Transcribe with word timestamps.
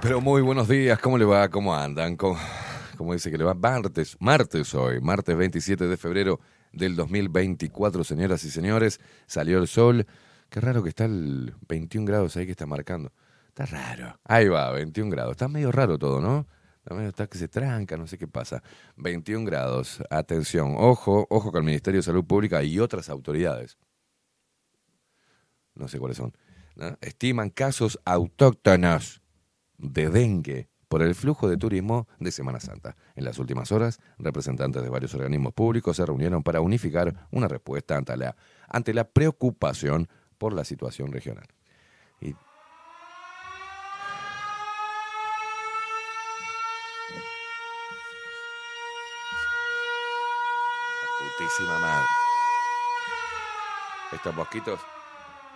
Pero 0.00 0.22
muy 0.22 0.40
buenos 0.40 0.68
días. 0.68 0.98
¿Cómo 1.00 1.18
le 1.18 1.24
va? 1.24 1.50
¿Cómo 1.50 1.74
andan? 1.74 2.16
¿Cómo, 2.16 2.38
dice 3.12 3.30
que 3.30 3.36
le 3.36 3.44
va? 3.44 3.52
Martes, 3.52 4.16
martes 4.20 4.74
hoy, 4.74 5.00
martes 5.00 5.36
27 5.36 5.86
de 5.86 5.96
febrero 5.98 6.40
del 6.72 6.96
2024, 6.96 8.02
señoras 8.02 8.42
y 8.44 8.50
señores. 8.50 9.00
Salió 9.26 9.58
el 9.58 9.68
sol. 9.68 10.06
Qué 10.48 10.60
raro 10.60 10.82
que 10.82 10.88
está 10.88 11.04
el 11.04 11.54
21 11.68 12.06
grados 12.06 12.36
ahí 12.36 12.46
que 12.46 12.52
está 12.52 12.64
marcando. 12.64 13.12
Está 13.48 13.66
raro. 13.66 14.18
Ahí 14.24 14.48
va, 14.48 14.70
21 14.70 15.10
grados. 15.10 15.32
Está 15.32 15.48
medio 15.48 15.70
raro 15.70 15.98
todo, 15.98 16.20
¿no? 16.20 16.46
Está 16.78 16.94
medio 16.94 17.10
está 17.10 17.26
que 17.26 17.36
se 17.36 17.48
tranca, 17.48 17.96
no 17.98 18.06
sé 18.06 18.16
qué 18.16 18.26
pasa. 18.26 18.62
21 18.96 19.44
grados. 19.44 20.02
Atención, 20.10 20.74
ojo, 20.78 21.26
ojo 21.28 21.52
con 21.52 21.58
el 21.58 21.66
Ministerio 21.66 21.98
de 21.98 22.04
Salud 22.04 22.24
Pública 22.24 22.62
y 22.62 22.78
otras 22.78 23.10
autoridades. 23.10 23.76
No 25.74 25.86
sé 25.88 25.98
cuáles 25.98 26.16
son. 26.16 26.32
Estiman 27.00 27.50
casos 27.50 28.00
autóctonos 28.04 29.21
de 29.82 30.08
dengue 30.08 30.68
por 30.88 31.02
el 31.02 31.14
flujo 31.14 31.48
de 31.48 31.56
turismo 31.56 32.06
de 32.20 32.30
Semana 32.30 32.60
Santa. 32.60 32.96
En 33.16 33.24
las 33.24 33.38
últimas 33.38 33.72
horas, 33.72 33.98
representantes 34.18 34.82
de 34.82 34.88
varios 34.88 35.14
organismos 35.14 35.52
públicos 35.52 35.96
se 35.96 36.06
reunieron 36.06 36.42
para 36.42 36.60
unificar 36.60 37.28
una 37.30 37.48
respuesta 37.48 37.96
ante 37.96 38.92
la, 38.94 39.04
preocupación 39.04 40.08
por 40.38 40.52
la 40.52 40.64
situación 40.64 41.10
regional. 41.10 41.46
Y 42.20 42.34
putísima 51.38 51.78
madre. 51.78 52.08
Estos 54.12 54.34
mosquitos, 54.34 54.80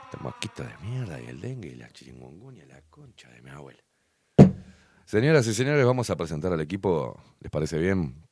estos 0.05 0.21
mosquitos 0.23 0.67
de 0.67 0.79
mierda 0.79 1.21
y 1.21 1.27
el 1.27 1.43
dengue 1.43 1.69
y 1.69 1.75
la 1.75 1.91
chiringungunya, 1.91 2.65
la 2.65 2.81
concha 2.89 3.29
de 3.29 3.43
mi 3.43 3.51
abuela. 3.51 3.86
Señoras 5.07 5.47
y 5.47 5.55
señores, 5.55 5.87
vamos 5.87 6.11
a 6.11 6.17
presentar 6.17 6.53
al 6.53 6.61
equipo, 6.61 7.17
¿les 7.39 7.49
parece 7.49 7.79
bien? 7.79 8.27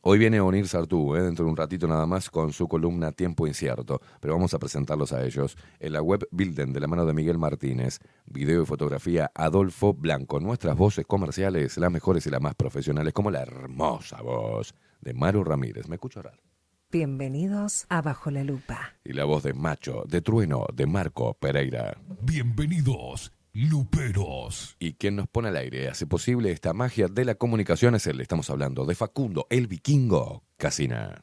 Hoy 0.00 0.18
viene 0.18 0.38
a 0.38 0.42
unir 0.42 0.66
Sartú, 0.66 1.14
¿eh? 1.14 1.22
dentro 1.22 1.44
de 1.44 1.50
un 1.52 1.56
ratito 1.56 1.86
nada 1.86 2.06
más, 2.06 2.28
con 2.28 2.52
su 2.52 2.66
columna 2.66 3.12
Tiempo 3.12 3.46
Incierto. 3.46 4.00
Pero 4.18 4.34
vamos 4.34 4.52
a 4.52 4.58
presentarlos 4.58 5.12
a 5.12 5.24
ellos 5.24 5.56
en 5.78 5.92
la 5.92 6.02
web 6.02 6.26
Bilden, 6.32 6.72
de 6.72 6.80
la 6.80 6.88
mano 6.88 7.06
de 7.06 7.12
Miguel 7.12 7.38
Martínez. 7.38 8.00
Video 8.26 8.64
y 8.64 8.66
fotografía 8.66 9.30
Adolfo 9.32 9.94
Blanco. 9.94 10.40
Nuestras 10.40 10.76
voces 10.76 11.06
comerciales, 11.06 11.78
las 11.78 11.92
mejores 11.92 12.26
y 12.26 12.30
las 12.30 12.40
más 12.40 12.56
profesionales, 12.56 13.12
como 13.12 13.30
la 13.30 13.42
hermosa 13.42 14.20
voz 14.20 14.74
de 15.00 15.14
Maru 15.14 15.44
Ramírez. 15.44 15.86
Me 15.86 15.94
escucho 15.94 16.20
raro. 16.20 16.42
Bienvenidos 16.90 17.86
a 17.90 18.02
Bajo 18.02 18.32
la 18.32 18.42
Lupa. 18.42 18.94
Y 19.04 19.12
la 19.12 19.24
voz 19.24 19.44
de 19.44 19.54
Macho, 19.54 20.02
de 20.08 20.20
Trueno, 20.20 20.66
de 20.74 20.86
Marco 20.86 21.34
Pereira. 21.34 21.96
Bienvenidos, 22.22 23.30
Luperos. 23.52 24.76
Y 24.78 24.94
quien 24.94 25.16
nos 25.16 25.28
pone 25.28 25.48
al 25.48 25.56
aire 25.56 25.88
hace 25.88 26.06
posible 26.06 26.50
esta 26.50 26.72
magia 26.72 27.08
de 27.08 27.24
la 27.24 27.34
comunicación 27.34 27.94
es 27.94 28.06
él. 28.06 28.20
Estamos 28.20 28.50
hablando 28.50 28.84
de 28.84 28.94
Facundo, 28.94 29.46
el 29.50 29.66
vikingo 29.66 30.44
Casina. 30.56 31.22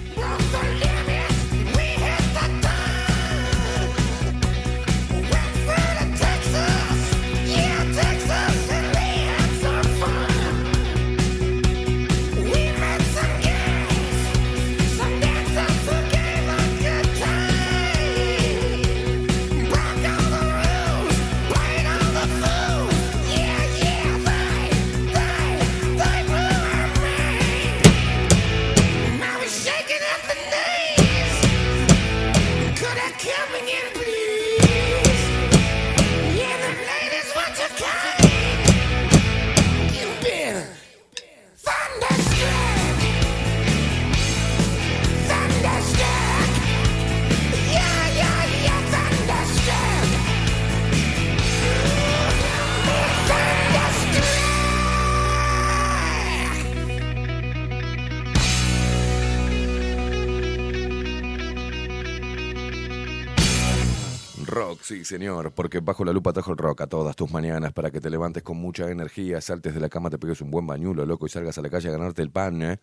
Señor, 65.21 65.53
porque 65.53 65.81
bajo 65.81 66.03
la 66.03 66.13
lupa 66.13 66.33
trajo 66.33 66.49
el 66.49 66.57
rock 66.57 66.81
a 66.81 66.87
todas 66.87 67.15
tus 67.15 67.31
mañanas 67.31 67.73
para 67.73 67.91
que 67.91 68.01
te 68.01 68.09
levantes 68.09 68.41
con 68.41 68.57
mucha 68.57 68.89
energía, 68.89 69.39
saltes 69.39 69.75
de 69.75 69.79
la 69.79 69.87
cama, 69.87 70.09
te 70.09 70.17
pegues 70.17 70.41
un 70.41 70.49
buen 70.49 70.65
bañulo, 70.65 71.05
loco, 71.05 71.27
y 71.27 71.29
salgas 71.29 71.59
a 71.59 71.61
la 71.61 71.69
calle 71.69 71.89
a 71.89 71.91
ganarte 71.91 72.23
el 72.23 72.31
pan, 72.31 72.59
¿eh? 72.63 72.79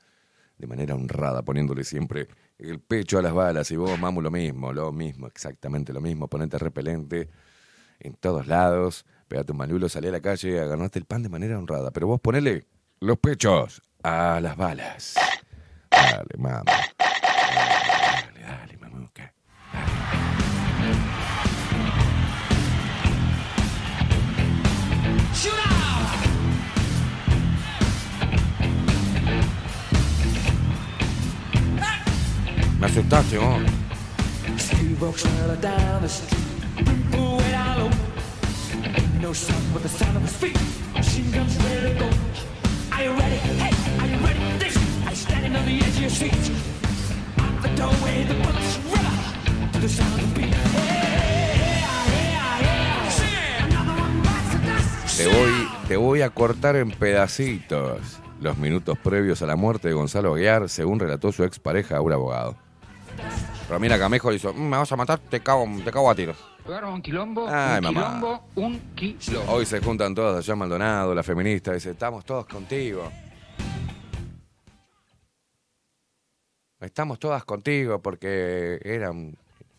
De 0.56 0.68
manera 0.68 0.94
honrada, 0.94 1.42
poniéndole 1.42 1.82
siempre 1.82 2.28
el 2.58 2.78
pecho 2.78 3.18
a 3.18 3.22
las 3.22 3.34
balas. 3.34 3.72
Y 3.72 3.76
vos, 3.76 3.98
mamu, 3.98 4.20
lo 4.20 4.30
mismo, 4.30 4.72
lo 4.72 4.92
mismo, 4.92 5.26
exactamente 5.26 5.92
lo 5.92 6.00
mismo. 6.00 6.28
Ponete 6.28 6.58
repelente 6.58 7.28
en 7.98 8.14
todos 8.14 8.46
lados, 8.46 9.04
pegate 9.26 9.50
un 9.50 9.58
bañulo, 9.58 9.88
salí 9.88 10.06
a 10.06 10.12
la 10.12 10.20
calle 10.20 10.60
a 10.60 10.64
ganarte 10.64 11.00
el 11.00 11.06
pan 11.06 11.24
de 11.24 11.28
manera 11.28 11.58
honrada. 11.58 11.90
Pero 11.90 12.06
vos 12.06 12.20
ponele 12.20 12.68
los 13.00 13.18
pechos 13.18 13.82
a 14.04 14.38
las 14.40 14.56
balas. 14.56 15.16
Dale, 15.90 16.38
mamu. 16.38 16.64
Dale, 16.98 18.40
dale, 18.40 18.76
mamuca. 18.78 19.34
Way 37.38 37.50
down 37.50 37.78
low. 37.78 37.90
No 39.20 39.32
sound 39.32 39.64
but 39.72 39.82
the 39.82 39.88
sound 39.88 40.16
of 40.16 40.22
his 40.22 40.32
feet. 40.36 40.58
Machine 40.94 41.30
guns 41.30 41.56
ready 41.64 41.92
to 41.92 41.98
go. 41.98 42.10
Are 42.92 43.02
you 43.02 43.10
ready? 43.10 43.36
Hey, 43.36 43.72
are 44.00 44.06
you 44.06 44.16
ready 44.24 44.40
for 44.52 44.58
this? 44.58 44.74
You 45.10 45.14
standing 45.16 45.56
on 45.56 45.64
the 45.66 45.76
edge 45.76 45.96
of 45.96 46.00
your 46.00 46.10
seat? 46.10 46.34
Out 47.38 47.62
the 47.62 47.68
doorway, 47.76 48.24
the 48.24 48.34
bullets 48.34 48.76
to 49.72 49.78
the 49.80 49.88
sound 49.88 50.20
of 50.20 50.34
the 50.34 50.40
beat. 50.40 50.54
Hey, 50.54 51.07
Te 55.18 55.26
voy, 55.26 55.68
te 55.88 55.96
voy 55.96 56.22
a 56.22 56.30
cortar 56.30 56.76
en 56.76 56.90
pedacitos 56.92 58.20
los 58.40 58.56
minutos 58.56 58.96
previos 58.98 59.42
a 59.42 59.46
la 59.46 59.56
muerte 59.56 59.88
de 59.88 59.94
Gonzalo 59.94 60.34
Aguiar, 60.34 60.68
según 60.68 61.00
relató 61.00 61.32
su 61.32 61.42
expareja 61.42 61.96
a 61.96 62.00
un 62.00 62.12
abogado. 62.12 62.56
Romina 63.68 63.98
Camejo 63.98 64.30
le 64.30 64.36
hizo, 64.36 64.54
"Mm, 64.54 64.60
me 64.68 64.76
vas 64.76 64.92
a 64.92 64.96
matar, 64.96 65.18
te 65.18 65.40
cago, 65.40 65.66
te 65.84 65.90
cago 65.90 66.08
a 66.08 66.14
tiros. 66.14 66.36
Pegaron 66.64 66.94
un 66.94 67.02
quilombo, 67.02 67.46
Ay, 67.48 67.78
un 67.78 67.84
mamá. 67.84 68.00
quilombo, 68.06 68.44
un 68.54 68.78
quilombo. 68.94 69.52
Hoy 69.52 69.66
se 69.66 69.80
juntan 69.80 70.14
todas 70.14 70.38
allá 70.38 70.52
en 70.52 70.58
Maldonado, 70.60 71.14
la 71.14 71.22
feminista, 71.24 71.72
dice, 71.72 71.90
estamos 71.90 72.24
todos 72.24 72.46
contigo. 72.46 73.10
Estamos 76.80 77.18
todas 77.18 77.44
contigo 77.44 78.00
porque 78.00 78.78
eran, 78.84 79.34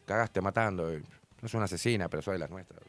cagaste 0.05 0.41
matando. 0.41 0.91
No 0.91 1.45
es 1.45 1.53
una 1.53 1.63
asesina, 1.63 2.09
pero 2.09 2.21
soy 2.21 2.33
de 2.33 2.39
las 2.39 2.49
nuestras. 2.49 2.81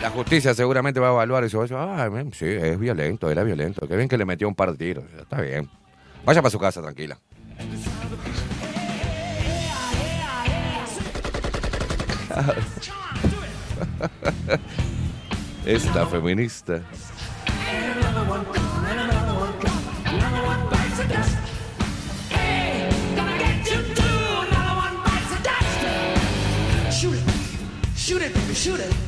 La 0.00 0.10
justicia 0.10 0.54
seguramente 0.54 1.00
va 1.00 1.08
a 1.08 1.12
evaluar 1.12 1.44
eso. 1.44 1.58
Va 1.58 1.64
a 1.64 1.66
decir, 1.66 1.78
"Ah, 1.78 2.24
sí, 2.32 2.46
es 2.46 2.78
violento, 2.78 3.30
era 3.30 3.42
violento. 3.42 3.86
Qué 3.88 3.96
bien 3.96 4.08
que 4.08 4.18
le 4.18 4.24
metió 4.24 4.48
un 4.48 4.54
par 4.54 4.72
de 4.72 4.78
tiros. 4.78 5.04
Está 5.18 5.40
bien. 5.40 5.68
Vaya 6.24 6.42
para 6.42 6.50
su 6.50 6.58
casa, 6.58 6.82
tranquila. 6.82 7.18
Es 15.64 15.86
la 15.94 16.06
feminista. 16.06 16.82
One, 18.26 18.44
another 28.76 29.03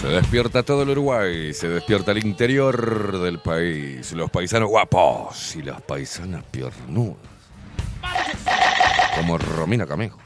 Se 0.00 0.06
despierta 0.06 0.62
todo 0.62 0.84
el 0.84 0.90
Uruguay, 0.90 1.52
se 1.52 1.68
despierta 1.68 2.12
el 2.12 2.24
interior 2.24 3.18
del 3.18 3.40
país, 3.40 4.12
los 4.12 4.30
paisanos 4.30 4.68
guapos 4.68 5.56
y 5.56 5.62
las 5.62 5.82
paisanas 5.82 6.44
piernudas. 6.44 7.16
Como 9.16 9.38
Romina 9.38 9.88
Camejo. 9.88 10.20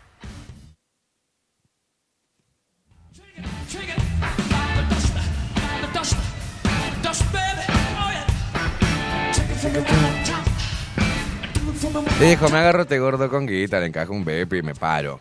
The 12.18 12.26
Dijo, 12.26 12.48
me 12.50 12.58
agarro 12.58 12.82
este 12.82 12.98
gordo 12.98 13.30
con 13.30 13.46
guita, 13.46 13.80
le 13.80 13.86
encajo 13.86 14.12
un 14.12 14.22
bepi 14.22 14.58
y 14.58 14.62
me 14.62 14.74
paro. 14.74 15.20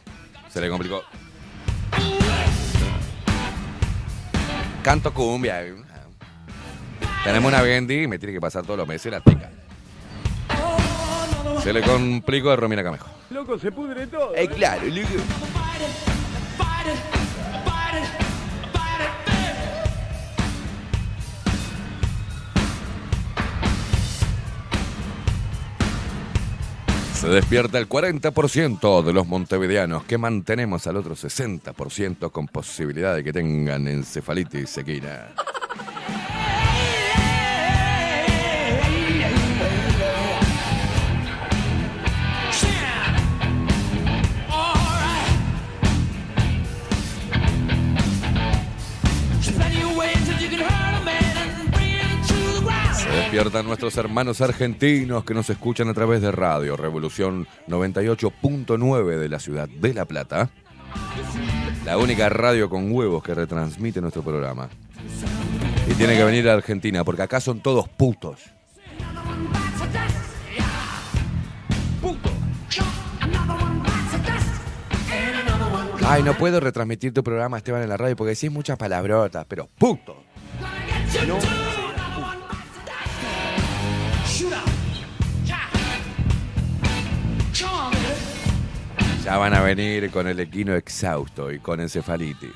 Se 0.50 0.60
le 0.60 0.70
complicó. 0.70 1.02
Canto 4.84 5.14
cumbia. 5.14 5.64
Tenemos 7.24 7.52
una 7.52 7.62
Bendy 7.62 8.04
y 8.04 8.08
me 8.08 8.18
tiene 8.18 8.34
que 8.34 8.42
pasar 8.42 8.64
todos 8.64 8.78
los 8.78 8.88
meses 8.88 9.12
la 9.12 9.22
tica. 9.22 9.50
Se 11.62 11.72
le 11.72 11.82
complicó 11.84 12.50
a 12.50 12.56
Romina 12.56 12.84
Camejo. 12.84 13.08
Loco, 13.30 13.60
se 13.60 13.72
pudre 13.72 14.08
todo. 14.08 14.36
Eh, 14.36 14.48
claro, 14.48 14.82
loco. 14.88 15.08
Se 27.22 27.28
despierta 27.28 27.78
el 27.78 27.88
40% 27.88 29.04
de 29.04 29.14
los 29.14 29.28
montevideanos 29.28 30.06
que 30.06 30.18
mantenemos 30.18 30.88
al 30.88 30.98
otro 30.98 31.16
60% 31.16 32.32
con 32.32 32.48
posibilidad 32.48 33.14
de 33.14 33.24
que 33.24 33.32
tengan 33.32 33.88
encefalitis 33.88 34.80
equina. 34.80 35.28
despiertan 53.32 53.66
nuestros 53.66 53.96
hermanos 53.96 54.42
argentinos 54.42 55.24
que 55.24 55.34
nos 55.34 55.50
escuchan 55.50 55.88
a 55.88 55.94
través 55.94 56.22
de 56.22 56.34
Radio 56.34 56.76
Revolución 56.76 57.48
98.9 57.70 59.18
de 59.18 59.30
la 59.30 59.40
ciudad 59.40 59.70
de 59.70 59.94
La 59.94 60.04
Plata. 60.04 60.50
La 61.86 61.98
única 61.98 62.28
radio 62.28 62.70
con 62.70 62.92
huevos 62.92 63.24
que 63.24 63.34
retransmite 63.34 64.02
nuestro 64.02 64.22
programa. 64.22 64.68
Y 65.90 65.94
tiene 65.94 66.18
que 66.18 66.26
venir 66.26 66.50
a 66.50 66.56
Argentina, 66.56 67.06
porque 67.06 67.22
acá 67.22 67.40
son 67.40 67.62
todos 67.62 67.88
putos. 67.88 68.42
Ay, 76.06 76.22
no 76.24 76.34
puedo 76.34 76.60
retransmitir 76.60 77.14
tu 77.14 77.24
programa, 77.24 77.56
Esteban, 77.56 77.82
en 77.82 77.88
la 77.88 77.96
radio, 77.96 78.18
porque 78.18 78.32
decís 78.32 78.52
muchas 78.52 78.78
palabrotas, 78.78 79.46
pero 79.48 79.70
puto. 79.78 80.22
No. 81.26 81.81
Ya 89.24 89.38
van 89.38 89.54
a 89.54 89.62
venir 89.62 90.10
con 90.10 90.28
el 90.28 90.40
equino 90.40 90.74
exhausto 90.76 91.52
y 91.52 91.60
con 91.60 91.80
encefalitis. 91.80 92.52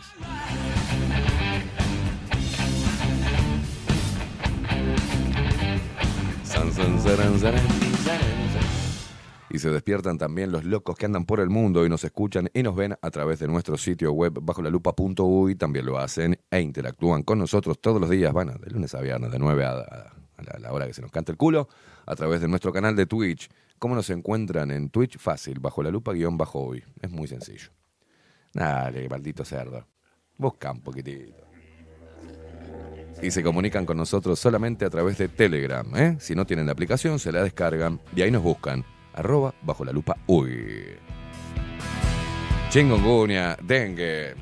Y 9.51 9.59
se 9.59 9.69
despiertan 9.69 10.17
también 10.17 10.51
los 10.51 10.65
locos 10.65 10.95
que 10.95 11.05
andan 11.05 11.25
por 11.25 11.39
el 11.39 11.49
mundo 11.49 11.85
y 11.85 11.89
nos 11.89 12.03
escuchan 12.03 12.49
y 12.51 12.63
nos 12.63 12.75
ven 12.75 12.97
a 12.99 13.11
través 13.11 13.39
de 13.39 13.47
nuestro 13.47 13.77
sitio 13.77 14.11
web 14.11 14.39
bajo 14.41 14.61
la 14.63 14.69
lupa.uy. 14.71 15.55
También 15.55 15.85
lo 15.85 15.99
hacen 15.99 16.37
e 16.49 16.59
interactúan 16.61 17.21
con 17.21 17.37
nosotros 17.37 17.79
todos 17.79 18.01
los 18.01 18.09
días, 18.09 18.33
van 18.33 18.59
de 18.59 18.71
lunes 18.71 18.93
a 18.95 19.01
viernes, 19.01 19.31
de 19.31 19.37
9 19.37 19.65
a, 19.65 19.71
a 19.71 20.59
la 20.59 20.73
hora 20.73 20.87
que 20.87 20.93
se 20.93 21.01
nos 21.01 21.11
canta 21.11 21.31
el 21.31 21.37
culo, 21.37 21.69
a 22.05 22.15
través 22.15 22.41
de 22.41 22.47
nuestro 22.47 22.73
canal 22.73 22.95
de 22.95 23.05
Twitch. 23.05 23.49
¿Cómo 23.79 23.95
nos 23.95 24.09
encuentran 24.09 24.71
en 24.71 24.89
Twitch? 24.89 25.17
Fácil, 25.17 25.59
bajo 25.59 25.83
la 25.83 25.91
lupa 25.91 26.13
guion 26.13 26.37
bajo 26.37 26.63
uy. 26.63 26.83
Es 27.01 27.11
muy 27.11 27.27
sencillo. 27.27 27.69
Dale, 28.53 29.09
maldito 29.09 29.43
cerdo. 29.43 29.85
Busca 30.37 30.71
un 30.71 30.81
poquitito. 30.81 31.43
Y 33.21 33.31
se 33.31 33.43
comunican 33.43 33.85
con 33.85 33.97
nosotros 33.97 34.39
solamente 34.39 34.85
a 34.85 34.89
través 34.89 35.17
de 35.17 35.27
Telegram. 35.27 35.85
¿eh? 35.95 36.17
Si 36.19 36.35
no 36.35 36.45
tienen 36.45 36.65
la 36.65 36.71
aplicación, 36.73 37.19
se 37.19 37.31
la 37.31 37.43
descargan 37.43 38.01
y 38.15 38.21
ahí 38.21 38.31
nos 38.31 38.43
buscan. 38.43 38.85
Arroba 39.13 39.53
bajo 39.61 39.85
la 39.85 39.91
lupa 39.91 40.17
uy. 40.27 40.97
Chingongunia, 42.69 43.57
dengue, 43.63 44.35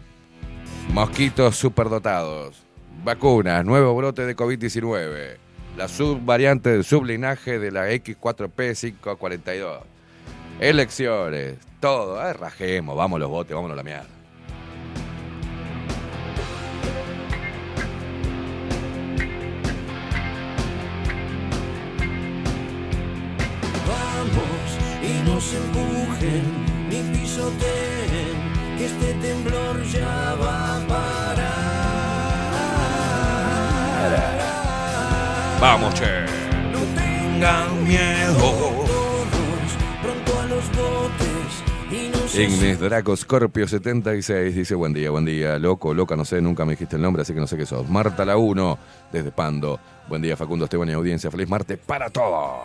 mosquitos 0.92 1.56
superdotados, 1.56 2.66
vacunas, 3.04 3.64
nuevo 3.64 3.96
brote 3.96 4.26
de 4.26 4.36
COVID-19, 4.36 5.38
la 5.78 5.88
subvariante 5.88 6.70
del 6.70 6.84
sublinaje 6.84 7.58
de 7.60 7.72
la 7.72 7.90
X4P542, 7.92 9.80
elecciones, 10.60 11.58
todo. 11.80 12.22
Ay, 12.22 12.34
rajemos, 12.34 12.96
vamos 12.96 13.20
los 13.20 13.30
botes, 13.30 13.56
vámonos 13.56 13.74
a 13.74 13.78
la 13.78 13.84
mierda. 13.84 14.06
Vamos 23.88 24.78
y 25.02 25.24
no 25.28 25.42
se 25.42 25.58
empujen 25.58 26.66
ni 26.90 27.02
pisoteen, 27.18 28.54
que 28.78 28.86
este 28.86 29.14
temblor 29.16 29.84
ya 29.86 30.36
va 30.40 30.78
a 30.78 30.88
parar. 30.88 31.24
Vamos, 35.64 35.94
che. 35.94 36.26
No 36.74 36.80
tengan 36.94 37.88
miedo 37.88 38.34
todos, 38.38 38.90
pronto 40.02 40.40
a 40.42 40.46
los 40.48 40.68
botes 40.76 42.38
Ignis 42.38 42.82
Draco 42.82 43.16
Scorpio 43.16 43.66
76 43.66 44.54
dice 44.54 44.76
buen 44.76 44.92
día, 44.92 45.10
buen 45.10 45.24
día, 45.24 45.58
loco, 45.60 45.94
loca, 45.94 46.18
no 46.18 46.26
sé, 46.26 46.42
nunca 46.42 46.66
me 46.66 46.74
dijiste 46.74 46.98
el 46.98 47.02
nombre, 47.02 47.22
así 47.22 47.34
que 47.34 47.40
no 47.40 47.48
sé 47.48 47.56
qué 47.56 47.66
sos. 47.66 47.88
Marta 47.88 48.26
la 48.26 48.36
1, 48.36 48.78
desde 49.14 49.32
Pando. 49.32 49.80
Buen 50.10 50.22
día, 50.22 50.36
Facundo 50.36 50.66
Esteban 50.66 50.90
y 50.90 50.92
audiencia. 50.92 51.32
Feliz 51.32 51.48
martes 51.48 51.78
para 51.78 52.10
todos. 52.10 52.60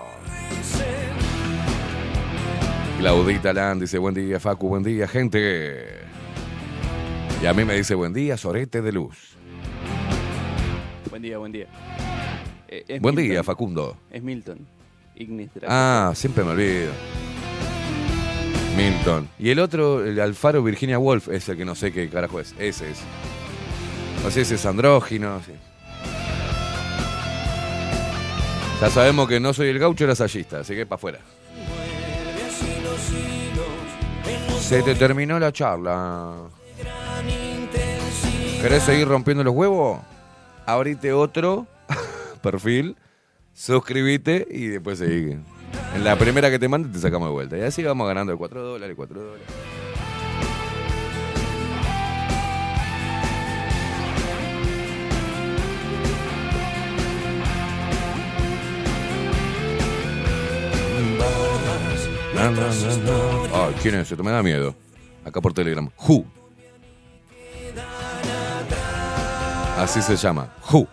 Claudita 2.98 3.52
Land 3.52 3.82
dice 3.82 3.98
buen 3.98 4.16
día, 4.16 4.40
Facu, 4.40 4.66
buen 4.66 4.82
día, 4.82 5.06
gente. 5.06 6.00
Y 7.40 7.46
a 7.46 7.54
mí 7.54 7.64
me 7.64 7.74
dice 7.74 7.94
buen 7.94 8.12
día, 8.12 8.36
Sorete 8.36 8.82
de 8.82 8.90
Luz. 8.90 9.36
Buen 11.08 11.22
día, 11.22 11.38
buen 11.38 11.52
día. 11.52 11.68
Eh, 12.68 12.84
es 12.88 13.00
Buen 13.00 13.14
Milton. 13.14 13.30
día, 13.32 13.42
Facundo. 13.44 13.96
Es 14.10 14.22
Milton. 14.22 14.58
Ignis. 15.16 15.50
Ah, 15.66 16.12
siempre 16.14 16.44
me 16.44 16.50
olvido. 16.50 16.92
Milton. 18.76 19.28
Y 19.38 19.50
el 19.50 19.58
otro, 19.58 20.04
el 20.04 20.20
Alfaro 20.20 20.62
Virginia 20.62 20.98
Woolf, 20.98 21.28
es 21.28 21.48
el 21.48 21.56
que 21.56 21.64
no 21.64 21.74
sé 21.74 21.92
qué 21.92 22.08
carajo 22.08 22.38
es. 22.38 22.54
Ese 22.58 22.90
es. 22.90 22.98
No 24.22 24.30
sé 24.30 24.44
si 24.44 24.54
es 24.54 24.66
andrógino. 24.66 25.40
sí. 25.44 25.52
Ya 28.80 28.90
sabemos 28.90 29.28
que 29.28 29.40
no 29.40 29.52
soy 29.52 29.68
el 29.68 29.78
gaucho 29.80 30.06
lasallista, 30.06 30.60
así 30.60 30.76
que 30.76 30.86
para 30.86 30.96
afuera. 30.96 31.18
Se 34.60 34.82
te 34.82 34.94
terminó 34.94 35.38
la 35.40 35.50
charla. 35.50 36.34
¿Querés 38.62 38.82
seguir 38.84 39.08
rompiendo 39.08 39.42
los 39.42 39.54
huevos? 39.54 40.00
Abrite 40.66 41.12
otro 41.12 41.66
perfil, 42.38 42.96
suscríbete 43.52 44.46
y 44.50 44.66
después 44.66 44.98
seguí. 44.98 45.36
En 45.94 46.04
la 46.04 46.16
primera 46.16 46.50
que 46.50 46.58
te 46.58 46.68
mande 46.68 46.88
te 46.88 46.98
sacamos 46.98 47.28
de 47.28 47.32
vuelta. 47.32 47.58
Y 47.58 47.62
así 47.62 47.82
vamos 47.82 48.06
ganando 48.06 48.32
de 48.32 48.38
4 48.38 48.62
dólares, 48.62 48.96
4 48.96 49.20
dólares. 49.22 49.46
Ay, 63.52 63.74
¿quién 63.82 63.96
es? 63.96 64.10
Esto 64.10 64.22
me 64.22 64.30
da 64.30 64.42
miedo. 64.42 64.74
Acá 65.24 65.40
por 65.40 65.52
Telegram. 65.52 65.90
Who. 66.06 66.24
Así 69.76 70.00
se 70.02 70.16
llama. 70.16 70.54
Who. 70.72 70.86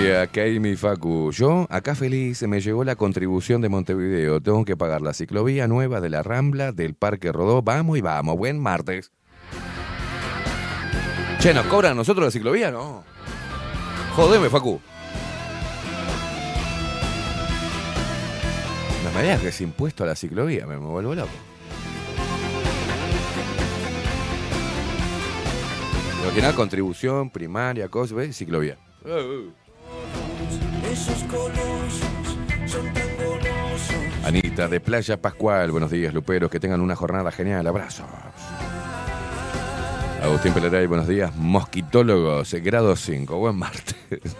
Día, 0.00 0.26
Kaimi 0.26 0.76
Facu. 0.76 1.30
Yo, 1.32 1.66
acá 1.70 1.94
feliz, 1.94 2.42
me 2.42 2.60
llegó 2.60 2.84
la 2.84 2.96
contribución 2.96 3.60
de 3.60 3.68
Montevideo. 3.68 4.40
Tengo 4.40 4.64
que 4.64 4.76
pagar 4.76 5.02
la 5.02 5.12
ciclovía 5.12 5.68
nueva 5.68 6.00
de 6.00 6.10
la 6.10 6.22
Rambla 6.22 6.72
del 6.72 6.94
Parque 6.94 7.32
Rodó. 7.32 7.62
Vamos 7.62 7.98
y 7.98 8.00
vamos. 8.00 8.36
Buen 8.36 8.58
martes. 8.58 9.12
Che, 11.40 11.54
¿nos 11.54 11.66
cobran 11.66 11.92
a 11.92 11.94
nosotros 11.94 12.26
la 12.26 12.30
ciclovía? 12.30 12.70
No. 12.70 13.04
Jodeme, 14.14 14.48
Facu. 14.48 14.80
Me 19.14 19.22
digas 19.22 19.40
que 19.40 19.48
es 19.48 19.60
impuesto 19.62 20.04
a 20.04 20.08
la 20.08 20.14
ciclovía, 20.14 20.66
me, 20.66 20.78
me 20.78 20.86
vuelvo 20.86 21.14
loco. 21.14 21.30
Imaginá 26.22 26.54
contribución 26.54 27.30
primaria, 27.30 27.88
cosas, 27.88 28.14
¿ves? 28.14 28.36
Ciclovía. 28.36 28.76
Esos 30.90 31.22
colosos 31.24 32.00
son. 32.66 32.86
Anita 34.24 34.68
de 34.68 34.80
Playa 34.80 35.20
Pascual, 35.20 35.70
buenos 35.70 35.90
días, 35.90 36.12
Luperos, 36.12 36.50
que 36.50 36.58
tengan 36.58 36.80
una 36.80 36.96
jornada 36.96 37.30
genial, 37.30 37.66
abrazos. 37.66 38.06
Agustín 40.22 40.52
Peleray, 40.52 40.86
buenos 40.86 41.06
días, 41.06 41.34
mosquitólogos, 41.36 42.52
eh, 42.54 42.60
grado 42.60 42.96
5, 42.96 43.38
buen 43.38 43.56
martes. 43.56 43.94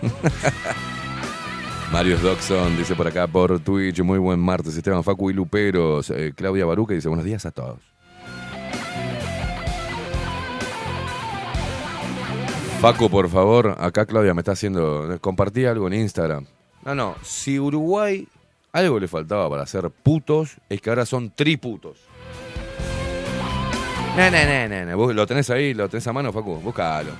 Marius 1.92 2.22
Doxon 2.22 2.76
dice 2.76 2.96
por 2.96 3.06
acá 3.06 3.26
por 3.28 3.61
Twitch, 3.61 4.00
muy 4.00 4.18
buen 4.18 4.40
martes, 4.40 4.76
Esteban 4.76 5.04
Facu 5.04 5.30
y 5.30 5.35
Luperos. 5.35 6.11
Eh, 6.11 6.32
Claudia 6.35 6.64
Baruca 6.66 6.94
dice 6.94 7.09
buenos 7.09 7.24
días 7.24 7.46
a 7.46 7.52
todos. 7.52 7.78
Facu, 12.87 13.11
por 13.11 13.29
favor, 13.29 13.75
acá 13.81 14.07
Claudia 14.07 14.33
me 14.33 14.42
está 14.42 14.53
haciendo, 14.53 15.18
compartí 15.20 15.64
algo 15.64 15.88
en 15.88 15.94
Instagram. 15.94 16.46
No, 16.85 16.94
no, 16.94 17.16
si 17.20 17.59
Uruguay 17.59 18.29
algo 18.70 19.01
le 19.01 19.09
faltaba 19.09 19.51
para 19.51 19.66
ser 19.66 19.90
putos, 19.90 20.59
es 20.68 20.81
que 20.81 20.90
ahora 20.90 21.05
son 21.05 21.33
triputos. 21.33 21.99
No, 24.16 24.31
no, 24.31 24.38
no, 24.44 24.68
no, 24.68 24.85
no. 24.85 25.12
Lo 25.12 25.27
tenés 25.27 25.51
ahí, 25.51 25.75
lo 25.75 25.88
tenés 25.88 26.07
a 26.07 26.12
mano, 26.12 26.33
Facu, 26.33 26.61
búscalo. 26.61 27.11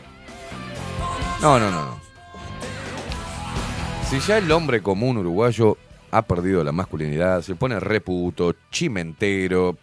No, 1.43 1.59
no, 1.59 1.69
no, 1.69 1.85
no. 1.85 2.01
Si 4.09 4.21
ya 4.21 4.39
el 4.39 4.53
hombre 4.53 4.81
común 4.85 5.17
uruguayo 5.17 5.77
ha 6.13 6.23
perdido 6.23 6.63
la 6.63 6.71
masculinidad, 6.71 7.43
se 7.43 7.57
pone 7.57 7.81
reputo, 7.81 8.55
chimentero, 8.71 9.77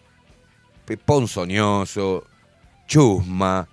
ponzoñoso, 1.05 2.23
chusma, 2.87 3.67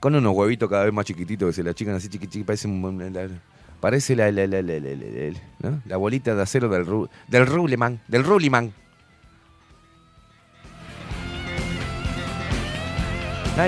con 0.00 0.14
unos 0.14 0.34
huevitos 0.34 0.68
cada 0.68 0.84
vez 0.84 0.92
más 0.92 1.04
chiquititos 1.04 1.48
que 1.48 1.52
se 1.52 1.62
la 1.62 1.74
chican 1.74 1.94
así 1.94 2.08
chiquichiqui, 2.08 2.44
parece 2.44 2.68
parece 3.80 4.16
la, 4.16 4.30
la, 4.30 5.96
bolita 5.96 6.34
de 6.34 6.42
acero 6.42 6.68
del, 6.68 6.86
ru, 6.86 7.08
del 7.26 7.46
Ruliman. 7.46 8.00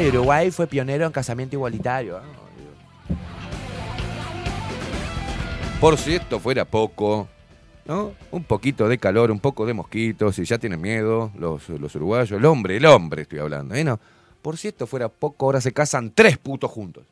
Uruguay 0.08 0.52
fue 0.52 0.68
pionero 0.68 1.04
en 1.04 1.12
casamiento 1.12 1.56
igualitario. 1.56 2.20
Dios. 2.20 3.18
Por 5.80 5.98
si 5.98 6.14
esto 6.14 6.38
fuera 6.38 6.64
poco, 6.64 7.28
¿no? 7.86 8.12
Un 8.30 8.44
poquito 8.44 8.88
de 8.88 8.98
calor, 8.98 9.32
un 9.32 9.40
poco 9.40 9.66
de 9.66 9.74
mosquitos, 9.74 10.36
si 10.36 10.44
ya 10.44 10.58
tienen 10.58 10.80
miedo 10.80 11.32
los, 11.36 11.68
los 11.70 11.92
uruguayos, 11.96 12.30
el 12.30 12.44
hombre, 12.44 12.76
el 12.76 12.86
hombre 12.86 13.22
estoy 13.22 13.40
hablando, 13.40 13.74
¿eh? 13.74 13.82
No, 13.82 13.98
por 14.42 14.56
si 14.56 14.68
esto 14.68 14.86
fuera 14.86 15.08
poco, 15.08 15.46
ahora 15.46 15.60
se 15.60 15.72
casan 15.72 16.10
tres 16.14 16.38
putos 16.38 16.70
juntos. 16.70 17.04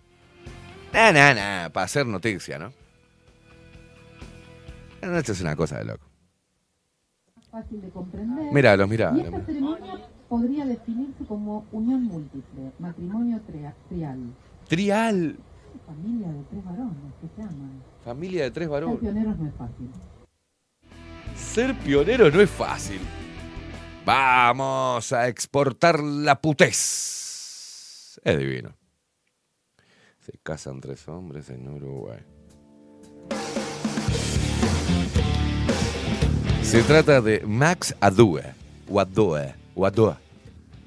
Nah, 0.93 1.13
nah, 1.13 1.35
nah, 1.35 1.69
para 1.71 1.85
hacer 1.85 2.07
noticia, 2.07 2.59
¿no? 2.59 2.73
No, 5.03 5.17
esto 5.19 5.33
es 5.33 5.41
una 5.41 5.55
cosa 5.57 5.79
de 5.79 5.85
loco. 5.85 6.05
fácil 7.51 7.81
de 7.81 7.89
comprender. 7.91 8.53
Míralos, 8.53 8.89
mirá. 8.89 9.13
Y 9.17 9.21
esta 9.21 9.45
ceremonia 9.47 9.95
podría 10.29 10.67
definirse 10.67 11.25
como 11.27 11.67
unión 11.73 12.05
múltiple, 12.05 12.73
matrimonio 12.79 13.41
tria- 13.47 13.75
trial. 13.89 14.19
Trial. 14.69 15.37
Familia 15.87 16.29
de 16.29 16.43
tres 16.51 16.65
varones 16.65 16.95
que 17.21 17.29
se 17.37 17.43
aman. 17.43 17.83
Familia 18.05 18.43
de 18.45 18.51
tres 18.51 18.65
Ser 18.67 18.71
varones. 18.71 18.99
pioneros 19.01 19.39
no 19.39 19.47
es 19.49 19.55
fácil. 19.55 19.91
Ser 21.37 21.75
pionero 21.79 22.31
no 22.31 22.41
es 22.41 22.51
fácil. 22.51 23.01
Vamos 24.09 25.13
a 25.13 25.29
exportar 25.29 26.03
la 26.03 26.41
putez. 26.41 28.19
Es 28.25 28.39
divino. 28.39 28.75
Se 30.21 30.33
casan 30.43 30.81
tres 30.81 31.07
hombres 31.09 31.51
en 31.51 31.69
Uruguay. 31.69 32.21
Se 36.63 36.83
trata 36.85 37.21
de 37.21 37.45
Max 37.47 37.95
Adue, 38.01 38.55
o 38.89 38.99
Adue, 38.99 40.17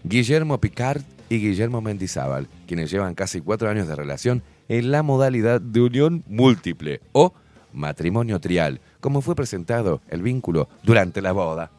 Guillermo 0.03 0.59
Picard 0.59 1.03
y 1.29 1.37
Guillermo 1.37 1.79
Mendizábal, 1.79 2.47
quienes 2.65 2.89
llevan 2.89 3.13
casi 3.13 3.39
cuatro 3.39 3.69
años 3.69 3.87
de 3.87 3.95
relación 3.95 4.41
en 4.67 4.89
la 4.89 5.03
modalidad 5.03 5.61
de 5.61 5.81
unión 5.81 6.23
múltiple 6.25 7.01
o 7.11 7.35
matrimonio 7.71 8.39
trial, 8.39 8.81
como 8.99 9.21
fue 9.21 9.35
presentado 9.35 10.01
el 10.07 10.23
vínculo 10.23 10.69
durante 10.81 11.21
la 11.21 11.33
boda. 11.33 11.69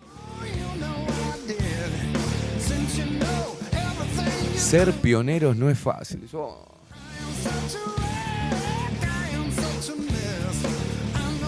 Ser 4.72 4.90
pioneros 4.94 5.54
no 5.54 5.68
es 5.68 5.78
fácil. 5.78 6.26
Oh. 6.32 6.64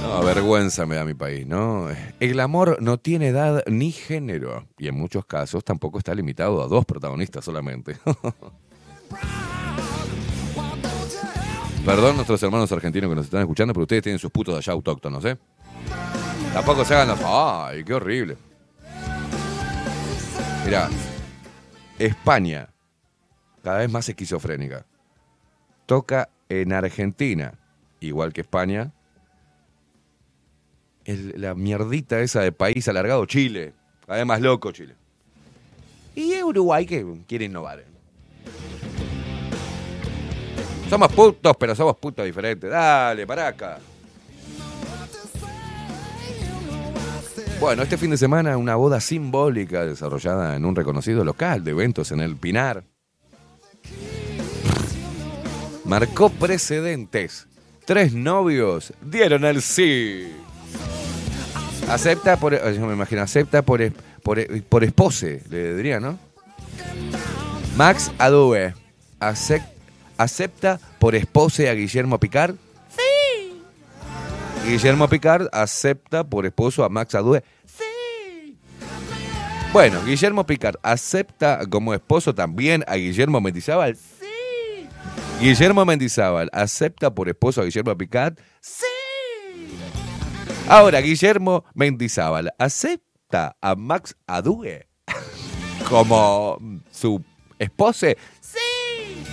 No, 0.03 0.23
vergüenza 0.23 0.85
me 0.85 0.97
da 0.97 1.07
mi 1.07 1.15
país, 1.15 1.47
¿no? 1.47 1.89
El 2.21 2.39
amor 2.39 2.77
no 2.83 2.99
tiene 2.99 3.29
edad 3.29 3.63
ni 3.67 3.93
género 3.93 4.69
y 4.77 4.89
en 4.89 4.97
muchos 4.99 5.25
casos 5.25 5.65
tampoco 5.65 5.97
está 5.97 6.15
limitado 6.15 6.63
a 6.63 6.67
dos 6.67 6.85
protagonistas 6.85 7.47
solamente. 7.47 7.97
Perdón 11.87 12.17
nuestros 12.17 12.43
hermanos 12.43 12.71
argentinos 12.73 13.09
que 13.09 13.17
nos 13.17 13.25
están 13.25 13.41
escuchando, 13.41 13.73
pero 13.73 13.85
ustedes 13.85 14.03
tienen 14.03 14.19
sus 14.19 14.31
putos 14.31 14.55
allá 14.55 14.75
autóctonos, 14.75 15.25
¿eh? 15.25 15.39
Tampoco 16.53 16.85
se 16.85 16.95
hagan 16.95 17.09
los... 17.09 17.21
¡Ay, 17.25 17.85
qué 17.85 17.95
horrible! 17.95 18.37
Mirá, 20.67 20.91
España, 21.99 22.69
cada 23.64 23.79
vez 23.79 23.90
más 23.90 24.07
esquizofrénica, 24.07 24.85
toca 25.87 26.29
en 26.50 26.74
Argentina, 26.74 27.55
igual 27.98 28.35
que 28.35 28.42
España, 28.42 28.92
la 31.07 31.55
mierdita 31.55 32.20
esa 32.20 32.42
de 32.42 32.53
país 32.53 32.87
alargado, 32.88 33.24
Chile, 33.24 33.72
cada 34.07 34.18
vez 34.18 34.27
más 34.27 34.42
loco 34.42 34.70
Chile. 34.70 34.94
Y 36.14 36.42
Uruguay 36.42 36.85
que 36.85 37.05
quiere 37.27 37.46
innovar. 37.46 37.85
Somos 40.90 41.11
putos, 41.12 41.57
pero 41.57 41.74
somos 41.74 41.96
putos 41.96 42.24
diferentes. 42.27 42.70
Dale, 42.70 43.27
para 43.27 43.48
acá. 43.48 43.79
Bueno, 47.59 47.83
este 47.83 47.96
fin 47.96 48.11
de 48.11 48.18
semana 48.18 48.59
una 48.59 48.77
boda 48.77 49.00
simbólica 49.00 49.87
desarrollada 49.87 50.55
en 50.55 50.66
un 50.66 50.77
reconocido 50.77 51.24
local 51.24 51.64
de 51.64 51.70
eventos 51.70 52.12
en 52.12 52.20
el 52.20 52.37
Pinar. 52.37 52.85
Marcó 55.85 56.31
precedentes. 56.31 57.47
Tres 57.85 58.14
novios 58.14 58.92
dieron 59.03 59.44
el 59.44 59.61
sí. 59.61 60.33
Acepta 61.88 62.38
por, 62.38 62.55
yo 62.73 62.87
me 62.87 62.94
imagino, 62.94 63.20
acepta 63.20 63.61
por, 63.62 63.81
por, 64.23 64.38
es- 64.38 64.62
por 64.68 64.83
espose, 64.85 65.42
le 65.51 65.75
diría, 65.77 66.01
¿no? 66.01 66.18
Max 67.77 68.11
Adue, 68.18 68.73
acep- 69.20 69.66
acepta 70.16 70.81
por 70.99 71.14
espose 71.14 71.68
a 71.68 71.75
Guillermo 71.75 72.18
Picard. 72.18 72.55
Sí. 72.97 73.61
Guillermo 74.66 75.09
Picard 75.09 75.49
acepta 75.53 76.25
por 76.25 76.47
esposo 76.47 76.85
a 76.85 76.88
Max 76.88 77.14
Adue. 77.14 77.44
Bueno, 79.75 80.05
Guillermo 80.05 80.47
Picard 80.47 80.77
acepta 80.85 81.67
como 81.69 81.95
esposo 81.95 82.33
también 82.33 82.85
a 82.87 82.95
Guillermo 82.95 83.41
Mendizábal. 83.41 83.97
Sí. 83.97 84.89
Guillermo 85.41 85.85
Mendizábal 85.85 86.49
acepta 86.53 87.13
por 87.13 87.29
esposo 87.29 87.61
a 87.61 87.65
Guillermo 87.65 87.99
Picard. 87.99 88.39
Sí. 88.61 88.87
Ahora, 90.69 91.01
Guillermo 91.01 91.65
Mendizábal 91.75 92.53
acepta 92.57 93.57
a 93.61 93.75
Max 93.75 94.15
Adue 94.29 94.87
como 95.89 96.57
su 96.93 97.21
esposa. 97.59 98.11
Sí. 98.41 99.25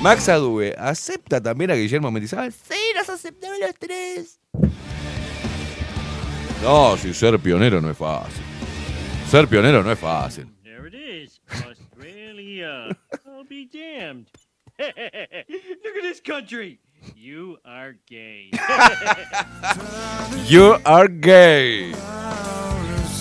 Max 0.00 0.28
Adue 0.28 0.76
acepta 0.78 1.40
también 1.40 1.72
a 1.72 1.74
Guillermo 1.74 2.12
Mendizábal. 2.12 2.52
Sí, 2.52 2.78
nos 2.94 3.08
aceptamos 3.08 3.58
los 3.58 3.74
tres. 3.80 4.38
No, 6.62 6.96
si 6.96 7.12
ser 7.12 7.36
pionero 7.40 7.80
no 7.80 7.90
es 7.90 7.98
fácil. 7.98 8.51
Ser 9.32 9.48
pionero 9.48 9.82
no 9.82 9.90
es 9.90 9.98
fácil. 9.98 10.46
There 10.62 10.86
it 10.86 10.94
is, 10.94 11.40
Australia. 11.66 12.88
I'll 13.26 13.44
be 13.48 13.64
damned. 13.66 14.26
Look 14.78 15.96
at 15.96 16.02
this 16.02 16.20
country. 16.20 16.80
You 17.16 17.56
are 17.64 17.94
gay. 18.06 18.50
You 20.48 20.76
are 20.84 21.08
gay. 21.08 21.92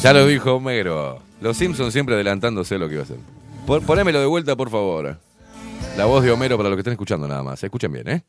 Ya 0.02 0.12
lo 0.12 0.26
dijo 0.28 0.56
Homero. 0.58 1.22
Los 1.40 1.56
Simpsons 1.56 1.94
siempre 1.94 2.16
adelantándose 2.16 2.78
lo 2.78 2.88
que 2.90 2.96
iba 2.96 3.04
a 3.04 3.06
hacer. 3.06 3.18
Pon- 3.66 3.86
Ponémelo 3.86 4.20
de 4.20 4.26
vuelta, 4.26 4.56
por 4.58 4.70
favor. 4.70 5.18
La 5.96 6.04
voz 6.06 6.24
de 6.26 6.32
Homero 6.32 6.58
para 6.58 6.68
los 6.68 6.76
que 6.76 6.82
estén 6.82 6.92
escuchando 6.94 7.26
nada 7.28 7.42
más. 7.42 7.64
Escuchen 7.64 7.92
bien, 7.94 8.08
¿eh? 8.10 8.24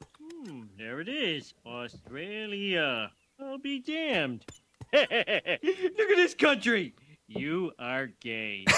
Hmm, 0.47 0.69
there 0.77 1.03
it 1.03 1.09
is, 1.09 1.53
Australia. 1.65 3.11
I'll 3.41 3.59
be 3.61 3.81
damned. 3.81 4.45
Look 4.93 5.11
at 5.11 6.17
this 6.17 6.37
country. 6.37 6.95
You 7.29 7.73
are 7.79 8.13
gay. 8.21 8.65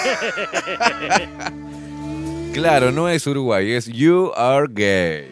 Claro, 2.54 2.92
no 2.92 3.09
es 3.09 3.26
Uruguay, 3.26 3.72
es 3.72 3.87
You 3.87 4.30
are 4.37 4.68
gay. 4.70 5.28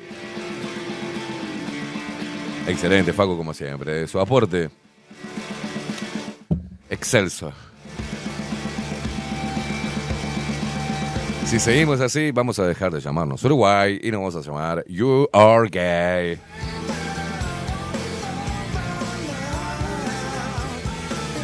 Excelente, 2.67 3.13
Facu, 3.13 3.37
como 3.37 3.55
siempre. 3.55 4.09
Su 4.09 4.19
aporte. 4.19 4.71
Excelso. 6.91 7.53
Si 11.47 11.61
seguimos 11.61 12.01
así, 12.01 12.33
vamos 12.33 12.59
a 12.59 12.67
dejar 12.67 12.93
de 12.93 13.01
llamarnos 13.01 13.45
Uruguay 13.45 14.01
y 14.03 14.11
nos 14.11 14.21
vamos 14.21 14.37
a 14.37 14.41
llamar 14.41 14.85
You 14.89 15.29
are 15.33 15.69
gay. 15.71 16.41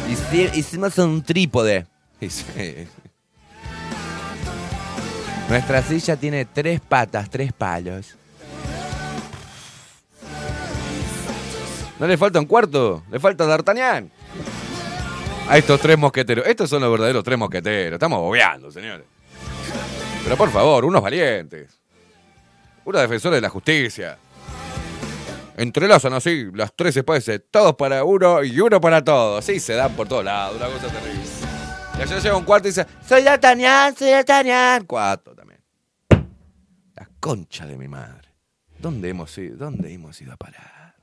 Hici- 0.09 0.51
Hicimos 0.55 0.97
un 0.97 1.21
trípode. 1.23 1.85
Nuestra 5.49 5.81
silla 5.81 6.15
tiene 6.15 6.45
tres 6.45 6.79
patas, 6.81 7.29
tres 7.29 7.53
palos. 7.53 8.15
¿No 11.99 12.07
le 12.07 12.17
falta 12.17 12.39
un 12.39 12.45
cuarto? 12.45 13.03
Le 13.11 13.19
falta 13.19 13.45
D'Artagnan. 13.45 14.09
A 15.49 15.57
estos 15.57 15.79
tres 15.81 15.97
mosqueteros. 15.97 16.45
Estos 16.47 16.69
son 16.69 16.81
los 16.81 16.91
verdaderos 16.91 17.23
tres 17.23 17.37
mosqueteros. 17.37 17.93
Estamos 17.93 18.19
bobeando, 18.19 18.71
señores. 18.71 19.05
Pero 20.23 20.37
por 20.37 20.49
favor, 20.51 20.85
unos 20.85 21.01
valientes. 21.01 21.77
Unos 22.85 23.01
defensores 23.01 23.37
de 23.37 23.41
la 23.41 23.49
justicia. 23.49 24.17
Entrelazan 25.59 26.13
así 26.13 26.47
las 26.53 26.73
tres 26.73 26.95
especies. 26.95 27.41
Todos 27.51 27.75
para 27.75 28.03
uno 28.05 28.41
y 28.43 28.57
uno 28.61 28.79
para 28.79 29.03
todos. 29.03 29.43
Sí, 29.43 29.59
se 29.59 29.73
dan 29.73 29.93
por 29.93 30.07
todos 30.07 30.23
lados. 30.23 30.55
Una 30.55 30.67
cosa 30.67 30.87
terrible. 30.87 31.21
Y 31.97 32.01
allá 32.01 32.19
llega 32.19 32.37
un 32.37 32.45
cuarto 32.45 32.69
y 32.69 32.71
dice, 32.71 32.85
soy 33.05 33.23
D'Artagnan, 33.23 33.93
soy 33.95 34.09
D'Artagnan. 34.11 34.85
Cuatro 34.85 35.35
también. 35.35 35.59
La 36.95 37.09
concha 37.19 37.65
de 37.65 37.75
mi 37.77 37.89
madre. 37.89 38.29
¿Dónde 38.77 39.09
hemos 39.09 39.37
ido? 39.37 39.57
¿Dónde 39.57 39.93
hemos 39.93 40.21
ido 40.21 40.31
a 40.31 40.37
parar? 40.37 40.95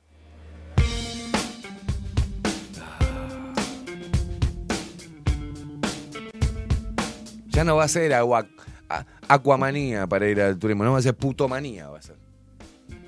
Ya 7.49 7.64
no 7.64 7.77
va 7.77 7.85
a 7.85 7.88
ser 7.88 8.12
agua, 8.12 8.47
a- 8.88 9.05
aquamanía 9.29 10.07
para 10.07 10.29
ir 10.29 10.40
al 10.40 10.59
turismo, 10.59 10.85
no 10.85 10.92
va 10.92 10.99
a 10.99 11.03
ser 11.03 11.14
putomanía. 11.16 11.88
Va 11.88 11.99
a 11.99 12.03
ser. 12.03 12.16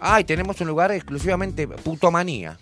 Ay, 0.01 0.25
tenemos 0.25 0.61
un 0.61 0.69
lugar 0.69 0.93
exclusivamente 0.93 1.67
putomanía. 1.67 2.59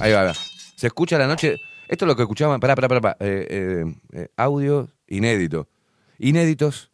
Ahí 0.00 0.12
va, 0.12 0.24
va. 0.24 0.34
Se 0.76 0.86
escucha 0.86 1.18
la 1.18 1.26
noche. 1.26 1.56
Esto 1.88 2.04
es 2.04 2.06
lo 2.06 2.16
que 2.16 2.22
escuchaban, 2.22 2.60
pará, 2.60 2.74
pará, 2.74 2.88
pará, 2.88 3.00
pará, 3.00 3.16
eh, 3.20 3.46
eh, 3.48 3.84
eh, 4.12 4.28
audio 4.36 4.90
inédito. 5.06 5.68
Inéditos, 6.18 6.90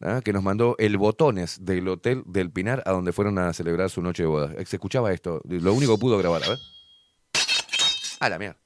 ¿ah? 0.00 0.20
que 0.24 0.32
nos 0.32 0.44
mandó 0.44 0.76
el 0.78 0.96
Botones 0.96 1.64
del 1.64 1.88
Hotel 1.88 2.22
del 2.24 2.52
Pinar 2.52 2.82
a 2.86 2.92
donde 2.92 3.12
fueron 3.12 3.38
a 3.38 3.52
celebrar 3.52 3.90
su 3.90 4.00
noche 4.00 4.22
de 4.22 4.28
boda. 4.28 4.52
Se 4.64 4.76
escuchaba 4.76 5.12
esto, 5.12 5.40
lo 5.44 5.74
único 5.74 5.96
que 5.96 6.00
pudo 6.00 6.18
grabar, 6.18 6.44
a 6.44 6.48
ver. 6.50 6.58
A 8.20 8.28
la 8.28 8.38
mierda. 8.38 8.58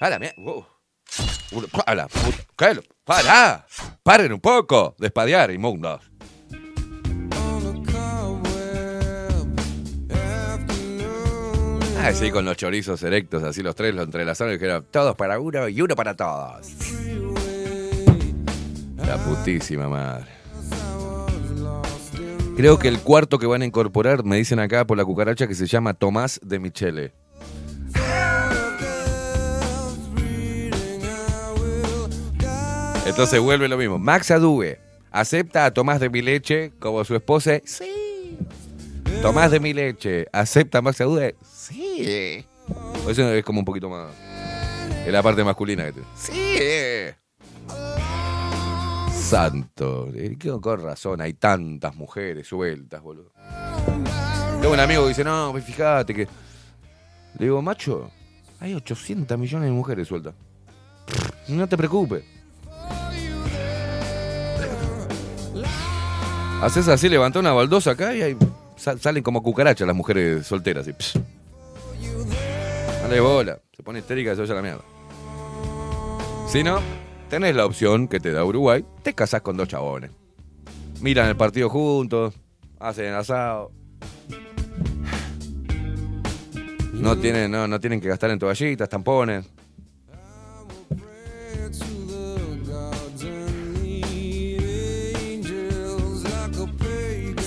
A 0.00 0.10
la 0.10 0.18
mierda. 0.18 0.34
Wow. 0.38 0.66
A 1.86 1.94
la 1.94 2.08
puta. 2.08 2.82
¡Pará! 3.04 3.66
¡Paren 4.02 4.32
un 4.32 4.40
poco! 4.40 4.94
Despadear, 4.98 5.50
inmundos. 5.50 6.11
Ah, 12.04 12.12
sí, 12.12 12.32
con 12.32 12.44
los 12.44 12.56
chorizos 12.56 13.00
erectos, 13.04 13.44
así 13.44 13.62
los 13.62 13.76
tres, 13.76 13.94
los 13.94 14.04
entrelazaron 14.04 14.52
y 14.52 14.56
dijeron, 14.56 14.84
todos 14.90 15.14
para 15.14 15.38
uno 15.38 15.68
y 15.68 15.80
uno 15.80 15.94
para 15.94 16.16
todos. 16.16 16.66
La 19.06 19.16
putísima 19.18 19.88
madre. 19.88 20.26
Creo 22.56 22.80
que 22.80 22.88
el 22.88 22.98
cuarto 22.98 23.38
que 23.38 23.46
van 23.46 23.62
a 23.62 23.66
incorporar, 23.66 24.24
me 24.24 24.36
dicen 24.36 24.58
acá 24.58 24.84
por 24.84 24.98
la 24.98 25.04
cucaracha, 25.04 25.46
que 25.46 25.54
se 25.54 25.66
llama 25.68 25.94
Tomás 25.94 26.40
de 26.42 26.58
Michele. 26.58 27.12
Entonces 33.06 33.38
vuelve 33.40 33.68
lo 33.68 33.76
mismo. 33.76 33.98
Max 34.00 34.32
Adue 34.32 34.80
acepta 35.12 35.66
a 35.66 35.70
Tomás 35.72 36.00
de 36.00 36.10
Mileche 36.10 36.72
como 36.80 37.04
su 37.04 37.14
esposa. 37.14 37.60
Sí. 37.64 38.01
Tomás 39.22 39.52
de 39.52 39.60
Mileche 39.60 40.26
acepta 40.32 40.78
a 40.78 40.82
Max 40.82 41.00
Adue. 41.00 41.36
Sí. 41.48 42.44
Eso 43.08 43.32
es 43.32 43.44
como 43.44 43.60
un 43.60 43.64
poquito 43.64 43.88
más. 43.88 44.12
Es 45.06 45.12
la 45.12 45.22
parte 45.22 45.44
masculina 45.44 45.84
que 45.84 45.92
tiene. 45.92 46.08
Sí. 46.16 46.58
Santo. 49.12 50.08
Eh, 50.12 50.36
Con 50.60 50.82
razón, 50.82 51.20
hay 51.20 51.34
tantas 51.34 51.94
mujeres 51.94 52.48
sueltas, 52.48 53.00
boludo. 53.00 53.30
Tengo 54.60 54.74
un 54.74 54.80
amigo 54.80 55.02
que 55.02 55.10
dice, 55.10 55.22
no, 55.22 55.50
pues 55.52 55.64
fíjate 55.64 56.12
que. 56.12 56.26
Le 57.38 57.46
digo, 57.46 57.62
macho, 57.62 58.10
hay 58.58 58.74
800 58.74 59.38
millones 59.38 59.68
de 59.68 59.72
mujeres 59.72 60.08
sueltas. 60.08 60.34
No 61.46 61.68
te 61.68 61.76
preocupes. 61.76 62.24
Haces 66.60 66.88
así, 66.88 67.08
levantá 67.08 67.38
una 67.38 67.52
baldosa 67.52 67.92
acá 67.92 68.14
y 68.14 68.22
ahí 68.22 68.36
sa- 68.82 68.98
salen 68.98 69.22
como 69.22 69.42
cucarachas 69.42 69.86
las 69.86 69.96
mujeres 69.96 70.46
solteras. 70.46 70.86
Y. 70.88 70.92
Dale 73.02 73.20
bola. 73.20 73.60
Se 73.76 73.82
pone 73.82 74.00
histérica 74.00 74.32
y 74.32 74.36
se 74.36 74.42
a 74.42 74.54
la 74.54 74.62
mierda. 74.62 74.82
Si 76.48 76.62
no, 76.64 76.80
tenés 77.30 77.54
la 77.54 77.64
opción 77.64 78.08
que 78.08 78.20
te 78.20 78.32
da 78.32 78.44
Uruguay, 78.44 78.84
te 79.02 79.14
casás 79.14 79.40
con 79.42 79.56
dos 79.56 79.68
chabones. 79.68 80.10
Miran 81.00 81.28
el 81.28 81.36
partido 81.36 81.68
juntos, 81.68 82.34
hacen 82.78 83.14
asado. 83.14 83.72
No 86.92 87.16
tienen, 87.18 87.50
no, 87.50 87.66
no 87.66 87.80
tienen 87.80 88.00
que 88.00 88.08
gastar 88.08 88.30
en 88.30 88.38
toallitas, 88.38 88.88
tampones. 88.88 89.46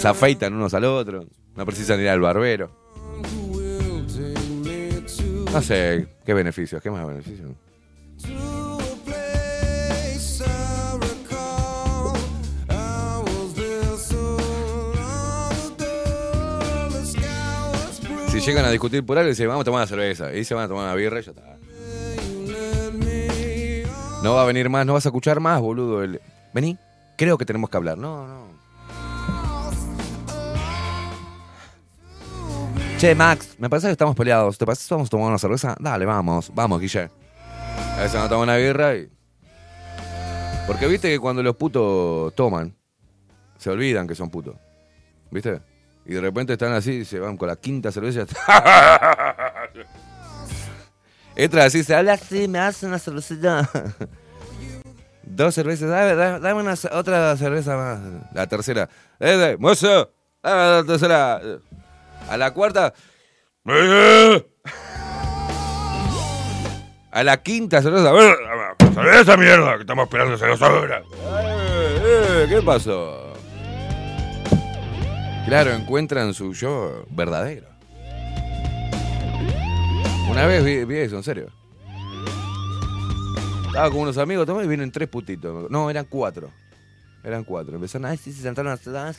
Se 0.05 0.09
afeitan 0.09 0.53
unos 0.53 0.71
al 0.75 0.83
otro. 0.83 1.25
No 1.55 1.65
precisan 1.65 1.99
ir 1.99 2.09
al 2.09 2.19
barbero. 2.19 2.69
No 5.51 5.61
sé, 5.63 6.07
qué 6.23 6.33
beneficios, 6.35 6.79
qué 6.79 6.91
más 6.91 7.07
beneficios. 7.07 7.49
Si 18.27 18.39
llegan 18.41 18.65
a 18.65 18.69
discutir 18.69 19.03
por 19.03 19.17
algo, 19.17 19.29
dicen, 19.29 19.47
vamos 19.47 19.61
a 19.61 19.65
tomar 19.65 19.79
una 19.79 19.87
cerveza. 19.87 20.31
Y 20.35 20.43
se 20.43 20.53
van 20.53 20.65
a 20.65 20.67
tomar 20.67 20.83
una 20.83 20.93
birra 20.93 21.19
y 21.19 21.23
ya 21.23 21.31
está. 21.31 21.57
No 24.21 24.35
va 24.35 24.43
a 24.43 24.45
venir 24.45 24.69
más, 24.69 24.85
no 24.85 24.93
vas 24.93 25.07
a 25.07 25.09
escuchar 25.09 25.39
más, 25.39 25.59
boludo. 25.59 26.07
Vení, 26.53 26.77
creo 27.17 27.39
que 27.39 27.45
tenemos 27.45 27.71
que 27.71 27.77
hablar. 27.77 27.97
No, 27.97 28.27
no. 28.27 28.64
Che, 32.97 33.13
Max, 33.13 33.55
me 33.59 33.69
parece 33.69 33.87
que 33.87 33.91
estamos 33.91 34.15
peleados. 34.15 34.57
¿Te 34.57 34.65
parece 34.65 34.87
que 34.87 34.93
vamos 34.93 35.07
a 35.07 35.09
tomar 35.09 35.27
una 35.27 35.37
cerveza? 35.37 35.75
Dale, 35.79 36.05
vamos, 36.05 36.49
vamos, 36.55 36.79
Guille. 36.79 37.09
A 37.97 37.97
veces 37.97 38.13
van 38.13 38.23
a 38.23 38.29
tomar 38.29 38.43
una 38.43 38.55
birra 38.55 38.95
y. 38.95 39.09
Porque 40.65 40.87
viste 40.87 41.09
que 41.09 41.19
cuando 41.19 41.43
los 41.43 41.57
putos 41.57 42.33
toman, 42.35 42.73
se 43.57 43.69
olvidan 43.69 44.07
que 44.07 44.15
son 44.15 44.29
putos. 44.29 44.55
¿Viste? 45.29 45.59
Y 46.05 46.13
de 46.13 46.21
repente 46.21 46.53
están 46.53 46.71
así 46.71 46.91
y 46.91 47.05
se 47.05 47.19
van 47.19 47.35
con 47.35 47.49
la 47.49 47.57
quinta 47.57 47.91
cerveza. 47.91 48.21
Entra 51.35 51.65
así, 51.65 51.83
se 51.83 51.93
habla 51.93 52.13
así, 52.13 52.47
me 52.47 52.59
hace 52.59 52.85
una 52.85 52.97
cervecita. 52.97 53.69
Dos 55.23 55.53
cervezas, 55.53 55.89
dame, 55.89 56.53
una, 56.53 56.75
otra 56.93 57.35
cerveza 57.35 57.75
más. 57.75 57.99
La 58.33 58.47
tercera. 58.47 58.87
Eh, 59.19 59.51
eh, 59.51 59.57
mozo, 59.59 60.13
dame 60.41 60.61
la 60.61 60.83
tercera. 60.85 61.41
A 62.29 62.37
la 62.37 62.53
cuarta. 62.53 62.93
A 67.11 67.23
la 67.23 67.37
quinta 67.41 67.81
cerveza. 67.81 68.11
Cerveza 68.93 69.37
mierda, 69.37 69.75
que 69.75 69.81
estamos 69.81 70.03
esperando 70.05 70.35
hace 70.35 70.47
dos 70.47 70.61
horas. 70.61 71.03
¿Qué 72.49 72.61
pasó? 72.65 73.33
Claro, 75.45 75.71
encuentran 75.71 76.33
su 76.33 76.53
yo 76.53 77.05
verdadero. 77.09 77.67
Una 80.29 80.45
vez 80.47 80.63
vi, 80.63 80.83
vi 80.85 80.97
eso, 80.97 81.17
en 81.17 81.23
serio. 81.23 81.47
Estaba 83.67 83.89
con 83.91 83.99
unos 83.99 84.17
amigos, 84.17 84.45
tomé 84.45 84.63
y 84.63 84.67
vienen 84.67 84.91
tres 84.91 85.07
putitos. 85.07 85.69
No, 85.69 85.89
eran 85.89 86.05
cuatro. 86.05 86.51
Eran 87.23 87.43
cuatro. 87.43 87.75
Empezaron, 87.75 88.05
ay, 88.05 88.17
sí, 88.17 88.33
se 88.33 88.41
sentaron 88.41 88.71
a 88.73 89.11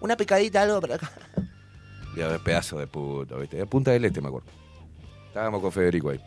una 0.00 0.16
picadita, 0.16 0.62
algo 0.62 0.80
para 0.80 0.96
acá. 0.96 1.10
Y 2.18 2.20
pedazo 2.40 2.76
de 2.78 2.88
puto, 2.88 3.38
¿viste? 3.38 3.58
De 3.58 3.66
Punta 3.66 3.92
del 3.92 4.04
Este, 4.04 4.20
me 4.20 4.26
acuerdo. 4.26 4.48
Estábamos 5.28 5.62
con 5.62 5.70
Federico 5.70 6.10
ahí. 6.10 6.20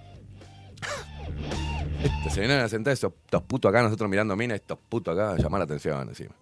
Este, 2.02 2.30
se 2.30 2.40
vienen 2.40 2.62
a 2.62 2.70
sentar 2.70 2.94
estos, 2.94 3.12
estos 3.26 3.42
putos 3.44 3.68
acá, 3.70 3.84
nosotros 3.84 4.10
mirando 4.10 4.34
mina, 4.38 4.56
estos 4.56 4.78
putos 4.88 5.14
acá, 5.14 5.34
a 5.34 5.38
llamar 5.38 5.60
la 5.60 5.66
atención 5.66 6.08
encima. 6.08 6.34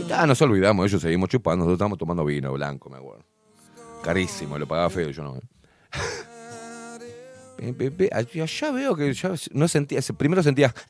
Y 0.00 0.04
nos 0.26 0.40
olvidamos, 0.40 0.86
ellos 0.86 1.02
seguimos 1.02 1.28
chupando, 1.28 1.64
nosotros 1.64 1.76
estamos 1.76 1.98
tomando 1.98 2.24
vino 2.24 2.50
blanco, 2.54 2.88
me 2.88 2.96
acuerdo. 2.96 3.24
Carísimo, 4.02 4.58
lo 4.58 4.66
pagaba 4.66 4.88
feo, 4.88 5.10
yo 5.10 5.22
no. 5.22 5.36
Pe, 7.56 8.08
allá 8.10 8.70
veo 8.72 8.96
que 8.96 9.12
ya 9.12 9.32
no 9.52 9.68
sentía, 9.68 10.00
primero 10.16 10.42
sentía. 10.42 10.74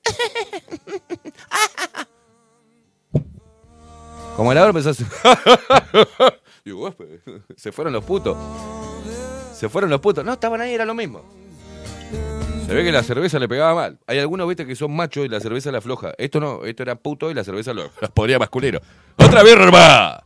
Como 4.36 4.50
el 4.50 4.58
ahora 4.58 4.72
hacer- 4.90 5.06
Digo, 6.64 6.84
"Huésped, 6.84 7.20
se 7.56 7.72
fueron 7.72 7.92
los 7.92 8.04
putos. 8.04 8.36
Se 9.52 9.68
fueron 9.68 9.90
los 9.90 10.00
putos. 10.00 10.24
No, 10.24 10.32
estaban 10.32 10.60
ahí, 10.60 10.74
era 10.74 10.84
lo 10.84 10.94
mismo. 10.94 11.22
Se 12.66 12.72
ve 12.72 12.82
que 12.82 12.92
la 12.92 13.02
cerveza 13.02 13.38
le 13.38 13.46
pegaba 13.48 13.74
mal. 13.74 13.98
Hay 14.06 14.18
algunos, 14.18 14.48
viste, 14.48 14.66
que 14.66 14.74
son 14.74 14.96
machos 14.96 15.26
y 15.26 15.28
la 15.28 15.40
cerveza 15.40 15.70
la 15.70 15.78
afloja. 15.78 16.12
Esto 16.16 16.40
no, 16.40 16.64
esto 16.64 16.82
era 16.82 16.94
puto 16.94 17.30
y 17.30 17.34
la 17.34 17.44
cerveza 17.44 17.74
lo, 17.74 17.90
los 18.00 18.10
ponía 18.10 18.38
masculino. 18.38 18.80
¡Otra 19.18 19.42
birra, 19.42 19.64
hermano! 19.64 20.22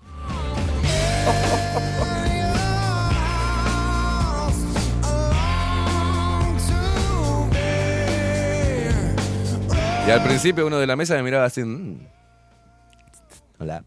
Y 10.06 10.10
al 10.10 10.22
principio 10.22 10.66
uno 10.66 10.78
de 10.78 10.86
la 10.86 10.96
mesa 10.96 11.14
me 11.16 11.22
miraba 11.22 11.44
así. 11.44 11.62
"Mm". 11.62 12.06
Hola. 13.58 13.84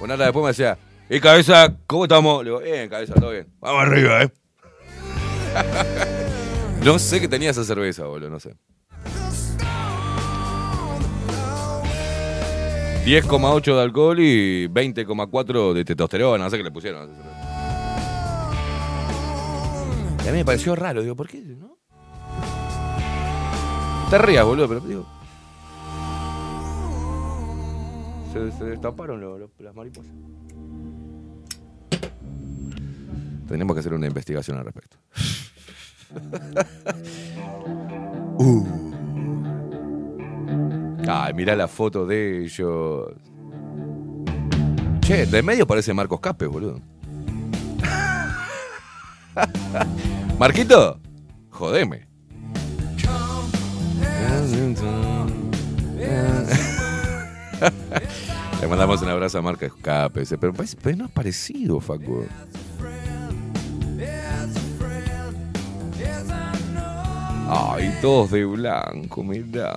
Una 0.00 0.16
después 0.16 0.42
me 0.42 0.48
decía, 0.48 0.78
¿y 1.10 1.20
cabeza? 1.20 1.76
¿Cómo 1.86 2.04
estamos? 2.04 2.42
Le 2.42 2.50
digo, 2.50 2.60
bien, 2.60 2.88
cabeza, 2.88 3.14
todo 3.14 3.30
bien. 3.30 3.46
Vamos 3.60 3.82
arriba, 3.82 4.22
¿eh? 4.22 4.32
no 6.84 6.98
sé 6.98 7.20
qué 7.20 7.28
tenía 7.28 7.50
esa 7.50 7.64
cerveza, 7.64 8.04
boludo, 8.06 8.30
no 8.30 8.40
sé. 8.40 8.56
10,8 13.04 13.74
de 13.74 13.82
alcohol 13.82 14.20
y 14.20 14.68
20,4 14.68 15.72
de 15.74 15.84
testosterona, 15.84 16.44
no 16.44 16.50
sé 16.50 16.56
qué 16.56 16.64
le 16.64 16.70
pusieron 16.70 17.04
esa 17.04 17.14
cerveza. 17.14 17.40
Y 20.24 20.28
a 20.28 20.32
mí 20.32 20.38
me 20.38 20.44
pareció 20.44 20.74
raro, 20.76 21.02
digo, 21.02 21.16
¿por 21.16 21.28
qué? 21.28 21.38
¿No? 21.38 21.78
Te 24.08 24.18
rías, 24.18 24.44
boludo, 24.44 24.68
pero 24.68 24.80
digo. 24.80 25.06
Se, 28.32 28.50
se 28.52 28.64
destaparon 28.64 29.20
lo- 29.20 29.38
lo- 29.38 29.50
las 29.58 29.74
mariposas. 29.74 30.12
Tenemos 33.48 33.74
que 33.74 33.80
hacer 33.80 33.94
una 33.94 34.06
investigación 34.06 34.58
al 34.58 34.64
respecto. 34.64 34.96
Uh. 38.42 38.66
Ay, 41.06 41.34
mirá 41.34 41.54
la 41.54 41.68
foto 41.68 42.06
de 42.06 42.44
ellos. 42.44 43.12
Che, 45.02 45.26
de 45.26 45.42
medio 45.42 45.66
parece 45.66 45.92
Marcos 45.92 46.20
Capes, 46.20 46.48
boludo. 46.48 46.80
Marquito, 50.38 50.98
jodeme. 51.50 52.08
Le 58.60 58.66
mandamos 58.66 59.02
un 59.02 59.08
abrazo 59.08 59.38
a 59.38 59.42
Marcos 59.42 59.72
Capes. 59.80 60.34
Pero, 60.40 60.52
pero 60.82 60.96
no 60.96 61.04
es 61.06 61.10
parecido, 61.10 61.80
Facu. 61.80 62.26
Ay, 67.48 67.92
todos 68.00 68.30
de 68.30 68.44
blanco, 68.44 69.24
mirá. 69.24 69.74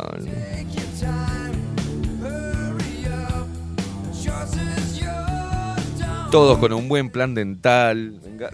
Todos 6.30 6.58
con 6.58 6.74
un 6.74 6.88
buen 6.88 7.10
plan 7.10 7.34
dental. 7.34 8.19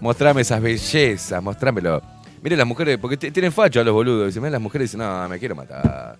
Mostrame 0.00 0.42
esas 0.42 0.60
bellezas, 0.60 1.42
mostrámelo. 1.42 2.02
Miren 2.42 2.58
las 2.58 2.66
mujeres, 2.66 2.98
porque 2.98 3.16
tienen 3.16 3.52
facho 3.52 3.80
a 3.80 3.84
los 3.84 3.94
boludos. 3.94 4.26
Dicen, 4.26 4.42
"Miren, 4.42 4.52
las 4.52 4.60
mujeres 4.60 4.90
dicen, 4.90 5.00
no, 5.06 5.28
me 5.28 5.38
quiero 5.38 5.54
matar. 5.54 6.16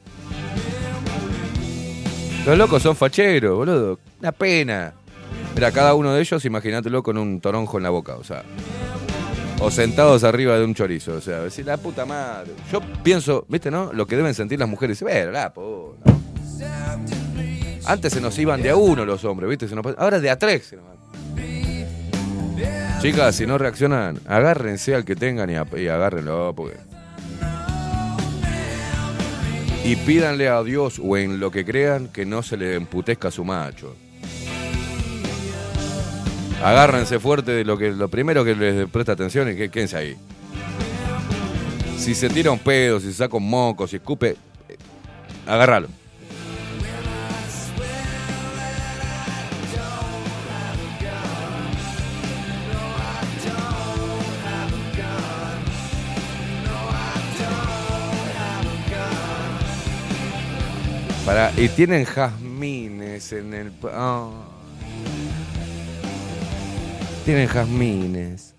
Los 2.46 2.58
locos 2.58 2.82
son 2.82 2.96
facheros, 2.96 3.56
boludo. 3.56 3.98
Una 4.20 4.32
pena. 4.32 4.92
Mira, 5.54 5.70
cada 5.70 5.94
uno 5.94 6.12
de 6.12 6.20
ellos, 6.20 6.44
imagínatelo 6.44 7.02
con 7.02 7.18
un 7.18 7.40
toronjo 7.40 7.76
en 7.76 7.82
la 7.85 7.90
boca, 7.90 8.16
o 8.16 8.24
sea. 8.24 8.42
O 9.61 9.70
sentados 9.70 10.24
arriba 10.24 10.58
de 10.58 10.64
un 10.64 10.74
chorizo, 10.74 11.14
o 11.14 11.20
sea, 11.20 11.40
decir, 11.40 11.66
la 11.66 11.76
puta 11.76 12.04
madre. 12.04 12.52
Yo 12.72 12.80
pienso, 13.04 13.44
viste, 13.48 13.70
¿no? 13.70 13.92
Lo 13.92 14.06
que 14.06 14.16
deben 14.16 14.35
sentir 14.35 14.58
las 14.58 14.68
mujeres. 14.68 15.00
Bueno, 15.02 15.30
la 15.30 15.52
puta. 15.52 16.11
Antes 17.85 18.12
se 18.12 18.20
nos 18.20 18.37
iban 18.38 18.62
de 18.62 18.70
a 18.70 18.76
uno 18.76 19.04
los 19.04 19.24
hombres, 19.24 19.48
¿viste? 19.50 19.68
Se 19.68 19.74
nos- 19.76 19.87
ahora 19.98 20.18
de 20.18 20.30
a 20.30 20.38
tres 20.38 20.66
se 20.66 20.76
nos 20.76 20.85
van. 20.87 20.96
Chicas, 23.02 23.34
si 23.34 23.48
no 23.48 23.58
reaccionan, 23.58 24.20
agárrense 24.28 24.94
al 24.94 25.04
que 25.04 25.16
tengan 25.16 25.50
y, 25.50 25.54
y 25.54 25.88
agárrenlo, 25.88 26.54
porque. 26.54 26.76
Y 29.84 29.96
pídanle 29.96 30.48
a 30.48 30.62
Dios 30.62 31.00
o 31.02 31.16
en 31.16 31.40
lo 31.40 31.50
que 31.50 31.64
crean 31.64 32.06
que 32.06 32.24
no 32.24 32.44
se 32.44 32.56
le 32.56 32.76
emputezca 32.76 33.26
a 33.26 33.30
su 33.32 33.44
macho. 33.44 33.96
Agárrense 36.62 37.18
fuerte 37.18 37.50
de 37.50 37.64
lo 37.64 37.76
que 37.76 37.90
lo 37.90 38.06
primero 38.06 38.44
que 38.44 38.54
les 38.54 38.88
presta 38.88 39.10
atención 39.10 39.48
es 39.48 39.56
que 39.56 39.68
quédense 39.68 39.96
ahí. 39.96 40.16
Si 41.98 42.14
se 42.14 42.28
tira 42.28 42.52
un 42.52 42.60
pedo, 42.60 43.00
si 43.00 43.08
se 43.08 43.14
saca 43.14 43.36
un 43.36 43.50
moco, 43.50 43.88
si 43.88 43.96
escupe, 43.96 44.36
eh, 44.68 44.76
agárralo. 45.48 45.88
Para, 61.24 61.52
y 61.56 61.68
tienen 61.68 62.04
jazmines 62.04 63.32
en 63.32 63.54
el. 63.54 63.72
ah. 63.85 64.30
Tienen 67.24 67.46
jazmines. 67.46 68.54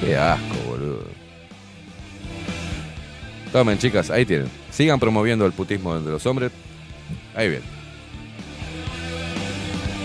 Qué 0.00 0.16
asco, 0.16 0.54
boludo. 0.66 1.04
Tomen, 3.52 3.78
chicas, 3.78 4.10
ahí 4.10 4.24
tienen. 4.24 4.48
Sigan 4.70 4.98
promoviendo 4.98 5.44
el 5.44 5.52
putismo 5.52 5.94
entre 5.96 6.12
los 6.12 6.24
hombres. 6.24 6.50
Ahí 7.34 7.50
bien. 7.50 7.62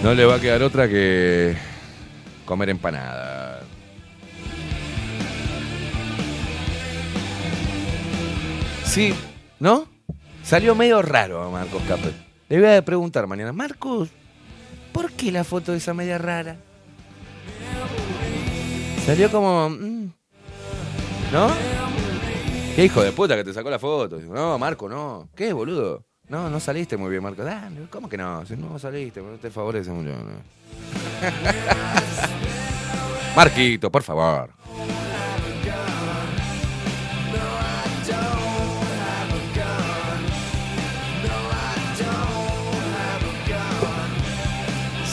No 0.03 0.13
le 0.13 0.25
va 0.25 0.35
a 0.35 0.39
quedar 0.41 0.61
otra 0.63 0.89
que 0.89 1.55
comer 2.45 2.69
empanada. 2.69 3.22
Sí, 8.93 9.11
¿no? 9.59 9.87
Salió 10.43 10.75
medio 10.75 11.01
raro 11.01 11.41
a 11.41 11.49
Marcos 11.49 11.81
Capet. 11.87 12.13
Le 12.47 12.59
voy 12.59 12.69
a 12.75 12.85
preguntar 12.85 13.25
mañana, 13.25 13.51
Marcos, 13.51 14.09
¿por 14.91 15.11
qué 15.13 15.31
la 15.31 15.43
foto 15.43 15.71
de 15.71 15.79
esa 15.79 15.95
media 15.95 16.19
rara? 16.19 16.57
Salió 19.03 19.31
como... 19.31 19.67
mm, 19.67 20.11
¿No? 21.31 21.47
¿Qué 22.75 22.85
hijo 22.85 23.01
de 23.01 23.11
puta 23.13 23.35
que 23.35 23.43
te 23.43 23.51
sacó 23.51 23.71
la 23.71 23.79
foto? 23.79 24.19
No, 24.19 24.59
Marco, 24.59 24.87
no. 24.87 25.27
¿Qué, 25.35 25.53
boludo? 25.53 26.05
No, 26.27 26.51
no 26.51 26.59
saliste 26.59 26.95
muy 26.95 27.09
bien, 27.09 27.23
Marco. 27.23 27.41
Ah, 27.47 27.69
¿Cómo 27.89 28.07
que 28.07 28.17
no? 28.17 28.45
Si 28.45 28.55
no 28.55 28.77
saliste, 28.77 29.23
no 29.23 29.37
te 29.37 29.49
favorece 29.49 29.89
mucho. 29.89 30.11
no. 30.11 30.53
Marquito, 33.35 33.91
por 33.91 34.03
favor. 34.03 34.51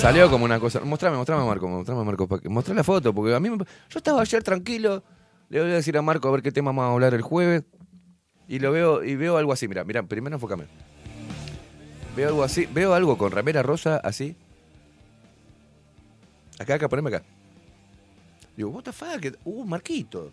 Salió 0.00 0.30
como 0.30 0.44
una 0.46 0.58
cosa. 0.58 0.80
Mostrame, 0.80 1.16
mostrame 1.18 1.42
a 1.42 1.46
Marco, 1.46 1.68
mostrame 1.68 2.00
a 2.00 2.04
Marco. 2.04 2.26
Mostré 2.48 2.74
la 2.74 2.84
foto, 2.84 3.12
porque 3.14 3.34
a 3.34 3.40
mí 3.40 3.50
me- 3.50 3.58
Yo 3.58 3.64
estaba 3.98 4.22
ayer 4.22 4.42
tranquilo. 4.42 5.02
Le 5.50 5.60
voy 5.60 5.70
a 5.70 5.74
decir 5.74 5.96
a 5.98 6.02
Marco 6.02 6.28
a 6.28 6.30
ver 6.30 6.42
qué 6.42 6.52
tema 6.52 6.70
vamos 6.70 6.84
a 6.84 6.92
hablar 6.92 7.12
el 7.14 7.22
jueves. 7.22 7.64
Y 8.48 8.58
lo 8.60 8.72
veo, 8.72 9.04
y 9.04 9.14
veo 9.16 9.36
algo 9.36 9.52
así. 9.52 9.68
Mira, 9.68 9.84
mira, 9.84 10.02
primero 10.02 10.36
enfócame. 10.36 10.64
Veo 12.16 12.28
algo 12.28 12.42
así, 12.42 12.66
veo 12.72 12.94
algo 12.94 13.18
con 13.18 13.30
ramera 13.30 13.62
rosa 13.62 14.00
así. 14.02 14.36
Acá, 16.58 16.74
acá, 16.74 16.88
poneme 16.88 17.08
acá. 17.14 17.22
Digo, 18.56 18.70
what 18.70 18.82
the 18.84 18.92
fuck? 18.92 19.22
Uh, 19.44 19.64
Marquito. 19.64 20.32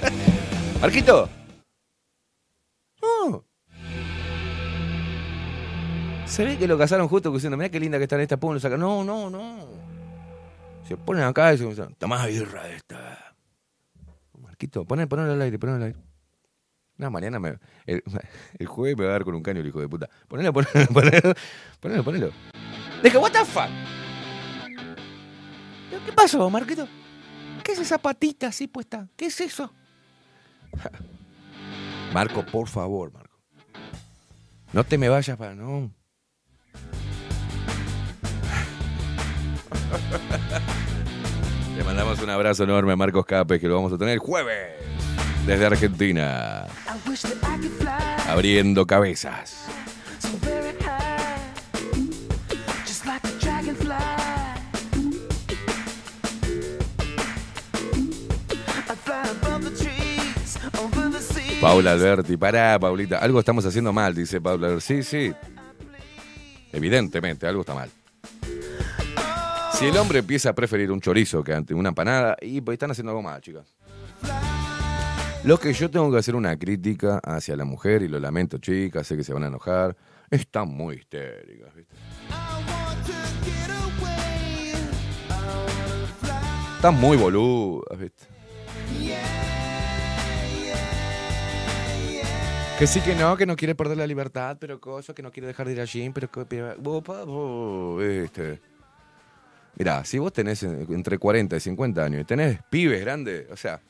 Marquito. 0.80 1.28
No. 3.00 3.44
Se 6.32 6.46
ve 6.46 6.56
que 6.56 6.66
lo 6.66 6.78
casaron 6.78 7.08
justo 7.08 7.30
diciendo, 7.30 7.58
mira 7.58 7.68
qué 7.68 7.78
linda 7.78 7.98
que 7.98 8.04
están 8.04 8.18
estas, 8.18 8.38
pum, 8.38 8.54
lo 8.54 8.58
sacan. 8.58 8.80
No, 8.80 9.04
no, 9.04 9.28
no. 9.28 9.66
Se 10.88 10.96
ponen 10.96 11.24
acá 11.24 11.52
y 11.52 11.58
se 11.58 11.66
dicen, 11.66 11.94
tomá 11.98 12.24
birra 12.24 12.70
esta. 12.70 13.34
Marquito, 14.40 14.86
poné, 14.86 15.06
ponelo 15.06 15.34
al 15.34 15.42
aire, 15.42 15.58
ponelo 15.58 15.76
al 15.76 15.82
aire. 15.82 15.98
No, 16.96 17.10
mañana 17.10 17.38
me. 17.38 17.58
El, 17.84 18.02
el 18.58 18.66
jueves 18.66 18.96
me 18.96 19.04
va 19.04 19.10
a 19.10 19.12
dar 19.12 19.24
con 19.24 19.34
un 19.34 19.42
caño 19.42 19.60
el 19.60 19.66
hijo 19.66 19.78
de 19.78 19.90
puta. 19.90 20.08
Ponelo, 20.26 20.54
ponelo, 20.54 20.72
ponelo. 20.94 21.34
Ponelo, 21.80 22.02
ponelo. 22.02 22.30
Dije, 23.02 23.18
what 23.18 23.32
the 23.32 23.44
fuck? 23.44 23.68
¿Qué 26.06 26.12
pasó, 26.12 26.48
Marquito? 26.48 26.88
¿Qué 27.62 27.72
es 27.72 27.78
esa 27.78 27.98
patita 27.98 28.46
así 28.46 28.68
puesta? 28.68 29.06
¿Qué 29.16 29.26
es 29.26 29.38
eso? 29.38 29.70
Marco, 32.14 32.42
por 32.46 32.68
favor, 32.68 33.12
Marco. 33.12 33.38
No 34.72 34.82
te 34.82 34.96
me 34.96 35.10
vayas 35.10 35.36
para. 35.36 35.54
No. 35.54 35.92
Le 41.76 41.84
mandamos 41.84 42.20
un 42.20 42.30
abrazo 42.30 42.64
enorme 42.64 42.92
a 42.92 42.96
Marcos 42.96 43.24
Capes, 43.26 43.60
que 43.60 43.68
lo 43.68 43.76
vamos 43.76 43.92
a 43.92 43.98
tener 43.98 44.14
el 44.14 44.18
jueves 44.20 44.72
desde 45.46 45.66
Argentina. 45.66 46.66
Abriendo 48.28 48.86
cabezas. 48.86 49.66
Paula 61.60 61.92
Alberti, 61.92 62.36
pará, 62.36 62.76
Paulita. 62.78 63.18
Algo 63.18 63.38
estamos 63.38 63.64
haciendo 63.64 63.92
mal, 63.92 64.14
dice 64.14 64.40
Paula 64.40 64.66
Alberti. 64.66 64.84
Sí, 64.84 65.02
sí. 65.04 65.32
Evidentemente, 66.72 67.46
algo 67.46 67.60
está 67.60 67.72
mal. 67.72 67.88
Si 69.74 69.86
el 69.86 69.96
hombre 69.96 70.20
empieza 70.20 70.50
a 70.50 70.52
preferir 70.54 70.92
un 70.92 71.00
chorizo 71.00 71.42
que 71.42 71.52
ante 71.54 71.74
una 71.74 71.88
empanada, 71.90 72.36
y 72.40 72.60
pues 72.60 72.74
están 72.76 72.90
haciendo 72.90 73.10
algo 73.10 73.22
mal, 73.22 73.40
chicas. 73.40 73.74
Lo 75.44 75.58
que 75.58 75.72
yo 75.72 75.90
tengo 75.90 76.10
que 76.12 76.18
hacer 76.18 76.36
una 76.36 76.56
crítica 76.56 77.18
hacia 77.24 77.56
la 77.56 77.64
mujer, 77.64 78.02
y 78.02 78.08
lo 78.08 78.20
lamento, 78.20 78.58
chicas, 78.58 79.06
sé 79.06 79.16
que 79.16 79.24
se 79.24 79.32
van 79.32 79.42
a 79.44 79.48
enojar, 79.48 79.96
están 80.30 80.68
muy 80.68 80.96
histéricas, 80.96 81.74
¿viste? 81.74 81.94
Están 86.76 86.94
muy 86.94 87.16
boludas, 87.16 87.98
¿viste? 87.98 88.24
Que 92.78 92.86
sí, 92.88 93.00
que 93.00 93.14
no, 93.14 93.36
que 93.36 93.46
no 93.46 93.54
quiere 93.56 93.74
perder 93.74 93.96
la 93.98 94.06
libertad, 94.06 94.56
pero 94.60 94.80
cosa, 94.80 95.14
que 95.14 95.22
no 95.22 95.30
quiere 95.30 95.46
dejar 95.46 95.66
de 95.66 95.72
ir 95.74 95.80
al 95.80 95.86
gym, 95.86 96.12
pero... 96.12 96.30
que- 96.30 96.44
pero- 96.44 96.74
oh, 97.28 98.00
este. 98.00 98.60
Mirá, 99.76 100.04
si 100.04 100.18
vos 100.18 100.32
tenés 100.32 100.62
eh, 100.62 100.86
entre 100.90 101.18
40 101.18 101.56
y 101.56 101.60
50 101.60 102.04
años 102.04 102.20
y 102.20 102.24
tenés 102.24 102.58
pibes 102.70 103.00
grandes, 103.00 103.50
o 103.50 103.56
sea... 103.56 103.80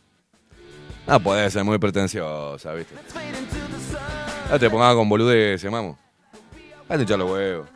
No 1.07 1.19
podés 1.21 1.53
ser 1.53 1.65
muy 1.65 1.79
pretenciosa, 1.79 2.73
¿viste? 2.75 2.95
No 4.51 4.59
te 4.59 4.71
pongas 4.71 4.95
con 4.95 5.09
boludeces, 5.09 5.69
mamo. 5.71 5.99
Dale 6.89 7.03
echar 7.03 7.19
los 7.19 7.31
huevos. 7.31 7.69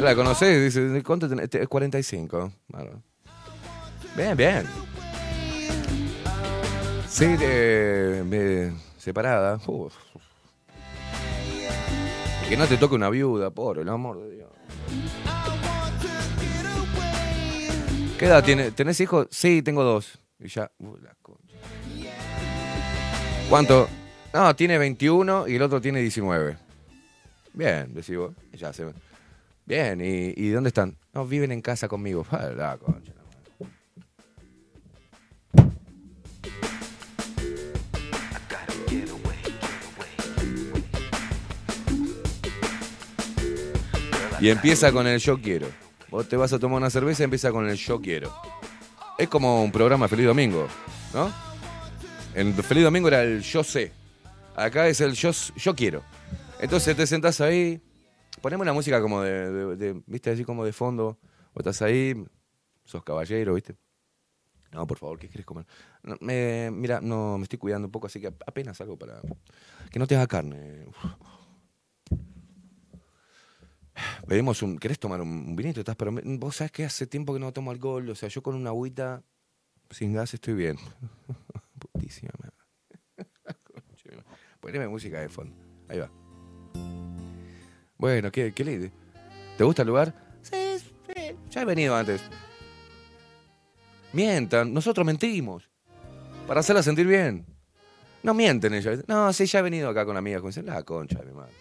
¿La 0.00 0.14
conocés? 0.14 0.62
Dice, 0.74 1.02
¿cuánto 1.02 1.28
tenés? 1.28 1.48
Te- 1.48 1.66
45. 1.66 2.52
Bueno. 2.68 3.02
Bien, 4.14 4.36
bien. 4.36 4.64
Sí, 7.08 7.24
de- 7.26 8.72
separada. 8.98 9.58
Que 12.48 12.56
no 12.56 12.66
te 12.66 12.76
toque 12.76 12.94
una 12.94 13.08
viuda, 13.10 13.50
por 13.50 13.78
el 13.78 13.88
amor 13.88 14.20
de 14.22 14.30
Dios. 14.36 14.37
¿Qué 18.18 18.26
edad 18.26 18.42
tiene? 18.42 18.72
¿Tenés 18.72 19.00
hijos? 19.00 19.28
Sí, 19.30 19.62
tengo 19.62 19.84
dos. 19.84 20.18
Y 20.40 20.48
ya. 20.48 20.70
uh, 20.78 20.96
la 20.96 21.14
concha. 21.22 21.56
¿Cuánto? 23.48 23.88
No, 24.34 24.54
tiene 24.56 24.76
21 24.76 25.48
y 25.48 25.54
el 25.54 25.62
otro 25.62 25.80
tiene 25.80 26.00
19. 26.00 26.58
Bien, 27.54 27.94
decís 27.94 28.16
vos. 28.16 28.34
Ya 28.52 28.72
se 28.72 28.86
Bien, 29.64 30.00
¿y, 30.02 30.48
dónde 30.50 30.68
están? 30.68 30.96
No, 31.12 31.26
viven 31.26 31.52
en 31.52 31.60
casa 31.62 31.88
conmigo. 31.88 32.26
Ah, 32.32 32.50
la 32.56 32.76
concha. 32.78 33.12
Y 44.40 44.48
empieza 44.50 44.92
con 44.92 45.06
el 45.06 45.18
yo 45.18 45.40
quiero. 45.40 45.66
Vos 46.10 46.28
te 46.28 46.36
vas 46.36 46.52
a 46.52 46.58
tomar 46.58 46.78
una 46.78 46.90
cerveza 46.90 47.22
y 47.22 47.24
empieza 47.24 47.50
con 47.52 47.68
el 47.68 47.76
yo 47.76 48.00
quiero. 48.00 48.32
Es 49.18 49.28
como 49.28 49.62
un 49.62 49.72
programa 49.72 50.08
Feliz 50.08 50.26
Domingo, 50.26 50.66
¿no? 51.12 51.30
En 52.34 52.54
Feliz 52.54 52.84
Domingo 52.84 53.08
era 53.08 53.22
el 53.22 53.42
yo 53.42 53.64
sé. 53.64 53.92
Acá 54.54 54.88
es 54.88 55.00
el 55.00 55.12
yo, 55.14 55.30
yo 55.56 55.74
quiero. 55.74 56.02
Entonces 56.60 56.96
te 56.96 57.06
sentás 57.06 57.40
ahí, 57.40 57.80
ponemos 58.40 58.64
una 58.64 58.72
música 58.72 59.00
como 59.00 59.22
de, 59.22 59.76
de- 59.76 60.02
viste, 60.06 60.30
así 60.30 60.44
como 60.44 60.64
de 60.64 60.72
fondo. 60.72 61.18
O 61.52 61.58
estás 61.60 61.82
ahí, 61.82 62.14
sos 62.84 63.02
caballero, 63.02 63.54
viste. 63.54 63.74
No, 64.72 64.86
por 64.86 64.98
favor, 64.98 65.18
¿qué 65.18 65.28
quieres 65.28 65.46
comer? 65.46 65.66
Me, 66.20 66.70
mira, 66.70 67.00
no, 67.00 67.38
me 67.38 67.44
estoy 67.44 67.58
cuidando 67.58 67.86
un 67.88 67.92
poco, 67.92 68.06
así 68.06 68.20
que 68.20 68.26
apenas 68.26 68.80
algo 68.80 68.96
para... 68.98 69.20
Que 69.90 69.98
no 69.98 70.06
te 70.06 70.14
haga 70.14 70.26
carne. 70.26 70.84
Uf. 70.86 71.04
Pedimos 74.26 74.62
un. 74.62 74.78
¿Querés 74.78 74.98
tomar 74.98 75.20
un, 75.20 75.56
vinito? 75.56 75.80
¿Estás 75.80 75.96
pero 75.96 76.12
Vos 76.22 76.56
sabés 76.56 76.72
que 76.72 76.84
hace 76.84 77.06
tiempo 77.06 77.32
que 77.32 77.40
no 77.40 77.52
tomo 77.52 77.70
alcohol. 77.70 78.08
O 78.10 78.14
sea, 78.14 78.28
yo 78.28 78.42
con 78.42 78.54
una 78.54 78.70
agüita 78.70 79.22
sin 79.90 80.12
gas 80.14 80.34
estoy 80.34 80.54
bien. 80.54 80.76
Putísima. 81.78 82.30
Poneme 84.60 84.88
música 84.88 85.20
de 85.20 85.28
fondo. 85.28 85.56
Ahí 85.88 85.98
va. 85.98 86.10
Bueno, 87.96 88.30
¿qué, 88.30 88.52
qué 88.52 88.64
le 88.64 88.92
¿Te 89.56 89.64
gusta 89.64 89.82
el 89.82 89.88
lugar? 89.88 90.14
Sí. 90.42 90.78
Ya 91.50 91.62
he 91.62 91.64
venido 91.64 91.96
antes. 91.96 92.22
Mientan, 94.12 94.72
nosotros 94.72 95.04
mentimos. 95.06 95.68
Para 96.46 96.60
hacerla 96.60 96.82
sentir 96.82 97.06
bien. 97.06 97.44
No 98.22 98.34
mienten 98.34 98.74
ellos. 98.74 99.04
No, 99.06 99.32
sí, 99.32 99.46
ya 99.46 99.58
he 99.60 99.62
venido 99.62 99.88
acá 99.88 100.04
con 100.04 100.16
amigas. 100.16 100.42
Con 100.42 100.52
la 100.66 100.82
concha 100.82 101.18
de 101.18 101.26
mi 101.26 101.32
madre. 101.32 101.52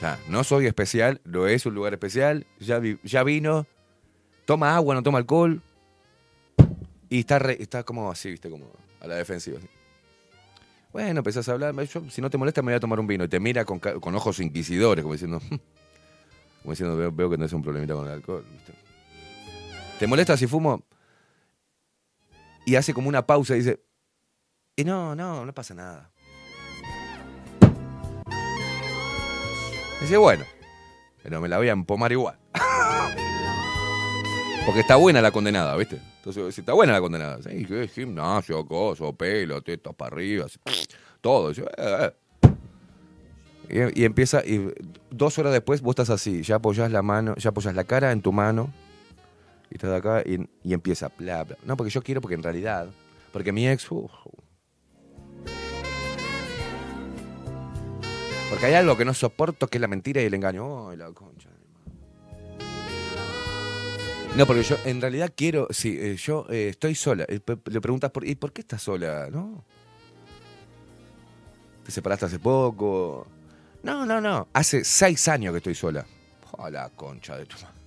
Ya, 0.00 0.18
no 0.28 0.44
soy 0.44 0.66
especial, 0.66 1.20
lo 1.24 1.46
es 1.46 1.66
un 1.66 1.74
lugar 1.74 1.92
especial, 1.92 2.46
ya, 2.58 2.80
ya 3.02 3.22
vino, 3.22 3.66
toma 4.46 4.74
agua, 4.74 4.94
no 4.94 5.02
toma 5.02 5.18
alcohol. 5.18 5.60
Y 7.10 7.20
está, 7.20 7.36
está 7.52 7.82
como 7.82 8.10
así, 8.10 8.30
viste, 8.30 8.48
como 8.48 8.70
a 9.00 9.06
la 9.06 9.16
defensiva. 9.16 9.58
Bueno, 10.92 11.18
empezás 11.18 11.48
a 11.48 11.52
hablar, 11.52 11.74
si 12.08 12.20
no 12.20 12.30
te 12.30 12.38
molesta 12.38 12.62
me 12.62 12.72
voy 12.72 12.76
a 12.76 12.80
tomar 12.80 12.98
un 12.98 13.06
vino. 13.06 13.24
Y 13.24 13.28
te 13.28 13.40
mira 13.40 13.64
con, 13.64 13.78
con 13.78 14.14
ojos 14.14 14.40
inquisidores, 14.40 15.02
como 15.02 15.12
diciendo, 15.12 15.40
como 16.62 16.72
diciendo, 16.72 16.96
veo, 16.96 17.12
veo 17.12 17.30
que 17.30 17.36
no 17.36 17.44
es 17.44 17.52
un 17.52 17.62
problemita 17.62 17.94
con 17.94 18.06
el 18.06 18.12
alcohol. 18.12 18.44
¿viste? 18.50 18.72
¿Te 19.98 20.06
molesta 20.06 20.36
si 20.36 20.46
fumo? 20.46 20.82
Y 22.64 22.76
hace 22.76 22.94
como 22.94 23.08
una 23.08 23.26
pausa 23.26 23.54
y 23.54 23.58
dice, 23.58 23.82
y 24.76 24.84
no, 24.84 25.14
no, 25.14 25.44
no 25.44 25.52
pasa 25.52 25.74
nada. 25.74 26.10
Dice, 30.00 30.16
bueno, 30.16 30.44
pero 31.22 31.40
me 31.40 31.48
la 31.48 31.58
voy 31.58 31.68
a 31.68 31.72
empomar 31.72 32.10
igual. 32.12 32.38
Porque 34.66 34.80
está 34.80 34.96
buena 34.96 35.20
la 35.20 35.30
condenada, 35.30 35.76
¿viste? 35.76 36.00
Entonces, 36.16 36.54
si 36.54 36.60
está 36.60 36.72
buena 36.72 36.92
la 36.92 37.00
condenada. 37.00 37.38
Sí, 37.42 37.66
gimnasio, 37.92 38.66
coso, 38.66 39.12
pelo, 39.12 39.62
tetas 39.62 39.94
para 39.94 40.14
arriba, 40.14 40.46
todo. 41.20 41.50
Dice, 41.50 41.64
"Eh, 41.76 42.10
eh". 43.68 43.92
Y, 43.94 44.04
empieza, 44.04 44.44
y 44.44 44.72
dos 45.10 45.38
horas 45.38 45.52
después 45.52 45.80
vos 45.80 45.92
estás 45.92 46.10
así, 46.10 46.42
ya 46.42 46.56
apoyás 46.56 46.90
la 46.90 47.02
mano, 47.02 47.34
ya 47.36 47.50
apoyás 47.50 47.74
la 47.74 47.84
cara 47.84 48.10
en 48.10 48.20
tu 48.20 48.32
mano, 48.32 48.72
y 49.70 49.74
estás 49.74 49.92
acá, 49.92 50.22
y, 50.26 50.72
empieza, 50.72 51.10
bla, 51.16 51.44
bla. 51.44 51.56
No, 51.64 51.76
porque 51.76 51.90
yo 51.90 52.02
quiero, 52.02 52.20
porque 52.20 52.34
en 52.34 52.42
realidad, 52.42 52.88
porque 53.32 53.52
mi 53.52 53.68
ex, 53.68 53.90
uf, 53.92 54.10
Porque 58.50 58.66
hay 58.66 58.74
algo 58.74 58.96
que 58.96 59.04
no 59.04 59.14
soporto 59.14 59.68
que 59.68 59.78
es 59.78 59.80
la 59.80 59.86
mentira 59.86 60.20
y 60.20 60.24
el 60.24 60.34
engaño. 60.34 60.90
Ay, 60.90 60.96
la 60.96 61.12
concha. 61.12 61.48
No, 64.36 64.46
porque 64.46 64.64
yo 64.64 64.76
en 64.84 65.00
realidad 65.00 65.32
quiero, 65.36 65.68
sí, 65.70 65.96
eh, 66.00 66.16
yo 66.16 66.46
eh, 66.50 66.68
estoy 66.70 66.96
sola. 66.96 67.24
Eh, 67.28 67.40
Le 67.66 67.80
preguntas, 67.80 68.10
por, 68.10 68.26
¿y 68.26 68.34
por 68.34 68.52
qué 68.52 68.60
estás 68.60 68.82
sola? 68.82 69.28
¿No? 69.30 69.64
¿Te 71.84 71.92
separaste 71.92 72.26
hace 72.26 72.38
poco? 72.38 73.26
No, 73.82 74.04
no, 74.04 74.20
no. 74.20 74.48
Hace 74.52 74.84
seis 74.84 75.28
años 75.28 75.52
que 75.52 75.58
estoy 75.58 75.74
sola. 75.74 76.04
Oh, 76.52 76.68
la 76.68 76.88
concha 76.90 77.36
de 77.36 77.46
tu 77.46 77.56
madre. 77.56 77.78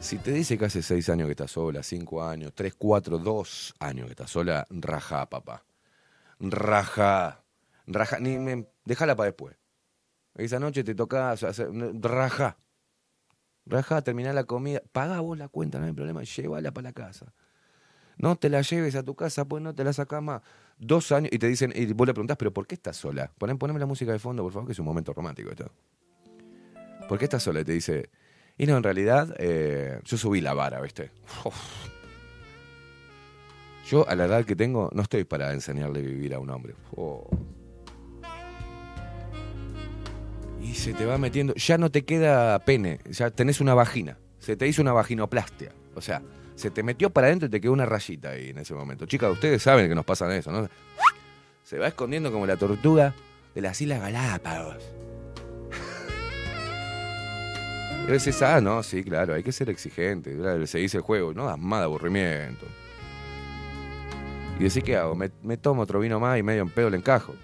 Si 0.00 0.18
te 0.18 0.32
dice 0.32 0.58
que 0.58 0.66
hace 0.66 0.82
seis 0.82 1.08
años 1.08 1.26
que 1.26 1.32
estás 1.32 1.50
sola, 1.50 1.82
cinco 1.82 2.22
años, 2.22 2.52
tres, 2.54 2.74
cuatro, 2.76 3.18
dos 3.18 3.74
años 3.78 4.06
que 4.06 4.12
estás 4.12 4.30
sola, 4.30 4.66
raja, 4.68 5.28
papá. 5.30 5.64
Raja. 6.40 7.43
Raja. 7.86 8.18
Ni 8.18 8.38
me, 8.38 8.68
déjala 8.84 9.16
para 9.16 9.26
después. 9.26 9.56
Esa 10.34 10.58
noche 10.58 10.82
te 10.84 10.94
toca 10.94 11.30
hacer, 11.30 11.68
raja. 12.00 12.58
Raja, 13.66 14.02
terminar 14.02 14.34
la 14.34 14.44
comida. 14.44 14.82
Paga 14.92 15.20
vos 15.20 15.38
la 15.38 15.48
cuenta, 15.48 15.78
no 15.78 15.86
hay 15.86 15.92
problema. 15.92 16.22
Llévala 16.22 16.72
para 16.72 16.88
la 16.88 16.92
casa. 16.92 17.32
No 18.16 18.36
te 18.36 18.48
la 18.48 18.62
lleves 18.62 18.94
a 18.94 19.02
tu 19.02 19.14
casa, 19.14 19.44
pues 19.44 19.62
no 19.62 19.74
te 19.74 19.84
la 19.84 19.92
sacas 19.92 20.22
más. 20.22 20.42
Dos 20.78 21.12
años 21.12 21.30
y 21.32 21.38
te 21.38 21.46
dicen, 21.46 21.72
y 21.74 21.92
vos 21.92 22.06
le 22.06 22.14
preguntás, 22.14 22.36
¿pero 22.36 22.52
por 22.52 22.66
qué 22.66 22.74
estás 22.74 22.96
sola? 22.96 23.30
Poné, 23.38 23.56
poneme 23.56 23.78
la 23.78 23.86
música 23.86 24.12
de 24.12 24.18
fondo, 24.18 24.42
por 24.42 24.52
favor, 24.52 24.66
que 24.66 24.72
es 24.72 24.78
un 24.78 24.84
momento 24.84 25.12
romántico 25.12 25.50
esto. 25.50 25.70
¿Por 27.08 27.18
qué 27.18 27.24
estás 27.24 27.42
sola? 27.42 27.60
Y 27.60 27.64
te 27.64 27.72
dice, 27.72 28.10
y 28.56 28.66
no, 28.66 28.76
en 28.76 28.82
realidad, 28.82 29.34
eh, 29.38 30.00
yo 30.04 30.16
subí 30.16 30.40
la 30.40 30.54
vara, 30.54 30.80
¿viste? 30.80 31.10
Yo, 33.86 34.08
a 34.08 34.14
la 34.14 34.24
edad 34.24 34.44
que 34.44 34.56
tengo, 34.56 34.90
no 34.94 35.02
estoy 35.02 35.24
para 35.24 35.52
enseñarle 35.52 36.00
a 36.00 36.02
vivir 36.02 36.34
a 36.34 36.38
un 36.38 36.50
hombre. 36.50 36.74
Y 40.64 40.74
se 40.74 40.94
te 40.94 41.04
va 41.04 41.18
metiendo, 41.18 41.54
ya 41.54 41.76
no 41.76 41.90
te 41.90 42.04
queda 42.04 42.58
pene, 42.60 42.98
ya 43.10 43.30
tenés 43.30 43.60
una 43.60 43.74
vagina. 43.74 44.16
Se 44.38 44.56
te 44.56 44.66
hizo 44.66 44.80
una 44.80 44.92
vaginoplastia. 44.92 45.72
O 45.94 46.00
sea, 46.00 46.22
se 46.54 46.70
te 46.70 46.82
metió 46.82 47.10
para 47.10 47.26
adentro 47.26 47.48
y 47.48 47.50
te 47.50 47.60
quedó 47.60 47.72
una 47.72 47.84
rayita 47.86 48.30
ahí 48.30 48.48
en 48.48 48.58
ese 48.58 48.74
momento. 48.74 49.04
Chicas, 49.06 49.30
ustedes 49.30 49.62
saben 49.62 49.88
que 49.88 49.94
nos 49.94 50.06
pasan 50.06 50.32
eso, 50.32 50.50
¿no? 50.50 50.68
Se 51.62 51.78
va 51.78 51.88
escondiendo 51.88 52.32
como 52.32 52.46
la 52.46 52.56
tortuga 52.56 53.14
de 53.54 53.60
las 53.60 53.80
Islas 53.80 54.00
Galápagos. 54.00 54.82
Y 58.06 58.10
decís, 58.10 58.40
ah, 58.42 58.60
no, 58.60 58.82
sí, 58.82 59.02
claro, 59.04 59.34
hay 59.34 59.42
que 59.42 59.52
ser 59.52 59.70
exigente. 59.70 60.66
Se 60.66 60.78
dice 60.78 60.98
el 60.98 61.02
juego, 61.02 61.32
no 61.32 61.46
das 61.46 61.58
más 61.58 61.80
de 61.80 61.84
aburrimiento. 61.84 62.66
Y 64.58 64.64
decís, 64.64 64.82
¿qué 64.82 64.96
hago? 64.96 65.14
Me, 65.14 65.30
me 65.42 65.56
tomo 65.56 65.82
otro 65.82 66.00
vino 66.00 66.20
más 66.20 66.38
y 66.38 66.42
medio 66.42 66.62
en 66.62 66.70
pedo 66.70 66.90
le 66.90 66.96
encajo. 66.96 67.34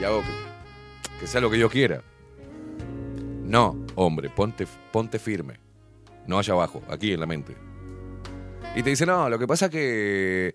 Y 0.00 0.04
hago 0.04 0.22
que, 0.22 0.46
que 1.20 1.26
sea 1.26 1.40
lo 1.40 1.50
que 1.50 1.58
yo 1.58 1.68
quiera. 1.68 2.02
No, 3.44 3.76
hombre, 3.94 4.28
ponte, 4.28 4.66
ponte 4.92 5.18
firme. 5.18 5.58
No 6.26 6.38
allá 6.38 6.54
abajo, 6.54 6.82
aquí 6.88 7.12
en 7.12 7.20
la 7.20 7.26
mente. 7.26 7.54
Y 8.74 8.82
te 8.82 8.90
dice, 8.90 9.06
no, 9.06 9.28
lo 9.28 9.38
que 9.38 9.46
pasa 9.46 9.70
que 9.70 10.52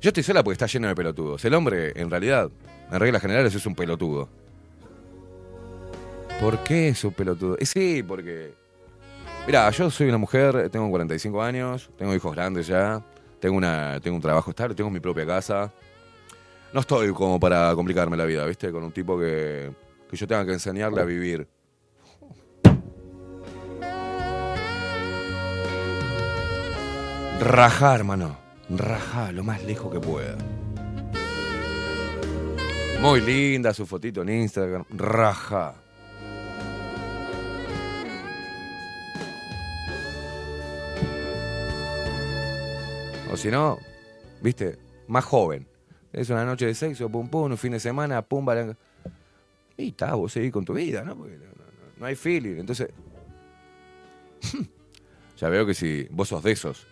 yo 0.00 0.08
estoy 0.08 0.22
sola 0.22 0.42
porque 0.42 0.54
está 0.54 0.66
lleno 0.66 0.88
de 0.88 0.94
pelotudos. 0.94 1.44
El 1.44 1.54
hombre, 1.54 1.92
en 1.94 2.10
realidad, 2.10 2.50
en 2.90 2.98
reglas 2.98 3.20
generales, 3.20 3.54
es 3.54 3.66
un 3.66 3.74
pelotudo. 3.74 4.28
¿Por 6.40 6.64
qué 6.64 6.88
es 6.88 7.04
un 7.04 7.12
pelotudo? 7.12 7.56
Eh, 7.58 7.66
sí, 7.66 8.02
porque... 8.02 8.54
Mira, 9.46 9.68
yo 9.70 9.90
soy 9.90 10.08
una 10.08 10.18
mujer, 10.18 10.70
tengo 10.70 10.88
45 10.88 11.42
años, 11.42 11.90
tengo 11.98 12.14
hijos 12.14 12.34
grandes 12.34 12.66
ya, 12.66 13.02
tengo, 13.40 13.56
una, 13.56 14.00
tengo 14.00 14.16
un 14.16 14.22
trabajo 14.22 14.50
estable, 14.50 14.74
tengo 14.74 14.90
mi 14.90 15.00
propia 15.00 15.26
casa. 15.26 15.72
no 16.72 16.80
estoy 16.80 17.12
como 17.12 17.38
para 17.38 17.74
complicarme 17.74 18.16
la 18.16 18.24
vida, 18.24 18.46
¿viste? 18.46 18.70
Con 18.70 18.84
un 18.84 18.92
tipo 18.92 19.18
que, 19.18 19.70
que 20.10 20.16
yo 20.16 20.26
tenga 20.26 20.44
que 20.44 20.52
enseñarle 20.52 21.00
a 21.00 21.04
vivir. 21.04 21.46
Rajá, 27.40 27.94
hermano. 27.94 28.36
Rajá 28.68 29.30
lo 29.30 29.44
más 29.44 29.62
lejos 29.62 29.92
que 29.92 30.00
pueda. 30.00 30.36
Muy 33.00 33.20
linda 33.20 33.72
su 33.72 33.86
fotito 33.86 34.22
en 34.22 34.30
Instagram. 34.30 34.84
Raja. 34.90 35.74
O 43.32 43.36
si 43.36 43.48
no, 43.48 43.78
viste, 44.42 44.76
más 45.06 45.24
joven. 45.24 45.68
Es 46.12 46.28
una 46.30 46.44
noche 46.44 46.66
de 46.66 46.74
sexo, 46.74 47.08
pum 47.08 47.28
pum, 47.28 47.52
un 47.52 47.56
fin 47.56 47.70
de 47.70 47.78
semana, 47.78 48.22
pum, 48.22 48.44
balanga. 48.44 48.76
Y 49.80 49.88
está, 49.88 50.14
vos 50.14 50.32
seguís 50.32 50.52
con 50.52 50.64
tu 50.64 50.74
vida, 50.74 51.02
¿no? 51.02 51.16
Porque 51.16 51.38
no, 51.98 52.06
hay 52.06 52.14
feeling. 52.14 52.56
Entonces, 52.58 52.88
ya 55.38 55.48
veo 55.48 55.66
que 55.66 55.74
si 55.74 56.06
vos 56.10 56.28
sos 56.28 56.42
de 56.42 56.52
esos, 56.52 56.86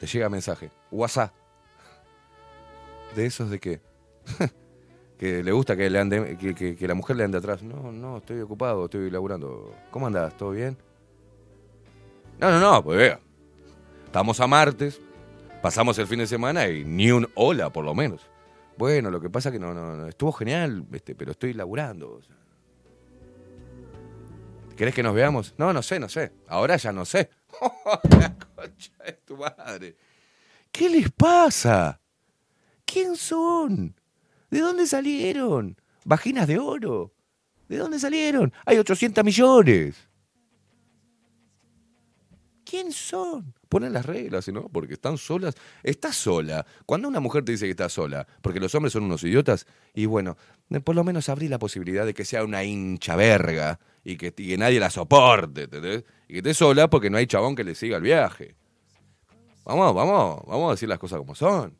te 0.00 0.06
llega 0.06 0.28
mensaje, 0.28 0.70
WhatsApp. 0.90 1.32
De 3.16 3.26
esos 3.26 3.50
de 3.50 3.58
que, 3.58 3.80
que 5.18 5.42
le 5.42 5.52
gusta 5.52 5.76
que, 5.76 5.88
le 5.88 5.98
ande, 5.98 6.36
que, 6.38 6.54
que- 6.54 6.76
que 6.76 6.88
la 6.88 6.94
mujer 6.94 7.16
le 7.16 7.24
ande 7.24 7.38
atrás. 7.38 7.62
No, 7.62 7.90
no, 7.92 8.18
estoy 8.18 8.40
ocupado, 8.40 8.84
estoy 8.84 9.10
laburando. 9.10 9.74
¿Cómo 9.90 10.06
andás? 10.06 10.36
¿Todo 10.36 10.50
bien? 10.50 10.76
No, 12.38 12.50
no, 12.50 12.60
no, 12.60 12.84
pues 12.84 12.98
vea. 12.98 13.20
Estamos 14.04 14.40
a 14.40 14.46
martes, 14.46 15.00
pasamos 15.62 15.98
el 15.98 16.06
fin 16.06 16.18
de 16.20 16.26
semana 16.26 16.68
y 16.68 16.84
ni 16.84 17.10
un 17.10 17.28
hola, 17.34 17.70
por 17.70 17.84
lo 17.84 17.94
menos. 17.94 18.22
Bueno, 18.78 19.10
lo 19.10 19.20
que 19.20 19.28
pasa 19.28 19.50
que 19.50 19.58
no, 19.58 19.74
no, 19.74 19.96
no, 19.96 20.06
estuvo 20.06 20.30
genial, 20.30 20.86
este, 20.92 21.16
pero 21.16 21.32
estoy 21.32 21.52
laburando. 21.52 22.12
o. 22.12 22.20
¿Querés 24.76 24.94
que 24.94 25.02
nos 25.02 25.16
veamos? 25.16 25.52
No, 25.58 25.72
no 25.72 25.82
sé, 25.82 25.98
no 25.98 26.08
sé. 26.08 26.30
Ahora 26.46 26.76
ya 26.76 26.92
no 26.92 27.04
sé. 27.04 27.28
La 28.20 28.36
concha 28.38 28.92
de 29.04 29.12
tu 29.24 29.36
madre. 29.36 29.96
¿Qué 30.70 30.88
les 30.88 31.10
pasa? 31.10 32.00
¿Quién 32.84 33.16
son? 33.16 33.96
¿De 34.48 34.60
dónde 34.60 34.86
salieron? 34.86 35.76
¿Vaginas 36.04 36.46
de 36.46 36.58
oro? 36.58 37.12
¿De 37.68 37.78
dónde 37.78 37.98
salieron? 37.98 38.52
Hay 38.64 38.78
800 38.78 39.24
millones. 39.24 40.07
¿Quién 42.68 42.92
son? 42.92 43.54
Ponen 43.70 43.94
las 43.94 44.04
reglas, 44.04 44.46
¿no? 44.48 44.68
Porque 44.68 44.92
están 44.92 45.16
solas. 45.16 45.54
Estás 45.82 46.16
sola. 46.16 46.66
Cuando 46.84 47.08
una 47.08 47.18
mujer 47.18 47.42
te 47.42 47.52
dice 47.52 47.64
que 47.64 47.70
está 47.70 47.88
sola, 47.88 48.26
porque 48.42 48.60
los 48.60 48.74
hombres 48.74 48.92
son 48.92 49.04
unos 49.04 49.24
idiotas, 49.24 49.66
y 49.94 50.04
bueno, 50.04 50.36
eh, 50.68 50.80
por 50.80 50.94
lo 50.94 51.02
menos 51.02 51.30
abrí 51.30 51.48
la 51.48 51.58
posibilidad 51.58 52.04
de 52.04 52.12
que 52.12 52.26
sea 52.26 52.44
una 52.44 52.64
hincha 52.64 53.16
verga 53.16 53.80
y 54.04 54.18
que, 54.18 54.56
nadie 54.58 54.80
la 54.80 54.90
soporte, 54.90 55.62
¿entendés? 55.62 56.04
Y 56.28 56.34
que 56.34 56.38
esté 56.38 56.52
sola 56.52 56.90
porque 56.90 57.08
no 57.08 57.16
hay 57.16 57.26
chabón 57.26 57.56
que 57.56 57.64
le 57.64 57.74
siga 57.74 57.96
el 57.96 58.02
viaje. 58.02 58.54
Vamos, 59.64 59.94
vamos, 59.94 60.42
vamos 60.46 60.68
a 60.68 60.72
decir 60.72 60.90
las 60.90 60.98
cosas 60.98 61.18
como 61.18 61.34
son. 61.34 61.74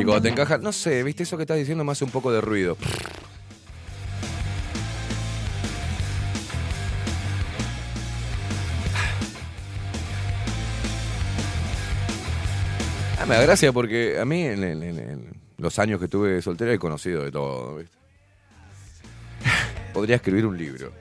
Y 0.00 0.04
cuando 0.04 0.22
te 0.22 0.28
encaja, 0.28 0.58
no 0.58 0.72
sé, 0.72 1.02
viste, 1.02 1.22
eso 1.24 1.36
que 1.36 1.42
estás 1.44 1.56
diciendo 1.58 1.84
me 1.84 1.92
hace 1.92 2.04
un 2.04 2.10
poco 2.10 2.32
de 2.32 2.40
ruido. 2.40 2.76
Ah, 13.20 13.26
me 13.26 13.36
da 13.36 13.42
gracia 13.42 13.72
porque 13.72 14.18
a 14.18 14.24
mí 14.24 14.42
en, 14.42 14.64
en- 14.64 14.82
en- 14.82 14.98
en 14.98 15.34
los 15.58 15.78
años 15.78 16.00
que 16.00 16.08
tuve 16.08 16.42
soltero 16.42 16.72
he 16.72 16.78
conocido 16.78 17.22
de 17.24 17.30
todo, 17.30 17.76
¿viste? 17.76 17.96
Podría 19.92 20.16
escribir 20.16 20.44
un 20.46 20.58
libro. 20.58 20.92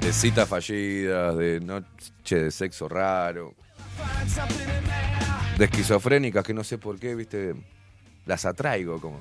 De 0.00 0.12
citas 0.12 0.48
fallidas, 0.48 1.36
de 1.36 1.60
noche 1.60 2.36
de 2.44 2.50
sexo 2.50 2.88
raro. 2.88 3.54
De 5.56 5.64
esquizofrénicas 5.64 6.44
que 6.44 6.52
no 6.52 6.62
sé 6.62 6.76
por 6.76 6.98
qué, 6.98 7.14
¿viste? 7.14 7.54
Las 8.26 8.44
atraigo 8.44 9.00
como. 9.00 9.20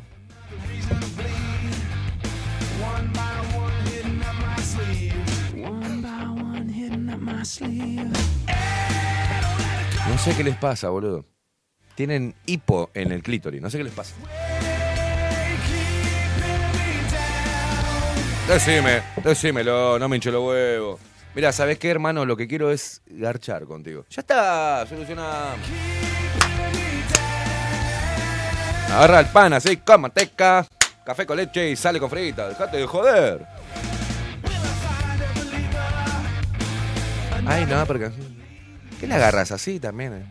No 10.09 10.17
sé 10.17 10.35
qué 10.35 10.43
les 10.43 10.57
pasa, 10.57 10.89
boludo. 10.89 11.25
Tienen 11.95 12.35
hipo 12.45 12.89
en 12.93 13.13
el 13.13 13.23
clítoris, 13.23 13.61
no 13.61 13.69
sé 13.69 13.77
qué 13.77 13.85
les 13.85 13.93
pasa. 13.93 14.13
Decime, 18.47 19.01
decímelo, 19.23 19.97
no 19.97 20.09
me 20.09 20.17
hinche 20.17 20.31
los 20.31 20.45
huevos. 20.45 20.99
Mira, 21.33 21.51
¿sabes 21.51 21.79
qué, 21.79 21.89
hermano? 21.89 22.25
Lo 22.25 22.37
que 22.37 22.47
quiero 22.47 22.71
es 22.71 23.01
garchar 23.07 23.65
contigo. 23.65 24.05
Ya 24.09 24.21
está, 24.21 24.85
solucionado. 24.87 25.55
Agarra 28.95 29.19
el 29.19 29.25
pan 29.25 29.51
así, 29.51 29.75
con 29.75 29.99
manteca, 29.99 30.65
café 31.05 31.25
con 31.25 31.35
leche 31.35 31.69
y 31.69 31.75
sale 31.75 31.99
con 31.99 32.09
frita. 32.09 32.47
Dejate 32.47 32.77
de 32.77 32.87
joder. 32.87 33.45
Ay, 37.45 37.65
no, 37.65 37.85
porque... 37.85 38.09
¿Qué 38.97 39.05
le 39.05 39.15
agarras 39.15 39.51
así 39.51 39.81
también? 39.81 40.13
eh? 40.13 40.25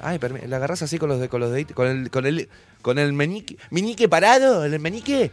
Ay, 0.00 0.18
¿la 0.46 0.56
agarras 0.56 0.80
así 0.80 0.98
con 0.98 1.10
los 1.10 1.20
de, 1.20 1.28
con? 1.28 1.42
¿Con 1.74 1.86
el, 1.86 2.10
con 2.10 2.24
el, 2.24 2.48
con 2.80 2.98
el 2.98 3.12
parado? 4.08 4.64
¿El 4.64 4.80
meñique? 4.80 5.30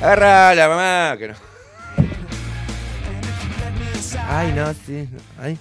Agarra 0.00 0.54
la 0.54 0.68
mamá, 0.68 1.16
que 1.18 1.28
no. 1.28 1.34
Ay, 4.28 4.52
no, 4.52 4.72
sí. 4.86 5.08
Ay. 5.40 5.58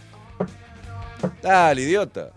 Dale, 1.41 1.81
idiota. 1.81 2.29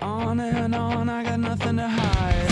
On 0.00 0.38
and 0.40 0.74
on, 0.74 1.08
I 1.08 1.24
got 1.24 1.38
nothing 1.38 1.76
to 1.76 1.88
hide. 1.88 2.48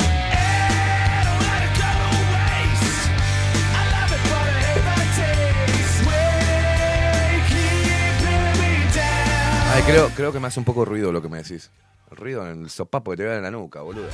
Ay, 9.75 9.83
creo, 9.83 10.09
creo 10.11 10.33
que 10.33 10.41
me 10.41 10.47
hace 10.49 10.59
un 10.59 10.65
poco 10.65 10.85
ruido 10.85 11.13
lo 11.13 11.21
que 11.21 11.29
me 11.29 11.39
decís. 11.39 11.71
Ruido 12.11 12.49
en 12.51 12.63
el 12.65 12.71
sopapo 12.71 13.11
que 13.11 13.19
te 13.19 13.25
vea 13.25 13.37
en 13.37 13.43
la 13.43 13.51
nuca, 13.51 13.83
boludo. 13.83 14.09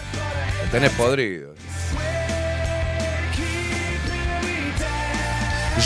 Me 0.64 0.70
tenés 0.70 0.90
podrido. 0.92 1.54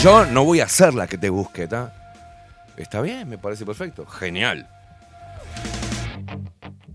Yo 0.01 0.25
no 0.25 0.43
voy 0.43 0.61
a 0.61 0.65
hacer 0.65 0.93
la 0.93 1.07
que 1.07 1.17
te 1.17 1.29
busque. 1.29 1.69
Está 2.75 3.01
bien, 3.01 3.29
me 3.29 3.37
parece 3.37 3.65
perfecto. 3.65 4.05
Genial. 4.05 4.67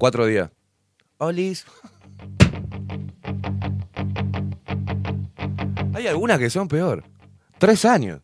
Cuatro 0.02 0.26
días. 0.26 0.50
Olis. 1.18 1.64
Hay 5.94 6.08
algunas 6.08 6.40
que 6.40 6.50
son 6.50 6.66
peor. 6.66 7.04
Tres 7.56 7.84
años. 7.84 8.20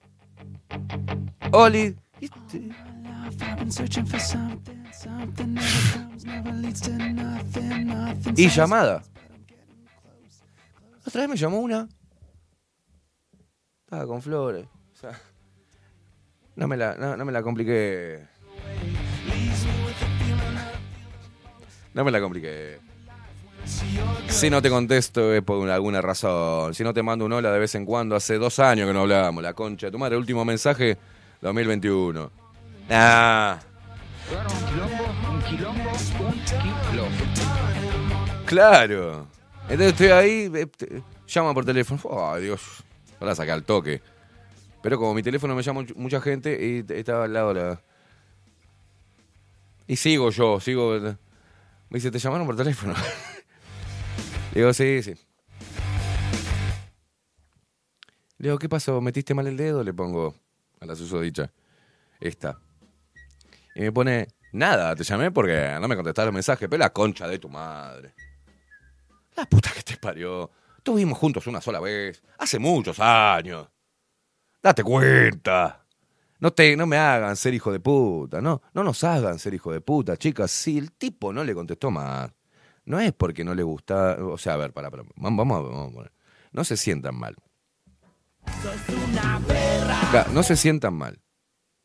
Oli. 1.53 1.97
I've 2.21 3.59
been 3.59 3.71
searching 3.71 4.05
for 4.05 4.19
something, 4.19 4.85
something 4.93 5.55
never 5.55 5.93
comes, 5.93 6.25
never 6.25 6.53
leads 6.53 6.81
to 6.81 6.91
nothing, 6.91 7.87
nothing. 7.87 8.35
Y 8.37 8.49
llamada. 8.49 9.05
Otra 11.07 11.21
vez 11.21 11.31
me 11.31 11.37
llamó 11.37 11.61
una. 11.61 11.89
Estaba 13.85 14.05
con 14.05 14.21
flores. 14.21 14.67
O 14.95 14.97
sea, 14.97 15.17
no 16.57 16.67
me 16.67 16.77
la, 16.77 16.97
no, 16.97 17.17
no 17.17 17.25
me 17.25 17.31
la 17.31 17.45
compliqué. 17.45 18.27
No 21.99 22.05
me 22.05 22.13
la 22.13 22.21
compliqué. 22.21 22.79
Si 24.29 24.49
no 24.49 24.63
te 24.63 24.71
contesto 24.71 25.35
es 25.35 25.43
por 25.43 25.69
alguna 25.69 26.01
razón. 26.01 26.73
Si 26.73 26.85
no 26.85 26.95
te 26.95 27.03
mando 27.03 27.25
un 27.25 27.33
hola 27.33 27.51
de 27.51 27.59
vez 27.59 27.75
en 27.75 27.85
cuando, 27.85 28.15
hace 28.15 28.39
dos 28.39 28.61
años 28.61 28.87
que 28.87 28.93
no 28.95 29.01
hablamos. 29.01 29.43
La 29.43 29.53
concha 29.53 29.89
de 29.89 29.91
tu 29.91 29.99
madre. 29.99 30.17
Último 30.17 30.45
mensaje, 30.45 30.97
2021. 31.41 32.31
Ah, 32.89 33.59
claro. 38.47 39.27
Entonces 39.63 39.89
estoy 39.89 40.07
ahí, 40.09 40.51
eh, 40.55 41.03
llama 41.27 41.53
por 41.53 41.65
teléfono. 41.65 42.01
Ay, 42.33 42.45
Dios. 42.45 42.63
Ahora 43.21 43.35
saca 43.35 43.53
al 43.55 43.65
toque. 43.65 44.01
Pero 44.83 44.99
como 44.99 45.15
mi 45.15 45.23
teléfono 45.25 45.57
me 45.57 45.63
llama 45.63 45.81
much- 45.83 45.97
mucha 45.97 46.21
gente 46.21 46.85
y 46.89 46.93
estaba 46.95 47.25
al 47.25 47.33
lado 47.33 47.53
la. 47.55 47.81
Y 49.89 49.97
sigo 49.97 50.31
yo, 50.31 50.61
sigo. 50.61 51.17
Me 51.91 51.97
dice, 51.97 52.11
¿te 52.11 52.19
llamaron 52.19 52.47
por 52.47 52.57
teléfono? 52.57 52.95
Digo, 54.55 54.73
sí, 54.73 55.03
sí. 55.03 55.15
Le 58.39 58.49
digo, 58.49 58.59
¿qué 58.59 58.69
pasó? 58.69 59.01
¿Metiste 59.01 59.35
mal 59.35 59.47
el 59.47 59.57
dedo? 59.57 59.83
Le 59.83 59.93
pongo 59.93 60.35
a 60.81 60.87
la 60.87 60.95
susodicha. 60.95 61.51
esta. 62.21 62.59
Y 63.75 63.81
me 63.83 63.93
pone, 63.93 64.29
nada, 64.53 64.95
te 64.95 65.05
llamé 65.05 65.31
porque 65.31 65.77
no 65.81 65.89
me 65.89 65.97
contestaste 65.97 66.29
el 66.29 66.35
mensaje, 66.35 66.69
pero 66.69 66.81
la 66.81 66.93
concha 66.93 67.27
de 67.27 67.39
tu 67.39 67.49
madre. 67.49 68.15
La 69.37 69.47
puta 69.47 69.71
que 69.71 69.83
te 69.83 69.97
parió. 69.97 70.51
Estuvimos 70.77 71.19
juntos 71.19 71.47
una 71.47 71.61
sola 71.61 71.81
vez, 71.81 72.23
hace 72.39 72.59
muchos 72.59 72.99
años. 73.01 73.69
Date 74.63 74.83
cuenta. 74.83 75.78
No, 76.41 76.53
te, 76.53 76.77
no 76.77 76.87
me 76.87 76.97
hagan 76.97 77.37
ser 77.37 77.55
hijo 77.55 77.73
de 77.73 77.81
puta, 77.81 78.41
no, 78.41 78.63
no 78.73 78.85
nos 78.85 79.03
hagan 79.05 79.39
ser 79.39 79.55
hijo 79.55 79.73
de 79.73 79.81
puta, 79.81 80.17
chicas. 80.17 80.51
Si 80.51 80.79
el 80.79 80.93
tipo 80.93 81.33
no 81.33 81.43
le 81.43 81.55
contestó 81.55 81.91
más, 81.91 82.31
no 82.85 83.01
es 83.01 83.13
porque 83.13 83.45
no 83.45 83.55
le 83.55 83.63
gusta, 83.63 84.17
o 84.25 84.39
sea, 84.39 84.55
a 84.55 84.57
ver, 84.57 84.73
para, 84.73 84.91
para, 84.91 85.03
vamos, 85.17 85.47
vamos, 85.47 85.71
vamos 85.71 85.91
a 85.91 85.95
poner. 85.95 86.13
No 86.53 86.65
se 86.65 86.77
sientan 86.77 87.17
mal. 87.17 87.37
No 90.33 90.43
se 90.43 90.57
sientan 90.57 90.95
mal. 90.95 91.21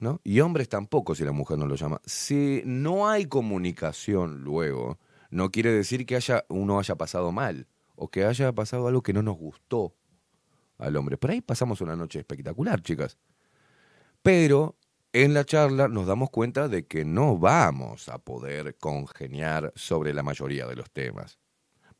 ¿no? 0.04 0.20
Y 0.24 0.42
hombres 0.42 0.70
tampoco 0.70 1.16
si 1.16 1.24
la 1.24 1.32
mujer 1.32 1.58
no 1.58 1.66
lo 1.66 1.76
llama. 1.76 2.02
Si 2.06 2.62
no 2.66 3.08
hay 3.08 3.26
comunicación 3.26 4.44
luego, 4.44 5.00
no 5.32 5.50
quiere 5.50 5.72
decir 5.72 6.06
que 6.06 6.16
haya, 6.16 6.46
uno 6.50 6.78
haya 6.78 6.96
pasado 6.96 7.32
mal 7.32 7.68
o 7.96 8.10
que 8.10 8.26
haya 8.26 8.52
pasado 8.52 8.88
algo 8.88 9.02
que 9.02 9.14
no 9.14 9.24
nos 9.24 9.38
gustó 9.38 9.96
al 10.78 10.96
hombre. 10.98 11.18
Por 11.18 11.32
ahí 11.32 11.42
pasamos 11.42 11.82
una 11.82 11.96
noche 11.96 12.20
espectacular, 12.20 12.82
chicas. 12.82 13.18
Pero 14.24 14.78
en 15.12 15.36
la 15.36 15.46
charla 15.46 15.88
nos 15.88 16.08
damos 16.08 16.32
cuenta 16.32 16.68
de 16.68 16.88
que 16.88 17.06
no 17.06 17.38
vamos 17.38 18.10
a 18.10 18.18
poder 18.18 18.76
congeniar 18.78 19.72
sobre 19.76 20.14
la 20.14 20.24
mayoría 20.24 20.66
de 20.66 20.76
los 20.76 20.90
temas. 20.90 21.38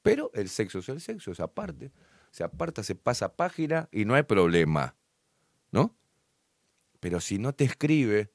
Pero 0.02 0.32
el 0.34 0.50
sexo 0.50 0.80
es 0.80 0.90
el 0.90 1.00
sexo, 1.00 1.32
es 1.32 1.40
aparte. 1.40 1.92
Se 2.32 2.44
aparta, 2.44 2.82
se 2.82 2.96
pasa 2.96 3.36
página 3.36 3.88
y 3.92 4.06
no 4.06 4.16
hay 4.16 4.24
problema. 4.24 4.96
¿No? 5.72 5.96
Pero 7.00 7.20
si 7.20 7.38
no 7.38 7.54
te 7.54 7.66
escribe, 7.66 8.32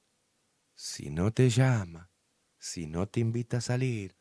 si 0.75 1.11
no 1.11 1.33
te 1.33 1.51
llama, 1.51 2.11
si 2.59 2.87
no 2.87 3.09
te 3.09 3.21
invita 3.21 3.57
a 3.57 3.61
salir, 3.61 4.15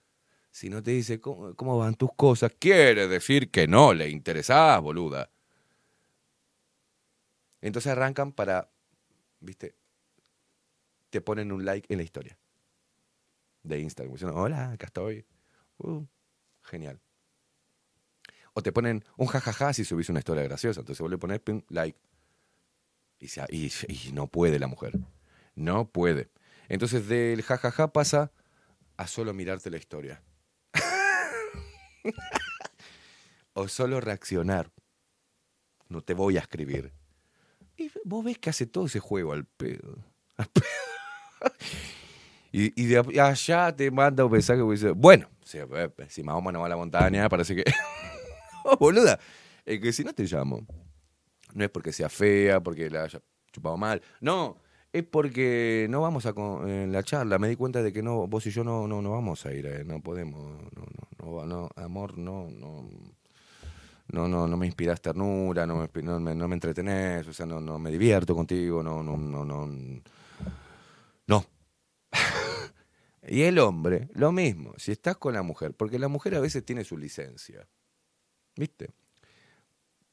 si 0.49 0.69
no 0.69 0.81
te 0.81 0.91
dice 0.91 1.19
cómo, 1.21 1.77
van 1.77 1.93
tus 1.95 2.09
cosas, 2.15 2.51
quiere 2.57 3.07
decir 3.07 3.51
que 3.51 3.67
no 3.67 3.93
le 3.93 4.09
interesás, 4.09 4.81
boluda. 4.81 5.29
Entonces 7.61 7.91
arrancan 7.91 8.31
para, 8.31 8.71
viste, 9.39 9.75
te 11.09 11.21
ponen 11.21 11.51
un 11.51 11.65
like 11.65 11.91
en 11.91 11.97
la 11.97 12.03
historia 12.03 12.37
de 13.63 13.79
Instagram. 13.79 14.13
Diciendo, 14.13 14.37
hola, 14.37 14.71
acá 14.71 14.87
estoy. 14.87 15.25
Uh, 15.77 16.05
genial. 16.63 16.99
O 18.53 18.61
te 18.63 18.71
ponen 18.71 19.03
un 19.17 19.27
jajaja 19.27 19.73
si 19.73 19.85
subís 19.85 20.09
una 20.09 20.19
historia 20.19 20.43
graciosa. 20.43 20.79
Entonces 20.79 21.01
vos 21.01 21.11
le 21.11 21.17
pones 21.17 21.39
pim, 21.39 21.61
like. 21.69 21.97
Y, 23.19 23.27
se- 23.29 23.45
y- 23.49 23.71
y 23.87 24.11
no 24.13 24.27
puede 24.27 24.59
la 24.59 24.67
mujer. 24.67 24.93
No 25.55 25.89
puede. 25.89 26.29
Entonces 26.69 27.07
del 27.07 27.41
jajaja 27.43 27.93
pasa 27.93 28.31
a 28.97 29.07
solo 29.07 29.33
mirarte 29.33 29.69
la 29.69 29.77
historia. 29.77 30.23
o 33.53 33.67
solo 33.67 34.01
reaccionar. 34.01 34.71
No 35.89 36.01
te 36.01 36.13
voy 36.13 36.37
a 36.37 36.41
escribir. 36.41 36.91
Y 37.77 37.91
vos 38.03 38.23
ves 38.25 38.37
que 38.39 38.49
hace 38.49 38.65
todo 38.65 38.87
ese 38.87 38.99
juego 38.99 39.33
al 39.33 39.45
pedo. 39.45 39.97
Al 40.37 40.47
pedo. 40.47 41.51
y, 42.51 42.81
y 42.81 42.85
de 42.87 43.21
allá 43.21 43.75
te 43.75 43.89
manda 43.91 44.25
un 44.25 44.31
mensaje 44.31 44.61
dice, 44.61 44.91
bueno, 44.91 45.29
si, 45.43 45.57
si 46.09 46.23
Mahoma 46.23 46.51
no 46.51 46.59
va 46.61 46.65
a 46.67 46.69
la 46.69 46.77
montaña, 46.77 47.27
parece 47.29 47.55
que... 47.55 47.63
oh, 48.63 48.77
boluda. 48.77 49.19
Es 49.65 49.79
que 49.79 49.91
si 49.93 50.03
no 50.03 50.13
te 50.13 50.23
llamo, 50.25 50.65
no 51.53 51.63
es 51.63 51.69
porque 51.69 51.91
sea 51.91 52.09
fea, 52.09 52.61
porque 52.61 52.89
la 52.89 53.03
haya 53.03 53.21
chupado 53.51 53.77
mal. 53.77 54.01
No, 54.21 54.57
es 54.93 55.03
porque 55.03 55.87
no 55.89 56.01
vamos 56.01 56.25
a 56.25 56.33
con- 56.33 56.91
la 56.91 57.03
charla. 57.03 57.37
Me 57.39 57.49
di 57.49 57.55
cuenta 57.55 57.81
de 57.83 57.91
que 57.91 58.01
no, 58.01 58.27
vos 58.27 58.45
y 58.47 58.51
yo 58.51 58.63
no, 58.63 58.87
no, 58.87 59.01
no 59.01 59.11
vamos 59.11 59.45
a 59.45 59.53
ir, 59.53 59.65
eh, 59.65 59.83
no 59.83 60.01
podemos, 60.01 60.61
no, 60.73 60.85
no, 61.19 61.45
no, 61.45 61.45
no, 61.45 61.69
amor, 61.75 62.17
no, 62.17 62.47
no, 62.49 62.89
no, 64.09 64.27
no, 64.27 64.47
no 64.47 64.57
me 64.57 64.65
inspiras 64.65 65.01
ternura, 65.01 65.65
no 65.65 65.87
me, 66.19 66.35
no 66.35 66.53
entretenés, 66.53 67.27
o 67.27 67.33
sea, 67.33 67.45
no, 67.45 67.59
no 67.59 67.77
me 67.77 67.91
divierto 67.91 68.35
contigo, 68.35 68.81
no, 68.81 69.03
no, 69.03 69.17
no, 69.17 69.43
no, 69.43 69.67
no. 71.27 71.45
y 73.27 73.41
el 73.41 73.59
hombre, 73.59 74.09
lo 74.13 74.31
mismo, 74.31 74.73
si 74.77 74.93
estás 74.93 75.17
con 75.17 75.33
la 75.33 75.41
mujer, 75.41 75.73
porque 75.73 75.99
la 75.99 76.07
mujer 76.07 76.35
a 76.35 76.39
veces 76.39 76.63
tiene 76.63 76.85
su 76.85 76.97
licencia, 76.97 77.67
¿viste? 78.55 78.91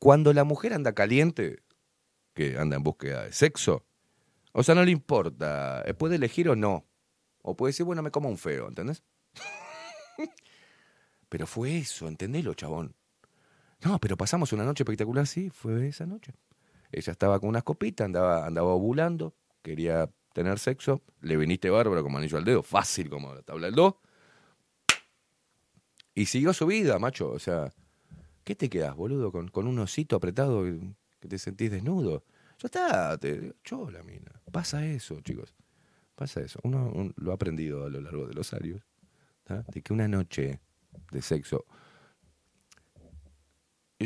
Cuando 0.01 0.33
la 0.33 0.45
mujer 0.45 0.75
anda 0.75 0.93
caliente, 0.93 1.63
que 2.35 2.59
anda 2.59 2.77
en 2.77 2.83
búsqueda 2.83 3.25
de 3.25 3.33
sexo, 3.33 3.87
o 4.53 4.65
sea, 4.65 4.75
no 4.75 4.85
le 4.85 4.91
importa, 4.91 5.83
eh, 5.87 5.95
puede 5.95 6.17
elegir 6.17 6.49
o 6.49 6.57
no, 6.57 6.85
o 7.43 7.57
puede 7.57 7.71
decir, 7.71 7.87
bueno, 7.87 8.03
me 8.03 8.11
como 8.11 8.29
un 8.29 8.39
feo, 8.39 8.67
¿entendés? 8.69 9.05
pero 11.29 11.47
fue 11.47 11.79
eso, 11.79 12.09
entendelo, 12.09 12.55
chabón. 12.55 12.97
No, 13.85 13.99
pero 13.99 14.17
pasamos 14.17 14.53
una 14.53 14.65
noche 14.65 14.83
espectacular, 14.83 15.27
sí, 15.27 15.51
fue 15.51 15.89
esa 15.89 16.07
noche. 16.07 16.33
Ella 16.91 17.13
estaba 17.13 17.39
con 17.39 17.49
unas 17.51 17.65
copitas, 17.65 18.07
andaba, 18.07 18.47
andaba 18.47 18.69
ovulando, 18.69 19.35
quería 19.63 20.09
tener 20.33 20.59
sexo, 20.59 21.03
le 21.21 21.37
viniste 21.37 21.69
bárbaro 21.71 22.03
como 22.03 22.19
anillo 22.19 22.39
al 22.39 22.45
dedo, 22.45 22.63
fácil 22.63 23.11
como 23.11 23.35
la 23.35 23.43
tabla 23.43 23.67
del 23.67 23.75
2. 23.75 23.95
Y 26.15 26.27
siguió 26.27 26.53
su 26.53 26.67
vida, 26.67 26.99
macho. 26.99 27.31
O 27.31 27.39
sea, 27.39 27.73
¿qué 28.45 28.55
te 28.55 28.71
quedas, 28.71 28.95
boludo? 28.95 29.33
Con, 29.33 29.49
con 29.49 29.67
un 29.67 29.79
osito 29.81 30.17
apretado 30.17 30.65
que 31.21 31.29
te 31.29 31.39
sentís 31.39 31.71
desnudo. 31.71 32.25
Ya 32.61 32.67
está, 32.67 33.19
te 33.19 33.53
chola, 33.65 34.03
mina. 34.03 34.31
Pasa 34.53 34.87
eso, 34.87 35.21
chicos. 35.21 35.55
Pasa 36.15 36.41
eso. 36.41 36.61
Uno 36.63 36.91
un- 36.95 37.13
lo 37.17 37.33
ha 37.33 37.35
aprendido 37.35 37.85
a 37.85 37.91
lo 37.91 38.01
largo 38.01 38.27
de 38.29 38.35
los 38.35 38.53
años. 38.55 38.83
¿tá? 39.43 39.65
De 39.73 39.83
que 39.83 39.93
una 39.93 40.07
noche 40.07 40.61
de 41.11 41.21
sexo 41.23 41.65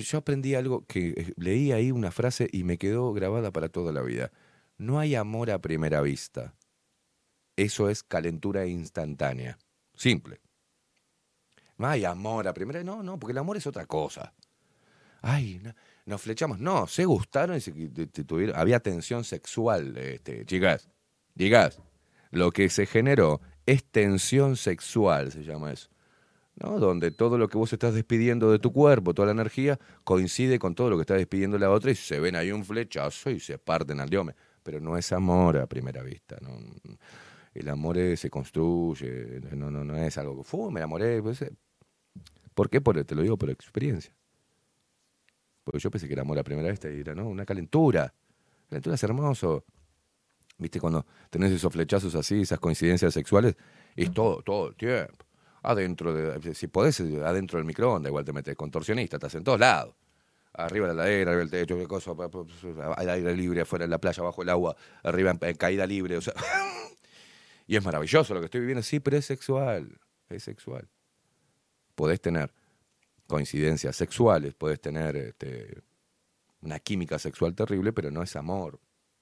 yo 0.00 0.18
aprendí 0.18 0.54
algo 0.54 0.84
que 0.86 1.08
eh, 1.10 1.32
leí 1.36 1.72
ahí 1.72 1.90
una 1.90 2.10
frase 2.10 2.48
y 2.52 2.64
me 2.64 2.78
quedó 2.78 3.12
grabada 3.12 3.52
para 3.52 3.68
toda 3.68 3.92
la 3.92 4.02
vida. 4.02 4.30
No 4.76 4.98
hay 4.98 5.14
amor 5.14 5.50
a 5.50 5.60
primera 5.60 6.00
vista. 6.00 6.54
Eso 7.56 7.88
es 7.88 8.02
calentura 8.02 8.66
instantánea. 8.66 9.58
Simple. 9.94 10.40
No 11.76 11.88
hay 11.88 12.04
amor 12.04 12.46
a 12.48 12.54
primera 12.54 12.82
No, 12.84 13.02
no, 13.02 13.18
porque 13.18 13.32
el 13.32 13.38
amor 13.38 13.56
es 13.56 13.66
otra 13.66 13.86
cosa. 13.86 14.32
Ay, 15.20 15.60
no, 15.62 15.74
nos 16.06 16.22
flechamos. 16.22 16.60
No, 16.60 16.86
se 16.86 17.04
gustaron 17.04 17.56
y 17.56 17.60
se, 17.60 17.72
tuvieron- 17.72 18.56
había 18.56 18.80
tensión 18.80 19.24
sexual, 19.24 19.96
este, 19.96 20.44
chicas. 20.46 20.88
Chicas, 21.36 21.80
lo 22.30 22.50
que 22.52 22.68
se 22.68 22.86
generó 22.86 23.40
es 23.66 23.84
tensión 23.84 24.56
sexual, 24.56 25.32
se 25.32 25.42
llama 25.42 25.72
eso. 25.72 25.88
¿No? 26.60 26.78
Donde 26.78 27.10
todo 27.10 27.38
lo 27.38 27.48
que 27.48 27.56
vos 27.58 27.72
estás 27.72 27.94
despidiendo 27.94 28.50
de 28.50 28.58
tu 28.58 28.72
cuerpo, 28.72 29.14
toda 29.14 29.26
la 29.26 29.32
energía, 29.32 29.78
coincide 30.04 30.58
con 30.58 30.74
todo 30.74 30.90
lo 30.90 30.96
que 30.96 31.02
está 31.02 31.14
despidiendo 31.14 31.58
la 31.58 31.70
otra 31.70 31.90
y 31.90 31.94
se 31.94 32.18
ven 32.20 32.36
ahí 32.36 32.52
un 32.52 32.64
flechazo 32.64 33.30
y 33.30 33.40
se 33.40 33.58
parten 33.58 34.00
al 34.00 34.08
diome. 34.08 34.34
Pero 34.62 34.80
no 34.80 34.96
es 34.96 35.12
amor 35.12 35.56
a 35.58 35.66
primera 35.66 36.02
vista. 36.02 36.36
¿no? 36.42 36.58
El 37.54 37.68
amor 37.68 37.96
es- 37.98 38.20
se 38.20 38.30
construye, 38.30 39.40
no, 39.56 39.70
no, 39.70 39.84
no 39.84 39.96
es 39.96 40.18
algo 40.18 40.36
que 40.38 40.44
fue, 40.44 40.70
me 40.70 40.80
enamoré. 40.80 41.22
pues, 41.22 41.42
eh. 41.42 41.52
¿Por 42.54 42.68
qué? 42.68 42.80
Por, 42.80 43.02
te 43.04 43.14
lo 43.14 43.22
digo 43.22 43.36
por 43.36 43.50
experiencia. 43.50 44.12
Porque 45.64 45.78
yo 45.80 45.90
pensé 45.90 46.06
que 46.06 46.12
era 46.14 46.22
amor 46.22 46.38
a 46.38 46.42
primera 46.44 46.68
vista 46.70 46.90
y 46.90 47.00
era 47.00 47.14
¿no? 47.14 47.28
una 47.28 47.44
calentura. 47.44 48.12
Calentura 48.68 48.94
es 48.94 49.02
hermoso. 49.02 49.64
¿Viste? 50.58 50.80
Cuando 50.80 51.06
tenés 51.30 51.52
esos 51.52 51.72
flechazos 51.72 52.14
así, 52.14 52.40
esas 52.40 52.58
coincidencias 52.58 53.14
sexuales, 53.14 53.56
es 53.94 54.12
todo, 54.12 54.42
todo 54.42 54.68
el 54.68 54.74
tiempo. 54.76 55.24
Adentro, 55.62 56.14
de, 56.14 56.54
si 56.54 56.68
podés, 56.68 57.00
adentro 57.00 57.58
del 57.58 57.66
microondas, 57.66 58.10
igual 58.10 58.24
te 58.24 58.32
metes 58.32 58.56
contorsionista, 58.56 59.16
estás 59.16 59.34
en 59.34 59.44
todos 59.44 59.60
lados. 59.60 59.94
Arriba 60.54 60.88
de 60.88 60.94
la 60.94 61.02
ladera, 61.02 61.30
arriba 61.30 61.44
del 61.44 61.50
techo, 61.50 61.76
qué 61.76 61.86
cosa, 61.86 62.12
al 62.96 63.08
aire 63.08 63.36
libre, 63.36 63.60
afuera 63.60 63.84
en 63.84 63.90
la 63.90 63.98
playa, 63.98 64.22
bajo 64.22 64.42
el 64.42 64.48
agua, 64.48 64.76
arriba 65.02 65.30
en, 65.30 65.38
en 65.42 65.56
caída 65.56 65.86
libre, 65.86 66.16
o 66.16 66.20
sea. 66.20 66.34
y 67.66 67.76
es 67.76 67.84
maravilloso 67.84 68.34
lo 68.34 68.40
que 68.40 68.46
estoy 68.46 68.60
viviendo, 68.60 68.82
sí, 68.82 68.98
pero 69.00 69.16
es 69.16 69.26
sexual, 69.26 69.98
es 70.28 70.42
sexual. 70.42 70.88
Podés 71.94 72.20
tener 72.20 72.52
coincidencias 73.28 73.94
sexuales, 73.94 74.54
podés 74.54 74.80
tener 74.80 75.16
este, 75.16 75.82
una 76.62 76.80
química 76.80 77.18
sexual 77.18 77.54
terrible, 77.54 77.92
pero 77.92 78.10
no 78.10 78.22
es 78.22 78.34
amor. 78.34 78.80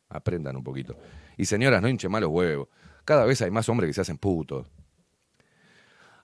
Aprendan 0.09 0.57
un 0.57 0.63
poquito. 0.63 0.97
Y 1.37 1.45
señoras, 1.45 1.83
no 1.83 1.89
hinchen 1.89 2.11
malos 2.11 2.31
huevos. 2.31 2.69
Cada 3.05 3.25
vez 3.25 3.43
hay 3.43 3.51
más 3.51 3.69
hombres 3.69 3.89
que 3.89 3.95
se 3.95 4.01
hacen 4.03 4.19
putos. 4.19 4.67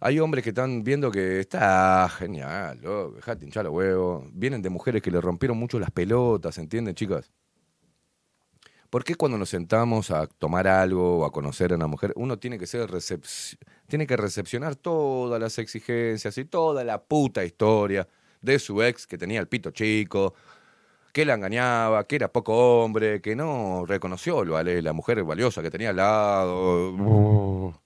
Hay 0.04 0.18
hombres 0.18 0.42
que 0.42 0.50
están 0.50 0.82
viendo 0.82 1.12
que 1.12 1.38
está 1.38 2.08
genial, 2.08 2.80
loco, 2.82 3.14
dejate 3.14 3.44
hinchar 3.44 3.66
los 3.66 3.72
huevos. 3.72 4.24
Vienen 4.32 4.60
de 4.60 4.68
mujeres 4.68 5.00
que 5.00 5.12
le 5.12 5.20
rompieron 5.20 5.56
mucho 5.56 5.78
las 5.78 5.92
pelotas, 5.92 6.58
¿entienden, 6.58 6.96
chicas? 6.96 7.30
¿Por 8.90 9.04
qué 9.04 9.14
cuando 9.14 9.38
nos 9.38 9.50
sentamos 9.50 10.10
a 10.10 10.26
tomar 10.26 10.66
algo 10.66 11.18
o 11.20 11.24
a 11.24 11.30
conocer 11.30 11.72
a 11.72 11.76
una 11.76 11.86
mujer, 11.86 12.12
uno 12.16 12.36
tiene 12.36 12.58
que 12.58 12.66
ser 12.66 12.90
recep- 12.90 13.56
tiene 13.86 14.08
que 14.08 14.16
recepcionar 14.16 14.74
todas 14.74 15.40
las 15.40 15.56
exigencias 15.58 16.36
y 16.36 16.46
toda 16.46 16.82
la 16.82 17.00
puta 17.00 17.44
historia 17.44 18.08
de 18.40 18.58
su 18.58 18.82
ex 18.82 19.06
que 19.06 19.16
tenía 19.16 19.38
el 19.38 19.46
pito 19.46 19.70
chico, 19.70 20.34
que 21.12 21.24
la 21.24 21.34
engañaba, 21.34 22.08
que 22.08 22.16
era 22.16 22.26
poco 22.26 22.82
hombre, 22.82 23.20
que 23.20 23.36
no 23.36 23.84
reconoció 23.86 24.40
a 24.40 24.64
la 24.64 24.92
mujer 24.92 25.22
valiosa 25.22 25.62
que 25.62 25.70
tenía 25.70 25.90
al 25.90 25.96
lado. 25.96 27.80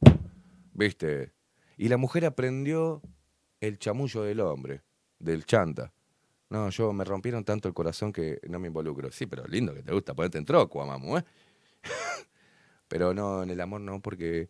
¿Viste? 0.73 1.36
Y 1.77 1.89
la 1.89 1.97
mujer 1.97 2.25
aprendió 2.25 3.03
el 3.61 3.79
chamullo 3.79 4.23
del 4.23 4.41
hombre, 4.41 4.83
del 5.19 5.45
chanta. 5.45 5.93
No, 6.49 6.71
yo 6.71 6.93
me 6.93 7.05
rompieron 7.05 7.45
tanto 7.45 7.69
el 7.69 7.75
corazón 7.75 8.13
que 8.13 8.41
no 8.49 8.59
me 8.59 8.69
involucro. 8.69 9.11
Sí, 9.11 9.27
pero 9.27 9.47
lindo 9.47 9.75
que 9.75 9.83
te 9.83 9.93
gusta 9.93 10.15
ponerte 10.15 10.39
en 10.39 10.45
troco, 10.45 10.85
mamu, 10.87 11.19
¿eh? 11.19 11.25
pero 12.89 13.13
no, 13.13 13.43
en 13.43 13.51
el 13.51 13.61
amor 13.61 13.81
no, 13.81 14.01
porque 14.01 14.49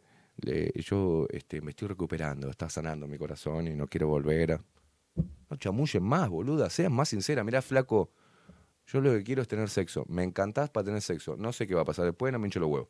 yo 0.85 1.27
este, 1.31 1.61
me 1.62 1.70
estoy 1.70 1.89
recuperando, 1.89 2.51
está 2.51 2.68
sanando 2.68 3.07
mi 3.09 3.16
corazón 3.16 3.68
y 3.68 3.74
no 3.74 3.87
quiero 3.87 4.09
volver 4.09 4.53
a... 4.53 4.64
No 5.49 5.57
chamullen 5.57 6.03
más, 6.03 6.29
boluda, 6.29 6.68
sean 6.68 6.93
más 6.93 7.09
sinceras. 7.09 7.45
Mirá, 7.45 7.62
flaco, 7.62 8.11
yo 8.87 9.01
lo 9.01 9.12
que 9.12 9.24
quiero 9.24 9.41
es 9.41 9.49
tener 9.49 9.70
sexo. 9.70 10.05
Me 10.09 10.22
encantás 10.22 10.68
para 10.68 10.85
tener 10.85 11.01
sexo. 11.01 11.37
No 11.37 11.53
sé 11.53 11.66
qué 11.66 11.74
va 11.74 11.83
a 11.83 11.85
pasar 11.85 12.05
después, 12.05 12.33
no 12.33 12.39
me 12.39 12.47
hincho 12.47 12.61
los 12.61 12.68
huevos. 12.68 12.89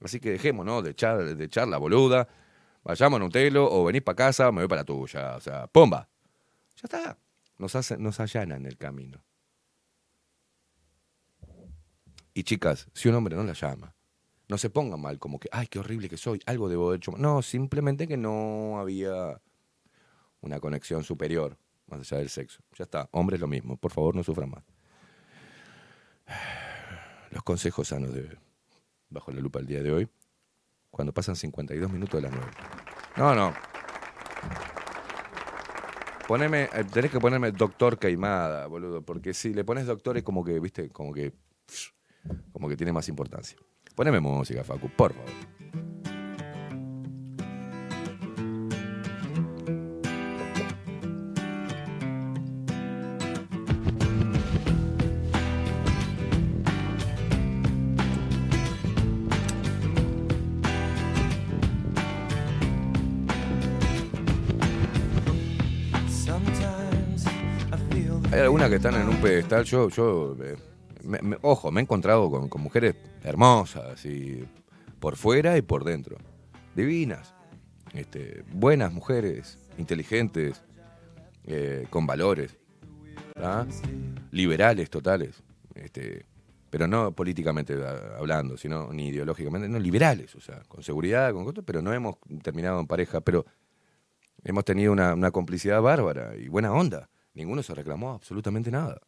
Así 0.00 0.20
que 0.20 0.30
dejémonos 0.30 0.82
de 0.82 0.90
echar, 0.90 1.36
de 1.36 1.44
echar 1.44 1.68
la 1.68 1.76
boluda. 1.76 2.28
Vayamos 2.88 3.20
a 3.20 3.24
un 3.24 3.30
telo 3.30 3.70
o 3.70 3.84
venís 3.84 4.00
para 4.00 4.16
casa, 4.16 4.50
me 4.50 4.62
voy 4.62 4.68
para 4.68 4.80
la 4.80 4.84
tuya. 4.86 5.36
O 5.36 5.40
sea, 5.40 5.66
¡pomba! 5.66 6.08
Ya 6.76 6.82
está. 6.84 7.18
Nos, 7.58 7.76
hace, 7.76 7.98
nos 7.98 8.18
allanan 8.18 8.64
el 8.64 8.78
camino. 8.78 9.22
Y 12.32 12.44
chicas, 12.44 12.88
si 12.94 13.10
un 13.10 13.14
hombre 13.16 13.36
no 13.36 13.44
la 13.44 13.52
llama, 13.52 13.94
no 14.48 14.56
se 14.56 14.70
ponga 14.70 14.96
mal 14.96 15.18
como 15.18 15.38
que, 15.38 15.50
ay, 15.52 15.66
qué 15.66 15.78
horrible 15.78 16.08
que 16.08 16.16
soy, 16.16 16.40
algo 16.46 16.70
debo 16.70 16.88
haber 16.88 16.96
hecho. 16.96 17.12
mal". 17.12 17.20
No, 17.20 17.42
simplemente 17.42 18.08
que 18.08 18.16
no 18.16 18.78
había 18.80 19.38
una 20.40 20.58
conexión 20.58 21.04
superior, 21.04 21.58
más 21.88 22.00
allá 22.00 22.20
del 22.20 22.30
sexo. 22.30 22.62
Ya 22.74 22.84
está, 22.84 23.10
hombres 23.12 23.38
lo 23.38 23.48
mismo, 23.48 23.76
por 23.76 23.92
favor 23.92 24.16
no 24.16 24.24
sufran 24.24 24.48
más. 24.48 24.64
Los 27.32 27.42
consejos 27.42 27.88
sanos 27.88 28.14
de 28.14 28.38
Bajo 29.10 29.30
la 29.30 29.40
Lupa 29.40 29.58
el 29.58 29.66
día 29.66 29.82
de 29.82 29.92
hoy, 29.92 30.08
cuando 30.98 31.14
pasan 31.14 31.36
52 31.36 31.92
minutos 31.92 32.20
de 32.20 32.28
las 32.28 32.36
9. 32.36 32.52
No, 33.18 33.32
no. 33.32 33.54
Poneme, 36.26 36.64
eh, 36.64 36.84
tenés 36.92 37.12
que 37.12 37.20
ponerme 37.20 37.52
doctor 37.52 38.00
Caimada, 38.00 38.66
boludo, 38.66 39.02
porque 39.02 39.32
si 39.32 39.54
le 39.54 39.62
pones 39.62 39.86
doctor 39.86 40.16
es 40.16 40.24
como 40.24 40.44
que, 40.44 40.58
viste, 40.58 40.88
como 40.88 41.14
que, 41.14 41.34
como 42.50 42.68
que 42.68 42.76
tiene 42.76 42.92
más 42.92 43.08
importancia. 43.08 43.56
Poneme 43.94 44.18
música, 44.18 44.64
Facu, 44.64 44.88
por 44.88 45.12
favor. 45.12 45.57
Que 68.68 68.76
están 68.76 68.94
en 68.96 69.08
un 69.08 69.16
pedestal. 69.16 69.64
Yo, 69.64 69.88
yo 69.88 70.36
eh, 70.42 70.56
me- 71.02 71.38
ojo, 71.42 71.70
me 71.70 71.80
he 71.80 71.82
encontrado 71.82 72.30
con, 72.30 72.62
mujeres 72.62 72.96
hermosas, 73.22 74.04
y 74.04 74.44
por 75.00 75.16
fuera 75.16 75.56
y 75.56 75.62
por 75.62 75.84
dentro. 75.84 76.16
Divinas. 76.74 77.34
Este, 77.94 78.44
buenas 78.52 78.92
mujeres, 78.92 79.58
inteligentes, 79.78 80.62
eh, 81.44 81.86
con 81.90 82.06
valores. 82.06 82.56
Liberales 84.30 84.90
totales. 84.90 85.42
Este, 85.74 86.26
pero 86.68 86.86
no 86.86 87.12
políticamente 87.12 87.74
hablando, 88.18 88.58
sino 88.58 88.92
ni 88.92 89.08
ideológicamente, 89.08 89.68
no, 89.68 89.78
liberales, 89.78 90.34
o 90.34 90.40
sea, 90.40 90.62
con 90.68 90.82
seguridad, 90.82 91.32
con 91.32 91.44
cosas, 91.44 91.64
pero 91.66 91.80
no 91.80 91.94
hemos 91.94 92.16
terminado 92.42 92.78
en 92.80 92.86
pareja, 92.86 93.22
pero 93.22 93.46
hemos 94.44 94.64
tenido 94.66 94.92
una, 94.92 95.14
una 95.14 95.30
complicidad 95.30 95.80
bárbara 95.80 96.36
y 96.36 96.48
buena 96.48 96.72
onda. 96.72 97.08
Ninguno 97.38 97.62
se 97.62 97.72
reclamó 97.74 98.10
absolutamente 98.14 98.70
nada. 98.70 99.00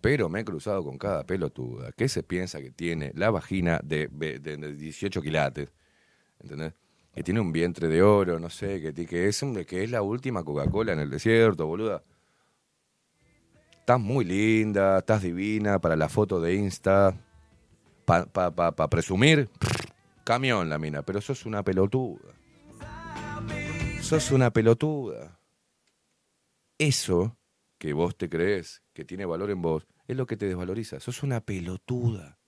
Pero 0.00 0.30
me 0.30 0.40
he 0.40 0.44
cruzado 0.46 0.82
con 0.82 0.96
cada 0.96 1.24
pelotuda 1.24 1.92
que 1.92 2.08
se 2.08 2.22
piensa 2.22 2.60
que 2.62 2.70
tiene 2.70 3.12
la 3.14 3.30
vagina 3.30 3.80
de, 3.84 4.08
de- 4.10 4.38
de 4.38 4.74
18 4.74 5.20
quilates, 5.20 5.68
¿entendés? 6.40 6.72
Que 7.14 7.22
tiene 7.22 7.38
un 7.40 7.52
vientre 7.52 7.88
de 7.88 8.02
oro, 8.02 8.40
no 8.40 8.48
sé, 8.48 8.80
que, 8.80 9.06
que, 9.06 9.28
es, 9.28 9.44
que 9.66 9.84
es 9.84 9.90
la 9.90 10.00
última 10.00 10.42
Coca-Cola 10.42 10.94
en 10.94 11.00
el 11.00 11.10
desierto, 11.10 11.66
boluda. 11.66 12.02
Estás 13.80 14.00
muy 14.00 14.24
linda, 14.24 14.98
estás 15.00 15.20
divina 15.22 15.78
para 15.80 15.96
la 15.96 16.08
foto 16.08 16.40
de 16.40 16.54
Insta, 16.54 17.14
para 18.06 18.24
pa, 18.24 18.50
pa- 18.54 18.72
pa 18.74 18.88
presumir, 18.88 19.50
camión 20.24 20.70
la 20.70 20.78
mina, 20.78 21.02
pero 21.02 21.20
sos 21.20 21.44
una 21.44 21.62
pelotuda. 21.62 22.32
Sos 24.00 24.30
una 24.30 24.50
pelotuda. 24.50 25.38
Eso 26.78 27.36
que 27.80 27.94
vos 27.94 28.14
te 28.14 28.28
crees 28.28 28.82
que 28.92 29.06
tiene 29.06 29.24
valor 29.24 29.50
en 29.50 29.62
vos 29.62 29.86
es 30.06 30.14
lo 30.14 30.26
que 30.26 30.36
te 30.36 30.46
desvaloriza. 30.46 31.00
Sos 31.00 31.22
una 31.22 31.40
pelotuda. 31.40 32.38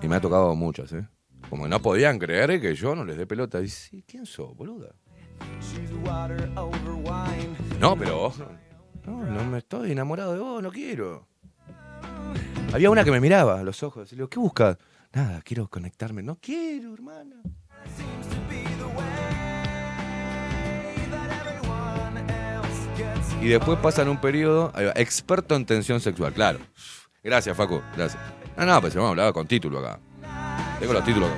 Y 0.00 0.06
me 0.06 0.14
ha 0.14 0.20
tocado 0.20 0.54
muchas, 0.54 0.92
¿eh? 0.92 1.08
Como 1.48 1.66
no 1.66 1.82
podían 1.82 2.20
creer 2.20 2.60
que 2.60 2.76
yo 2.76 2.94
no 2.94 3.04
les 3.04 3.16
dé 3.16 3.26
pelota. 3.26 3.66
Sí, 3.66 4.04
¿quién 4.06 4.26
sos, 4.26 4.56
boluda? 4.56 4.94
No, 7.80 7.96
pero 7.98 8.16
vos. 8.16 8.38
No, 9.04 9.24
no 9.24 9.44
me 9.44 9.58
estoy 9.58 9.90
enamorado 9.90 10.34
de 10.34 10.38
vos, 10.38 10.62
no 10.62 10.70
quiero. 10.70 11.26
Había 12.72 12.90
una 12.90 13.02
que 13.02 13.10
me 13.10 13.20
miraba 13.20 13.58
a 13.58 13.64
los 13.64 13.82
ojos 13.82 14.12
y 14.12 14.14
le 14.14 14.20
digo, 14.20 14.28
¿qué 14.28 14.38
buscas? 14.38 14.78
Nada, 15.12 15.42
quiero 15.42 15.66
conectarme. 15.66 16.22
No 16.22 16.38
quiero, 16.40 16.94
hermana. 16.94 17.42
Y 23.40 23.48
después 23.48 23.78
pasan 23.78 24.08
un 24.08 24.20
periodo, 24.20 24.70
experto 24.94 25.56
en 25.56 25.64
tensión 25.64 26.00
sexual, 26.00 26.32
claro. 26.34 26.58
Gracias, 27.24 27.56
Facu, 27.56 27.80
gracias. 27.96 28.22
No, 28.56 28.66
no, 28.66 28.80
pues 28.82 28.94
vamos 28.94 29.08
a 29.08 29.10
hablar 29.10 29.32
con 29.32 29.46
título 29.46 29.78
acá. 29.78 29.98
Tengo 30.78 30.92
los 30.92 31.04
títulos. 31.04 31.30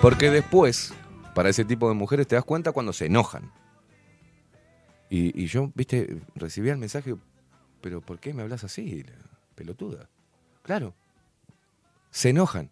Porque 0.00 0.30
después, 0.30 0.94
para 1.34 1.48
ese 1.48 1.64
tipo 1.64 1.88
de 1.88 1.94
mujeres, 1.94 2.28
te 2.28 2.36
das 2.36 2.44
cuenta 2.44 2.70
cuando 2.70 2.92
se 2.92 3.06
enojan. 3.06 3.50
Y, 5.08 5.46
yo, 5.46 5.72
viste, 5.74 6.20
recibía 6.36 6.72
el 6.72 6.78
mensaje, 6.78 7.16
pero 7.80 8.00
¿por 8.00 8.20
qué 8.20 8.32
me 8.32 8.42
hablas 8.42 8.62
así, 8.62 9.04
pelotuda? 9.56 10.08
Claro. 10.62 10.94
Se 12.12 12.28
enojan. 12.28 12.70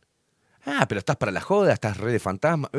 Ah, 0.64 0.86
pero 0.88 1.00
estás 1.00 1.16
para 1.16 1.32
la 1.32 1.40
joda, 1.40 1.72
estás 1.72 1.96
re 1.96 2.12
de 2.12 2.20
fantasma. 2.20 2.70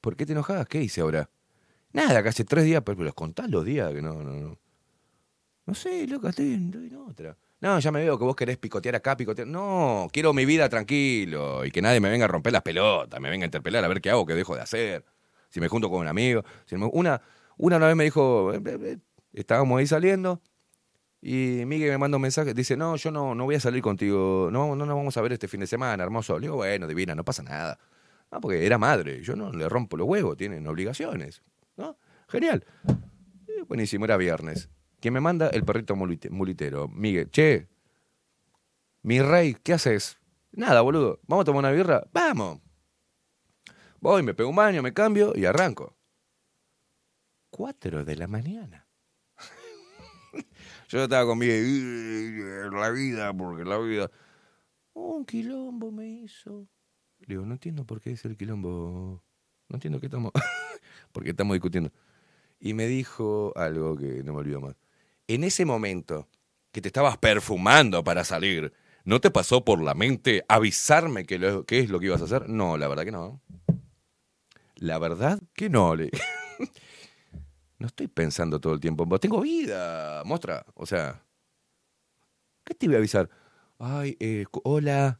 ¿Por 0.00 0.16
qué 0.16 0.26
te 0.26 0.32
enojas? 0.32 0.66
¿Qué 0.66 0.82
hice 0.82 1.00
ahora? 1.00 1.30
Nada, 1.92 2.22
que 2.22 2.28
hace 2.28 2.44
tres 2.44 2.64
días, 2.64 2.82
pero 2.84 3.02
los 3.02 3.14
contás 3.14 3.50
los 3.50 3.64
días 3.64 3.92
que 3.92 4.02
no, 4.02 4.14
no, 4.22 4.32
no. 4.32 4.58
No 5.66 5.74
sé, 5.74 6.06
loca, 6.06 6.30
estoy 6.30 6.54
estoy 6.54 6.86
en 6.88 6.96
otra. 6.96 7.36
No, 7.60 7.78
ya 7.78 7.92
me 7.92 8.00
veo 8.00 8.18
que 8.18 8.24
vos 8.24 8.34
querés 8.34 8.56
picotear 8.56 8.94
acá, 8.96 9.16
picotear. 9.16 9.46
No, 9.46 10.08
quiero 10.12 10.32
mi 10.32 10.44
vida 10.46 10.68
tranquilo 10.68 11.64
y 11.64 11.70
que 11.70 11.82
nadie 11.82 12.00
me 12.00 12.08
venga 12.08 12.24
a 12.24 12.28
romper 12.28 12.52
las 12.52 12.62
pelotas, 12.62 13.20
me 13.20 13.28
venga 13.30 13.44
a 13.44 13.48
interpelar 13.48 13.84
a 13.84 13.88
ver 13.88 14.00
qué 14.00 14.10
hago, 14.10 14.24
qué 14.24 14.34
dejo 14.34 14.54
de 14.54 14.62
hacer. 14.62 15.04
Si 15.50 15.60
me 15.60 15.68
junto 15.68 15.90
con 15.90 16.00
un 16.00 16.08
amigo. 16.08 16.42
Si 16.66 16.76
me- 16.76 16.86
una, 16.92 17.20
una 17.58 17.76
una 17.76 17.86
vez 17.86 17.96
me 17.96 18.04
dijo, 18.04 18.54
eh, 18.54 18.60
eh, 18.64 18.78
eh, 18.82 18.98
estábamos 19.34 19.78
ahí 19.78 19.86
saliendo 19.86 20.40
y 21.22 21.64
Miguel 21.66 21.90
me 21.90 21.98
manda 21.98 22.16
un 22.16 22.22
mensaje, 22.22 22.54
dice, 22.54 22.76
no, 22.76 22.96
yo 22.96 23.10
no, 23.10 23.34
no 23.34 23.44
voy 23.44 23.56
a 23.56 23.60
salir 23.60 23.82
contigo, 23.82 24.48
no, 24.50 24.74
no 24.74 24.86
nos 24.86 24.96
vamos 24.96 25.16
a 25.16 25.20
ver 25.20 25.34
este 25.34 25.48
fin 25.48 25.60
de 25.60 25.66
semana, 25.66 26.02
hermoso. 26.02 26.38
Le 26.38 26.46
digo, 26.46 26.56
bueno, 26.56 26.86
divina, 26.86 27.14
no 27.14 27.24
pasa 27.24 27.42
nada. 27.42 27.78
Ah, 28.30 28.40
porque 28.40 28.64
era 28.64 28.78
madre, 28.78 29.22
yo 29.22 29.34
no 29.36 29.52
le 29.52 29.68
rompo 29.68 29.96
los 29.96 30.06
huevos, 30.06 30.36
tienen 30.36 30.66
obligaciones. 30.66 31.42
¿No? 31.76 31.96
Genial. 32.28 32.64
Eh, 33.48 33.62
buenísimo, 33.66 34.04
era 34.04 34.16
viernes. 34.16 34.68
¿Quién 35.00 35.14
me 35.14 35.20
manda? 35.20 35.48
El 35.48 35.64
perrito 35.64 35.96
mulite- 35.96 36.30
mulitero. 36.30 36.86
Miguel, 36.88 37.30
che, 37.30 37.68
mi 39.02 39.20
rey, 39.20 39.54
¿qué 39.62 39.72
haces? 39.72 40.18
Nada, 40.52 40.80
boludo. 40.82 41.20
¿Vamos 41.26 41.42
a 41.42 41.46
tomar 41.46 41.60
una 41.60 41.72
birra? 41.72 42.04
Vamos. 42.12 42.60
Voy, 44.00 44.22
me 44.22 44.34
pego 44.34 44.50
un 44.50 44.56
baño, 44.56 44.82
me 44.82 44.92
cambio 44.92 45.32
y 45.34 45.44
arranco. 45.44 45.96
Cuatro 47.50 48.04
de 48.04 48.16
la 48.16 48.26
mañana. 48.26 48.86
Yo 50.88 51.02
estaba 51.04 51.26
con 51.26 51.38
Miguel, 51.38 51.64
"Ugh, 51.64 52.74
la 52.74 52.90
vida, 52.90 53.32
porque 53.34 53.64
la 53.64 53.78
vida. 53.78 54.10
Un 54.92 55.24
quilombo 55.24 55.90
me 55.90 56.08
hizo. 56.08 56.68
No 57.36 57.52
entiendo 57.52 57.84
por 57.84 58.00
qué 58.00 58.12
es 58.12 58.24
el 58.24 58.36
quilombo. 58.36 59.22
No 59.68 59.76
entiendo 59.76 60.00
qué 60.00 60.06
estamos. 60.06 60.32
porque 61.12 61.30
estamos 61.30 61.54
discutiendo. 61.54 61.90
Y 62.58 62.74
me 62.74 62.86
dijo 62.86 63.52
algo 63.56 63.96
que 63.96 64.22
no 64.22 64.32
me 64.34 64.40
olvido 64.40 64.60
más. 64.60 64.76
En 65.28 65.44
ese 65.44 65.64
momento 65.64 66.28
que 66.72 66.80
te 66.80 66.88
estabas 66.88 67.16
perfumando 67.18 68.04
para 68.04 68.24
salir, 68.24 68.72
¿no 69.04 69.20
te 69.20 69.30
pasó 69.30 69.64
por 69.64 69.80
la 69.82 69.94
mente 69.94 70.44
avisarme 70.48 71.24
que 71.24 71.38
lo- 71.38 71.64
qué 71.64 71.80
es 71.80 71.88
lo 71.90 72.00
que 72.00 72.06
ibas 72.06 72.20
a 72.20 72.24
hacer? 72.24 72.48
No, 72.48 72.76
la 72.76 72.88
verdad 72.88 73.04
que 73.04 73.12
no. 73.12 73.40
La 74.76 74.98
verdad 74.98 75.40
que 75.54 75.68
no, 75.70 75.94
le. 75.96 76.10
No 77.78 77.86
estoy 77.86 78.08
pensando 78.08 78.60
todo 78.60 78.74
el 78.74 78.80
tiempo. 78.80 79.06
Tengo 79.18 79.40
vida, 79.40 80.22
mostra. 80.26 80.66
O 80.74 80.84
sea, 80.84 81.24
¿qué 82.64 82.74
te 82.74 82.84
iba 82.84 82.96
a 82.96 82.98
avisar? 82.98 83.30
Ay, 83.78 84.18
eh, 84.20 84.44
hola, 84.64 85.16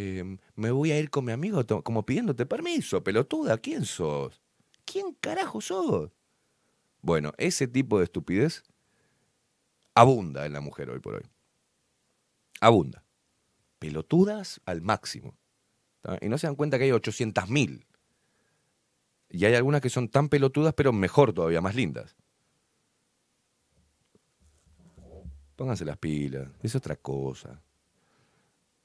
eh, 0.00 0.38
me 0.54 0.70
voy 0.70 0.92
a 0.92 0.98
ir 1.00 1.10
con 1.10 1.24
mi 1.24 1.32
amigo 1.32 1.66
como 1.82 2.06
pidiéndote 2.06 2.46
permiso, 2.46 3.02
pelotuda. 3.02 3.58
¿Quién 3.58 3.84
sos? 3.84 4.40
¿Quién 4.84 5.12
carajo 5.20 5.60
sos? 5.60 6.12
Bueno, 7.02 7.32
ese 7.36 7.66
tipo 7.66 7.98
de 7.98 8.04
estupidez 8.04 8.62
abunda 9.94 10.46
en 10.46 10.52
la 10.52 10.60
mujer 10.60 10.90
hoy 10.90 11.00
por 11.00 11.16
hoy. 11.16 11.22
Abunda. 12.60 13.04
Pelotudas 13.80 14.60
al 14.66 14.82
máximo. 14.82 15.36
Y 16.20 16.28
no 16.28 16.38
se 16.38 16.46
dan 16.46 16.54
cuenta 16.54 16.78
que 16.78 16.84
hay 16.84 16.90
800.000. 16.90 17.84
Y 19.30 19.44
hay 19.44 19.54
algunas 19.56 19.80
que 19.80 19.90
son 19.90 20.08
tan 20.08 20.28
pelotudas, 20.28 20.74
pero 20.74 20.92
mejor 20.92 21.32
todavía, 21.32 21.60
más 21.60 21.74
lindas. 21.74 22.16
Pónganse 25.56 25.84
las 25.84 25.98
pilas, 25.98 26.48
es 26.62 26.76
otra 26.76 26.94
cosa. 26.94 27.60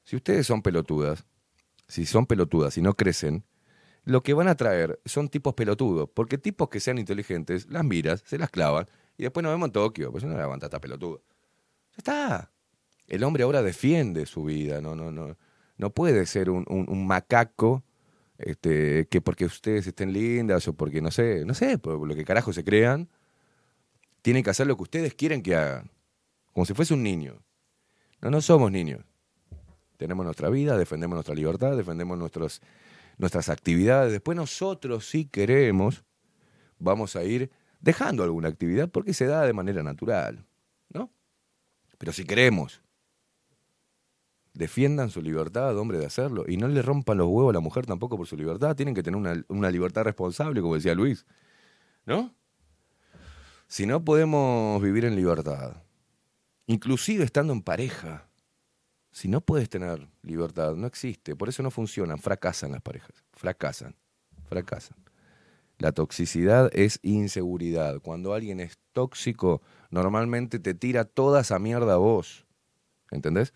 Si 0.03 0.15
ustedes 0.15 0.45
son 0.45 0.61
pelotudas, 0.61 1.25
si 1.87 2.05
son 2.05 2.25
pelotudas 2.25 2.77
y 2.77 2.81
no 2.81 2.95
crecen, 2.95 3.45
lo 4.03 4.21
que 4.21 4.33
van 4.33 4.47
a 4.47 4.55
traer 4.55 4.99
son 5.05 5.29
tipos 5.29 5.53
pelotudos, 5.53 6.09
porque 6.13 6.37
tipos 6.37 6.69
que 6.69 6.79
sean 6.79 6.97
inteligentes, 6.97 7.67
las 7.69 7.85
miras, 7.85 8.23
se 8.25 8.37
las 8.37 8.49
clavan, 8.49 8.87
y 9.17 9.23
después 9.23 9.43
nos 9.43 9.53
vemos 9.53 9.67
en 9.67 9.73
Tokio, 9.73 10.11
pues 10.11 10.23
no 10.23 10.35
la 10.35 10.43
aguanta 10.43 10.65
esta 10.65 10.81
pelotuda. 10.81 11.19
Ya 11.91 11.97
está. 11.97 12.51
El 13.07 13.23
hombre 13.23 13.43
ahora 13.43 13.61
defiende 13.61 14.25
su 14.25 14.43
vida, 14.43 14.81
no, 14.81 14.95
no, 14.95 15.11
no. 15.11 15.37
No 15.77 15.89
puede 15.89 16.25
ser 16.25 16.49
un 16.49 17.07
macaco 17.07 17.83
este, 18.37 19.07
que 19.07 19.21
porque 19.21 19.45
ustedes 19.45 19.87
estén 19.87 20.13
lindas 20.13 20.67
o 20.67 20.73
porque 20.73 21.01
no 21.01 21.11
sé, 21.11 21.45
no 21.45 21.53
sé, 21.53 21.77
por 21.77 22.05
lo 22.07 22.15
que 22.15 22.25
carajo 22.25 22.53
se 22.53 22.63
crean, 22.63 23.09
tienen 24.21 24.43
que 24.43 24.49
hacer 24.49 24.67
lo 24.67 24.75
que 24.75 24.83
ustedes 24.83 25.13
quieren 25.13 25.41
que 25.41 25.55
hagan. 25.55 25.91
Como 26.53 26.65
si 26.65 26.73
fuese 26.73 26.93
un 26.93 27.03
niño. 27.03 27.43
No, 28.21 28.29
no 28.29 28.41
somos 28.41 28.71
niños. 28.71 29.03
Tenemos 30.03 30.25
nuestra 30.25 30.49
vida, 30.49 30.77
defendemos 30.77 31.15
nuestra 31.15 31.33
libertad, 31.33 31.77
defendemos 31.77 32.17
nuestros, 32.17 32.61
nuestras 33.17 33.47
actividades. 33.47 34.11
Después 34.11 34.35
nosotros, 34.35 35.07
si 35.07 35.23
queremos, 35.23 36.03
vamos 36.77 37.15
a 37.15 37.23
ir 37.23 37.49
dejando 37.79 38.21
alguna 38.21 38.49
actividad 38.49 38.89
porque 38.89 39.13
se 39.13 39.27
da 39.27 39.43
de 39.43 39.53
manera 39.53 39.81
natural. 39.81 40.45
¿No? 40.89 41.09
Pero 41.97 42.11
si 42.11 42.25
queremos, 42.25 42.81
defiendan 44.53 45.09
su 45.09 45.21
libertad, 45.21 45.77
hombre, 45.77 45.99
de 45.99 46.05
hacerlo. 46.05 46.43
Y 46.49 46.57
no 46.57 46.67
le 46.67 46.81
rompan 46.81 47.19
los 47.19 47.27
huevos 47.27 47.51
a 47.51 47.53
la 47.53 47.61
mujer 47.61 47.85
tampoco 47.85 48.17
por 48.17 48.27
su 48.27 48.35
libertad. 48.35 48.75
Tienen 48.75 48.95
que 48.95 49.03
tener 49.03 49.17
una, 49.17 49.41
una 49.47 49.71
libertad 49.71 50.03
responsable, 50.03 50.59
como 50.59 50.75
decía 50.75 50.93
Luis. 50.95 51.25
¿No? 52.05 52.35
Si 53.67 53.85
no 53.85 54.03
podemos 54.03 54.81
vivir 54.81 55.05
en 55.05 55.15
libertad, 55.15 55.77
inclusive 56.67 57.23
estando 57.23 57.53
en 57.53 57.61
pareja, 57.61 58.27
si 59.13 59.27
no 59.27 59.41
puedes 59.41 59.69
tener 59.69 60.09
libertad, 60.23 60.73
no 60.75 60.87
existe. 60.87 61.35
Por 61.35 61.47
eso 61.47 61.61
no 61.61 61.69
funcionan, 61.69 62.17
fracasan 62.17 62.71
las 62.71 62.81
parejas. 62.81 63.23
Fracasan, 63.31 63.95
fracasan. 64.49 64.97
La 65.77 65.91
toxicidad 65.91 66.71
es 66.73 66.99
inseguridad. 67.03 68.01
Cuando 68.01 68.33
alguien 68.33 68.59
es 68.59 68.79
tóxico, 68.91 69.61
normalmente 69.91 70.57
te 70.57 70.73
tira 70.73 71.05
toda 71.05 71.41
esa 71.41 71.59
mierda 71.59 71.93
a 71.93 71.97
vos. 71.97 72.47
¿Entendés? 73.11 73.53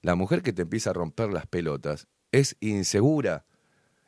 La 0.00 0.14
mujer 0.14 0.42
que 0.42 0.52
te 0.52 0.62
empieza 0.62 0.90
a 0.90 0.94
romper 0.94 1.32
las 1.32 1.48
pelotas 1.48 2.06
es 2.30 2.56
insegura 2.60 3.46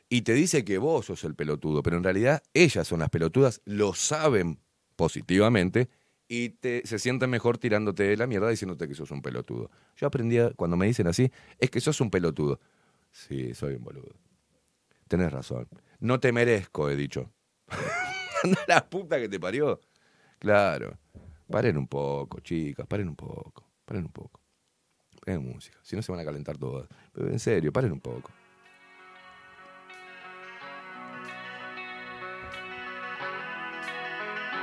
y 0.09 0.22
te 0.22 0.34
dice 0.34 0.64
que 0.64 0.78
vos 0.78 1.07
sos 1.07 1.24
el 1.24 1.34
pelotudo, 1.34 1.82
pero 1.82 1.97
en 1.97 2.05
realidad 2.05 2.45
ellas 2.55 2.86
son 2.86 3.01
las 3.01 3.11
pelotudas, 3.11 3.61
lo 3.64 3.93
saben 3.93 4.61
positivamente 4.95 5.89
y 6.29 6.51
te, 6.51 6.87
se 6.87 6.99
sienten 6.99 7.31
mejor 7.31 7.57
tirándote 7.57 8.14
la 8.16 8.26
mierda 8.26 8.51
diciéndote 8.51 8.87
que 8.87 8.95
sos 8.95 9.11
un 9.11 9.22
pelotudo. 9.22 9.70
Yo 9.97 10.07
aprendí, 10.07 10.39
cuando 10.57 10.76
me 10.76 10.87
dicen 10.87 11.07
así, 11.07 11.33
es 11.59 11.70
que 11.70 11.81
sos 11.81 12.01
un 12.03 12.11
pelotudo. 12.11 12.61
Sí, 13.11 13.55
soy 13.55 13.74
un 13.76 13.85
boludo. 13.85 14.14
Tenés 15.09 15.33
razón. 15.33 15.66
No 16.01 16.20
te 16.20 16.31
merezco, 16.33 16.91
he 16.91 16.97
dicho. 16.97 17.33
La 18.68 18.89
puta 18.89 19.18
que 19.18 19.29
te 19.29 19.41
parió. 19.41 19.81
Claro. 20.39 20.99
Paren 21.51 21.79
un 21.79 21.89
poco, 21.89 22.41
chicas, 22.41 22.87
paren 22.87 23.09
un 23.09 23.16
poco. 23.16 23.66
Paren 23.87 24.05
un 24.05 24.12
poco. 24.12 24.41
Paren 25.24 25.43
música. 25.43 25.79
Si 25.83 25.97
no 25.97 26.03
se 26.03 26.12
van 26.12 26.20
a 26.20 26.24
calentar 26.26 26.59
todas. 26.59 26.87
Pero 27.12 27.29
en 27.29 27.39
serio, 27.39 27.72
paren 27.72 27.93
un 27.93 28.01
poco. 28.01 28.31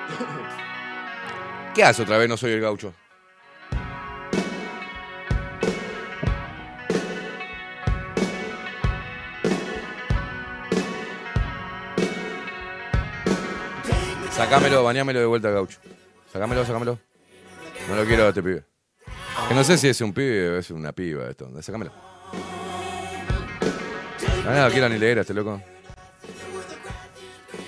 ¿Qué 1.75 1.83
hace 1.83 2.03
otra 2.03 2.17
vez? 2.17 2.29
No 2.29 2.37
soy 2.37 2.53
el 2.53 2.61
gaucho. 2.61 2.93
Sacámelo, 14.31 14.85
bañámelo 14.85 15.19
de 15.19 15.25
vuelta, 15.25 15.49
gaucho. 15.49 15.79
Sacámelo, 16.31 16.65
sacámelo. 16.65 16.97
No 17.89 17.95
lo 17.97 18.05
quiero 18.05 18.23
a 18.23 18.29
este 18.29 18.41
pibe. 18.41 18.63
Que 19.49 19.53
no 19.53 19.63
sé 19.65 19.77
si 19.77 19.89
es 19.89 19.99
un 19.99 20.13
pibe 20.13 20.51
o 20.51 20.57
es 20.57 20.71
una 20.71 20.93
piba 20.93 21.29
esto. 21.29 21.49
Sacámelo. 21.61 21.91
No, 24.45 24.53
no, 24.53 24.69
quiero 24.71 24.87
ni 24.87 24.97
leer 24.97 25.17
a 25.17 25.21
este 25.21 25.33
loco. 25.33 25.61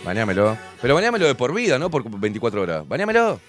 Bañámelo. 0.06 0.58
Pero 0.82 0.96
bañámelo 0.96 1.28
de 1.28 1.36
por 1.36 1.54
vida, 1.54 1.78
no 1.78 1.90
por 1.90 2.10
24 2.10 2.62
horas. 2.62 2.88
Bañámelo. 2.88 3.42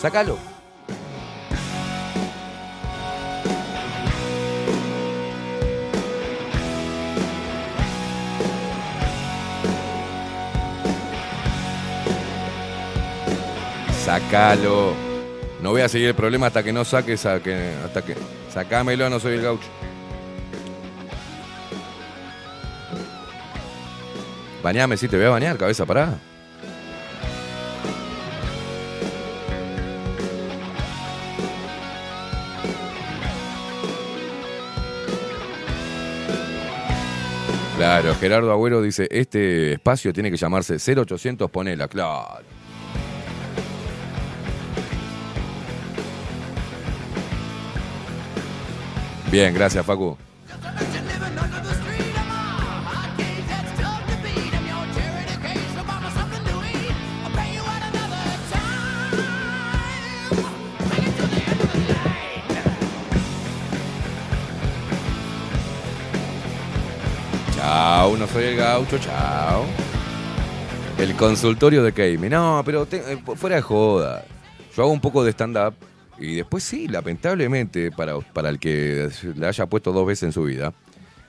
Sácalo. 0.00 0.38
Sácalo. 14.02 14.94
No 15.60 15.72
voy 15.72 15.82
a 15.82 15.88
seguir 15.90 16.08
el 16.08 16.14
problema 16.14 16.46
hasta 16.46 16.62
que 16.62 16.72
no 16.72 16.86
saques 16.86 17.26
a 17.26 17.42
que, 17.42 17.74
hasta 17.84 18.02
que. 18.02 18.16
No 19.10 19.20
soy 19.20 19.34
el 19.34 19.42
gaucho. 19.42 19.68
Bañame, 24.62 24.96
sí, 24.96 25.08
te 25.08 25.18
voy 25.18 25.26
a 25.26 25.30
bañar, 25.30 25.58
cabeza 25.58 25.84
parada. 25.84 26.18
Claro, 37.80 38.14
Gerardo 38.14 38.52
Agüero 38.52 38.82
dice, 38.82 39.08
este 39.10 39.72
espacio 39.72 40.12
tiene 40.12 40.30
que 40.30 40.36
llamarse 40.36 40.76
0800 40.76 41.50
Ponela, 41.50 41.88
claro. 41.88 42.44
Bien, 49.32 49.54
gracias 49.54 49.86
Facu. 49.86 50.14
Chao, 68.00 68.16
no 68.16 68.26
soy 68.26 68.44
el 68.44 68.56
gaucho, 68.56 68.96
chao. 68.98 69.66
El 70.96 71.14
consultorio 71.16 71.82
de 71.82 71.92
Keimi. 71.92 72.30
No, 72.30 72.62
pero 72.64 72.88
eh, 72.90 73.18
fuera 73.36 73.56
de 73.56 73.60
joda. 73.62 74.24
Yo 74.74 74.84
hago 74.84 74.90
un 74.90 75.02
poco 75.02 75.22
de 75.22 75.32
stand-up 75.32 75.74
y 76.18 76.36
después 76.36 76.64
sí, 76.64 76.88
lamentablemente, 76.88 77.90
para, 77.92 78.18
para 78.18 78.48
el 78.48 78.58
que 78.58 79.10
le 79.36 79.46
haya 79.46 79.66
puesto 79.66 79.92
dos 79.92 80.06
veces 80.06 80.22
en 80.22 80.32
su 80.32 80.44
vida, 80.44 80.72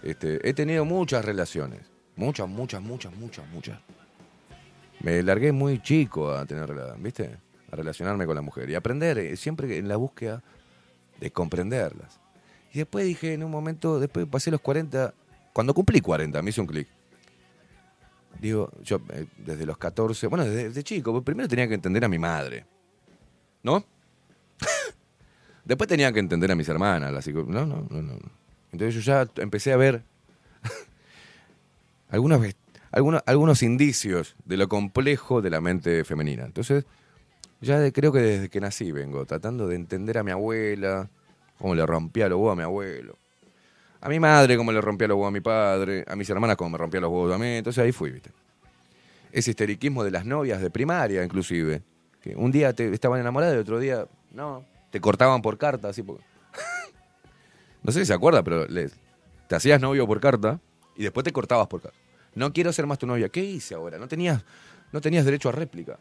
este, 0.02 0.48
he 0.48 0.54
tenido 0.54 0.86
muchas 0.86 1.26
relaciones. 1.26 1.82
Muchas, 2.16 2.48
muchas, 2.48 2.82
muchas, 2.82 3.14
muchas, 3.18 3.46
muchas. 3.50 3.78
Me 5.02 5.22
largué 5.24 5.52
muy 5.52 5.82
chico 5.82 6.32
a 6.32 6.46
tener, 6.46 6.70
rela- 6.70 6.96
¿viste? 6.98 7.36
A 7.70 7.76
relacionarme 7.76 8.26
con 8.26 8.36
la 8.36 8.42
mujer 8.42 8.70
y 8.70 8.76
aprender, 8.76 9.18
eh, 9.18 9.36
siempre 9.36 9.78
en 9.78 9.90
la 9.90 9.98
búsqueda 9.98 10.42
de 11.20 11.32
comprenderlas. 11.32 12.22
Y 12.74 12.78
después 12.78 13.04
dije, 13.04 13.34
en 13.34 13.44
un 13.44 13.52
momento, 13.52 14.00
después 14.00 14.26
pasé 14.26 14.52
los 14.52 14.62
40, 14.62 15.14
cuando 15.54 15.74
cumplí 15.74 16.02
40, 16.02 16.42
me 16.42 16.50
hizo 16.50 16.62
un 16.62 16.68
clic. 16.68 16.88
Digo, 18.40 18.72
yo 18.84 19.02
eh, 19.14 19.28
desde 19.38 19.66
los 19.66 19.78
14, 19.78 20.28
bueno, 20.28 20.46
desde, 20.46 20.84
chico, 20.84 21.22
primero 21.24 21.48
tenía 21.48 21.68
que 21.68 21.76
entender 21.76 22.04
a 22.06 22.08
mi 22.08 22.18
madre, 22.18 22.66
¿no? 23.62 23.86
después 25.66 25.88
tenía 25.88 26.12
que 26.12 26.20
entender 26.20 26.52
a 26.52 26.56
mis 26.56 26.68
hermanas, 26.70 27.12
las 27.14 27.28
no, 27.28 27.44
no, 27.66 27.86
no, 27.90 28.02
no. 28.02 28.20
Entonces 28.72 28.96
yo 28.96 29.02
ya 29.02 29.28
empecé 29.42 29.74
a 29.74 29.78
ver, 29.78 30.04
algunas, 32.10 32.40
ves- 32.42 32.56
algunos, 32.92 33.22
algunos 33.26 33.62
indicios 33.64 34.36
de 34.46 34.58
lo 34.58 34.68
complejo 34.68 35.42
de 35.42 35.50
la 35.50 35.62
mente 35.62 36.04
femenina. 36.04 36.46
Entonces, 36.46 36.86
ya 37.60 37.92
creo 37.92 38.12
que 38.12 38.20
desde 38.20 38.50
que 38.50 38.60
nací 38.60 38.92
vengo 38.92 39.26
tratando 39.26 39.68
de 39.68 39.76
entender 39.76 40.18
a 40.18 40.24
mi 40.24 40.32
abuela, 40.32 41.10
cómo 41.60 41.76
le 41.76 41.86
rompía 41.86 42.28
los 42.28 42.38
huevos 42.38 42.54
a 42.54 42.56
mi 42.56 42.64
abuelo. 42.64 43.18
A 44.02 44.10
mi 44.10 44.20
madre, 44.20 44.58
cómo 44.58 44.72
le 44.72 44.82
rompía 44.82 45.08
los 45.08 45.16
huevos 45.16 45.30
a 45.30 45.32
mi 45.32 45.42
padre. 45.42 46.04
A 46.08 46.16
mis 46.16 46.30
hermanas, 46.30 46.56
cómo 46.56 46.72
me 46.72 46.78
rompía 46.78 47.00
los 47.00 47.10
huevos 47.12 47.34
a 47.34 47.38
mí. 47.38 47.48
Entonces 47.48 47.84
ahí 47.84 47.92
fui, 47.92 48.12
¿viste? 48.12 48.32
Ese 49.32 49.52
histeriquismo 49.52 50.04
de 50.04 50.12
las 50.12 50.26
novias 50.26 50.60
de 50.62 50.70
primaria, 50.70 51.24
inclusive. 51.24 51.84
Que 52.22 52.36
un 52.36 52.52
día 52.52 52.70
estaban 52.78 53.20
enamoradas 53.20 53.56
y 53.56 53.60
otro 53.60 53.80
día 53.80 54.06
no. 54.32 54.66
Te 54.90 55.00
cortaban 55.00 55.42
por 55.42 55.58
carta, 55.58 55.90
así. 55.90 56.02
porque- 56.04 56.24
no 57.84 57.92
sé 57.92 58.00
si 58.02 58.06
se 58.08 58.14
acuerda, 58.14 58.44
pero 58.44 58.66
te 58.68 59.56
hacías 59.56 59.80
novio 59.80 60.06
por 60.08 60.20
carta 60.20 60.60
y 60.96 61.04
después 61.04 61.24
te 61.24 61.32
cortabas 61.32 61.68
por 61.68 61.82
carta. 61.82 61.98
No 62.34 62.52
quiero 62.54 62.74
ser 62.74 62.88
más 62.88 62.98
tu 62.98 63.06
novia. 63.08 63.30
¿Qué 63.30 63.44
hice 63.44 63.76
ahora? 63.76 63.98
No 64.00 64.08
tenías, 64.08 64.44
no 64.92 65.00
tenías 65.02 65.26
derecho 65.26 65.50
a 65.50 65.52
réplica. 65.52 65.98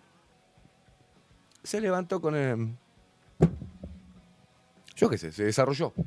Se 1.63 1.81
levantó 1.81 2.21
con 2.21 2.35
el... 2.35 2.75
Yo 4.97 5.09
qué 5.11 5.19
sé, 5.19 5.33
se 5.33 5.45
desarrolló. 5.45 5.93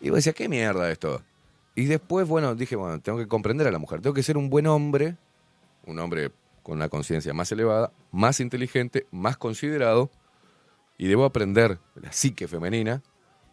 y 0.00 0.10
vos 0.10 0.18
decías, 0.18 0.34
¿qué 0.34 0.48
mierda 0.48 0.90
esto? 0.90 1.22
Y 1.74 1.86
después, 1.86 2.26
bueno, 2.26 2.54
dije, 2.54 2.76
bueno, 2.76 3.00
tengo 3.00 3.18
que 3.18 3.28
comprender 3.28 3.66
a 3.66 3.70
la 3.70 3.78
mujer. 3.78 4.00
Tengo 4.00 4.14
que 4.14 4.22
ser 4.22 4.36
un 4.36 4.48
buen 4.48 4.66
hombre, 4.66 5.16
un 5.84 5.98
hombre 5.98 6.30
con 6.62 6.76
una 6.76 6.88
conciencia 6.88 7.34
más 7.34 7.52
elevada, 7.52 7.92
más 8.10 8.40
inteligente, 8.40 9.06
más 9.10 9.36
considerado, 9.36 10.10
y 10.98 11.06
debo 11.06 11.24
aprender 11.24 11.78
la 11.94 12.12
psique 12.12 12.48
femenina 12.48 13.02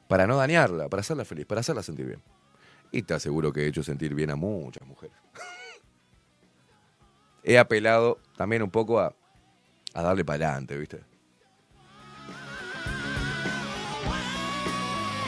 para 0.07 0.25
no 0.25 0.37
dañarla, 0.37 0.89
para 0.89 1.01
hacerla 1.01 1.25
feliz, 1.25 1.45
para 1.45 1.61
hacerla 1.61 1.83
sentir 1.83 2.05
bien. 2.05 2.21
Y 2.91 3.03
te 3.03 3.13
aseguro 3.13 3.51
que 3.51 3.63
he 3.63 3.67
hecho 3.67 3.83
sentir 3.83 4.15
bien 4.15 4.31
a 4.31 4.35
muchas 4.35 4.87
mujeres. 4.87 5.15
he 7.43 7.59
apelado 7.59 8.19
también 8.37 8.63
un 8.63 8.71
poco 8.71 8.99
a, 8.99 9.13
a 9.93 10.01
darle 10.01 10.23
para 10.23 10.47
adelante, 10.47 10.77
¿viste? 10.77 11.12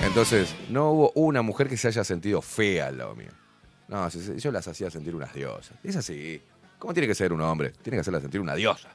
Entonces, 0.04 0.56
no 0.70 0.92
hubo 0.92 1.12
una 1.16 1.42
mujer 1.42 1.68
que 1.68 1.78
se 1.78 1.88
haya 1.88 2.04
sentido 2.04 2.42
fea 2.42 2.88
al 2.88 2.98
lado 2.98 3.16
mío. 3.16 3.32
No, 3.88 4.08
yo 4.10 4.52
las 4.52 4.68
hacía 4.68 4.90
sentir 4.90 5.16
unas 5.16 5.34
diosas. 5.34 5.78
Es 5.84 5.96
así. 5.96 6.42
¿Cómo 6.80 6.94
tiene 6.94 7.08
que 7.08 7.16
ser 7.16 7.34
un 7.34 7.42
hombre? 7.42 7.72
Tiene 7.82 7.98
que 7.98 8.02
hacerla 8.02 8.20
sentir 8.20 8.42
una 8.42 8.56
diosa. 8.56 8.90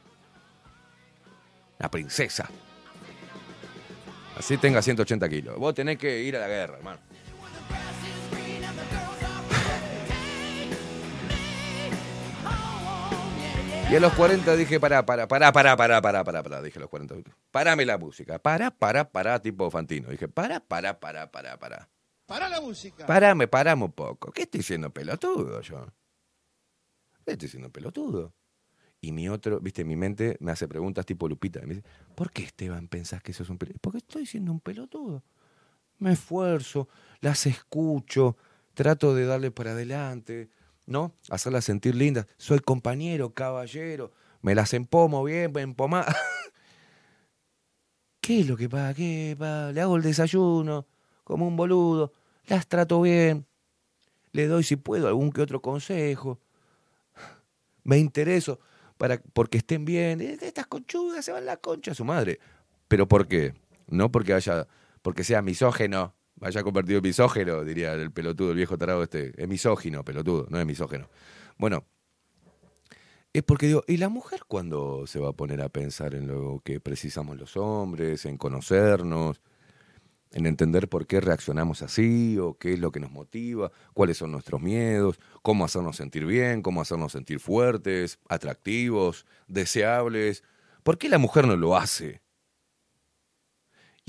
Una 1.79 1.91
princesa. 1.91 2.49
Así 4.37 4.57
tenga 4.57 4.83
180 4.83 5.29
kilos. 5.29 5.59
Vos 5.59 5.75
tenés 5.75 5.99
que 5.99 6.23
ir 6.23 6.37
a 6.37 6.41
la 6.41 6.49
guerra, 6.49 6.77
hermano. 6.79 7.01
Y 13.91 13.97
a 13.97 13.99
los 13.99 14.13
40 14.13 14.55
dije, 14.55 14.79
pará, 14.79 15.05
pará, 15.05 15.27
pará, 15.27 15.51
pará, 15.51 15.77
pará, 15.77 16.01
pará, 16.01 16.23
pará, 16.23 16.43
pará, 16.45 16.63
dije 16.63 16.79
a 16.79 16.83
los 16.83 16.89
40. 16.89 17.17
Parame 17.51 17.85
la 17.85 17.99
música. 17.99 18.39
Pará, 18.39 18.71
pará, 18.71 19.11
pará, 19.11 19.43
tipo 19.43 19.69
Fantino. 19.69 20.11
Dije, 20.11 20.29
pará, 20.29 20.61
pará, 20.61 21.01
pará, 21.01 21.29
pará, 21.29 21.59
pará. 21.59 21.89
Para 22.25 22.49
la 22.49 22.61
música. 22.61 23.05
Parame, 23.05 23.49
parame 23.49 23.83
un 23.83 23.91
poco. 23.91 24.31
¿Qué 24.31 24.43
estoy 24.43 24.63
siendo 24.63 24.91
pelotudo 24.91 25.61
yo? 25.63 25.93
¿Qué 27.27 27.33
estoy 27.33 27.49
siendo 27.49 27.71
pelotudo? 27.71 28.33
Y 29.01 29.11
mi 29.11 29.29
otro, 29.29 29.59
viste, 29.59 29.83
mi 29.85 29.97
mente 29.97 30.37
me 30.39 30.53
hace 30.53 30.69
preguntas 30.69 31.05
tipo 31.05 31.29
Lupita. 31.29 31.61
Me 31.63 31.75
dice, 31.75 31.85
¿por 32.15 32.31
qué 32.31 32.45
Esteban 32.45 32.87
pensás 32.87 33.21
que 33.25 33.33
sos 33.33 33.51
un 33.51 33.59
pelotudo? 33.59 33.81
Porque 33.81 33.99
estoy 33.99 34.25
siendo 34.25 34.53
un 34.53 34.61
pelotudo. 34.61 35.25
Me 35.99 36.13
esfuerzo, 36.13 36.89
las 37.21 37.45
escucho, 37.47 38.37
trato 38.73 39.17
de 39.17 39.27
darle 39.27 39.51
para 39.51 39.73
adelante, 39.73 40.49
¿no? 40.91 41.15
Hacerlas 41.31 41.65
sentir 41.65 41.95
lindas. 41.95 42.27
Soy 42.37 42.59
compañero, 42.59 43.33
caballero, 43.33 44.11
me 44.43 44.57
las 44.57 44.75
empomo 44.75 45.23
bien, 45.23 45.57
empomá. 45.57 46.05
¿Qué 48.21 48.41
es 48.41 48.49
lo 48.49 48.57
que 48.57 48.69
pasa? 48.69 48.95
¿Qué 48.95 49.37
pasa? 49.39 49.73
Le 49.73 49.81
hago 49.81 49.97
el 49.97 50.03
desayuno, 50.03 50.87
como 51.23 51.47
un 51.47 51.57
boludo, 51.57 52.13
las 52.47 52.67
trato 52.67 53.01
bien, 53.01 53.47
le 54.33 54.49
doy 54.49 54.65
si 54.65 54.75
puedo 54.75 55.07
algún 55.07 55.31
que 55.31 55.41
otro 55.41 55.63
consejo, 55.63 56.41
me 57.85 57.99
intereso 57.99 58.59
para 58.99 59.23
porque 59.33 59.59
estén 59.59 59.85
bien. 59.85 60.21
Estas 60.21 60.67
conchudas 60.67 61.25
se 61.25 61.33
van 61.33 61.47
la 61.47 61.57
concha 61.57 61.93
a 61.93 61.95
su 61.95 62.05
madre. 62.05 62.41
¿Pero 62.89 63.07
por 63.07 63.29
qué? 63.29 63.55
No 63.87 64.11
porque 64.11 64.35
haya, 64.35 64.67
porque 65.03 65.23
sea 65.23 65.41
misógeno, 65.41 66.15
vaya 66.41 66.63
convertido 66.63 66.99
en 66.99 67.05
misógeno, 67.05 67.65
diría 67.65 67.93
el 67.93 68.11
pelotudo, 68.11 68.51
el 68.51 68.57
viejo 68.57 68.77
tarado 68.77 69.03
este. 69.03 69.33
Es 69.41 69.49
misógino, 69.49 70.05
pelotudo, 70.05 70.47
no 70.51 70.59
es 70.59 70.67
misógeno. 70.67 71.09
Bueno, 71.59 71.85
es 73.33 73.43
porque 73.45 73.67
digo, 73.67 73.85
¿y 73.87 73.99
la 73.99 74.09
mujer 74.09 74.41
cuándo 74.49 75.07
se 75.07 75.21
va 75.21 75.29
a 75.29 75.33
poner 75.33 75.61
a 75.61 75.69
pensar 75.69 76.15
en 76.15 76.27
lo 76.27 76.61
que 76.65 76.81
precisamos 76.81 77.37
los 77.37 77.57
hombres, 77.57 78.25
en 78.25 78.39
conocernos, 78.39 79.41
en 80.33 80.47
entender 80.47 80.89
por 80.89 81.07
qué 81.07 81.21
reaccionamos 81.21 81.83
así 81.83 82.39
o 82.39 82.55
qué 82.55 82.73
es 82.73 82.81
lo 82.81 82.91
que 82.91 83.01
nos 83.01 83.11
motiva, 83.11 83.71
cuáles 83.95 84.17
son 84.17 84.33
nuestros 84.33 84.61
miedos, 84.61 85.21
cómo 85.43 85.65
hacernos 85.65 85.97
sentir 85.97 86.25
bien, 86.25 86.63
cómo 86.63 86.81
hacernos 86.81 87.13
sentir 87.13 87.39
fuertes, 87.39 88.19
atractivos, 88.29 89.27
deseables? 89.47 90.43
¿Por 90.83 90.99
qué 90.99 91.09
la 91.09 91.19
mujer 91.19 91.47
no 91.47 91.57
lo 91.57 91.77
hace? 91.77 92.23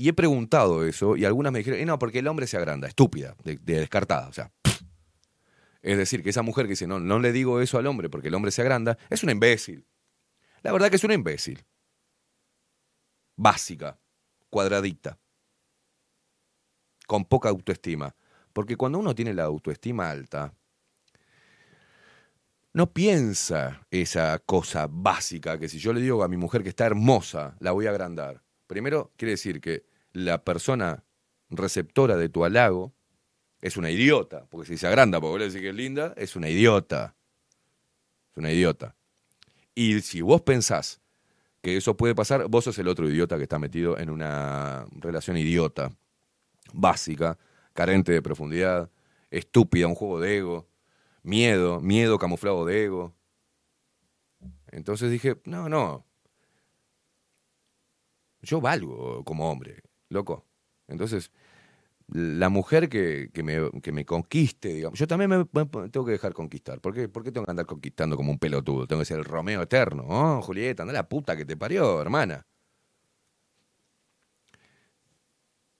Y 0.02 0.08
he 0.08 0.12
preguntado 0.12 0.84
eso 0.84 1.16
y 1.16 1.24
algunas 1.24 1.52
me 1.52 1.60
dijeron, 1.60 1.78
"Eh, 1.78 1.86
no, 1.86 1.96
porque 1.96 2.18
el 2.18 2.26
hombre 2.26 2.48
se 2.48 2.56
agranda, 2.56 2.88
estúpida, 2.88 3.36
de, 3.44 3.56
de 3.58 3.78
descartada, 3.78 4.26
o 4.26 4.32
sea. 4.32 4.50
Es 5.80 5.96
decir, 5.96 6.24
que 6.24 6.30
esa 6.30 6.42
mujer 6.42 6.64
que 6.64 6.70
dice, 6.70 6.88
no, 6.88 6.98
no 6.98 7.20
le 7.20 7.30
digo 7.30 7.60
eso 7.60 7.78
al 7.78 7.86
hombre 7.86 8.10
porque 8.10 8.26
el 8.26 8.34
hombre 8.34 8.50
se 8.50 8.62
agranda, 8.62 8.98
es 9.10 9.22
una 9.22 9.30
imbécil. 9.30 9.86
La 10.62 10.72
verdad 10.72 10.90
que 10.90 10.96
es 10.96 11.04
una 11.04 11.14
imbécil. 11.14 11.64
Básica, 13.36 13.96
cuadradita, 14.50 15.20
con 17.06 17.24
poca 17.24 17.50
autoestima. 17.50 18.12
Porque 18.52 18.76
cuando 18.76 18.98
uno 18.98 19.14
tiene 19.14 19.32
la 19.32 19.44
autoestima 19.44 20.10
alta, 20.10 20.52
no 22.72 22.92
piensa 22.92 23.86
esa 23.88 24.36
cosa 24.40 24.88
básica 24.90 25.60
que 25.60 25.68
si 25.68 25.78
yo 25.78 25.92
le 25.92 26.00
digo 26.00 26.24
a 26.24 26.28
mi 26.28 26.36
mujer 26.36 26.64
que 26.64 26.70
está 26.70 26.86
hermosa, 26.86 27.54
la 27.60 27.70
voy 27.70 27.86
a 27.86 27.90
agrandar. 27.90 28.42
Primero, 28.66 29.12
quiere 29.16 29.32
decir 29.32 29.60
que 29.60 29.91
la 30.12 30.44
persona 30.44 31.04
receptora 31.50 32.16
de 32.16 32.28
tu 32.28 32.44
halago 32.44 32.94
es 33.60 33.76
una 33.76 33.90
idiota, 33.90 34.46
porque 34.50 34.66
si 34.66 34.76
se 34.76 34.86
agranda 34.86 35.20
porque 35.20 35.30
vos 35.30 35.38
le 35.38 35.46
decís 35.46 35.60
que 35.60 35.68
es 35.68 35.74
linda, 35.74 36.14
es 36.16 36.34
una 36.36 36.48
idiota. 36.48 37.14
Es 38.32 38.38
una 38.38 38.50
idiota. 38.50 38.96
Y 39.74 40.00
si 40.00 40.20
vos 40.20 40.42
pensás 40.42 41.00
que 41.62 41.76
eso 41.76 41.96
puede 41.96 42.14
pasar, 42.14 42.48
vos 42.48 42.64
sos 42.64 42.78
el 42.78 42.88
otro 42.88 43.08
idiota 43.08 43.36
que 43.36 43.44
está 43.44 43.58
metido 43.58 43.98
en 43.98 44.10
una 44.10 44.84
relación 44.92 45.36
idiota, 45.36 45.92
básica, 46.72 47.38
carente 47.72 48.12
de 48.12 48.20
profundidad, 48.20 48.90
estúpida, 49.30 49.86
un 49.86 49.94
juego 49.94 50.20
de 50.20 50.38
ego, 50.38 50.68
miedo, 51.22 51.80
miedo 51.80 52.18
camuflado 52.18 52.66
de 52.66 52.84
ego. 52.84 53.14
Entonces 54.72 55.10
dije, 55.10 55.40
no, 55.44 55.68
no. 55.68 56.04
Yo 58.40 58.60
valgo 58.60 59.22
como 59.22 59.48
hombre, 59.48 59.82
loco. 60.12 60.46
Entonces, 60.88 61.30
la 62.08 62.48
mujer 62.48 62.88
que, 62.88 63.30
que 63.32 63.42
me, 63.42 63.70
que 63.80 63.92
me 63.92 64.04
conquiste, 64.04 64.74
digamos, 64.74 64.98
yo 64.98 65.06
también 65.06 65.30
me, 65.30 65.44
tengo 65.90 66.04
que 66.04 66.12
dejar 66.12 66.34
conquistar. 66.34 66.80
¿Por 66.80 66.94
qué? 66.94 67.08
¿Por 67.08 67.22
qué 67.24 67.32
tengo 67.32 67.46
que 67.46 67.52
andar 67.52 67.66
conquistando 67.66 68.16
como 68.16 68.30
un 68.32 68.38
pelotudo? 68.38 68.86
Tengo 68.86 69.00
que 69.00 69.06
ser 69.06 69.18
el 69.18 69.24
Romeo 69.24 69.62
eterno. 69.62 70.04
Oh, 70.08 70.42
Julieta, 70.42 70.82
anda 70.82 70.92
la 70.92 71.08
puta 71.08 71.36
que 71.36 71.44
te 71.44 71.56
parió, 71.56 72.00
hermana. 72.00 72.46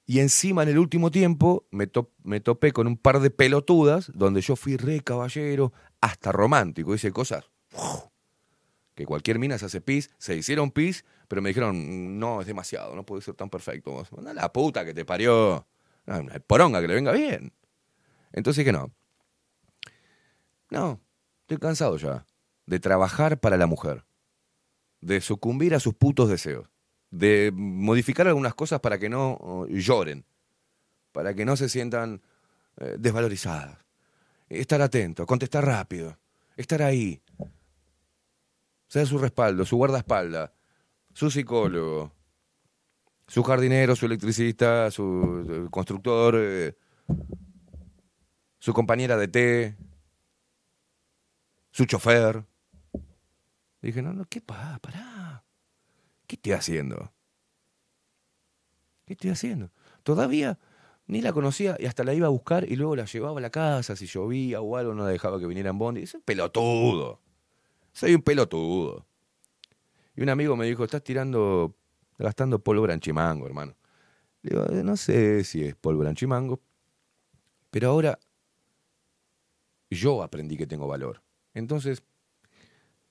Y 0.04 0.18
encima 0.20 0.62
en 0.62 0.70
el 0.70 0.78
último 0.78 1.10
tiempo 1.10 1.66
me, 1.70 1.86
to- 1.86 2.10
me 2.24 2.40
topé 2.40 2.72
con 2.72 2.86
un 2.86 2.96
par 2.96 3.20
de 3.20 3.30
pelotudas 3.30 4.10
donde 4.14 4.40
yo 4.40 4.56
fui 4.56 4.76
re 4.76 5.00
caballero, 5.00 5.72
hasta 6.00 6.32
romántico, 6.32 6.94
hice 6.94 7.12
cosas 7.12 7.44
que 8.94 9.06
cualquier 9.06 9.38
mina 9.38 9.56
se 9.58 9.66
hace 9.66 9.80
pis, 9.80 10.10
se 10.18 10.36
hicieron 10.36 10.70
pis, 10.70 11.04
pero 11.32 11.40
me 11.40 11.48
dijeron, 11.48 12.18
no, 12.18 12.42
es 12.42 12.46
demasiado, 12.46 12.94
no 12.94 13.06
puede 13.06 13.22
ser 13.22 13.32
tan 13.34 13.48
perfecto. 13.48 14.06
Anda 14.18 14.34
la 14.34 14.52
puta 14.52 14.84
que 14.84 14.92
te 14.92 15.06
parió. 15.06 15.66
Poronga 16.46 16.78
que 16.82 16.88
le 16.88 16.94
venga 16.94 17.10
bien. 17.10 17.54
Entonces 18.32 18.66
dije, 18.66 18.70
no. 18.70 18.92
No, 20.68 21.00
estoy 21.40 21.56
cansado 21.56 21.96
ya 21.96 22.26
de 22.66 22.80
trabajar 22.80 23.40
para 23.40 23.56
la 23.56 23.64
mujer, 23.64 24.04
de 25.00 25.22
sucumbir 25.22 25.74
a 25.74 25.80
sus 25.80 25.94
putos 25.94 26.28
deseos, 26.28 26.68
de 27.10 27.50
modificar 27.54 28.28
algunas 28.28 28.54
cosas 28.54 28.80
para 28.80 28.98
que 28.98 29.08
no 29.08 29.38
oh, 29.40 29.66
lloren, 29.68 30.26
para 31.12 31.32
que 31.32 31.46
no 31.46 31.56
se 31.56 31.70
sientan 31.70 32.20
eh, 32.76 32.96
desvalorizadas. 32.98 33.78
Estar 34.50 34.82
atento, 34.82 35.24
contestar 35.24 35.64
rápido, 35.64 36.18
estar 36.58 36.82
ahí, 36.82 37.22
ser 38.86 39.06
su 39.06 39.16
respaldo, 39.16 39.64
su 39.64 39.78
guardaespaldas, 39.78 40.50
su 41.12 41.30
psicólogo, 41.30 42.12
su 43.26 43.42
jardinero, 43.42 43.96
su 43.96 44.06
electricista, 44.06 44.90
su 44.90 45.68
constructor, 45.70 46.34
eh, 46.38 46.76
su 48.58 48.72
compañera 48.72 49.16
de 49.16 49.28
té, 49.28 49.76
su 51.70 51.84
chofer. 51.84 52.44
Dije, 53.80 54.02
no, 54.02 54.12
no, 54.12 54.24
¿qué 54.26 54.40
pasa? 54.40 54.78
Pará. 54.78 55.44
¿Qué 56.26 56.36
estoy 56.36 56.52
haciendo? 56.52 57.12
¿Qué 59.04 59.14
estoy 59.14 59.30
haciendo? 59.30 59.70
Todavía 60.02 60.58
ni 61.06 61.20
la 61.20 61.32
conocía 61.32 61.76
y 61.78 61.86
hasta 61.86 62.04
la 62.04 62.14
iba 62.14 62.26
a 62.26 62.30
buscar 62.30 62.64
y 62.70 62.76
luego 62.76 62.96
la 62.96 63.04
llevaba 63.04 63.38
a 63.38 63.42
la 63.42 63.50
casa 63.50 63.96
si 63.96 64.06
llovía 64.06 64.60
o 64.60 64.76
algo, 64.76 64.94
no 64.94 65.04
la 65.04 65.10
dejaba 65.10 65.40
que 65.40 65.46
viniera 65.46 65.70
en 65.70 65.78
bondi. 65.78 66.06
Soy 66.06 66.18
un 66.18 66.24
pelotudo. 66.24 67.20
Soy 67.92 68.14
un 68.14 68.22
pelotudo. 68.22 69.06
Y 70.16 70.22
un 70.22 70.28
amigo 70.28 70.56
me 70.56 70.66
dijo, 70.66 70.84
estás 70.84 71.02
tirando, 71.02 71.74
gastando 72.18 72.58
polvo 72.58 72.82
branchimango, 72.82 73.46
hermano. 73.46 73.74
Le 74.42 74.50
digo, 74.50 74.66
"Eh, 74.70 74.84
no 74.84 74.96
sé 74.96 75.44
si 75.44 75.64
es 75.64 75.74
polvo 75.76 76.00
branchimango, 76.00 76.60
pero 77.70 77.90
ahora 77.90 78.18
yo 79.90 80.22
aprendí 80.22 80.56
que 80.56 80.66
tengo 80.66 80.86
valor. 80.88 81.22
Entonces, 81.54 82.02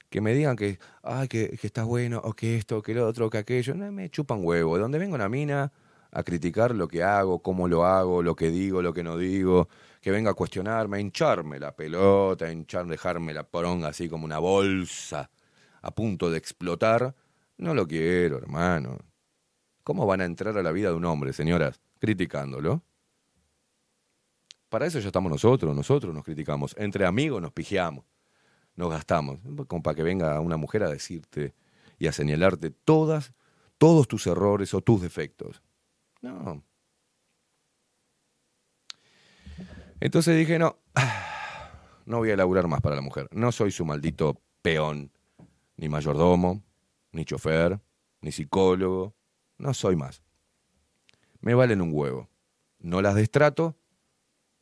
que 0.10 0.20
me 0.22 0.34
digan 0.34 0.56
que, 0.58 0.78
ay, 1.04 1.28
que, 1.28 1.58
que 1.58 1.68
estás 1.68 1.86
bueno, 1.86 2.20
o 2.24 2.34
que 2.34 2.58
esto, 2.58 2.78
o 2.80 2.82
que 2.82 2.94
lo 2.94 3.08
otro, 3.08 3.28
o 3.28 3.30
que 3.30 3.38
aquello, 3.38 3.74
no, 3.76 3.92
me 3.92 4.10
chupan 4.10 4.40
huevo. 4.44 4.76
De 4.76 4.82
donde 4.82 5.00
vengo 5.00 5.16
una 5.16 5.30
mina 5.30 5.72
a 6.12 6.24
criticar 6.24 6.76
lo 6.76 6.88
que 6.88 7.04
hago, 7.04 7.42
cómo 7.42 7.68
lo 7.70 7.86
hago, 7.86 8.22
lo 8.22 8.36
que 8.36 8.50
digo, 8.52 8.82
lo 8.82 8.94
que 8.94 9.04
no 9.04 9.18
digo, 9.18 9.70
que 10.02 10.12
venga 10.12 10.32
a 10.32 10.34
cuestionarme, 10.34 10.98
a 10.98 11.00
hincharme 11.00 11.60
la 11.60 11.74
pelota, 11.76 12.46
a 12.46 12.52
hinchar, 12.52 12.86
dejarme 12.88 13.34
la 13.34 13.44
poronga 13.44 13.88
así 13.90 14.10
como 14.10 14.26
una 14.26 14.40
bolsa 14.40 15.30
a 15.82 15.92
punto 15.92 16.30
de 16.30 16.38
explotar, 16.38 17.16
no 17.58 17.74
lo 17.74 17.88
quiero, 17.88 18.38
hermano. 18.38 18.98
¿Cómo 19.84 20.06
van 20.06 20.22
a 20.22 20.26
entrar 20.26 20.58
a 20.58 20.64
la 20.64 20.72
vida 20.72 20.90
de 20.90 20.96
un 20.96 21.06
hombre, 21.06 21.34
señoras, 21.34 21.80
criticándolo? 22.00 22.84
Para 24.70 24.86
eso 24.86 25.00
ya 25.00 25.08
estamos 25.08 25.32
nosotros, 25.32 25.76
nosotros 25.76 26.14
nos 26.14 26.24
criticamos. 26.24 26.76
Entre 26.78 27.06
amigos 27.06 27.42
nos 27.42 27.52
pijeamos, 27.52 28.06
nos 28.76 28.90
gastamos. 28.90 29.40
Como 29.68 29.84
para 29.84 29.96
que 29.96 30.04
venga 30.04 30.40
una 30.40 30.58
mujer 30.58 30.84
a 30.84 30.90
decirte 30.90 31.54
y 32.00 32.08
a 32.08 32.12
señalarte 32.12 32.70
todas, 32.72 33.34
todos 33.78 34.08
tus 34.08 34.28
errores 34.28 34.74
o 34.74 34.82
tus 34.82 35.02
defectos. 35.02 35.62
No. 36.22 36.64
Entonces 40.00 40.38
dije, 40.38 40.58
no, 40.58 40.78
no 42.06 42.20
voy 42.20 42.32
a 42.32 42.38
laburar 42.38 42.68
más 42.68 42.82
para 42.82 42.96
la 42.96 43.02
mujer. 43.02 43.28
No 43.32 43.52
soy 43.52 43.72
su 43.72 43.86
maldito 43.86 44.42
peón, 44.62 45.12
ni 45.82 45.90
mayordomo, 45.90 46.64
ni 47.12 47.26
chofer, 47.26 47.82
ni 48.22 48.32
psicólogo. 48.32 49.16
No 49.58 49.74
soy 49.74 49.96
más. 49.96 50.22
Me 51.42 51.56
valen 51.56 51.82
un 51.82 51.92
huevo. 51.92 52.30
No 52.78 53.02
las 53.02 53.16
destrato, 53.16 53.76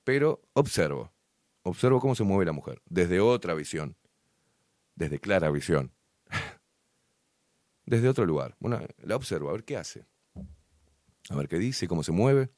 pero 0.06 0.42
observo. 0.54 1.12
Observo 1.64 2.00
cómo 2.00 2.16
se 2.16 2.24
mueve 2.24 2.46
la 2.46 2.54
mujer, 2.54 2.82
desde 2.86 3.20
otra 3.20 3.54
visión, 3.54 3.98
desde 4.96 5.20
clara 5.20 5.52
visión, 5.52 5.92
desde 7.86 8.08
otro 8.08 8.26
lugar. 8.26 8.56
Bueno, 8.60 8.80
la 9.00 9.18
observo, 9.18 9.50
a 9.50 9.52
ver 9.52 9.66
qué 9.66 9.76
hace, 9.76 10.06
a 11.30 11.36
ver 11.36 11.50
qué 11.50 11.60
dice, 11.60 11.88
cómo 11.90 12.02
se 12.02 12.14
mueve. 12.14 12.50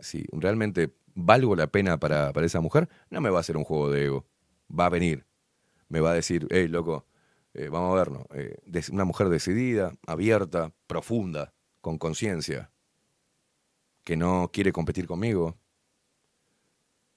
Si 0.00 0.26
realmente 0.32 0.92
valgo 1.14 1.54
la 1.54 1.68
pena 1.68 1.98
para, 2.00 2.32
para 2.32 2.46
esa 2.46 2.60
mujer, 2.60 2.88
no 3.10 3.20
me 3.20 3.30
va 3.30 3.38
a 3.38 3.40
hacer 3.40 3.56
un 3.56 3.64
juego 3.64 3.90
de 3.90 4.06
ego. 4.06 4.26
Va 4.68 4.86
a 4.86 4.90
venir, 4.90 5.24
me 5.88 6.00
va 6.00 6.10
a 6.10 6.14
decir, 6.14 6.46
hey, 6.50 6.68
loco, 6.68 7.06
eh, 7.54 7.68
vamos 7.68 7.92
a 7.92 7.98
vernos. 7.98 8.24
Eh, 8.34 8.56
una 8.92 9.04
mujer 9.04 9.28
decidida, 9.28 9.92
abierta, 10.06 10.72
profunda, 10.86 11.52
con 11.80 11.98
conciencia, 11.98 12.70
que 14.04 14.16
no 14.16 14.50
quiere 14.52 14.72
competir 14.72 15.06
conmigo. 15.06 15.56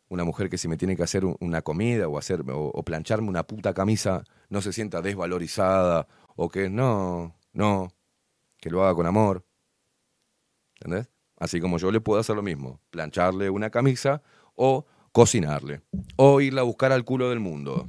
Una 0.10 0.24
mujer 0.26 0.50
que 0.50 0.58
si 0.58 0.68
me 0.68 0.78
tiene 0.78 0.96
que 0.98 1.04
hacer 1.04 1.24
un- 1.26 1.38
una 1.40 1.62
comida 1.62 2.08
o, 2.08 2.18
hacer, 2.18 2.42
o, 2.50 2.66
o 2.68 2.84
plancharme 2.84 3.30
una 3.30 3.44
puta 3.44 3.74
camisa, 3.74 4.24
no 4.50 4.62
se 4.62 4.74
sienta 4.74 5.02
desvalorizada 5.02 6.08
o 6.36 6.50
que 6.50 6.70
no, 6.70 7.36
no, 7.54 7.88
que 8.58 8.70
lo 8.70 8.84
haga 8.84 8.96
con 8.96 9.06
amor. 9.06 9.46
¿Entendés? 10.76 11.10
Así 11.38 11.60
como 11.62 11.78
yo 11.78 11.92
le 11.92 12.02
puedo 12.02 12.20
hacer 12.20 12.36
lo 12.36 12.42
mismo, 12.44 12.80
plancharle 12.90 13.50
una 13.50 13.70
camisa 13.70 14.22
o 14.56 14.86
cocinarle, 15.12 15.82
o 16.18 16.42
irla 16.42 16.62
a 16.62 16.66
buscar 16.66 16.92
al 16.92 17.04
culo 17.06 17.30
del 17.30 17.40
mundo. 17.40 17.88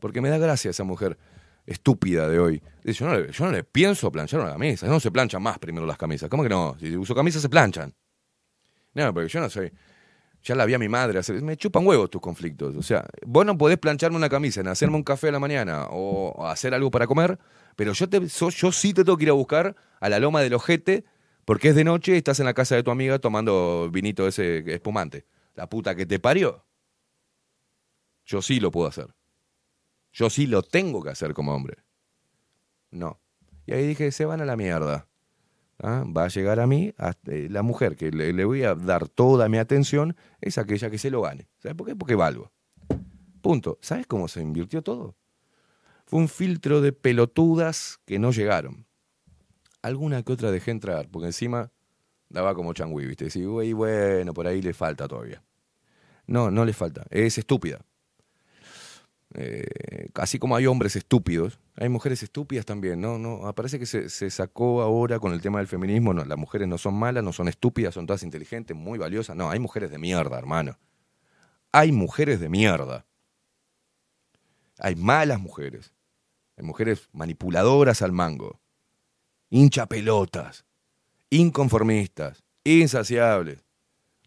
Porque 0.00 0.20
me 0.20 0.28
da 0.28 0.38
gracia 0.38 0.70
esa 0.70 0.84
mujer 0.84 1.18
estúpida 1.66 2.28
de 2.28 2.38
hoy. 2.40 2.62
Yo 2.84 3.06
no 3.06 3.18
le, 3.18 3.30
yo 3.30 3.44
no 3.44 3.52
le 3.52 3.64
pienso 3.64 4.10
planchar 4.10 4.40
una 4.40 4.52
camisa, 4.52 4.86
no 4.86 4.98
se 4.98 5.10
planchan 5.10 5.42
más 5.42 5.58
primero 5.58 5.86
las 5.86 5.98
camisas. 5.98 6.28
¿Cómo 6.28 6.42
que 6.42 6.48
no? 6.48 6.76
Si 6.80 6.96
uso 6.96 7.14
camisas 7.14 7.42
se 7.42 7.48
planchan. 7.48 7.94
No, 8.94 9.14
porque 9.14 9.28
yo 9.28 9.40
no 9.40 9.48
soy... 9.48 9.72
Ya 10.42 10.54
la 10.54 10.64
vi 10.64 10.72
a 10.72 10.78
mi 10.78 10.88
madre. 10.88 11.20
Me 11.42 11.56
chupan 11.56 11.86
huevos 11.86 12.08
tus 12.08 12.20
conflictos. 12.20 12.74
O 12.74 12.82
sea, 12.82 13.06
vos 13.26 13.44
no 13.44 13.58
podés 13.58 13.78
plancharme 13.78 14.16
una 14.16 14.30
camisa, 14.30 14.60
en 14.60 14.68
hacerme 14.68 14.96
un 14.96 15.02
café 15.02 15.28
a 15.28 15.32
la 15.32 15.38
mañana 15.38 15.86
o 15.90 16.46
hacer 16.46 16.72
algo 16.72 16.90
para 16.90 17.06
comer, 17.06 17.38
pero 17.76 17.92
yo, 17.92 18.08
te, 18.08 18.26
yo 18.26 18.72
sí 18.72 18.94
te 18.94 19.04
tengo 19.04 19.18
que 19.18 19.24
ir 19.24 19.30
a 19.30 19.34
buscar 19.34 19.76
a 20.00 20.08
la 20.08 20.18
loma 20.18 20.40
del 20.40 20.54
ojete 20.54 21.04
porque 21.44 21.68
es 21.68 21.74
de 21.74 21.84
noche 21.84 22.14
y 22.14 22.16
estás 22.16 22.40
en 22.40 22.46
la 22.46 22.54
casa 22.54 22.74
de 22.74 22.82
tu 22.82 22.90
amiga 22.90 23.18
tomando 23.18 23.90
vinito 23.90 24.26
ese 24.26 24.58
espumante. 24.72 25.26
La 25.54 25.68
puta 25.68 25.94
que 25.94 26.06
te 26.06 26.18
parió. 26.18 26.64
Yo 28.24 28.40
sí 28.40 28.60
lo 28.60 28.70
puedo 28.70 28.88
hacer. 28.88 29.08
Yo 30.12 30.30
sí 30.30 30.46
lo 30.46 30.62
tengo 30.62 31.02
que 31.02 31.10
hacer 31.10 31.34
como 31.34 31.54
hombre. 31.54 31.78
No. 32.90 33.20
Y 33.66 33.72
ahí 33.72 33.86
dije, 33.86 34.10
se 34.12 34.24
van 34.24 34.40
a 34.40 34.44
la 34.44 34.56
mierda. 34.56 35.06
¿Ah? 35.82 36.04
Va 36.06 36.24
a 36.24 36.28
llegar 36.28 36.60
a 36.60 36.66
mí, 36.66 36.92
a- 36.98 37.14
eh, 37.26 37.48
la 37.50 37.62
mujer 37.62 37.96
que 37.96 38.10
le, 38.10 38.44
voy 38.44 38.64
a 38.64 38.74
dar 38.74 39.08
toda 39.08 39.48
mi 39.48 39.58
atención 39.58 40.16
es 40.40 40.58
aquella 40.58 40.90
que 40.90 40.98
se 40.98 41.10
lo 41.10 41.22
gane. 41.22 41.48
¿Sabes 41.58 41.76
por 41.76 41.86
qué? 41.86 41.96
Porque 41.96 42.14
valgo. 42.14 42.52
Punto. 43.40 43.78
¿Sabes 43.80 44.06
cómo 44.06 44.28
se 44.28 44.42
invirtió 44.42 44.82
todo? 44.82 45.16
Fue 46.04 46.18
un 46.18 46.28
filtro 46.28 46.80
de 46.80 46.92
pelotudas 46.92 47.98
que 48.04 48.18
no 48.18 48.32
llegaron. 48.32 48.86
Alguna 49.80 50.22
que 50.22 50.32
otra 50.32 50.50
dejé 50.50 50.72
entrar, 50.72 51.08
porque 51.08 51.26
encima 51.28 51.72
daba 52.28 52.54
como 52.54 52.74
changüí, 52.74 53.06
¿viste? 53.06 53.28
Güey, 53.46 53.72
bueno, 53.72 54.34
por 54.34 54.46
ahí 54.46 54.60
le 54.60 54.74
falta 54.74 55.08
todavía. 55.08 55.42
No, 56.26 56.50
no 56.50 56.64
le 56.64 56.72
falta. 56.74 57.06
Es 57.10 57.38
estúpida. 57.38 57.80
Eh, 59.34 60.08
así 60.14 60.38
como 60.38 60.56
hay 60.56 60.66
hombres 60.66 60.96
estúpidos, 60.96 61.60
hay 61.76 61.88
mujeres 61.88 62.22
estúpidas 62.22 62.66
también, 62.66 63.00
¿no? 63.00 63.16
no 63.18 63.52
parece 63.54 63.78
que 63.78 63.86
se, 63.86 64.08
se 64.08 64.28
sacó 64.30 64.82
ahora 64.82 65.20
con 65.20 65.32
el 65.32 65.40
tema 65.40 65.58
del 65.58 65.68
feminismo, 65.68 66.12
las 66.12 66.36
mujeres 66.36 66.66
no 66.66 66.78
son 66.78 66.94
malas, 66.94 67.22
no 67.22 67.32
son 67.32 67.48
estúpidas, 67.48 67.94
son 67.94 68.06
todas 68.06 68.22
inteligentes, 68.24 68.76
muy 68.76 68.98
valiosas. 68.98 69.36
No, 69.36 69.50
hay 69.50 69.60
mujeres 69.60 69.90
de 69.90 69.98
mierda, 69.98 70.36
hermano. 70.38 70.78
Hay 71.72 71.92
mujeres 71.92 72.40
de 72.40 72.48
mierda. 72.48 73.06
Hay 74.78 74.96
malas 74.96 75.38
mujeres. 75.38 75.92
Hay 76.56 76.66
mujeres 76.66 77.08
manipuladoras 77.12 78.02
al 78.02 78.12
mango, 78.12 78.60
hinchapelotas, 79.48 80.66
inconformistas, 81.30 82.44
insaciables, 82.64 83.64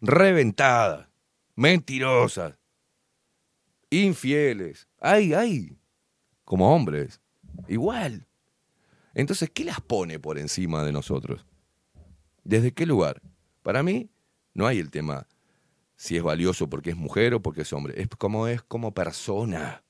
reventadas, 0.00 1.08
mentirosas, 1.54 2.58
infieles. 3.88 4.88
Hay, 5.06 5.34
hay, 5.34 5.76
como 6.46 6.74
hombres, 6.74 7.20
igual. 7.68 8.26
Entonces, 9.12 9.50
¿qué 9.50 9.62
las 9.62 9.82
pone 9.82 10.18
por 10.18 10.38
encima 10.38 10.82
de 10.82 10.92
nosotros? 10.92 11.44
¿Desde 12.42 12.72
qué 12.72 12.86
lugar? 12.86 13.20
Para 13.62 13.82
mí, 13.82 14.08
no 14.54 14.66
hay 14.66 14.78
el 14.78 14.90
tema 14.90 15.26
si 15.94 16.16
es 16.16 16.22
valioso 16.22 16.70
porque 16.70 16.88
es 16.88 16.96
mujer 16.96 17.34
o 17.34 17.42
porque 17.42 17.60
es 17.62 17.72
hombre. 17.74 18.00
Es 18.00 18.08
como 18.16 18.48
es 18.48 18.62
como 18.62 18.94
persona. 18.94 19.84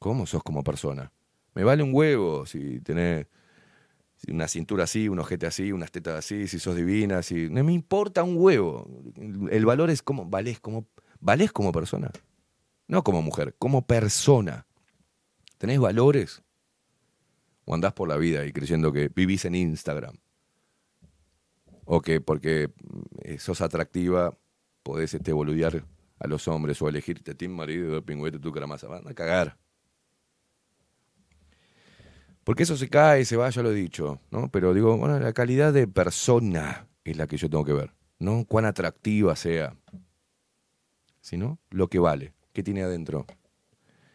¿Cómo 0.00 0.26
sos 0.26 0.42
como 0.42 0.64
persona? 0.64 1.12
Me 1.54 1.62
vale 1.62 1.84
un 1.84 1.94
huevo 1.94 2.44
si 2.44 2.80
tenés 2.80 3.28
una 4.26 4.48
cintura 4.48 4.82
así, 4.82 5.08
un 5.08 5.20
ojete 5.20 5.46
así, 5.46 5.70
unas 5.70 5.92
tetas 5.92 6.18
así, 6.18 6.48
si 6.48 6.58
sos 6.58 6.74
divina, 6.74 7.22
si. 7.22 7.48
No 7.50 7.62
me 7.62 7.72
importa 7.72 8.24
un 8.24 8.36
huevo. 8.36 8.90
El, 9.14 9.48
el 9.48 9.64
valor 9.64 9.90
es 9.90 10.02
como. 10.02 10.24
Valés 10.24 10.58
como. 10.58 10.88
Valés 11.20 11.52
como 11.52 11.70
persona. 11.70 12.10
No 12.88 13.02
como 13.02 13.22
mujer, 13.22 13.54
como 13.58 13.86
persona. 13.86 14.66
¿Tenés 15.58 15.78
valores? 15.78 16.42
¿O 17.64 17.74
andás 17.74 17.92
por 17.92 18.08
la 18.08 18.16
vida 18.16 18.44
y 18.44 18.52
creyendo 18.52 18.92
que 18.92 19.08
vivís 19.08 19.44
en 19.44 19.54
Instagram? 19.54 20.16
O 21.84 22.00
que 22.00 22.20
porque 22.20 22.70
eh, 23.22 23.38
sos 23.38 23.60
atractiva 23.60 24.36
podés 24.82 25.14
este, 25.14 25.32
a 25.32 26.26
los 26.28 26.48
hombres 26.48 26.80
o 26.80 26.88
elegirte 26.88 27.34
ti 27.34 27.48
marido, 27.48 28.04
pingüete, 28.04 28.38
tu 28.38 28.52
caramasa. 28.52 28.86
Van 28.86 29.06
a 29.06 29.14
cagar. 29.14 29.58
Porque 32.44 32.62
eso 32.62 32.76
se 32.76 32.88
cae, 32.88 33.24
se 33.24 33.36
va, 33.36 33.50
ya 33.50 33.62
lo 33.62 33.72
he 33.72 33.74
dicho, 33.74 34.20
¿no? 34.30 34.48
Pero 34.52 34.72
digo, 34.72 34.96
bueno, 34.96 35.18
la 35.18 35.32
calidad 35.32 35.72
de 35.72 35.88
persona 35.88 36.86
es 37.02 37.16
la 37.16 37.26
que 37.26 37.36
yo 37.36 37.50
tengo 37.50 37.64
que 37.64 37.72
ver, 37.72 37.92
no 38.20 38.44
cuán 38.44 38.66
atractiva 38.66 39.34
sea, 39.34 39.76
sino 41.20 41.58
lo 41.70 41.88
que 41.88 41.98
vale, 41.98 42.35
qué 42.56 42.62
tiene 42.62 42.82
adentro. 42.82 43.26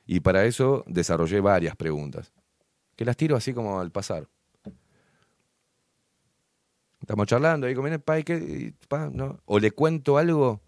Y 0.07 0.22
para 0.22 0.45
eso 0.45 0.84
desarrollé 0.88 1.41
varias 1.41 1.76
preguntas, 1.76 2.34
que 2.95 3.05
las 3.05 3.15
tiro 3.15 3.35
así 3.35 3.53
como 3.53 3.80
al 3.80 3.91
pasar. 3.91 4.27
Estamos 6.99 7.27
charlando 7.27 7.68
ahí 7.68 7.76
con 7.76 7.89
mi 7.89 7.95
pa, 7.99 8.18
¿y 8.19 8.23
qué? 8.23 8.35
Y, 8.35 8.72
pa, 8.88 9.09
¿no? 9.11 9.39
O 9.45 9.59
le 9.59 9.69
cuento 9.72 10.18
algo 10.18 10.61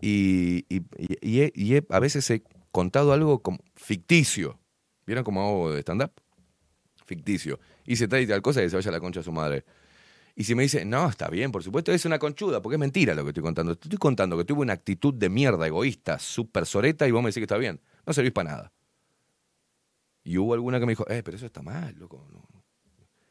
y, 0.00 0.64
y- 0.74 0.82
y- 0.96 1.18
y 1.20 1.40
he- 1.42 1.52
y 1.54 1.76
a 1.90 1.98
veces 1.98 2.28
he 2.30 2.42
contado 2.70 3.12
algo 3.12 3.42
como 3.42 3.58
ficticio. 3.76 4.58
¿Vieron 5.06 5.22
cómo 5.22 5.42
hago 5.42 5.72
de 5.72 5.80
stand-up? 5.80 6.12
Ficticio. 7.04 7.58
Hice 7.84 8.08
tal 8.08 8.22
y 8.22 8.26
tal 8.26 8.40
cosa 8.40 8.62
y 8.62 8.70
se 8.70 8.76
vaya 8.76 8.88
a 8.88 8.92
la 8.92 9.00
concha 9.00 9.20
de 9.20 9.24
su 9.24 9.32
madre. 9.32 9.64
Y 10.34 10.44
si 10.44 10.54
me 10.54 10.62
dice, 10.62 10.84
no, 10.84 11.08
está 11.08 11.28
bien, 11.28 11.52
por 11.52 11.62
supuesto, 11.62 11.92
es 11.92 12.04
una 12.06 12.18
conchuda, 12.18 12.62
porque 12.62 12.76
es 12.76 12.80
mentira 12.80 13.14
lo 13.14 13.22
que 13.22 13.30
estoy 13.30 13.42
contando. 13.42 13.76
Te 13.76 13.86
estoy 13.86 13.98
contando 13.98 14.36
que 14.38 14.44
tuve 14.44 14.62
una 14.62 14.72
actitud 14.72 15.12
de 15.12 15.28
mierda, 15.28 15.66
egoísta, 15.66 16.18
súper 16.18 16.64
soreta, 16.64 17.06
y 17.06 17.10
vos 17.10 17.22
me 17.22 17.28
decís 17.28 17.40
que 17.40 17.44
está 17.44 17.58
bien. 17.58 17.80
No 18.06 18.12
servís 18.12 18.32
para 18.32 18.50
nada. 18.50 18.72
Y 20.24 20.38
hubo 20.38 20.54
alguna 20.54 20.80
que 20.80 20.86
me 20.86 20.92
dijo, 20.92 21.08
eh, 21.10 21.22
pero 21.22 21.36
eso 21.36 21.46
está 21.46 21.62
mal, 21.62 21.94
loco. 21.98 22.26
no". 22.30 22.64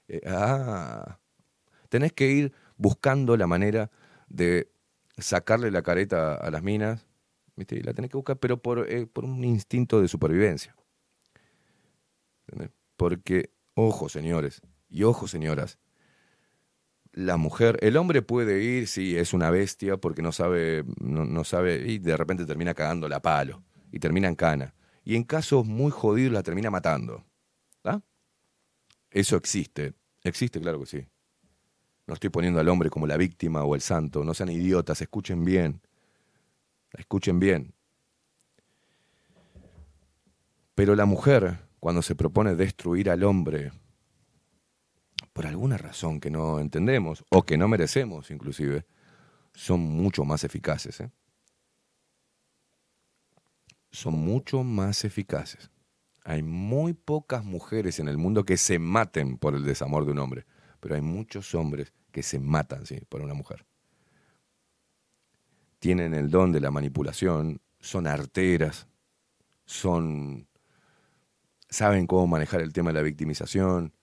Eh, 0.08 0.22
ah, 0.28 1.18
tenés 1.90 2.14
que 2.14 2.30
ir 2.30 2.54
buscando 2.78 3.38
la 3.38 3.48
manera 3.48 3.90
de 4.28 4.70
sacarle 5.18 5.72
la 5.72 5.82
careta 5.82 6.36
a 6.36 6.52
las 6.52 6.62
minas, 6.62 7.08
¿viste? 7.56 7.78
Y 7.78 7.82
la 7.82 7.94
tenés 7.94 8.12
que 8.12 8.18
buscar, 8.18 8.38
pero 8.38 8.62
por, 8.62 8.90
eh, 8.90 9.08
por 9.08 9.26
un 9.26 9.44
instinto 9.44 10.02
de 10.02 10.08
supervivencia. 10.08 10.76
Porque, 12.98 13.52
ojo, 13.74 14.10
señores, 14.10 14.62
y 14.90 15.04
ojo, 15.04 15.28
señoras, 15.28 15.80
la 17.14 17.38
mujer, 17.38 17.78
el 17.82 17.98
hombre 17.98 18.22
puede 18.22 18.64
ir, 18.64 18.88
sí, 18.88 19.18
es 19.18 19.34
una 19.34 19.52
bestia 19.52 19.98
porque 19.98 20.22
no 20.22 20.32
sabe, 20.32 20.86
no, 21.00 21.26
no 21.26 21.44
sabe, 21.44 21.84
y 21.86 22.00
de 22.00 22.16
repente 22.16 22.46
termina 22.46 22.74
cagando 22.74 23.10
la 23.10 23.22
palo, 23.22 23.64
y 23.92 24.00
termina 24.00 24.28
en 24.28 24.36
cana. 24.36 24.74
Y 25.04 25.16
en 25.16 25.24
casos 25.24 25.66
muy 25.66 25.92
jodidos 25.92 26.32
la 26.32 26.44
termina 26.44 26.70
matando. 26.70 27.26
¿Está? 27.76 28.02
Eso 29.10 29.36
existe, 29.36 29.94
existe, 30.24 30.62
claro 30.62 30.80
que 30.80 30.86
sí. 30.86 31.08
No 32.08 32.14
estoy 32.14 32.30
poniendo 32.30 32.60
al 32.60 32.70
hombre 32.70 32.90
como 32.90 33.08
la 33.08 33.18
víctima 33.18 33.64
o 33.64 33.76
el 33.76 33.82
santo, 33.82 34.24
no 34.24 34.34
sean 34.34 34.50
idiotas, 34.50 35.02
escuchen 35.02 35.44
bien. 35.44 35.82
Escuchen 36.94 37.40
bien. 37.40 37.74
Pero 40.76 40.96
la 40.96 41.06
mujer, 41.06 41.60
cuando 41.80 42.02
se 42.02 42.16
propone 42.16 42.56
destruir 42.56 43.10
al 43.10 43.24
hombre, 43.24 43.72
por 45.34 45.48
alguna 45.48 45.78
razón 45.78 46.20
que 46.20 46.30
no 46.30 46.60
entendemos 46.60 47.24
o 47.30 47.44
que 47.44 47.58
no 47.58 47.68
merecemos 47.68 48.32
inclusive, 48.32 48.86
son 49.54 49.80
mucho 49.82 50.26
más 50.26 50.44
eficaces. 50.44 51.02
¿eh? 51.02 51.12
Son 53.92 54.14
mucho 54.14 54.64
más 54.64 55.04
eficaces. 55.04 55.72
Hay 56.24 56.44
muy 56.44 56.94
pocas 56.94 57.44
mujeres 57.44 58.00
en 58.00 58.08
el 58.08 58.18
mundo 58.18 58.46
que 58.46 58.58
se 58.58 58.80
maten 58.80 59.38
por 59.38 59.56
el 59.56 59.64
desamor 59.64 60.06
de 60.06 60.12
un 60.12 60.20
hombre, 60.20 60.46
pero 60.80 60.96
hay 60.96 61.02
muchos 61.02 61.56
hombres 61.56 61.94
que 62.12 62.24
se 62.24 62.40
matan 62.40 62.84
por 63.10 63.22
una 63.22 63.34
mujer. 63.34 63.66
Tienen 65.80 66.14
el 66.14 66.30
don 66.30 66.52
de 66.52 66.62
la 66.62 66.70
manipulación, 66.70 67.60
son 67.80 68.06
arteras, 68.06 68.88
son 69.66 70.48
saben 71.70 72.06
cómo 72.06 72.28
manejar 72.28 72.62
el 72.62 72.74
tema 72.74 72.92
de 72.92 72.96
la 72.96 73.02
victimización, 73.02 73.94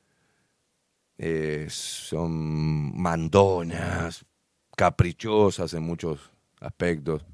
eh, 1.19 1.67
son 1.69 2.97
mandonas, 2.99 4.25
caprichosas 4.77 5.75
en 5.75 5.83
muchos 5.83 6.33
aspectos, 6.61 7.27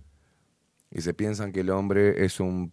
y 0.90 1.02
se 1.02 1.12
piensan 1.12 1.52
que 1.52 1.60
el 1.60 1.70
hombre 1.70 2.24
es 2.24 2.40
un 2.40 2.72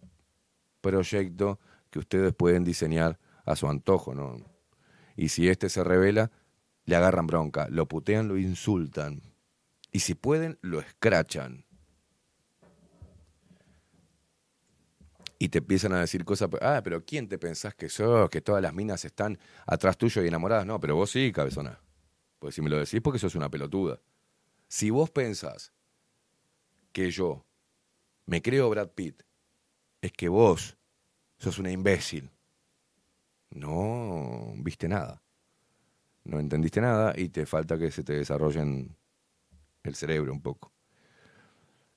proyecto 0.80 1.60
que 1.90 1.98
ustedes 1.98 2.32
pueden 2.32 2.64
diseñar 2.64 3.18
a 3.44 3.56
su 3.56 3.68
antojo, 3.68 4.14
¿no? 4.14 4.36
Y 5.16 5.28
si 5.28 5.48
este 5.48 5.68
se 5.68 5.84
revela, 5.84 6.30
le 6.84 6.96
agarran 6.96 7.26
bronca, 7.26 7.68
lo 7.68 7.86
putean, 7.86 8.28
lo 8.28 8.38
insultan, 8.38 9.20
y 9.92 10.00
si 10.00 10.14
pueden, 10.14 10.58
lo 10.62 10.80
escrachan. 10.80 11.66
Y 15.42 15.48
te 15.48 15.58
empiezan 15.58 15.92
a 15.92 15.98
decir 15.98 16.24
cosas, 16.24 16.48
ah, 16.60 16.82
pero 16.84 17.04
¿quién 17.04 17.26
te 17.26 17.36
pensás 17.36 17.74
que 17.74 17.88
sos? 17.88 18.30
Que 18.30 18.40
todas 18.40 18.62
las 18.62 18.72
minas 18.72 19.04
están 19.04 19.40
atrás 19.66 19.98
tuyo 19.98 20.22
y 20.22 20.28
enamoradas. 20.28 20.64
No, 20.64 20.78
pero 20.78 20.94
vos 20.94 21.10
sí, 21.10 21.32
cabezona. 21.32 21.80
Pues 22.38 22.54
si 22.54 22.62
me 22.62 22.70
lo 22.70 22.78
decís 22.78 23.00
porque 23.02 23.18
sos 23.18 23.34
una 23.34 23.50
pelotuda. 23.50 24.00
Si 24.68 24.90
vos 24.90 25.10
pensás 25.10 25.72
que 26.92 27.10
yo 27.10 27.44
me 28.24 28.40
creo 28.40 28.70
Brad 28.70 28.90
Pitt, 28.90 29.24
es 30.00 30.12
que 30.12 30.28
vos 30.28 30.76
sos 31.38 31.58
una 31.58 31.72
imbécil. 31.72 32.30
No 33.50 34.52
viste 34.58 34.86
nada. 34.86 35.24
No 36.22 36.38
entendiste 36.38 36.80
nada 36.80 37.14
y 37.16 37.30
te 37.30 37.46
falta 37.46 37.76
que 37.76 37.90
se 37.90 38.04
te 38.04 38.12
desarrollen 38.12 38.96
el 39.82 39.96
cerebro 39.96 40.32
un 40.32 40.40
poco. 40.40 40.72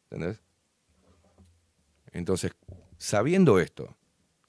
¿Entendés? 0.10 0.42
Entonces, 2.12 2.52
sabiendo 2.98 3.60
esto, 3.60 3.96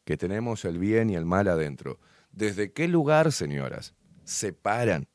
que 0.04 0.16
tenemos 0.16 0.64
el 0.64 0.78
bien 0.78 1.10
y 1.10 1.16
el 1.16 1.24
mal 1.24 1.48
adentro, 1.48 1.98
¿desde 2.32 2.72
qué 2.72 2.88
lugar, 2.88 3.32
señoras, 3.32 3.94
se 4.24 4.52
paran? 4.52 5.08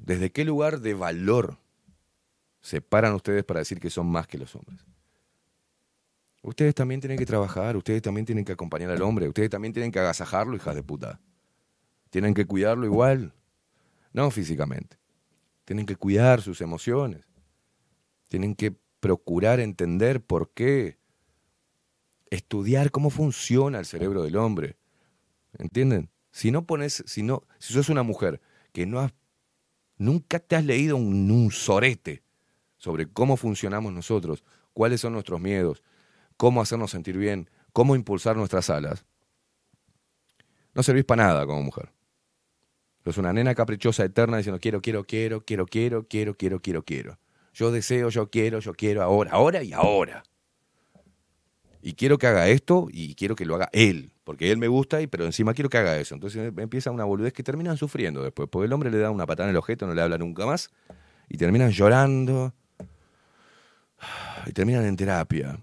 ¿Desde 0.00 0.30
qué 0.30 0.44
lugar 0.44 0.80
de 0.80 0.94
valor 0.94 1.58
se 2.60 2.80
paran 2.80 3.14
ustedes 3.14 3.44
para 3.44 3.60
decir 3.60 3.80
que 3.80 3.90
son 3.90 4.06
más 4.06 4.26
que 4.26 4.38
los 4.38 4.54
hombres? 4.54 4.84
Ustedes 6.42 6.74
también 6.74 7.00
tienen 7.00 7.18
que 7.18 7.26
trabajar, 7.26 7.76
ustedes 7.76 8.02
también 8.02 8.26
tienen 8.26 8.44
que 8.44 8.52
acompañar 8.52 8.90
al 8.90 9.02
hombre, 9.02 9.28
ustedes 9.28 9.48
también 9.48 9.72
tienen 9.72 9.92
que 9.92 10.00
agasajarlo, 10.00 10.56
hijas 10.56 10.74
de 10.74 10.82
puta. 10.82 11.20
Tienen 12.10 12.34
que 12.34 12.46
cuidarlo 12.46 12.84
igual, 12.84 13.32
no 14.12 14.30
físicamente. 14.30 14.98
Tienen 15.64 15.86
que 15.86 15.96
cuidar 15.96 16.42
sus 16.42 16.60
emociones. 16.60 17.24
Tienen 18.28 18.56
que 18.56 18.74
procurar 18.98 19.60
entender 19.60 20.20
por 20.20 20.50
qué 20.50 20.98
estudiar 22.32 22.90
cómo 22.90 23.10
funciona 23.10 23.78
el 23.78 23.84
cerebro 23.84 24.22
del 24.22 24.36
hombre. 24.36 24.76
¿Entienden? 25.58 26.10
Si 26.30 26.50
no 26.50 26.66
pones, 26.66 27.04
si 27.06 27.22
no, 27.22 27.42
si 27.58 27.74
sos 27.74 27.90
una 27.90 28.02
mujer 28.02 28.40
que 28.72 28.86
no 28.86 29.00
has, 29.00 29.12
nunca 29.98 30.38
te 30.38 30.56
has 30.56 30.64
leído 30.64 30.96
un, 30.96 31.30
un 31.30 31.50
sorete 31.50 32.22
sobre 32.78 33.06
cómo 33.06 33.36
funcionamos 33.36 33.92
nosotros, 33.92 34.44
cuáles 34.72 35.02
son 35.02 35.12
nuestros 35.12 35.42
miedos, 35.42 35.82
cómo 36.38 36.62
hacernos 36.62 36.90
sentir 36.90 37.18
bien, 37.18 37.50
cómo 37.74 37.96
impulsar 37.96 38.34
nuestras 38.34 38.70
alas, 38.70 39.04
no 40.72 40.82
servís 40.82 41.04
para 41.04 41.26
nada 41.26 41.46
como 41.46 41.62
mujer. 41.62 41.92
Sos 43.04 43.18
una 43.18 43.34
nena 43.34 43.54
caprichosa 43.54 44.04
eterna 44.04 44.38
diciendo 44.38 44.58
quiero, 44.58 44.80
quiero, 44.80 45.04
quiero, 45.04 45.44
quiero, 45.44 45.66
quiero, 45.66 46.08
quiero, 46.08 46.34
quiero, 46.34 46.62
quiero, 46.62 46.82
quiero. 46.82 47.18
Yo 47.52 47.70
deseo, 47.70 48.08
yo 48.08 48.30
quiero, 48.30 48.60
yo 48.60 48.72
quiero, 48.72 49.02
ahora, 49.02 49.32
ahora 49.32 49.62
y 49.62 49.74
ahora 49.74 50.24
y 51.82 51.94
quiero 51.94 52.16
que 52.16 52.28
haga 52.28 52.48
esto 52.48 52.86
y 52.90 53.14
quiero 53.16 53.34
que 53.34 53.44
lo 53.44 53.56
haga 53.56 53.68
él, 53.72 54.12
porque 54.22 54.52
él 54.52 54.56
me 54.56 54.68
gusta, 54.68 55.02
y, 55.02 55.08
pero 55.08 55.26
encima 55.26 55.52
quiero 55.52 55.68
que 55.68 55.78
haga 55.78 55.98
eso. 55.98 56.14
Entonces 56.14 56.52
empieza 56.56 56.92
una 56.92 57.04
boludez 57.04 57.32
que 57.32 57.42
terminan 57.42 57.76
sufriendo 57.76 58.22
después, 58.22 58.48
porque 58.48 58.66
el 58.66 58.72
hombre 58.72 58.90
le 58.90 58.98
da 58.98 59.10
una 59.10 59.26
patada 59.26 59.48
en 59.48 59.50
el 59.50 59.56
objeto, 59.56 59.86
no 59.86 59.94
le 59.94 60.00
habla 60.00 60.16
nunca 60.16 60.46
más, 60.46 60.70
y 61.28 61.36
terminan 61.36 61.72
llorando, 61.72 62.54
y 64.46 64.52
terminan 64.52 64.84
en 64.84 64.96
terapia, 64.96 65.58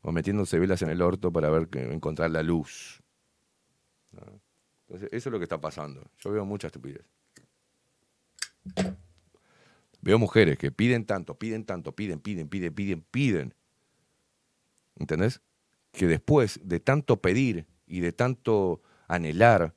o 0.00 0.12
metiéndose 0.12 0.58
velas 0.58 0.80
en 0.80 0.88
el 0.88 1.02
orto 1.02 1.30
para 1.30 1.50
ver 1.50 1.68
encontrar 1.92 2.30
la 2.30 2.42
luz. 2.42 3.02
Entonces, 4.88 5.10
eso 5.12 5.28
es 5.28 5.32
lo 5.32 5.38
que 5.38 5.44
está 5.44 5.60
pasando. 5.60 6.02
Yo 6.18 6.32
veo 6.32 6.44
mucha 6.44 6.68
estupidez. 6.68 7.04
Veo 10.00 10.18
mujeres 10.18 10.56
que 10.56 10.72
piden 10.72 11.04
tanto, 11.04 11.34
piden 11.34 11.64
tanto, 11.64 11.92
piden, 11.92 12.18
piden, 12.18 12.48
piden, 12.48 12.74
piden, 12.74 13.04
piden. 13.10 13.54
¿Entendés? 14.96 15.40
Que 15.92 16.06
después 16.06 16.60
de 16.62 16.80
tanto 16.80 17.20
pedir 17.20 17.66
y 17.86 18.00
de 18.00 18.12
tanto 18.12 18.82
anhelar, 19.08 19.74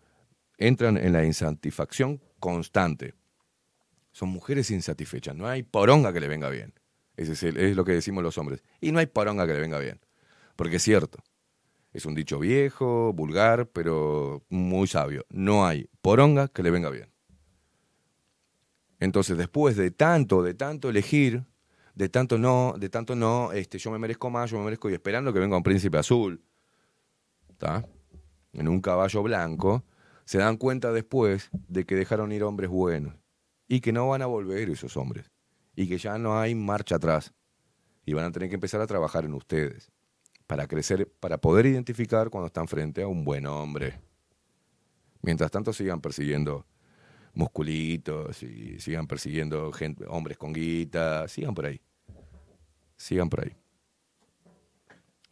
entran 0.57 0.97
en 0.97 1.13
la 1.13 1.25
insatisfacción 1.25 2.21
constante. 2.39 3.15
Son 4.11 4.29
mujeres 4.29 4.69
insatisfechas, 4.69 5.35
no 5.35 5.47
hay 5.47 5.63
poronga 5.63 6.13
que 6.13 6.19
le 6.19 6.27
venga 6.27 6.49
bien. 6.49 6.73
Ese 7.17 7.33
es, 7.33 7.43
el- 7.43 7.75
lo 7.75 7.83
que 7.85 7.93
decimos 7.93 8.23
los 8.23 8.37
hombres. 8.37 8.63
Y 8.79 8.91
no 8.91 8.99
hay 8.99 9.07
poronga 9.07 9.47
que 9.47 9.53
le 9.53 9.59
venga 9.59 9.79
bien. 9.79 9.99
Porque 10.55 10.75
es 10.77 10.83
cierto. 10.83 11.19
Es 11.93 12.05
un 12.05 12.15
dicho 12.15 12.39
viejo, 12.39 13.13
vulgar, 13.13 13.67
pero 13.69 14.43
muy 14.49 14.87
sabio. 14.87 15.25
No 15.29 15.65
hay 15.65 15.89
poronga 16.01 16.47
que 16.47 16.63
le 16.63 16.71
venga 16.71 16.89
bien. 16.89 17.09
Entonces, 18.99 19.37
después 19.37 19.75
de 19.75 19.91
tanto, 19.91 20.43
de 20.43 20.53
tanto 20.53 20.89
elegir, 20.89 21.43
de 21.95 22.09
tanto 22.09 22.37
no, 22.37 22.75
de 22.77 22.89
tanto 22.89 23.15
no, 23.15 23.51
este, 23.51 23.77
yo 23.77 23.91
me 23.91 23.99
merezco 23.99 24.29
más, 24.29 24.49
yo 24.49 24.57
me 24.57 24.65
merezco, 24.65 24.89
y 24.89 24.93
esperando 24.93 25.31
que 25.33 25.39
venga 25.39 25.57
un 25.57 25.63
príncipe 25.63 25.97
azul, 25.97 26.43
¿está? 27.49 27.87
En 28.53 28.67
un 28.67 28.81
caballo 28.81 29.23
blanco, 29.23 29.83
se 30.25 30.37
dan 30.37 30.57
cuenta 30.57 30.91
después 30.91 31.49
de 31.51 31.85
que 31.85 31.95
dejaron 31.95 32.31
ir 32.31 32.43
hombres 32.43 32.69
buenos 32.69 33.15
y 33.67 33.81
que 33.81 33.91
no 33.91 34.07
van 34.09 34.21
a 34.21 34.25
volver 34.25 34.69
esos 34.69 34.97
hombres 34.97 35.31
y 35.75 35.87
que 35.87 35.97
ya 35.97 36.17
no 36.17 36.39
hay 36.39 36.55
marcha 36.55 36.95
atrás 36.95 37.33
y 38.05 38.13
van 38.13 38.25
a 38.25 38.31
tener 38.31 38.49
que 38.49 38.55
empezar 38.55 38.81
a 38.81 38.87
trabajar 38.87 39.25
en 39.25 39.33
ustedes 39.33 39.91
para 40.47 40.67
crecer, 40.67 41.11
para 41.19 41.39
poder 41.39 41.65
identificar 41.65 42.29
cuando 42.29 42.47
están 42.47 42.67
frente 42.67 43.01
a 43.01 43.07
un 43.07 43.23
buen 43.23 43.45
hombre. 43.47 43.99
Mientras 45.21 45.51
tanto 45.51 45.73
sigan 45.73 46.01
persiguiendo 46.01 46.65
musculitos 47.33 48.43
y 48.43 48.79
sigan 48.79 49.07
persiguiendo 49.07 49.71
gente, 49.71 50.05
hombres 50.07 50.37
con 50.37 50.53
guita, 50.53 51.27
sigan 51.27 51.53
por 51.53 51.65
ahí. 51.65 51.81
Sigan 52.95 53.29
por 53.29 53.43
ahí. 53.43 53.55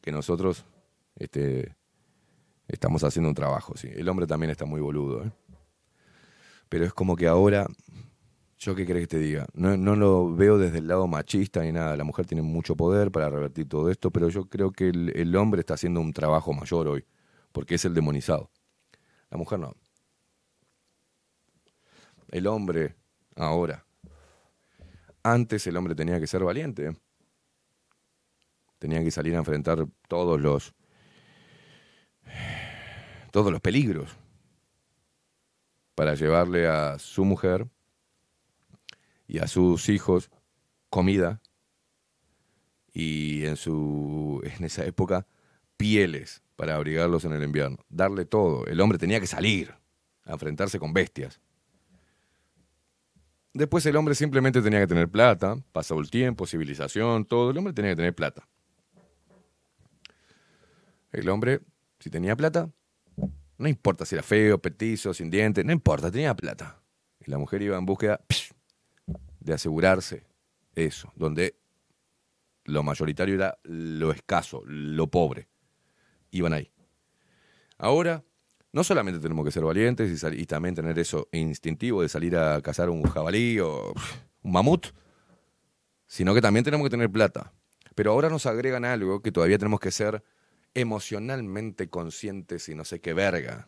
Que 0.02 0.12
nosotros 0.12 0.66
este, 1.16 1.76
estamos 2.68 3.04
haciendo 3.04 3.30
un 3.30 3.36
trabajo, 3.36 3.76
sí. 3.78 3.90
El 3.94 4.10
hombre 4.10 4.28
también 4.28 4.50
está 4.50 4.66
muy 4.66 4.82
boludo, 4.82 5.26
¿eh? 5.26 5.32
Pero 6.70 6.86
es 6.86 6.94
como 6.94 7.18
que 7.18 7.28
ahora, 7.28 7.68
¿yo 8.58 8.76
qué 8.76 8.86
querés 8.86 9.04
que 9.04 9.18
te 9.18 9.20
diga? 9.20 9.46
No, 9.54 9.76
no 9.76 9.98
lo 9.98 10.34
veo 10.34 10.58
desde 10.58 10.78
el 10.78 10.88
lado 10.88 11.06
machista 11.06 11.62
ni 11.62 11.74
nada. 11.74 11.98
La 11.98 12.06
mujer 12.06 12.26
tiene 12.26 12.42
mucho 12.42 12.78
poder 12.78 13.12
para 13.12 13.30
revertir 13.30 13.68
todo 13.68 13.92
esto, 13.92 14.10
pero 14.10 14.30
yo 14.30 14.46
creo 14.46 14.72
que 14.72 14.88
el 14.90 15.36
hombre 15.36 15.60
está 15.60 15.74
haciendo 15.74 16.00
un 16.00 16.14
trabajo 16.14 16.54
mayor 16.54 16.88
hoy, 16.88 17.06
porque 17.52 17.76
es 17.76 17.84
el 17.84 17.94
demonizado. 17.94 18.50
La 19.30 19.38
mujer 19.38 19.60
no. 19.60 19.76
El 22.32 22.48
hombre 22.48 22.96
ahora. 23.36 23.86
Antes 25.22 25.68
el 25.68 25.78
hombre 25.78 25.96
tenía 25.96 26.20
que 26.20 26.28
ser 26.28 26.44
valiente. 26.44 26.96
Tenía 28.80 29.04
que 29.04 29.12
salir 29.12 29.36
a 29.36 29.40
enfrentar 29.40 29.86
todos 30.08 30.40
los 30.40 30.74
todos 33.32 33.52
los 33.52 33.62
peligros 33.62 34.18
para 35.96 36.16
llevarle 36.16 36.68
a 36.68 37.00
su 37.00 37.24
mujer 37.24 37.68
y 39.28 39.40
a 39.40 39.48
sus 39.48 39.88
hijos 39.90 40.30
comida 40.90 41.42
y 42.94 43.46
en 43.46 43.56
su 43.56 44.42
en 44.44 44.66
esa 44.66 44.86
época 44.86 45.28
pieles 45.78 46.42
para 46.56 46.76
abrigarlos 46.76 47.26
en 47.26 47.34
el 47.34 47.44
invierno, 47.44 47.78
darle 47.90 48.26
todo. 48.26 48.66
El 48.68 48.82
hombre 48.82 48.98
tenía 48.98 49.20
que 49.20 49.28
salir 49.28 49.74
a 50.26 50.34
enfrentarse 50.34 50.80
con 50.80 50.94
bestias. 50.94 51.40
Después 53.54 53.86
el 53.86 53.96
hombre 53.98 54.16
simplemente 54.16 54.62
tenía 54.62 54.80
que 54.80 54.88
tener 54.88 55.10
plata, 55.10 55.58
pasó 55.74 56.00
el 56.00 56.10
tiempo, 56.10 56.48
civilización, 56.48 57.26
todo, 57.26 57.52
el 57.52 57.58
hombre 57.58 57.74
tenía 57.74 57.92
que 57.92 57.98
tener 57.98 58.16
plata. 58.16 58.48
El 61.12 61.28
hombre, 61.28 61.60
si 62.00 62.10
tenía 62.10 62.36
plata, 62.38 62.70
no 63.58 63.68
importa 63.68 64.06
si 64.06 64.16
era 64.16 64.24
feo, 64.24 64.58
petizo, 64.58 65.14
sin 65.14 65.30
dientes, 65.30 65.66
no 65.66 65.74
importa, 65.74 66.10
tenía 66.10 66.34
plata. 66.34 66.82
Y 67.20 67.30
la 67.30 67.38
mujer 67.38 67.62
iba 67.62 67.78
en 67.78 67.86
búsqueda 67.86 68.22
de 69.42 69.54
asegurarse 69.54 70.24
eso, 70.74 71.12
donde 71.16 71.56
lo 72.64 72.84
mayoritario 72.84 73.36
era 73.36 73.58
lo 73.64 74.12
escaso, 74.12 74.64
lo 74.66 75.08
pobre. 75.08 75.50
Iban 76.32 76.54
ahí. 76.54 76.72
Ahora, 77.78 78.24
no 78.74 78.84
solamente 78.84 79.20
tenemos 79.20 79.46
que 79.46 79.52
ser 79.52 79.64
valientes 79.64 80.24
y, 80.34 80.46
también 80.46 80.76
tener 80.76 80.98
eso 80.98 81.28
instintivo 81.32 82.02
de 82.02 82.10
salir 82.10 82.38
a 82.38 82.62
cazar 82.62 82.90
un 82.90 83.04
jabalí 83.04 83.60
o 83.60 83.94
un 84.44 84.52
mamut, 84.52 84.88
sino 86.08 86.34
que 86.34 86.42
también 86.42 86.64
tenemos 86.64 86.86
que 86.86 86.92
tener 86.92 87.12
plata. 87.12 87.54
Pero 87.96 88.12
ahora 88.12 88.30
nos 88.30 88.46
agregan 88.46 88.86
algo 88.86 89.22
que 89.22 89.32
todavía 89.32 89.58
tenemos 89.58 89.80
que 89.80 89.92
ser 89.92 90.24
emocionalmente 90.74 91.90
conscientes 91.90 92.70
y 92.70 92.76
no 92.76 92.86
sé 92.86 93.02
qué 93.02 93.14
verga. 93.14 93.68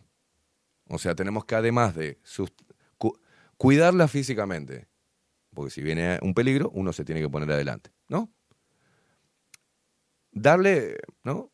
O 0.88 0.98
sea, 0.98 1.16
tenemos 1.16 1.46
que 1.46 1.56
además 1.56 1.96
de 1.96 2.20
cuidarla 3.58 4.08
físicamente, 4.08 4.88
porque 5.54 5.72
si 5.72 5.82
viene 5.82 6.20
un 6.22 6.34
peligro, 6.34 6.70
uno 6.74 6.92
se 6.94 7.06
tiene 7.06 7.22
que 7.22 7.30
poner 7.30 7.52
adelante, 7.52 7.92
¿no? 8.08 8.32
Darle, 10.32 10.98
¿no? 11.24 11.53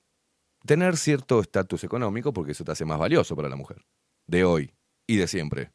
Tener 0.70 0.98
cierto 0.98 1.40
estatus 1.40 1.84
económico, 1.84 2.32
porque 2.32 2.52
eso 2.52 2.64
te 2.64 2.72
hace 2.72 2.86
más 2.86 3.00
valioso 3.00 3.36
para 3.36 3.50
la 3.50 3.56
mujer, 3.56 3.84
de 4.28 4.44
hoy 4.44 4.76
y 5.08 5.16
de 5.16 5.28
siempre. 5.28 5.72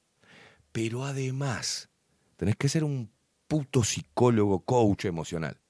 Pero 0.71 1.05
además, 1.05 1.91
tenés 2.37 2.55
que 2.55 2.69
ser 2.69 2.85
un 2.85 3.11
puto 3.49 3.83
psicólogo, 3.83 4.61
coach 4.61 5.07
emocional 5.07 5.61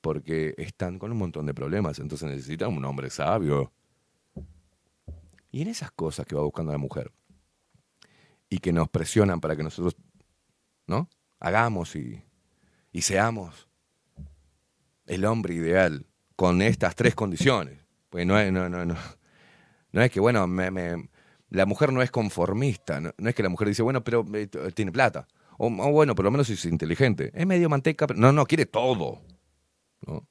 porque 0.00 0.54
están 0.56 0.98
con 0.98 1.12
un 1.12 1.18
montón 1.18 1.44
de 1.44 1.52
problemas, 1.52 1.98
entonces 1.98 2.30
necesitan 2.30 2.74
un 2.74 2.82
hombre 2.86 3.10
sabio. 3.10 3.74
Y 5.50 5.60
en 5.60 5.68
esas 5.68 5.92
cosas 5.92 6.24
que 6.24 6.34
va 6.34 6.40
buscando 6.40 6.72
la 6.72 6.78
mujer, 6.78 7.12
y 8.48 8.58
que 8.60 8.72
nos 8.72 8.88
presionan 8.88 9.38
para 9.38 9.54
que 9.54 9.62
nosotros, 9.62 9.94
¿no? 10.86 11.10
Hagamos 11.40 11.94
y, 11.94 12.24
y 12.90 13.02
seamos 13.02 13.68
el 15.04 15.26
hombre 15.26 15.52
ideal 15.52 16.06
con 16.36 16.62
estas 16.62 16.96
tres 16.96 17.14
condiciones. 17.14 17.81
Pues 18.12 18.26
no 18.26 18.34
no, 18.52 18.68
no, 18.68 18.84
no, 18.84 18.94
no 19.92 20.02
es 20.02 20.10
que, 20.10 20.20
bueno, 20.20 20.46
me- 20.46 20.70
me- 20.70 21.08
la 21.50 21.64
mujer 21.66 21.94
no 21.94 22.02
es 22.02 22.10
conformista, 22.10 23.00
no, 23.00 23.12
es 23.18 23.34
que 23.34 23.42
la 23.42 23.48
mujer 23.48 23.68
dice, 23.68 23.82
bueno, 23.82 24.04
pero 24.04 24.26
eh, 24.34 24.48
tiene 24.74 24.92
plata. 24.92 25.26
O, 25.58 25.68
o 25.68 25.92
bueno, 25.92 26.14
por 26.14 26.26
lo 26.26 26.30
menos 26.30 26.50
es 26.50 26.64
inteligente. 26.66 27.32
Es 27.34 27.46
medio 27.46 27.70
manteca, 27.70 28.06
pero 28.06 28.20
no, 28.20 28.32
no, 28.32 28.44
quiere 28.46 28.66
todo. 28.66 29.20
¿no? 30.06 30.28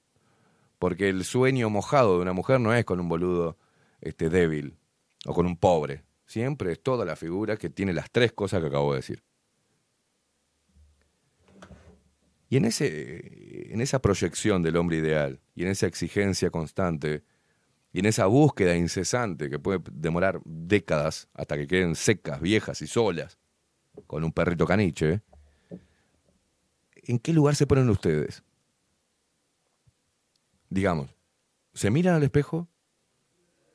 Porque 0.80 1.10
el 1.10 1.26
sueño 1.26 1.70
mojado 1.72 2.18
de 2.18 2.22
una 2.24 2.34
mujer 2.34 2.60
no 2.60 2.74
es 2.74 2.86
con 2.86 3.00
un 3.00 3.10
boludo 3.10 3.58
este, 4.02 4.30
débil 4.30 4.78
o 5.26 5.34
con 5.34 5.48
un 5.48 5.58
pobre. 5.58 6.04
Siempre 6.28 6.74
es 6.74 6.84
toda 6.84 7.06
la 7.06 7.16
figura 7.16 7.58
que 7.58 7.70
tiene 7.70 7.94
las 7.94 8.12
tres 8.12 8.34
cosas 8.34 8.62
que 8.62 8.68
acabo 8.68 8.94
de 8.94 9.00
decir. 9.00 9.24
Y 12.50 12.58
en, 12.58 12.66
ese, 12.66 13.72
en 13.74 13.82
esa 13.82 14.00
proyección 14.02 14.62
del 14.62 14.76
hombre 14.76 14.98
ideal 14.98 15.40
y 15.56 15.64
en 15.64 15.70
esa 15.70 15.88
exigencia 15.88 16.50
constante 16.50 17.24
y 17.94 18.00
en 18.00 18.06
esa 18.06 18.26
búsqueda 18.26 18.76
incesante 18.76 19.50
que 19.50 19.60
puede 19.60 19.80
demorar 19.92 20.42
décadas 20.46 21.28
hasta 21.34 21.58
que 21.58 21.68
queden 21.68 21.96
secas, 21.96 22.42
viejas 22.42 22.82
y 22.82 22.88
solas, 22.88 23.38
con 24.08 24.24
un 24.24 24.32
perrito 24.32 24.66
caniche, 24.66 25.22
¿en 26.96 27.20
qué 27.20 27.34
lugar 27.34 27.56
se 27.56 27.68
ponen 27.68 27.90
ustedes? 27.90 28.44
digamos, 30.72 31.10
se 31.74 31.92
miran 31.92 32.16
al 32.16 32.24
espejo 32.24 32.68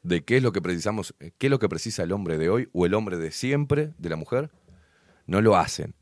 de 0.02 0.24
qué 0.24 0.38
es 0.38 0.42
lo 0.42 0.52
que 0.52 0.62
precisamos, 0.62 1.14
qué 1.38 1.46
es 1.46 1.50
lo 1.50 1.58
que 1.60 1.68
precisa 1.68 2.02
el 2.02 2.12
hombre 2.12 2.38
de 2.38 2.48
hoy 2.48 2.68
o 2.72 2.86
el 2.86 2.94
hombre 2.94 3.18
de 3.18 3.30
siempre 3.30 3.92
de 3.98 4.08
la 4.08 4.16
mujer, 4.16 4.50
no 5.26 5.40
lo 5.40 5.56
hacen. 5.56 5.94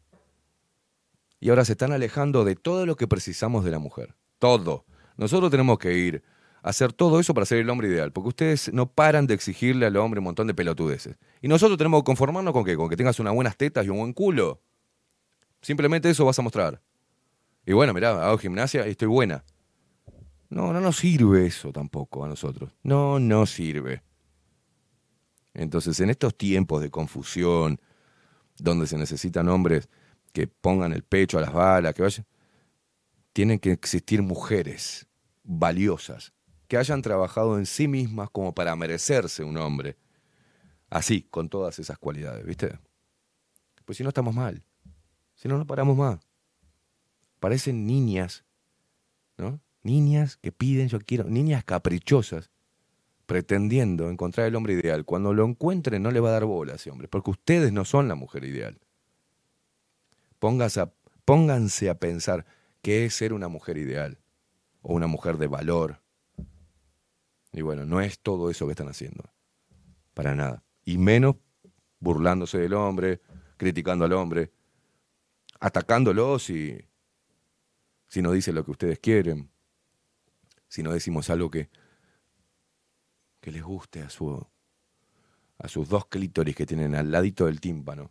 Y 1.40 1.50
ahora 1.50 1.64
se 1.64 1.72
están 1.72 1.92
alejando 1.92 2.44
de 2.44 2.54
todo 2.54 2.86
lo 2.86 2.96
que 2.96 3.08
precisamos 3.08 3.64
de 3.64 3.72
la 3.72 3.78
mujer. 3.78 4.14
Todo. 4.38 4.86
Nosotros 5.16 5.50
tenemos 5.50 5.78
que 5.78 5.94
ir 5.94 6.22
hacer 6.64 6.94
todo 6.94 7.20
eso 7.20 7.34
para 7.34 7.44
ser 7.44 7.58
el 7.58 7.68
hombre 7.68 7.88
ideal, 7.88 8.10
porque 8.10 8.28
ustedes 8.28 8.72
no 8.72 8.90
paran 8.90 9.26
de 9.26 9.34
exigirle 9.34 9.84
al 9.84 9.96
hombre 9.98 10.18
un 10.18 10.24
montón 10.24 10.46
de 10.46 10.54
pelotudeces. 10.54 11.18
Y 11.42 11.48
nosotros 11.48 11.76
tenemos 11.76 12.00
que 12.00 12.06
conformarnos 12.06 12.54
con 12.54 12.64
qué, 12.64 12.74
con 12.74 12.88
que 12.88 12.96
tengas 12.96 13.20
unas 13.20 13.34
buenas 13.34 13.56
tetas 13.56 13.84
y 13.84 13.90
un 13.90 13.98
buen 13.98 14.12
culo. 14.14 14.62
Simplemente 15.60 16.08
eso 16.08 16.24
vas 16.24 16.38
a 16.38 16.42
mostrar. 16.42 16.80
Y 17.66 17.74
bueno, 17.74 17.92
mirá, 17.92 18.26
hago 18.26 18.38
gimnasia 18.38 18.86
y 18.86 18.92
estoy 18.92 19.08
buena. 19.08 19.44
No, 20.48 20.72
no 20.72 20.80
nos 20.80 20.96
sirve 20.96 21.46
eso 21.46 21.70
tampoco 21.70 22.24
a 22.24 22.28
nosotros. 22.28 22.72
No, 22.82 23.18
no 23.20 23.44
sirve. 23.44 24.02
Entonces, 25.52 26.00
en 26.00 26.08
estos 26.08 26.34
tiempos 26.36 26.80
de 26.80 26.90
confusión, 26.90 27.78
donde 28.56 28.86
se 28.86 28.96
necesitan 28.96 29.48
hombres 29.50 29.88
que 30.32 30.46
pongan 30.46 30.94
el 30.94 31.02
pecho 31.02 31.36
a 31.36 31.42
las 31.42 31.52
balas, 31.52 31.92
que 31.92 32.02
vayan, 32.02 32.26
tienen 33.34 33.58
que 33.58 33.72
existir 33.72 34.22
mujeres 34.22 35.06
valiosas, 35.42 36.33
que 36.68 36.76
hayan 36.76 37.02
trabajado 37.02 37.58
en 37.58 37.66
sí 37.66 37.88
mismas 37.88 38.30
como 38.30 38.54
para 38.54 38.74
merecerse 38.76 39.44
un 39.44 39.56
hombre. 39.56 39.96
Así, 40.90 41.22
con 41.22 41.48
todas 41.48 41.78
esas 41.78 41.98
cualidades, 41.98 42.44
¿viste? 42.46 42.78
Pues 43.84 43.98
si 43.98 44.02
no 44.02 44.08
estamos 44.08 44.34
mal. 44.34 44.62
Si 45.34 45.48
no, 45.48 45.58
no 45.58 45.66
paramos 45.66 45.96
más. 45.96 46.20
Parecen 47.40 47.86
niñas, 47.86 48.44
¿no? 49.36 49.60
Niñas 49.82 50.38
que 50.38 50.52
piden, 50.52 50.88
yo 50.88 50.98
quiero, 51.00 51.24
niñas 51.24 51.64
caprichosas, 51.64 52.50
pretendiendo 53.26 54.08
encontrar 54.08 54.46
el 54.46 54.56
hombre 54.56 54.74
ideal. 54.74 55.04
Cuando 55.04 55.34
lo 55.34 55.44
encuentren 55.44 56.02
no 56.02 56.10
le 56.10 56.20
va 56.20 56.30
a 56.30 56.32
dar 56.32 56.44
bola 56.44 56.72
a 56.72 56.76
ese 56.76 56.90
hombre, 56.90 57.08
porque 57.08 57.30
ustedes 57.30 57.72
no 57.72 57.84
son 57.84 58.08
la 58.08 58.14
mujer 58.14 58.44
ideal. 58.44 58.78
Pónganse 60.38 60.80
a, 60.80 60.92
pónganse 61.24 61.90
a 61.90 61.98
pensar 61.98 62.46
qué 62.80 63.04
es 63.04 63.14
ser 63.14 63.32
una 63.32 63.48
mujer 63.48 63.76
ideal, 63.76 64.18
o 64.82 64.94
una 64.94 65.06
mujer 65.06 65.36
de 65.36 65.46
valor. 65.46 66.00
Y 67.54 67.62
bueno, 67.62 67.86
no 67.86 68.00
es 68.00 68.18
todo 68.20 68.50
eso 68.50 68.66
que 68.66 68.72
están 68.72 68.88
haciendo, 68.88 69.24
para 70.12 70.34
nada. 70.34 70.62
Y 70.84 70.98
menos 70.98 71.36
burlándose 72.00 72.58
del 72.58 72.74
hombre, 72.74 73.22
criticando 73.56 74.04
al 74.04 74.12
hombre, 74.12 74.52
atacándolo 75.60 76.38
si, 76.38 76.76
si 78.08 78.20
no 78.20 78.32
dice 78.32 78.52
lo 78.52 78.64
que 78.64 78.72
ustedes 78.72 78.98
quieren 78.98 79.54
si 80.74 80.82
no 80.82 80.92
decimos 80.92 81.30
algo 81.30 81.50
que, 81.50 81.70
que 83.40 83.52
les 83.52 83.62
guste 83.62 84.02
a, 84.02 84.10
su, 84.10 84.44
a 85.58 85.68
sus 85.68 85.88
dos 85.88 86.06
clítoris 86.06 86.56
que 86.56 86.66
tienen 86.66 86.96
al 86.96 87.12
ladito 87.12 87.46
del 87.46 87.60
tímpano. 87.60 88.10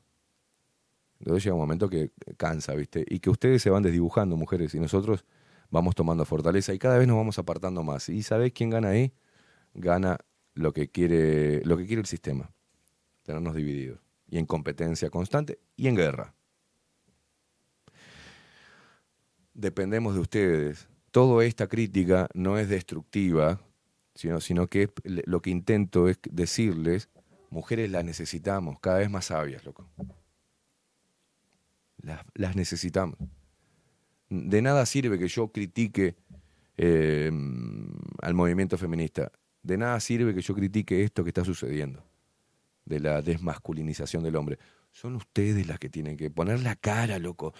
Entonces 1.20 1.44
llega 1.44 1.56
un 1.56 1.60
momento 1.60 1.90
que 1.90 2.12
cansa, 2.38 2.74
¿viste? 2.74 3.04
Y 3.06 3.20
que 3.20 3.30
ustedes 3.30 3.62
se 3.62 3.70
van 3.70 3.84
desdibujando, 3.84 4.38
mujeres, 4.38 4.74
y 4.76 4.80
nosotros 4.80 5.26
vamos 5.72 5.94
tomando 5.94 6.24
fortaleza 6.24 6.74
y 6.74 6.80
cada 6.80 6.98
vez 6.98 7.06
nos 7.06 7.18
vamos 7.18 7.38
apartando 7.38 7.84
más. 7.84 8.08
¿Y 8.08 8.24
sabés 8.24 8.54
quién 8.54 8.70
gana 8.70 8.92
ahí? 8.92 9.12
Gana 9.74 10.18
lo 10.54 10.74
que 10.74 10.90
quiere, 10.90 11.64
lo 11.66 11.78
que 11.78 11.86
quiere 11.86 12.02
el 12.02 12.08
sistema, 12.08 12.52
tenernos 13.24 13.56
divididos. 13.56 14.00
y 14.30 14.40
en 14.40 14.46
competencia 14.48 15.12
constante 15.12 15.60
y 15.76 15.88
en 15.88 15.96
guerra. 15.96 16.34
Dependemos 19.54 20.16
de 20.16 20.22
ustedes. 20.22 20.88
Toda 21.12 21.46
esta 21.46 21.68
crítica 21.68 22.28
no 22.34 22.58
es 22.58 22.68
destructiva, 22.68 23.62
sino, 24.16 24.42
sino 24.42 24.68
que 24.68 24.90
lo 25.04 25.42
que 25.42 25.52
intento 25.52 26.10
es 26.10 26.20
decirles, 26.30 27.10
mujeres 27.52 27.92
las 27.92 28.04
necesitamos, 28.04 28.80
cada 28.80 29.00
vez 29.00 29.10
más 29.12 29.26
sabias, 29.26 29.64
loco. 29.64 29.88
Las, 31.98 32.26
las 32.34 32.56
necesitamos. 32.56 33.18
De 34.30 34.62
nada 34.64 34.86
sirve 34.88 35.20
que 35.20 35.28
yo 35.28 35.50
critique 35.50 36.16
eh, 36.78 37.32
al 38.22 38.34
movimiento 38.34 38.78
feminista. 38.78 39.32
De 39.64 39.78
nada 39.78 40.00
sirve 40.02 40.36
que 40.36 40.42
yo 40.42 40.54
critique 40.54 41.04
esto 41.04 41.24
que 41.24 41.30
está 41.30 41.46
sucediendo, 41.46 42.04
de 42.84 43.00
la 43.00 43.22
desmasculinización 43.22 44.22
del 44.22 44.36
hombre. 44.36 44.60
Son 44.92 45.16
ustedes 45.16 45.66
las 45.66 45.80
que 45.80 45.90
tienen 45.90 46.18
que 46.18 46.30
poner 46.30 46.62
la 46.62 46.76
cara, 46.76 47.18
loco. 47.18 47.54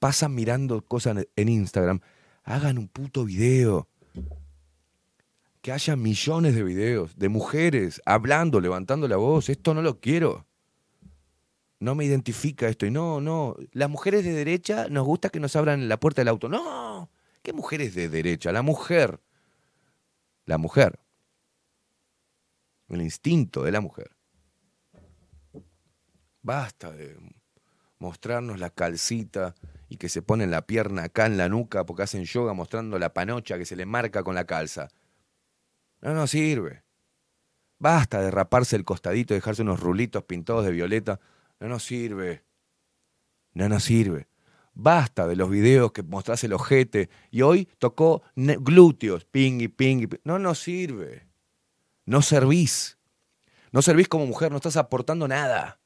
Pasan 0.00 0.34
mirando 0.34 0.82
cosas 0.82 1.26
en 1.36 1.48
Instagram. 1.48 2.00
Hagan 2.42 2.76
un 2.76 2.88
puto 2.88 3.24
video. 3.24 3.88
Que 5.62 5.72
haya 5.72 5.96
millones 5.96 6.54
de 6.54 6.62
videos 6.62 7.16
de 7.16 7.30
mujeres 7.30 8.02
hablando, 8.04 8.60
levantando 8.60 9.08
la 9.08 9.16
voz. 9.16 9.48
Esto 9.48 9.72
no 9.72 9.80
lo 9.80 10.00
quiero. 10.00 10.46
No 11.78 11.94
me 11.94 12.04
identifica 12.04 12.68
esto. 12.68 12.84
Y 12.84 12.90
no, 12.90 13.20
no. 13.20 13.56
Las 13.72 13.88
mujeres 13.88 14.24
de 14.24 14.32
derecha 14.32 14.88
nos 14.90 15.06
gusta 15.06 15.30
que 15.30 15.40
nos 15.40 15.56
abran 15.56 15.88
la 15.88 15.98
puerta 16.00 16.20
del 16.20 16.28
auto. 16.28 16.48
No. 16.48 17.10
¿Qué 17.42 17.52
mujeres 17.52 17.94
de 17.94 18.08
derecha? 18.08 18.52
La 18.52 18.62
mujer. 18.62 19.20
La 20.44 20.58
mujer. 20.58 20.98
El 22.88 23.02
instinto 23.02 23.62
de 23.62 23.72
la 23.72 23.80
mujer. 23.80 24.10
Basta 26.42 26.92
de 26.92 27.16
mostrarnos 27.98 28.58
la 28.58 28.70
calcita 28.70 29.54
y 29.88 29.96
que 29.96 30.08
se 30.08 30.20
ponen 30.22 30.50
la 30.50 30.66
pierna 30.66 31.04
acá 31.04 31.26
en 31.26 31.36
la 31.36 31.48
nuca 31.48 31.86
porque 31.86 32.02
hacen 32.02 32.24
yoga 32.24 32.52
mostrando 32.52 32.98
la 32.98 33.14
panocha 33.14 33.56
que 33.56 33.64
se 33.64 33.76
le 33.76 33.86
marca 33.86 34.22
con 34.22 34.34
la 34.34 34.44
calza. 34.44 34.88
No 36.02 36.12
nos 36.12 36.30
sirve. 36.30 36.82
Basta 37.78 38.20
de 38.20 38.30
raparse 38.30 38.76
el 38.76 38.84
costadito 38.84 39.32
y 39.34 39.38
dejarse 39.38 39.62
unos 39.62 39.80
rulitos 39.80 40.24
pintados 40.24 40.64
de 40.64 40.72
violeta. 40.72 41.20
No 41.60 41.68
nos 41.68 41.84
sirve. 41.84 42.44
No 43.54 43.68
nos 43.68 43.84
sirve. 43.84 44.28
Basta 44.74 45.26
de 45.26 45.36
los 45.36 45.48
videos 45.48 45.92
que 45.92 46.02
mostrás 46.02 46.42
el 46.44 46.52
ojete 46.52 47.08
y 47.30 47.42
hoy 47.42 47.68
tocó 47.78 48.22
glúteos, 48.34 49.24
pingui, 49.24 49.68
pingui. 49.68 50.08
pi- 50.08 50.20
No 50.24 50.38
nos 50.38 50.58
sirve. 50.58 51.28
No 52.04 52.22
servís. 52.22 52.98
No 53.72 53.82
servís 53.82 54.08
como 54.08 54.26
mujer, 54.26 54.50
no 54.50 54.56
estás 54.56 54.76
aportando 54.76 55.26
nada. 55.26 55.80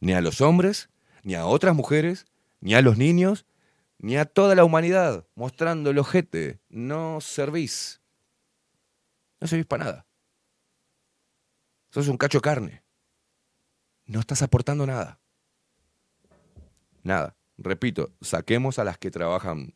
Ni 0.00 0.12
a 0.12 0.20
los 0.20 0.40
hombres, 0.40 0.90
ni 1.22 1.34
a 1.34 1.46
otras 1.46 1.74
mujeres, 1.74 2.26
ni 2.60 2.74
a 2.74 2.82
los 2.82 2.98
niños, 2.98 3.46
ni 3.98 4.16
a 4.16 4.26
toda 4.26 4.54
la 4.54 4.64
humanidad, 4.64 5.26
mostrando 5.34 5.90
el 5.90 5.98
ojete. 5.98 6.60
No 6.68 7.20
servís. 7.20 8.00
No 9.40 9.46
servís 9.46 9.66
para 9.66 9.84
nada. 9.84 10.06
Sos 11.90 12.08
un 12.08 12.18
cacho 12.18 12.38
de 12.38 12.42
carne. 12.42 12.82
No 14.04 14.20
estás 14.20 14.42
aportando 14.42 14.86
nada. 14.86 15.18
Nada. 17.02 17.36
Repito, 17.58 18.12
saquemos 18.20 18.78
a 18.78 18.84
las 18.84 18.98
que 18.98 19.10
trabajan, 19.10 19.74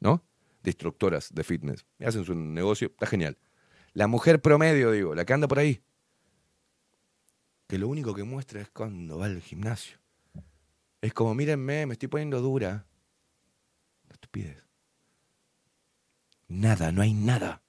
¿no? 0.00 0.24
De 0.62 0.70
instructoras 0.70 1.32
de 1.34 1.44
fitness. 1.44 1.84
Hacen 1.98 2.24
su 2.24 2.34
negocio, 2.34 2.88
está 2.88 3.06
genial. 3.06 3.36
La 3.92 4.06
mujer 4.06 4.40
promedio, 4.40 4.92
digo, 4.92 5.14
la 5.14 5.24
que 5.24 5.32
anda 5.32 5.48
por 5.48 5.58
ahí. 5.58 5.82
Que 7.66 7.78
lo 7.78 7.88
único 7.88 8.14
que 8.14 8.24
muestra 8.24 8.60
es 8.60 8.70
cuando 8.70 9.18
va 9.18 9.26
al 9.26 9.40
gimnasio. 9.40 9.98
Es 11.00 11.12
como, 11.14 11.34
mírenme, 11.34 11.86
me 11.86 11.94
estoy 11.94 12.08
poniendo 12.08 12.40
dura. 12.40 12.86
Estupidez. 14.10 14.62
Nada, 16.48 16.92
no 16.92 17.02
hay 17.02 17.14
nada. 17.14 17.62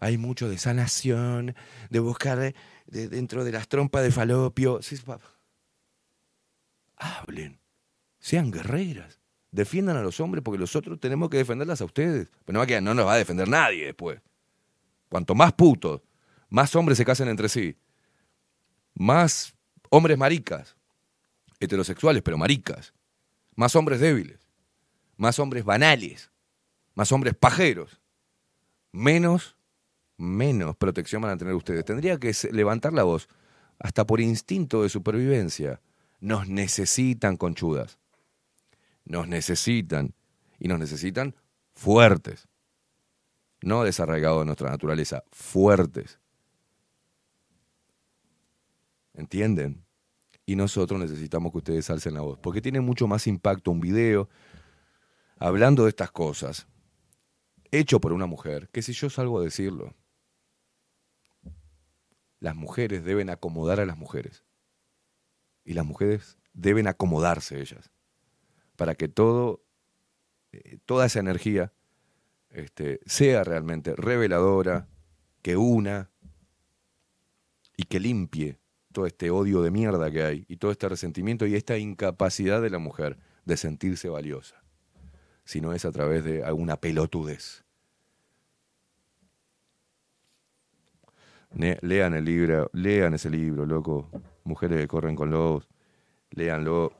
Hay 0.00 0.18
mucho 0.18 0.48
de 0.48 0.58
sanación, 0.58 1.54
de 1.90 1.98
buscar 2.00 2.40
eh, 2.42 2.54
de- 2.86 3.08
dentro 3.08 3.44
de 3.44 3.52
las 3.52 3.68
trompas 3.68 4.02
de 4.02 4.10
falopio. 4.12 4.82
Sí, 4.82 4.96
Hablen, 6.96 7.60
sean 8.18 8.50
guerreras, 8.50 9.20
defiendan 9.52 9.96
a 9.96 10.02
los 10.02 10.18
hombres 10.20 10.42
porque 10.44 10.58
nosotros 10.58 10.98
tenemos 11.00 11.30
que 11.30 11.36
defenderlas 11.36 11.80
a 11.80 11.84
ustedes. 11.84 12.28
Pero 12.44 12.64
no, 12.64 12.80
no 12.80 12.94
nos 12.94 13.06
va 13.06 13.14
a 13.14 13.18
defender 13.18 13.48
nadie 13.48 13.86
después. 13.86 14.20
Cuanto 15.08 15.34
más 15.34 15.52
putos, 15.52 16.02
más 16.48 16.74
hombres 16.76 16.98
se 16.98 17.04
casen 17.04 17.28
entre 17.28 17.48
sí, 17.48 17.76
más 18.94 19.54
hombres 19.90 20.18
maricas, 20.18 20.76
heterosexuales 21.60 22.22
pero 22.22 22.38
maricas, 22.38 22.94
más 23.54 23.74
hombres 23.76 24.00
débiles, 24.00 24.38
más 25.16 25.38
hombres 25.38 25.64
banales, 25.64 26.30
más 26.94 27.10
hombres 27.12 27.34
pajeros, 27.34 28.00
menos, 28.92 29.56
menos 30.16 30.76
protección 30.76 31.22
van 31.22 31.32
a 31.32 31.36
tener 31.36 31.54
ustedes. 31.54 31.84
Tendría 31.84 32.18
que 32.18 32.32
levantar 32.52 32.92
la 32.92 33.04
voz, 33.04 33.28
hasta 33.78 34.06
por 34.06 34.20
instinto 34.20 34.82
de 34.82 34.88
supervivencia. 34.88 35.80
Nos 36.20 36.48
necesitan 36.48 37.36
conchudas. 37.36 37.98
Nos 39.04 39.28
necesitan. 39.28 40.14
Y 40.58 40.68
nos 40.68 40.80
necesitan 40.80 41.36
fuertes. 41.74 42.48
No 43.60 43.82
desarraigados 43.84 44.40
de 44.40 44.46
nuestra 44.46 44.70
naturaleza, 44.70 45.24
fuertes. 45.32 46.20
¿Entienden? 49.14 49.84
Y 50.46 50.56
nosotros 50.56 50.98
necesitamos 51.00 51.52
que 51.52 51.58
ustedes 51.58 51.90
alcen 51.90 52.14
la 52.14 52.20
voz, 52.20 52.38
porque 52.38 52.62
tiene 52.62 52.80
mucho 52.80 53.06
más 53.06 53.26
impacto 53.26 53.70
un 53.70 53.80
video 53.80 54.28
hablando 55.38 55.84
de 55.84 55.90
estas 55.90 56.10
cosas, 56.10 56.66
hecho 57.70 58.00
por 58.00 58.12
una 58.12 58.26
mujer, 58.26 58.68
que 58.70 58.82
si 58.82 58.92
yo 58.92 59.10
salgo 59.10 59.38
a 59.40 59.42
decirlo. 59.42 59.94
Las 62.40 62.54
mujeres 62.54 63.04
deben 63.04 63.30
acomodar 63.30 63.80
a 63.80 63.86
las 63.86 63.98
mujeres. 63.98 64.44
Y 65.64 65.74
las 65.74 65.84
mujeres 65.84 66.38
deben 66.52 66.86
acomodarse 66.86 67.60
ellas. 67.60 67.90
Para 68.76 68.94
que 68.94 69.08
todo, 69.08 69.64
eh, 70.52 70.78
toda 70.86 71.06
esa 71.06 71.18
energía 71.18 71.72
este, 72.58 73.00
sea 73.06 73.44
realmente 73.44 73.94
reveladora, 73.96 74.88
que 75.42 75.56
una 75.56 76.10
y 77.76 77.84
que 77.84 78.00
limpie 78.00 78.58
todo 78.92 79.06
este 79.06 79.30
odio 79.30 79.62
de 79.62 79.70
mierda 79.70 80.10
que 80.10 80.24
hay 80.24 80.44
y 80.48 80.56
todo 80.56 80.72
este 80.72 80.88
resentimiento 80.88 81.46
y 81.46 81.54
esta 81.54 81.78
incapacidad 81.78 82.60
de 82.60 82.70
la 82.70 82.78
mujer 82.78 83.18
de 83.44 83.56
sentirse 83.56 84.08
valiosa, 84.08 84.62
si 85.44 85.60
no 85.60 85.72
es 85.72 85.84
a 85.84 85.92
través 85.92 86.24
de 86.24 86.42
alguna 86.44 86.76
pelotudez. 86.76 87.64
Lean 91.50 92.14
el 92.14 92.24
libro, 92.24 92.70
lean 92.74 93.14
ese 93.14 93.30
libro, 93.30 93.64
loco. 93.64 94.10
Mujeres 94.44 94.78
que 94.78 94.88
corren 94.88 95.16
con 95.16 95.30
lobos, 95.30 95.68
léanlo, 96.30 96.92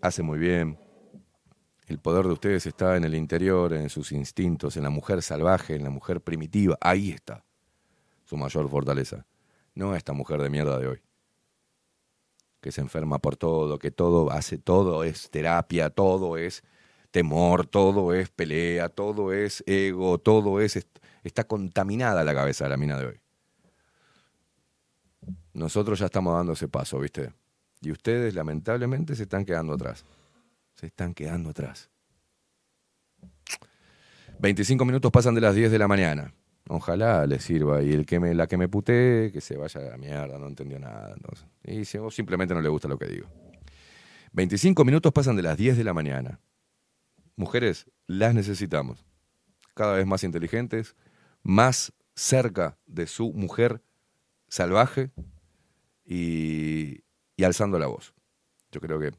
hace 0.00 0.22
muy 0.22 0.38
bien. 0.38 0.78
El 1.90 1.98
poder 1.98 2.24
de 2.24 2.32
ustedes 2.34 2.66
está 2.66 2.96
en 2.96 3.02
el 3.02 3.16
interior, 3.16 3.72
en 3.72 3.90
sus 3.90 4.12
instintos, 4.12 4.76
en 4.76 4.84
la 4.84 4.90
mujer 4.90 5.22
salvaje, 5.22 5.74
en 5.74 5.82
la 5.82 5.90
mujer 5.90 6.20
primitiva. 6.20 6.78
Ahí 6.80 7.10
está 7.10 7.44
su 8.26 8.36
mayor 8.36 8.68
fortaleza. 8.70 9.26
No 9.74 9.96
esta 9.96 10.12
mujer 10.12 10.40
de 10.40 10.50
mierda 10.50 10.78
de 10.78 10.86
hoy. 10.86 11.02
Que 12.60 12.70
se 12.70 12.80
enferma 12.80 13.18
por 13.18 13.36
todo, 13.36 13.76
que 13.80 13.90
todo 13.90 14.30
hace, 14.30 14.56
todo 14.56 15.02
es 15.02 15.30
terapia, 15.30 15.90
todo 15.90 16.36
es 16.36 16.62
temor, 17.10 17.66
todo 17.66 18.14
es 18.14 18.30
pelea, 18.30 18.88
todo 18.88 19.32
es 19.32 19.64
ego, 19.66 20.18
todo 20.18 20.60
es. 20.60 20.76
est- 20.76 20.98
Está 21.24 21.42
contaminada 21.42 22.22
la 22.22 22.32
cabeza 22.34 22.66
de 22.66 22.70
la 22.70 22.76
mina 22.76 22.98
de 23.00 23.06
hoy. 23.06 23.20
Nosotros 25.54 25.98
ya 25.98 26.06
estamos 26.06 26.36
dando 26.36 26.52
ese 26.52 26.68
paso, 26.68 27.00
¿viste? 27.00 27.32
Y 27.80 27.90
ustedes 27.90 28.32
lamentablemente 28.36 29.16
se 29.16 29.24
están 29.24 29.44
quedando 29.44 29.72
atrás. 29.72 30.04
Se 30.80 30.86
están 30.86 31.12
quedando 31.12 31.50
atrás. 31.50 31.90
25 34.38 34.82
minutos 34.86 35.12
pasan 35.12 35.34
de 35.34 35.42
las 35.42 35.54
10 35.54 35.70
de 35.70 35.78
la 35.78 35.86
mañana. 35.86 36.32
Ojalá 36.70 37.26
les 37.26 37.44
sirva. 37.44 37.82
Y 37.82 37.92
el 37.92 38.06
que 38.06 38.18
me, 38.18 38.32
la 38.32 38.46
que 38.46 38.56
me 38.56 38.66
putee, 38.66 39.30
que 39.30 39.42
se 39.42 39.58
vaya 39.58 39.78
a 39.78 39.84
la 39.84 39.98
mierda, 39.98 40.38
no 40.38 40.46
entendió 40.46 40.78
nada. 40.78 41.14
Y 41.64 41.84
si 41.84 41.98
o 41.98 42.10
simplemente 42.10 42.54
no 42.54 42.62
le 42.62 42.70
gusta 42.70 42.88
lo 42.88 42.98
que 42.98 43.08
digo. 43.08 43.28
25 44.32 44.82
minutos 44.86 45.12
pasan 45.12 45.36
de 45.36 45.42
las 45.42 45.58
10 45.58 45.76
de 45.76 45.84
la 45.84 45.92
mañana. 45.92 46.40
Mujeres, 47.36 47.90
las 48.06 48.32
necesitamos. 48.32 49.04
Cada 49.74 49.96
vez 49.96 50.06
más 50.06 50.24
inteligentes, 50.24 50.96
más 51.42 51.92
cerca 52.14 52.78
de 52.86 53.06
su 53.06 53.34
mujer 53.34 53.82
salvaje 54.48 55.10
y 56.06 57.04
alzando 57.44 57.78
la 57.78 57.88
voz. 57.88 58.14
Yo 58.72 58.80
creo 58.80 58.98
que 58.98 59.12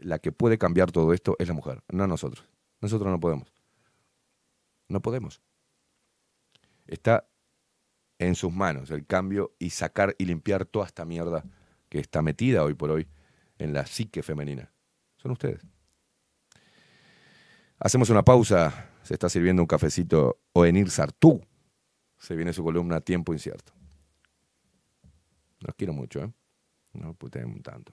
la 0.00 0.18
que 0.18 0.32
puede 0.32 0.58
cambiar 0.58 0.90
todo 0.92 1.12
esto 1.12 1.36
es 1.38 1.48
la 1.48 1.54
mujer, 1.54 1.82
no 1.88 2.06
nosotros. 2.06 2.46
Nosotros 2.80 3.10
no 3.10 3.20
podemos. 3.20 3.52
No 4.88 5.00
podemos. 5.00 5.42
Está 6.86 7.28
en 8.18 8.34
sus 8.34 8.52
manos 8.52 8.90
el 8.90 9.06
cambio 9.06 9.54
y 9.58 9.70
sacar 9.70 10.14
y 10.18 10.24
limpiar 10.24 10.64
toda 10.64 10.86
esta 10.86 11.04
mierda 11.04 11.44
que 11.88 11.98
está 11.98 12.22
metida 12.22 12.64
hoy 12.64 12.74
por 12.74 12.90
hoy 12.90 13.08
en 13.58 13.72
la 13.72 13.86
psique 13.86 14.22
femenina. 14.22 14.72
Son 15.16 15.32
ustedes. 15.32 15.62
Hacemos 17.78 18.10
una 18.10 18.22
pausa. 18.22 18.90
Se 19.02 19.14
está 19.14 19.28
sirviendo 19.28 19.62
un 19.62 19.66
cafecito 19.66 20.40
Oenir 20.52 20.90
Sartú. 20.90 21.40
Se 22.18 22.36
viene 22.36 22.52
su 22.52 22.62
columna 22.62 23.00
Tiempo 23.00 23.32
Incierto. 23.32 23.72
Los 25.60 25.74
quiero 25.74 25.92
mucho, 25.92 26.22
¿eh? 26.22 26.32
No 26.92 27.14
puteen 27.14 27.62
tanto. 27.62 27.92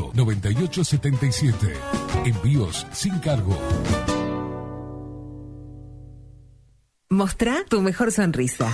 2-208-9877. 0.01 1.73
Envíos 2.25 2.87
sin 2.91 3.19
cargo. 3.19 3.57
Mostrá 7.09 7.65
tu 7.69 7.81
mejor 7.81 8.11
sonrisa. 8.11 8.73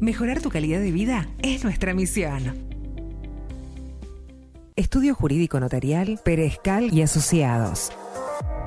Mejorar 0.00 0.40
tu 0.40 0.48
calidad 0.48 0.80
de 0.80 0.92
vida 0.92 1.28
es 1.42 1.62
nuestra 1.62 1.92
misión. 1.92 2.54
Estudio 4.74 5.14
Jurídico 5.14 5.60
Notarial, 5.60 6.18
Perezcal 6.24 6.90
y 6.90 7.02
Asociados. 7.02 7.92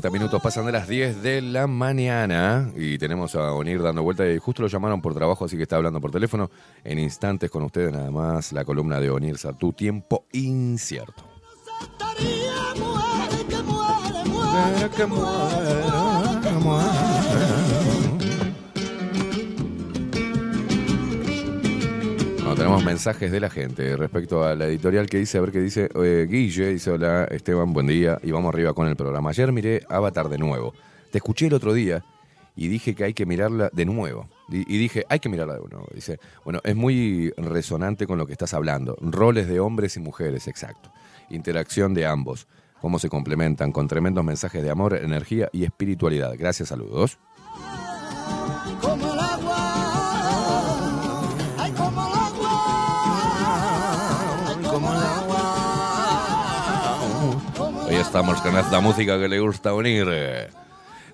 40 0.01 0.19
minutos 0.19 0.41
pasan 0.41 0.65
de 0.65 0.73
las 0.73 0.89
10 0.89 1.23
de 1.23 1.43
la 1.43 1.67
mañana 1.67 2.73
y 2.75 2.97
tenemos 2.97 3.35
a 3.35 3.53
Onir 3.53 3.83
dando 3.83 4.03
vuelta 4.03 4.27
y 4.27 4.39
justo 4.39 4.63
lo 4.63 4.69
llamaron 4.69 5.03
por 5.03 5.13
trabajo, 5.13 5.45
así 5.45 5.59
que 5.59 5.65
está 5.65 5.77
hablando 5.77 6.01
por 6.01 6.11
teléfono. 6.11 6.51
En 6.85 6.99
instantes 6.99 7.51
con 7.51 7.65
ustedes 7.65 7.93
nada 7.93 8.11
más 8.11 8.51
la 8.53 8.65
columna 8.65 8.99
de 8.99 9.11
Onir 9.11 9.37
tu 9.59 9.75
tiempo 9.75 10.25
incierto. 10.33 11.23
Tenemos 22.61 22.85
mensajes 22.85 23.33
de 23.33 23.41
la 23.41 23.49
gente 23.49 23.97
respecto 23.97 24.45
a 24.45 24.55
la 24.55 24.67
editorial 24.67 25.09
que 25.09 25.17
dice, 25.17 25.39
a 25.39 25.41
ver 25.41 25.51
qué 25.51 25.61
dice, 25.61 25.89
eh, 25.95 26.27
Guille, 26.29 26.73
dice, 26.73 26.91
hola 26.91 27.25
Esteban, 27.25 27.73
buen 27.73 27.87
día, 27.87 28.19
y 28.23 28.33
vamos 28.33 28.53
arriba 28.53 28.75
con 28.75 28.87
el 28.87 28.97
programa. 28.97 29.31
Ayer 29.31 29.51
miré 29.51 29.83
Avatar 29.89 30.29
de 30.29 30.37
nuevo. 30.37 30.75
Te 31.11 31.19
escuché 31.19 31.47
el 31.47 31.55
otro 31.55 31.73
día 31.73 32.05
y 32.55 32.69
dije 32.69 32.95
que 32.95 33.05
hay 33.05 33.15
que 33.15 33.25
mirarla 33.25 33.71
de 33.73 33.87
nuevo. 33.87 34.29
Y, 34.51 34.59
y 34.75 34.79
dije, 34.79 35.07
hay 35.09 35.21
que 35.21 35.31
mirarla 35.31 35.55
de 35.55 35.61
nuevo. 35.61 35.87
Dice, 35.95 36.21
bueno, 36.45 36.61
es 36.63 36.77
muy 36.77 37.33
resonante 37.39 38.07
con 38.07 38.19
lo 38.19 38.27
que 38.27 38.33
estás 38.33 38.53
hablando. 38.53 38.95
Roles 39.01 39.49
de 39.49 39.59
hombres 39.59 39.97
y 39.97 40.01
mujeres, 40.01 40.47
exacto. 40.47 40.93
Interacción 41.31 41.95
de 41.95 42.05
ambos. 42.05 42.47
Cómo 42.83 42.99
se 42.99 43.09
complementan 43.09 43.73
con 43.73 43.89
tremendos 43.89 44.23
mensajes 44.23 44.63
de 44.63 44.71
amor, 44.71 44.95
energía 44.97 45.49
y 45.53 45.65
espiritualidad. 45.65 46.35
Gracias, 46.37 46.69
saludos. 46.69 47.19
Estamos 58.11 58.41
con 58.41 58.57
esta 58.57 58.81
música 58.81 59.21
que 59.21 59.29
le 59.29 59.39
gusta 59.39 59.73
unir. 59.73 60.09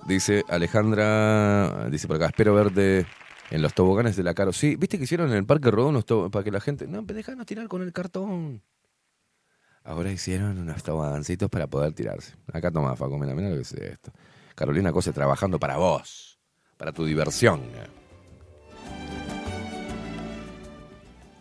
Dice 0.09 0.43
Alejandra, 0.49 1.91
dice 1.91 2.07
por 2.07 2.17
acá, 2.17 2.29
espero 2.29 2.55
verte 2.55 3.05
en 3.51 3.61
los 3.61 3.75
toboganes 3.75 4.17
de 4.17 4.23
la 4.23 4.33
Caro. 4.33 4.51
Sí, 4.55 4.77
viste 4.77 4.97
que 4.97 5.05
hicieron 5.05 5.29
en 5.29 5.37
el 5.37 5.45
Parque 5.45 5.71
Rodón 5.71 6.03
para 6.31 6.43
que 6.43 6.51
la 6.51 6.59
gente... 6.59 6.87
No, 6.87 7.03
déjanos 7.03 7.45
tirar 7.45 7.69
con 7.69 7.83
el 7.83 7.93
cartón. 7.93 8.63
Ahora 9.85 10.11
hicieron 10.11 10.57
unos 10.57 10.83
tobogancitos 10.83 11.51
para 11.51 11.67
poder 11.67 11.93
tirarse. 11.93 12.33
Acá 12.51 12.71
toma, 12.71 12.97
Facu, 12.97 13.19
mira, 13.19 13.35
mira 13.35 13.51
lo 13.51 13.57
que 13.57 13.61
es 13.61 13.75
esto. 13.75 14.11
Carolina 14.55 14.91
Cose 14.91 15.13
trabajando 15.13 15.59
para 15.59 15.77
vos, 15.77 16.39
para 16.79 16.93
tu 16.93 17.05
diversión. 17.05 17.61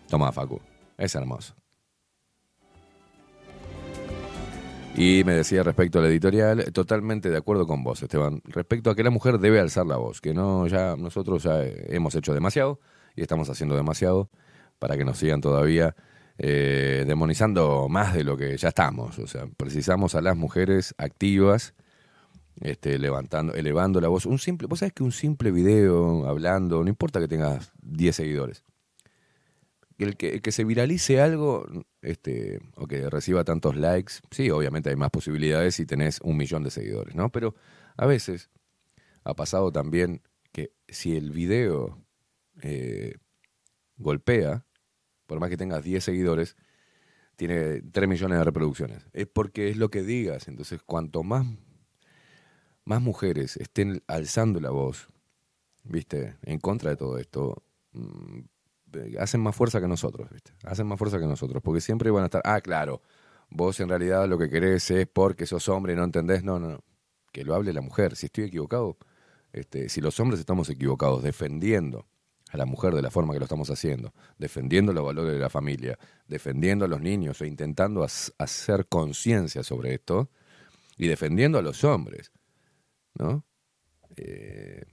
Toma, 0.09 0.33
Facu, 0.33 0.59
es 0.97 1.15
hermoso. 1.15 1.55
Y 4.97 5.25
me 5.25 5.33
decía 5.33 5.61
respecto 5.61 5.99
a 5.99 6.03
la 6.03 6.07
editorial, 6.07 6.71
totalmente 6.71 7.29
de 7.29 7.35
acuerdo 7.35 7.67
con 7.67 7.83
vos, 7.83 8.01
Esteban, 8.01 8.41
respecto 8.45 8.89
a 8.89 8.95
que 8.95 9.03
la 9.03 9.09
mujer 9.09 9.39
debe 9.39 9.59
alzar 9.59 9.85
la 9.85 9.97
voz, 9.97 10.21
que 10.21 10.33
no 10.33 10.67
ya 10.67 10.95
nosotros 10.95 11.43
ya 11.43 11.63
hemos 11.63 12.15
hecho 12.15 12.33
demasiado 12.33 12.79
y 13.13 13.21
estamos 13.21 13.49
haciendo 13.49 13.75
demasiado 13.75 14.29
para 14.79 14.95
que 14.95 15.03
nos 15.03 15.17
sigan 15.17 15.41
todavía 15.41 15.95
eh, 16.37 17.03
demonizando 17.05 17.89
más 17.89 18.13
de 18.13 18.23
lo 18.23 18.37
que 18.37 18.55
ya 18.55 18.69
estamos. 18.69 19.19
O 19.19 19.27
sea, 19.27 19.47
precisamos 19.57 20.15
a 20.15 20.21
las 20.21 20.37
mujeres 20.37 20.95
activas, 20.97 21.73
este, 22.61 22.97
levantando, 22.97 23.53
elevando 23.53 23.99
la 23.99 24.07
voz. 24.07 24.25
Un 24.25 24.39
simple, 24.39 24.67
vos 24.67 24.79
sabés 24.79 24.93
que 24.93 25.03
un 25.03 25.11
simple 25.11 25.51
video 25.51 26.25
hablando, 26.25 26.81
no 26.81 26.89
importa 26.89 27.19
que 27.19 27.27
tengas 27.27 27.73
10 27.81 28.15
seguidores, 28.15 28.63
el 30.03 30.17
que, 30.17 30.41
que 30.41 30.51
se 30.51 30.63
viralice 30.65 31.21
algo, 31.21 31.65
este, 32.01 32.59
o 32.75 32.87
que 32.87 33.09
reciba 33.09 33.43
tantos 33.43 33.75
likes, 33.75 34.15
sí, 34.31 34.49
obviamente 34.49 34.89
hay 34.89 34.95
más 34.95 35.09
posibilidades 35.09 35.75
si 35.75 35.85
tenés 35.85 36.19
un 36.21 36.37
millón 36.37 36.63
de 36.63 36.71
seguidores, 36.71 37.15
¿no? 37.15 37.31
Pero 37.31 37.55
a 37.95 38.05
veces 38.05 38.49
ha 39.23 39.33
pasado 39.33 39.71
también 39.71 40.21
que 40.51 40.71
si 40.87 41.15
el 41.15 41.31
video 41.31 42.05
eh, 42.61 43.15
golpea, 43.97 44.65
por 45.25 45.39
más 45.39 45.49
que 45.49 45.57
tengas 45.57 45.83
10 45.83 46.03
seguidores, 46.03 46.55
tiene 47.35 47.81
3 47.81 48.07
millones 48.07 48.37
de 48.37 48.43
reproducciones. 48.43 49.05
Es 49.13 49.27
porque 49.27 49.69
es 49.69 49.77
lo 49.77 49.89
que 49.89 50.03
digas. 50.03 50.47
Entonces, 50.47 50.81
cuanto 50.83 51.23
más, 51.23 51.45
más 52.85 53.01
mujeres 53.01 53.57
estén 53.57 54.03
alzando 54.07 54.59
la 54.59 54.69
voz, 54.69 55.07
¿viste? 55.83 56.37
En 56.43 56.59
contra 56.59 56.91
de 56.91 56.95
todo 56.95 57.17
esto, 57.17 57.63
mm, 57.93 58.41
hacen 59.19 59.41
más 59.41 59.55
fuerza 59.55 59.81
que 59.81 59.87
nosotros, 59.87 60.29
¿viste? 60.31 60.51
Hacen 60.63 60.87
más 60.87 60.97
fuerza 60.97 61.19
que 61.19 61.25
nosotros, 61.25 61.61
porque 61.63 61.81
siempre 61.81 62.11
van 62.11 62.23
a 62.23 62.25
estar, 62.25 62.41
ah, 62.45 62.61
claro, 62.61 63.01
vos 63.49 63.79
en 63.79 63.89
realidad 63.89 64.27
lo 64.27 64.37
que 64.37 64.49
querés 64.49 64.89
es 64.91 65.07
porque 65.07 65.45
sos 65.45 65.67
hombre 65.69 65.93
y 65.93 65.95
no 65.95 66.03
entendés, 66.03 66.43
no, 66.43 66.59
no, 66.59 66.69
no, 66.69 66.83
que 67.31 67.43
lo 67.43 67.55
hable 67.55 67.73
la 67.73 67.81
mujer, 67.81 68.15
si 68.15 68.27
estoy 68.27 68.45
equivocado, 68.45 68.97
este, 69.53 69.89
si 69.89 70.01
los 70.01 70.19
hombres 70.19 70.39
estamos 70.39 70.69
equivocados 70.69 71.23
defendiendo 71.23 72.07
a 72.51 72.57
la 72.57 72.65
mujer 72.65 72.93
de 72.93 73.01
la 73.01 73.11
forma 73.11 73.33
que 73.33 73.39
lo 73.39 73.45
estamos 73.45 73.69
haciendo, 73.69 74.13
defendiendo 74.37 74.93
los 74.93 75.05
valores 75.05 75.33
de 75.33 75.39
la 75.39 75.49
familia, 75.49 75.97
defendiendo 76.27 76.85
a 76.85 76.87
los 76.87 77.01
niños 77.01 77.41
o 77.41 77.45
intentando 77.45 78.03
hacer 78.03 78.87
conciencia 78.87 79.63
sobre 79.63 79.95
esto 79.95 80.29
y 80.97 81.07
defendiendo 81.07 81.57
a 81.57 81.61
los 81.61 81.83
hombres, 81.83 82.31
¿no? 83.15 83.45
Eh, 84.15 84.83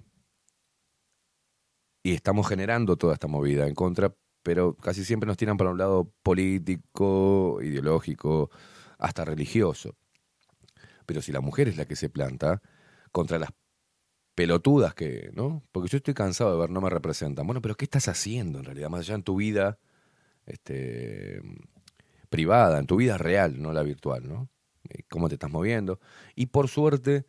y 2.03 2.15
estamos 2.15 2.49
generando 2.49 2.97
toda 2.97 3.15
esta 3.15 3.29
movida 3.29 3.67
en 3.67 3.75
contra, 3.75 4.15
pero 4.43 4.75
casi 4.77 5.05
siempre 5.05 5.27
nos 5.27 5.37
tiran 5.37 5.57
para 5.57 5.71
un 5.71 5.79
lado 5.79 6.13
político, 6.23 7.59
ideológico, 7.63 8.51
hasta 8.99 9.25
religioso. 9.25 9.97
Pero 11.07 11.23
si 11.23 11.33
la 11.33 11.41
mujer 11.41 11.69
es 11.69 11.77
la 11.77 11.85
que 11.85 11.97
se 11.97 12.09
planta 12.09 12.61
contra 13.13 13.39
las 13.39 13.51
pelotudas 14.35 14.95
que, 14.95 15.31
¿no? 15.35 15.63
Porque 15.73 15.89
yo 15.89 15.99
estoy 15.99 16.15
cansado 16.15 16.53
de 16.53 16.61
ver, 16.61 16.71
no 16.71 16.81
me 16.81 16.91
representan. 16.91 17.47
Bueno, 17.47 17.61
pero 17.61 17.77
¿qué 17.77 17.85
estás 17.85 18.09
haciendo 18.09 18.59
en 18.59 18.65
realidad? 18.65 18.89
Más 18.89 19.01
allá 19.01 19.15
en 19.15 19.23
tu 19.23 19.37
vida 19.37 19.79
este, 20.47 21.43
privada, 22.31 22.79
en 22.79 22.87
tu 22.87 22.97
vida 22.97 23.19
real, 23.19 23.61
no 23.61 23.73
la 23.73 23.83
virtual, 23.83 24.29
¿no? 24.29 24.49
Eh, 24.89 25.03
¿Cómo 25.09 25.29
te 25.29 25.35
estás 25.35 25.51
moviendo? 25.51 26.01
Y 26.35 26.47
por 26.47 26.69
suerte, 26.69 27.27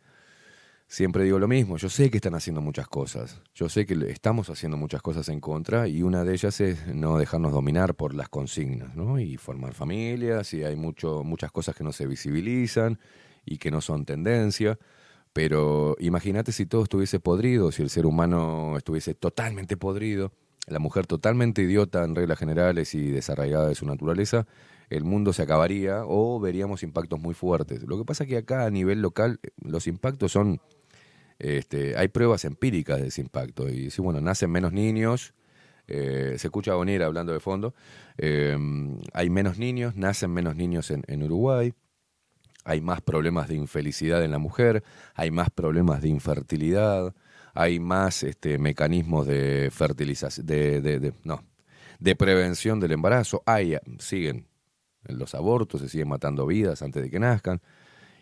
siempre 0.94 1.24
digo 1.24 1.40
lo 1.40 1.48
mismo, 1.48 1.76
yo 1.76 1.88
sé 1.88 2.08
que 2.08 2.18
están 2.18 2.36
haciendo 2.36 2.60
muchas 2.60 2.86
cosas, 2.86 3.42
yo 3.52 3.68
sé 3.68 3.84
que 3.84 3.94
estamos 4.10 4.48
haciendo 4.48 4.76
muchas 4.76 5.02
cosas 5.02 5.28
en 5.28 5.40
contra 5.40 5.88
y 5.88 6.04
una 6.04 6.22
de 6.22 6.32
ellas 6.32 6.60
es 6.60 6.86
no 6.86 7.18
dejarnos 7.18 7.50
dominar 7.50 7.96
por 7.96 8.14
las 8.14 8.28
consignas, 8.28 8.94
¿no? 8.94 9.18
Y 9.18 9.36
formar 9.36 9.74
familias 9.74 10.54
y 10.54 10.62
hay 10.62 10.76
mucho, 10.76 11.24
muchas 11.24 11.50
cosas 11.50 11.74
que 11.74 11.82
no 11.82 11.90
se 11.90 12.06
visibilizan 12.06 13.00
y 13.44 13.58
que 13.58 13.72
no 13.72 13.80
son 13.80 14.04
tendencia. 14.04 14.78
Pero 15.32 15.96
imagínate 15.98 16.52
si 16.52 16.64
todo 16.64 16.84
estuviese 16.84 17.18
podrido, 17.18 17.72
si 17.72 17.82
el 17.82 17.90
ser 17.90 18.06
humano 18.06 18.76
estuviese 18.76 19.14
totalmente 19.14 19.76
podrido, 19.76 20.30
la 20.68 20.78
mujer 20.78 21.08
totalmente 21.08 21.62
idiota 21.62 22.04
en 22.04 22.14
reglas 22.14 22.38
generales 22.38 22.94
y 22.94 23.10
desarraigada 23.10 23.66
de 23.66 23.74
su 23.74 23.84
naturaleza, 23.84 24.46
el 24.90 25.04
mundo 25.04 25.32
se 25.32 25.42
acabaría 25.42 26.04
o 26.06 26.40
veríamos 26.40 26.82
impactos 26.82 27.20
muy 27.20 27.34
fuertes. 27.34 27.82
Lo 27.82 27.98
que 27.98 28.04
pasa 28.04 28.24
es 28.24 28.30
que 28.30 28.36
acá 28.36 28.64
a 28.64 28.70
nivel 28.70 29.02
local 29.02 29.40
eh, 29.42 29.50
los 29.56 29.86
impactos 29.86 30.32
son, 30.32 30.60
este, 31.38 31.96
hay 31.96 32.08
pruebas 32.08 32.44
empíricas 32.44 33.00
de 33.00 33.08
ese 33.08 33.20
impacto. 33.20 33.68
Y 33.68 33.90
si, 33.90 34.02
bueno, 34.02 34.20
nacen 34.20 34.50
menos 34.50 34.72
niños, 34.72 35.34
eh, 35.86 36.36
se 36.38 36.46
escucha 36.46 36.72
a 36.72 36.74
hablando 36.74 37.32
de 37.32 37.40
fondo, 37.40 37.74
eh, 38.18 38.56
hay 39.12 39.30
menos 39.30 39.58
niños, 39.58 39.96
nacen 39.96 40.30
menos 40.30 40.56
niños 40.56 40.90
en 40.90 41.22
Uruguay 41.22 41.74
hay 42.64 42.80
más 42.80 43.00
problemas 43.02 43.48
de 43.48 43.54
infelicidad 43.56 44.24
en 44.24 44.30
la 44.30 44.38
mujer, 44.38 44.82
hay 45.14 45.30
más 45.30 45.50
problemas 45.50 46.00
de 46.00 46.08
infertilidad, 46.08 47.14
hay 47.52 47.78
más 47.78 48.22
este, 48.22 48.58
mecanismos 48.58 49.26
de 49.26 49.70
fertilización, 49.70 50.46
de, 50.46 51.12
no, 51.24 51.44
de 51.98 52.16
prevención 52.16 52.80
del 52.80 52.92
embarazo, 52.92 53.42
hay, 53.46 53.76
siguen 53.98 54.48
los 55.04 55.34
abortos, 55.34 55.82
se 55.82 55.88
siguen 55.88 56.08
matando 56.08 56.46
vidas 56.46 56.80
antes 56.80 57.02
de 57.02 57.10
que 57.10 57.20
nazcan, 57.20 57.60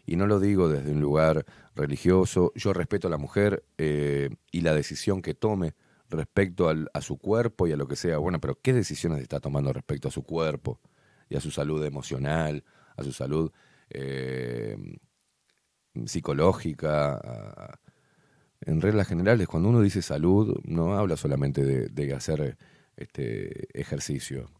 y 0.04 0.16
no 0.16 0.26
lo 0.26 0.40
digo 0.40 0.68
desde 0.68 0.92
un 0.92 1.00
lugar 1.00 1.44
religioso, 1.74 2.52
yo 2.54 2.72
respeto 2.72 3.08
a 3.08 3.10
la 3.10 3.18
mujer 3.18 3.64
eh, 3.78 4.30
y 4.50 4.60
la 4.62 4.74
decisión 4.74 5.22
que 5.22 5.34
tome 5.34 5.74
respecto 6.08 6.68
a 6.92 7.00
su 7.00 7.18
cuerpo 7.18 7.66
y 7.66 7.72
a 7.72 7.76
lo 7.76 7.88
que 7.88 7.96
sea, 7.96 8.18
bueno, 8.18 8.40
pero 8.40 8.58
¿qué 8.60 8.72
decisiones 8.72 9.20
está 9.20 9.40
tomando 9.40 9.72
respecto 9.72 10.08
a 10.08 10.10
su 10.10 10.24
cuerpo 10.24 10.80
y 11.28 11.36
a 11.36 11.40
su 11.40 11.50
salud 11.50 11.82
emocional, 11.84 12.64
a 12.96 13.02
su 13.02 13.12
salud 13.12 13.50
eh, 13.88 14.76
psicológica. 16.06 17.78
En 18.60 18.80
reglas 18.80 19.08
generales, 19.08 19.48
cuando 19.48 19.68
uno 19.68 19.80
dice 19.80 20.02
salud, 20.02 20.60
no 20.64 20.94
habla 20.96 21.16
solamente 21.16 21.64
de, 21.64 22.14
hacer 22.14 22.56
este 22.96 23.68
ejercicio, 23.78 24.50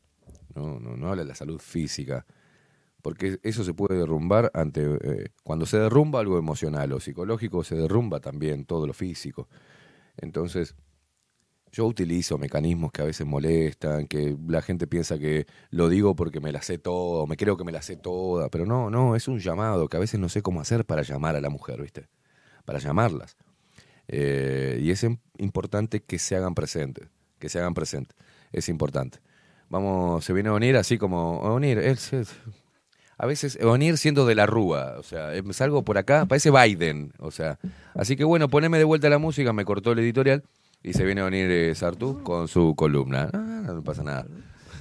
¿no? 0.55 0.81
No, 0.81 1.09
habla 1.09 1.23
de 1.23 1.29
la 1.29 1.35
salud 1.35 1.61
física, 1.61 2.27
porque 3.03 3.39
eso 3.43 3.65
se 3.65 3.75
puede 3.75 3.99
derrumbar 3.99 4.51
ante 4.55 4.83
eh, 4.85 5.31
cuando 5.43 5.67
se 5.67 5.79
derrumba 5.79 6.21
algo 6.21 6.39
emocional 6.39 6.93
o 6.93 7.01
psicológico, 7.01 7.65
se 7.65 7.75
derrumba 7.75 8.21
también 8.21 8.65
todo 8.65 8.87
lo 8.87 8.95
físico. 8.95 9.49
Entonces, 10.17 10.77
yo 11.73 11.87
utilizo 11.87 12.39
mecanismos 12.39 12.93
que 12.93 13.03
a 13.03 13.07
veces 13.07 13.27
molestan, 13.27 14.07
que 14.07 14.37
la 14.47 14.63
gente 14.63 14.87
piensa 14.87 15.19
que 15.19 15.47
lo 15.71 15.89
digo 15.89 16.15
porque 16.15 16.39
me 16.39 16.53
la 16.53 16.63
sé 16.63 16.79
todo, 16.79 17.27
me 17.27 17.37
creo 17.37 17.57
que 17.57 17.65
me 17.65 17.73
la 17.73 17.83
sé 17.83 17.97
toda, 17.97 18.49
pero 18.51 18.67
no, 18.67 18.91
no, 18.91 19.17
es 19.17 19.27
un 19.27 19.39
llamado 19.41 19.89
que 19.89 19.97
a 19.97 20.01
veces 20.01 20.21
no 20.21 20.29
sé 20.29 20.43
cómo 20.43 20.61
hacer 20.61 20.85
para 20.85 21.03
llamar 21.03 21.35
a 21.35 21.41
la 21.41 21.49
mujer, 21.49 21.81
¿viste? 21.81 22.09
Para 22.65 22.79
llamarlas. 22.79 23.37
Eh, 24.07 24.81
y 24.83 24.91
es 24.91 25.05
importante 25.39 26.03
que 26.03 26.19
se 26.19 26.37
hagan 26.37 26.55
presentes, 26.55 27.09
que 27.39 27.49
se 27.49 27.59
hagan 27.59 27.75
presentes, 27.75 28.17
es 28.53 28.69
importante. 28.69 29.19
Vamos, 29.71 30.25
se 30.27 30.35
viene 30.35 30.51
a 30.51 30.53
unir 30.53 30.77
así 30.77 30.99
como, 30.99 31.41
a 31.43 31.55
unir, 31.55 31.79
es, 31.79 32.13
a 33.23 33.27
veces 33.27 33.57
unir 33.63 33.99
siendo 33.99 34.27
de 34.27 34.35
la 34.35 34.47
rúa, 34.47 34.97
o 34.99 35.05
sea, 35.05 35.31
salgo 35.53 35.85
por 35.85 35.97
acá, 35.97 36.27
parece 36.27 36.51
Biden, 36.51 37.13
o 37.21 37.31
sea, 37.31 37.57
así 37.95 38.17
que 38.17 38.25
bueno, 38.25 38.49
poneme 38.49 38.79
de 38.79 38.85
vuelta 38.85 39.09
la 39.09 39.19
música, 39.19 39.53
me 39.53 39.65
cortó 39.65 39.93
el 39.93 40.01
editorial. 40.01 40.43
Y 40.83 40.95
se 40.95 41.05
viene 41.05 41.21
a 41.21 41.27
venir 41.27 41.49
eh, 41.49 41.73
Sartú 41.77 42.25
con 42.25 42.49
su 42.49 42.75
columna. 42.75 43.31
Ah, 43.33 43.63
no, 43.69 43.85
pasa 43.85 44.03
nada. 44.03 44.27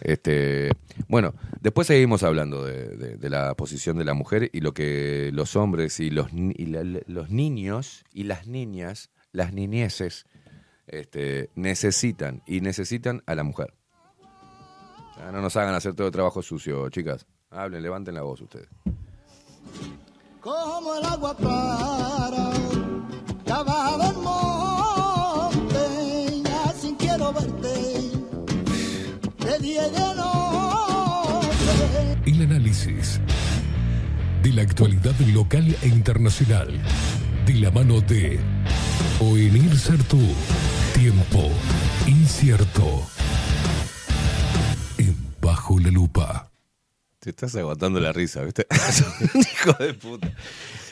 Este, 0.01 0.71
bueno, 1.07 1.35
después 1.61 1.85
seguimos 1.85 2.23
hablando 2.23 2.65
de, 2.65 3.29
la 3.29 3.53
posición 3.53 3.99
de 3.99 4.05
la 4.05 4.15
mujer 4.15 4.49
y 4.51 4.61
lo 4.61 4.73
que 4.73 5.29
los 5.31 5.55
hombres 5.55 5.99
y 5.99 6.09
los, 6.09 6.31
los 6.33 7.29
niños 7.29 8.03
y 8.11 8.23
las 8.23 8.47
niñas, 8.47 9.11
las 9.31 9.53
niñeces, 9.53 10.25
este, 10.87 11.51
necesitan 11.53 12.41
y 12.47 12.61
necesitan 12.61 13.21
a 13.27 13.35
la 13.35 13.43
mujer. 13.43 13.75
Ah, 15.17 15.29
no 15.31 15.41
nos 15.41 15.55
hagan 15.57 15.75
hacer 15.75 15.93
todo 15.93 16.07
el 16.07 16.13
trabajo 16.13 16.41
sucio, 16.41 16.89
chicas. 16.89 17.27
Hablen, 17.51 17.83
levanten 17.83 18.15
la 18.15 18.21
voz 18.21 18.41
ustedes. 18.41 18.69
Como 20.39 20.95
el 20.95 21.05
agua 21.05 21.35
clara, 21.35 22.51
El 32.25 32.41
análisis 32.41 33.19
de 34.41 34.53
la 34.53 34.61
actualidad 34.61 35.17
local 35.33 35.75
e 35.81 35.87
internacional 35.87 36.81
de 37.45 37.53
la 37.55 37.71
mano 37.71 38.01
de 38.01 38.39
Oenir 39.19 39.77
Sartú. 39.77 40.19
Tiempo 40.93 41.49
incierto. 42.07 43.03
En 44.97 45.15
Bajo 45.41 45.79
la 45.79 45.89
Lupa. 45.91 46.50
Te 47.21 47.29
estás 47.29 47.55
aguantando 47.55 47.99
la 47.99 48.11
risa, 48.11 48.43
¿viste? 48.43 48.65
Hijo 49.35 49.73
de 49.73 49.93
puta. 49.93 50.33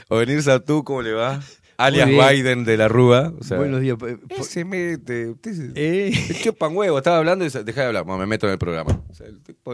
O 0.10 0.18
venir 0.18 0.44
tú, 0.64 0.84
¿cómo 0.84 1.02
le 1.02 1.12
va? 1.14 1.42
Alias. 1.76 2.08
Biden 2.08 2.66
de 2.66 2.78
la 2.78 2.88
Rúa. 2.88 3.34
O 3.40 3.44
sea, 3.44 3.58
Buenos 3.58 3.82
días. 3.82 3.98
Eh, 4.06 4.44
Se 4.44 4.64
mete. 4.64 5.30
Usted 5.30 5.54
se, 5.74 6.12
se 6.14 6.44
chupan 6.44 6.76
huevo. 6.78 7.00
Estaba 7.00 7.18
hablando 7.18 7.46
y 7.46 7.50
se, 7.50 7.64
deja 7.64 7.82
de 7.82 7.88
hablar. 7.88 8.04
Bueno, 8.04 8.20
me 8.20 8.28
meto 8.28 8.46
en 8.46 8.52
el 8.54 8.60
programa. 8.60 9.02
O 9.10 9.14
sea, 9.16 9.26
el 9.26 9.42
tipo 9.42 9.74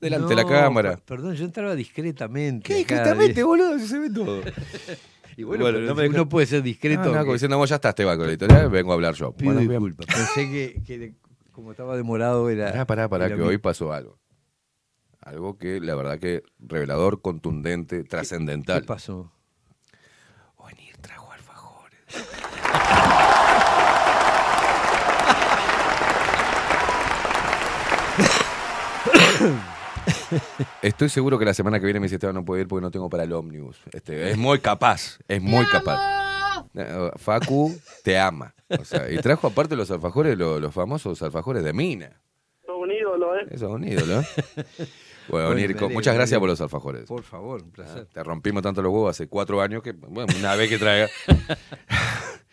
delante 0.00 0.28
de 0.28 0.36
la 0.36 0.42
No, 0.42 0.48
cámara. 0.48 0.90
per- 0.98 1.02
Perdón, 1.04 1.34
yo 1.34 1.44
entraba 1.44 1.74
discretamente. 1.74 2.64
¿Qué 2.68 2.74
discretamente, 2.76 3.34
de- 3.34 3.42
boludo? 3.42 3.76
Si 3.80 3.88
se 3.88 3.98
ve 3.98 4.10
todo. 4.10 4.40
Y 5.36 5.44
bueno, 5.44 5.62
Bueno, 5.64 5.78
no 5.80 5.94
me 5.94 6.08
uno 6.08 6.28
puede 6.28 6.46
ser 6.48 6.62
discreto. 6.64 7.04
No, 7.04 7.14
no, 7.14 7.24
que- 7.24 7.32
diciendo, 7.34 7.56
vos 7.58 7.68
ya 7.70 7.76
estás, 7.76 7.94
te 7.94 8.04
va 8.04 8.16
con 8.16 8.26
la 8.26 8.32
editorial, 8.32 8.68
vengo 8.70 8.90
a 8.90 8.94
hablar 8.94 9.14
yo. 9.14 9.30
Pido 9.32 9.52
Bueno, 9.54 9.70
disculpas. 9.70 10.06
Pensé 10.06 10.50
que, 10.50 10.82
que 10.84 11.14
como 11.52 11.70
estaba 11.70 11.96
demorado 11.96 12.50
era. 12.50 12.70
Pará, 12.72 12.86
pará, 12.86 13.08
pará, 13.08 13.26
era 13.26 13.36
que 13.36 13.42
hoy 13.42 13.58
pasó 13.58 13.92
algo. 13.92 14.18
Algo 15.28 15.58
que, 15.58 15.78
la 15.80 15.94
verdad, 15.94 16.18
que 16.18 16.42
revelador, 16.58 17.20
contundente, 17.20 18.02
trascendental. 18.02 18.80
¿Qué 18.80 18.86
pasó? 18.86 19.30
Ovenir 20.56 20.96
trajo 20.98 21.30
alfajores. 21.32 21.98
Estoy 30.82 31.08
seguro 31.08 31.38
que 31.38 31.44
la 31.44 31.54
semana 31.54 31.78
que 31.78 31.84
viene 31.86 32.00
me 32.00 32.04
dice 32.06 32.16
Esteban 32.16 32.34
no 32.34 32.44
puede 32.44 32.62
ir 32.62 32.68
porque 32.68 32.82
no 32.82 32.90
tengo 32.90 33.08
para 33.08 33.24
el 33.24 33.32
ómnibus. 33.32 33.78
Este, 33.92 34.30
es 34.30 34.36
muy 34.38 34.58
capaz, 34.58 35.18
es 35.28 35.40
muy 35.40 35.64
capaz. 35.66 36.64
Eh, 36.74 37.10
Facu 37.16 37.74
te 38.02 38.18
ama. 38.18 38.54
O 38.78 38.84
sea, 38.84 39.10
y 39.10 39.16
trajo 39.18 39.46
aparte 39.46 39.74
los 39.76 39.90
alfajores, 39.90 40.36
lo- 40.36 40.60
los, 40.60 40.74
famosos 40.74 41.22
alfajores 41.22 41.64
de 41.64 41.72
Mina. 41.72 42.20
Sos 42.66 42.76
un 42.78 42.90
ídolo, 42.92 43.36
¿eh? 43.36 43.46
Eso 43.50 43.66
es 43.66 43.72
un 43.72 43.84
ídolo. 43.84 44.22
Bueno, 45.28 45.48
Bueno, 45.48 45.54
Nirko, 45.60 45.88
muchas 45.90 46.14
gracias 46.14 46.38
por 46.40 46.48
los 46.48 46.60
alfajores. 46.60 47.04
Por 47.04 47.22
favor, 47.22 47.62
un 47.62 47.70
placer. 47.70 48.06
Te 48.06 48.22
rompimos 48.22 48.62
tanto 48.62 48.82
los 48.82 48.92
huevos 48.92 49.10
hace 49.10 49.28
cuatro 49.28 49.60
años 49.60 49.82
que, 49.82 49.92
bueno, 49.92 50.32
una 50.38 50.54
vez 50.56 50.68
que 50.68 50.78
traiga. 50.78 51.08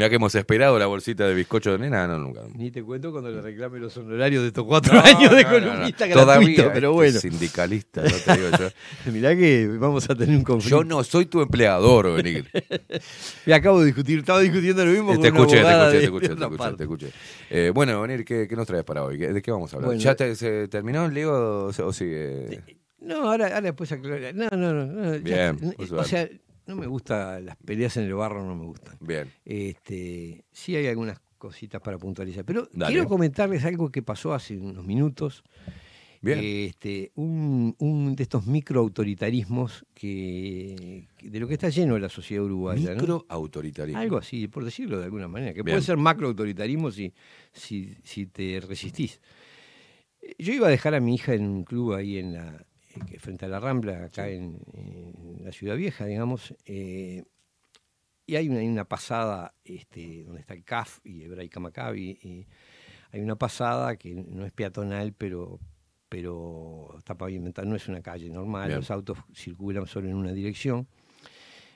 Mira 0.00 0.08
que 0.08 0.16
hemos 0.16 0.34
esperado 0.34 0.78
la 0.78 0.86
bolsita 0.86 1.28
de 1.28 1.34
bizcocho 1.34 1.72
de 1.72 1.78
nena, 1.78 2.06
no, 2.06 2.16
nunca. 2.18 2.40
Ni 2.54 2.70
te 2.70 2.82
cuento 2.82 3.12
cuando 3.12 3.30
le 3.30 3.42
reclame 3.42 3.78
los 3.78 3.94
honorarios 3.98 4.40
de 4.40 4.48
estos 4.48 4.64
cuatro 4.64 4.94
No, 4.94 5.00
años 5.04 5.30
de 5.30 5.42
no, 5.44 5.50
no, 5.50 5.60
no. 5.60 5.66
columnista 5.66 6.08
Todavía, 6.10 6.46
gratuito, 6.48 6.70
pero 6.72 6.92
bueno. 6.94 7.16
este 7.18 7.28
Sindicalista, 7.28 8.02
no 8.04 8.08
te 8.08 8.32
digo 8.40 8.48
yo. 8.58 8.68
Mirá 9.12 9.36
que 9.36 9.66
vamos 9.78 10.08
a 10.08 10.14
tener 10.14 10.34
un 10.38 10.42
conflicto. 10.42 10.78
Yo 10.78 10.84
no 10.84 11.04
soy 11.04 11.26
tu 11.26 11.42
empleador, 11.42 12.14
Benigre. 12.16 12.48
Me 13.44 13.52
acabo 13.52 13.80
de 13.80 13.86
discutir, 13.88 14.20
estaba 14.20 14.40
discutiendo 14.40 14.86
lo 14.86 14.90
mismo 14.90 15.10
Te 15.20 15.30
con 15.32 15.40
una 15.42 15.52
escuché, 15.52 15.60
te 15.60 15.68
escuché, 15.68 15.84
de- 15.84 15.98
te 15.98 16.04
escuché, 16.06 16.28
de 16.28 16.34
te 16.36 16.44
escuché, 16.44 16.76
te 16.76 16.82
escuché. 16.84 17.10
Eh, 17.50 17.70
bueno, 17.74 18.00
Benir, 18.00 18.24
¿qué, 18.24 18.48
¿qué 18.48 18.56
nos 18.56 18.66
traes 18.66 18.84
para 18.84 19.04
hoy? 19.04 19.18
¿De 19.18 19.42
qué 19.42 19.50
vamos 19.50 19.70
a 19.74 19.76
hablar? 19.76 19.88
Bueno, 19.88 20.00
¿Ya 20.00 20.14
te- 20.14 20.34
se 20.34 20.66
terminó 20.68 21.04
el 21.04 21.12
lío 21.12 21.66
o, 21.66 21.92
sigue? 21.92 22.62
No, 23.00 23.28
ahora, 23.30 23.48
ahora 23.48 23.60
después 23.60 23.92
aclarar. 23.92 24.34
No, 24.34 24.48
no, 24.52 24.72
no. 24.72 25.12
ya 25.16 25.52
Bien, 25.52 25.74
pues 25.76 25.92
o 25.92 26.04
sea, 26.04 26.26
no 26.70 26.76
me 26.76 26.86
gusta, 26.86 27.38
las 27.40 27.56
peleas 27.56 27.96
en 27.98 28.04
el 28.04 28.14
barro 28.14 28.44
no 28.44 28.56
me 28.56 28.64
gustan. 28.64 28.96
Bien. 29.00 29.30
Este, 29.44 30.44
sí 30.52 30.74
hay 30.76 30.86
algunas 30.86 31.20
cositas 31.38 31.80
para 31.80 31.98
puntualizar. 31.98 32.44
Pero 32.44 32.68
Dale. 32.72 32.92
quiero 32.92 33.08
comentarles 33.08 33.64
algo 33.64 33.90
que 33.90 34.02
pasó 34.02 34.32
hace 34.34 34.56
unos 34.58 34.84
minutos. 34.86 35.42
Bien. 36.22 36.38
Este, 36.42 37.12
un, 37.14 37.74
un 37.78 38.14
de 38.14 38.22
estos 38.22 38.46
microautoritarismos 38.46 39.86
que, 39.94 41.08
que- 41.16 41.30
de 41.30 41.40
lo 41.40 41.48
que 41.48 41.54
está 41.54 41.70
lleno 41.70 41.98
la 41.98 42.10
sociedad 42.10 42.44
uruguaya. 42.44 42.90
¿no? 42.94 43.00
Microautoritarismo. 43.00 43.98
Algo 44.00 44.18
así, 44.18 44.46
por 44.48 44.64
decirlo 44.64 44.98
de 44.98 45.04
alguna 45.06 45.28
manera, 45.28 45.52
que 45.54 45.62
Bien. 45.62 45.76
puede 45.76 45.82
ser 45.86 45.96
macroautoritarismo 45.96 46.90
si, 46.90 47.12
si, 47.52 47.94
si 48.04 48.26
te 48.26 48.60
resistís. 48.60 49.20
Yo 50.38 50.52
iba 50.52 50.66
a 50.66 50.70
dejar 50.70 50.94
a 50.94 51.00
mi 51.00 51.14
hija 51.14 51.32
en 51.34 51.44
un 51.46 51.64
club 51.64 51.94
ahí 51.94 52.18
en 52.18 52.34
la, 52.34 52.66
que 53.08 53.18
frente 53.18 53.46
a 53.46 53.48
la 53.48 53.60
Rambla, 53.60 54.04
acá 54.04 54.28
en, 54.28 54.60
en 54.72 55.44
la 55.44 55.52
Ciudad 55.52 55.76
Vieja, 55.76 56.06
digamos, 56.06 56.54
eh, 56.64 57.24
y 58.26 58.36
hay 58.36 58.48
una, 58.48 58.60
hay 58.60 58.68
una 58.68 58.84
pasada 58.84 59.54
este, 59.64 60.22
donde 60.24 60.40
está 60.40 60.54
el 60.54 60.64
CAF 60.64 61.00
y 61.04 61.24
Hebraica 61.24 61.58
Maccabi, 61.60 62.18
y 62.22 62.46
hay 63.12 63.20
una 63.20 63.36
pasada 63.36 63.96
que 63.96 64.14
no 64.14 64.46
es 64.46 64.52
peatonal, 64.52 65.12
pero, 65.12 65.58
pero 66.08 66.94
está 66.98 67.16
pavimentada, 67.16 67.66
no 67.66 67.74
es 67.74 67.88
una 67.88 68.02
calle 68.02 68.30
normal, 68.30 68.68
Bien. 68.68 68.78
los 68.78 68.90
autos 68.90 69.18
circulan 69.34 69.86
solo 69.86 70.08
en 70.08 70.14
una 70.14 70.32
dirección. 70.32 70.86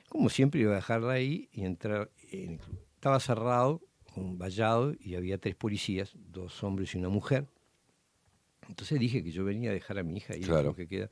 Como 0.07 0.29
siempre 0.29 0.61
iba 0.61 0.71
a 0.71 0.75
dejarla 0.75 1.13
ahí 1.13 1.49
y 1.51 1.65
entrar 1.65 2.09
en 2.31 2.53
el 2.53 2.59
club. 2.59 2.79
Estaba 2.93 3.19
cerrado, 3.19 3.81
con 4.13 4.37
vallado, 4.37 4.93
y 4.97 5.15
había 5.15 5.37
tres 5.37 5.55
policías, 5.55 6.13
dos 6.15 6.63
hombres 6.63 6.95
y 6.95 6.97
una 6.97 7.09
mujer. 7.09 7.47
Entonces 8.69 8.99
dije 8.99 9.23
que 9.23 9.31
yo 9.31 9.43
venía 9.45 9.69
a 9.69 9.73
dejar 9.73 9.99
a 9.99 10.03
mi 10.03 10.17
hija 10.17 10.33
el 10.33 10.41
Claro. 10.41 10.73
club 10.73 10.75
que 10.75 10.87
queda. 10.87 11.09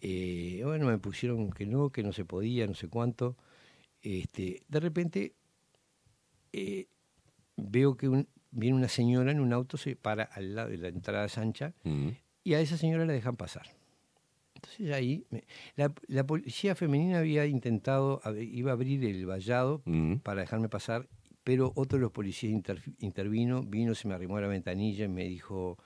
Eh, 0.00 0.60
bueno, 0.64 0.86
me 0.86 0.98
pusieron 0.98 1.50
que 1.50 1.66
no, 1.66 1.90
que 1.90 2.02
no 2.02 2.12
se 2.12 2.24
podía, 2.24 2.66
no 2.66 2.74
sé 2.74 2.88
cuánto. 2.88 3.36
Este, 4.02 4.62
de 4.68 4.80
repente 4.80 5.32
eh, 6.52 6.86
veo 7.56 7.96
que 7.96 8.08
un- 8.08 8.28
viene 8.50 8.76
una 8.76 8.88
señora 8.88 9.32
en 9.32 9.40
un 9.40 9.52
auto, 9.52 9.76
se 9.76 9.96
para 9.96 10.24
al 10.24 10.54
lado 10.54 10.68
de 10.70 10.78
la 10.78 10.88
entrada 10.88 11.28
Sancha 11.28 11.74
Mm. 11.84 12.08
y 12.44 12.54
a 12.54 12.60
esa 12.60 12.76
señora 12.76 13.04
la 13.06 13.12
dejan 13.12 13.36
pasar. 13.36 13.66
Entonces 14.54 14.92
ahí, 14.92 15.24
me- 15.30 15.44
la, 15.76 15.92
la 16.06 16.24
policía 16.26 16.74
femenina 16.74 17.18
había 17.18 17.46
intentado, 17.46 18.20
iba 18.40 18.70
a 18.70 18.74
abrir 18.74 19.04
el 19.04 19.26
vallado 19.26 19.82
Mm. 19.84 20.16
para 20.16 20.42
dejarme 20.42 20.68
pasar, 20.68 21.08
pero 21.42 21.72
otro 21.74 21.98
de 21.98 22.02
los 22.02 22.12
policías 22.12 22.52
inter- 22.52 22.82
intervino, 23.00 23.62
vino, 23.62 23.94
se 23.94 24.06
me 24.06 24.14
arrimó 24.14 24.36
a 24.36 24.42
la 24.42 24.46
ventanilla 24.48 25.06
y 25.06 25.08
me 25.08 25.24
dijo, 25.24 25.78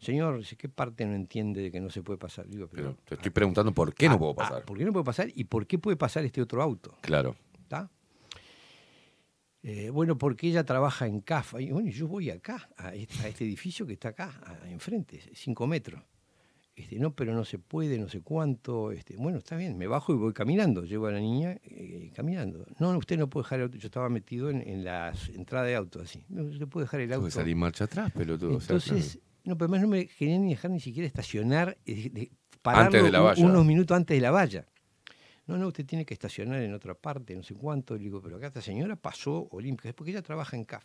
señor, 0.00 0.42
¿qué 0.56 0.68
parte 0.68 1.04
no 1.06 1.14
entiende 1.14 1.60
de 1.62 1.70
que 1.70 1.80
no 1.80 1.90
se 1.90 2.02
puede 2.02 2.18
pasar? 2.18 2.48
Digo, 2.48 2.68
Pero 2.72 2.96
te 3.04 3.14
estoy 3.14 3.30
preguntando 3.30 3.72
por 3.72 3.94
qué 3.94 4.08
no 4.08 4.18
puedo 4.18 4.32
ah, 4.32 4.36
pasar. 4.36 4.64
¿Por 4.64 4.78
qué 4.78 4.84
no 4.84 4.92
puedo 4.92 5.04
pasar 5.04 5.28
y 5.34 5.44
por 5.44 5.66
qué 5.66 5.78
puede 5.78 5.96
pasar 5.96 6.24
este 6.24 6.40
otro 6.42 6.62
auto? 6.62 6.96
Claro. 7.02 7.36
¿Está? 7.62 7.90
Eh, 9.62 9.90
bueno, 9.90 10.16
porque 10.16 10.48
ella 10.48 10.64
trabaja 10.64 11.06
en 11.06 11.20
CAF. 11.20 11.54
Y 11.60 11.70
bueno, 11.70 11.90
yo 11.90 12.08
voy 12.08 12.30
acá, 12.30 12.70
a 12.76 12.94
este, 12.94 13.22
a 13.24 13.28
este 13.28 13.44
edificio 13.44 13.86
que 13.86 13.92
está 13.92 14.08
acá, 14.08 14.40
a- 14.44 14.68
enfrente, 14.70 15.20
cinco 15.34 15.66
metros. 15.66 16.02
Este, 16.74 16.98
no, 16.98 17.14
pero 17.14 17.34
no 17.34 17.44
se 17.44 17.58
puede, 17.58 17.98
no 17.98 18.08
sé 18.08 18.22
cuánto. 18.22 18.90
Este, 18.90 19.16
bueno, 19.18 19.38
está 19.38 19.56
bien, 19.56 19.76
me 19.76 19.86
bajo 19.86 20.14
y 20.14 20.16
voy 20.16 20.32
caminando. 20.32 20.84
Llevo 20.84 21.08
a 21.08 21.12
la 21.12 21.20
niña 21.20 21.58
eh, 21.62 22.10
caminando. 22.14 22.64
No, 22.78 22.96
usted 22.96 23.18
no 23.18 23.28
puede 23.28 23.44
dejar 23.44 23.58
el 23.58 23.64
auto. 23.64 23.76
Yo 23.76 23.86
estaba 23.88 24.08
metido 24.08 24.48
en, 24.48 24.66
en 24.66 24.84
la 24.84 25.12
entrada 25.34 25.66
de 25.66 25.74
auto, 25.74 26.00
así. 26.00 26.24
No, 26.30 26.44
usted 26.44 26.66
puede 26.66 26.84
dejar 26.86 27.00
el 27.00 27.12
auto. 27.12 27.26
Que 27.26 27.30
salir 27.32 27.56
marcha 27.56 27.84
atrás, 27.84 28.10
pelotudo. 28.12 28.56
o 28.56 28.60
sea, 28.60 28.76
Entonces, 28.76 29.18
no, 29.44 29.56
pero 29.56 29.66
además 29.66 29.82
no 29.82 29.88
me 29.88 30.06
querían 30.06 30.42
ni 30.42 30.50
dejar 30.50 30.70
ni 30.70 30.80
siquiera 30.80 31.06
estacionar, 31.06 31.76
eh, 31.86 32.10
de- 32.10 32.30
pararlo 32.62 32.86
Antes 32.86 33.04
de 33.04 33.10
la 33.10 33.20
valla. 33.20 33.44
unos 33.46 33.64
minutos 33.64 33.96
antes 33.96 34.16
de 34.16 34.20
la 34.20 34.30
valla. 34.30 34.66
No, 35.46 35.56
no, 35.56 35.68
usted 35.68 35.84
tiene 35.84 36.04
que 36.04 36.14
estacionar 36.14 36.60
en 36.62 36.72
otra 36.74 36.94
parte, 36.94 37.34
no 37.34 37.42
sé 37.42 37.54
cuánto. 37.54 37.96
Le 37.96 38.04
digo, 38.04 38.20
pero 38.22 38.36
acá 38.36 38.48
esta 38.48 38.60
señora 38.62 38.94
pasó 38.96 39.48
olímpica, 39.50 39.88
es 39.88 39.94
porque 39.94 40.12
ella 40.12 40.22
trabaja 40.22 40.56
en 40.56 40.64
CAF. 40.64 40.84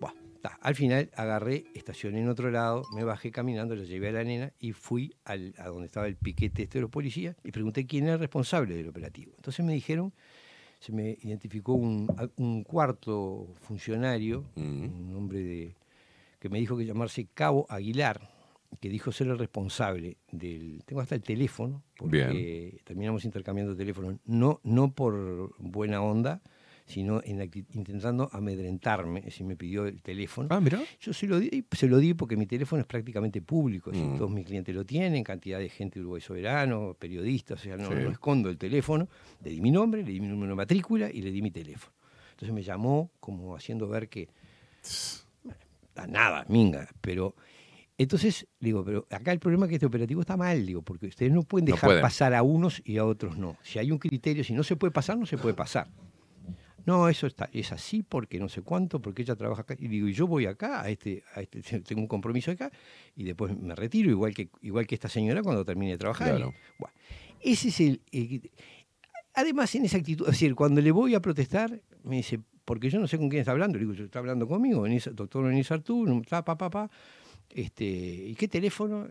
Bueno, 0.00 0.16
ta, 0.40 0.58
al 0.62 0.74
final 0.74 1.10
agarré, 1.14 1.64
estacioné 1.74 2.20
en 2.20 2.28
otro 2.28 2.50
lado, 2.50 2.84
me 2.94 3.04
bajé 3.04 3.30
caminando, 3.30 3.74
la 3.76 3.84
llevé 3.84 4.08
a 4.08 4.12
la 4.12 4.24
nena 4.24 4.52
y 4.58 4.72
fui 4.72 5.14
al- 5.24 5.54
a 5.58 5.68
donde 5.68 5.86
estaba 5.86 6.06
el 6.06 6.16
piquete 6.16 6.62
este 6.62 6.78
de 6.78 6.82
los 6.82 6.90
policías 6.90 7.36
y 7.44 7.50
pregunté 7.52 7.86
quién 7.86 8.04
era 8.04 8.14
el 8.14 8.20
responsable 8.20 8.74
del 8.74 8.88
operativo. 8.88 9.32
Entonces 9.36 9.64
me 9.64 9.74
dijeron, 9.74 10.12
se 10.80 10.92
me 10.92 11.18
identificó 11.22 11.74
un, 11.74 12.08
un 12.36 12.64
cuarto 12.64 13.54
funcionario, 13.60 14.44
un 14.56 15.12
hombre 15.16 15.40
de, 15.40 15.74
que 16.42 16.48
me 16.48 16.58
dijo 16.58 16.76
que 16.76 16.84
llamarse 16.84 17.28
Cabo 17.32 17.66
Aguilar, 17.68 18.28
que 18.80 18.88
dijo 18.88 19.12
ser 19.12 19.28
el 19.28 19.38
responsable 19.38 20.16
del... 20.32 20.82
Tengo 20.84 21.00
hasta 21.00 21.14
el 21.14 21.22
teléfono, 21.22 21.84
porque 21.96 22.80
terminamos 22.82 23.24
intercambiando 23.24 23.76
teléfono, 23.76 24.18
no, 24.24 24.58
no 24.64 24.92
por 24.92 25.54
buena 25.60 26.02
onda, 26.02 26.42
sino 26.84 27.20
en 27.22 27.40
intentando 27.74 28.28
amedrentarme, 28.32 29.20
es 29.20 29.26
decir, 29.26 29.46
me 29.46 29.54
pidió 29.54 29.86
el 29.86 30.02
teléfono. 30.02 30.48
Ah, 30.50 30.60
mira. 30.60 30.82
Yo 31.00 31.12
se 31.12 31.28
lo 31.28 31.38
di, 31.38 31.64
se 31.70 31.86
lo 31.86 31.98
di 31.98 32.12
porque 32.14 32.36
mi 32.36 32.46
teléfono 32.46 32.80
es 32.80 32.88
prácticamente 32.88 33.40
público, 33.40 33.92
es 33.92 33.96
decir, 33.98 34.12
Mm. 34.14 34.18
todos 34.18 34.30
mis 34.32 34.44
clientes 34.44 34.74
lo 34.74 34.84
tienen, 34.84 35.22
cantidad 35.22 35.60
de 35.60 35.68
gente 35.68 36.00
de 36.00 36.02
Uruguay 36.02 36.20
Soberano, 36.20 36.96
periodistas, 36.98 37.60
o 37.60 37.62
sea, 37.62 37.76
no, 37.76 37.86
Sí. 37.88 37.94
no 38.02 38.10
escondo 38.10 38.50
el 38.50 38.58
teléfono. 38.58 39.08
Le 39.44 39.50
di 39.52 39.60
mi 39.60 39.70
nombre, 39.70 40.02
le 40.02 40.10
di 40.10 40.18
mi 40.18 40.26
número 40.26 40.50
de 40.50 40.56
matrícula 40.56 41.08
y 41.08 41.22
le 41.22 41.30
di 41.30 41.40
mi 41.40 41.52
teléfono. 41.52 41.94
Entonces 42.32 42.52
me 42.52 42.64
llamó 42.64 43.12
como 43.20 43.54
haciendo 43.54 43.86
ver 43.86 44.08
que 44.08 44.28
a 45.96 46.06
nada, 46.06 46.44
minga, 46.48 46.88
pero 47.00 47.34
entonces 47.98 48.46
digo, 48.58 48.84
pero 48.84 49.06
acá 49.10 49.32
el 49.32 49.38
problema 49.38 49.66
es 49.66 49.70
que 49.70 49.74
este 49.76 49.86
operativo 49.86 50.20
está 50.22 50.36
mal, 50.36 50.64
digo, 50.66 50.82
porque 50.82 51.06
ustedes 51.06 51.30
no 51.32 51.42
pueden 51.42 51.66
No 51.66 51.74
dejar 51.74 51.88
pueden. 51.88 52.02
pasar 52.02 52.34
a 52.34 52.42
unos 52.42 52.82
y 52.84 52.96
a 52.98 53.04
otros 53.04 53.36
no. 53.38 53.56
Si 53.62 53.78
hay 53.78 53.90
un 53.92 53.98
criterio, 53.98 54.42
si 54.44 54.54
no 54.54 54.62
se 54.62 54.76
puede 54.76 54.90
pasar, 54.90 55.18
no 55.18 55.26
se 55.26 55.38
puede 55.38 55.54
pasar. 55.54 55.88
No, 56.84 57.08
eso 57.08 57.28
está, 57.28 57.48
es 57.52 57.70
así 57.70 58.02
porque 58.02 58.40
no 58.40 58.48
sé 58.48 58.62
cuánto, 58.62 59.00
porque 59.00 59.22
ella 59.22 59.36
trabaja 59.36 59.62
acá. 59.62 59.76
Y 59.78 59.86
digo, 59.86 60.08
yo 60.08 60.26
voy 60.26 60.46
acá, 60.46 60.82
a 60.82 60.88
este, 60.90 61.22
a 61.36 61.40
este, 61.42 61.62
tengo 61.82 62.00
un 62.00 62.08
compromiso 62.08 62.50
acá, 62.50 62.72
y 63.14 63.22
después 63.22 63.56
me 63.56 63.74
retiro, 63.76 64.10
igual 64.10 64.34
que, 64.34 64.48
igual 64.62 64.86
que 64.88 64.96
esta 64.96 65.08
señora 65.08 65.42
cuando 65.42 65.64
termine 65.64 65.92
de 65.92 65.98
trabajar. 65.98 66.30
Claro. 66.30 66.48
Y, 66.52 66.72
bueno, 66.80 66.94
ese 67.40 67.68
es 67.68 67.80
el, 67.80 68.00
el- 68.10 68.50
Además, 69.34 69.74
en 69.76 69.84
esa 69.86 69.96
actitud, 69.96 70.26
es 70.26 70.32
decir, 70.32 70.54
cuando 70.54 70.80
le 70.82 70.90
voy 70.90 71.14
a 71.14 71.20
protestar, 71.20 71.80
me 72.02 72.16
dice, 72.16 72.40
porque 72.64 72.90
yo 72.90 72.98
no 73.00 73.06
sé 73.08 73.18
con 73.18 73.28
quién 73.28 73.40
está 73.40 73.52
hablando. 73.52 73.78
Le 73.78 73.86
digo, 73.86 74.04
está 74.04 74.18
hablando 74.18 74.46
conmigo, 74.46 74.86
doctor 75.14 75.46
Denis 75.48 75.70
Artú, 75.70 76.22
pa, 76.28 76.44
pa, 76.44 76.56
pa, 76.56 76.70
pa. 76.70 76.90
Este, 77.50 77.84
¿Y 77.84 78.34
qué 78.34 78.48
teléfono? 78.48 79.08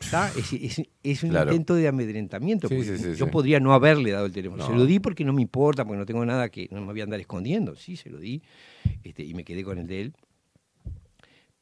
¿Está? 0.00 0.28
Es, 0.36 0.52
es- 0.52 0.82
es 1.02 1.22
un 1.24 1.30
Claro. 1.30 1.50
intento 1.50 1.74
de 1.74 1.88
amedrentamiento. 1.88 2.68
Sí, 2.68 2.74
porque 2.76 2.96
sí, 2.98 3.04
sí, 3.12 3.14
yo 3.16 3.30
podría 3.30 3.58
no 3.60 3.72
haberle 3.72 4.12
dado 4.12 4.26
el 4.26 4.32
teléfono. 4.32 4.64
Se 4.66 4.72
lo 4.72 4.86
di 4.86 5.00
porque 5.00 5.24
no 5.24 5.32
me 5.32 5.42
importa, 5.42 5.84
porque 5.84 5.98
no 5.98 6.06
tengo 6.06 6.24
nada 6.24 6.48
que 6.50 6.68
no 6.70 6.80
me 6.80 6.86
voy 6.92 7.00
a 7.00 7.04
andar 7.04 7.18
escondiendo. 7.20 7.74
Sí, 7.74 7.96
se 7.96 8.08
lo 8.10 8.18
di 8.18 8.42
este, 9.04 9.24
y 9.24 9.34
me 9.34 9.44
quedé 9.44 9.64
con 9.64 9.78
el 9.78 9.86
de 9.86 10.00
él. 10.02 10.14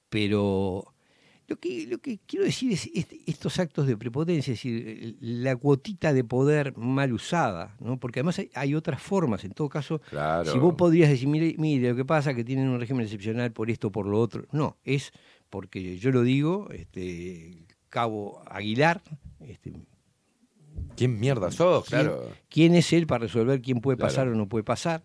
Pero 0.08 0.84
lo 1.48 1.56
que, 1.56 1.86
lo 1.86 1.98
que 1.98 2.18
quiero 2.26 2.44
decir 2.44 2.72
es 2.72 2.90
este- 2.94 3.20
estos 3.26 3.58
actos 3.60 3.86
de 3.86 3.96
prepotencia, 3.96 4.52
es 4.52 4.58
decir, 4.58 5.16
la 5.20 5.54
cuotita 5.56 6.12
de 6.12 6.24
poder 6.24 6.76
mal 6.76 7.12
usada, 7.12 7.76
¿no? 7.80 7.98
porque 8.00 8.20
además 8.20 8.38
hay, 8.40 8.50
hay 8.54 8.74
otras 8.74 9.00
formas. 9.00 9.44
En 9.44 9.52
todo 9.52 9.68
caso, 9.68 10.00
Claro. 10.10 10.50
si 10.50 10.58
vos 10.58 10.74
podrías 10.74 11.08
decir, 11.08 11.28
mire, 11.28 11.54
mire, 11.58 11.90
lo 11.90 11.96
que 11.96 12.04
pasa 12.04 12.30
es 12.30 12.36
que 12.36 12.44
tienen 12.44 12.68
un 12.68 12.80
régimen 12.80 13.04
excepcional 13.04 13.52
por 13.52 13.70
esto, 13.70 13.92
por 13.92 14.06
lo 14.06 14.18
otro. 14.20 14.44
No, 14.50 14.76
es 14.84 15.12
porque 15.48 15.98
yo 15.98 16.10
lo 16.10 16.22
digo, 16.22 16.68
este, 16.72 17.66
Cabo 17.88 18.42
Aguilar, 18.50 19.02
este, 19.40 19.72
¿Quién 20.96 21.18
mierda 21.18 21.50
sos? 21.50 21.86
¿quién, 21.86 22.00
Claro. 22.02 22.28
quién 22.48 22.74
es 22.74 22.92
él 22.92 23.06
para 23.06 23.20
resolver 23.24 23.62
quién 23.62 23.80
puede 23.80 23.96
Claro. 23.96 24.08
pasar 24.10 24.28
o 24.28 24.34
no 24.34 24.48
puede 24.48 24.64
pasar? 24.64 25.02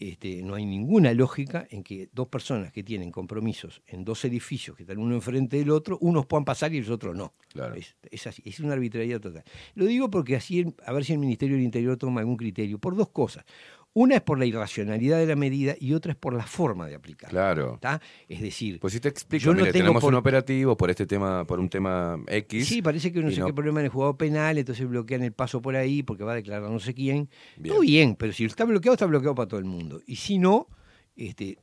Este, 0.00 0.42
no 0.42 0.54
hay 0.54 0.64
ninguna 0.64 1.12
lógica 1.12 1.66
en 1.70 1.82
que 1.82 2.08
dos 2.14 2.26
personas 2.28 2.72
que 2.72 2.82
tienen 2.82 3.12
compromisos 3.12 3.82
en 3.86 4.02
dos 4.02 4.24
edificios 4.24 4.74
que 4.74 4.84
están 4.84 4.96
uno 4.96 5.14
enfrente 5.14 5.58
del 5.58 5.70
otro, 5.70 5.98
unos 6.00 6.24
puedan 6.24 6.46
pasar 6.46 6.72
y 6.72 6.80
los 6.80 6.88
otros 6.88 7.14
no. 7.14 7.34
Claro. 7.52 7.74
Es, 7.74 7.96
es 8.10 8.26
así, 8.26 8.42
es 8.46 8.60
una 8.60 8.72
arbitrariedad 8.72 9.20
total. 9.20 9.44
Lo 9.74 9.84
digo 9.84 10.10
porque 10.10 10.36
así, 10.36 10.74
a 10.86 10.92
ver 10.94 11.04
si 11.04 11.12
el 11.12 11.18
Ministerio 11.18 11.56
del 11.56 11.64
Interior 11.66 11.98
toma 11.98 12.20
algún 12.20 12.38
criterio, 12.38 12.78
por 12.78 12.96
dos 12.96 13.10
cosas. 13.10 13.44
Una 13.92 14.14
es 14.14 14.20
por 14.20 14.38
la 14.38 14.46
irracionalidad 14.46 15.18
de 15.18 15.26
la 15.26 15.34
medida 15.34 15.74
y 15.80 15.94
otra 15.94 16.12
es 16.12 16.16
por 16.18 16.32
la 16.32 16.44
forma 16.46 16.86
de 16.86 16.94
aplicarla. 16.94 17.30
Claro. 17.30 17.74
¿está? 17.74 18.00
Es 18.28 18.40
decir, 18.40 18.78
Pues 18.78 18.92
si 18.92 19.00
te 19.00 19.08
explico, 19.08 19.44
yo 19.44 19.50
no 19.52 19.60
mire, 19.60 19.72
tengo 19.72 19.84
tenemos 19.86 20.00
por- 20.00 20.12
un 20.12 20.18
operativo 20.18 20.76
por 20.76 20.90
este 20.90 21.06
tema, 21.06 21.44
por 21.44 21.58
un 21.58 21.68
tema 21.68 22.16
X. 22.28 22.68
Sí, 22.68 22.82
parece 22.82 23.12
que 23.12 23.20
no 23.20 23.32
sé 23.32 23.40
no- 23.40 23.46
qué 23.46 23.52
problema 23.52 23.80
en 23.80 23.86
el 23.86 23.90
juzgado 23.90 24.16
penal, 24.16 24.58
entonces 24.58 24.88
bloquean 24.88 25.24
el 25.24 25.32
paso 25.32 25.60
por 25.60 25.74
ahí 25.74 26.04
porque 26.04 26.22
va 26.22 26.32
a 26.32 26.36
declarar 26.36 26.70
no 26.70 26.78
sé 26.78 26.94
quién. 26.94 27.28
Bien. 27.56 27.74
Todo 27.74 27.82
bien, 27.82 28.14
pero 28.14 28.32
si 28.32 28.44
está 28.44 28.64
bloqueado, 28.64 28.94
está 28.94 29.06
bloqueado 29.06 29.34
para 29.34 29.48
todo 29.48 29.58
el 29.58 29.66
mundo. 29.66 30.00
Y 30.06 30.14
si 30.16 30.38
no, 30.38 30.68
este, 31.16 31.58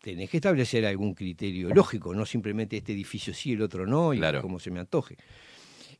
tenés 0.00 0.30
que 0.30 0.38
establecer 0.38 0.86
algún 0.86 1.12
criterio 1.12 1.68
lógico, 1.74 2.14
no 2.14 2.24
simplemente 2.24 2.78
este 2.78 2.92
edificio 2.94 3.34
sí, 3.34 3.52
el 3.52 3.60
otro 3.60 3.86
no, 3.86 4.14
y 4.14 4.18
Claro. 4.18 4.40
como 4.40 4.58
se 4.58 4.70
me 4.70 4.80
antoje. 4.80 5.18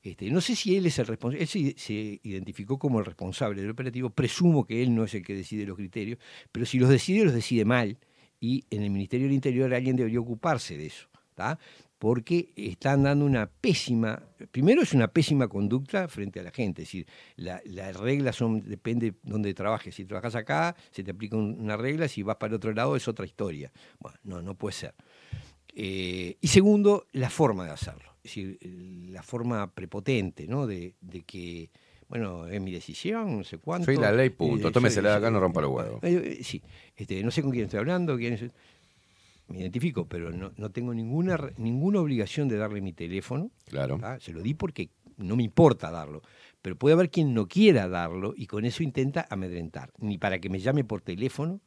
Este, 0.02 0.30
no 0.30 0.40
sé 0.40 0.54
si 0.54 0.76
él 0.76 0.86
es 0.86 0.98
el 0.98 1.06
responsable, 1.06 1.42
él 1.42 1.74
se, 1.76 2.20
identificó 2.22 2.78
como 2.78 3.00
el 3.00 3.04
responsable 3.04 3.60
del 3.62 3.70
operativo, 3.70 4.10
presumo 4.10 4.64
que 4.64 4.82
él 4.82 4.94
no 4.94 5.04
es 5.04 5.14
el 5.14 5.24
que 5.24 5.34
decide 5.34 5.66
los 5.66 5.76
criterios, 5.76 6.18
pero 6.52 6.66
si 6.66 6.78
los 6.78 6.88
decide, 6.88 7.24
los 7.24 7.34
decide 7.34 7.64
mal, 7.64 7.98
y 8.40 8.64
en 8.70 8.82
el 8.84 8.90
Ministerio 8.90 9.26
del 9.26 9.34
Interior 9.34 9.74
alguien 9.74 9.96
debería 9.96 10.20
ocuparse 10.20 10.76
de 10.76 10.86
eso, 10.86 11.08
¿tá? 11.34 11.58
porque 11.98 12.52
están 12.54 13.02
dando 13.02 13.24
una 13.24 13.46
pésima, 13.48 14.22
primero 14.52 14.82
es 14.82 14.92
una 14.92 15.08
pésima 15.08 15.48
conducta 15.48 16.06
frente 16.06 16.38
a 16.38 16.44
la 16.44 16.52
gente, 16.52 16.82
es 16.82 16.88
decir, 16.88 17.06
la- 17.34 17.60
las 17.64 17.96
reglas 17.96 18.36
son, 18.36 18.60
depende 18.68 19.10
de 19.10 19.16
dónde 19.24 19.52
trabajes, 19.52 19.96
si 19.96 20.04
trabajas 20.04 20.36
acá, 20.36 20.76
se 20.92 21.02
te 21.02 21.10
aplica 21.10 21.36
un- 21.36 21.58
una 21.58 21.76
regla, 21.76 22.06
si 22.06 22.22
vas 22.22 22.36
para 22.36 22.50
el 22.50 22.54
otro 22.54 22.72
lado 22.72 22.94
es 22.94 23.08
otra 23.08 23.26
historia. 23.26 23.72
Bueno, 23.98 24.16
no, 24.22 24.42
no 24.42 24.54
puede 24.54 24.74
ser. 24.74 24.94
Eh, 25.74 26.36
y 26.40 26.48
segundo, 26.48 27.06
la 27.12 27.30
forma 27.30 27.64
de 27.64 27.72
hacerlo, 27.72 28.07
decir, 28.28 28.58
la 29.10 29.22
forma 29.22 29.70
prepotente, 29.72 30.46
¿no? 30.46 30.66
De, 30.66 30.94
de 31.00 31.22
que, 31.22 31.70
bueno, 32.08 32.46
es 32.46 32.60
mi 32.60 32.70
decisión, 32.72 33.38
no 33.38 33.44
sé 33.44 33.58
cuánto. 33.58 33.86
Soy 33.86 33.96
la 33.96 34.12
ley, 34.12 34.30
punto. 34.30 34.68
Eh, 34.68 34.72
Tómesela 34.72 35.16
acá, 35.16 35.30
no 35.30 35.40
rompa 35.40 35.60
los 35.60 35.70
huevos. 35.72 36.02
eh, 36.04 36.38
eh, 36.40 36.44
sí, 36.44 36.62
este, 36.96 37.22
no 37.22 37.30
sé 37.30 37.42
con 37.42 37.50
quién 37.50 37.64
estoy 37.64 37.80
hablando, 37.80 38.16
quién 38.16 38.34
es. 38.34 38.44
Me 39.48 39.60
identifico, 39.60 40.06
pero 40.06 40.30
no, 40.30 40.52
no 40.58 40.70
tengo 40.70 40.92
ninguna, 40.92 41.38
ninguna 41.56 42.00
obligación 42.00 42.48
de 42.48 42.58
darle 42.58 42.82
mi 42.82 42.92
teléfono. 42.92 43.50
Claro. 43.64 43.96
¿tá? 43.98 44.20
Se 44.20 44.32
lo 44.32 44.42
di 44.42 44.52
porque 44.52 44.90
no 45.16 45.36
me 45.36 45.42
importa 45.42 45.90
darlo. 45.90 46.20
Pero 46.60 46.76
puede 46.76 46.92
haber 46.92 47.10
quien 47.10 47.32
no 47.32 47.48
quiera 47.48 47.88
darlo 47.88 48.34
y 48.36 48.46
con 48.46 48.66
eso 48.66 48.82
intenta 48.82 49.26
amedrentar. 49.30 49.90
Ni 49.98 50.18
para 50.18 50.38
que 50.38 50.50
me 50.50 50.60
llame 50.60 50.84
por 50.84 51.00
teléfono, 51.00 51.60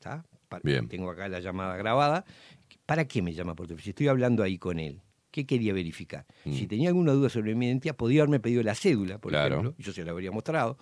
¿tá? 0.00 0.24
Pa- 0.48 0.58
Bien. 0.64 0.88
tengo 0.88 1.10
acá 1.10 1.28
la 1.28 1.38
llamada 1.38 1.76
grabada. 1.76 2.24
¿Para 2.86 3.06
qué 3.06 3.22
me 3.22 3.32
llama 3.34 3.54
por 3.54 3.66
teléfono? 3.68 3.84
Si 3.84 3.90
estoy 3.90 4.08
hablando 4.08 4.42
ahí 4.42 4.58
con 4.58 4.80
él, 4.80 5.00
¿qué 5.32 5.44
quería 5.46 5.72
verificar? 5.72 6.24
Mm. 6.44 6.52
Si 6.52 6.66
tenía 6.68 6.90
alguna 6.90 7.10
duda 7.12 7.28
sobre 7.28 7.56
mi 7.56 7.66
identidad, 7.66 7.96
podía 7.96 8.22
haberme 8.22 8.38
pedido 8.38 8.62
la 8.62 8.76
cédula, 8.76 9.18
por 9.18 9.32
Claro. 9.32 9.56
ejemplo, 9.56 9.74
y 9.78 9.82
yo 9.82 9.92
se 9.92 10.04
la 10.04 10.12
habría 10.12 10.30
mostrado. 10.30 10.78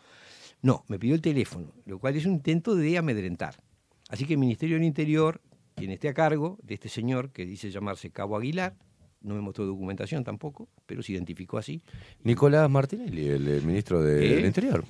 No, 0.61 0.85
me 0.89 0.99
pidió 0.99 1.15
el 1.15 1.23
teléfono, 1.23 1.73
lo 1.87 1.99
cual 1.99 2.17
es 2.17 2.27
un 2.27 2.33
intento 2.33 2.75
de 2.75 2.99
amedrentar. 2.99 3.63
Así 4.11 4.27
que 4.27 4.35
el 4.35 4.39
Ministerio 4.41 4.77
del 4.77 4.85
Interior, 4.85 5.41
quien 5.75 5.91
esté 5.91 6.09
a 6.11 6.15
cargo 6.15 6.59
de 6.63 6.75
este 6.75 6.91
señor 6.91 7.31
que 7.31 7.47
dice 7.47 7.71
llamarse 7.71 8.11
Cabo 8.11 8.37
Aguilar, 8.37 8.77
no 9.23 9.35
me 9.35 9.41
mostró 9.41 9.65
documentación 9.67 10.25
tampoco, 10.25 10.69
pero 10.87 11.03
se 11.03 11.13
identificó 11.13 11.57
así. 11.59 11.83
Nicolás 12.25 12.69
Martinelli, 12.71 13.27
el, 13.29 13.47
eh, 13.49 13.61
ministro 13.63 14.03
de- 14.03 14.27
¿Eh? 14.33 14.35
del 14.37 14.47
Interior. 14.47 14.85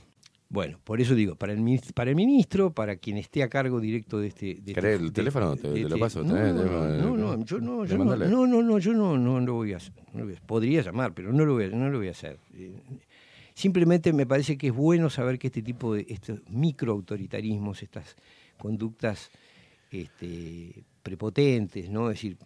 Bueno, 0.52 0.80
por 0.82 1.00
eso 1.00 1.14
digo, 1.14 1.36
para 1.36 1.52
el, 1.52 1.80
para 1.94 2.10
el 2.10 2.16
ministro, 2.16 2.72
para 2.72 2.96
quien 2.96 3.16
esté 3.18 3.44
a 3.44 3.48
cargo 3.48 3.78
directo 3.80 4.18
de 4.18 4.26
este... 4.26 4.54
De 4.60 4.72
¿Querés 4.74 4.94
este- 4.94 5.04
el 5.06 5.12
teléfono? 5.12 5.54
de- 5.54 5.62
Te- 5.62 5.68
de 5.68 5.74
te 5.74 5.80
lo 5.82 5.86
este- 5.86 5.98
paso, 6.00 6.24
No, 6.24 6.34
tenés, 6.34 6.54
no, 6.54 6.64
no, 6.64 7.16
no, 7.36 7.44
yo 7.44 7.60
no, 7.60 7.84
yo 7.84 7.96
no, 7.98 8.16
no, 8.16 8.46
no, 8.48 8.62
no, 8.62 8.78
yo 8.80 8.92
no, 8.92 9.16
no 9.16 9.38
lo 9.40 9.54
voy 9.54 9.72
a 9.74 9.76
hacer. 9.76 9.94
no 10.12 10.18
lo 10.20 10.24
voy 10.26 10.34
a- 10.34 10.40
podría 10.46 10.82
llamar, 10.82 11.14
pero 11.14 11.32
no 11.32 11.44
lo 11.44 11.54
voy 11.54 11.64
a, 11.64 11.68
no 11.68 11.88
lo 11.88 11.98
voy 11.98 12.08
a 12.08 12.10
hacer. 12.10 12.38
Eh, 12.54 12.72
Simplemente 13.54 14.12
me 14.12 14.26
parece 14.26 14.56
que 14.58 14.68
es 14.68 14.72
bueno 14.74 15.08
saber 15.10 15.38
que 15.38 15.48
este 15.48 15.60
tipo 15.62 15.94
de 15.94 16.06
estos 16.08 16.40
microautoritarismos, 16.48 17.82
estas 17.82 18.16
conductas 18.58 19.30
este, 19.92 20.82
prepotentes, 21.02 21.90
¿no? 21.90 22.10
Es 22.10 22.16
decir, 22.16 22.36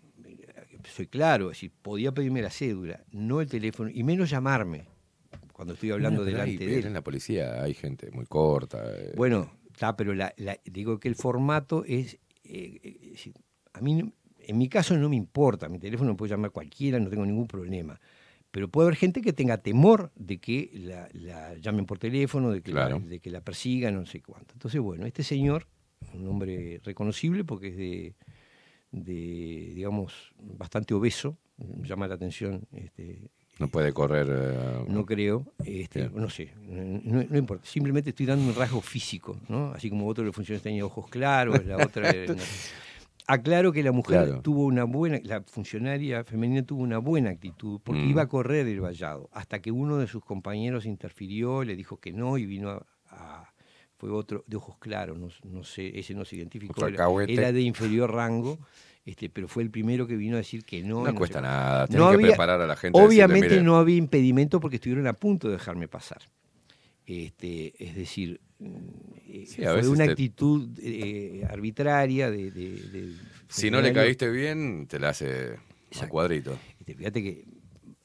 soy 0.94 1.06
claro, 1.06 1.50
es 1.50 1.56
decir, 1.58 1.72
podía 1.82 2.12
pedirme 2.12 2.42
la 2.42 2.50
cédula, 2.50 3.00
no 3.12 3.40
el 3.40 3.48
teléfono, 3.48 3.90
y 3.92 4.02
menos 4.02 4.28
llamarme 4.28 4.84
cuando 5.54 5.72
estoy 5.74 5.90
hablando 5.92 6.24
delante 6.24 6.50
hay- 6.50 6.58
de 6.58 6.78
él. 6.80 6.84
En 6.86 6.92
la 6.92 7.02
policía 7.02 7.62
hay 7.62 7.72
gente 7.72 8.10
muy 8.10 8.26
corta. 8.26 8.82
eh, 8.86 9.12
Bueno, 9.16 9.50
está, 9.72 9.96
pero 9.96 10.12
la- 10.14 10.34
la- 10.36 10.58
digo 10.64 10.98
que 11.00 11.08
el 11.08 11.14
formato 11.14 11.84
es, 11.86 12.14
eh, 12.44 12.80
eh, 12.82 13.12
es 13.14 13.30
a 13.72 13.80
mí, 13.80 14.12
en 14.46 14.58
mi 14.58 14.68
caso 14.68 14.96
no 14.96 15.08
me 15.08 15.16
importa, 15.16 15.68
mi 15.68 15.78
teléfono 15.78 16.10
me 16.12 16.16
puede 16.16 16.30
llamar 16.30 16.50
cualquiera, 16.50 16.98
no 17.00 17.08
tengo 17.08 17.24
ningún 17.24 17.46
problema. 17.46 17.98
Pero 18.50 18.68
puede 18.68 18.86
haber 18.88 18.96
gente 18.96 19.20
que 19.20 19.32
tenga 19.32 19.58
temor 19.58 20.12
de 20.16 20.38
que 20.38 20.70
la, 20.74 21.08
la 21.12 21.54
llamen 21.58 21.86
por 21.86 21.98
teléfono, 21.98 22.50
de 22.52 22.60
que, 22.62 22.72
la- 22.72 22.86
Claro. 22.88 23.00
de 23.00 23.18
que 23.20 23.30
la 23.30 23.40
persigan, 23.40 23.94
no 23.94 24.06
sé 24.06 24.20
cuánto. 24.22 24.52
Entonces, 24.54 24.80
bueno, 24.80 25.06
este 25.06 25.22
señor, 25.24 25.66
un 26.12 26.26
hombre 26.28 26.80
reconocible 26.84 27.42
porque 27.44 27.68
es 27.68 27.76
de, 27.76 28.14
de 28.92 29.72
digamos, 29.74 30.34
bastante 30.38 30.94
obeso, 30.94 31.36
llama 31.82 32.06
la 32.08 32.14
atención 32.14 32.66
este, 32.72 33.30
no 33.58 33.68
puede 33.68 33.92
correr. 33.92 34.26
eh, 34.30 34.84
no 34.88 35.04
creo, 35.06 35.44
este, 35.64 36.08
no 36.10 36.28
sé, 36.28 36.52
no, 36.62 37.22
no 37.28 37.38
importa. 37.38 37.66
Simplemente 37.66 38.10
estoy 38.10 38.26
dando 38.26 38.44
un 38.48 38.54
rasgo 38.54 38.80
físico, 38.80 39.38
¿no? 39.48 39.72
Así 39.72 39.88
como 39.90 40.06
otro 40.08 40.22
de 40.22 40.26
los 40.26 40.34
funcionarios 40.36 40.62
tenía 40.62 40.84
ojos 40.84 41.08
claros, 41.08 41.64
la 41.64 41.78
otra. 41.78 42.12
no. 42.28 42.42
Aclaro 43.26 43.72
que 43.72 43.82
la 43.82 43.92
mujer 43.92 44.24
Claro. 44.26 44.42
tuvo 44.42 44.64
una 44.66 44.84
buena, 44.84 45.18
la 45.24 45.42
funcionaria 45.42 46.24
femenina 46.24 46.62
tuvo 46.62 46.82
una 46.82 46.98
buena 46.98 47.30
actitud 47.30 47.80
porque 47.82 48.02
Mm. 48.02 48.10
iba 48.10 48.22
a 48.22 48.26
correr 48.28 48.66
el 48.66 48.80
vallado, 48.82 49.30
hasta 49.32 49.60
que 49.60 49.70
uno 49.70 49.96
de 49.96 50.06
sus 50.06 50.22
compañeros 50.22 50.84
interfirió, 50.84 51.64
le 51.64 51.74
dijo 51.74 51.96
que 51.98 52.12
no 52.12 52.36
y 52.36 52.44
vino 52.46 52.70
a. 52.70 52.86
a- 53.10 53.50
fue 53.96 54.10
otro 54.10 54.44
de 54.46 54.56
ojos 54.56 54.76
claros, 54.78 55.16
no, 55.18 55.28
no 55.44 55.64
sé, 55.64 55.98
ese 55.98 56.14
no 56.14 56.24
se 56.26 56.36
identificó, 56.36 56.86
era, 56.88 57.06
era 57.28 57.52
de 57.52 57.62
inferior 57.62 58.12
rango, 58.12 58.58
este, 59.04 59.28
pero 59.30 59.48
fue 59.48 59.62
el 59.62 59.70
primero 59.70 60.06
que 60.06 60.16
vino 60.16 60.36
a 60.36 60.38
decir 60.38 60.64
que 60.64 60.82
no. 60.82 61.04
No 61.04 61.14
cuesta 61.14 61.40
nada, 61.40 61.86
tenés 61.86 62.10
que 62.10 62.18
preparar 62.18 62.60
a 62.60 62.66
la 62.66 62.76
gente, 62.76 62.98
Obviamente 63.00 63.48
decirle, 63.48 63.64
no 63.64 63.76
había 63.76 63.96
impedimento 63.96 64.60
porque 64.60 64.76
estuvieron 64.76 65.06
a 65.06 65.12
punto 65.12 65.48
de 65.48 65.54
dejarme 65.54 65.88
pasar. 65.88 66.22
Este, 67.06 67.74
es 67.84 67.94
decir, 67.94 68.40
mm, 68.60 68.66
eh, 69.28 69.44
Sí, 69.46 69.62
fue 69.62 69.88
una 69.88 70.06
te- 70.06 70.12
actitud 70.12 70.70
eh, 70.80 71.46
arbitraria 71.50 72.30
de, 72.30 73.12
Si 73.48 73.70
no 73.70 73.80
le 73.82 73.92
caíste 73.92 74.30
bien, 74.30 74.86
te 74.86 74.98
la 74.98 75.10
hace 75.10 75.56
a 76.00 76.08
cuadrito. 76.08 76.58
Este, 76.80 76.94
fíjate 76.94 77.22
que 77.22 77.44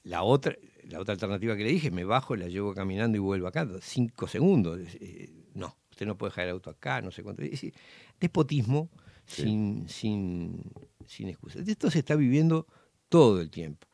la 0.04 0.24
otra, 0.24 0.54
la 0.90 1.00
otra 1.00 1.14
alternativa 1.14 1.56
que 1.56 1.64
le 1.64 1.70
dije, 1.72 1.92
me 1.92 2.04
bajo, 2.04 2.36
la 2.36 2.48
llevo 2.50 2.74
caminando 2.74 3.16
y 3.18 3.22
vuelvo 3.22 3.48
acá, 3.48 3.66
cinco 3.82 4.28
segundos. 4.28 4.82
Eh, 5.00 5.30
no, 5.54 5.78
usted 5.92 6.06
no 6.06 6.18
puede 6.18 6.32
dejar 6.32 6.46
el 6.46 6.52
auto 6.52 6.70
acá, 6.70 7.02
no 7.02 7.12
sé 7.12 7.24
cuánto. 7.24 7.42
Es 7.42 7.52
decir, 7.52 7.74
despotismo 8.20 8.90
Sí. 9.26 9.44
sin, 9.44 9.88
sin, 9.88 10.64
sin 11.10 11.28
excusa. 11.30 11.60
Esto 11.66 11.90
se 11.92 12.00
está 12.00 12.16
viviendo 12.16 12.66
todo 13.10 13.42
el 13.42 13.50
tiempo. 13.50 13.88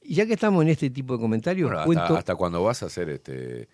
Y 0.00 0.14
ya 0.14 0.26
que 0.26 0.34
estamos 0.34 0.62
en 0.62 0.68
este 0.70 0.90
tipo 0.90 1.14
de 1.14 1.20
comentarios, 1.20 1.70
Bueno, 1.70 1.84
cuento... 1.84 2.16
hasta 2.16 2.34
cuando 2.34 2.62
vas 2.62 2.82
a 2.82 2.86
hacer 2.86 3.08
este 3.10 3.68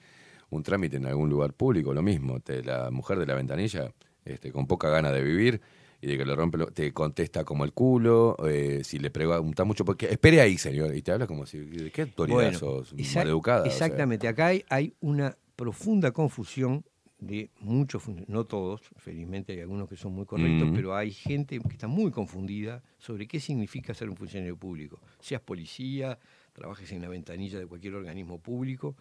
un 0.50 0.62
trámite 0.64 0.96
en 0.96 1.06
algún 1.06 1.28
lugar 1.30 1.52
público, 1.54 1.94
lo 1.94 2.02
mismo. 2.02 2.40
Te, 2.40 2.62
la 2.64 2.90
mujer 2.90 3.18
de 3.20 3.26
la 3.26 3.34
ventanilla, 3.34 3.92
este, 4.24 4.50
con 4.52 4.66
poca 4.66 4.88
gana 4.90 5.12
de 5.12 5.22
vivir 5.22 5.60
y 6.00 6.08
de 6.08 6.18
que 6.18 6.24
le 6.24 6.34
rompe, 6.34 6.58
lo- 6.58 6.66
te 6.72 6.92
contesta 6.92 7.44
como 7.44 7.64
el 7.64 7.72
culo. 7.72 8.36
eh, 8.48 8.82
si 8.82 8.98
le 8.98 9.10
pregunta 9.10 9.62
mucho, 9.64 9.84
porque 9.84 10.06
espere 10.06 10.40
ahí, 10.40 10.58
señor, 10.58 10.94
y 10.96 11.02
te 11.02 11.12
habla 11.12 11.26
como 11.28 11.46
si, 11.46 11.58
¿de 11.58 11.90
qué 11.92 12.02
autoridad 12.02 12.36
Bueno, 12.36 12.58
sos? 12.58 12.92
exact- 12.96 13.14
Maleducada. 13.16 13.60
o 13.62 13.64
sea. 13.66 13.72
Exactamente, 13.72 14.26
acá 14.26 14.46
hay, 14.46 14.64
hay 14.68 14.94
una 15.00 15.36
profunda 15.54 16.10
confusión 16.10 16.84
de 17.20 17.50
muchos, 17.60 18.02
no 18.28 18.44
todos, 18.44 18.80
felizmente 18.96 19.52
hay 19.52 19.60
algunos 19.60 19.88
que 19.88 19.96
son 19.96 20.12
muy 20.12 20.24
correctos, 20.26 20.68
Mm. 20.70 20.74
pero 20.74 20.96
hay 20.96 21.10
gente 21.12 21.58
que 21.60 21.68
está 21.68 21.86
muy 21.86 22.10
confundida 22.10 22.82
sobre 22.98 23.26
qué 23.28 23.40
significa 23.40 23.92
ser 23.94 24.08
un 24.08 24.16
funcionario 24.16 24.56
público. 24.56 25.00
Seas 25.20 25.42
policía, 25.42 26.18
trabajes 26.52 26.90
en 26.92 27.02
la 27.02 27.08
ventanilla 27.08 27.58
de 27.58 27.66
cualquier 27.66 27.94
organismo 27.94 28.38
público, 28.38 28.96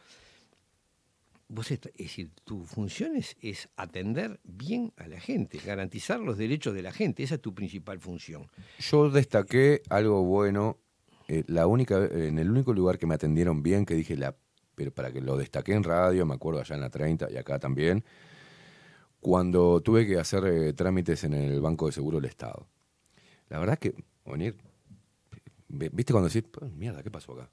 vos 1.47 1.71
es 1.71 1.79
decir, 1.97 2.29
tu 2.43 2.63
función 2.63 3.15
es, 3.15 3.35
es 3.41 3.69
atender 3.75 4.39
bien 4.43 4.93
a 4.97 5.07
la 5.07 5.19
gente, 5.19 5.57
garantizar 5.65 6.19
los 6.19 6.37
derechos 6.37 6.73
de 6.75 6.83
la 6.83 6.91
gente, 6.91 7.23
esa 7.23 7.35
es 7.35 7.41
tu 7.41 7.53
principal 7.55 7.99
función. 7.99 8.47
Yo 8.79 9.09
destaqué 9.09 9.81
algo 9.89 10.23
bueno. 10.23 10.77
eh, 11.27 11.43
la 11.47 11.67
única, 11.67 12.05
en 12.05 12.37
el 12.39 12.49
único 12.51 12.73
lugar 12.73 12.97
que 12.97 13.05
me 13.07 13.15
atendieron 13.15 13.63
bien, 13.63 13.85
que 13.85 13.93
dije, 13.95 14.15
la, 14.17 14.35
pero 14.79 14.91
para 14.93 15.11
que 15.11 15.19
lo 15.19 15.35
destaqué 15.35 15.73
en 15.73 15.83
radio, 15.83 16.25
me 16.25 16.35
acuerdo 16.35 16.61
allá 16.61 16.73
en 16.73 16.79
la 16.79 16.89
30 16.89 17.29
y 17.29 17.35
acá 17.35 17.59
también, 17.59 18.01
cuando 19.19 19.81
tuve 19.81 20.07
que 20.07 20.17
hacer 20.17 20.45
eh, 20.45 20.71
trámites 20.71 21.25
en 21.25 21.33
el 21.33 21.59
Banco 21.59 21.87
de 21.87 21.91
Seguro 21.91 22.21
del 22.21 22.29
Estado. 22.29 22.65
La 23.49 23.59
verdad 23.59 23.77
que, 23.77 23.93
venir, 24.25 24.55
¿viste 25.67 26.13
cuando 26.13 26.29
decís, 26.29 26.49
"Pues, 26.49 26.71
mierda, 26.71 27.03
qué 27.03 27.11
pasó 27.11 27.33
acá? 27.33 27.49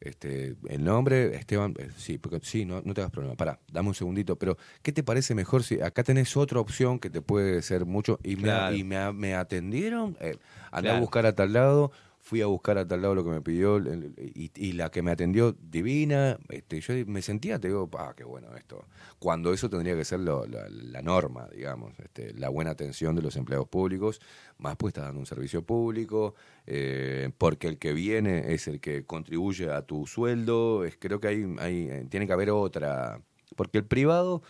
Este, 0.00 0.56
el 0.68 0.82
nombre, 0.82 1.36
Esteban, 1.36 1.74
eh, 1.78 1.90
sí, 1.98 2.16
porque, 2.16 2.40
sí, 2.42 2.64
no, 2.64 2.80
no 2.82 2.94
te 2.94 3.02
hagas 3.02 3.10
problema. 3.12 3.36
Pará, 3.36 3.60
dame 3.70 3.88
un 3.88 3.94
segundito. 3.94 4.36
Pero, 4.38 4.56
¿qué 4.82 4.90
te 4.92 5.02
parece 5.02 5.34
mejor 5.34 5.62
si 5.64 5.82
acá 5.82 6.02
tenés 6.02 6.34
otra 6.38 6.60
opción 6.60 6.98
que 6.98 7.10
te 7.10 7.20
puede 7.20 7.60
ser 7.60 7.84
mucho? 7.84 8.18
Y, 8.22 8.36
me, 8.36 8.74
y 8.74 8.84
me, 8.84 9.12
me 9.12 9.34
atendieron, 9.34 10.16
eh, 10.20 10.36
andé 10.70 10.88
a 10.88 10.92
Claro. 10.92 11.00
buscar 11.00 11.26
a 11.26 11.34
tal 11.34 11.52
lado, 11.52 11.92
fui 12.24 12.40
a 12.40 12.46
buscar 12.46 12.78
a 12.78 12.88
tal 12.88 13.02
lado 13.02 13.14
lo 13.14 13.22
que 13.22 13.28
me 13.28 13.42
pidió, 13.42 13.78
y, 14.16 14.50
y 14.56 14.72
la 14.72 14.90
que 14.90 15.02
me 15.02 15.10
atendió 15.10 15.52
divina. 15.52 16.38
Este, 16.48 16.80
yo 16.80 16.94
me 17.06 17.20
sentía, 17.20 17.58
te 17.60 17.68
digo, 17.68 17.90
ah, 17.98 18.14
qué 18.16 18.24
bueno 18.24 18.48
esto. 18.56 18.86
Cuando 19.18 19.52
eso 19.52 19.68
tendría 19.68 19.94
que 19.94 20.06
ser 20.06 20.20
lo- 20.20 20.46
la, 20.46 20.66
la 20.70 21.02
norma, 21.02 21.46
digamos, 21.54 21.92
este, 22.00 22.32
la 22.32 22.48
buena 22.48 22.70
atención 22.70 23.14
de 23.14 23.20
los 23.20 23.36
empleados 23.36 23.68
públicos, 23.68 24.20
más 24.56 24.74
pues 24.76 24.92
estás 24.92 25.04
dando 25.04 25.20
un 25.20 25.26
servicio 25.26 25.62
público, 25.66 26.34
eh, 26.66 27.30
porque 27.36 27.68
el 27.68 27.78
que 27.78 27.92
viene 27.92 28.54
es 28.54 28.68
el 28.68 28.80
que 28.80 29.04
contribuye 29.04 29.70
a 29.70 29.82
tu 29.82 30.06
sueldo, 30.06 30.82
creo 30.98 31.20
que 31.20 31.28
hay, 31.28 31.54
hay, 31.58 31.88
eh, 31.90 32.06
tiene 32.08 32.26
que 32.26 32.32
haber 32.32 32.48
otra, 32.50 33.20
porque 33.54 33.76
el 33.76 33.84
privado 33.84 34.40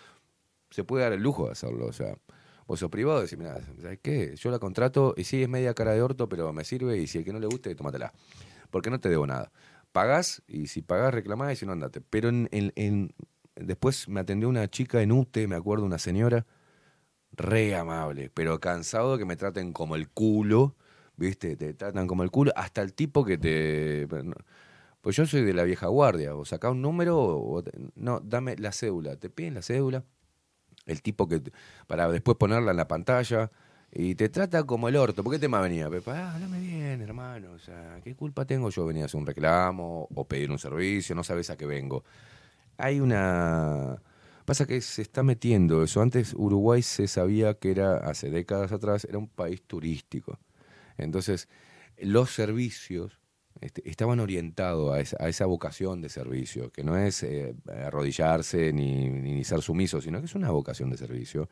se 0.70 0.84
puede 0.84 1.02
dar 1.04 1.12
el 1.12 1.22
lujo 1.22 1.46
de 1.46 1.52
hacerlo, 1.52 1.86
o 1.86 1.92
sea, 1.92 2.16
vos 2.66 2.80
sos 2.80 2.90
privado 2.90 3.20
decís, 3.20 3.38
mira, 3.38 3.60
¿sabes 3.80 3.98
qué? 4.02 4.34
Yo 4.36 4.50
la 4.50 4.58
contrato 4.58 5.14
y 5.16 5.24
sí, 5.24 5.42
es 5.42 5.48
media 5.48 5.74
cara 5.74 5.92
de 5.92 6.02
orto, 6.02 6.28
pero 6.28 6.52
me 6.52 6.64
sirve 6.64 6.98
y 6.98 7.06
si 7.06 7.18
el 7.18 7.24
que 7.24 7.32
no 7.32 7.38
le 7.40 7.46
guste, 7.46 7.74
tómatela, 7.74 8.12
porque 8.70 8.90
no 8.90 9.00
te 9.00 9.08
debo 9.08 9.26
nada. 9.26 9.52
Pagás 9.92 10.42
y 10.48 10.66
si 10.66 10.82
pagás 10.82 11.14
reclamás 11.14 11.52
y 11.52 11.56
si 11.56 11.66
no 11.66 11.72
andate. 11.72 12.00
Pero 12.00 12.28
en, 12.28 12.48
en- 12.50 13.14
después 13.56 14.08
me 14.08 14.20
atendió 14.20 14.48
una 14.48 14.68
chica 14.68 15.02
en 15.02 15.12
UTE, 15.12 15.46
me 15.46 15.56
acuerdo, 15.56 15.84
una 15.84 15.98
señora, 15.98 16.46
re 17.32 17.74
amable, 17.76 18.30
pero 18.32 18.60
cansado 18.60 19.12
de 19.12 19.18
que 19.18 19.24
me 19.24 19.36
traten 19.36 19.72
como 19.72 19.96
el 19.96 20.08
culo, 20.08 20.74
¿viste? 21.16 21.56
Te 21.56 21.74
tratan 21.74 22.06
como 22.06 22.22
el 22.22 22.30
culo, 22.30 22.52
hasta 22.56 22.82
el 22.82 22.94
tipo 22.94 23.24
que 23.24 23.38
te... 23.38 24.08
Pues 25.00 25.16
yo 25.16 25.26
soy 25.26 25.42
de 25.42 25.52
la 25.52 25.64
vieja 25.64 25.88
guardia, 25.88 26.34
o 26.34 26.44
sacá 26.46 26.70
un 26.70 26.80
número, 26.80 27.18
o 27.18 27.62
no, 27.94 28.20
dame 28.20 28.56
la 28.56 28.72
cédula, 28.72 29.16
te 29.16 29.28
piden 29.28 29.54
la 29.54 29.62
cédula, 29.62 30.02
el 30.86 31.02
tipo 31.02 31.28
que, 31.28 31.42
para 31.86 32.08
después 32.08 32.36
ponerla 32.36 32.70
en 32.72 32.76
la 32.76 32.88
pantalla, 32.88 33.50
y 33.96 34.16
te 34.16 34.28
trata 34.28 34.64
como 34.64 34.88
el 34.88 34.96
orto, 34.96 35.22
¿por 35.22 35.32
qué 35.32 35.38
te 35.38 35.48
me 35.48 35.60
venía? 35.60 35.88
Pepa, 35.88 36.18
ah, 36.18 36.34
háblame 36.34 36.58
bien, 36.58 37.00
hermano, 37.00 37.52
o 37.52 37.58
sea, 37.58 38.00
¿qué 38.02 38.16
culpa 38.16 38.44
tengo 38.44 38.68
yo 38.70 38.84
venía 38.86 39.04
a 39.04 39.06
hacer 39.06 39.20
un 39.20 39.26
reclamo, 39.26 40.08
o 40.12 40.24
pedir 40.26 40.50
un 40.50 40.58
servicio, 40.58 41.14
no 41.14 41.22
sabes 41.22 41.50
a 41.50 41.56
qué 41.56 41.66
vengo? 41.66 42.04
Hay 42.76 43.00
una... 43.00 44.02
Pasa 44.44 44.66
que 44.66 44.80
se 44.82 45.00
está 45.00 45.22
metiendo 45.22 45.82
eso. 45.82 46.02
Antes 46.02 46.34
Uruguay 46.36 46.82
se 46.82 47.08
sabía 47.08 47.54
que 47.54 47.70
era, 47.70 47.96
hace 47.96 48.28
décadas 48.28 48.72
atrás, 48.72 49.06
era 49.06 49.16
un 49.16 49.28
país 49.28 49.62
turístico. 49.62 50.38
Entonces, 50.98 51.48
los 51.98 52.30
servicios 52.30 53.20
este, 53.64 53.88
estaban 53.88 54.20
orientados 54.20 54.92
a 54.94 55.00
esa, 55.00 55.16
a 55.20 55.28
esa 55.28 55.46
vocación 55.46 56.00
de 56.02 56.08
servicio, 56.08 56.70
que 56.70 56.84
no 56.84 56.96
es 56.96 57.22
eh, 57.22 57.54
arrodillarse 57.84 58.72
ni, 58.72 59.08
ni 59.08 59.42
ser 59.44 59.62
sumiso, 59.62 60.00
sino 60.00 60.18
que 60.20 60.26
es 60.26 60.34
una 60.34 60.50
vocación 60.50 60.90
de 60.90 60.96
servicio. 60.96 61.48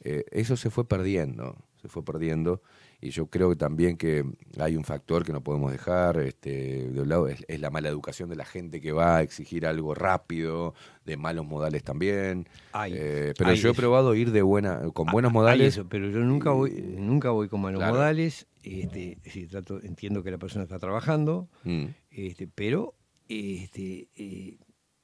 Eh, 0.00 0.24
eso 0.30 0.56
se 0.56 0.70
fue 0.70 0.86
perdiendo, 0.86 1.56
se 1.80 1.88
fue 1.88 2.04
perdiendo. 2.04 2.62
Y 3.04 3.10
yo 3.10 3.26
creo 3.26 3.50
que 3.50 3.56
también 3.56 3.96
que 3.96 4.24
hay 4.60 4.76
un 4.76 4.84
factor 4.84 5.24
que 5.24 5.32
no 5.32 5.42
podemos 5.42 5.72
dejar, 5.72 6.18
este, 6.20 6.88
de 6.88 7.00
un 7.00 7.08
lado, 7.08 7.26
es, 7.26 7.44
es 7.48 7.58
la 7.58 7.68
mala 7.70 7.88
educación 7.88 8.28
de 8.28 8.36
la 8.36 8.44
gente 8.44 8.80
que 8.80 8.92
va 8.92 9.16
a 9.16 9.22
exigir 9.22 9.66
algo 9.66 9.92
rápido, 9.92 10.74
de 11.04 11.16
malos 11.16 11.44
modales 11.44 11.82
también. 11.82 12.48
Eh, 12.86 13.34
pero 13.36 13.54
yo 13.54 13.70
he 13.70 13.74
probado 13.74 14.14
ir 14.14 14.30
de 14.30 14.42
buena, 14.42 14.80
con 14.94 15.06
buenos 15.10 15.30
Hay 15.30 15.34
modales. 15.34 15.74
eso, 15.74 15.88
pero 15.88 16.08
yo 16.10 16.20
nunca 16.20 16.50
voy, 16.52 16.70
nunca 16.96 17.30
voy 17.30 17.48
con 17.48 17.60
malos 17.60 17.80
Claro. 17.80 17.94
modales. 17.94 18.46
Este, 18.62 19.18
trato, 19.48 19.80
entiendo 19.82 20.22
que 20.22 20.30
la 20.30 20.38
persona 20.38 20.64
está 20.64 20.78
trabajando, 20.78 21.48
Mm. 21.64 21.86
este, 22.10 22.46
pero 22.46 22.94
este, 23.28 24.08
eh, 24.16 24.58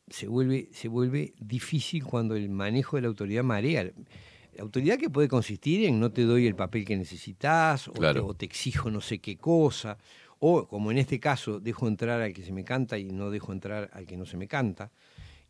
se, 0.09 0.27
vuelve, 0.29 0.69
se 0.73 0.89
vuelve 0.89 1.35
difícil 1.41 2.05
cuando 2.05 2.37
el 2.37 2.49
manejo 2.51 2.97
de 2.97 3.03
la 3.03 3.09
autoridad 3.09 3.43
marea. 3.45 3.85
La 4.55 4.63
autoridad 4.63 4.99
que 4.99 5.09
puede 5.11 5.29
consistir 5.29 5.85
en 5.87 5.99
no 6.01 6.11
te 6.11 6.23
doy 6.23 6.47
el 6.47 6.55
papel 6.57 6.85
que 6.85 6.97
necesitas, 6.97 7.89
o, 7.89 7.93
Claro. 7.93 8.21
te, 8.23 8.31
o 8.31 8.35
te 8.35 8.45
exijo 8.47 8.91
no 8.91 9.01
sé 9.01 9.19
qué 9.21 9.37
cosa, 9.37 9.99
o 10.41 10.67
como 10.69 10.91
en 10.91 10.99
este 10.99 11.19
caso, 11.21 11.59
dejo 11.61 11.89
entrar 11.89 12.21
al 12.21 12.33
que 12.33 12.43
se 12.43 12.53
me 12.53 12.65
canta 12.65 12.99
y 12.99 13.05
no 13.05 13.31
dejo 13.31 13.53
entrar 13.53 13.91
al 13.93 14.07
que 14.07 14.17
no 14.17 14.25
se 14.27 14.37
me 14.37 14.47
canta. 14.47 14.91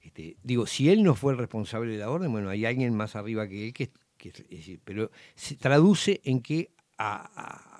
Este, 0.00 0.36
digo, 0.42 0.66
si 0.66 0.88
él 0.88 1.02
no 1.02 1.14
fue 1.14 1.32
el 1.32 1.38
responsable 1.38 1.92
de 1.92 1.98
la 1.98 2.10
orden, 2.10 2.30
bueno, 2.32 2.48
hay 2.48 2.64
alguien 2.64 2.94
más 2.94 3.16
arriba 3.16 3.46
que 3.48 3.66
él 3.66 3.72
que, 3.74 3.90
que- 4.16 4.28
es 4.30 4.48
decir, 4.48 4.80
pero 4.84 5.10
se 5.34 5.56
traduce 5.56 6.20
en 6.24 6.40
que 6.40 6.70
a, 6.96 7.30
a- 7.34 7.77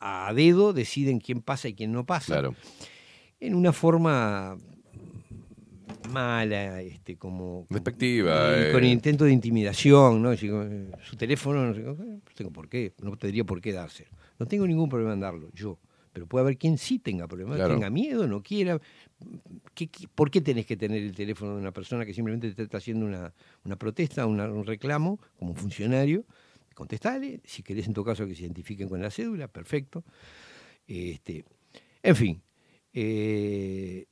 a 0.00 0.32
dedo 0.34 0.72
deciden 0.72 1.18
quién 1.20 1.40
pasa 1.42 1.68
y 1.68 1.74
quién 1.74 1.92
no 1.92 2.04
pasa. 2.06 2.32
Claro. 2.34 2.54
En 3.40 3.54
una 3.54 3.72
forma 3.72 4.56
mala, 6.10 6.80
este, 6.80 7.16
como 7.16 7.66
Despectiva, 7.68 8.56
y 8.56 8.62
eh. 8.64 8.72
con 8.72 8.84
intento 8.84 9.24
de 9.24 9.32
intimidación, 9.32 10.22
¿no? 10.22 10.32
Eh, 10.32 10.90
su 11.04 11.16
teléfono, 11.16 11.66
no, 11.66 11.74
sé, 11.74 11.80
no 11.82 11.96
tengo 12.34 12.50
por 12.50 12.68
qué, 12.68 12.94
no 13.02 13.16
tendría 13.16 13.44
por 13.44 13.60
qué 13.60 13.72
dárselo. 13.72 14.10
No 14.38 14.46
tengo 14.46 14.66
ningún 14.66 14.88
problema 14.88 15.12
en 15.12 15.20
darlo, 15.20 15.50
yo. 15.54 15.78
Pero 16.12 16.26
puede 16.26 16.44
haber 16.44 16.56
quien 16.56 16.78
sí 16.78 16.98
tenga 16.98 17.28
problemas, 17.28 17.56
Claro. 17.56 17.74
tenga 17.74 17.90
miedo, 17.90 18.26
no 18.26 18.42
quiera. 18.42 18.80
¿Qué- 19.74 19.88
qué- 19.88 20.08
por 20.08 20.30
qué 20.30 20.40
tenés 20.40 20.64
que 20.66 20.76
tener 20.76 21.02
el 21.02 21.14
teléfono 21.14 21.54
de 21.54 21.60
una 21.60 21.72
persona 21.72 22.04
que 22.06 22.14
simplemente 22.14 22.50
te 22.52 22.62
está 22.62 22.78
haciendo 22.78 23.04
una, 23.04 23.32
una 23.64 23.76
protesta, 23.76 24.24
una- 24.26 24.50
un 24.50 24.64
reclamo, 24.64 25.20
como 25.38 25.54
funcionario? 25.54 26.24
Contestale, 26.78 27.40
si 27.44 27.64
querés 27.64 27.88
en 27.88 27.92
tu 27.92 28.04
caso 28.04 28.24
que 28.24 28.36
se 28.36 28.42
identifiquen 28.42 28.88
con 28.88 29.02
la 29.02 29.10
cédula, 29.10 29.48
perfecto. 29.48 30.04
Este, 30.86 31.44
en 32.00 32.14
fin, 32.14 32.40
eh, 32.92 34.06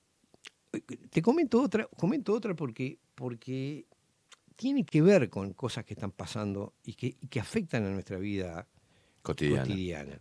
te 1.08 1.22
comento 1.22 1.62
otra, 1.62 1.86
comento 1.96 2.34
otra 2.34 2.56
porque, 2.56 2.98
porque 3.14 3.86
tiene 4.56 4.84
que 4.84 5.00
ver 5.00 5.30
con 5.30 5.52
cosas 5.52 5.84
que 5.84 5.94
están 5.94 6.10
pasando 6.10 6.74
y 6.82 6.94
que, 6.94 7.16
y 7.20 7.28
que 7.28 7.38
afectan 7.38 7.84
a 7.84 7.90
nuestra 7.90 8.18
vida 8.18 8.66
Cotidiana. 9.22 9.62
cotidiana. 9.62 10.20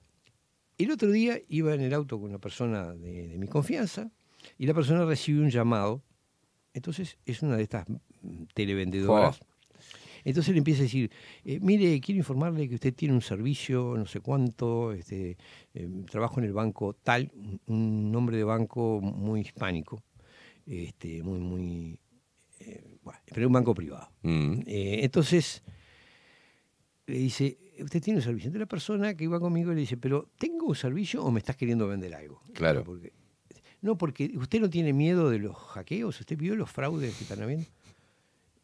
El 0.78 0.92
otro 0.92 1.10
día 1.10 1.42
iba 1.50 1.74
en 1.74 1.82
el 1.82 1.96
auto 1.96 2.20
con 2.20 2.30
una 2.30 2.38
persona 2.38 2.94
de, 2.94 3.28
de 3.28 3.40
mi 3.40 3.48
confianza 3.48 4.12
y 4.60 4.68
la 4.68 4.76
persona 4.76 5.04
recibe 5.04 5.40
un 5.40 5.50
llamado. 5.50 6.04
Entonces 6.76 7.18
es 7.26 7.42
una 7.42 7.58
de 7.58 7.64
estas 7.64 7.88
televendedoras. 8.54 9.40
Entonces 10.26 10.54
le 10.54 10.58
empieza 10.58 10.82
a 10.82 10.84
decir, 10.84 11.10
eh, 11.46 11.60
mire, 11.62 12.02
quiero 12.02 12.18
informarle 12.18 12.68
que 12.68 12.76
usted 12.76 12.94
tiene 12.94 13.14
un 13.14 13.22
servicio, 13.22 13.96
no 13.96 14.06
sé 14.08 14.20
cuánto, 14.20 14.92
este, 14.92 15.38
eh, 15.74 15.88
trabajo 16.10 16.40
en 16.40 16.46
el 16.48 16.54
banco 16.54 16.94
tal, 17.02 17.32
un- 17.36 17.62
un 17.68 18.12
nombre 18.12 18.36
de 18.36 18.44
banco 18.44 19.00
muy 19.02 19.42
hispánico, 19.42 20.04
este, 20.66 21.22
muy, 21.24 21.40
muy, 21.40 22.00
eh, 22.60 22.84
bueno, 23.04 23.20
pero 23.34 23.48
un 23.48 23.54
banco 23.54 23.74
privado. 23.76 24.10
Mm. 24.24 24.62
Eh, 24.66 25.00
entonces 25.04 25.62
le 27.06 27.18
dice, 27.20 27.58
usted 27.82 28.02
tiene 28.02 28.18
un 28.18 28.24
servicio. 28.24 28.48
Entonces 28.48 28.62
la 28.62 28.66
persona 28.66 29.16
que 29.16 29.26
iba 29.26 29.40
conmigo 29.40 29.72
le 29.74 29.82
dice, 29.82 29.96
pero 29.96 30.28
¿tengo 30.40 30.66
un 30.66 30.76
servicio 30.76 31.24
o 31.24 31.30
me 31.30 31.38
estás 31.40 31.56
queriendo 31.56 31.88
vender 31.88 32.16
algo? 32.16 32.42
Claro. 32.54 32.84
Porque- 32.84 33.14
no, 33.82 33.96
porque 33.96 34.32
usted 34.38 34.60
no 34.60 34.72
tiene 34.72 34.92
miedo 34.92 35.30
de 35.30 35.38
los 35.38 35.56
hackeos, 35.56 36.20
usted 36.20 36.36
vio 36.36 36.56
los 36.56 36.72
fraudes 36.72 37.16
que 37.16 37.24
están 37.26 37.44
habiendo. 37.44 37.68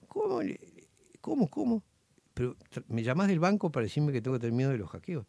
¿Cómo? 0.07 0.41
le- 0.41 0.59
¿Cómo? 1.21 1.47
¿Cómo? 1.49 1.83
Pero 2.33 2.55
me 2.87 3.03
llamás 3.03 3.27
del 3.27 3.39
banco 3.39 3.71
para 3.71 3.83
decirme 3.85 4.11
que 4.11 4.21
tengo 4.21 4.35
que 4.37 4.41
tener 4.41 4.53
miedo 4.55 4.71
de 4.71 4.77
los 4.77 4.89
hackeos. 4.89 5.25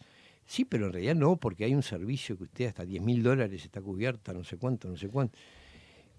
Sí, 0.47 0.64
pero 0.64 0.86
en 0.86 0.93
realidad 0.93 1.14
no, 1.14 1.36
porque 1.36 1.64
hay 1.64 1.74
un 1.74 1.82
servicio 1.82 2.36
que 2.36 2.44
usted 2.44 2.66
hasta 2.66 2.85
10 2.85 3.02
mil 3.02 3.23
dólares 3.23 3.64
está 3.64 3.81
cubierta, 3.81 4.32
no 4.32 4.43
sé 4.44 4.56
cuánto, 4.56 4.89
no 4.89 4.97
sé 4.97 5.09
cuánto. 5.09 5.39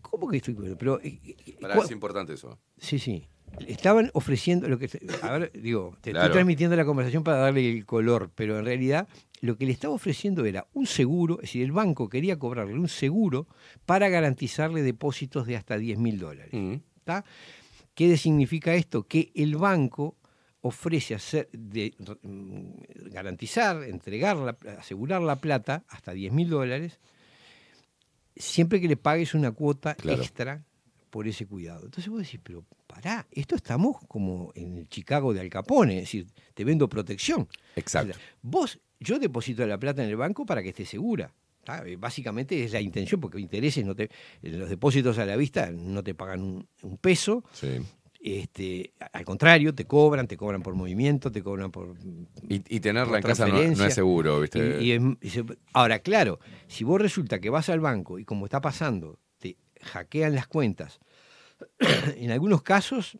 ¿Cómo 0.01 0.27
que 0.29 0.37
estoy 0.37 0.53
cubierto? 0.53 0.77
Pero, 0.77 0.99
eh, 1.01 1.19
eh, 1.25 1.55
Pará, 1.59 1.75
¿cuál- 1.75 1.85
es 1.85 1.91
importante 1.91 2.33
eso. 2.33 2.57
Sí, 2.77 2.99
sí. 2.99 3.27
Estaban 3.67 4.09
ofreciendo 4.13 4.67
lo 4.67 4.79
que. 4.79 4.89
A 5.21 5.31
ver, 5.37 5.51
digo, 5.53 5.95
te 6.01 6.11
Claro. 6.11 6.25
estoy 6.25 6.33
transmitiendo 6.37 6.75
la 6.75 6.85
conversación 6.85 7.23
para 7.23 7.37
darle 7.37 7.69
el 7.71 7.85
color, 7.85 8.31
pero 8.33 8.57
en 8.57 8.65
realidad 8.65 9.07
lo 9.41 9.57
que 9.57 9.65
le 9.65 9.71
estaba 9.73 9.93
ofreciendo 9.93 10.43
era 10.45 10.65
un 10.73 10.87
seguro, 10.87 11.35
es 11.35 11.41
decir, 11.49 11.63
el 11.63 11.71
banco 11.71 12.09
quería 12.09 12.39
cobrarle 12.39 12.73
un 12.73 12.87
seguro 12.87 13.47
para 13.85 14.09
garantizarle 14.09 14.81
depósitos 14.81 15.45
de 15.45 15.55
hasta 15.55 15.77
10 15.77 15.99
mil 15.99 16.17
dólares. 16.17 16.51
Mm. 16.51 16.75
¿tá? 17.03 17.23
¿Qué 17.95 18.17
significa 18.17 18.73
esto? 18.73 19.03
Que 19.07 19.31
el 19.35 19.55
banco 19.55 20.17
ofrece 20.61 21.13
hacer, 21.15 21.49
de, 21.51 21.93
mm, 22.23 23.09
garantizar, 23.11 23.83
entregar, 23.83 24.37
la, 24.37 24.57
asegurar 24.79 25.21
la 25.21 25.35
plata 25.35 25.83
hasta 25.89 26.13
10 26.13 26.31
mil 26.31 26.49
dólares 26.49 26.99
siempre 28.35 28.81
que 28.81 28.87
le 28.87 28.97
pagues 28.97 29.33
una 29.33 29.51
cuota 29.51 29.95
Claro. 29.95 30.21
extra 30.21 30.63
por 31.09 31.27
ese 31.27 31.45
cuidado. 31.45 31.85
Entonces 31.85 32.09
vos 32.09 32.21
decís, 32.21 32.39
pero 32.41 32.65
pará, 32.87 33.27
esto 33.31 33.55
estamos 33.55 33.97
como 34.07 34.51
en 34.55 34.77
el 34.77 34.89
Chicago 34.89 35.33
de 35.33 35.41
Al 35.41 35.49
Capone, 35.49 35.97
es 35.97 36.03
decir, 36.05 36.27
te 36.55 36.63
vendo 36.63 36.89
protección. 36.89 37.47
Exacto. 37.75 38.11
O 38.11 38.15
sea, 38.15 38.23
vos, 38.41 38.79
yo 38.99 39.19
deposito 39.19 39.65
la 39.67 39.77
plata 39.77 40.03
en 40.03 40.09
el 40.09 40.15
banco 40.15 40.45
para 40.45 40.63
que 40.63 40.69
esté 40.69 40.85
segura. 40.85 41.31
Básicamente 41.97 42.63
es 42.63 42.71
la 42.73 42.81
intención, 42.81 43.19
porque 43.21 43.39
intereses, 43.39 43.85
no 43.85 43.95
te, 43.95 44.09
los 44.41 44.69
depósitos 44.69 45.17
a 45.17 45.25
la 45.25 45.35
vista 45.35 45.71
no 45.71 46.03
te 46.03 46.13
pagan 46.13 46.41
un, 46.41 46.67
un 46.83 46.97
peso. 46.97 47.43
Sí. 47.53 47.79
Este, 48.25 48.93
al 49.11 49.25
contrario, 49.25 49.75
te 49.75 49.83
cobran, 49.85 50.27
te 50.27 50.37
cobran 50.37 50.61
por 50.61 50.75
movimiento, 50.75 51.29
te 51.29 51.43
cobran 51.43 51.71
por. 51.71 51.95
Y, 52.47 52.61
y 52.73 52.79
tenerla 52.79 53.09
por 53.09 53.17
en 53.17 53.21
casa 53.23 53.47
no, 53.47 53.57
es 53.85 53.93
seguro, 53.93 54.39
¿viste? 54.39 54.81
Y- 54.81 54.85
y 54.85 54.91
es- 54.93 55.01
y 55.21 55.29
se- 55.29 55.43
ahora, 55.73 55.99
claro, 55.99 56.39
si 56.67 56.85
vos 56.85 57.01
resulta 57.01 57.39
que 57.39 57.49
vas 57.49 57.67
al 57.67 57.81
banco 57.81 58.19
y 58.19 58.23
como 58.23 58.45
está 58.45 58.61
pasando, 58.61 59.19
te 59.39 59.57
hackean 59.81 60.35
las 60.35 60.47
cuentas, 60.47 60.99
en 62.17 62.31
algunos 62.31 62.61
casos 62.61 63.17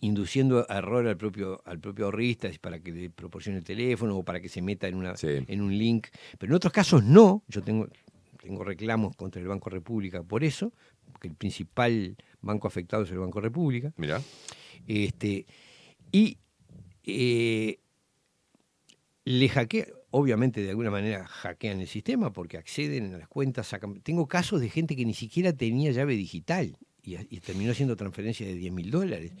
induciendo 0.00 0.66
a 0.68 0.78
error 0.78 1.06
al 1.06 1.16
propio, 1.16 1.62
al 1.64 1.78
propio 1.78 2.06
ahorrista 2.06 2.48
para 2.60 2.78
que 2.78 2.92
le 2.92 3.10
proporcione 3.10 3.58
el 3.58 3.64
teléfono 3.64 4.16
o 4.18 4.22
para 4.22 4.40
que 4.40 4.48
se 4.48 4.62
meta 4.62 4.88
en, 4.88 4.96
una, 4.96 5.14
en 5.22 5.60
un 5.60 5.76
link. 5.76 6.08
Pero 6.38 6.52
en 6.52 6.56
otros 6.56 6.72
casos 6.72 7.02
no. 7.02 7.42
Yo 7.48 7.62
tengo, 7.62 7.88
tengo 8.40 8.64
reclamos 8.64 9.16
contra 9.16 9.40
el 9.40 9.48
Banco 9.48 9.70
República 9.70 10.22
por 10.22 10.44
eso, 10.44 10.72
porque 11.12 11.28
el 11.28 11.34
principal 11.34 12.16
banco 12.40 12.68
afectado 12.68 13.04
es 13.04 13.10
el 13.10 13.18
Banco 13.18 13.40
República. 13.40 13.92
Mira. 13.96 14.20
Este, 14.86 15.46
y 16.12 16.38
eh, 17.04 17.78
le 19.24 19.48
hackean, 19.48 19.88
obviamente 20.10 20.62
de 20.62 20.70
alguna 20.70 20.90
manera 20.90 21.26
hackean 21.26 21.80
el 21.80 21.88
sistema 21.88 22.32
porque 22.32 22.58
acceden 22.58 23.14
a 23.14 23.18
las 23.18 23.28
cuentas, 23.28 23.68
sacan. 23.68 24.00
Tengo 24.00 24.28
casos 24.28 24.60
de 24.60 24.68
gente 24.68 24.94
que 24.94 25.04
ni 25.04 25.14
siquiera 25.14 25.52
tenía 25.52 25.90
llave 25.90 26.14
digital 26.14 26.76
y, 27.06 27.16
y 27.30 27.40
terminó 27.40 27.70
haciendo 27.72 27.96
transferencias 27.96 28.48
de 28.48 28.54
10 28.56 28.72
mil 28.72 28.90
dólares. 28.90 29.32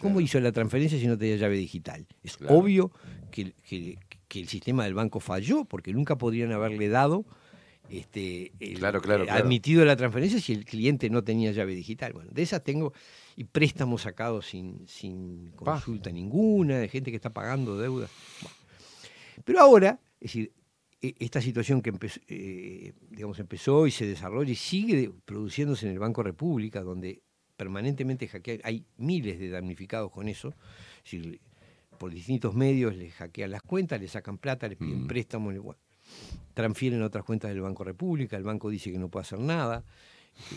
¿Cómo 0.00 0.20
hizo 0.20 0.38
la 0.40 0.52
transferencia 0.52 0.98
si 0.98 1.06
no 1.06 1.16
tenía 1.16 1.36
llave 1.36 1.56
digital? 1.56 2.06
Es 2.22 2.36
Claro. 2.36 2.56
obvio 2.56 2.90
que, 3.30 3.52
que- 3.66 3.96
que 4.28 4.40
el 4.40 4.48
sistema 4.48 4.84
del 4.84 4.94
banco 4.94 5.20
falló 5.20 5.64
porque 5.64 5.92
nunca 5.92 6.18
podrían 6.18 6.50
haberle 6.52 6.88
dado. 6.88 7.24
Este, 7.88 8.52
el- 8.60 8.78
Claro, 8.78 9.00
claro, 9.00 9.24
claro. 9.26 9.44
admitido 9.44 9.84
la 9.84 9.94
transferencia 9.94 10.40
si 10.40 10.52
el 10.54 10.64
cliente 10.64 11.08
no 11.10 11.22
tenía 11.22 11.52
llave 11.52 11.74
digital. 11.74 12.12
Bueno, 12.14 12.30
de 12.32 12.42
esas 12.42 12.64
tengo 12.64 12.92
y 13.36 13.44
préstamos 13.44 14.02
sacados 14.02 14.46
sin, 14.46 14.88
sin 14.88 15.50
consulta 15.52 16.10
ninguna, 16.10 16.78
de 16.78 16.88
gente 16.88 17.10
que 17.10 17.16
está 17.16 17.30
pagando 17.30 17.78
deuda. 17.78 18.08
Bueno. 18.42 18.56
Pero 19.44 19.60
ahora, 19.60 20.00
es 20.20 20.32
decir, 20.32 20.52
esta 21.18 21.40
situación 21.40 21.82
que 21.82 21.90
empezó, 21.90 22.20
eh, 22.28 22.92
digamos, 23.10 23.38
empezó 23.38 23.86
y 23.86 23.90
se 23.90 24.06
desarrolla 24.06 24.52
y 24.52 24.56
sigue 24.56 25.10
produciéndose 25.24 25.86
en 25.86 25.92
el 25.92 25.98
Banco 25.98 26.22
República, 26.22 26.82
donde 26.82 27.22
permanentemente 27.56 28.26
hackean, 28.28 28.60
hay 28.64 28.84
miles 28.96 29.38
de 29.38 29.48
damnificados 29.50 30.10
con 30.10 30.28
eso, 30.28 30.48
es 30.98 31.04
decir, 31.04 31.40
por 31.98 32.12
distintos 32.12 32.54
medios 32.54 32.96
les 32.96 33.12
hackean 33.14 33.50
las 33.52 33.62
cuentas, 33.62 34.00
le 34.00 34.08
sacan 34.08 34.38
plata, 34.38 34.66
le 34.68 34.76
piden 34.76 35.06
préstamos, 35.06 35.52
le- 35.52 35.60
bueno, 35.60 35.78
transfieren 36.52 37.00
a 37.02 37.06
otras 37.06 37.24
cuentas 37.24 37.50
del 37.50 37.60
Banco 37.60 37.84
República, 37.84 38.36
el 38.36 38.42
banco 38.44 38.68
dice 38.70 38.90
que 38.92 38.98
no 38.98 39.08
puede 39.08 39.22
hacer 39.22 39.38
nada. 39.38 39.84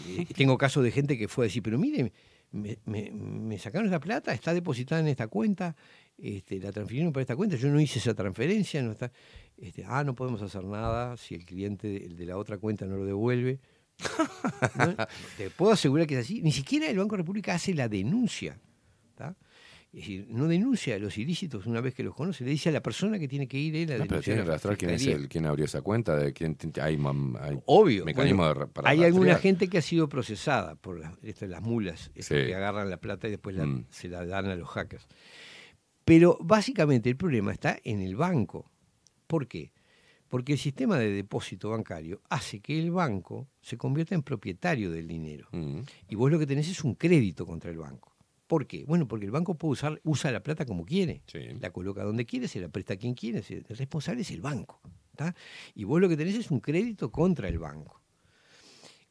Eh, 0.07 0.25
tengo 0.35 0.57
casos 0.57 0.83
de 0.83 0.91
gente 0.91 1.17
que 1.17 1.27
fue 1.27 1.45
a 1.45 1.47
decir, 1.47 1.61
pero 1.61 1.77
mire, 1.77 2.11
me, 2.51 2.79
me- 2.85 3.11
me 3.11 3.59
sacaron 3.59 3.87
esa 3.87 3.99
plata, 3.99 4.33
está 4.33 4.53
depositada 4.53 4.99
en 5.01 5.07
esta 5.07 5.27
cuenta, 5.27 5.75
este, 6.17 6.59
la 6.59 6.71
transfirieron 6.71 7.13
para 7.13 7.21
esta 7.21 7.35
cuenta, 7.35 7.55
yo 7.57 7.69
no 7.69 7.79
hice 7.79 7.99
esa 7.99 8.15
transferencia, 8.15 8.81
no 8.81 8.91
está, 8.93 9.11
este, 9.57 9.83
ah, 9.87 10.03
no 10.03 10.15
podemos 10.15 10.41
hacer 10.41 10.63
nada 10.63 11.17
si 11.17 11.35
el 11.35 11.45
cliente 11.45 12.05
el 12.05 12.15
de 12.15 12.25
la 12.25 12.37
otra 12.37 12.57
cuenta 12.57 12.85
no 12.85 12.97
lo 12.97 13.05
devuelve. 13.05 13.59
No, 14.77 14.95
te 15.37 15.49
puedo 15.49 15.71
asegurar 15.71 16.05
que 16.07 16.15
es 16.19 16.21
así. 16.25 16.41
Ni 16.41 16.51
siquiera 16.51 16.87
el 16.89 16.97
Banco 16.97 17.17
República 17.17 17.55
hace 17.55 17.73
la 17.73 17.89
denuncia. 17.89 18.59
¿tá? 19.15 19.35
Es 19.91 20.01
decir, 20.01 20.27
no 20.29 20.47
denuncia 20.47 20.99
los 20.99 21.17
ilícitos 21.17 21.65
una 21.65 21.81
vez 21.81 21.95
que 21.95 22.03
los 22.03 22.13
conoce, 22.13 22.43
le 22.43 22.51
dice 22.51 22.69
a 22.69 22.71
la 22.71 22.81
persona 22.83 23.17
que 23.17 23.27
tiene 23.27 23.47
que 23.47 23.57
ir 23.57 23.75
él 23.75 23.91
a 23.93 23.97
No, 23.97 24.05
pero 24.05 24.21
tiene 24.21 24.41
a 24.41 24.43
que 24.43 24.49
rastrear 24.51 24.77
quién 24.77 24.91
es 24.91 25.07
el, 25.07 25.27
quién 25.27 25.45
abrió 25.47 25.65
esa 25.65 25.81
cuenta, 25.81 26.15
de 26.15 26.33
quién 26.33 26.55
hay, 26.81 26.97
hay 27.39 27.59
Obvio. 27.65 28.05
mecanismo 28.05 28.43
bueno, 28.43 28.59
de 28.61 28.67
para 28.67 28.89
hay 28.89 29.03
alguna 29.03 29.35
gente 29.35 29.67
que 29.69 29.79
ha 29.79 29.81
sido 29.81 30.07
procesada 30.09 30.75
por 30.75 30.99
las, 30.99 31.17
esto, 31.23 31.47
las 31.47 31.61
mulas, 31.63 32.11
Sí. 32.15 32.35
que 32.35 32.53
agarran 32.55 32.89
la 32.89 32.97
plata 32.97 33.27
y 33.27 33.31
después 33.31 33.55
la- 33.55 33.65
Mm. 33.65 33.85
se 33.89 34.09
la 34.09 34.25
dan 34.25 34.45
a 34.47 34.55
los 34.55 34.69
hackers. 34.69 35.07
Pero 36.05 36.37
básicamente 36.41 37.09
el 37.09 37.17
problema 37.17 37.51
está 37.51 37.77
en 37.83 38.01
el 38.01 38.15
banco. 38.15 38.69
¿Por 39.27 39.47
qué? 39.47 39.71
Porque 40.27 40.53
el 40.53 40.59
sistema 40.59 40.97
de 40.97 41.11
depósito 41.11 41.69
bancario 41.69 42.21
hace 42.29 42.59
que 42.59 42.77
el 42.77 42.91
banco 42.91 43.47
se 43.61 43.77
convierta 43.77 44.15
en 44.15 44.23
propietario 44.23 44.91
del 44.91 45.07
dinero. 45.07 45.47
Mm. 45.51 45.81
Y 46.09 46.15
vos 46.15 46.31
lo 46.31 46.39
que 46.39 46.47
tenés 46.47 46.67
es 46.67 46.83
un 46.83 46.95
crédito 46.95 47.45
contra 47.45 47.71
el 47.71 47.77
banco. 47.77 48.13
¿Por 48.47 48.65
qué? 48.65 48.85
Bueno, 48.85 49.07
porque 49.07 49.25
el 49.25 49.31
banco 49.31 49.55
puede 49.55 49.73
usar, 49.73 50.01
usa 50.03 50.31
la 50.31 50.41
plata 50.41 50.65
como 50.65 50.85
quiere. 50.85 51.21
La 51.59 51.71
coloca 51.71 52.03
donde 52.03 52.25
quiere, 52.25 52.47
se 52.47 52.61
la 52.61 52.69
presta 52.69 52.93
a 52.93 52.97
quien 52.97 53.13
quiere. 53.13 53.43
El 53.49 53.65
responsable 53.77 54.21
es 54.21 54.31
el 54.31 54.41
banco. 54.41 54.81
¿tá? 55.15 55.35
Y 55.75 55.83
vos 55.83 55.99
lo 55.99 56.07
que 56.07 56.15
tenés 56.15 56.35
es 56.35 56.49
un 56.49 56.61
crédito 56.61 57.11
contra 57.11 57.49
el 57.49 57.59
banco. 57.59 58.01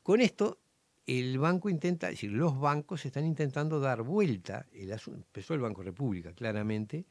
Con 0.02 0.22
esto, 0.22 0.58
el 1.06 1.38
banco 1.38 1.68
intenta, 1.68 2.08
es 2.08 2.14
decir, 2.14 2.32
los 2.32 2.58
bancos 2.58 3.04
están 3.04 3.26
intentando 3.26 3.78
dar 3.78 4.02
vuelta, 4.02 4.66
el 4.72 4.92
asunto, 4.92 5.20
empezó 5.26 5.52
el 5.54 5.60
Banco 5.60 5.82
República 5.82 6.32
claramente, 6.32 7.06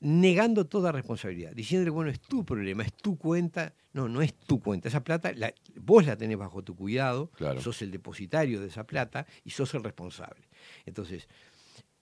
negando 0.00 0.66
toda 0.66 0.92
responsabilidad, 0.92 1.52
diciéndole, 1.52 1.90
bueno, 1.90 2.10
es 2.10 2.20
tu 2.20 2.44
problema, 2.44 2.82
es 2.84 2.92
tu 2.94 3.16
cuenta. 3.18 3.74
No, 3.92 4.08
no 4.08 4.22
es 4.22 4.34
tu 4.34 4.60
cuenta. 4.60 4.88
Esa 4.88 5.02
plata, 5.04 5.32
la- 5.34 5.52
vos 5.80 6.06
la 6.06 6.16
tenés 6.16 6.38
bajo 6.38 6.62
tu 6.62 6.74
cuidado, 6.76 7.30
Claro. 7.36 7.60
sos 7.60 7.82
el 7.82 7.90
depositario 7.90 8.60
de 8.60 8.68
esa 8.68 8.84
plata 8.84 9.26
y 9.44 9.50
sos 9.50 9.74
el 9.74 9.82
responsable. 9.82 10.48
Entonces, 10.86 11.28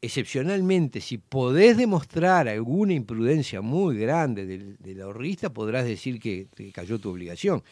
excepcionalmente, 0.00 1.00
si 1.00 1.18
podés 1.18 1.76
demostrar 1.76 2.46
alguna 2.46 2.92
imprudencia 2.92 3.60
muy 3.60 3.96
grande 3.98 4.46
del, 4.46 4.76
del 4.78 5.00
ahorrista, 5.02 5.52
podrás 5.52 5.84
decir 5.86 6.20
que 6.20 6.46
cayó 6.72 6.98
tu 7.00 7.10
obligación. 7.10 7.62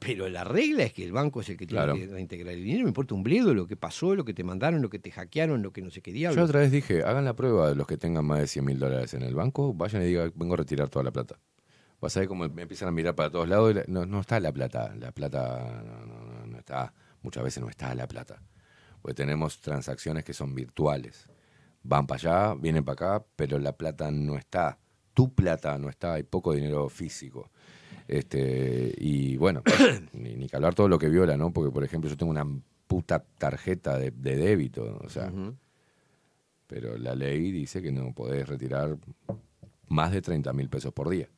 Pero 0.00 0.28
la 0.28 0.44
regla 0.44 0.84
es 0.84 0.92
que 0.92 1.04
el 1.04 1.12
banco 1.12 1.40
es 1.40 1.48
el 1.48 1.56
que 1.56 1.66
tiene 1.66 1.82
Claro. 1.84 1.98
que 1.98 2.06
reintegrar 2.06 2.54
el 2.54 2.62
dinero, 2.62 2.84
me 2.84 2.90
importa 2.90 3.14
un 3.14 3.22
bledo 3.22 3.52
lo 3.54 3.66
que 3.66 3.76
pasó, 3.76 4.14
lo 4.14 4.24
que 4.24 4.32
te 4.34 4.44
mandaron, 4.44 4.80
lo 4.80 4.90
que 4.90 4.98
te 4.98 5.10
hackearon, 5.10 5.62
lo 5.62 5.72
que 5.72 5.82
no 5.82 5.90
sé 5.90 6.00
qué 6.02 6.12
diablos. 6.12 6.36
Yo 6.36 6.44
otra 6.44 6.60
vez 6.60 6.70
dije, 6.70 7.02
hagan 7.02 7.24
la 7.24 7.34
prueba 7.34 7.68
de 7.68 7.74
los 7.74 7.86
que 7.86 7.96
tengan 7.96 8.24
más 8.24 8.38
de 8.38 8.46
100 8.46 8.64
mil 8.64 8.78
dólares 8.78 9.14
en 9.14 9.22
el 9.22 9.34
banco, 9.34 9.74
vayan 9.74 10.02
y 10.02 10.06
digan, 10.06 10.32
vengo 10.36 10.54
a 10.54 10.58
retirar 10.58 10.88
toda 10.88 11.02
la 11.04 11.10
plata. 11.10 11.38
Vas 12.00 12.16
a 12.16 12.20
ver 12.20 12.28
cómo 12.28 12.48
me 12.48 12.62
empiezan 12.62 12.88
a 12.88 12.92
mirar 12.92 13.16
para 13.16 13.28
todos 13.30 13.48
lados 13.48 13.72
y 13.72 13.74
la- 13.74 13.84
no, 13.88 14.06
no 14.06 14.20
está 14.20 14.38
la 14.38 14.52
plata, 14.52 14.94
la 14.96 15.10
plata 15.10 15.82
no, 15.84 16.06
no, 16.06 16.24
no, 16.26 16.46
no 16.46 16.58
está, 16.58 16.94
muchas 17.22 17.42
veces 17.42 17.60
no 17.62 17.68
está 17.68 17.92
la 17.96 18.06
plata. 18.06 18.40
Porque 19.02 19.14
tenemos 19.14 19.60
transacciones 19.60 20.22
que 20.24 20.32
son 20.32 20.54
virtuales. 20.54 21.26
Van 21.82 22.06
para 22.06 22.18
allá, 22.50 22.54
vienen 22.54 22.84
para 22.84 23.16
acá, 23.18 23.26
pero 23.34 23.58
la 23.58 23.72
plata 23.76 24.10
no 24.12 24.36
está. 24.36 24.78
Tu 25.14 25.34
plata 25.34 25.76
no 25.78 25.88
está, 25.88 26.14
hay 26.14 26.22
poco 26.22 26.52
dinero 26.52 26.88
físico. 26.88 27.50
Este, 28.08 28.92
y 28.96 29.36
bueno, 29.36 29.62
ni, 30.14 30.34
ni 30.34 30.48
que 30.48 30.56
hablar 30.56 30.74
todo 30.74 30.88
lo 30.88 30.98
que 30.98 31.08
viola, 31.08 31.36
¿no? 31.36 31.52
Porque, 31.52 31.70
por 31.70 31.84
ejemplo, 31.84 32.08
yo 32.10 32.16
tengo 32.16 32.30
una 32.30 32.46
puta 32.86 33.22
tarjeta 33.38 33.98
de, 33.98 34.10
de 34.10 34.34
débito, 34.36 34.98
o 35.04 35.08
sea, 35.10 35.30
pero 36.66 36.96
la 36.98 37.14
ley 37.14 37.50
dice 37.52 37.80
que 37.82 37.92
no 37.92 38.12
podés 38.14 38.48
retirar 38.48 38.96
más 39.88 40.10
de 40.12 40.22
30 40.22 40.52
mil 40.54 40.68
pesos 40.68 40.92
por 40.92 41.08
día. 41.10 41.28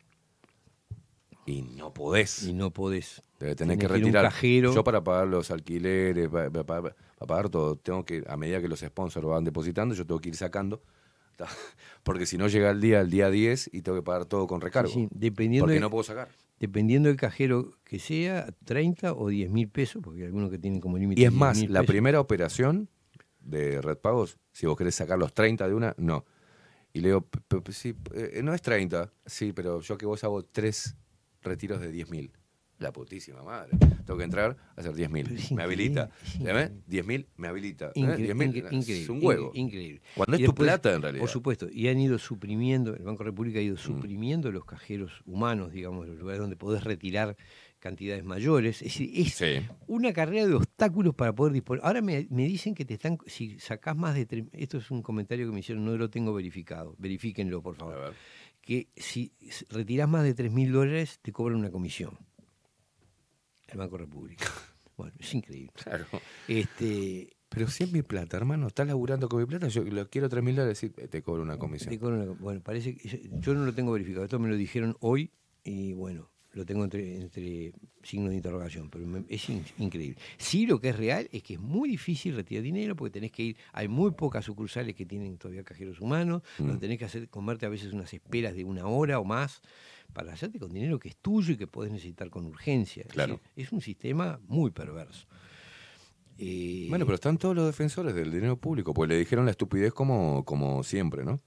Y 1.46 1.62
no 1.62 1.92
podés. 1.92 2.44
Y 2.44 2.52
no 2.52 2.70
podés. 2.70 3.22
Debe 3.40 3.54
tener 3.56 3.78
que 3.78 3.86
un 3.86 3.92
retirar. 3.92 4.24
cajero. 4.24 4.74
Yo 4.74 4.84
para 4.84 5.02
pagar 5.02 5.26
los 5.26 5.50
alquileres, 5.50 6.28
para, 6.28 6.50
para- 6.50 6.64
para- 6.64 6.82
para 7.16 7.26
pagar 7.26 7.48
todo, 7.50 7.76
tengo 7.76 8.04
que, 8.04 8.22
a 8.28 8.36
medida 8.36 8.60
que 8.60 8.68
los 8.68 8.80
sponsors 8.80 9.26
van 9.26 9.44
depositando, 9.44 9.94
yo 9.94 10.06
tengo 10.06 10.20
que 10.20 10.28
ir 10.30 10.36
sacando. 10.36 10.82
Porque 12.02 12.26
si 12.26 12.38
no 12.38 12.48
llega 12.48 12.70
el 12.70 12.80
día, 12.80 13.00
el 13.00 13.10
día 13.10 13.30
10 13.30 13.70
y 13.72 13.82
tengo 13.82 13.98
que 13.98 14.02
pagar 14.02 14.26
todo 14.26 14.46
con 14.46 14.60
recargo. 14.60 14.90
Sí, 14.90 15.02
sí, 15.04 15.08
dependiendo 15.10 15.64
porque 15.64 15.74
de- 15.74 15.80
no 15.80 15.90
puedo 15.90 16.04
sacar. 16.04 16.28
Dependiendo 16.60 17.08
del 17.08 17.16
cajero 17.16 17.72
que 17.84 17.98
sea, 17.98 18.46
30 18.64 19.14
o 19.14 19.28
10 19.28 19.50
mil 19.50 19.68
pesos, 19.68 20.02
porque 20.02 20.20
hay 20.20 20.26
algunos 20.26 20.50
que 20.50 20.58
tienen 20.58 20.78
como 20.80 20.98
límite. 20.98 21.20
Y 21.20 21.24
es 21.24 21.30
10.000 21.32 21.38
más, 21.38 21.58
la 21.62 21.80
pesos. 21.80 21.86
primera 21.86 22.20
operación 22.20 22.88
de 23.40 23.80
Red 23.80 23.96
Pagos, 23.98 24.38
si 24.52 24.66
vos 24.66 24.76
querés 24.76 24.94
sacar 24.94 25.18
los 25.18 25.32
30 25.32 25.66
de 25.66 25.74
una, 25.74 25.94
no. 25.96 26.26
Y 26.92 27.00
le 27.00 27.08
digo, 27.08 27.22
"P- 27.22 27.38
p- 27.48 27.60
p- 27.62 27.72
sí, 27.72 27.94
eh, 28.14 28.42
no 28.44 28.52
es 28.52 28.60
30, 28.60 29.10
sí, 29.24 29.52
pero 29.54 29.80
yo 29.80 29.96
que 29.96 30.04
vos 30.06 30.22
hago 30.22 30.44
tres 30.44 30.96
retiros 31.40 31.80
de 31.80 31.90
10 31.90 32.10
mil. 32.10 32.30
La 32.80 32.92
putísima 32.92 33.42
madre. 33.42 33.70
Tengo 34.06 34.16
que 34.18 34.24
entrar 34.24 34.56
a 34.76 34.80
hacer 34.80 34.94
10 34.94 35.10
mil. 35.10 35.28
Me 35.54 35.62
habilita. 35.62 36.10
¿Ves? 36.40 36.72
10 36.86 37.06
mil 37.06 37.26
me 37.36 37.46
habilita. 37.48 37.92
¿Eh? 37.94 38.00
Incre- 38.00 38.16
10.000, 38.16 38.52
incre- 38.52 38.66
es 38.66 38.72
increíble, 38.72 39.12
un 39.12 39.24
huevo. 39.24 39.52
incre- 39.52 39.56
increíble. 39.58 40.00
Cuando 40.16 40.36
es 40.36 40.44
tu 40.44 40.54
plata, 40.54 40.94
en 40.94 41.02
realidad. 41.02 41.20
Por 41.20 41.28
supuesto, 41.30 41.68
y 41.70 41.88
han 41.88 42.00
ido 42.00 42.18
suprimiendo, 42.18 42.96
el 42.96 43.04
Banco 43.04 43.22
República 43.22 43.58
ha 43.58 43.62
ido 43.62 43.74
Mm. 43.76 43.78
suprimiendo 43.78 44.50
los 44.50 44.64
cajeros 44.64 45.12
humanos, 45.26 45.72
digamos, 45.72 46.08
los 46.08 46.18
lugares 46.18 46.40
donde 46.40 46.56
podés 46.56 46.82
retirar 46.82 47.36
cantidades 47.78 48.24
mayores. 48.24 48.82
Es 48.82 48.98
decir, 48.98 49.10
es 49.14 49.62
una 49.86 50.12
carrera 50.14 50.46
de 50.46 50.54
obstáculos 50.54 51.14
para 51.14 51.34
poder 51.34 51.52
disponer. 51.52 51.84
Ahora 51.84 52.00
me, 52.00 52.26
me 52.30 52.46
dicen 52.46 52.74
que 52.74 52.84
te 52.86 52.94
están, 52.94 53.18
si 53.26 53.58
sacás 53.58 53.94
más 53.96 54.14
de 54.14 54.24
tres, 54.26 54.44
esto 54.52 54.78
es 54.78 54.90
un 54.90 55.02
comentario 55.02 55.46
que 55.46 55.52
me 55.52 55.60
hicieron, 55.60 55.84
no 55.84 55.96
lo 55.96 56.08
tengo 56.10 56.32
verificado, 56.32 56.94
verifíquenlo 56.98 57.62
por 57.62 57.76
favor. 57.76 58.14
Que 58.62 58.88
si 58.96 59.32
retirás 59.70 60.08
más 60.08 60.22
de 60.22 60.34
3 60.34 60.52
mil 60.52 60.70
dólares, 60.70 61.18
te 61.22 61.32
cobran 61.32 61.58
una 61.58 61.70
comisión. 61.70 62.18
El 63.72 63.78
Banco 63.78 63.96
República. 63.98 64.46
Bueno, 64.96 65.14
es 65.18 65.32
increíble. 65.32 65.72
Claro. 65.82 66.04
Este, 66.46 67.32
Pero 67.48 67.68
si 67.68 67.84
es 67.84 67.90
mi 67.92 68.02
plata, 68.02 68.36
hermano, 68.36 68.66
estás 68.66 68.86
laburando 68.86 69.30
con 69.30 69.40
mi 69.40 69.46
plata, 69.46 69.66
yo 69.68 69.82
lo 69.82 70.06
quiero 70.10 70.28
3 70.28 70.44
mil 70.44 70.54
dólares, 70.54 70.76
sí, 70.76 70.90
te 70.90 71.22
cobro 71.22 71.40
una 71.42 71.56
comisión. 71.58 71.88
te 71.88 71.98
cobran 71.98 72.20
una- 72.28 72.32
bueno, 72.38 72.60
parece 72.60 72.94
que 72.94 73.08
yo, 73.08 73.16
yo 73.40 73.54
no 73.54 73.64
lo 73.64 73.72
tengo 73.72 73.92
verificado. 73.92 74.24
Esto 74.26 74.38
me 74.38 74.50
lo 74.50 74.56
dijeron 74.56 74.94
hoy 75.00 75.30
y 75.64 75.94
bueno, 75.94 76.30
lo 76.52 76.66
tengo 76.66 76.84
entre, 76.84 77.16
entre 77.16 77.72
signos 78.02 78.28
de 78.30 78.36
interrogación, 78.36 78.90
pero 78.90 79.06
me- 79.06 79.24
es 79.28 79.48
in- 79.48 79.64
increíble. 79.78 80.18
Sí, 80.36 80.66
lo 80.66 80.78
que 80.82 80.90
es 80.90 80.96
real 80.98 81.30
es 81.32 81.42
que 81.44 81.54
es 81.54 81.60
muy 81.60 81.88
difícil 81.88 82.36
retirar 82.36 82.62
dinero 82.62 82.94
porque 82.94 83.12
tenés 83.12 83.32
que 83.32 83.42
ir, 83.42 83.56
hay 83.72 83.88
muy 83.88 84.10
pocas 84.10 84.44
sucursales 84.44 84.94
que 84.94 85.06
tienen 85.06 85.38
todavía 85.38 85.64
cajeros 85.64 85.98
humanos, 86.02 86.42
Mm. 86.58 86.64
donde 86.66 86.78
tenés 86.80 86.98
que 86.98 87.06
hacer, 87.06 87.28
comerte 87.30 87.64
a 87.64 87.70
veces 87.70 87.92
unas 87.94 88.12
esperas 88.12 88.54
de 88.54 88.64
una 88.64 88.86
hora 88.86 89.18
o 89.18 89.24
más 89.24 89.62
para 90.12 90.32
hacerte 90.32 90.58
con 90.58 90.72
dinero 90.72 90.98
que 90.98 91.08
es 91.08 91.16
tuyo 91.16 91.52
y 91.54 91.56
que 91.56 91.66
podés 91.66 91.92
necesitar 91.92 92.30
con 92.30 92.46
urgencia. 92.46 93.02
Es 93.06 93.12
Claro. 93.12 93.34
decir, 93.34 93.50
es 93.56 93.72
un 93.72 93.80
sistema 93.80 94.40
muy 94.48 94.70
perverso. 94.70 95.26
Eh, 96.38 96.86
Bueno, 96.88 97.04
pero 97.04 97.14
están 97.16 97.36
todos 97.36 97.54
los 97.54 97.66
defensores 97.66 98.14
del 98.14 98.30
dinero 98.30 98.56
público, 98.56 98.94
pues 98.94 99.08
le 99.08 99.18
dijeron 99.18 99.44
la 99.44 99.50
estupidez 99.50 99.92
como, 99.92 100.44
como 100.44 100.82
siempre, 100.82 101.24
¿no? 101.24 101.40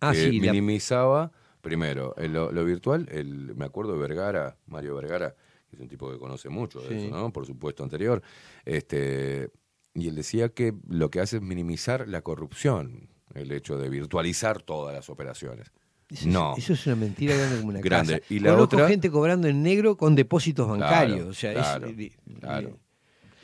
Ah, 0.00 0.12
que 0.12 0.30
sí, 0.30 0.40
la- 0.40 0.52
minimizaba, 0.52 1.30
primero, 1.60 2.14
el- 2.16 2.32
lo, 2.32 2.50
lo 2.50 2.64
virtual, 2.64 3.08
el, 3.12 3.54
me 3.54 3.64
acuerdo 3.64 3.92
de 3.92 3.98
Vergara, 4.00 4.56
Mario 4.66 4.96
Vergara, 4.96 5.36
que 5.70 5.76
es 5.76 5.80
un 5.82 5.88
tipo 5.88 6.10
que 6.10 6.18
conoce 6.18 6.48
mucho 6.48 6.80
de 6.80 6.88
Sí. 6.88 7.06
eso, 7.06 7.10
¿no? 7.16 7.32
Por 7.32 7.46
supuesto, 7.46 7.84
anterior. 7.84 8.20
Este, 8.64 9.50
y 9.94 10.08
él 10.08 10.16
decía 10.16 10.48
que 10.48 10.74
lo 10.88 11.08
que 11.10 11.20
hace 11.20 11.36
es 11.36 11.42
minimizar 11.42 12.08
la 12.08 12.22
corrupción, 12.22 13.08
el 13.34 13.52
hecho 13.52 13.78
de 13.78 13.88
virtualizar 13.88 14.60
todas 14.62 14.92
las 14.94 15.08
operaciones. 15.08 15.70
Eso 16.12 16.28
no. 16.28 16.52
Es, 16.56 16.64
eso 16.64 16.72
es 16.74 16.86
una 16.86 16.96
mentira 16.96 17.34
grande 17.36 17.56
como 17.56 17.68
una 17.70 17.80
Grande. 17.82 18.20
casa. 18.20 18.34
Y 18.34 18.38
la 18.40 18.50
Conozco 18.52 18.76
otra- 18.76 18.88
gente 18.88 19.10
cobrando 19.10 19.48
en 19.48 19.62
negro 19.62 19.96
con 19.96 20.14
depósitos 20.14 20.68
bancarios. 20.68 21.16
Claro, 21.16 21.30
o 21.30 21.34
sea, 21.34 21.52
claro, 21.54 21.86
es, 21.86 21.96
di- 21.96 22.12
claro. 22.40 22.78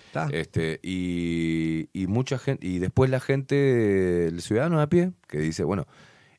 ¿Está? 0.07 0.29
Este, 0.33 0.81
y, 0.83 1.89
y 1.93 2.07
mucha 2.07 2.39
gente, 2.39 2.67
y 2.67 2.79
después 2.79 3.11
la 3.11 3.21
gente, 3.21 4.27
el 4.27 4.41
ciudadano 4.41 4.79
de 4.79 4.83
a 4.85 4.87
pie, 4.89 5.13
que 5.29 5.39
dice, 5.39 5.65
bueno, 5.65 5.87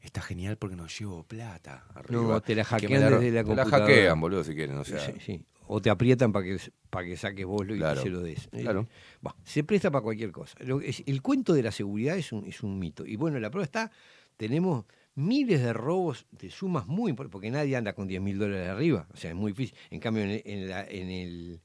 está 0.01 0.21
genial 0.21 0.57
porque 0.57 0.75
no 0.75 0.87
llevo 0.87 1.23
plata 1.23 1.85
arriba. 1.93 2.21
No, 2.21 2.41
te 2.41 2.55
la 2.55 2.63
hackean 2.63 2.91
desde 2.93 3.09
la 3.11 3.19
te 3.19 3.31
la 3.31 3.43
computadora. 3.43 3.85
hackean, 3.85 4.19
boludo, 4.21 4.43
si 4.43 4.55
quieren, 4.55 4.77
o 4.77 4.83
sea. 4.83 4.99
Sí, 4.99 5.13
sí. 5.23 5.45
O 5.67 5.79
te 5.81 5.91
aprietan 5.91 6.31
para 6.31 6.45
que, 6.45 6.57
para 6.89 7.05
que 7.05 7.15
saques 7.15 7.45
vos 7.45 7.63
lo 7.67 7.75
y 7.75 7.77
Claro, 7.77 8.01
se 8.01 8.09
lo 8.09 8.21
des. 8.21 8.49
Eh, 8.53 8.61
claro. 8.61 8.87
bah, 9.21 9.35
se 9.43 9.63
presta 9.63 9.91
para 9.91 10.01
cualquier 10.01 10.31
cosa. 10.31 10.57
Lo- 10.61 10.81
es- 10.81 11.03
el 11.05 11.21
cuento 11.21 11.53
de 11.53 11.61
la 11.61 11.71
seguridad 11.71 12.17
es 12.17 12.31
un, 12.31 12.45
es 12.47 12.63
un 12.63 12.79
mito. 12.79 13.05
Y 13.05 13.17
bueno, 13.17 13.39
la 13.39 13.51
prueba 13.51 13.65
está, 13.65 13.91
tenemos 14.35 14.85
miles 15.19 15.61
de 15.61 15.73
robos 15.73 16.25
de 16.31 16.49
sumas 16.49 16.87
muy 16.87 17.09
importantes, 17.11 17.31
porque 17.33 17.51
nadie 17.51 17.75
anda 17.75 17.93
con 17.93 18.07
10 18.07 18.21
mil 18.21 18.37
dólares 18.39 18.69
arriba. 18.69 19.07
O 19.13 19.17
sea, 19.17 19.29
es 19.31 19.35
muy 19.35 19.51
difícil. 19.51 19.77
En 19.91 19.99
cambio, 19.99 20.23
en 20.23 20.29
el, 20.31 20.41
en 20.45 20.69
la- 20.69 20.85
en 20.85 21.09
el, 21.09 21.61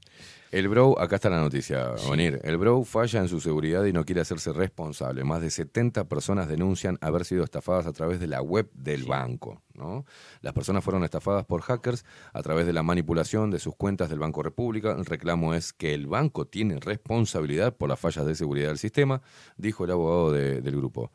El 0.51 0.67
Bro, 0.67 0.99
acá 0.99 1.15
está 1.15 1.29
la 1.29 1.39
noticia, 1.39 1.91
Onir. 2.09 2.41
El 2.43 2.57
Bro 2.57 2.83
falla 2.83 3.21
en 3.21 3.29
su 3.29 3.39
seguridad 3.39 3.85
y 3.85 3.93
no 3.93 4.03
quiere 4.03 4.19
hacerse 4.19 4.51
responsable. 4.51 5.23
Más 5.23 5.41
de 5.41 5.49
70 5.49 6.09
personas 6.09 6.49
denuncian 6.49 6.97
haber 6.99 7.23
sido 7.23 7.45
estafadas 7.45 7.87
a 7.87 7.93
través 7.93 8.19
de 8.19 8.27
la 8.27 8.41
web 8.41 8.69
del 8.73 9.05
banco. 9.05 9.61
¿no? 9.75 10.05
Las 10.41 10.51
personas 10.53 10.83
fueron 10.83 11.05
estafadas 11.05 11.45
por 11.45 11.61
hackers 11.61 12.03
a 12.33 12.41
través 12.43 12.65
de 12.65 12.73
la 12.73 12.83
manipulación 12.83 13.49
de 13.49 13.59
sus 13.59 13.75
cuentas 13.75 14.09
del 14.09 14.19
Banco 14.19 14.43
República. 14.43 14.91
El 14.91 15.05
reclamo 15.05 15.53
es 15.53 15.71
que 15.71 15.93
el 15.93 16.07
banco 16.07 16.45
tiene 16.45 16.79
responsabilidad 16.81 17.73
por 17.77 17.87
las 17.87 17.99
fallas 17.99 18.25
de 18.25 18.35
seguridad 18.35 18.67
del 18.67 18.77
sistema, 18.77 19.21
dijo 19.55 19.85
el 19.85 19.91
abogado 19.91 20.33
de- 20.33 20.61
del 20.61 20.75
grupo. 20.75 21.11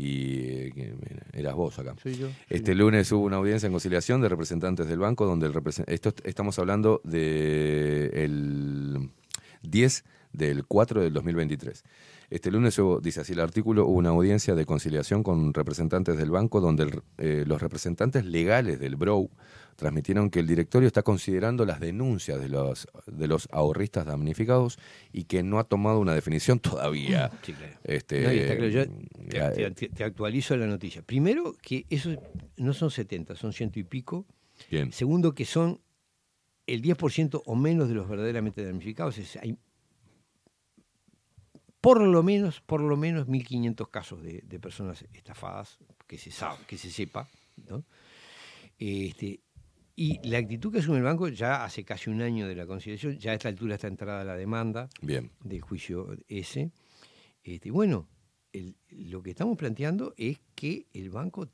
Y 0.00 0.70
eras 1.32 1.54
vos 1.56 1.76
acá. 1.80 1.96
Soy 2.00 2.14
yo. 2.14 2.28
Este 2.48 2.74
lunes 2.76 3.10
hubo 3.10 3.24
una 3.24 3.36
audiencia 3.38 3.66
en 3.66 3.72
conciliación 3.72 4.20
de 4.20 4.28
representantes 4.28 4.86
del 4.86 5.00
banco 5.00 5.26
donde 5.26 5.46
el 5.46 5.52
represen- 5.52 5.86
esto 5.88 6.14
estamos 6.22 6.56
hablando 6.60 7.00
de 7.02 8.10
el 8.14 9.10
10 9.62 10.04
del 10.32 10.64
4 10.66 11.02
del 11.02 11.12
2023. 11.12 11.82
Este 12.30 12.50
lunes 12.52 12.78
hubo, 12.78 13.00
dice 13.00 13.22
así 13.22 13.32
el 13.32 13.40
artículo, 13.40 13.86
hubo 13.86 13.96
una 13.98 14.10
audiencia 14.10 14.54
de 14.54 14.66
conciliación 14.66 15.24
con 15.24 15.52
representantes 15.52 16.16
del 16.16 16.30
banco 16.30 16.60
donde 16.60 16.84
el- 16.84 17.02
eh, 17.16 17.44
los 17.44 17.60
representantes 17.60 18.24
legales 18.24 18.78
del 18.78 18.94
BROW 18.94 19.30
transmitieron 19.78 20.28
que 20.28 20.40
el 20.40 20.48
directorio 20.48 20.88
está 20.88 21.04
considerando 21.04 21.64
las 21.64 21.78
denuncias 21.78 22.40
de 22.40 22.48
los, 22.48 22.88
de 23.06 23.28
los 23.28 23.48
ahorristas 23.52 24.04
damnificados 24.06 24.76
y 25.12 25.24
que 25.24 25.44
no 25.44 25.60
ha 25.60 25.64
tomado 25.64 26.00
una 26.00 26.14
definición 26.14 26.58
todavía. 26.58 27.30
Sí, 27.44 27.52
claro. 27.52 27.78
Este, 27.84 28.22
No, 28.22 28.30
está 28.30 28.56
claro, 28.56 28.68
yo 28.68 28.84
te, 29.54 29.70
te- 29.70 29.88
te 29.90 30.02
actualizo 30.04 30.56
la 30.56 30.66
noticia. 30.66 31.02
Primero, 31.02 31.54
que 31.62 31.86
eso 31.90 32.10
no 32.56 32.72
son 32.74 32.90
70, 32.90 33.36
son 33.36 33.52
ciento 33.52 33.78
y 33.78 33.84
pico. 33.84 34.26
Bien. 34.68 34.90
Segundo, 34.90 35.32
que 35.32 35.44
son 35.44 35.80
el 36.66 36.82
10% 36.82 37.40
o 37.46 37.54
menos 37.54 37.88
de 37.88 37.94
los 37.94 38.08
verdaderamente 38.08 38.64
damnificados. 38.64 39.16
Es- 39.18 39.36
hay 39.36 39.56
por 41.80 42.00
lo 42.00 42.22
menos, 42.24 42.60
por 42.60 42.80
lo 42.80 42.96
menos 42.96 43.28
1.500 43.28 43.88
casos 43.90 44.22
de, 44.24 44.42
de 44.44 44.58
personas 44.58 45.04
estafadas, 45.12 45.78
que 46.08 46.18
se 46.18 46.32
sabe, 46.32 46.58
que 46.66 46.76
se 46.76 46.90
sepa. 46.90 47.28
¿no? 47.68 47.84
Este, 48.80 49.40
y 50.00 50.20
la 50.28 50.38
actitud 50.38 50.72
que 50.72 50.78
asume 50.78 50.98
el 50.98 51.02
banco 51.02 51.26
ya 51.28 51.64
hace 51.64 51.82
casi 51.84 52.08
un 52.08 52.22
año 52.22 52.46
de 52.46 52.54
la 52.54 52.66
conciliación, 52.66 53.18
ya 53.18 53.32
a 53.32 53.34
esta 53.34 53.48
altura 53.48 53.74
está 53.74 53.88
entrada 53.88 54.22
la 54.24 54.36
demanda 54.36 54.88
Bien. 55.02 55.30
del 55.42 55.60
juicio 55.60 56.16
ese. 56.28 56.70
Este, 57.42 57.70
bueno, 57.72 58.06
el- 58.52 58.76
lo 58.90 59.22
que 59.22 59.30
estamos 59.30 59.56
planteando 59.58 60.14
es 60.16 60.38
que 60.54 60.86
el 60.92 61.10
banco 61.10 61.48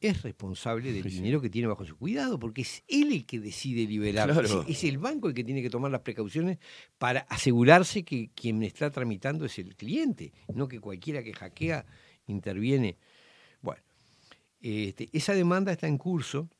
es 0.00 0.22
responsable 0.22 0.92
del 0.92 1.02
Sí, 1.04 1.16
dinero 1.16 1.40
que 1.40 1.48
tiene 1.50 1.66
bajo 1.66 1.84
su 1.84 1.96
cuidado, 1.96 2.38
porque 2.38 2.60
es 2.62 2.84
él 2.88 3.10
el 3.12 3.24
que 3.24 3.40
decide 3.40 3.86
liberar. 3.86 4.30
Claro. 4.30 4.62
Es, 4.68 4.76
es 4.76 4.84
el 4.84 4.98
banco 4.98 5.28
el 5.28 5.34
que 5.34 5.42
tiene 5.44 5.62
que 5.62 5.70
tomar 5.70 5.90
las 5.90 6.02
precauciones 6.02 6.58
para 6.98 7.20
asegurarse 7.20 8.04
que 8.04 8.28
quien 8.34 8.62
está 8.62 8.90
tramitando 8.90 9.46
es 9.46 9.58
el 9.58 9.74
cliente, 9.74 10.32
no 10.54 10.68
que 10.68 10.78
cualquiera 10.78 11.22
que 11.24 11.32
hackea 11.32 11.86
interviene. 12.26 12.98
Bueno, 13.62 13.82
este, 14.60 15.08
esa 15.12 15.32
demanda 15.34 15.72
está 15.72 15.86
en 15.88 15.96
curso 15.98 16.50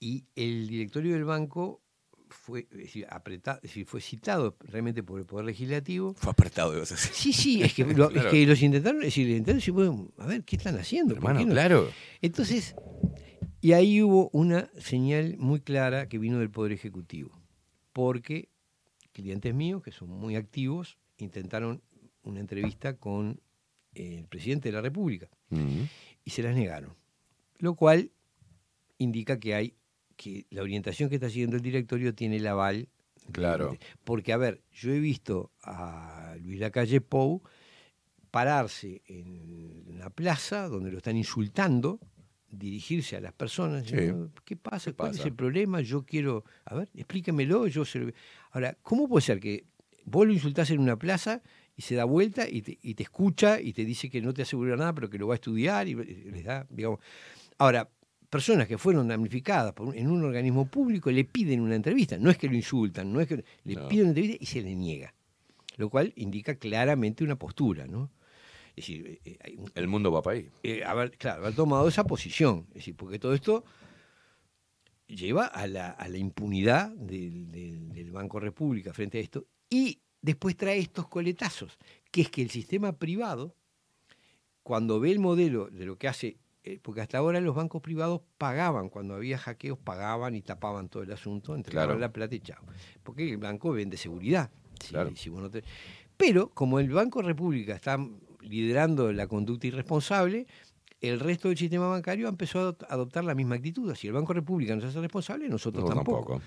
y 0.00 0.24
el 0.36 0.68
directorio 0.68 1.12
del 1.14 1.24
banco 1.24 1.82
fue, 2.30 2.68
es 2.70 2.76
decir, 2.78 3.06
apreta- 3.10 3.56
es 3.56 3.62
decir, 3.70 3.86
fue 3.86 4.00
citado 4.00 4.56
realmente 4.60 5.02
por 5.02 5.18
el 5.18 5.26
Poder 5.26 5.46
Legislativo. 5.46 6.14
Fue 6.14 6.30
apretado, 6.30 6.74
decir. 6.74 7.10
Sí, 7.14 7.32
sí, 7.32 7.62
es 7.62 7.72
que, 7.74 7.84
lo- 7.94 8.10
es 8.10 8.26
que 8.26 8.46
los 8.46 8.60
intentaron, 8.62 9.00
es 9.00 9.06
decir, 9.06 9.28
intentaron 9.30 9.74
bueno, 9.74 10.12
a 10.18 10.26
ver, 10.26 10.44
¿qué 10.44 10.56
están 10.56 10.76
haciendo? 10.78 11.14
¿Por 11.14 11.22
Hermano, 11.24 11.38
qué 11.40 11.46
no? 11.46 11.52
claro. 11.52 11.88
Entonces, 12.20 12.74
y 13.60 13.72
ahí 13.72 14.02
hubo 14.02 14.28
una 14.32 14.70
señal 14.78 15.36
muy 15.38 15.60
clara 15.60 16.08
que 16.08 16.18
vino 16.18 16.38
del 16.38 16.50
Poder 16.50 16.72
Ejecutivo, 16.72 17.30
porque 17.92 18.50
clientes 19.12 19.52
míos, 19.54 19.82
que 19.82 19.90
son 19.90 20.10
muy 20.10 20.36
activos, 20.36 20.98
intentaron 21.16 21.82
una 22.22 22.40
entrevista 22.40 22.94
con 22.96 23.40
el 23.94 24.26
presidente 24.28 24.68
de 24.68 24.72
la 24.74 24.80
República 24.82 25.28
y 26.24 26.30
se 26.30 26.42
las 26.42 26.54
negaron, 26.54 26.94
lo 27.58 27.74
cual 27.74 28.12
indica 28.98 29.40
que 29.40 29.54
hay 29.54 29.74
que 30.18 30.44
la 30.50 30.60
orientación 30.62 31.08
que 31.08 31.14
está 31.14 31.30
siguiendo 31.30 31.56
el 31.56 31.62
directorio 31.62 32.12
tiene 32.14 32.36
el 32.36 32.46
aval. 32.46 32.88
Claro. 33.30 33.76
porque, 34.04 34.32
a 34.32 34.38
ver, 34.38 34.62
yo 34.72 34.90
he 34.90 34.98
visto 35.00 35.50
a 35.62 36.34
Luis 36.42 36.58
Lacalle 36.58 37.02
Pou 37.02 37.42
pararse 38.30 39.02
en 39.06 39.98
la 39.98 40.08
plaza 40.10 40.66
donde 40.68 40.90
lo 40.90 40.96
están 40.98 41.16
insultando, 41.16 42.00
dirigirse 42.50 43.16
a 43.16 43.20
las 43.20 43.34
personas, 43.34 43.84
Sí. 43.86 43.92
diciendo, 43.96 44.32
¿qué 44.46 44.56
pasa? 44.56 44.90
¿Qué 44.90 44.96
¿Cuál 44.96 45.10
pasa? 45.10 45.20
es 45.20 45.26
el 45.26 45.34
problema? 45.34 45.82
Yo 45.82 46.04
quiero, 46.06 46.44
a 46.64 46.74
ver, 46.74 46.88
explíquemelo, 46.94 47.66
yo 47.66 47.84
se 47.84 47.98
lo- 47.98 48.12
Ahora, 48.52 48.76
¿cómo 48.82 49.06
puede 49.08 49.24
ser 49.26 49.40
que 49.40 49.64
vos 50.04 50.26
lo 50.26 50.32
insultás 50.32 50.70
en 50.70 50.80
una 50.80 50.96
plaza 50.98 51.42
y 51.76 51.82
se 51.82 51.94
da 51.96 52.04
vuelta 52.04 52.48
y 52.48 52.62
te, 52.62 52.78
y 52.80 52.94
te 52.94 53.02
escucha 53.02 53.60
y 53.60 53.74
te 53.74 53.84
dice 53.84 54.08
que 54.08 54.22
no 54.22 54.32
te 54.32 54.40
asegura 54.42 54.74
nada, 54.76 54.94
pero 54.94 55.10
que 55.10 55.18
lo 55.18 55.26
va 55.28 55.34
a 55.34 55.36
estudiar 55.36 55.86
y 55.86 55.94
les 55.94 56.44
da, 56.44 56.66
digamos. 56.70 57.00
Ahora, 57.58 57.90
personas 58.30 58.68
que 58.68 58.76
fueron 58.78 59.08
damnificadas 59.08 59.72
por 59.72 59.88
un- 59.88 59.94
en 59.94 60.08
un 60.08 60.22
organismo 60.24 60.66
público 60.66 61.10
le 61.10 61.24
piden 61.24 61.60
una 61.60 61.74
entrevista, 61.74 62.18
no 62.18 62.30
es 62.30 62.36
que 62.38 62.48
lo 62.48 62.54
insultan, 62.54 63.12
no 63.12 63.20
es 63.20 63.28
que 63.28 63.44
le 63.64 63.74
No. 63.74 63.88
piden 63.88 64.06
una 64.06 64.10
entrevista 64.10 64.36
y 64.42 64.46
se 64.46 64.62
le 64.62 64.74
niega, 64.74 65.14
lo 65.76 65.88
cual 65.88 66.12
indica 66.16 66.54
claramente 66.56 67.24
una 67.24 67.36
postura, 67.36 67.86
¿no? 67.86 68.10
Es 68.76 68.86
decir, 68.86 69.06
eh, 69.08 69.20
eh, 69.24 69.38
hay 69.44 69.56
un- 69.56 69.70
El 69.74 69.88
mundo 69.88 70.12
va 70.12 70.22
para 70.22 70.36
ahí. 70.38 70.48
eh, 70.62 70.84
haber, 70.84 71.16
claro, 71.16 71.42
haber 71.42 71.54
tomado 71.54 71.88
esa 71.88 72.04
posición. 72.04 72.66
Es 72.70 72.74
decir, 72.76 72.94
porque 72.96 73.18
todo 73.18 73.34
esto 73.34 73.64
lleva 75.06 75.46
a 75.46 75.66
la, 75.66 75.90
a 75.90 76.08
la 76.08 76.18
impunidad 76.18 76.90
del, 76.90 77.50
del- 77.50 77.92
del 77.92 78.10
Banco 78.12 78.38
República 78.40 78.92
frente 78.92 79.18
a 79.18 79.20
esto. 79.20 79.46
Y 79.70 79.98
después 80.20 80.56
trae 80.56 80.78
estos 80.78 81.08
coletazos, 81.08 81.78
que 82.10 82.20
es 82.22 82.30
que 82.30 82.42
el 82.42 82.50
sistema 82.50 82.92
privado, 82.92 83.54
cuando 84.62 85.00
ve 85.00 85.10
el 85.12 85.18
modelo 85.18 85.68
de 85.70 85.86
lo 85.86 85.96
que 85.96 86.08
hace, 86.08 86.36
eh, 86.64 86.78
porque 86.82 87.00
hasta 87.00 87.18
ahora 87.18 87.40
los 87.40 87.54
bancos 87.54 87.80
privados 87.80 88.20
pagaban, 88.36 88.88
cuando 88.88 89.14
había 89.14 89.38
hackeos, 89.38 89.78
pagaban 89.78 90.34
y 90.34 90.42
tapaban 90.42 90.88
todo 90.88 91.02
el 91.02 91.12
asunto, 91.12 91.54
entregaban 91.54 91.88
Claro. 91.90 92.00
la 92.00 92.12
plata 92.12 92.34
y 92.34 92.40
chao. 92.40 92.62
Porque 93.02 93.30
el 93.30 93.38
banco 93.38 93.72
vende 93.72 93.96
seguridad. 93.96 94.50
Claro. 94.90 95.10
si 95.16 95.28
vos 95.28 95.42
no 95.42 95.50
te- 95.50 95.64
Pero 96.16 96.50
como 96.50 96.78
el 96.78 96.88
Banco 96.90 97.20
República 97.20 97.74
está 97.74 97.98
liderando 98.42 99.12
la 99.12 99.26
conducta 99.26 99.66
irresponsable, 99.66 100.46
el 101.00 101.18
resto 101.20 101.48
del 101.48 101.56
sistema 101.58 101.88
bancario 101.88 102.28
empezó 102.28 102.60
a 102.60 102.62
adop- 102.72 102.86
a 102.88 102.94
adoptar 102.94 103.24
la 103.24 103.34
misma 103.34 103.56
actitud. 103.56 103.92
Si 103.94 104.06
el 104.06 104.12
Banco 104.12 104.32
República 104.32 104.74
no 104.74 104.80
se 104.80 104.88
hace 104.88 105.00
responsable, 105.00 105.48
nosotros 105.48 105.84
No, 105.84 105.94
tampoco. 105.94 106.18
tampoco. 106.34 106.42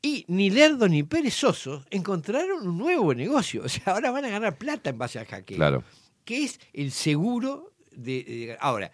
Y 0.00 0.24
ni 0.28 0.50
lerdos 0.50 0.90
ni 0.90 1.02
perezosos 1.04 1.86
encontraron 1.90 2.66
un 2.66 2.76
nuevo 2.78 3.14
negocio. 3.14 3.62
O 3.64 3.68
sea, 3.68 3.92
ahora 3.94 4.10
van 4.10 4.24
a 4.24 4.28
ganar 4.30 4.56
plata 4.58 4.90
en 4.90 4.98
base 4.98 5.18
al 5.18 5.26
hackeo. 5.26 5.56
Claro. 5.56 5.84
Que 6.24 6.44
es 6.44 6.58
el 6.72 6.90
seguro 6.90 7.72
de, 7.92 8.24
de- 8.24 8.56
Ahora, 8.60 8.90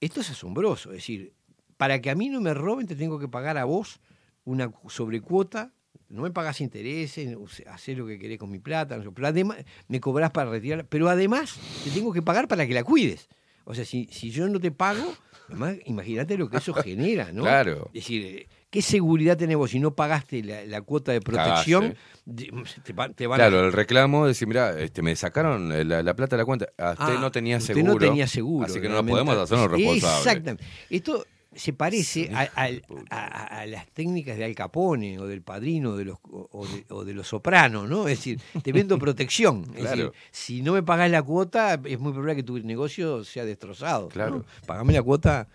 esto 0.00 0.20
es 0.20 0.30
asombroso. 0.30 0.90
Es 0.90 0.96
decir, 0.98 1.32
para 1.76 2.00
que 2.00 2.10
a 2.10 2.14
mí 2.14 2.28
no 2.28 2.40
me 2.40 2.54
roben, 2.54 2.86
te 2.86 2.96
tengo 2.96 3.18
que 3.18 3.28
pagar 3.28 3.58
a 3.58 3.64
vos 3.64 4.00
una 4.44 4.68
cu- 4.68 4.90
sobrecuota. 4.90 5.72
No 6.08 6.22
me 6.22 6.30
pagas 6.30 6.60
intereses, 6.62 7.36
hacés 7.66 7.98
lo 7.98 8.06
que 8.06 8.18
querés 8.18 8.38
con 8.38 8.50
mi 8.50 8.58
plata, 8.58 8.98
además 9.24 9.58
me 9.88 10.00
cobrás 10.00 10.30
para 10.30 10.50
retirarla. 10.50 10.84
Pero 10.88 11.08
además 11.08 11.58
te 11.84 11.90
tengo 11.90 12.12
que 12.12 12.22
pagar 12.22 12.48
para 12.48 12.66
que 12.66 12.72
la 12.74 12.82
cuides. 12.82 13.28
O 13.64 13.74
sea, 13.74 13.84
si, 13.84 14.06
si 14.10 14.30
yo 14.30 14.48
no 14.48 14.58
te 14.58 14.70
pago, 14.70 15.14
además, 15.48 15.76
imagínate 15.86 16.36
lo 16.38 16.48
que 16.48 16.58
eso 16.58 16.72
genera, 16.74 17.32
¿no? 17.32 17.42
Claro. 17.42 17.86
Es 17.94 18.04
decir, 18.04 18.24
eh, 18.24 18.48
¿qué 18.70 18.82
seguridad 18.82 19.36
tenés 19.36 19.56
vos 19.56 19.70
si 19.70 19.80
no 19.80 19.94
pagaste 19.94 20.42
la, 20.42 20.64
la 20.64 20.80
cuota 20.82 21.12
de 21.12 21.20
protección? 21.20 21.94
de- 22.24 22.52
Te, 22.84 22.92
va- 22.92 23.08
te 23.08 23.26
van 23.26 23.40
a- 23.40 23.44
Claro, 23.48 23.64
el 23.66 23.72
reclamo 23.72 24.26
es 24.26 24.30
decir, 24.36 24.46
mira, 24.48 24.78
este, 24.78 25.02
me 25.02 25.16
sacaron 25.16 25.88
la, 25.88 26.02
la 26.02 26.14
plata 26.14 26.36
de 26.36 26.42
la 26.42 26.44
cuenta. 26.46 26.68
Ah, 26.78 26.92
usted 26.98 27.14
Ah, 27.16 27.20
no 27.20 27.30
tenía 27.32 27.56
usted 27.58 27.74
seguro. 27.74 27.94
no 27.94 27.98
tenía 27.98 28.26
seguro. 28.26 28.66
Así 28.66 28.74
que 28.80 28.88
no 28.88 28.94
realmente. 28.94 29.12
podemos 29.22 29.36
hacernos 29.38 29.70
responsables. 29.70 30.18
Exactamente. 30.26 30.64
Esto 30.90 31.24
se 31.54 31.72
parece 31.72 32.30
a, 32.34 32.42
a- 32.54 32.68
a- 33.10 33.60
a 33.60 33.66
las 33.66 33.86
técnicas 33.90 34.36
de 34.36 34.44
Al 34.44 34.54
Capone 34.54 35.18
o 35.18 35.26
del 35.26 35.42
padrino 35.42 35.96
de 35.96 36.04
los, 36.04 36.18
o, 36.30 36.66
de, 36.66 36.84
o 36.90 37.04
de 37.04 37.14
los 37.14 37.26
sopranos, 37.28 37.88
¿no? 37.88 38.06
Es 38.06 38.18
decir, 38.18 38.40
te 38.62 38.72
vendo 38.72 38.98
protección. 38.98 39.64
Es 39.74 39.80
Claro. 39.82 39.96
decir, 39.96 40.12
si 40.30 40.62
no 40.62 40.74
me 40.74 40.82
pagás 40.82 41.10
la 41.10 41.22
cuota, 41.22 41.80
es 41.84 41.98
muy 41.98 42.12
probable 42.12 42.36
que 42.36 42.42
tu 42.42 42.58
negocio 42.60 43.24
sea 43.24 43.44
destrozado. 43.44 44.08
Claro. 44.08 44.38
¿no? 44.38 44.44
Pagame 44.66 44.92
la 44.92 45.02
cuota 45.02 45.48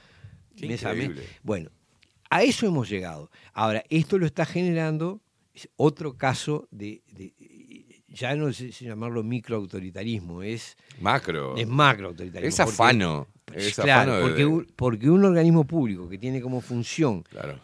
Qué 0.56 0.68
mes 0.68 0.84
a 0.84 0.94
mes. 0.94 1.06
increíble. 1.06 1.28
Bueno, 1.44 1.70
a 2.30 2.42
eso 2.44 2.66
hemos 2.66 2.90
llegado. 2.90 3.30
Ahora, 3.54 3.84
esto 3.90 4.18
lo 4.18 4.26
está 4.26 4.46
generando 4.46 5.22
es 5.54 5.70
otro 5.78 6.18
caso 6.18 6.68
de, 6.72 7.04
de- 7.12 7.34
ya 8.08 8.36
no 8.36 8.52
sé 8.54 8.72
llamarlo 8.72 9.24
microautoritarismo, 9.24 10.44
es 10.44 10.76
Macro. 11.00 11.56
es 11.58 11.68
macroautoritarismo. 11.68 12.48
Es 12.50 12.60
afano. 12.60 13.28
Pues, 13.46 13.68
Es 13.68 13.76
claro, 13.76 14.14
afano 14.14 14.16
de- 14.16 14.22
porque, 14.24 14.46
un, 14.46 14.68
porque 14.76 15.10
un 15.10 15.24
organismo 15.26 15.66
público 15.66 16.08
que 16.10 16.18
tiene 16.18 16.42
como 16.42 16.62
función 16.62 17.24
Claro. 17.24 17.60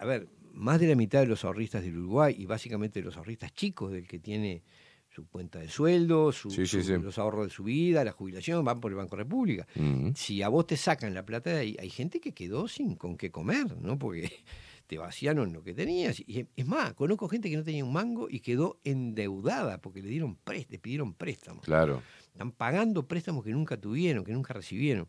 a 0.00 0.04
ver, 0.06 0.28
más 0.52 0.78
de 0.80 0.88
la 0.88 0.94
mitad 0.94 1.20
de 1.20 1.26
los 1.26 1.44
ahorristas 1.44 1.82
del 1.82 1.96
Uruguay 1.98 2.34
y 2.38 2.46
básicamente 2.46 3.00
de 3.00 3.04
los 3.06 3.16
ahorristas 3.16 3.52
chicos, 3.54 3.90
del 3.92 4.06
que 4.06 4.18
tiene 4.18 4.62
su 5.08 5.26
cuenta 5.28 5.60
de 5.60 5.68
sueldo, 5.68 6.32
su- 6.32 6.50
Sí, 6.50 6.66
sí, 6.66 6.82
su- 6.82 6.82
sí. 6.82 6.92
los 7.00 7.18
ahorros 7.18 7.46
de 7.46 7.50
su 7.50 7.62
vida, 7.64 8.04
la 8.04 8.12
jubilación, 8.12 8.64
van 8.64 8.80
por 8.80 8.90
el 8.92 8.96
Banco 8.96 9.16
República. 9.16 9.66
Si 10.14 10.42
a 10.42 10.48
vos 10.48 10.66
te 10.66 10.76
sacan 10.76 11.14
la 11.14 11.24
plata 11.24 11.50
de 11.50 11.58
ahí, 11.58 11.76
hay 11.80 11.88
gente 11.90 12.20
que 12.20 12.32
quedó 12.32 12.66
sin 12.68 12.96
con 12.96 13.16
qué 13.16 13.30
comer, 13.30 13.76
¿no? 13.80 13.96
Porque 13.98 14.22
te 14.86 14.98
vaciaron 14.98 15.52
lo 15.52 15.62
que 15.62 15.72
tenías. 15.72 16.20
Y 16.20 16.46
es 16.56 16.66
más, 16.66 16.94
conozco 16.94 17.28
gente 17.28 17.48
que 17.48 17.56
no 17.56 17.62
tenía 17.64 17.84
un 17.84 17.92
mango 17.92 18.26
y 18.28 18.40
quedó 18.40 18.80
endeudada 18.84 19.78
porque 19.80 20.02
le 20.02 20.08
dieron 20.08 20.36
prest- 20.44 20.68
le 20.68 20.78
pidieron 20.78 21.14
préstamos. 21.14 21.64
Claro. 21.64 22.02
Están 22.34 22.50
pagando 22.50 23.06
préstamos 23.06 23.44
que 23.44 23.52
nunca 23.52 23.76
tuvieron, 23.80 24.24
que 24.24 24.32
nunca 24.32 24.52
recibieron. 24.52 25.08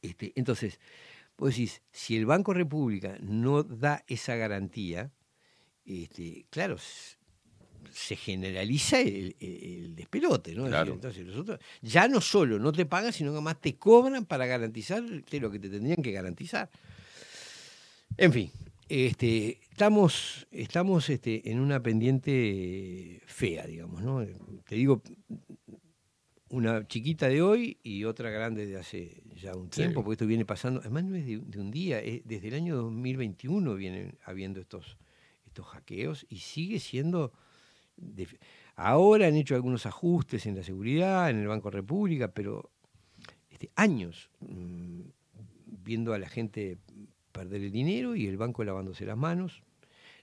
Este, 0.00 0.32
entonces, 0.36 0.78
vos 1.36 1.50
decís, 1.50 1.82
si 1.90 2.16
el 2.16 2.24
Banco 2.24 2.54
República 2.54 3.18
no 3.20 3.64
da 3.64 4.04
esa 4.06 4.36
garantía, 4.36 5.10
este, 5.84 6.46
claro, 6.50 6.76
se 7.90 8.14
generaliza 8.14 9.00
el, 9.00 9.34
el- 9.40 9.62
el 9.64 9.96
despelote, 9.96 10.54
¿no? 10.54 10.66
Claro. 10.66 10.92
entonces 10.94 11.26
los 11.26 11.36
otros 11.36 11.58
ya 11.82 12.06
no 12.06 12.20
solo 12.20 12.60
no 12.60 12.70
te 12.70 12.86
pagan, 12.86 13.12
sino 13.12 13.30
que 13.32 13.36
además 13.38 13.60
te 13.60 13.74
cobran 13.76 14.24
para 14.24 14.46
garantizarte 14.46 15.40
lo 15.40 15.50
que 15.50 15.58
te 15.58 15.68
tendrían 15.68 16.00
que 16.00 16.12
garantizar. 16.12 16.70
En 18.16 18.32
fin, 18.32 18.50
este, 18.88 19.58
estamos, 19.68 20.46
estamos 20.52 21.10
este, 21.10 21.50
en 21.50 21.58
una 21.58 21.82
pendiente 21.82 23.20
fea, 23.26 23.66
digamos, 23.66 24.00
¿no? 24.02 24.24
Te 24.68 24.76
digo, 24.76 25.02
una 26.54 26.86
chiquita 26.86 27.28
de 27.28 27.42
hoy 27.42 27.78
y 27.82 28.04
otra 28.04 28.30
grande 28.30 28.66
de 28.66 28.76
hace 28.78 29.22
ya 29.34 29.54
un 29.56 29.64
Sí. 29.72 29.80
tiempo, 29.80 30.02
porque 30.02 30.14
esto 30.14 30.26
viene 30.26 30.44
pasando, 30.44 30.80
además 30.80 31.04
no 31.04 31.16
es 31.16 31.26
de, 31.26 31.38
de 31.38 31.58
un 31.60 31.70
día, 31.70 31.98
es- 32.00 32.22
desde 32.24 32.48
el 32.48 32.54
año 32.54 32.76
2021 32.76 33.74
vienen 33.74 34.16
habiendo 34.24 34.60
estos, 34.60 34.96
estos 35.46 35.66
hackeos 35.66 36.26
y 36.28 36.38
sigue 36.38 36.78
siendo... 36.80 37.32
Ahora 38.76 39.28
han 39.28 39.36
hecho 39.36 39.54
algunos 39.54 39.86
ajustes 39.86 40.46
en 40.46 40.56
la 40.56 40.62
seguridad, 40.64 41.30
en 41.30 41.38
el 41.38 41.46
Banco 41.46 41.70
República, 41.70 42.28
pero 42.32 42.70
este, 43.50 43.70
años 43.76 44.30
mm, 44.40 45.00
viendo 45.84 46.12
a 46.12 46.18
la 46.18 46.28
gente 46.28 46.78
perder 47.32 47.62
el 47.62 47.70
dinero 47.72 48.16
y 48.16 48.26
el 48.26 48.36
banco 48.36 48.64
lavándose 48.64 49.04
las 49.06 49.16
manos. 49.16 49.62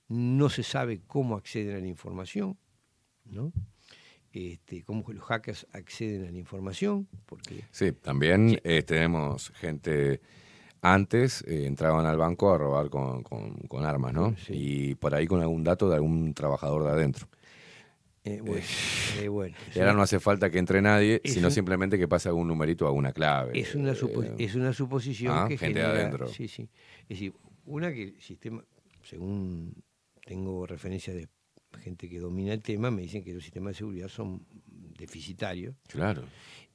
No 0.10 0.50
se 0.50 0.64
sabe 0.64 1.02
cómo 1.08 1.36
acceden 1.36 1.76
a 1.78 1.80
la 1.80 1.88
información, 1.88 2.58
¿no? 3.26 3.54
Este, 4.34 4.84
cómo 4.84 5.04
los 5.12 5.24
hackers 5.26 5.68
acceden 5.74 6.26
a 6.28 6.32
la 6.32 6.38
información, 6.38 7.08
porque 7.26 7.64
Sí, 7.72 7.92
también 7.92 8.60
eh, 8.64 8.82
tenemos 8.84 9.50
gente. 9.56 10.22
Antes 10.82 11.44
eh, 11.48 11.66
entraban 11.68 12.06
al 12.06 12.18
banco 12.18 12.52
a 12.54 12.58
robar 12.58 12.90
con, 12.90 13.22
con- 13.24 13.54
con 13.68 13.86
armas, 13.86 14.14
¿no? 14.14 14.34
Y 14.50 14.96
por 14.96 15.14
ahí 15.14 15.28
con 15.28 15.42
algún 15.42 15.64
dato 15.64 15.90
de 15.90 15.96
algún 15.96 16.34
trabajador 16.34 16.84
de 16.86 16.90
adentro. 16.92 17.28
eh, 18.24 18.40
bueno, 18.42 18.64
eh, 19.20 19.28
bueno, 19.28 19.56
Y 19.76 19.80
ahora 19.80 19.94
no 19.94 20.02
hace 20.02 20.20
falta 20.20 20.50
que 20.50 20.60
entre 20.60 20.82
nadie, 20.82 21.22
Es 21.24 21.34
sino 21.34 21.48
un- 21.48 21.52
simplemente 21.54 21.98
que 22.00 22.08
pase 22.08 22.30
algún 22.30 22.48
numerito 22.48 22.86
o 22.86 22.88
alguna 22.88 23.12
clave. 23.12 23.60
es 23.60 23.76
una, 23.76 23.94
supo- 23.94 24.24
Eh, 24.24 24.36
es 24.40 24.56
una 24.56 24.72
suposición 24.74 25.34
ah, 25.36 25.46
que 25.48 25.58
gente 25.58 25.82
genera, 25.82 25.90
adentro. 25.92 26.28
Sí, 26.28 26.48
sí. 26.48 26.70
Es 27.04 27.10
decir, 27.10 27.34
una 27.66 27.92
que 27.94 28.04
el 28.04 28.22
sistema, 28.22 28.64
según 29.04 29.84
tengo 30.26 30.66
referencia 30.66 31.14
de 31.14 31.28
gente 31.80 32.10
que 32.10 32.20
domina 32.20 32.54
el 32.54 32.62
tema, 32.62 32.92
me 32.92 33.02
dicen 33.04 33.24
que 33.24 33.34
los 33.34 33.44
sistemas 33.44 33.74
de 33.74 33.78
seguridad 33.80 34.08
son 34.10 34.46
deficitarios. 34.98 35.76
Claro. 35.88 36.24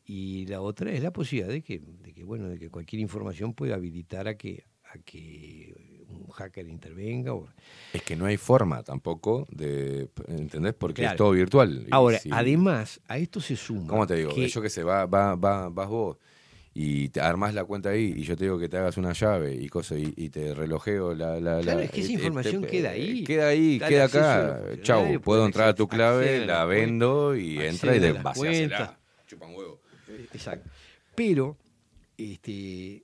Y 0.04 0.46
la 0.46 0.60
otra 0.60 0.92
es 0.92 1.02
la 1.02 1.12
posibilidad 1.12 1.48
de 1.52 1.62
que, 1.62 1.80
de 1.80 2.12
que, 2.12 2.24
bueno, 2.24 2.48
de 2.48 2.58
que 2.58 2.70
cualquier 2.70 3.00
información 3.00 3.54
pueda 3.54 3.74
habilitar 3.74 4.28
a 4.28 4.36
que, 4.36 4.64
a 4.92 4.98
que 4.98 5.74
un 6.08 6.28
hacker 6.30 6.68
intervenga. 6.68 7.34
o- 7.34 7.48
Es 7.92 8.02
que 8.02 8.14
no 8.16 8.26
hay 8.26 8.36
forma 8.36 8.82
tampoco 8.84 9.46
de. 9.50 10.08
¿Entendés? 10.28 10.74
Porque 10.74 11.02
Claro. 11.02 11.12
es 11.14 11.18
todo 11.18 11.30
virtual. 11.32 11.86
Ahora, 11.90 12.18
si- 12.18 12.30
además, 12.32 13.00
a 13.08 13.18
esto 13.18 13.40
se 13.40 13.56
suma. 13.56 13.88
¿Cómo 13.88 14.06
te 14.06 14.14
digo? 14.14 14.32
que- 14.34 14.48
Yo 14.48 14.62
que 14.62 14.70
sé, 14.70 14.82
va, 14.84 15.06
va, 15.06 15.34
va, 15.34 15.68
vas 15.68 15.88
vos 15.88 16.16
y 16.78 17.08
te 17.08 17.22
armás 17.22 17.54
la 17.54 17.64
cuenta 17.64 17.88
ahí 17.88 18.12
y 18.18 18.22
yo 18.22 18.36
te 18.36 18.44
digo 18.44 18.58
que 18.58 18.68
te 18.68 18.76
hagas 18.76 18.98
una 18.98 19.14
llave 19.14 19.54
y 19.54 19.66
cosas 19.66 19.98
y, 19.98 20.12
y 20.14 20.28
te 20.28 20.52
relojeo 20.52 21.14
la... 21.14 21.40
la, 21.40 21.60
Claro, 21.62 21.78
la- 21.78 21.84
es 21.86 21.90
que 21.90 22.02
esa 22.02 22.10
eh, 22.10 22.14
información 22.16 22.62
te- 22.62 22.68
queda 22.68 22.90
ahí. 22.90 23.24
Queda 23.24 23.48
ahí, 23.48 23.78
queda 23.78 24.04
acá. 24.04 24.60
Chau, 24.82 25.20
puedo 25.22 25.46
entrar 25.46 25.68
a 25.70 25.74
tu 25.74 25.88
clave, 25.88 26.44
la 26.44 26.66
vendo 26.66 27.34
y 27.34 27.58
entra 27.62 27.96
y 27.96 27.98
de 27.98 28.12
vaciásela. 28.12 28.98
Chupan 29.26 29.54
huevo. 29.54 29.80
Exacto. 30.34 30.68
Pero 31.14 31.56
este, 32.18 33.02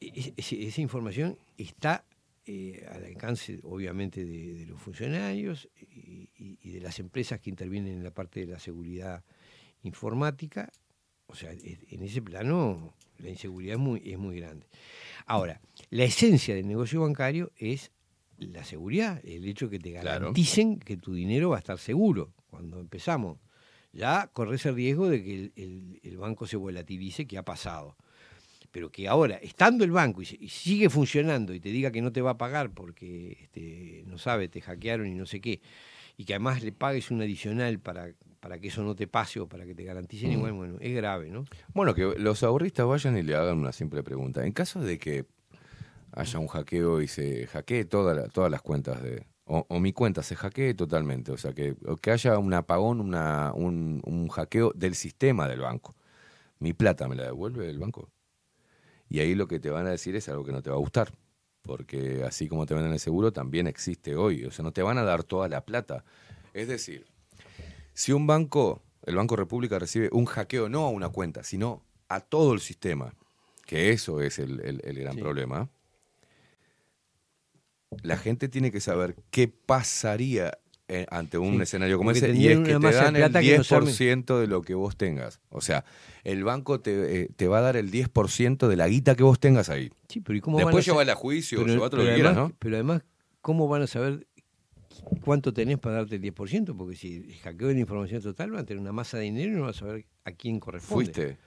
es- 0.00 0.32
es- 0.36 0.52
esa 0.52 0.80
información 0.80 1.36
está 1.56 2.04
eh, 2.46 2.86
al 2.90 3.04
alcance, 3.04 3.60
obviamente, 3.64 4.24
de, 4.24 4.54
de 4.54 4.64
los 4.66 4.80
funcionarios 4.80 5.68
y, 5.78 6.30
y- 6.38 6.58
y 6.62 6.70
de 6.70 6.80
las 6.80 6.98
empresas 7.00 7.38
que 7.40 7.50
intervienen 7.50 7.98
en 7.98 8.02
la 8.04 8.12
parte 8.12 8.40
de 8.40 8.46
la 8.46 8.58
seguridad 8.58 9.22
informática. 9.82 10.72
O 11.28 11.34
sea, 11.34 11.52
es- 11.52 11.78
en 11.90 12.02
ese 12.02 12.20
plano 12.22 12.94
la 13.18 13.28
inseguridad 13.30 13.74
es 13.74 13.80
muy, 13.80 14.02
es 14.04 14.18
muy 14.18 14.36
grande. 14.40 14.66
Ahora, 15.26 15.60
la 15.90 16.04
esencia 16.04 16.54
del 16.54 16.66
negocio 16.66 17.02
bancario 17.02 17.52
es 17.56 17.90
la 18.38 18.64
seguridad, 18.64 19.20
el 19.24 19.46
hecho 19.46 19.66
de 19.68 19.78
que 19.78 19.82
te 19.82 19.90
Claro. 19.92 20.06
garanticen 20.20 20.78
que 20.78 20.96
tu 20.96 21.14
dinero 21.14 21.50
va 21.50 21.56
a 21.56 21.58
estar 21.60 21.78
seguro. 21.78 22.32
Cuando 22.50 22.80
empezamos, 22.80 23.38
ya 23.92 24.28
corres 24.32 24.64
el 24.66 24.74
riesgo 24.76 25.08
de 25.08 25.22
que 25.22 25.34
el, 25.34 25.52
el- 25.56 26.00
el 26.02 26.16
banco 26.18 26.46
se 26.46 26.56
volatilice, 26.56 27.26
que 27.26 27.36
ha 27.38 27.44
pasado. 27.44 27.96
Pero 28.70 28.90
que 28.90 29.08
ahora, 29.08 29.36
estando 29.36 29.84
el 29.84 29.90
banco 29.90 30.22
y, 30.22 30.26
se- 30.26 30.36
y 30.40 30.48
sigue 30.48 30.88
funcionando 30.88 31.52
y 31.52 31.60
te 31.60 31.70
diga 31.70 31.90
que 31.90 32.00
no 32.02 32.12
te 32.12 32.20
va 32.22 32.32
a 32.32 32.38
pagar 32.38 32.70
porque 32.70 33.36
este, 33.42 34.04
no 34.06 34.18
sabe, 34.18 34.48
te 34.48 34.60
hackearon 34.60 35.06
y 35.08 35.14
no 35.14 35.26
sé 35.26 35.40
qué, 35.40 35.60
y 36.16 36.24
que 36.24 36.34
además 36.34 36.62
le 36.62 36.72
pagues 36.72 37.10
un 37.10 37.20
adicional 37.22 37.80
para, 37.80 38.12
para 38.40 38.58
que 38.58 38.68
eso 38.68 38.82
no 38.82 38.94
te 38.94 39.06
pase 39.06 39.40
o 39.40 39.48
para 39.48 39.64
que 39.66 39.74
te 39.74 39.84
garanticen 39.84 40.30
Mm. 40.30 40.32
igual, 40.32 40.52
bueno, 40.52 40.76
es 40.80 40.94
grave, 40.94 41.30
¿no? 41.30 41.44
Bueno, 41.74 41.94
que 41.94 42.14
los 42.18 42.42
ahorristas 42.42 42.86
vayan 42.86 43.16
y 43.16 43.22
le 43.22 43.34
hagan 43.34 43.58
una 43.58 43.72
simple 43.72 44.02
pregunta. 44.02 44.44
En 44.44 44.52
caso 44.52 44.80
de 44.80 44.98
que 44.98 45.26
haya 46.12 46.38
un 46.38 46.46
hackeo 46.48 47.00
y 47.02 47.08
se 47.08 47.46
hackee 47.48 47.84
toda 47.84 48.14
la- 48.14 48.28
todas 48.28 48.50
las 48.50 48.62
cuentas 48.62 49.02
de... 49.02 49.26
O, 49.50 49.64
o 49.68 49.80
mi 49.80 49.92
cuenta 49.92 50.22
se 50.22 50.36
hackee 50.36 50.74
totalmente, 50.74 51.32
o 51.32 51.36
sea, 51.38 51.52
que, 51.54 51.74
o 51.86 51.96
que 51.96 52.10
haya 52.10 52.38
un 52.38 52.52
apagón, 52.52 53.00
una, 53.00 53.52
un, 53.54 54.02
un 54.04 54.28
hackeo 54.28 54.72
del 54.74 54.94
sistema 54.94 55.48
del 55.48 55.60
banco. 55.60 55.94
¿Mi 56.58 56.72
plata 56.74 57.08
me 57.08 57.16
la 57.16 57.24
devuelve 57.24 57.68
el 57.70 57.78
banco? 57.78 58.10
Y 59.08 59.20
ahí 59.20 59.34
lo 59.34 59.48
que 59.48 59.58
te 59.58 59.70
van 59.70 59.86
a 59.86 59.90
decir 59.90 60.14
es 60.16 60.28
algo 60.28 60.44
que 60.44 60.52
no 60.52 60.60
te 60.62 60.68
va 60.68 60.76
a 60.76 60.80
gustar, 60.80 61.12
porque 61.62 62.24
así 62.24 62.46
como 62.46 62.66
te 62.66 62.74
venden 62.74 62.92
el 62.92 62.98
seguro, 63.00 63.32
también 63.32 63.66
existe 63.66 64.16
hoy, 64.16 64.44
o 64.44 64.50
sea, 64.50 64.62
no 64.62 64.72
te 64.72 64.82
van 64.82 64.98
a 64.98 65.02
dar 65.02 65.24
toda 65.24 65.48
la 65.48 65.64
plata. 65.64 66.04
Es 66.52 66.68
decir, 66.68 67.06
si 67.98 68.12
un 68.12 68.28
banco, 68.28 68.80
el 69.06 69.16
Banco 69.16 69.34
República 69.34 69.76
recibe 69.80 70.08
un 70.12 70.24
hackeo 70.24 70.68
no 70.68 70.84
a 70.86 70.88
una 70.90 71.08
cuenta, 71.08 71.42
sino 71.42 71.82
a 72.08 72.20
todo 72.20 72.52
el 72.54 72.60
sistema, 72.60 73.12
que 73.66 73.90
eso 73.90 74.20
es 74.20 74.38
el, 74.38 74.60
el- 74.60 74.80
el 74.84 75.00
gran 75.00 75.14
Sí. 75.16 75.20
problema, 75.20 75.68
la 78.02 78.16
gente 78.16 78.48
tiene 78.48 78.70
que 78.70 78.80
saber 78.80 79.16
qué 79.32 79.48
pasaría 79.48 80.58
eh, 80.90 81.06
ante 81.10 81.36
un 81.38 81.56
Sí, 81.56 81.62
escenario 81.62 81.98
como 81.98 82.10
porque 82.12 82.18
ese 82.20 82.34
y 82.38 82.48
es 82.48 82.60
que 82.60 82.76
te 82.78 82.92
dan 82.92 83.16
el 83.16 83.22
plata 83.22 83.40
que 83.40 83.56
no 83.58 83.64
saben. 83.64 83.88
10% 83.88 84.38
de 84.40 84.46
lo 84.46 84.62
que 84.62 84.74
vos 84.74 84.96
tengas. 84.96 85.40
O 85.50 85.60
sea, 85.60 85.84
el 86.22 86.44
banco 86.44 86.80
te, 86.80 87.22
eh, 87.22 87.28
te 87.36 87.48
va 87.48 87.58
a 87.58 87.62
dar 87.62 87.76
el 87.76 87.90
10% 87.90 88.68
de 88.68 88.76
la 88.76 88.86
guita 88.86 89.16
que 89.16 89.24
vos 89.24 89.40
tengas 89.40 89.68
ahí. 89.70 89.90
Sí, 90.08 90.20
pero 90.20 90.38
¿y 90.38 90.40
cómo 90.40 90.56
Después 90.58 90.86
van 90.86 91.08
a 91.10 91.12
a 91.12 91.14
juicio, 91.16 91.58
pero- 91.62 91.74
llevate 91.74 91.96
lo 91.96 92.04
que 92.04 92.14
quieras, 92.14 92.36
¿no? 92.36 92.52
Pero 92.60 92.76
además, 92.76 93.02
¿cómo 93.42 93.66
van 93.66 93.82
a 93.82 93.86
saber 93.88 94.27
cuánto 95.24 95.52
tenés 95.52 95.78
para 95.78 95.96
darte 95.96 96.16
el 96.16 96.22
10%? 96.22 96.76
Porque 96.76 96.96
si 96.96 97.32
hackeo 97.42 97.70
la 97.72 97.78
información 97.78 98.22
total, 98.22 98.50
van 98.50 98.60
a 98.60 98.64
tener 98.64 98.80
una 98.80 98.92
masa 98.92 99.18
de 99.18 99.24
dinero 99.24 99.52
y 99.52 99.54
no 99.56 99.60
van 99.62 99.70
a 99.70 99.74
saber 99.74 100.06
a 100.24 100.32
quién 100.32 100.60
corresponde. 100.60 101.04
Fuiste. 101.12 101.38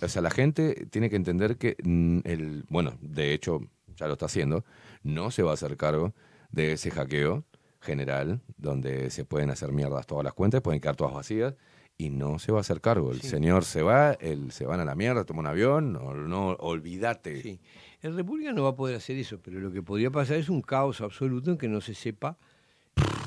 O 0.00 0.08
sea, 0.08 0.20
la 0.22 0.30
gente 0.30 0.86
tiene 0.90 1.08
que 1.10 1.16
entender 1.16 1.56
que 1.58 1.76
mm, 1.82 2.20
el, 2.24 2.64
bueno, 2.68 2.96
de 3.00 3.32
hecho, 3.32 3.60
ya 3.96 4.06
lo 4.06 4.14
está 4.14 4.26
haciendo, 4.26 4.64
no 5.02 5.30
se 5.30 5.42
va 5.42 5.52
a 5.52 5.54
hacer 5.54 5.76
cargo 5.76 6.14
de 6.50 6.72
ese 6.72 6.90
hackeo 6.90 7.44
general, 7.80 8.40
donde 8.56 9.10
se 9.10 9.24
pueden 9.24 9.50
hacer 9.50 9.72
mierdas 9.72 10.06
todas 10.06 10.24
las 10.24 10.34
cuentas, 10.34 10.60
pueden 10.60 10.80
quedar 10.80 10.96
todas 10.96 11.14
vacías, 11.14 11.54
y 11.98 12.10
no 12.10 12.38
se 12.38 12.50
va 12.52 12.58
a 12.58 12.60
hacer 12.62 12.80
cargo. 12.80 13.12
El 13.12 13.20
Sí. 13.20 13.28
señor 13.28 13.64
se 13.64 13.82
va, 13.82 14.12
él 14.14 14.50
se 14.50 14.66
van 14.66 14.80
a 14.80 14.84
la 14.84 14.94
mierda, 14.94 15.24
toma 15.24 15.40
un 15.40 15.46
avión, 15.46 15.92
no, 15.92 16.14
no 16.14 16.48
olvídate. 16.60 17.42
Sí. 17.42 17.60
El 18.00 18.16
República 18.16 18.52
no 18.52 18.64
va 18.64 18.70
a 18.70 18.74
poder 18.74 18.96
hacer 18.96 19.16
eso, 19.18 19.40
pero 19.40 19.60
lo 19.60 19.70
que 19.70 19.82
podría 19.82 20.10
pasar 20.10 20.36
es 20.36 20.48
un 20.48 20.62
caos 20.62 21.00
absoluto 21.00 21.50
en 21.52 21.58
que 21.58 21.68
no 21.68 21.80
se 21.80 21.94
sepa 21.94 22.38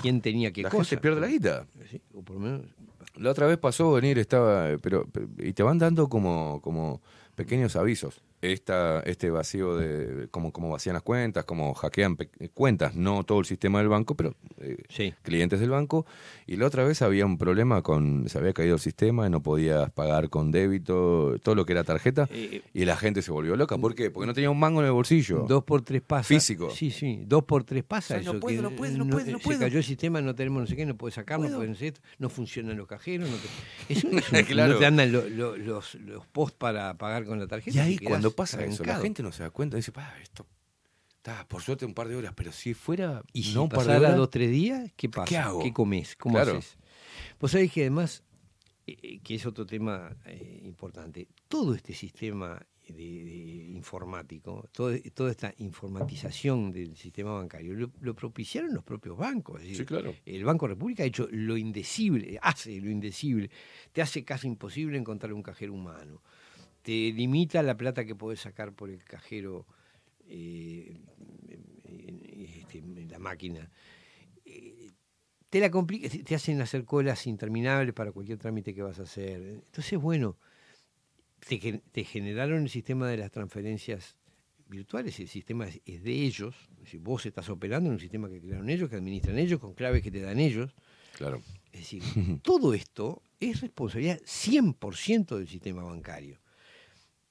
quién 0.06 0.22
tenía 0.22 0.51
qué 0.51 0.61
La 0.61 0.69
cosa. 0.69 0.84
gente 0.84 1.01
pierde 1.01 1.19
la 1.19 1.27
guita. 1.27 1.66
Sí, 1.90 2.00
o 2.14 2.22
por 2.22 2.35
lo 2.35 2.42
menos 2.43 2.61
La 3.16 3.32
otra 3.32 3.48
vez 3.48 3.58
pasó 3.58 3.92
venir, 3.93 4.19
estaba, 4.19 4.77
pero, 4.82 5.08
pero- 5.11 5.27
y 5.40 5.51
te 5.53 5.64
van 5.64 5.80
dando 5.80 6.08
como, 6.09 6.61
como 6.61 7.01
pequeños 7.34 7.75
avisos. 7.75 8.22
Esta, 8.51 8.99
este 9.01 9.30
vacío 9.30 9.75
de 9.77 10.27
cómo, 10.30 10.51
cómo 10.51 10.69
vacían 10.69 10.93
las 10.93 11.03
cuentas, 11.03 11.45
cómo 11.45 11.74
hackean 11.74 12.15
pe- 12.15 12.30
cuentas, 12.53 12.95
no 12.95 13.24
todo 13.24 13.40
el 13.40 13.45
sistema 13.45 13.80
del 13.80 13.88
banco, 13.90 14.15
pero 14.15 14.35
eh, 14.59 14.77
clientes 15.24 15.59
del 15.59 15.69
banco. 15.72 16.06
Y 16.48 16.57
la 16.57 16.67
otra 16.67 16.83
vez 16.83 17.01
había 17.01 17.25
un 17.25 17.38
problema 17.38 17.82
con, 17.82 18.30
se 18.30 18.38
había 18.38 18.53
caído 18.53 18.75
el 18.75 18.80
sistema, 18.82 19.27
no 19.30 19.41
podías 19.41 19.90
pagar 19.91 20.30
con 20.30 20.51
débito, 20.51 21.38
todo 21.41 21.56
lo 21.56 21.65
que 21.65 21.74
era 21.74 21.83
tarjeta, 21.83 22.27
Eh, 22.32 22.61
y 22.74 22.85
la 22.85 22.95
gente 22.98 23.22
se 23.22 23.32
volvió 23.32 23.56
loca. 23.56 23.77
¿Por 23.77 23.95
qué? 23.95 24.11
Porque 24.11 24.27
no 24.27 24.33
tenía 24.33 24.49
un 24.49 24.59
mango 24.59 24.82
en 24.82 24.88
el 24.88 24.91
bolsillo. 24.93 25.45
Dos 25.48 25.64
por 25.64 25.82
tres 25.82 26.01
pasa. 26.01 26.27
Físico. 26.27 26.69
Sí, 26.69 26.91
sí, 26.91 27.24
dos 27.25 27.43
por 27.45 27.64
tres 27.64 27.83
pasa 27.83 28.15
O 28.15 28.17
sea, 28.17 28.25
no 28.25 28.32
eso. 28.32 28.40
puedo, 28.40 28.57
que 28.57 28.61
no 28.61 28.75
puedo, 28.75 28.98
no 28.98 29.07
puedo, 29.07 29.32
no 29.32 29.38
Se 29.40 29.43
puedo. 29.43 29.59
cayó 29.59 29.77
el 29.77 29.83
sistema, 29.83 30.22
no 30.22 30.35
tenemos 30.35 30.61
no 30.61 30.67
sé 30.67 30.75
qué, 30.75 30.85
no 30.85 30.95
puede 30.95 31.11
sacar, 31.14 31.40
no 31.40 31.45
puedo. 31.45 31.57
puede 31.57 31.69
no 31.69 31.75
sé 31.75 31.88
esto, 31.88 32.01
no 32.19 32.30
funcionan 32.30 32.77
los 32.77 32.88
cajeros, 32.88 33.30
no 33.30 33.35
te, 33.38 33.48
es 33.93 34.03
un- 34.03 34.17
es 34.19 34.32
un- 34.32 34.43
Claro. 34.43 34.74
no 34.74 34.80
te 34.80 34.85
andan 34.85 35.11
lo- 35.11 35.27
lo- 35.30 35.57
los, 35.57 35.95
los 35.95 36.25
posts 36.27 36.57
para 36.57 36.93
pagar 36.98 37.25
con 37.25 37.40
la 37.40 37.48
tarjeta. 37.48 37.75
Y 37.77 37.80
ahí 37.80 37.98
cuando 37.98 38.32
pasa 38.35 38.64
eso, 38.65 38.83
la 38.83 38.97
gente 38.97 39.23
no 39.23 39.31
se 39.31 39.43
da 39.43 39.49
cuenta, 39.49 39.77
dice, 39.77 39.91
pa, 39.91 40.14
esto 40.22 40.45
está 41.17 41.47
por 41.47 41.61
suerte 41.61 41.85
un 41.85 41.93
par 41.93 42.07
de 42.07 42.15
horas, 42.15 42.33
pero 42.35 42.51
si 42.51 42.73
fuera 42.73 43.23
Y 43.33 43.43
si 43.43 43.53
no 43.55 43.64
un 43.64 43.69
par 43.69 43.80
de 43.80 43.85
pasara 43.85 43.99
horas, 44.07 44.17
dos 44.17 44.30
tres 44.30 44.51
días, 44.51 44.91
¿qué 44.95 45.09
pasa? 45.09 45.25
¿Qué 45.30 45.38
hago? 45.38 45.73
comes? 45.73 46.15
¿Cómo 46.15 46.35
Claro. 46.35 46.57
haces? 46.57 46.77
Vos 47.39 47.51
sabés 47.51 47.72
que 47.72 47.81
además, 47.81 48.23
eh, 48.85 48.95
eh, 49.01 49.19
que 49.23 49.35
es 49.35 49.45
otro 49.45 49.65
tema 49.65 50.15
eh, 50.25 50.61
importante, 50.64 51.27
todo 51.47 51.73
este 51.73 51.93
sistema 51.93 52.61
de, 52.88 52.93
de 52.93 53.72
informático, 53.73 54.69
todo- 54.72 54.93
toda 55.15 55.31
esta 55.31 55.51
informatización 55.57 56.72
del 56.72 56.95
sistema 56.95 57.33
bancario, 57.33 57.73
lo, 57.73 57.91
lo 58.01 58.14
propiciaron 58.15 58.73
los 58.75 58.83
propios 58.83 59.17
bancos. 59.17 59.61
decir, 59.61 59.77
Sí, 59.77 59.85
claro. 59.85 60.14
El 60.25 60.43
Banco 60.43 60.67
República 60.67 61.01
ha 61.01 61.07
hecho 61.07 61.27
lo 61.31 61.57
indecible, 61.57 62.38
hace 62.43 62.80
lo 62.80 62.91
indecible, 62.91 63.49
te 63.91 64.03
hace 64.03 64.23
casi 64.23 64.45
imposible 64.47 64.97
encontrar 64.99 65.33
un 65.33 65.41
cajero 65.41 65.73
humano, 65.73 66.22
te 66.85 67.11
limita 67.11 67.64
la 67.64 67.75
plata 67.75 68.05
que 68.05 68.14
podés 68.15 68.39
sacar 68.41 68.72
por 68.73 68.91
el 68.91 69.03
cajero 69.03 69.65
eh, 70.27 70.95
este, 72.59 72.81
la 73.09 73.17
máquina. 73.19 73.69
Eh, 74.45 74.91
te 75.49 75.59
la 75.59 75.72
complica, 75.72 76.07
te- 76.09 76.35
hacen 76.35 76.61
hacer 76.61 76.85
colas 76.85 77.25
interminables 77.27 77.93
para 77.93 78.11
cualquier 78.11 78.38
trámite 78.38 78.73
que 78.75 78.83
vas 78.83 78.99
a 78.99 79.03
hacer. 79.03 79.41
Entonces, 79.65 79.99
bueno, 79.99 80.38
te, 81.47 81.57
gen- 81.57 81.81
te 81.91 82.03
generaron 82.03 82.64
el 82.64 82.69
sistema 82.69 83.07
de 83.09 83.17
las 83.17 83.31
transferencias 83.31 84.15
virtuales, 84.67 85.19
el 85.19 85.27
sistema 85.27 85.67
es, 85.67 85.81
es 85.85 86.03
de 86.03 86.11
ellos, 86.11 86.55
es 86.77 86.83
decir, 86.85 86.99
vos 86.99 87.25
estás 87.25 87.49
operando 87.49 87.88
en 87.89 87.93
un 87.93 87.99
sistema 87.99 88.30
que 88.30 88.41
crearon 88.41 88.69
ellos, 88.69 88.89
que 88.89 88.95
administran 88.97 89.38
ellos, 89.39 89.59
con 89.59 89.73
claves 89.73 90.03
que 90.03 90.11
te 90.11 90.22
dan 90.22 90.39
ellos. 90.39 90.72
Claro. 91.17 91.41
Es 91.72 91.80
decir, 91.81 92.03
todo 92.43 92.73
esto 92.73 93.22
es 93.39 93.61
responsabilidad 93.61 94.19
100% 94.23 95.38
del 95.38 95.47
sistema 95.47 95.83
bancario, 95.83 96.39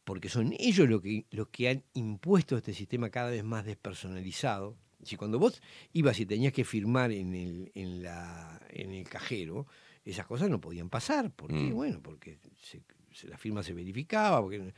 porque 0.04 0.28
son 0.28 0.54
ellos 0.58 0.88
los 0.88 1.00
que, 1.00 1.24
los 1.30 1.48
que 1.48 1.68
han 1.70 1.82
impuesto 1.94 2.56
este 2.56 2.74
sistema 2.74 3.10
cada 3.10 3.30
vez 3.30 3.42
más 3.44 3.64
despersonalizado. 3.64 4.76
Si 5.02 5.16
cuando 5.16 5.38
vos 5.38 5.60
ibas 5.92 6.18
y 6.20 6.26
tenías 6.26 6.52
que 6.52 6.64
firmar 6.64 7.10
en 7.12 7.34
el, 7.34 7.72
en 7.74 8.02
la, 8.02 8.60
en 8.70 8.92
el 8.92 9.08
cajero, 9.08 9.66
esas 10.04 10.26
cosas 10.26 10.48
no 10.50 10.60
podían 10.60 10.88
pasar. 10.90 11.30
¿Por 11.30 11.48
qué? 11.50 11.54
Mm. 11.70 11.74
Bueno, 11.74 12.00
porque 12.02 12.38
se- 12.62 12.82
se- 13.12 13.28
la 13.28 13.38
firma 13.38 13.62
se 13.62 13.72
verificaba. 13.74 14.40
Porque... 14.40 14.72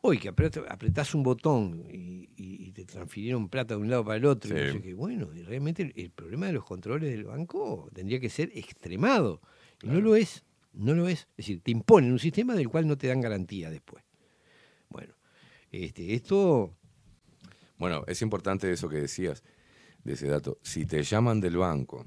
Hoy 0.00 0.18
que 0.18 0.32
apret- 0.32 0.64
apretás 0.68 1.12
un 1.14 1.24
botón 1.24 1.84
y, 1.90 2.28
y- 2.36 2.68
y 2.68 2.72
te 2.72 2.84
transfirieron 2.84 3.48
plata 3.48 3.74
de 3.74 3.80
un 3.80 3.90
lado 3.90 4.04
para 4.04 4.16
el 4.16 4.26
otro, 4.26 4.50
y 4.56 4.60
no 4.60 4.66
Sí. 4.72 4.76
sé 4.78 4.82
qué, 4.82 4.94
bueno, 4.94 5.34
y 5.34 5.42
realmente 5.42 5.82
el, 5.82 5.92
el 5.96 6.10
problema 6.10 6.46
de 6.46 6.52
los 6.52 6.64
controles 6.64 7.10
del 7.10 7.24
banco 7.24 7.90
tendría 7.92 8.20
que 8.20 8.28
ser 8.30 8.52
extremado. 8.54 9.40
Y 9.82 9.88
no 9.88 10.00
lo 10.00 10.14
es, 10.14 10.44
no 10.72 10.94
lo 10.94 11.08
es. 11.08 11.22
Es 11.32 11.36
decir, 11.38 11.60
te 11.62 11.72
imponen 11.72 12.12
un 12.12 12.18
sistema 12.20 12.54
del 12.54 12.68
cual 12.68 12.86
no 12.86 12.96
te 12.96 13.08
dan 13.08 13.20
garantía 13.20 13.70
después. 13.70 14.04
Este, 15.70 16.14
esto 16.14 16.74
Bueno, 17.76 18.04
es 18.06 18.22
importante 18.22 18.72
eso 18.72 18.88
que 18.88 18.96
decías, 18.96 19.42
de 20.04 20.14
ese 20.14 20.28
dato. 20.28 20.58
Si 20.62 20.86
te 20.86 21.02
llaman 21.02 21.40
del 21.40 21.56
banco 21.56 22.06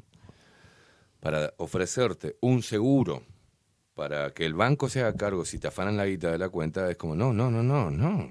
para 1.19 1.53
ofrecerte 1.57 2.37
un 2.41 2.63
seguro 2.63 3.23
para 3.93 4.31
que 4.33 4.45
el 4.45 4.53
banco 4.55 4.89
se 4.89 5.01
haga 5.01 5.15
cargo 5.15 5.45
si 5.45 5.59
te 5.59 5.67
afanan 5.67 5.97
la 5.97 6.05
guita 6.05 6.31
de 6.31 6.37
la 6.39 6.49
cuenta, 6.49 6.89
es 6.89 6.97
como, 6.97 7.15
no, 7.15 7.31
no, 7.33 7.51
no, 7.51 7.61
no, 7.61 7.91
no. 7.91 8.29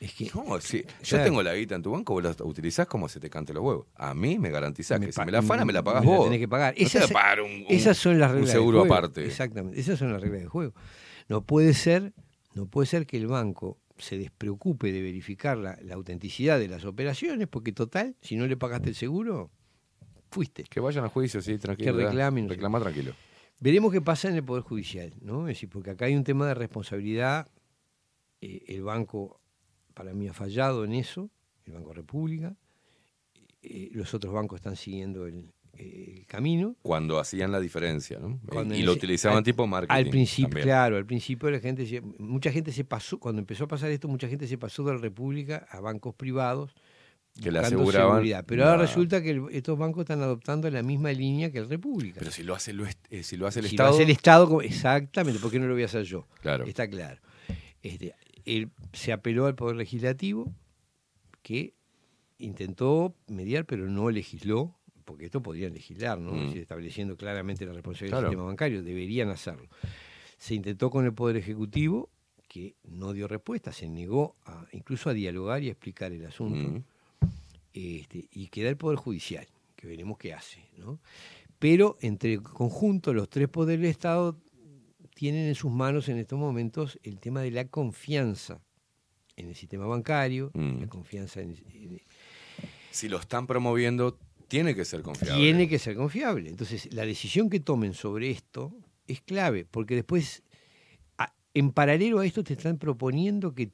no, 0.00 0.60
si 0.60 0.82
yo 0.82 0.88
Claro. 1.02 1.24
tengo 1.24 1.42
la 1.42 1.54
guita 1.54 1.76
en 1.76 1.82
tu 1.82 1.92
banco, 1.92 2.12
vos 2.12 2.22
la 2.22 2.36
utilizás 2.44 2.86
como 2.86 3.08
se 3.08 3.20
te 3.20 3.30
cante 3.30 3.54
los 3.54 3.62
huevos. 3.64 3.86
A 3.94 4.12
mí 4.12 4.38
me 4.38 4.50
garantizás 4.50 5.00
que 5.00 5.12
si 5.12 5.20
me 5.24 5.32
la 5.32 5.38
afana, 5.38 5.64
me 5.64 5.72
la 5.72 5.82
pagás 5.82 6.04
me 6.04 6.10
la 6.10 6.16
vos. 6.18 6.24
tenés 6.26 6.40
que 6.40 6.48
pagar. 6.48 6.74
No 6.78 6.84
Esas, 6.86 7.10
pagar 7.10 7.40
un, 7.40 7.50
un- 7.50 7.66
esas 7.68 7.96
son 7.96 8.18
las 8.18 8.30
un 8.30 8.34
reglas 8.36 8.52
del 8.52 8.60
seguro 8.60 8.80
juego. 8.80 8.94
aparte. 8.94 9.24
Exactamente, 9.24 9.80
esas 9.80 9.98
son 9.98 10.12
las 10.12 10.20
reglas 10.20 10.40
del 10.40 10.48
juego. 10.50 10.74
No 11.28 11.40
puede 11.42 11.72
ser, 11.72 12.12
no 12.54 12.66
puede 12.66 12.86
ser 12.86 13.06
que 13.06 13.16
el 13.16 13.28
banco 13.28 13.78
se 13.96 14.18
despreocupe 14.18 14.92
de 14.92 15.02
verificar 15.02 15.56
la, 15.56 15.78
la 15.82 15.94
autenticidad 15.94 16.58
de 16.58 16.68
las 16.68 16.84
operaciones, 16.84 17.46
porque 17.48 17.72
total, 17.72 18.16
si 18.20 18.36
no 18.36 18.46
le 18.46 18.56
pagaste 18.56 18.88
el 18.90 18.94
seguro, 18.94 19.50
fuiste. 20.30 20.64
Que 20.64 20.80
vayan 20.80 21.04
a 21.04 21.08
juicio, 21.08 21.40
sí, 21.40 21.58
tranquilo. 21.58 21.96
Que 21.96 22.04
reclamen. 22.04 22.48
Reclama 22.48 22.80
tranquilo. 22.80 23.14
Veremos 23.60 23.92
qué 23.92 24.00
pasa 24.00 24.28
en 24.28 24.34
el 24.34 24.42
Poder 24.44 24.64
Judicial, 24.64 25.14
¿no? 25.20 25.42
Es 25.48 25.56
decir, 25.56 25.68
porque 25.68 25.90
acá 25.90 26.06
hay 26.06 26.16
un 26.16 26.24
tema 26.24 26.46
de 26.48 26.54
responsabilidad. 26.54 27.48
eh, 28.40 28.64
el 28.66 28.82
banco, 28.82 29.40
para 29.94 30.12
mí, 30.12 30.28
ha 30.28 30.32
fallado 30.34 30.84
en 30.84 30.92
eso, 30.92 31.30
el 31.64 31.72
Banco 31.74 31.92
República. 31.94 32.56
eh, 33.62 33.90
los 33.92 34.12
otros 34.12 34.34
bancos 34.34 34.58
están 34.58 34.76
siguiendo 34.76 35.26
el, 35.26 35.52
el 35.78 36.24
camino. 36.26 36.76
Cuando 36.82 37.18
hacían 37.18 37.52
la 37.52 37.60
diferencia, 37.60 38.18
¿no? 38.18 38.40
Cuando 38.48 38.74
y 38.74 38.82
lo 38.82 38.92
utilizaban 38.92 39.38
al- 39.38 39.44
tipo 39.44 39.66
marketing. 39.66 39.94
Al 39.94 40.08
principio, 40.10 40.48
también. 40.48 40.64
claro, 40.66 40.96
al 40.96 41.06
principio 41.06 41.50
la 41.50 41.60
gente, 41.60 42.02
mucha 42.18 42.50
gente 42.52 42.72
se 42.72 42.84
pasó, 42.84 43.18
cuando 43.18 43.40
empezó 43.40 43.64
a 43.64 43.68
pasar 43.68 43.90
esto, 43.90 44.08
mucha 44.08 44.28
gente 44.28 44.46
se 44.46 44.58
pasó 44.58 44.82
de 44.84 44.92
la 44.94 44.98
República 44.98 45.66
a 45.70 45.80
bancos 45.80 46.14
privados. 46.14 46.74
Que 47.42 47.50
le 47.50 47.58
aseguraban 47.58 48.12
seguridad. 48.18 48.44
Pero 48.46 48.64
ahora 48.64 48.76
resulta 48.82 49.20
que 49.20 49.30
el- 49.30 49.46
estos 49.50 49.76
bancos 49.76 50.02
están 50.02 50.22
adoptando 50.22 50.70
la 50.70 50.84
misma 50.84 51.10
línea 51.12 51.50
que 51.50 51.58
el 51.58 51.68
República. 51.68 52.20
Pero 52.20 52.30
si 52.30 52.44
lo 52.44 52.54
hace, 52.54 52.72
lo 52.72 52.86
eh, 52.86 53.22
si 53.24 53.36
lo 53.36 53.48
hace 53.48 53.58
el 53.58 53.66
si 53.66 53.74
Estado. 53.74 53.88
lo 53.90 53.94
hace 53.96 54.02
el 54.04 54.10
Estado, 54.10 54.62
exactamente, 54.62 55.40
¿por 55.40 55.50
qué 55.50 55.58
no 55.58 55.66
lo 55.66 55.72
voy 55.74 55.82
a 55.82 55.86
hacer 55.86 56.04
yo? 56.04 56.28
Claro. 56.42 56.64
Está 56.64 56.88
claro. 56.88 57.20
Este, 57.82 58.14
él 58.44 58.70
se 58.92 59.12
apeló 59.12 59.46
al 59.46 59.56
Poder 59.56 59.74
Legislativo, 59.74 60.52
que 61.42 61.74
intentó 62.38 63.14
mediar, 63.26 63.64
pero 63.66 63.88
no 63.88 64.10
legisló, 64.10 64.76
porque 65.04 65.26
esto 65.26 65.42
podrían 65.42 65.72
legislar, 65.74 66.18
¿no? 66.18 66.32
Mm. 66.32 66.56
Estableciendo 66.56 67.16
claramente 67.16 67.66
la 67.66 67.72
responsabilidad 67.72 68.18
Claro. 68.18 68.28
del 68.28 68.32
sistema 68.32 68.46
bancario, 68.46 68.82
deberían 68.82 69.28
hacerlo. 69.30 69.68
Se 70.38 70.54
intentó 70.54 70.90
con 70.90 71.04
el 71.04 71.12
Poder 71.14 71.36
Ejecutivo, 71.36 72.10
que 72.48 72.74
no 72.84 73.12
dio 73.12 73.26
respuesta, 73.28 73.72
se 73.72 73.88
negó 73.88 74.36
a, 74.44 74.66
incluso 74.72 75.10
a 75.10 75.12
dialogar 75.14 75.62
y 75.62 75.68
a 75.68 75.72
explicar 75.72 76.12
el 76.12 76.24
asunto. 76.26 76.70
Mm. 76.70 76.84
Este, 77.72 78.28
y 78.30 78.48
queda 78.48 78.68
el 78.68 78.76
Poder 78.76 78.96
Judicial, 78.98 79.46
que 79.74 79.86
veremos 79.86 80.18
qué 80.18 80.32
hace. 80.32 80.60
¿no? 80.76 81.00
Pero 81.58 81.96
entre 82.00 82.38
conjunto, 82.38 83.12
los 83.12 83.28
tres 83.28 83.48
poderes 83.48 83.80
del 83.80 83.90
Estado 83.90 84.38
tienen 85.14 85.46
en 85.48 85.54
sus 85.54 85.70
manos 85.72 86.08
en 86.08 86.18
estos 86.18 86.38
momentos 86.38 86.98
el 87.02 87.18
tema 87.20 87.40
de 87.40 87.50
la 87.50 87.66
confianza 87.66 88.60
en 89.36 89.48
el 89.48 89.54
sistema 89.56 89.86
bancario, 89.86 90.50
Mm. 90.54 90.80
la 90.80 90.86
confianza 90.86 91.40
en, 91.40 91.56
en- 91.72 92.00
Si 92.92 93.08
lo 93.08 93.18
están 93.18 93.46
promoviendo, 93.48 94.18
tiene 94.48 94.74
que 94.74 94.84
ser 94.84 95.02
confiable. 95.02 95.42
tiene 95.42 95.68
que 95.68 95.78
ser 95.78 95.96
confiable. 95.96 96.48
Entonces, 96.50 96.92
la 96.92 97.04
decisión 97.06 97.48
que 97.50 97.60
tomen 97.60 97.94
sobre 97.94 98.30
esto 98.30 98.72
es 99.06 99.20
clave, 99.20 99.64
porque 99.64 99.94
después, 99.96 100.42
en 101.54 101.70
paralelo 101.72 102.18
a 102.20 102.26
esto, 102.26 102.42
te 102.42 102.54
están 102.54 102.78
proponiendo 102.78 103.54
que 103.54 103.70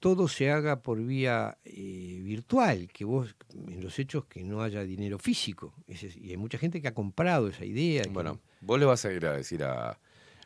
todo 0.00 0.28
se 0.28 0.50
haga 0.50 0.82
por 0.82 1.02
vía 1.02 1.58
eh, 1.64 2.20
virtual, 2.22 2.88
que 2.92 3.04
vos, 3.04 3.34
en 3.54 3.82
los 3.82 3.98
hechos, 3.98 4.26
que 4.26 4.42
no 4.44 4.62
haya 4.62 4.82
dinero 4.84 5.18
físico. 5.18 5.74
Es- 5.86 6.16
y 6.16 6.30
hay 6.30 6.36
mucha 6.36 6.58
gente 6.58 6.80
que 6.82 6.88
ha 6.88 6.94
comprado 6.94 7.48
esa 7.48 7.64
idea. 7.64 8.02
que- 8.02 8.10
Bueno, 8.10 8.40
vos 8.60 8.78
le 8.78 8.84
vas 8.86 9.04
a 9.04 9.12
ir 9.12 9.24
a 9.26 9.32
decir 9.36 9.62
a. 9.64 9.98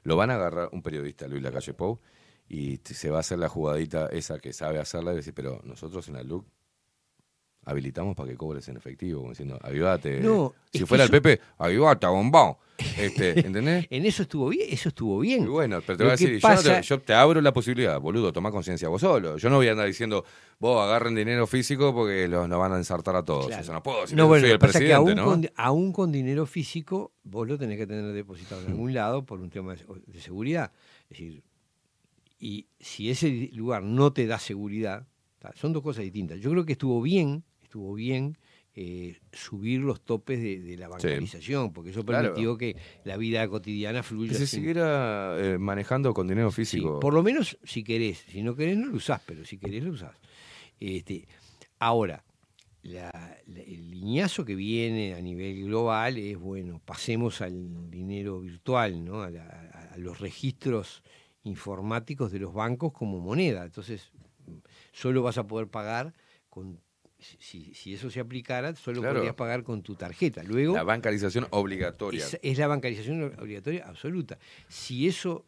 Lo 0.05 0.17
van 0.17 0.31
a 0.31 0.35
agarrar 0.36 0.68
un 0.73 0.81
periodista, 0.83 1.27
Luis 1.27 1.43
Lacalle 1.43 1.75
Pou, 1.75 1.99
y 2.49 2.78
se 2.85 3.10
va 3.10 3.18
a 3.18 3.20
hacer 3.20 3.39
la 3.39 3.49
jugadita 3.49 4.07
esa 4.07 4.39
que 4.39 4.52
sabe 4.52 4.78
hacerla 4.78 5.12
y 5.12 5.17
decir, 5.17 5.35
pero 5.35 5.60
nosotros 5.65 6.07
en 6.09 6.15
la 6.15 6.23
LUC 6.23 6.47
habilitamos 7.65 8.17
para 8.17 8.31
que 8.31 8.37
cobres 8.37 8.67
en 8.69 8.77
efectivo, 8.77 9.20
como 9.20 9.31
diciendo, 9.33 9.59
avivate. 9.62 10.20
No, 10.20 10.55
si 10.73 10.85
fuera 10.87 11.05
el 11.05 11.11
Pepe, 11.11 11.41
avivate, 11.59 12.07
bombón. 12.07 12.57
Este, 12.97 13.41
¿Entendés? 13.47 13.87
En 13.91 14.07
eso 14.07 14.23
estuvo 14.23 14.49
bien, 14.49 14.69
eso 14.70 14.89
estuvo 14.91 15.19
bien. 15.19 15.43
Y 15.45 15.49
bueno, 15.49 15.81
pero 15.85 15.99
te 15.99 16.05
voy 16.05 16.09
a 16.11 16.12
decir, 16.12 16.28
yo, 16.28 16.49
no 16.49 16.55
te, 16.57 16.62
pasa- 16.62 16.81
yo 16.81 17.01
te 17.01 17.12
abro 17.12 17.41
la 17.41 17.53
posibilidad, 17.53 18.01
boludo, 18.01 18.33
toma 18.33 18.51
conciencia 18.53 18.89
vos 18.89 19.01
solo. 19.01 19.37
Yo 19.37 19.51
no 19.51 19.57
voy 19.57 19.69
a 19.69 19.73
andar 19.73 19.87
diciendo, 19.87 20.25
vos 20.61 20.81
agarren 20.83 21.15
dinero 21.15 21.47
físico 21.47 21.93
porque 21.93 22.27
los, 22.28 22.49
nos 22.49 22.59
van 22.59 22.73
a 22.73 22.77
ensartar 22.77 23.17
a 23.17 23.25
todos. 23.25 23.49
Claro. 23.49 23.62
Eso 23.62 23.73
no 23.73 23.83
puedo 23.83 24.03
decir, 24.03 24.17
No, 24.17 24.28
bueno, 24.28 24.43
soy 24.43 24.51
el 24.53 24.59
que 24.59 24.61
presidente, 24.61 24.93
aún, 24.95 25.15
¿no? 25.17 25.25
con, 25.25 25.51
aún 25.57 25.93
con 25.93 26.12
dinero 26.12 26.47
físico, 26.47 27.12
vos 27.25 27.47
lo 27.49 27.59
tenés 27.59 27.77
que 27.78 27.87
tener 27.87 28.12
depositado 28.12 28.62
en 28.62 28.69
algún 28.69 28.95
lado 28.95 29.27
por 29.27 29.41
un 29.41 29.51
tema 29.51 29.75
de, 29.75 29.85
de 30.07 30.20
seguridad. 30.20 30.70
Es 31.11 31.19
decir, 31.19 31.43
y 32.39 32.69
si 32.78 33.11
ese 33.11 33.51
lugar 33.53 33.83
no 33.83 34.12
te 34.12 34.27
da 34.28 34.39
seguridad, 34.39 35.07
son 35.57 35.73
dos 35.73 35.83
cosas 35.83 36.05
distintas. 36.05 36.39
Yo 36.39 36.51
creo 36.51 36.65
que 36.65 36.73
estuvo 36.73 37.03
bien, 37.03 37.43
estuvo 37.69 37.93
bien 37.95 38.39
eh, 38.75 39.19
subir 39.33 39.81
los 39.81 40.01
topes 40.01 40.41
de, 40.41 40.61
de 40.61 40.77
la 40.79 40.89
bancarización, 40.89 41.73
porque 41.73 41.91
eso 41.91 42.05
Claro. 42.05 42.29
permitió 42.29 42.57
que 42.57 42.77
la 43.05 43.17
vida 43.19 43.47
cotidiana 43.49 44.03
fluya. 44.03 44.33
Que 44.33 44.39
se 44.39 44.47
sin- 44.47 44.61
siguiera 44.61 45.37
eh, 45.39 45.59
manejando 45.59 46.15
con 46.15 46.27
dinero 46.29 46.51
Sí, 46.51 46.57
físico. 46.65 46.99
por 47.01 47.13
lo 47.13 47.23
menos 47.23 47.59
si 47.65 47.83
querés, 47.85 48.19
si 48.29 48.43
no 48.43 48.55
querés 48.57 48.79
no 48.79 48.87
lo 48.87 48.97
usás, 48.97 49.21
pero 49.27 49.45
si 49.45 49.59
querés 49.59 49.83
lo 49.85 49.91
usás. 49.93 50.17
Este, 50.81 51.27
ahora, 51.81 52.25
la- 52.83 53.37
la- 53.47 53.61
el 53.63 53.91
liñazo 53.91 54.45
que 54.45 54.55
viene 54.55 55.15
a 55.15 55.21
nivel 55.21 55.65
global 55.65 56.17
es, 56.17 56.39
bueno, 56.39 56.81
pasemos 56.85 57.41
al 57.43 57.91
dinero 57.91 58.41
virtual, 58.41 59.05
¿no? 59.05 59.23
a, 59.23 59.31
la- 59.31 59.45
a- 59.45 59.95
a 59.95 59.99
los 59.99 60.21
registros 60.21 61.03
informáticos 61.43 62.31
de 62.31 62.39
los 62.39 62.55
bancos 62.55 62.93
como 62.93 63.19
moneda. 63.21 63.65
Entonces, 63.65 64.13
solo 64.93 65.23
vas 65.23 65.37
a 65.39 65.47
poder 65.49 65.67
pagar 65.69 66.15
con... 66.49 66.81
Si, 67.19 67.75
si 67.75 67.95
eso 67.95 68.11
se 68.11 68.21
aplicara, 68.21 68.75
solo 68.77 69.01
Claro. 69.01 69.17
podrías 69.17 69.35
pagar 69.35 69.65
con 69.65 69.83
tu 69.83 69.95
tarjeta. 69.97 70.43
Luego, 70.45 70.75
La 70.75 70.85
bancarización 70.85 71.47
obligatoria. 71.51 72.25
es, 72.25 72.39
es 72.41 72.59
la 72.59 72.69
bancarización 72.69 73.35
obligatoria 73.41 73.87
absoluta. 73.87 74.39
Si 74.69 75.09
eso 75.09 75.45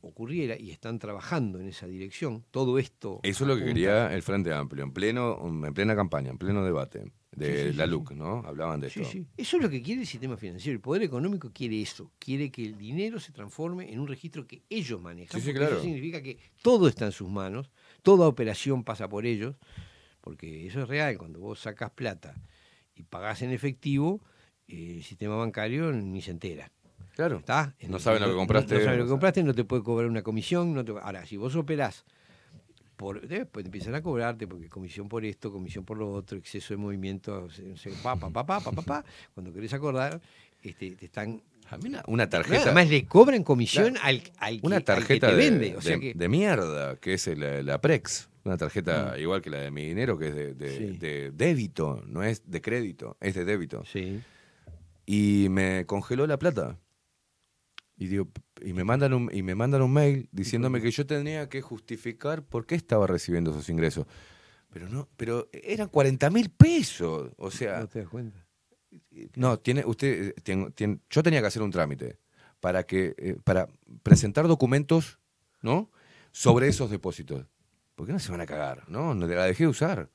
ocurriera, 0.00 0.56
y 0.58 0.70
están 0.70 0.98
trabajando 0.98 1.58
en 1.60 1.68
esa 1.68 1.86
dirección, 1.86 2.44
todo 2.50 2.78
esto... 2.78 3.20
Eso 3.22 3.44
es 3.44 3.48
lo 3.48 3.56
que 3.56 3.64
quería 3.64 4.12
el 4.14 4.22
Frente 4.22 4.52
Amplio, 4.52 4.84
en 4.84 4.92
pleno, 4.92 5.38
en 5.66 5.72
plena 5.74 5.94
campaña, 5.96 6.30
en 6.30 6.38
pleno 6.38 6.62
debate 6.64 7.10
de 7.34 7.64
Sí, 7.64 7.70
sí, 7.72 7.76
la 7.76 7.84
sí, 7.84 7.90
LUC, 7.90 8.12
¿no? 8.12 8.42
Hablaban 8.46 8.80
de 8.80 8.88
esto. 8.88 9.00
Eso 9.00 9.56
es 9.56 9.62
lo 9.62 9.68
que 9.70 9.82
quiere 9.82 10.02
el 10.02 10.06
sistema 10.06 10.36
financiero. 10.36 10.74
El 10.76 10.80
poder 10.82 11.02
económico 11.02 11.50
quiere 11.52 11.80
eso. 11.80 12.12
Quiere 12.18 12.50
que 12.50 12.64
el 12.66 12.76
dinero 12.78 13.18
se 13.18 13.32
transforme 13.32 13.92
en 13.92 13.98
un 13.98 14.06
registro 14.06 14.46
que 14.46 14.62
ellos 14.68 15.00
manejan. 15.00 15.40
Claro. 15.40 15.76
Eso 15.76 15.82
significa 15.82 16.22
que 16.22 16.38
todo 16.62 16.86
está 16.86 17.06
en 17.06 17.12
sus 17.12 17.28
manos, 17.30 17.70
toda 18.02 18.28
operación 18.28 18.84
pasa 18.84 19.08
por 19.08 19.24
ellos, 19.26 19.56
porque 20.24 20.66
eso 20.66 20.80
es 20.82 20.88
real. 20.88 21.18
Cuando 21.18 21.38
vos 21.38 21.60
sacas 21.60 21.90
plata 21.90 22.34
y 22.96 23.02
pagás 23.02 23.42
en 23.42 23.50
efectivo, 23.50 24.22
eh, 24.66 24.94
el 24.96 25.02
sistema 25.04 25.36
bancario 25.36 25.92
ni 25.92 26.22
se 26.22 26.30
entera. 26.30 26.70
Claro. 27.14 27.36
¿Está? 27.38 27.74
No 27.88 27.98
saben 27.98 28.22
lo 28.22 28.28
que 28.28 28.34
compraste. 28.34 28.74
No, 28.74 28.80
no 28.80 28.84
saben 28.86 28.98
lo 29.00 29.04
que 29.04 29.10
compraste, 29.10 29.42
no 29.44 29.54
te 29.54 29.64
puede 29.64 29.82
cobrar 29.84 30.08
una 30.10 30.22
comisión. 30.22 30.72
No 30.74 30.82
te- 30.84 30.92
ahora, 30.92 31.26
si 31.26 31.36
vos 31.36 31.54
operás, 31.54 32.04
por, 32.96 33.20
después 33.28 33.64
te 33.64 33.68
empiezan 33.68 33.94
a 33.94 34.02
cobrarte, 34.02 34.46
porque 34.48 34.68
comisión 34.68 35.08
por 35.08 35.24
esto, 35.24 35.52
comisión 35.52 35.84
por 35.84 35.98
lo 35.98 36.10
otro, 36.10 36.38
exceso 36.38 36.72
de 36.74 36.78
movimiento, 36.78 37.50
se- 37.50 37.76
se- 37.76 37.90
pa, 38.02 38.16
pa, 38.16 38.30
pa, 38.30 38.44
pa, 38.46 38.60
pa, 38.60 38.72
pa, 38.72 38.82
pa. 38.82 39.04
cuando 39.34 39.52
querés 39.52 39.72
acordar, 39.74 40.20
este, 40.62 40.92
te 40.96 41.04
están... 41.04 41.42
A 41.70 41.76
mí 41.78 41.88
una, 41.88 42.02
una 42.08 42.28
tarjeta. 42.28 42.62
Además 42.62 42.88
le 42.88 43.04
cobran 43.06 43.42
comisión 43.42 43.92
Claro. 43.94 44.06
al, 44.06 44.22
al 44.38 44.60
que, 44.60 44.66
Una 44.66 44.76
al 44.76 44.82
que 44.82 44.86
tarjeta 44.86 45.26
te 45.28 45.36
de, 45.36 45.50
vende. 45.50 45.76
O 45.76 45.80
sea 45.82 45.94
de- 45.96 46.00
que, 46.00 46.14
de 46.14 46.28
mierda, 46.28 46.96
que 46.96 47.14
es 47.14 47.26
el- 47.26 47.64
la 47.66 47.80
Prex. 47.80 48.28
Una 48.44 48.56
tarjeta 48.58 49.14
Mm. 49.16 49.20
igual 49.20 49.40
que 49.42 49.50
la 49.50 49.58
de 49.60 49.70
mi 49.70 49.86
dinero, 49.86 50.18
que 50.18 50.28
es 50.28 50.34
de, 50.34 50.54
de- 50.54 50.76
Sí. 50.78 50.98
de 50.98 51.30
débito, 51.32 52.02
no 52.06 52.22
es 52.22 52.42
de 52.50 52.60
crédito, 52.60 53.16
es 53.20 53.34
de 53.34 53.44
débito. 53.44 53.84
Sí. 53.86 54.20
Y 55.06 55.48
me 55.50 55.86
congeló 55.86 56.26
la 56.26 56.38
plata. 56.38 56.78
Y 57.96 58.06
digo, 58.08 58.28
y 58.60 58.72
me 58.72 58.84
mandan 58.84 59.14
un, 59.14 59.30
y 59.32 59.42
me 59.42 59.54
mandan 59.54 59.80
un 59.82 59.92
mail 59.92 60.28
diciéndome 60.32 60.80
que 60.82 60.90
yo 60.90 61.06
tenía 61.06 61.48
que 61.48 61.62
justificar 61.62 62.42
por 62.42 62.66
qué 62.66 62.74
estaba 62.74 63.06
recibiendo 63.06 63.50
esos 63.52 63.68
ingresos. 63.68 64.06
Pero 64.70 64.88
no, 64.88 65.08
pero 65.16 65.48
eran 65.52 65.88
40 65.88 66.28
mil 66.30 66.50
pesos. 66.50 67.30
O 67.36 67.50
sea, 67.50 67.80
no 67.80 67.88
te 67.88 68.00
das 68.00 68.08
cuenta. 68.08 68.44
no, 69.36 69.58
tiene, 69.58 69.84
usted, 69.86 70.28
eh, 70.28 70.34
tiene- 70.42 70.70
tiene- 70.72 70.98
yo 71.10 71.22
tenía 71.22 71.40
que 71.40 71.46
hacer 71.46 71.62
un 71.62 71.70
trámite 71.70 72.18
para 72.60 72.84
que, 72.84 73.14
eh, 73.18 73.36
para 73.44 73.68
presentar 74.02 74.46
documentos, 74.48 75.18
¿no? 75.62 75.90
Sobre 76.32 76.66
esos 76.68 76.90
depósitos. 76.90 77.46
¿Por 77.94 78.06
qué 78.06 78.12
no 78.12 78.18
se 78.18 78.32
van 78.32 78.40
a 78.40 78.46
cagar? 78.46 78.82
No, 78.88 79.14
no 79.14 79.26
la 79.26 79.44
dejé 79.44 79.64
de 79.64 79.68
usar. 79.70 80.08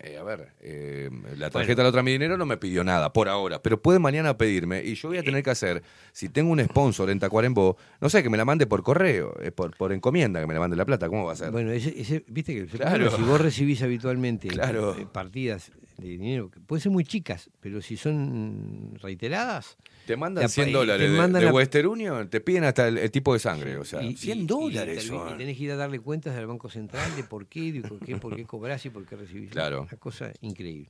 Eh, 0.00 0.16
a 0.16 0.22
ver, 0.22 0.52
eh, 0.60 1.10
la 1.36 1.50
tarjeta 1.50 1.78
de 1.78 1.82
la 1.84 1.88
otra 1.88 2.04
mi 2.04 2.12
dinero 2.12 2.36
no 2.36 2.46
me 2.46 2.56
pidió 2.56 2.84
nada 2.84 3.12
por 3.12 3.28
ahora, 3.28 3.60
pero 3.60 3.82
puede 3.82 3.98
mañana 3.98 4.38
pedirme 4.38 4.80
y 4.84 4.94
yo 4.94 5.08
voy 5.08 5.18
a 5.18 5.24
tener 5.24 5.42
que 5.42 5.50
hacer, 5.50 5.82
si 6.12 6.28
tengo 6.28 6.52
un 6.52 6.60
sponsor 6.64 7.10
en 7.10 7.18
Tacuarembó, 7.18 7.76
no 8.00 8.08
sé, 8.08 8.22
que 8.22 8.30
me 8.30 8.36
la 8.38 8.44
mande 8.44 8.68
por 8.68 8.84
correo, 8.84 9.34
eh, 9.42 9.50
por, 9.50 9.76
por 9.76 9.92
encomienda, 9.92 10.40
que 10.40 10.46
me 10.46 10.54
la 10.54 10.60
mande 10.60 10.76
la 10.76 10.84
plata, 10.84 11.08
¿cómo 11.08 11.24
va 11.24 11.32
a 11.32 11.36
ser? 11.36 11.50
Bueno, 11.50 11.72
ese, 11.72 12.00
ese- 12.00 12.24
viste 12.28 12.54
que 12.54 12.66
Claro. 12.66 13.10
si 13.10 13.22
vos 13.22 13.40
recibís 13.40 13.82
habitualmente 13.82 14.46
Claro. 14.48 14.94
eh, 14.96 15.04
partidas 15.10 15.72
de 16.02 16.08
dinero, 16.08 16.50
que 16.50 16.60
pueden 16.60 16.82
ser 16.82 16.92
muy 16.92 17.04
chicas, 17.04 17.48
pero 17.60 17.80
si 17.80 17.96
son 17.96 18.94
reiteradas. 19.00 19.76
Te 20.06 20.16
mandan 20.16 20.44
Te 20.44 20.48
100 20.50 20.68
apa- 20.68 20.78
dólares 20.78 21.06
te 21.06 21.12
de, 21.12 21.18
mandan 21.18 21.42
de 21.44 21.50
Western 21.52 21.86
Union, 21.88 22.28
te 22.28 22.40
piden 22.40 22.64
hasta 22.64 22.88
el, 22.88 22.98
el 22.98 23.10
tipo 23.10 23.32
de 23.32 23.38
sangre. 23.38 23.76
O 23.76 23.84
sea, 23.84 24.02
Y- 24.02 24.16
100 24.16 24.40
y- 24.40 24.46
dólares 24.46 25.04
y, 25.04 25.08
son. 25.08 25.34
y 25.34 25.38
tenés 25.38 25.56
que 25.56 25.64
ir 25.64 25.70
a 25.72 25.76
darle 25.76 26.00
cuentas 26.00 26.36
al 26.36 26.46
Banco 26.46 26.68
Central 26.68 27.14
de 27.16 27.24
por 27.24 27.46
qué, 27.46 27.72
de 27.72 27.82
por 27.82 27.98
qué, 28.00 28.16
por 28.16 28.34
qué 28.36 28.44
cobrás 28.44 28.84
y 28.86 28.90
por 28.90 29.06
qué 29.06 29.16
recibís. 29.16 29.50
Claro. 29.50 29.82
Una 29.82 29.96
cosa 29.98 30.32
increíble. 30.40 30.88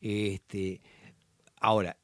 Este, 0.00 0.80
ahora, 1.60 1.96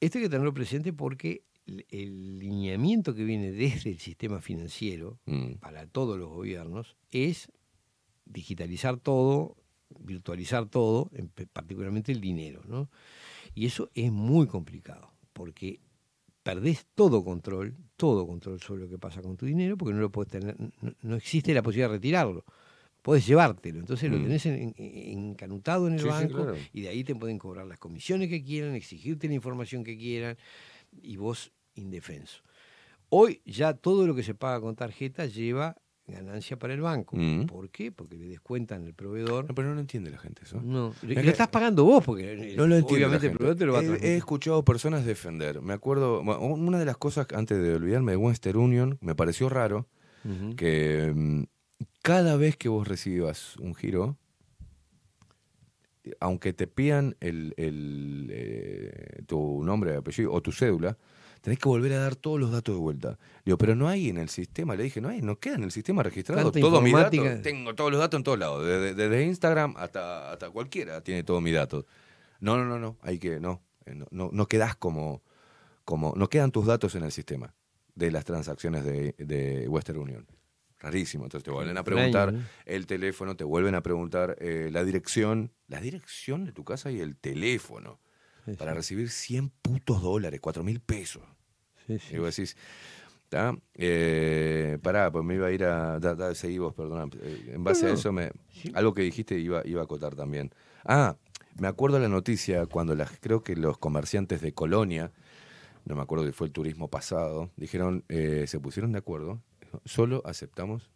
esto 0.00 0.18
hay 0.18 0.24
que 0.24 0.30
tenerlo 0.30 0.54
presente 0.54 0.92
porque 0.92 1.44
el, 1.66 1.86
el 1.90 2.38
lineamiento 2.38 3.14
que 3.14 3.24
viene 3.24 3.52
desde 3.52 3.90
el 3.90 3.98
sistema 3.98 4.40
financiero 4.40 5.18
Mm. 5.26 5.54
para 5.60 5.86
todos 5.86 6.18
los 6.18 6.28
gobiernos 6.30 6.96
es 7.10 7.48
digitalizar 8.24 8.96
todo, 8.98 9.56
virtualizar 10.00 10.66
todo, 10.66 11.10
en- 11.14 11.28
particularmente 11.52 12.12
el 12.12 12.20
dinero. 12.20 12.62
¿no? 12.66 12.88
Y 13.54 13.66
eso 13.66 13.90
es 13.94 14.10
muy 14.12 14.46
complicado, 14.46 15.12
porque 15.32 15.80
perdés 16.42 16.86
todo 16.94 17.22
control, 17.24 17.76
todo 17.96 18.26
control 18.26 18.60
sobre 18.60 18.82
lo 18.82 18.88
que 18.88 18.98
pasa 18.98 19.22
con 19.22 19.36
tu 19.36 19.46
dinero, 19.46 19.76
porque 19.76 19.94
no 19.94 20.00
lo 20.00 20.10
puedes 20.10 20.32
tener, 20.32 20.56
no, 20.58 20.92
no 21.02 21.16
existe 21.16 21.54
la 21.54 21.62
posibilidad 21.62 21.88
de 21.88 21.96
retirarlo. 21.96 22.44
Puedes 23.02 23.26
llevártelo, 23.26 23.80
entonces 23.80 24.10
lo 24.10 24.18
Mm. 24.18 24.22
tenés 24.22 24.46
en- 24.46 24.74
en- 24.76 25.28
encanutado 25.30 25.86
en 25.88 25.94
el 25.94 25.98
Sí, 26.00 26.04
sí, 26.06 26.10
banco 26.10 26.34
claro. 26.44 26.56
y 26.72 26.80
de 26.82 26.88
ahí 26.88 27.02
te 27.04 27.14
pueden 27.16 27.38
cobrar 27.38 27.66
las 27.66 27.78
comisiones 27.78 28.28
que 28.28 28.42
quieran, 28.44 28.74
exigirte 28.74 29.26
la 29.28 29.34
información 29.34 29.82
que 29.84 29.96
quieran 29.98 30.36
y 31.02 31.16
vos 31.16 31.52
indefenso. 31.74 32.42
Hoy 33.08 33.40
ya 33.44 33.74
todo 33.74 34.06
lo 34.06 34.14
que 34.14 34.22
se 34.22 34.34
paga 34.34 34.60
con 34.60 34.74
tarjeta 34.76 35.26
lleva 35.26 35.76
ganancia 36.12 36.58
para 36.58 36.74
el 36.74 36.80
banco. 36.80 37.16
Mm. 37.16 37.46
¿Por 37.46 37.70
qué? 37.70 37.90
Porque 37.90 38.16
le 38.16 38.26
descuentan 38.26 38.84
el 38.84 38.94
proveedor. 38.94 39.46
No, 39.48 39.54
pero 39.54 39.68
no 39.68 39.74
lo 39.74 39.80
entiende 39.80 40.10
la 40.10 40.18
gente 40.18 40.42
eso. 40.44 40.60
No, 40.62 40.94
lo 41.02 41.14
que- 41.14 41.28
estás 41.28 41.48
pagando 41.48 41.84
vos, 41.84 42.04
porque 42.04 42.54
No 42.56 42.66
lo 42.66 42.76
obviamente 42.78 43.26
el 43.26 43.32
proveedor 43.32 43.56
te 43.58 43.66
lo 43.66 43.72
va 43.72 43.80
a 43.80 43.82
he, 43.82 44.12
he 44.12 44.16
escuchado 44.16 44.64
personas 44.64 45.04
defender. 45.04 45.60
Me 45.60 45.72
acuerdo, 45.72 46.22
bueno, 46.22 46.40
una 46.42 46.78
de 46.78 46.84
las 46.84 46.96
cosas, 46.96 47.26
antes 47.34 47.60
de 47.60 47.74
olvidarme 47.74 48.12
de 48.12 48.16
Western 48.18 48.58
Union, 48.58 48.98
me 49.00 49.14
pareció 49.14 49.48
raro 49.48 49.88
que 50.56 51.12
mm, 51.14 51.42
cada 52.02 52.36
vez 52.36 52.56
que 52.56 52.68
vos 52.68 52.86
recibas 52.86 53.56
un 53.56 53.74
giro, 53.74 54.16
aunque 56.20 56.52
te 56.52 56.66
pidan 56.66 57.16
el, 57.20 57.54
el, 57.56 58.28
eh, 58.30 59.22
tu 59.26 59.62
nombre, 59.64 59.94
apellido 59.96 60.32
o 60.32 60.40
tu 60.42 60.50
cédula, 60.52 60.98
tenés 61.42 61.58
que 61.58 61.68
volver 61.68 61.92
a 61.92 61.98
dar 61.98 62.16
todos 62.16 62.40
los 62.40 62.50
datos 62.50 62.74
de 62.74 62.80
vuelta. 62.80 63.18
Digo, 63.44 63.58
pero 63.58 63.74
no 63.74 63.88
hay 63.88 64.08
en 64.08 64.16
el 64.16 64.28
sistema, 64.28 64.74
le 64.74 64.84
dije, 64.84 65.00
no 65.00 65.08
hay, 65.08 65.20
no 65.20 65.38
queda 65.38 65.56
en 65.56 65.64
el 65.64 65.72
sistema 65.72 66.02
registrado 66.02 66.50
todos 66.50 66.82
mis 66.82 66.94
datos. 66.94 67.42
Tengo 67.42 67.74
todos 67.74 67.90
los 67.90 68.00
datos 68.00 68.18
en 68.18 68.24
todos 68.24 68.38
lados, 68.38 68.64
desde, 68.64 68.94
desde 68.94 69.24
Instagram 69.24 69.74
hasta, 69.76 70.32
hasta 70.32 70.50
cualquiera 70.50 71.02
tiene 71.02 71.24
todos 71.24 71.42
mis 71.42 71.52
datos. 71.52 71.84
No, 72.40 72.56
no, 72.56 72.64
no, 72.64 72.78
no, 72.78 72.96
hay 73.02 73.18
que, 73.18 73.40
no, 73.40 73.62
eh, 73.84 73.94
no, 73.94 74.06
no, 74.10 74.30
no 74.32 74.46
quedás 74.46 74.76
como, 74.76 75.22
como, 75.84 76.14
no 76.16 76.28
quedan 76.28 76.52
tus 76.52 76.66
datos 76.66 76.94
en 76.94 77.02
el 77.02 77.12
sistema 77.12 77.54
de 77.94 78.10
las 78.10 78.24
transacciones 78.24 78.84
de, 78.84 79.14
de 79.18 79.68
Western 79.68 79.98
Union. 79.98 80.26
Rarísimo, 80.78 81.24
entonces 81.24 81.44
te 81.44 81.50
vuelven 81.52 81.76
a 81.76 81.84
preguntar 81.84 82.34
el 82.64 82.86
teléfono, 82.86 83.36
te 83.36 83.44
vuelven 83.44 83.76
a 83.76 83.82
preguntar 83.82 84.36
eh, 84.40 84.68
la 84.72 84.82
dirección, 84.82 85.52
la 85.68 85.80
dirección 85.80 86.44
de 86.44 86.52
tu 86.52 86.64
casa 86.64 86.90
y 86.90 87.00
el 87.00 87.16
teléfono 87.16 88.00
Sí, 88.44 88.54
para 88.54 88.74
recibir 88.74 89.08
100 89.08 89.50
putos 89.50 90.02
dólares, 90.02 90.40
4 90.40 90.64
mil 90.64 90.80
pesos. 90.80 91.22
Sí, 91.86 91.98
sí. 91.98 92.14
Y 92.14 92.18
vos 92.18 92.34
decís, 92.34 92.56
¿está? 93.24 93.56
Eh, 93.74 94.78
pará, 94.82 95.10
pues 95.10 95.24
me 95.24 95.34
iba 95.34 95.46
a 95.46 95.50
ir 95.52 95.64
a. 95.64 95.98
Da, 95.98 96.14
da, 96.14 96.34
seguí 96.34 96.58
vos, 96.58 96.74
perdona. 96.74 97.10
Eh, 97.20 97.52
En 97.54 97.64
base 97.64 97.86
No, 97.86 97.90
a 97.92 97.94
eso, 97.94 98.12
me, 98.12 98.30
algo 98.74 98.94
que 98.94 99.02
dijiste 99.02 99.38
iba, 99.38 99.62
iba 99.66 99.80
a 99.80 99.84
acotar 99.84 100.14
también. 100.14 100.52
Ah, 100.84 101.16
me 101.58 101.68
acuerdo 101.68 101.98
la 101.98 102.08
noticia 102.08 102.66
cuando 102.66 102.94
las, 102.94 103.10
creo 103.20 103.42
que 103.42 103.56
los 103.56 103.78
comerciantes 103.78 104.40
de 104.40 104.52
Colonia, 104.52 105.12
no 105.84 105.94
me 105.96 106.02
acuerdo 106.02 106.24
si 106.26 106.32
fue 106.32 106.46
el 106.46 106.52
turismo 106.52 106.88
pasado, 106.88 107.50
dijeron, 107.56 108.04
eh, 108.08 108.44
se 108.46 108.58
pusieron 108.60 108.92
de 108.92 108.98
acuerdo, 108.98 109.40
solo 109.84 110.22
aceptamos 110.24 110.90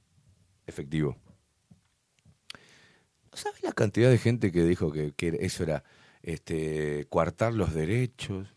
efectivo. 0.66 1.16
¿No 3.30 3.36
sabes 3.36 3.62
la 3.62 3.72
cantidad 3.72 4.08
de 4.10 4.18
gente 4.18 4.50
que 4.50 4.64
dijo 4.64 4.90
que, 4.92 5.12
que 5.12 5.36
eso 5.40 5.62
era 5.62 5.84
este, 6.22 7.06
coartar 7.10 7.52
los 7.52 7.74
derechos? 7.74 8.48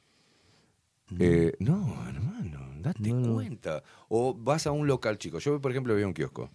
Eh, 1.18 1.54
no, 1.60 1.96
hermano, 2.08 2.60
date 2.82 3.10
No, 3.10 3.20
no. 3.20 3.34
cuenta. 3.36 3.84
O 4.10 4.34
vas 4.34 4.68
a 4.68 4.72
un 4.72 4.86
local 4.88 5.18
chico. 5.18 5.40
Yo, 5.40 5.60
por 5.60 5.72
ejemplo, 5.72 5.94
voy 5.94 6.04
a 6.04 6.08
un 6.08 6.14
kiosco. 6.14 6.50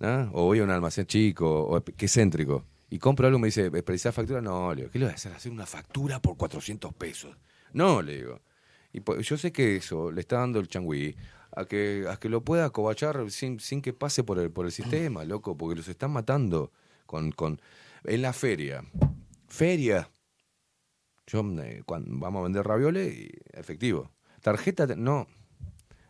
¿no? 0.00 0.30
O 0.32 0.44
voy 0.46 0.60
a 0.60 0.64
un 0.64 0.70
almacén 0.70 1.06
chico, 1.06 1.48
o 1.64 1.82
que 1.84 2.06
es 2.06 2.12
céntrico. 2.14 2.64
Y 2.90 2.98
compro 2.98 3.26
algo 3.26 3.38
y 3.38 3.42
me 3.42 3.48
dice, 3.48 3.70
¿precisás 3.82 4.14
factura? 4.14 4.40
No, 4.40 4.74
le 4.74 4.82
digo, 4.82 4.90
¿qué 4.92 4.98
le 4.98 5.04
voy 5.06 5.12
a 5.12 5.14
hacer? 5.14 5.32
¿Hacer 5.32 5.52
una 5.52 5.64
factura 5.66 6.20
por 6.20 6.36
400 6.36 6.92
pesos? 6.94 7.36
No, 7.72 8.02
le 8.02 8.16
digo. 8.16 8.40
Y 8.92 9.00
po- 9.00 9.18
yo 9.20 9.38
sé 9.38 9.52
que 9.52 9.76
eso 9.76 10.10
le 10.10 10.20
está 10.20 10.38
dando 10.38 10.58
el 10.58 10.68
changüí 10.68 11.16
a 11.54 11.64
que, 11.64 12.04
a 12.10 12.16
que 12.16 12.28
lo 12.28 12.42
pueda 12.42 12.68
cobachar 12.70 13.30
sin, 13.30 13.60
sin 13.60 13.80
que 13.80 13.92
pase 13.92 14.24
por 14.24 14.38
el, 14.38 14.50
por 14.50 14.66
el 14.66 14.72
sistema, 14.72 15.24
loco, 15.24 15.56
porque 15.56 15.76
los 15.76 15.88
están 15.88 16.10
matando 16.10 16.72
con, 17.06 17.30
con 17.32 17.60
en 18.04 18.20
la 18.22 18.32
feria. 18.32 18.84
Feria. 19.48 20.08
Yo 21.32 21.40
eh, 21.62 21.82
cuando 21.86 22.10
vamos 22.18 22.40
a 22.40 22.42
vender 22.44 22.66
ravioles 22.66 23.14
y 23.16 23.30
efectivo. 23.52 24.10
Tarjeta, 24.42 24.86
no. 24.96 25.26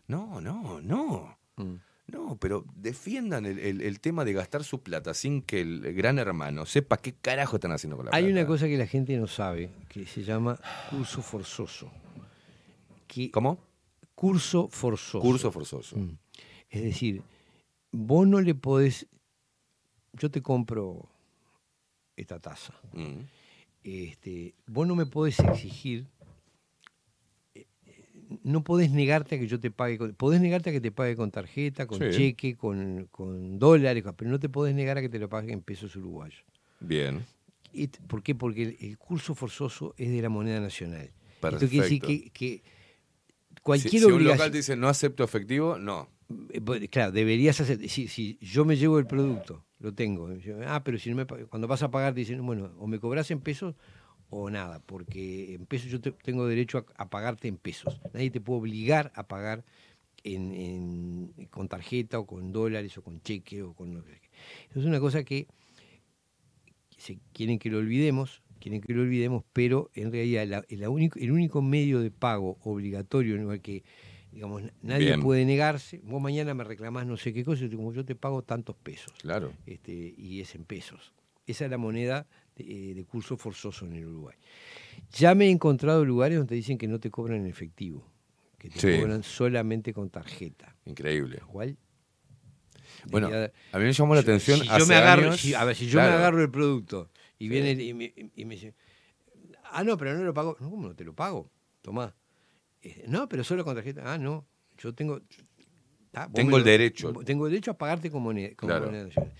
No, 0.07 0.41
no, 0.41 0.81
no. 0.81 1.37
Mm. 1.55 1.75
No, 2.07 2.35
pero 2.37 2.65
defiendan 2.75 3.45
el, 3.45 3.57
el- 3.59 3.81
el 3.81 3.99
tema 4.01 4.25
de 4.25 4.33
gastar 4.33 4.63
su 4.65 4.83
plata 4.83 5.13
sin 5.13 5.41
que 5.41 5.61
el 5.61 5.93
gran 5.93 6.19
hermano 6.19 6.65
sepa 6.65 6.97
qué 6.97 7.13
carajo 7.13 7.55
están 7.55 7.71
haciendo 7.71 7.95
con 7.95 8.05
la 8.07 8.11
Hay 8.13 8.23
plata. 8.25 8.39
una 8.39 8.47
cosa 8.47 8.67
que 8.67 8.77
la 8.77 8.85
gente 8.87 9.15
no 9.17 9.27
sabe, 9.27 9.69
que 9.87 10.05
se 10.05 10.23
llama 10.23 10.59
curso 10.89 11.21
forzoso. 11.21 11.89
Que 13.07 13.31
¿Cómo? 13.31 13.57
Curso 14.15 14.67
forzoso. 14.67 15.21
Curso 15.21 15.51
forzoso. 15.51 15.95
Mm. 15.97 16.17
Es 16.69 16.83
decir, 16.83 17.21
vos 17.91 18.27
no 18.27 18.41
le 18.41 18.53
podés. 18.55 19.07
Yo 20.13 20.29
te 20.29 20.41
compro 20.41 21.07
esta 22.17 22.39
taza. 22.39 22.73
Mm. 22.91 23.21
Este, 23.83 24.53
vos 24.67 24.87
no 24.87 24.95
me 24.95 25.05
podés 25.05 25.39
exigir. 25.39 26.07
eh, 27.55 27.65
eh, 27.85 28.05
No 28.43 28.63
podés 28.63 28.91
negarte 28.91 29.35
a 29.35 29.39
que 29.39 29.47
yo 29.47 29.59
te 29.59 29.71
pague. 29.71 29.97
Con, 29.97 30.13
podés 30.13 30.39
negarte 30.41 30.69
a 30.69 30.73
que 30.73 30.81
te 30.81 30.91
pague 30.91 31.15
con 31.15 31.31
tarjeta, 31.31 31.85
con 31.85 31.99
Sí. 31.99 32.05
cheque, 32.11 32.55
con, 32.55 33.07
con 33.11 33.59
dólares, 33.59 34.03
pero 34.15 34.31
no 34.31 34.39
te 34.39 34.49
podés 34.49 34.73
negar 34.75 34.97
a 34.97 35.01
que 35.01 35.09
te 35.09 35.19
lo 35.19 35.27
pague 35.29 35.51
en 35.53 35.61
pesos 35.61 35.95
uruguayos. 35.95 36.43
Bien. 36.79 37.25
¿Por 38.07 38.21
qué? 38.23 38.35
Porque 38.35 38.63
el, 38.63 38.77
el 38.79 38.97
curso 38.97 39.33
forzoso 39.35 39.93
es 39.97 40.09
de 40.11 40.21
la 40.21 40.29
moneda 40.29 40.59
nacional. 40.59 41.11
Esto 41.41 41.57
quiere 41.67 41.83
decir 41.83 41.99
Perfecto. 42.01 42.07
que, 42.07 42.29
que 42.29 42.63
cualquier 43.61 43.91
si, 43.91 43.99
si 43.99 44.05
un 44.05 44.13
obligación. 44.13 44.37
local 44.37 44.51
dice 44.51 44.75
no 44.77 44.87
acepto 44.87 45.23
efectivo, 45.23 45.77
no. 45.77 46.07
Eh, 46.51 46.59
bueno, 46.61 46.85
Claro, 46.89 47.11
deberías 47.11 47.59
hacer. 47.61 47.87
Si, 47.89 48.07
si 48.07 48.37
yo 48.41 48.65
me 48.65 48.77
llevo 48.77 48.99
el 48.99 49.07
producto, 49.07 49.65
lo 49.79 49.93
tengo. 49.93 50.29
Ah, 50.65 50.83
pero 50.83 50.97
si 50.97 51.09
no 51.09 51.15
me 51.15 51.25
cuando 51.25 51.67
vas 51.67 51.83
a 51.83 51.91
pagar 51.91 52.13
dicen, 52.13 52.45
bueno, 52.45 52.71
o 52.77 52.87
me 52.87 52.99
cobras 52.99 53.29
en 53.31 53.39
pesos 53.41 53.75
o 54.29 54.49
nada, 54.49 54.79
porque 54.85 55.53
en 55.53 55.65
pesos 55.65 55.91
yo 55.91 56.01
te- 56.01 56.11
tengo 56.11 56.47
derecho 56.47 56.85
a, 56.95 57.09
pagarte 57.09 57.47
en 57.47 57.57
pesos. 57.57 57.99
Nadie 58.13 58.31
te 58.31 58.41
puede 58.41 58.59
obligar 58.61 59.11
a 59.15 59.27
pagar 59.27 59.63
en, 60.23 61.33
con 61.51 61.67
tarjeta 61.67 62.19
o 62.19 62.25
con 62.25 62.51
dólares 62.51 62.97
o 62.97 63.03
con 63.03 63.21
cheque 63.21 63.61
o 63.61 63.73
con 63.73 63.93
lo 63.93 64.03
que 64.03 64.21
es 64.75 64.85
una 64.85 64.99
cosa 64.99 65.23
que 65.23 65.47
quieren 67.33 67.59
que 67.59 67.69
lo 67.69 67.79
olvidemos, 67.79 68.41
quieren 68.59 68.81
que 68.81 68.93
lo 68.93 69.01
olvidemos, 69.01 69.43
pero 69.53 69.91
en 69.93 70.11
realidad 70.11 70.65
la 70.69 70.89
único- 70.89 71.19
el 71.19 71.31
único 71.31 71.61
medio 71.61 71.99
de 71.99 72.11
pago 72.11 72.57
obligatorio 72.63 73.35
en 73.35 73.51
el 73.51 73.61
que 73.61 73.83
digamos, 74.33 74.63
nadie 74.81 75.05
Bien. 75.07 75.21
puede 75.21 75.45
negarse, 75.45 75.99
vos 76.03 76.21
mañana 76.21 76.53
me 76.53 76.63
reclamás 76.63 77.05
no 77.05 77.17
sé 77.17 77.33
qué 77.33 77.43
cosa, 77.45 77.65
y 77.65 77.69
yo 77.69 77.77
como 77.77 77.93
yo 77.93 78.03
te 78.03 78.15
pago 78.15 78.41
tantos 78.43 78.75
pesos, 78.75 79.13
Claro. 79.21 79.53
este, 79.65 80.13
y 80.17 80.41
es 80.41 80.55
en 80.55 80.65
pesos. 80.65 81.13
Esa 81.45 81.65
es 81.65 81.71
la 81.71 81.77
moneda 81.77 82.25
de, 82.55 82.91
eh, 82.91 82.93
de 82.93 83.05
curso 83.05 83.37
forzoso 83.37 83.85
en 83.85 83.93
el 83.93 84.05
Uruguay. 84.07 84.35
Ya 85.11 85.35
me 85.35 85.45
he 85.45 85.49
encontrado 85.49 86.03
lugares 86.05 86.37
donde 86.37 86.55
dicen 86.55 86.77
que 86.77 86.87
no 86.87 86.99
te 86.99 87.11
cobran 87.11 87.41
en 87.41 87.47
efectivo, 87.47 88.07
que 88.57 88.69
te 88.69 88.79
Sí. 88.79 88.99
cobran 88.99 89.23
solamente 89.23 89.93
con 89.93 90.09
tarjeta. 90.09 90.75
Increíble. 90.85 91.39
Igual. 91.47 91.77
Bueno, 93.09 93.27
debería- 93.29 93.53
a 93.71 93.77
mí 93.79 93.83
me 93.85 93.93
llamó 93.93 94.15
la 94.15 94.21
atención 94.21 94.59
Si, 94.59 94.65
yo 94.67 94.73
hace 94.73 94.85
me 94.87 94.95
agarro, 94.95 95.23
años- 95.23 95.41
si- 95.41 95.53
a 95.53 95.63
ver, 95.65 95.75
si 95.75 95.85
yo 95.87 95.93
Claro. 95.93 96.11
me 96.11 96.17
agarro 96.17 96.41
el 96.41 96.49
producto 96.49 97.09
y 97.37 97.45
Sí. 97.45 97.49
viene 97.49 97.71
y 97.83 97.93
me, 97.93 98.13
y 98.35 98.45
me 98.45 98.55
dice, 98.55 98.73
ah, 99.71 99.83
no, 99.83 99.97
pero 99.97 100.13
no 100.15 100.23
lo 100.23 100.33
pago. 100.33 100.55
No, 100.59 100.69
¿cómo 100.69 100.87
no 100.87 100.95
te 100.95 101.03
lo 101.03 101.13
pago? 101.13 101.51
Tomá. 101.81 102.15
Eh, 102.83 103.05
No, 103.07 103.27
pero 103.27 103.43
solo 103.43 103.63
con 103.63 103.75
tarjeta. 103.75 104.03
Ah, 104.05 104.17
no. 104.17 104.45
Yo 104.77 104.93
tengo. 104.93 105.21
Ah, 106.13 106.29
Tengo 106.31 106.57
el 106.57 106.63
derecho. 106.63 107.11
Tengo 107.25 107.47
el 107.47 107.51
derecho 107.53 107.71
a 107.71 107.77
pagarte 107.77 108.11
con 108.11 108.21
moneda, 108.21 108.53
con 108.55 108.67
Claro. 108.69 108.85
moneda 108.85 109.05
nacional. 109.05 109.33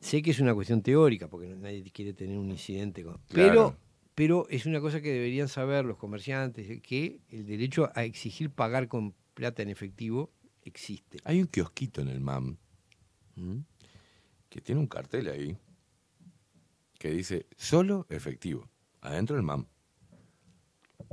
Sé 0.00 0.22
que 0.22 0.32
es 0.32 0.40
una 0.40 0.52
cuestión 0.54 0.82
teórica, 0.82 1.28
porque 1.28 1.48
nadie 1.54 1.82
quiere 1.92 2.12
tener 2.12 2.36
un 2.36 2.50
incidente 2.50 3.02
con. 3.04 3.18
Claro. 3.28 3.28
Pero, 3.28 3.76
pero 4.14 4.46
es 4.50 4.66
una 4.66 4.80
cosa 4.80 5.00
que 5.00 5.10
deberían 5.12 5.48
saber 5.48 5.84
los 5.84 5.96
comerciantes, 5.96 6.68
eh, 6.68 6.80
que 6.80 7.20
el 7.30 7.46
derecho 7.46 7.90
a 7.94 8.04
exigir 8.04 8.50
pagar 8.50 8.88
con 8.88 9.14
plata 9.34 9.62
en 9.62 9.70
efectivo 9.70 10.30
existe. 10.62 11.18
Hay 11.24 11.40
un 11.40 11.46
kiosquito 11.46 12.00
en 12.00 12.08
el 12.08 12.20
MAM 12.20 12.56
¿Mm? 13.36 13.58
que 14.48 14.60
tiene 14.60 14.80
un 14.80 14.86
cartel 14.86 15.28
ahí 15.28 15.56
que 16.98 17.10
dice 17.10 17.46
solo 17.56 18.06
efectivo, 18.08 18.68
adentro 19.00 19.36
del 19.36 19.44
MAM. 19.44 19.66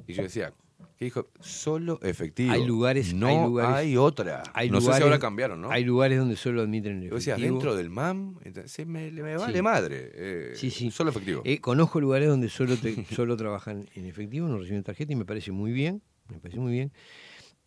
Y 0.07 0.13
yo 0.13 0.23
decía, 0.23 0.53
¿qué 1.01 1.05
dijo? 1.05 1.27
Solo 1.39 1.99
efectivo. 2.03 2.51
Hay 2.51 2.63
lugares, 2.63 3.11
no 3.15 3.25
hay 3.25 3.35
lugares- 3.37 3.75
hay 3.75 3.97
otra. 3.97 4.43
hay 4.53 4.69
no 4.69 4.79
sé 4.81 4.93
si 4.93 5.01
ahora 5.01 5.17
cambiaron, 5.17 5.59
¿no? 5.59 5.71
Hay 5.71 5.83
lugares 5.83 6.19
donde 6.19 6.35
solo 6.35 6.61
admiten 6.61 7.01
el 7.01 7.09
Yo 7.09 7.15
decía, 7.15 7.33
efectivo. 7.33 7.55
dentro 7.55 7.75
del 7.75 7.89
MAM, 7.89 8.35
entonces 8.43 8.85
me, 8.85 9.09
me 9.09 9.35
vale 9.35 9.55
Sí. 9.57 9.61
madre. 9.63 10.11
eh, 10.13 10.51
Sí, 10.55 10.69
sí. 10.69 10.91
Solo 10.91 11.09
efectivo. 11.09 11.41
Eh, 11.43 11.59
conozco 11.59 11.99
lugares 11.99 12.27
donde 12.29 12.49
solo, 12.49 12.77
te- 12.77 13.03
solo 13.19 13.35
trabajan 13.35 13.89
en 13.95 14.05
efectivo, 14.05 14.47
no 14.47 14.59
reciben 14.59 14.83
tarjeta 14.83 15.11
y 15.11 15.15
me 15.15 15.25
parece 15.25 15.51
muy 15.51 15.71
bien, 15.71 16.03
me 16.29 16.39
parece 16.39 16.59
muy 16.59 16.71
bien, 16.71 16.91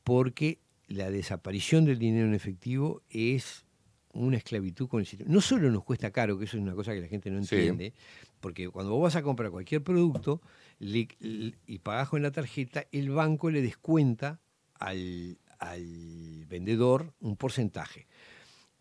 porque 0.04 0.60
la 0.86 1.10
desaparición 1.10 1.84
del 1.86 1.98
dinero 1.98 2.26
en 2.28 2.34
efectivo 2.34 3.02
es 3.10 3.64
una 4.12 4.36
esclavitud 4.36 4.86
con 4.86 5.00
el 5.00 5.06
sistema. 5.06 5.28
No 5.28 5.40
solo 5.40 5.72
nos 5.72 5.82
cuesta 5.82 6.12
caro, 6.12 6.38
que 6.38 6.44
eso 6.44 6.56
es 6.56 6.62
una 6.62 6.74
cosa 6.76 6.94
que 6.94 7.00
la 7.00 7.08
gente 7.08 7.32
no 7.32 7.42
Sí. 7.42 7.56
entiende, 7.56 7.94
porque 8.40 8.68
cuando 8.68 8.92
vos 8.92 9.02
vas 9.02 9.16
a 9.16 9.22
comprar 9.24 9.50
cualquier 9.50 9.82
producto 9.82 10.40
y 10.80 11.78
pagás 11.78 12.08
con 12.08 12.22
la 12.22 12.30
tarjeta, 12.30 12.86
el 12.92 13.10
banco 13.10 13.50
le 13.50 13.62
descuenta 13.62 14.40
al, 14.74 15.38
al 15.58 16.44
vendedor 16.46 17.14
un 17.20 17.36
porcentaje. 17.36 18.06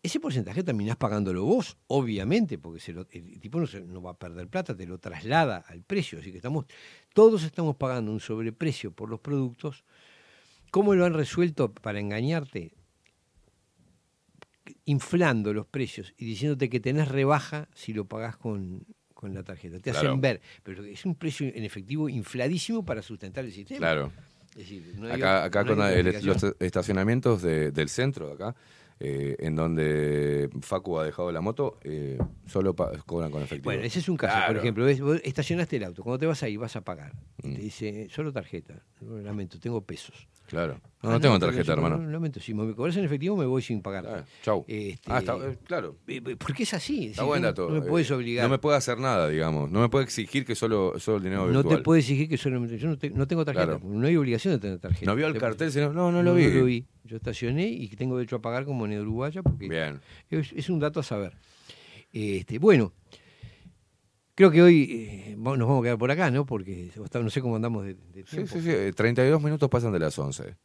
Ese 0.02 0.20
porcentaje 0.20 0.62
terminás 0.62 0.96
pagándolo 0.96 1.44
vos, 1.44 1.78
obviamente, 1.86 2.58
porque 2.58 2.78
el 3.10 3.40
tipo 3.40 3.58
no, 3.58 3.66
no 3.86 4.02
va 4.02 4.10
a 4.10 4.18
perder 4.18 4.48
plata, 4.48 4.76
te 4.76 4.86
lo 4.86 4.98
traslada 4.98 5.64
al 5.66 5.82
precio. 5.82 6.18
Así 6.18 6.30
que 6.30 6.36
estamos, 6.36 6.66
todos 7.14 7.42
estamos 7.42 7.76
pagando 7.76 8.12
un 8.12 8.20
sobreprecio 8.20 8.92
por 8.92 9.08
los 9.08 9.20
productos. 9.20 9.82
¿Cómo 10.70 10.94
lo 10.94 11.06
han 11.06 11.14
resuelto 11.14 11.72
para 11.72 12.00
engañarte? 12.00 12.74
Inflando 14.84 15.54
los 15.54 15.66
precios 15.66 16.12
y 16.18 16.26
diciéndote 16.26 16.68
que 16.68 16.80
tenés 16.80 17.08
rebaja 17.08 17.68
si 17.72 17.94
lo 17.94 18.04
pagás 18.04 18.36
con, 18.36 18.84
con 19.24 19.34
la 19.34 19.42
tarjeta. 19.42 19.78
Te 19.78 19.90
Claro. 19.90 20.08
hacen 20.10 20.20
ver, 20.20 20.40
pero 20.62 20.84
es 20.84 21.04
un 21.06 21.14
precio 21.14 21.46
en 21.54 21.64
efectivo 21.64 22.08
infladísimo 22.08 22.84
para 22.84 23.00
sustentar 23.02 23.44
el 23.44 23.52
sistema. 23.52 23.78
Claro. 23.78 24.12
Es 24.50 24.56
decir, 24.58 24.94
no 24.98 25.06
hay 25.06 25.12
acá 25.14 25.44
acá 25.44 25.64
no 25.64 25.82
hay 25.82 25.96
con 26.04 26.06
el- 26.14 26.26
los 26.26 26.44
estacionamientos 26.60 27.42
de- 27.42 27.70
del 27.72 27.88
centro, 27.88 28.28
de 28.28 28.34
acá, 28.34 28.54
eh, 29.00 29.36
en 29.40 29.56
donde 29.56 30.48
Facu 30.60 30.98
ha 30.98 31.04
dejado 31.04 31.30
la 31.32 31.40
moto, 31.40 31.78
eh, 31.82 32.18
solo 32.46 32.74
cobran 32.74 33.30
con 33.30 33.42
efectivo. 33.42 33.64
Bueno, 33.64 33.82
ese 33.82 33.98
es 33.98 34.08
un 34.08 34.16
caso, 34.16 34.46
por 34.46 34.56
ejemplo, 34.56 34.84
vos 35.04 35.20
estacionaste 35.24 35.76
el 35.76 35.84
auto, 35.84 36.02
cuando 36.02 36.18
te 36.20 36.26
vas 36.26 36.42
ahí 36.42 36.56
vas 36.56 36.76
a 36.76 36.80
pagar. 36.82 37.12
Y 37.42 37.48
Mm. 37.48 37.54
Te 37.54 37.60
dice, 37.60 38.08
solo 38.10 38.32
tarjeta, 38.32 38.82
lo 39.02 39.20
lamento, 39.20 39.58
tengo 39.60 39.80
pesos. 39.82 40.26
Claro. 40.46 40.74
No, 41.02 41.10
Ah, 41.10 41.12
no 41.12 41.20
tengo 41.20 41.38
tarjeta, 41.38 41.64
yo- 41.64 41.72
hermano. 41.72 41.98
no, 41.98 42.10
lamento, 42.10 42.38
si 42.40 42.52
me 42.54 42.74
cobras 42.74 42.96
en 42.96 43.04
efectivo 43.04 43.36
me 43.36 43.46
voy 43.46 43.60
sin 43.62 43.82
pagar. 43.82 44.24
Chau. 44.42 44.64
Este, 44.68 45.10
Ah, 45.10 45.18
está- 45.18 45.36
eh, 45.36 45.58
claro. 45.66 45.96
eh, 46.06 46.36
Porque 46.38 46.62
es 46.64 46.72
así. 46.74 47.06
es 47.06 47.10
Está 47.12 47.24
buen 47.24 47.42
no- 47.42 47.48
dato. 47.48 47.68
No, 47.68 47.80
me 47.80 47.86
puedes 47.86 48.10
Eh, 48.10 48.14
obligar. 48.14 48.44
No 48.44 48.50
me 48.50 48.58
puede 48.58 48.76
hacer 48.76 48.98
nada, 48.98 49.28
digamos. 49.28 49.70
No 49.70 49.80
me 49.80 49.88
puede 49.88 50.04
exigir 50.04 50.44
que 50.44 50.54
solo, 50.54 50.98
solo 50.98 51.16
el 51.18 51.22
dinero 51.24 51.46
No 51.46 51.52
virtual. 51.62 51.76
te 51.78 51.82
puedo 51.82 51.98
exigir 51.98 52.28
que 52.28 52.36
solamente. 52.38 52.78
Yo 52.78 52.88
no, 52.88 52.98
te- 52.98 53.10
no 53.10 53.26
tengo 53.26 53.44
tarjeta. 53.44 53.78
Claro. 53.78 53.80
No 53.84 54.06
hay 54.06 54.16
obligación 54.16 54.54
de 54.54 54.60
tener 54.60 54.78
tarjeta. 54.78 55.06
¿No 55.10 55.16
vio 55.16 55.26
el 55.26 55.32
Te- 55.34 55.40
cartel? 55.40 55.72
Sino- 55.72 55.92
no, 55.92 56.12
no 56.12 56.22
lo 56.22 56.34
vi. 56.34 56.86
Yo 57.04 57.16
estacioné 57.16 57.66
y 57.68 57.88
tengo 57.88 58.16
derecho 58.16 58.36
a 58.36 58.42
pagar 58.42 58.64
con 58.64 58.76
moneda 58.76 59.02
uruguaya 59.02 59.42
porque 59.42 59.68
Bien. 59.68 60.00
es, 60.30 60.52
es 60.52 60.70
un 60.70 60.78
dato 60.80 61.00
a 61.00 61.02
saber. 61.02 61.36
Este, 62.12 62.58
bueno, 62.58 62.92
creo 64.34 64.50
que 64.50 64.62
hoy 64.62 64.88
eh, 64.90 65.34
nos 65.36 65.58
vamos 65.58 65.80
a 65.80 65.82
quedar 65.82 65.98
por 65.98 66.10
acá, 66.10 66.30
¿no? 66.30 66.46
Porque 66.46 66.90
no 67.20 67.30
sé 67.30 67.40
cómo 67.42 67.56
andamos 67.56 67.84
de, 67.84 67.94
de 67.94 68.24
Sí, 68.24 68.36
tiempo. 68.36 68.54
sí, 68.54 68.60
sí. 68.62 68.70
eh, 68.70 68.92
32 68.94 69.42
minutos 69.42 69.68
pasan 69.68 69.92
de 69.92 69.98
las 69.98 70.18
11. 70.18 70.56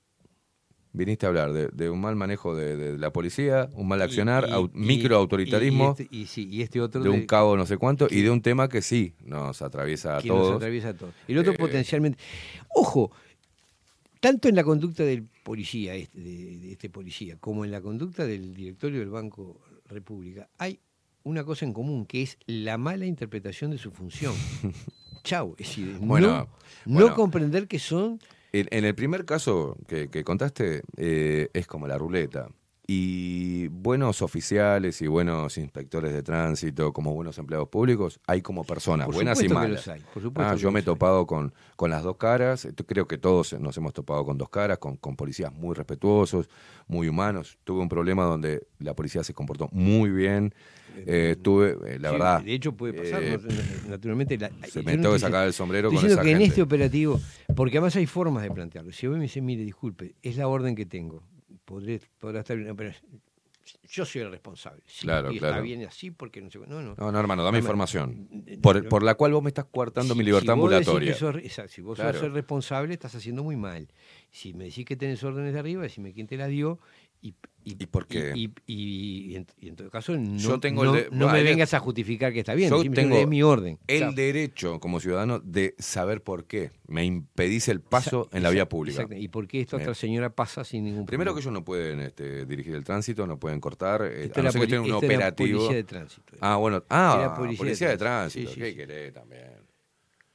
Viniste 0.91 1.25
a 1.27 1.29
hablar 1.29 1.53
de, 1.53 1.67
de 1.67 1.89
un 1.89 2.01
mal 2.01 2.15
manejo 2.15 2.55
de, 2.55 2.75
de 2.75 2.97
la 2.97 3.11
policía, 3.13 3.69
un 3.73 3.87
mal 3.87 4.01
accionar, 4.01 4.45
Y- 4.47 4.51
y- 4.51 4.53
au- 4.53 4.71
y- 4.73 4.79
microautoritarismo, 4.79 5.95
Y, 5.97 6.01
este, 6.03 6.15
y 6.15 6.25
sí, 6.25 6.47
y 6.49 6.61
este 6.63 6.81
otro 6.81 7.03
de 7.03 7.09
un 7.09 7.25
cabo 7.27 7.55
no 7.57 7.65
sé 7.67 7.77
cuánto, 7.77 8.07
y 8.09 8.21
de 8.23 8.31
un 8.31 8.41
tema 8.41 8.67
que 8.69 8.81
sí 8.81 9.13
nos 9.23 9.61
atraviesa 9.61 10.17
a 10.17 10.21
que 10.21 10.29
nos 10.29 10.37
todos. 10.39 10.55
atraviesa 10.55 10.89
a 10.89 10.93
todos. 10.95 11.13
El 11.27 11.37
otro 11.37 11.51
Eh, 11.53 11.57
potencialmente. 11.57 12.17
Ojo, 12.73 13.11
tanto 14.19 14.49
en 14.49 14.55
la 14.55 14.63
conducta 14.63 15.03
del 15.03 15.23
policía, 15.43 15.95
este, 15.95 16.19
de, 16.19 16.57
de 16.57 16.71
este 16.71 16.89
policía, 16.89 17.37
como 17.39 17.65
en 17.65 17.71
la 17.71 17.81
conducta 17.81 18.25
del 18.25 18.53
directorio 18.53 18.99
del 18.99 19.09
Banco 19.09 19.61
República, 19.85 20.49
hay 20.57 20.79
una 21.23 21.43
cosa 21.43 21.65
en 21.65 21.73
común, 21.73 22.05
que 22.05 22.21
es 22.21 22.37
la 22.45 22.77
mala 22.77 23.05
interpretación 23.05 23.71
de 23.71 23.77
su 23.77 23.91
función. 23.91 24.33
Chau. 25.23 25.55
Es 25.57 25.67
decir, 25.67 25.97
Bueno, 25.99 26.47
no, 26.85 27.13
comprender 27.13 27.67
que 27.67 27.79
son. 27.79 28.19
En, 28.51 28.67
en 28.71 28.85
el 28.85 28.95
primer 28.95 29.25
caso 29.25 29.77
que, 29.87 30.09
que 30.09 30.23
contaste, 30.23 30.81
eh, 30.97 31.49
es 31.53 31.67
como 31.67 31.87
la 31.87 31.97
ruleta. 31.97 32.49
Y 32.91 33.67
buenos 33.67 34.23
oficiales 34.23 34.99
y 35.03 35.05
buenos 35.07 35.59
inspectores 35.59 36.11
de 36.11 36.23
tránsito, 36.23 36.91
como 36.91 37.13
buenos 37.13 37.37
empleados 37.37 37.69
públicos, 37.69 38.19
hay 38.25 38.41
como 38.41 38.63
personas, 38.63 39.05
Por 39.05 39.13
buenas 39.13 39.43
y 39.43 39.47
malas. 39.47 39.87
hay, 39.89 40.01
por 40.11 40.23
supuesto 40.23 40.51
Ah, 40.51 40.55
yo 40.55 40.71
me 40.71 40.79
he 40.79 40.81
hay. 40.81 40.85
topado 40.85 41.27
con, 41.27 41.53
con 41.75 41.91
las 41.91 42.01
dos 42.01 42.17
caras, 42.17 42.65
eh, 42.65 42.73
creo 42.87 43.07
que 43.07 43.19
todos 43.19 43.53
nos 43.59 43.77
hemos 43.77 43.93
topado 43.93 44.25
con 44.25 44.39
dos 44.39 44.49
caras, 44.49 44.79
con, 44.79 44.97
con 44.97 45.15
policías 45.15 45.53
muy 45.53 45.75
respetuosos, 45.75 46.49
muy 46.87 47.07
humanos. 47.07 47.59
Tuve 47.63 47.79
un 47.79 47.89
problema 47.89 48.23
donde 48.23 48.65
la 48.79 48.95
policía 48.95 49.23
se 49.23 49.35
comportó 49.35 49.69
muy 49.71 50.09
bien. 50.09 50.55
Eh, 51.05 51.35
tuve, 51.39 51.77
eh, 51.85 51.99
la 51.99 52.09
Sí, 52.09 52.13
verdad. 52.13 52.41
De 52.41 52.53
hecho, 52.55 52.71
puede 52.75 52.93
pasar. 52.93 53.21
eh, 53.21 53.37
naturalmente. 53.87 54.35
la- 54.39 54.49
se 54.67 54.81
me 54.81 54.97
tengo 54.97 55.13
que 55.13 55.19
sacar 55.19 55.45
el 55.45 55.53
sombrero 55.53 55.91
con 55.91 56.03
esa 56.03 56.23
que 56.23 56.31
en 56.31 56.37
gente. 56.39 56.45
este 56.45 56.61
operativo, 56.63 57.19
porque 57.55 57.77
además 57.77 57.95
hay 57.97 58.07
formas 58.07 58.41
de 58.41 58.49
plantearlo. 58.49 58.91
Si 58.91 59.05
vos 59.05 59.15
me 59.17 59.21
dices, 59.25 59.43
mire, 59.43 59.63
disculpe, 59.63 60.15
es 60.23 60.37
la 60.37 60.47
orden 60.47 60.75
que 60.75 60.87
tengo. 60.87 61.21
Podré, 61.69 62.01
podrá 62.17 62.39
estar 62.39 62.57
bien, 62.57 62.75
pero 62.75 62.91
yo 63.87 64.03
soy 64.05 64.21
el 64.21 64.31
responsable. 64.31 64.81
Sí, 64.87 65.01
Claro, 65.01 65.31
y 65.31 65.35
está 65.35 65.49
claro. 65.49 65.61
bien 65.63 65.85
así 65.85 66.09
porque 66.09 66.41
no 66.41 66.49
sé. 66.49 66.57
No, 66.59 66.81
no. 66.81 66.95
No, 66.97 67.11
no, 67.11 67.19
hermano, 67.19 67.43
dame 67.43 67.59
información. 67.59 68.27
Eh, 68.47 68.57
Por, 68.59 68.77
pero- 68.77 68.89
por 68.89 69.03
la 69.03 69.13
cual 69.13 69.33
vos 69.33 69.43
me 69.43 69.49
estás 69.49 69.65
coartando 69.65 70.15
mi 70.15 70.23
libertad 70.23 70.47
si 70.47 70.51
ambulatoria. 70.53 71.13
que 71.13 71.19
sos- 71.19 71.35
exacto, 71.35 71.71
si 71.71 71.81
vos 71.81 71.95
Claro. 71.99 72.13
sos 72.17 72.23
el 72.27 72.33
responsable, 72.33 72.93
estás 72.93 73.13
haciendo 73.13 73.43
muy 73.43 73.55
mal. 73.55 73.87
Si 74.31 74.53
me 74.55 74.63
decís 74.65 74.85
que 74.85 74.95
tenés 74.95 75.23
órdenes 75.23 75.53
de 75.53 75.59
arriba, 75.59 75.83
decime 75.83 76.11
quién 76.13 76.25
te 76.25 76.37
la 76.37 76.47
dio 76.47 76.79
y, 77.21 77.35
y, 77.77 77.85
por 77.87 78.07
qué? 78.07 78.33
Y, 78.35 78.51
y- 78.67 79.31
y 79.31 79.35
en, 79.35 79.47
y 79.59 79.67
en 79.69 79.75
todo 79.75 79.89
caso, 79.89 80.17
no, 80.17 80.37
Yo 80.37 80.59
tengo 80.59 80.83
no, 80.85 80.95
el 80.95 81.03
de- 81.05 81.09
no 81.15 81.29
me 81.31 81.43
vengas 81.43 81.73
a 81.73 81.79
justificar 81.79 82.31
que 82.33 82.39
está 82.39 82.53
bien. 82.55 82.69
Yo 82.69 82.81
tengo 82.91 83.25
mi 83.27 83.43
orden. 83.43 83.77
el 83.87 84.15
derecho 84.15 84.79
como 84.79 84.99
ciudadano 84.99 85.39
de 85.39 85.75
saber 85.79 86.21
por 86.23 86.45
qué 86.45 86.71
me 86.87 87.05
impedís 87.05 87.67
el 87.67 87.81
paso 87.81 88.29
en 88.31 88.43
la 88.43 88.49
vía 88.49 88.67
pública. 88.69 89.01
exacto. 89.01 89.21
¿Y 89.21 89.27
por 89.27 89.47
qué 89.47 89.61
esta 89.61 89.77
otra 89.77 89.93
señora 89.93 90.29
pasa 90.29 90.63
sin 90.63 90.83
ningún 90.85 91.05
Primero 91.05 91.31
que 91.35 91.41
problema? 91.41 91.49
ellos 91.49 91.53
no 91.61 91.65
pueden 91.65 91.99
este, 92.01 92.45
dirigir 92.45 92.75
el 92.75 92.83
tránsito, 92.83 93.27
no 93.27 93.37
pueden 93.39 93.59
cortar, 93.59 94.01
eh, 94.03 94.25
Esto 94.25 94.39
a 94.39 94.43
no 94.43 94.51
ser 94.51 94.61
que 94.61 94.67
tengan 94.67 94.85
un 94.85 94.91
operativo. 94.93 95.57
policía 95.59 95.75
de 95.75 95.83
tránsito. 95.83 96.33
Ah, 96.39 96.55
bueno, 96.57 96.83
ah, 96.89 97.15
Era 97.19 97.35
policía, 97.35 97.89
de 97.89 97.97
tránsito. 97.97 98.49
Sí, 98.49 98.55
sí, 98.55 98.61
¿Qué 98.61 98.69
sí. 98.71 98.75
querés 98.75 99.13
también? 99.13 99.43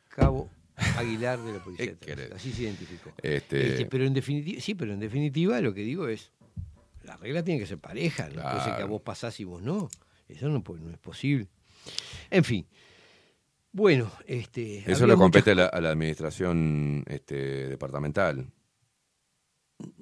Cabo 0.09 0.49
Aguilar 0.97 1.39
de 1.41 1.53
la 1.53 1.59
policía 1.65 1.87
de 1.87 1.95
tránsito. 1.97 2.35
Así 2.37 2.53
se 2.53 2.63
identificó. 2.63 3.11
Este- 3.23 3.67
Este, 3.69 3.87
pero 3.87 4.05
en 4.05 4.15
definitiva, 4.15 4.61
sí, 4.61 4.75
pero 4.75 4.93
en 4.93 5.01
definitiva 5.01 5.61
lo 5.61 5.73
que 5.75 5.83
digo 5.83 6.09
es, 6.09 6.33
la 7.05 7.17
regla 7.17 7.43
tiene 7.45 7.61
que 7.61 7.67
ser 7.67 7.79
pareja, 7.79 8.29
no 8.29 8.43
puede 8.43 8.55
ser 8.57 8.65
que 8.65 8.71
a 8.71 8.77
Claro. 8.77 8.89
vos 8.89 9.03
pasás 9.03 9.39
y 9.41 9.45
vos 9.45 9.63
no. 9.63 9.89
Eso 10.29 10.49
no, 10.49 10.63
puede- 10.63 10.83
no 10.83 10.91
es 10.91 10.99
posible. 10.99 11.49
En 12.31 12.45
fin. 12.45 12.67
Bueno, 13.73 14.11
este. 14.27 14.91
Eso 14.91 15.07
le 15.07 15.15
compete 15.17 15.51
a 15.51 15.55
la, 15.55 15.67
a 15.67 15.81
la 15.81 15.91
administración 15.91 17.05
este, 17.09 17.69
departamental. 17.69 18.47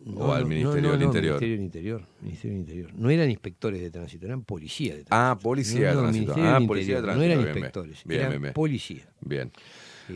No, 0.05 0.27
o 0.27 0.33
al 0.33 0.45
Ministerio 0.47 0.83
no, 0.83 0.93
del 0.93 1.03
Interior. 1.03 1.41
Ministerio 1.41 1.57
del 1.57 1.65
Interior. 1.65 2.07
Ministerio 2.21 2.53
del 2.53 2.61
Interior. 2.61 2.95
No 2.95 3.09
eran 3.11 3.31
inspectores 3.31 3.81
de 3.81 3.91
tránsito, 3.91 4.27
eran 4.27 4.45
policías 4.45 4.99
de 4.99 5.05
tránsito. 5.05 5.17
Ah, 5.31 5.39
policía 5.43 5.89
de 5.89 5.97
tránsito. 5.97 6.35
Ah, 6.37 6.61
policía 6.67 6.97
de 6.97 7.03
tránsito. 7.03 7.19
No 7.19 7.25
eran 7.25 7.39
bien, 7.45 7.49
inspectores, 7.57 8.05
Bien, 8.05 8.21
eran 8.21 8.31
bien, 8.33 8.43
bien. 8.43 8.55
policía. 8.55 9.09
Bien. 9.23 9.51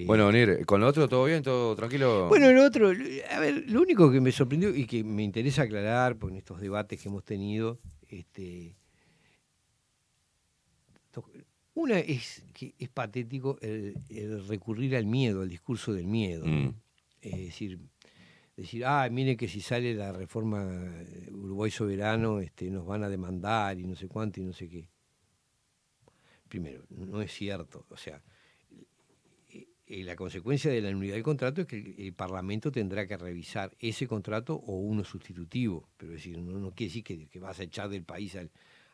Bueno, 0.04 0.30
Nir, 0.30 0.66
¿con 0.66 0.80
lo 0.80 0.86
otro 0.86 1.08
todo 1.08 1.24
bien? 1.24 1.42
¿Todo 1.42 1.74
tranquilo? 1.74 2.28
Bueno, 2.28 2.52
lo 2.52 2.64
otro, 2.64 2.88
a 2.88 3.40
ver, 3.40 3.64
lo 3.70 3.80
único 3.80 4.10
que 4.10 4.20
me 4.20 4.32
sorprendió 4.32 4.74
y 4.74 4.86
que 4.86 5.02
me 5.02 5.22
interesa 5.22 5.62
aclarar, 5.62 6.16
por 6.16 6.30
en 6.30 6.36
estos 6.36 6.60
debates 6.60 7.00
que 7.00 7.08
hemos 7.08 7.24
tenido, 7.24 7.78
este, 8.08 8.76
una 11.76 11.98
es 11.98 12.42
que 12.54 12.74
es 12.78 12.88
patético 12.88 13.58
el, 13.60 13.94
el 14.08 14.48
recurrir 14.48 14.96
al 14.96 15.04
miedo, 15.04 15.42
al 15.42 15.48
discurso 15.50 15.92
del 15.92 16.06
miedo. 16.06 16.46
Mm. 16.46 16.74
Es 17.20 17.36
decir, 17.36 17.78
decir, 18.56 18.84
ah, 18.86 19.06
miren 19.10 19.36
que 19.36 19.46
si 19.46 19.60
sale 19.60 19.94
la 19.94 20.10
reforma 20.10 20.64
eh, 20.64 21.30
Uruguay 21.30 21.70
soberano, 21.70 22.40
este, 22.40 22.70
nos 22.70 22.86
van 22.86 23.02
a 23.04 23.10
demandar 23.10 23.78
y 23.78 23.86
no 23.86 23.94
sé 23.94 24.08
cuánto 24.08 24.40
y 24.40 24.44
no 24.44 24.54
sé 24.54 24.68
qué. 24.68 24.88
Primero, 26.48 26.84
no 26.88 27.20
es 27.20 27.30
cierto. 27.32 27.84
O 27.90 27.96
sea, 27.98 28.22
eh, 29.86 30.02
la 30.04 30.16
consecuencia 30.16 30.70
de 30.70 30.80
la 30.80 30.90
nulidad 30.90 31.14
del 31.14 31.22
contrato 31.22 31.60
es 31.62 31.66
que 31.66 31.76
el, 31.78 31.94
el 31.98 32.12
Parlamento 32.12 32.70
tendrá 32.72 33.06
que 33.06 33.16
revisar 33.16 33.74
ese 33.78 34.06
contrato 34.06 34.54
o 34.56 34.76
uno 34.78 35.04
sustitutivo. 35.04 35.88
Pero 35.96 36.12
es 36.12 36.18
decir, 36.18 36.38
no, 36.38 36.58
no 36.58 36.70
quiere 36.72 36.88
decir 36.90 37.04
que, 37.04 37.26
que 37.28 37.38
vas 37.40 37.60
a 37.60 37.64
echar 37.64 37.88
del 37.88 38.02
país 38.04 38.34
al- 38.36 38.50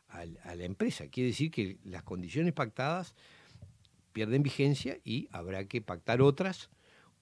al- 0.08 0.38
a 0.44 0.54
la 0.54 0.64
empresa. 0.64 1.08
Quiere 1.08 1.28
decir 1.28 1.50
que 1.50 1.78
las 1.84 2.02
condiciones 2.02 2.52
pactadas 2.52 3.14
pierden 4.12 4.42
vigencia 4.42 4.98
y 5.04 5.28
habrá 5.32 5.64
que 5.66 5.80
pactar 5.80 6.20
otras 6.20 6.68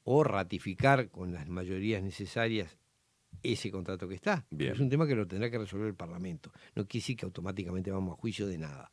o 0.02 0.24
ratificar 0.24 1.08
con 1.10 1.32
las 1.32 1.48
mayorías 1.48 2.02
necesarias 2.02 2.76
ese 3.42 3.70
contrato 3.70 4.08
que 4.08 4.16
está. 4.16 4.44
Bien. 4.50 4.72
Es 4.72 4.80
un 4.80 4.88
tema 4.90 5.06
que 5.06 5.14
lo 5.14 5.26
tendrá 5.26 5.50
que 5.50 5.58
resolver 5.58 5.86
el 5.86 5.94
Parlamento. 5.94 6.50
No 6.74 6.86
quiere 6.86 7.02
decir 7.02 7.16
que 7.16 7.24
automáticamente 7.26 7.90
vamos 7.90 8.14
a 8.14 8.20
juicio 8.20 8.46
de 8.48 8.58
nada. 8.58 8.90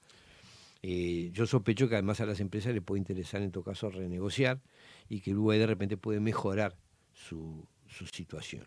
Eh, 0.90 1.32
yo 1.34 1.46
sospecho 1.46 1.90
que 1.90 1.96
además 1.96 2.22
a 2.22 2.26
las 2.26 2.40
empresas 2.40 2.74
les 2.74 2.82
puede 2.82 3.00
interesar 3.00 3.42
en 3.42 3.52
todo 3.52 3.62
caso 3.62 3.90
renegociar 3.90 4.62
y 5.10 5.20
que 5.20 5.32
el 5.32 5.38
UE 5.38 5.58
de 5.58 5.68
repente 5.68 5.98
puede 5.98 6.22
mejorar 6.22 6.78
su, 7.12 7.68
su 7.90 8.08
situación. 8.08 8.66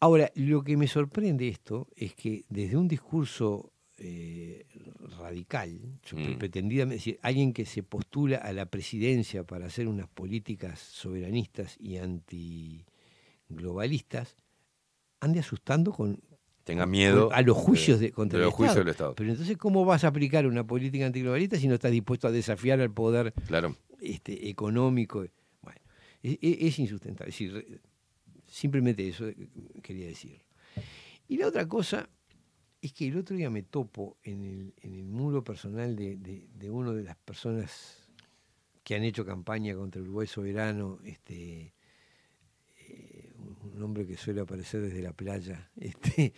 Ahora, 0.00 0.32
lo 0.34 0.64
que 0.64 0.76
me 0.76 0.88
sorprende 0.88 1.46
esto 1.46 1.86
es 1.94 2.16
que 2.16 2.44
desde 2.48 2.76
un 2.76 2.88
discurso 2.88 3.70
eh, 3.98 4.66
radical, 5.18 6.00
Mm. 6.12 6.38
pretendidamente, 6.38 6.96
es 6.96 7.04
decir, 7.04 7.20
alguien 7.22 7.52
que 7.52 7.64
se 7.64 7.84
postula 7.84 8.38
a 8.38 8.52
la 8.52 8.66
presidencia 8.66 9.44
para 9.44 9.66
hacer 9.66 9.86
unas 9.86 10.08
políticas 10.08 10.80
soberanistas 10.80 11.76
y 11.78 11.98
antiglobalistas, 11.98 14.34
ande 15.20 15.38
asustando 15.40 15.92
con, 15.92 16.20
Tenga 16.68 16.86
miedo 16.86 17.30
a 17.32 17.42
los 17.42 17.56
juicios 17.56 17.98
de- 18.00 18.12
contra 18.12 18.38
de 18.38 18.44
el 18.44 18.46
los 18.48 18.54
juicios 18.54 18.72
Estado. 18.76 18.84
del 18.84 18.90
Estado. 18.92 19.14
Pero 19.16 19.30
entonces, 19.30 19.56
¿cómo 19.56 19.84
vas 19.84 20.04
a 20.04 20.08
aplicar 20.08 20.46
una 20.46 20.64
política 20.66 21.06
antiglobalista 21.06 21.56
si 21.58 21.66
no 21.68 21.74
estás 21.74 21.90
dispuesto 21.92 22.28
a 22.28 22.30
desafiar 22.30 22.80
al 22.80 22.90
poder 22.92 23.32
Claro. 23.46 23.74
este, 24.00 24.48
económico? 24.48 25.26
Bueno, 25.62 25.80
es, 26.22 26.38
es- 26.40 26.56
es 26.60 26.78
insustentable. 26.78 27.30
Es 27.30 27.38
decir, 27.38 27.80
simplemente 28.46 29.06
eso 29.08 29.26
eh, 29.28 29.36
quería 29.82 30.06
decir. 30.06 30.40
Y 31.26 31.36
la 31.38 31.48
otra 31.48 31.66
cosa 31.66 32.08
es 32.80 32.92
que 32.92 33.08
el 33.08 33.16
otro 33.16 33.36
día 33.36 33.50
me 33.50 33.62
topo 33.62 34.16
en 34.22 34.44
el, 34.44 34.74
en 34.82 34.94
el 34.94 35.04
muro 35.04 35.42
personal 35.42 35.96
de, 35.96 36.16
de, 36.16 36.48
de 36.54 36.70
una 36.70 36.92
de 36.92 37.02
las 37.02 37.16
personas 37.16 38.08
que 38.84 38.94
han 38.94 39.02
hecho 39.04 39.24
campaña 39.26 39.74
contra 39.74 40.00
el 40.00 40.06
Uruguay 40.06 40.26
soberano, 40.26 40.98
este, 41.04 41.74
eh, 42.88 43.32
un- 43.38 43.72
un 43.74 43.82
hombre 43.82 44.06
que 44.06 44.16
suele 44.16 44.40
aparecer 44.40 44.80
desde 44.80 45.02
la 45.02 45.12
playa. 45.12 45.70
Este, 45.80 46.32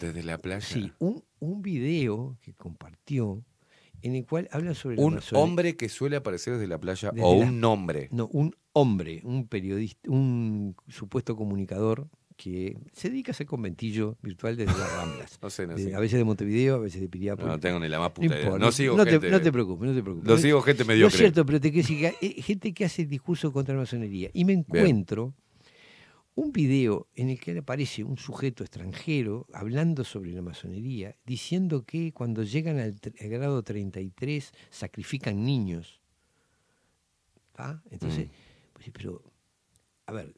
Desde 0.00 0.22
la 0.22 0.38
playa. 0.38 0.60
Sí, 0.60 0.92
un, 0.98 1.22
un 1.40 1.62
video 1.62 2.36
que 2.42 2.52
compartió 2.54 3.42
en 4.02 4.14
el 4.14 4.24
cual 4.26 4.48
habla 4.52 4.74
sobre 4.74 4.96
la 4.96 5.02
Un 5.02 5.18
hombre 5.32 5.76
que 5.76 5.88
suele 5.88 6.16
aparecer 6.16 6.54
desde 6.54 6.66
la 6.68 6.78
playa 6.78 7.10
Desde 7.12 7.26
o 7.26 7.38
la- 7.40 7.46
un 7.46 7.60
nombre. 7.60 8.08
No, 8.12 8.28
un 8.32 8.54
hombre, 8.72 9.20
un 9.24 9.48
periodista, 9.48 10.10
un 10.10 10.76
supuesto 10.88 11.34
comunicador 11.34 12.06
que 12.36 12.76
se 12.92 13.08
dedica 13.08 13.30
a 13.30 13.32
hacer 13.32 13.46
conventillo 13.46 14.18
virtual 14.22 14.58
desde 14.58 14.78
las 14.78 14.92
Ramblas. 14.92 15.38
No 15.42 15.48
sé, 15.48 15.66
no 15.66 15.74
De- 15.74 15.84
sé. 15.84 15.94
A 15.94 16.00
veces 16.00 16.18
de 16.18 16.24
Montevideo, 16.24 16.74
a 16.74 16.78
veces 16.78 17.00
de 17.00 17.08
Piriápolis. 17.08 17.50
No 17.50 17.58
tengo 17.58 17.80
ni 17.80 17.88
la 17.88 17.98
más 17.98 18.10
puta 18.10 18.26
idea. 18.26 18.40
importa, 18.42 18.58
No 18.66 18.70
sigo 18.72 19.02
te, 19.02 19.10
gente- 19.12 19.30
no 19.30 19.40
te 19.40 19.50
preocupes, 19.50 19.88
no 19.88 19.94
te 19.94 20.02
preocupes. 20.02 20.28
Lo 20.28 20.36
sigo 20.36 20.60
gente 20.60 20.84
No 20.84 20.88
mediocre. 20.88 21.14
es 21.14 21.18
cierto, 21.18 21.46
pero 21.46 21.58
te 21.60 21.72
quiero 21.72 21.88
decir 21.88 22.12
que 22.20 22.42
gente 22.42 22.74
que 22.74 22.84
hace 22.84 23.06
discurso 23.06 23.50
contra 23.50 23.74
la 23.74 23.80
masonería. 23.80 24.28
Y 24.34 24.44
me 24.44 24.52
encuentro 24.52 25.32
un 26.36 26.52
video 26.52 27.08
en 27.14 27.30
el 27.30 27.40
que 27.40 27.58
aparece 27.58 28.04
un 28.04 28.18
sujeto 28.18 28.62
extranjero 28.62 29.46
hablando 29.54 30.04
sobre 30.04 30.32
la 30.32 30.42
masonería, 30.42 31.16
diciendo 31.24 31.84
que 31.84 32.12
cuando 32.12 32.42
llegan 32.44 32.78
al, 32.78 33.00
grado 33.18 33.62
33 33.62 34.52
sacrifican 34.70 35.44
niños. 35.44 36.00
¿Tá? 37.52 37.82
Entonces, 37.90 38.28
pues, 38.74 38.84
sí, 38.84 38.90
pero, 38.90 39.22
a 40.04 40.12
ver, 40.12 40.34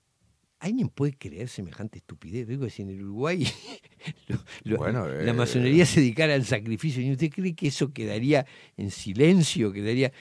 ¿alguien 0.60 0.88
puede 0.88 1.14
creer 1.18 1.48
semejante 1.48 1.98
estupidez? 1.98 2.46
Digo, 2.46 2.68
si 2.70 2.82
en 2.82 2.90
el 2.90 3.02
Uruguay 3.02 3.44
lo- 4.28 4.38
lo- 4.62 4.76
Bueno, 4.76 5.08
la 5.08 5.32
eh, 5.32 5.34
masonería 5.34 5.84
se 5.84 5.98
dedicara 5.98 6.34
al 6.34 6.44
sacrificio, 6.44 7.02
¿y 7.02 7.10
usted 7.10 7.28
cree 7.30 7.56
que 7.56 7.66
eso 7.66 7.92
quedaría 7.92 8.46
en 8.76 8.92
silencio? 8.92 9.72
Quedaría... 9.72 10.12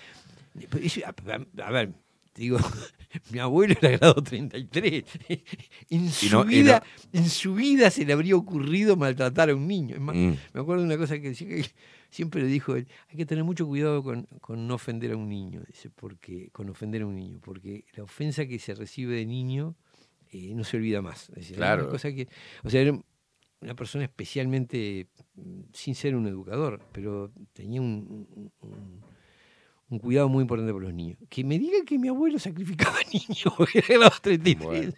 Eso- 0.82 1.02
a, 1.06 1.72
ver, 1.72 1.94
digo, 2.38 2.58
mi 3.32 3.40
abuelo 3.40 3.76
era 3.82 3.98
grado 3.98 4.16
33. 4.24 5.04
En 5.90 6.10
su, 6.10 6.30
no- 6.30 6.44
vida, 6.46 6.84
en 7.14 7.30
su 7.30 7.56
vida 7.56 7.90
se 7.90 8.06
le 8.06 8.14
habría 8.14 8.36
ocurrido 8.36 8.96
maltratar 8.98 9.50
a 9.50 9.56
un 9.56 9.68
niño. 9.68 10.00
Más, 10.00 10.16
Mm. 10.16 10.34
Me 10.54 10.62
acuerdo 10.62 10.82
de 10.84 10.88
una 10.88 10.98
cosa 10.98 11.20
que 11.20 11.30
decía 11.30 11.48
que 11.48 11.66
siempre 12.10 12.42
le 12.42 12.48
dijo 12.48 12.76
él, 12.76 12.88
hay 13.10 13.18
que 13.18 13.26
tener 13.26 13.44
mucho 13.44 13.66
cuidado 13.68 14.04
con, 14.04 14.24
con 14.42 14.68
no 14.68 14.76
ofender 14.76 15.12
a 15.12 15.18
un 15.18 15.28
niño, 15.30 15.62
dice, 15.68 15.90
porque, 15.90 16.50
con 16.52 16.70
ofender 16.70 17.02
a 17.02 17.06
un 17.08 17.16
niño, 17.16 17.40
porque 17.42 17.86
la 17.96 18.04
ofensa 18.04 18.46
que 18.46 18.60
se 18.60 18.74
recibe 18.76 19.16
de 19.16 19.26
niño 19.26 19.76
eh, 20.32 20.54
no 20.56 20.64
se 20.64 20.78
olvida 20.78 21.02
más. 21.02 21.32
Claro. 21.56 21.84
una 21.84 21.92
cosa 21.92 22.12
que, 22.12 22.28
o 22.64 22.70
sea, 22.70 22.82
era 22.82 23.00
una 23.62 23.76
persona 23.76 24.04
especialmente, 24.06 25.08
mm, 25.36 25.62
sin 25.74 25.96
ser 25.96 26.16
un 26.16 26.28
educador, 26.28 26.82
pero 26.92 27.32
tenía 27.54 27.82
un, 27.82 28.28
un- 28.36 28.52
un- 28.62 29.02
un 29.90 30.00
cuidado 30.00 30.28
muy 30.30 30.42
importante 30.42 30.72
por 30.74 30.82
los 30.84 30.94
niños. 30.94 31.18
Que 31.30 31.44
me 31.44 31.58
digan 31.58 31.86
que 31.86 31.98
mi 31.98 32.08
abuelo 32.10 32.40
sacrificaba 32.40 32.98
niños, 33.14 33.54
grado 33.88 34.12
33. 34.22 34.68
Bueno. 34.68 34.94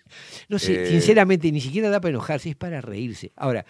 No 0.50 0.60
sé, 0.60 0.84
Eh, 0.84 0.88
sinceramente, 0.90 1.52
ni 1.52 1.62
siquiera 1.62 1.90
da 1.90 2.00
para 2.02 2.10
enojarse, 2.12 2.50
es 2.50 2.56
para 2.56 2.82
reírse. 2.82 3.32
Ahora, 3.36 3.66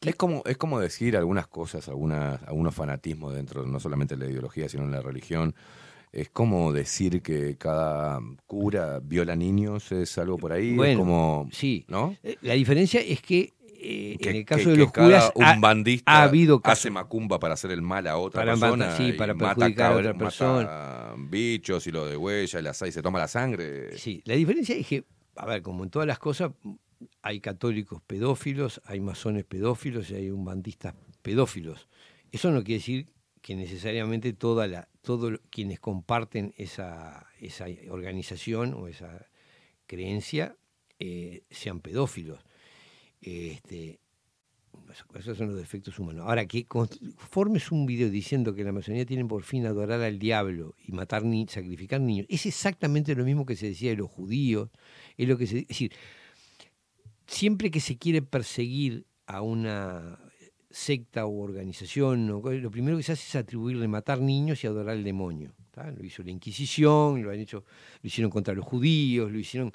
Es 0.00 0.16
como, 0.16 0.42
es 0.46 0.56
como 0.56 0.80
decir 0.80 1.16
algunas 1.16 1.46
cosas, 1.46 1.88
algunas, 1.88 2.42
algunos 2.44 2.74
fanatismos 2.74 3.34
dentro, 3.34 3.64
no 3.66 3.78
solamente 3.78 4.16
de 4.16 4.24
la 4.24 4.30
ideología, 4.30 4.68
sino 4.68 4.82
en 4.84 4.90
la 4.90 5.00
religión. 5.00 5.54
Es 6.12 6.28
como 6.28 6.72
decir 6.72 7.22
que 7.22 7.56
cada 7.56 8.20
cura 8.46 9.00
viola 9.02 9.34
niños, 9.36 9.92
es 9.92 10.18
algo 10.18 10.36
por 10.38 10.52
ahí. 10.52 10.70
es 10.70 10.76
Bueno, 10.76 10.98
como, 10.98 11.48
sí. 11.52 11.84
¿no? 11.88 12.16
Eh, 12.22 12.36
La 12.42 12.54
diferencia 12.54 13.00
es 13.00 13.22
que, 13.22 13.52
eh, 13.84 14.16
Que- 14.20 14.30
en 14.30 14.36
el 14.36 14.42
que- 14.42 14.44
caso 14.44 14.70
de 14.70 14.76
los 14.76 14.92
curas 14.92 15.32
un 15.34 15.60
bandista 15.60 16.10
ha 16.12 16.22
habido 16.24 16.60
hace 16.64 16.90
macumba 16.90 17.38
para 17.40 17.54
hacer 17.54 17.70
el 17.72 17.82
mal 17.82 18.06
a 18.06 18.16
otra 18.16 18.42
Para 18.42 18.52
persona. 18.52 18.96
sí, 18.96 19.12
para 19.12 19.34
mata 19.34 19.54
perjudicar 19.56 19.92
a 19.92 19.96
otra 19.96 20.14
persona. 20.14 20.62
mata 20.62 21.14
bichos 21.18 21.86
y 21.86 21.90
lo 21.92 22.06
de 22.06 22.16
huella, 22.16 22.60
y 22.86 22.92
se 22.92 23.02
toma 23.02 23.18
la 23.18 23.28
sangre. 23.28 23.96
Sí, 23.98 24.22
la 24.24 24.34
diferencia 24.34 24.76
es 24.76 24.86
que, 24.86 25.04
a 25.36 25.46
ver, 25.46 25.62
como 25.62 25.82
en 25.84 25.90
todas 25.90 26.06
las 26.06 26.18
cosas, 26.18 26.52
hay 27.22 27.40
católicos 27.40 28.00
pedófilos, 28.06 28.80
hay 28.84 29.00
masones 29.00 29.44
pedófilos 29.44 30.10
y 30.10 30.14
hay 30.14 30.30
umbandistas 30.30 30.94
pedófilos. 31.22 31.88
Eso 32.30 32.50
no 32.52 32.62
quiere 32.62 32.78
decir 32.78 33.08
que 33.40 33.56
necesariamente 33.56 34.32
toda 34.32 34.68
la, 34.68 34.88
todos 35.00 35.40
quienes 35.50 35.80
comparten 35.80 36.54
esa, 36.56 37.26
esa 37.40 37.66
organización 37.90 38.72
o 38.74 38.86
esa 38.86 39.26
creencia 39.86 40.56
eh, 40.98 41.42
sean 41.50 41.80
pedófilos. 41.80 42.38
Este, 43.22 44.00
eso- 44.92 45.04
esos 45.14 45.38
son 45.38 45.48
los 45.48 45.56
defectos 45.56 45.98
humanos. 45.98 46.26
Ahora, 46.26 46.44
que 46.46 46.66
formes 47.16 47.70
un 47.72 47.86
video 47.86 48.10
diciendo 48.10 48.54
que 48.54 48.64
la 48.64 48.72
masonería 48.72 49.06
tiene 49.06 49.24
por 49.24 49.42
fin 49.44 49.64
adorar 49.64 50.00
al 50.02 50.18
diablo 50.18 50.74
y 50.86 50.92
matar 50.92 51.24
ni 51.24 51.46
sacrificar 51.46 52.00
niños, 52.00 52.26
es 52.28 52.44
exactamente 52.46 53.14
lo 53.14 53.24
mismo 53.24 53.46
que 53.46 53.56
se 53.56 53.68
decía 53.68 53.90
de 53.90 53.96
los 53.96 54.10
judíos. 54.10 54.70
Es 55.16 55.28
lo 55.28 55.38
que 55.38 55.46
se, 55.46 55.58
es 55.60 55.68
decir, 55.68 55.92
siempre 57.26 57.70
que 57.70 57.80
se 57.80 57.96
quiere 57.96 58.22
perseguir 58.22 59.06
a 59.26 59.40
una 59.42 60.18
secta 60.70 61.26
organización, 61.26 62.28
o 62.30 62.40
co- 62.42 62.52
lo 62.52 62.70
primero 62.70 62.96
que 62.96 63.02
se 63.02 63.12
hace 63.12 63.26
es 63.28 63.36
atribuirle 63.36 63.86
matar 63.88 64.20
niños 64.20 64.64
y 64.64 64.66
adorar 64.66 64.96
al 64.96 65.04
demonio. 65.04 65.54
Lo 65.96 66.04
hizo 66.04 66.22
la 66.22 66.30
Inquisición, 66.30 67.22
lo 67.22 67.30
han 67.30 67.38
hecho, 67.40 67.64
lo 68.02 68.06
hicieron 68.06 68.30
contra 68.30 68.52
los 68.54 68.64
judíos, 68.64 69.30
lo 69.30 69.38
hicieron, 69.38 69.72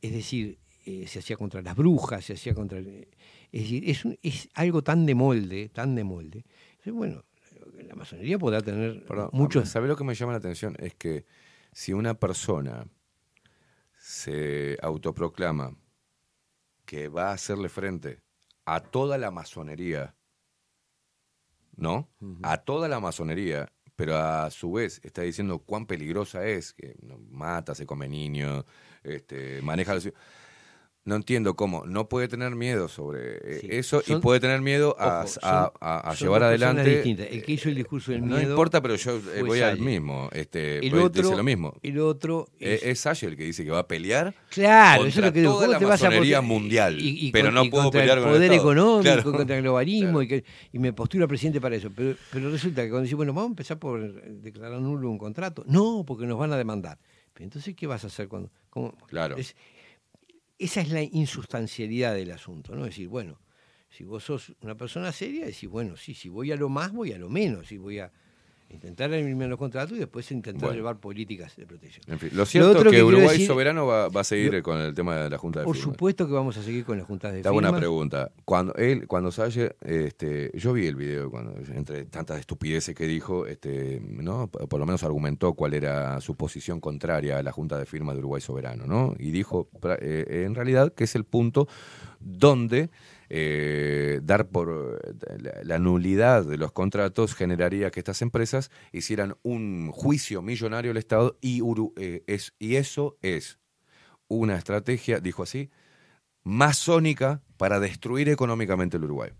es 0.00 0.12
decir, 0.12 0.58
eh, 0.84 1.06
se 1.06 1.20
hacía 1.20 1.36
contra 1.36 1.62
las 1.62 1.76
brujas, 1.76 2.24
se 2.24 2.34
hacía 2.34 2.54
contra, 2.54 2.78
el- 2.78 3.08
es 3.52 3.62
decir, 3.62 3.88
es, 3.88 4.04
un- 4.04 4.18
es 4.22 4.48
algo 4.54 4.82
tan 4.82 5.06
de 5.06 5.14
molde, 5.14 5.68
tan 5.68 5.94
de 5.94 6.04
molde. 6.04 6.44
Entonces, 6.70 6.92
bueno, 6.92 7.24
la 7.86 7.94
masonería 7.94 8.38
podrá 8.38 8.60
tener 8.60 9.04
Perdón, 9.06 9.30
muchos 9.32 9.68
¿Sabes 9.68 9.88
lo 9.88 9.96
que 9.96 10.04
me 10.04 10.14
llama 10.14 10.32
la 10.32 10.38
atención? 10.38 10.76
Es 10.78 10.94
que 10.94 11.24
si 11.72 11.92
una 11.92 12.14
persona 12.14 12.86
se 13.98 14.78
autoproclama 14.82 15.76
que 16.84 17.08
va 17.08 17.30
a 17.30 17.34
hacerle 17.34 17.68
frente 17.68 18.20
a 18.64 18.80
toda 18.80 19.18
la 19.18 19.30
masonería, 19.30 20.14
¿no? 21.76 22.08
A 22.42 22.58
toda 22.58 22.88
la 22.88 23.00
masonería, 23.00 23.72
pero 23.96 24.16
a 24.16 24.50
su 24.50 24.72
vez 24.72 25.00
está 25.04 25.22
diciendo 25.22 25.58
cuán 25.60 25.86
peligrosa 25.86 26.44
es, 26.46 26.72
que 26.72 26.96
mata, 27.30 27.74
se 27.74 27.86
come 27.86 28.08
niños, 28.08 28.64
este, 29.02 29.62
maneja 29.62 29.94
los... 29.94 30.10
No 31.04 31.16
entiendo 31.16 31.56
cómo. 31.56 31.84
No 31.84 32.08
puede 32.08 32.28
tener 32.28 32.54
miedo 32.54 32.86
sobre 32.86 33.38
eh, 33.38 33.58
Sí. 33.60 33.66
eso 33.72 34.04
y 34.06 34.14
puede 34.20 34.38
tener 34.38 34.60
miedo 34.60 34.94
a, 35.00 35.20
Ojo, 35.22 35.26
son- 35.26 35.40
a- 35.42 35.72
a- 35.80 36.10
a 36.10 36.14
llevar 36.14 36.44
adelante. 36.44 37.02
El 37.02 37.42
que 37.42 37.52
hizo 37.52 37.68
el 37.68 37.74
discurso 37.74 38.12
del 38.12 38.20
No 38.20 38.36
miedo 38.36 38.50
importa, 38.50 38.80
pero 38.80 38.94
yo 38.94 39.16
eh, 39.34 39.42
voy 39.42 39.60
al 39.62 39.80
mismo. 39.80 40.28
Este, 40.30 40.78
El 40.78 40.90
voy- 40.92 41.00
otro- 41.02 41.22
dice 41.24 41.34
lo 41.36 41.42
mismo. 41.42 41.74
El 41.82 41.98
otro 41.98 42.46
Eh, 42.60 42.74
es- 42.74 42.82
Es, 42.84 43.00
Salle 43.00 43.26
el 43.26 43.36
que 43.36 43.42
dice 43.42 43.64
que 43.64 43.70
va 43.72 43.80
a 43.80 43.88
pelear 43.88 44.32
Claro, 44.50 45.06
eso 45.06 45.18
es 45.18 45.26
lo 45.26 45.32
que 45.32 45.40
digo. 45.40 45.54
toda 45.54 45.62
¿Cómo 45.66 45.72
la 45.72 45.78
te 45.80 45.84
vas 45.86 46.02
a 46.04 46.40
mundial. 46.40 47.00
y- 47.00 47.26
y 47.26 47.32
pero 47.32 47.46
con- 47.46 47.54
no 47.54 47.64
y 47.64 47.70
puedo 47.70 47.90
pelear 47.90 48.18
el 48.18 48.22
con 48.24 48.32
poder 48.34 48.44
el 48.44 48.52
Estado. 48.52 48.70
económico, 48.72 49.02
Claro. 49.02 49.32
contra 49.32 49.56
el 49.56 49.62
globalismo, 49.62 50.22
y, 50.22 50.28
que- 50.28 50.44
y 50.72 50.78
me 50.78 50.92
postula 50.92 51.26
presidente 51.26 51.60
para 51.60 51.74
eso. 51.74 51.90
Pero, 51.96 52.14
pero 52.30 52.48
resulta 52.48 52.80
que 52.84 52.90
cuando 52.90 53.02
dice, 53.02 53.16
bueno, 53.16 53.32
vamos 53.32 53.48
a 53.48 53.52
empezar 53.54 53.78
por 53.80 54.22
declarar 54.40 54.80
nulo 54.80 55.10
un 55.10 55.18
contrato. 55.18 55.64
No, 55.66 56.04
porque 56.06 56.26
nos 56.26 56.38
van 56.38 56.52
a 56.52 56.56
demandar. 56.56 56.98
Pero 57.34 57.44
entonces, 57.44 57.74
¿qué 57.74 57.88
vas 57.88 58.04
a 58.04 58.06
hacer 58.06 58.28
cuando...? 58.28 58.50
cómo? 58.70 58.96
Claro. 59.08 59.36
Es- 59.36 59.56
esa 60.64 60.80
es 60.80 60.90
la 60.90 61.02
insustancialidad 61.02 62.14
del 62.14 62.30
asunto, 62.30 62.74
¿no? 62.74 62.84
Es 62.84 62.90
decir, 62.90 63.08
bueno, 63.08 63.40
si 63.90 64.04
vos 64.04 64.24
sos 64.24 64.52
una 64.62 64.76
persona 64.76 65.12
seria, 65.12 65.44
decís, 65.44 65.68
bueno, 65.68 65.96
sí, 65.96 66.14
si 66.14 66.28
voy 66.28 66.52
a 66.52 66.56
lo 66.56 66.68
más, 66.68 66.92
voy 66.92 67.12
a 67.12 67.18
lo 67.18 67.28
menos. 67.28 67.66
Si 67.66 67.76
voy 67.76 67.98
a... 67.98 68.12
Intentar 68.72 69.12
eliminar 69.12 69.48
los 69.48 69.58
contratos 69.58 69.96
y 69.96 70.00
después 70.00 70.30
intentar 70.32 70.62
Bueno. 70.62 70.76
llevar 70.76 70.98
políticas 70.98 71.54
de 71.56 71.66
protección. 71.66 72.04
En 72.08 72.18
fin, 72.18 72.30
lo 72.32 72.46
cierto 72.46 72.78
es 72.78 72.90
que, 72.90 73.02
Uruguay 73.02 73.28
decir- 73.28 73.46
Soberano 73.46 73.86
va, 73.86 74.08
va 74.08 74.22
a 74.22 74.24
seguir 74.24 74.54
Lo- 74.54 74.62
con 74.62 74.78
el 74.78 74.94
tema 74.94 75.16
de 75.16 75.30
la 75.30 75.38
Junta 75.38 75.60
de 75.60 75.64
Por 75.66 75.76
Firmas. 75.76 75.92
supuesto 75.92 76.26
que 76.26 76.32
vamos 76.32 76.56
a 76.56 76.62
seguir 76.62 76.84
con 76.84 76.96
las 76.98 77.06
juntas 77.06 77.32
de 77.32 77.38
Está 77.38 77.50
firmas. 77.50 77.70
buena 77.70 77.78
pregunta. 77.78 78.30
Cuando 78.44 78.74
él, 78.74 79.06
cuando 79.06 79.30
Salle, 79.30 79.76
este, 79.82 80.50
yo 80.54 80.72
vi 80.72 80.86
el 80.86 80.96
video 80.96 81.30
cuando 81.30 81.54
entre 81.74 82.04
tantas 82.06 82.40
estupideces 82.40 82.94
que 82.94 83.06
dijo, 83.06 83.46
este, 83.46 84.00
¿no? 84.00 84.48
Por 84.48 84.80
lo 84.80 84.86
menos 84.86 85.02
argumentó 85.04 85.52
cuál 85.54 85.74
era 85.74 86.20
su 86.20 86.34
posición 86.34 86.80
contraria 86.80 87.38
a 87.38 87.42
la 87.42 87.52
Junta 87.52 87.78
de 87.78 87.86
Firma 87.86 88.12
de 88.14 88.20
Uruguay 88.20 88.40
Soberano, 88.40 88.86
¿no? 88.86 89.14
Y 89.18 89.30
dijo, 89.30 89.68
eh, 90.00 90.44
en 90.46 90.54
realidad, 90.54 90.92
que 90.92 91.04
es 91.04 91.14
el 91.14 91.24
punto 91.24 91.68
donde 92.24 92.90
eh, 93.28 94.20
dar 94.22 94.48
por 94.48 95.00
eh, 95.02 95.38
la, 95.42 95.52
la 95.62 95.78
nulidad 95.78 96.44
de 96.44 96.58
los 96.58 96.72
contratos 96.72 97.34
generaría 97.34 97.90
que 97.90 98.00
estas 98.00 98.20
empresas 98.22 98.70
hicieran 98.92 99.36
un 99.42 99.90
juicio 99.92 100.42
millonario 100.42 100.90
al 100.90 100.96
Estado 100.98 101.36
y, 101.40 101.60
Uru- 101.60 101.92
eh, 101.96 102.22
es, 102.26 102.52
y 102.58 102.76
eso 102.76 103.16
es 103.22 103.58
una 104.28 104.56
estrategia, 104.56 105.20
dijo 105.20 105.42
así, 105.42 105.70
masónica 106.44 107.42
para 107.56 107.80
destruir 107.80 108.28
económicamente 108.28 108.96
el 108.96 109.04
Uruguay. 109.04 109.30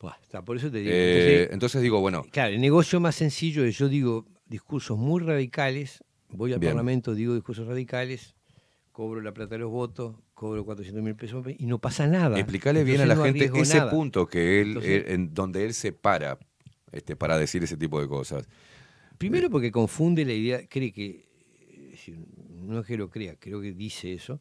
Buah, 0.00 0.16
está, 0.22 0.42
por 0.44 0.56
eso 0.56 0.70
te 0.70 0.78
digo. 0.78 0.90
Eh, 0.92 1.06
Entonces, 1.08 1.52
entonces 1.52 1.82
digo, 1.82 2.00
bueno, 2.00 2.24
Claro, 2.30 2.54
el 2.54 2.60
negocio 2.60 3.00
más 3.00 3.14
sencillo 3.16 3.64
es 3.64 3.76
yo 3.78 3.88
digo 3.88 4.26
discursos 4.46 4.96
muy 4.98 5.20
radicales, 5.22 6.02
voy 6.30 6.52
al 6.52 6.58
Bien. 6.60 6.72
Parlamento, 6.72 7.14
digo 7.14 7.34
discursos 7.34 7.66
radicales, 7.66 8.34
cobro 8.92 9.20
la 9.20 9.32
plata 9.32 9.54
de 9.54 9.58
los 9.60 9.70
votos, 9.70 10.16
cobro 10.38 10.64
400 10.64 11.02
mil 11.02 11.16
pesos 11.16 11.44
y 11.58 11.66
no 11.66 11.78
pasa 11.80 12.06
nada. 12.06 12.38
explicarle 12.38 12.84
bien 12.84 13.00
a 13.00 13.06
la 13.06 13.16
no 13.16 13.24
gente 13.24 13.50
ese 13.54 13.78
nada. 13.78 13.90
punto 13.90 14.26
que 14.28 14.60
él, 14.60 14.68
Entonces- 14.68 15.04
él- 15.06 15.12
en 15.12 15.34
donde 15.34 15.64
él 15.64 15.74
se 15.74 15.92
para 15.92 16.38
este, 16.92 17.16
para 17.16 17.36
decir 17.36 17.62
ese 17.64 17.76
tipo 17.76 18.00
de 18.00 18.06
cosas. 18.08 18.48
Primero 19.18 19.50
porque 19.50 19.70
confunde 19.72 20.24
la 20.24 20.32
idea, 20.32 20.66
cree 20.68 20.92
que, 20.92 21.28
decir, 21.90 22.16
no 22.62 22.78
es 22.80 22.86
que 22.86 22.96
lo 22.96 23.10
crea, 23.10 23.34
creo 23.38 23.60
que 23.60 23.72
dice 23.72 24.12
eso, 24.14 24.40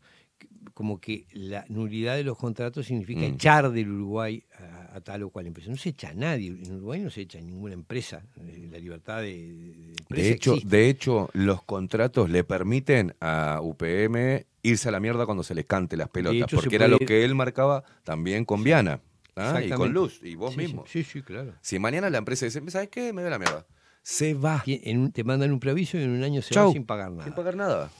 como 0.73 0.99
que 0.99 1.25
la 1.31 1.65
nulidad 1.69 2.15
de 2.15 2.23
los 2.23 2.37
contratos 2.37 2.85
significa 2.85 3.21
Mm. 3.21 3.33
echar 3.35 3.71
del 3.71 3.91
Uruguay 3.91 4.43
a, 4.59 4.95
a 4.97 5.01
tal 5.01 5.23
o 5.23 5.29
cual 5.29 5.47
empresa. 5.47 5.69
No 5.69 5.77
se 5.77 5.89
echa 5.89 6.09
a 6.09 6.13
nadie, 6.13 6.47
en 6.49 6.75
Uruguay 6.75 6.99
no 7.01 7.09
se 7.09 7.21
echa 7.21 7.39
a 7.39 7.41
ninguna 7.41 7.73
empresa, 7.73 8.23
eh, 8.45 8.67
la 8.71 8.77
libertad 8.79 9.21
de, 9.21 9.53
de 9.53 9.87
empresa 9.99 10.23
De 10.23 10.31
hecho, 10.31 10.53
existe. 10.53 10.75
de 10.77 10.89
hecho, 10.89 11.29
los 11.33 11.63
contratos 11.63 12.29
le 12.29 12.43
permiten 12.43 13.15
a 13.21 13.59
UPM 13.61 14.45
irse 14.63 14.89
a 14.89 14.91
la 14.91 14.99
mierda 14.99 15.25
cuando 15.25 15.43
se 15.43 15.55
les 15.55 15.65
cante 15.65 15.95
las 15.97 16.09
pelotas, 16.09 16.41
hecho, 16.43 16.57
porque 16.57 16.75
era 16.75 16.87
lo 16.87 16.99
que 16.99 17.23
él 17.23 17.35
marcaba 17.35 17.83
también 18.03 18.43
con 18.45 18.63
Viana 18.63 18.99
¿ah? 19.35 19.61
y 19.63 19.69
con. 19.69 19.93
Luz, 19.93 20.19
y 20.23 20.35
vos 20.35 20.53
Sí, 20.53 20.57
mismo. 20.59 20.83
Sí, 20.87 21.03
sí, 21.03 21.21
claro. 21.21 21.53
Si 21.61 21.79
mañana 21.79 22.09
la 22.09 22.17
empresa 22.17 22.45
dice, 22.45 22.61
¿sabes 22.69 22.89
qué? 22.89 23.13
Me 23.13 23.21
a 23.21 23.29
la 23.29 23.39
mierda. 23.39 23.65
Se 24.01 24.33
va. 24.33 24.63
Tien- 24.65 24.81
en 24.83 24.99
un- 24.99 25.11
te 25.11 25.23
mandan 25.23 25.51
un 25.51 25.59
preaviso 25.59 25.97
y 25.97 26.03
en 26.03 26.09
un 26.11 26.23
año 26.23 26.41
se 26.41 26.53
Chau. 26.53 26.67
va 26.67 26.73
sin 26.73 26.85
pagar 26.85 27.11
nada. 27.11 27.23
Sin 27.25 27.33
pagar 27.33 27.55
nada. 27.55 27.91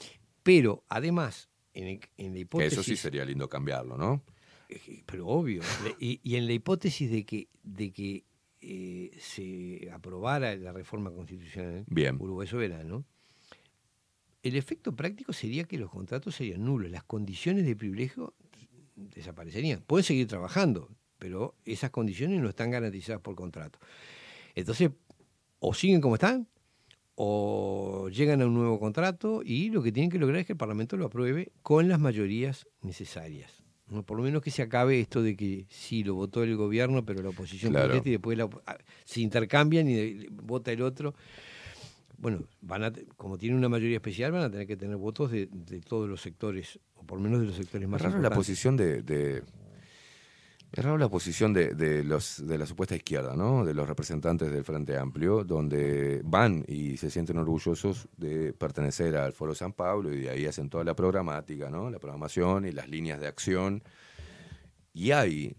Pero 0.42 0.82
además, 0.88 1.48
en, 1.74 1.86
el- 1.88 2.00
en 2.16 2.28
la 2.28 2.34
Que 2.34 2.40
hipótesis. 2.40 2.72
eso 2.72 2.82
sí 2.82 2.96
sería 2.96 3.24
lindo 3.24 3.48
cambiarlo, 3.48 3.96
¿no? 3.96 4.22
Pero 5.06 5.26
obvio. 5.26 5.62
Le- 5.84 5.96
Y, 5.98 6.20
y 6.22 6.36
en 6.36 6.46
la 6.46 6.52
hipótesis 6.52 7.10
de 7.10 7.24
que, 7.24 7.48
de 7.62 7.90
que 7.90 8.24
eh, 8.60 9.10
se 9.18 9.88
aprobara 9.92 10.54
la 10.56 10.72
reforma 10.72 11.10
constitucional 11.10 11.84
Bien. 11.88 12.16
Uruguay 12.20 12.46
soberano, 12.46 13.04
el 14.42 14.56
efecto 14.56 14.94
práctico 14.94 15.32
sería 15.32 15.64
que 15.64 15.78
los 15.78 15.90
contratos 15.90 16.34
serían 16.34 16.64
nulos, 16.64 16.90
las 16.90 17.04
condiciones 17.04 17.64
de 17.66 17.76
privilegio 17.76 18.34
desaparecerían. 18.96 19.80
Pueden 19.82 20.04
seguir 20.04 20.26
trabajando, 20.26 20.88
pero 21.18 21.54
esas 21.64 21.90
condiciones 21.90 22.40
no 22.40 22.48
están 22.48 22.70
garantizadas 22.70 23.20
por 23.22 23.34
contrato. 23.34 23.78
Entonces, 24.54 24.90
o 25.60 25.74
siguen 25.74 26.00
como 26.00 26.14
están, 26.14 26.46
o 27.20 28.08
llegan 28.10 28.40
a 28.42 28.46
un 28.46 28.54
nuevo 28.54 28.78
contrato 28.78 29.42
y 29.44 29.70
lo 29.70 29.82
que 29.82 29.90
tienen 29.90 30.08
que 30.08 30.20
lograr 30.20 30.38
es 30.40 30.46
que 30.46 30.52
el 30.52 30.56
Parlamento 30.56 30.96
lo 30.96 31.06
apruebe 31.06 31.50
con 31.62 31.88
las 31.88 31.98
mayorías 31.98 32.64
necesarias. 32.82 33.64
¿no? 33.88 34.04
Por 34.04 34.18
lo 34.18 34.22
menos 34.22 34.40
que 34.40 34.52
se 34.52 34.62
acabe 34.62 35.00
esto 35.00 35.20
de 35.20 35.34
que 35.36 35.66
sí 35.68 36.04
lo 36.04 36.14
votó 36.14 36.44
el 36.44 36.54
gobierno, 36.56 37.04
pero 37.04 37.20
la 37.20 37.30
oposición 37.30 37.72
Claro. 37.72 37.86
protesta 37.88 38.08
y 38.08 38.12
después 38.12 38.38
la 38.38 38.48
ah, 38.66 38.78
se 39.04 39.20
intercambian 39.20 39.88
y 39.88 40.26
vota 40.30 40.70
el 40.70 40.80
otro. 40.80 41.12
Bueno, 42.18 42.44
van 42.60 42.84
a, 42.84 42.92
como 43.16 43.36
tiene 43.36 43.56
una 43.56 43.68
mayoría 43.68 43.96
especial, 43.96 44.30
van 44.30 44.42
a 44.42 44.50
tener 44.50 44.66
que 44.68 44.76
tener 44.76 44.96
votos 44.96 45.32
de, 45.32 45.48
de 45.50 45.80
todos 45.80 46.08
los 46.08 46.20
sectores, 46.20 46.78
o 46.94 47.02
por 47.04 47.18
lo 47.18 47.24
menos 47.24 47.40
de 47.40 47.46
los 47.46 47.56
sectores 47.56 47.88
más 47.88 48.00
raro 48.00 48.14
la 48.14 48.18
importantes. 48.28 48.36
posición 48.46 48.76
de, 48.76 49.02
de- 49.02 49.42
es 50.70 50.84
raro 50.84 50.98
la 50.98 51.08
posición 51.08 51.54
de, 51.54 51.74
de 51.74 52.04
los 52.04 52.46
de 52.46 52.58
la 52.58 52.66
supuesta 52.66 52.94
izquierda, 52.94 53.34
¿no? 53.34 53.64
De 53.64 53.72
los 53.72 53.88
representantes 53.88 54.50
del 54.50 54.64
Frente 54.64 54.98
Amplio, 54.98 55.44
donde 55.44 56.20
van 56.24 56.64
y 56.68 56.98
se 56.98 57.10
sienten 57.10 57.38
orgullosos 57.38 58.08
de 58.16 58.52
pertenecer 58.52 59.16
al 59.16 59.32
Foro 59.32 59.54
San 59.54 59.72
Pablo 59.72 60.12
y 60.12 60.20
de 60.20 60.30
ahí 60.30 60.46
hacen 60.46 60.68
toda 60.68 60.84
la 60.84 60.94
programática, 60.94 61.70
¿no? 61.70 61.90
La 61.90 61.98
programación 61.98 62.66
y 62.66 62.72
las 62.72 62.88
líneas 62.88 63.18
de 63.18 63.28
acción. 63.28 63.82
Y 64.92 65.12
hay 65.12 65.56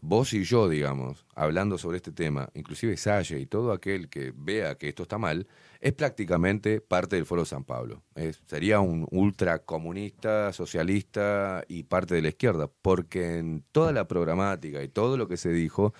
vos 0.00 0.32
y 0.32 0.42
yo, 0.42 0.68
digamos, 0.68 1.24
hablando 1.34 1.78
sobre 1.78 1.98
este 1.98 2.12
tema, 2.12 2.48
inclusive 2.54 2.96
Salle 2.96 3.38
y 3.38 3.46
todo 3.46 3.72
aquel 3.72 4.08
que 4.08 4.32
vea 4.34 4.76
que 4.76 4.88
esto 4.88 5.04
está 5.04 5.18
mal, 5.18 5.46
es 5.80 5.92
prácticamente 5.92 6.80
parte 6.80 7.16
del 7.16 7.26
Foro 7.26 7.44
San 7.44 7.64
Pablo. 7.64 8.02
Sería 8.46 8.80
un 8.80 9.06
ultracomunista, 9.10 10.52
socialista 10.52 11.64
y 11.68 11.84
parte 11.84 12.16
de 12.16 12.22
la 12.22 12.28
izquierda, 12.28 12.68
porque 12.82 13.38
en 13.38 13.64
toda 13.70 13.92
la 13.92 14.08
programática 14.08 14.82
y 14.82 14.88
todo 14.88 15.16
lo 15.16 15.28
que 15.28 15.36
se 15.36 15.50
dijo, 15.52 15.94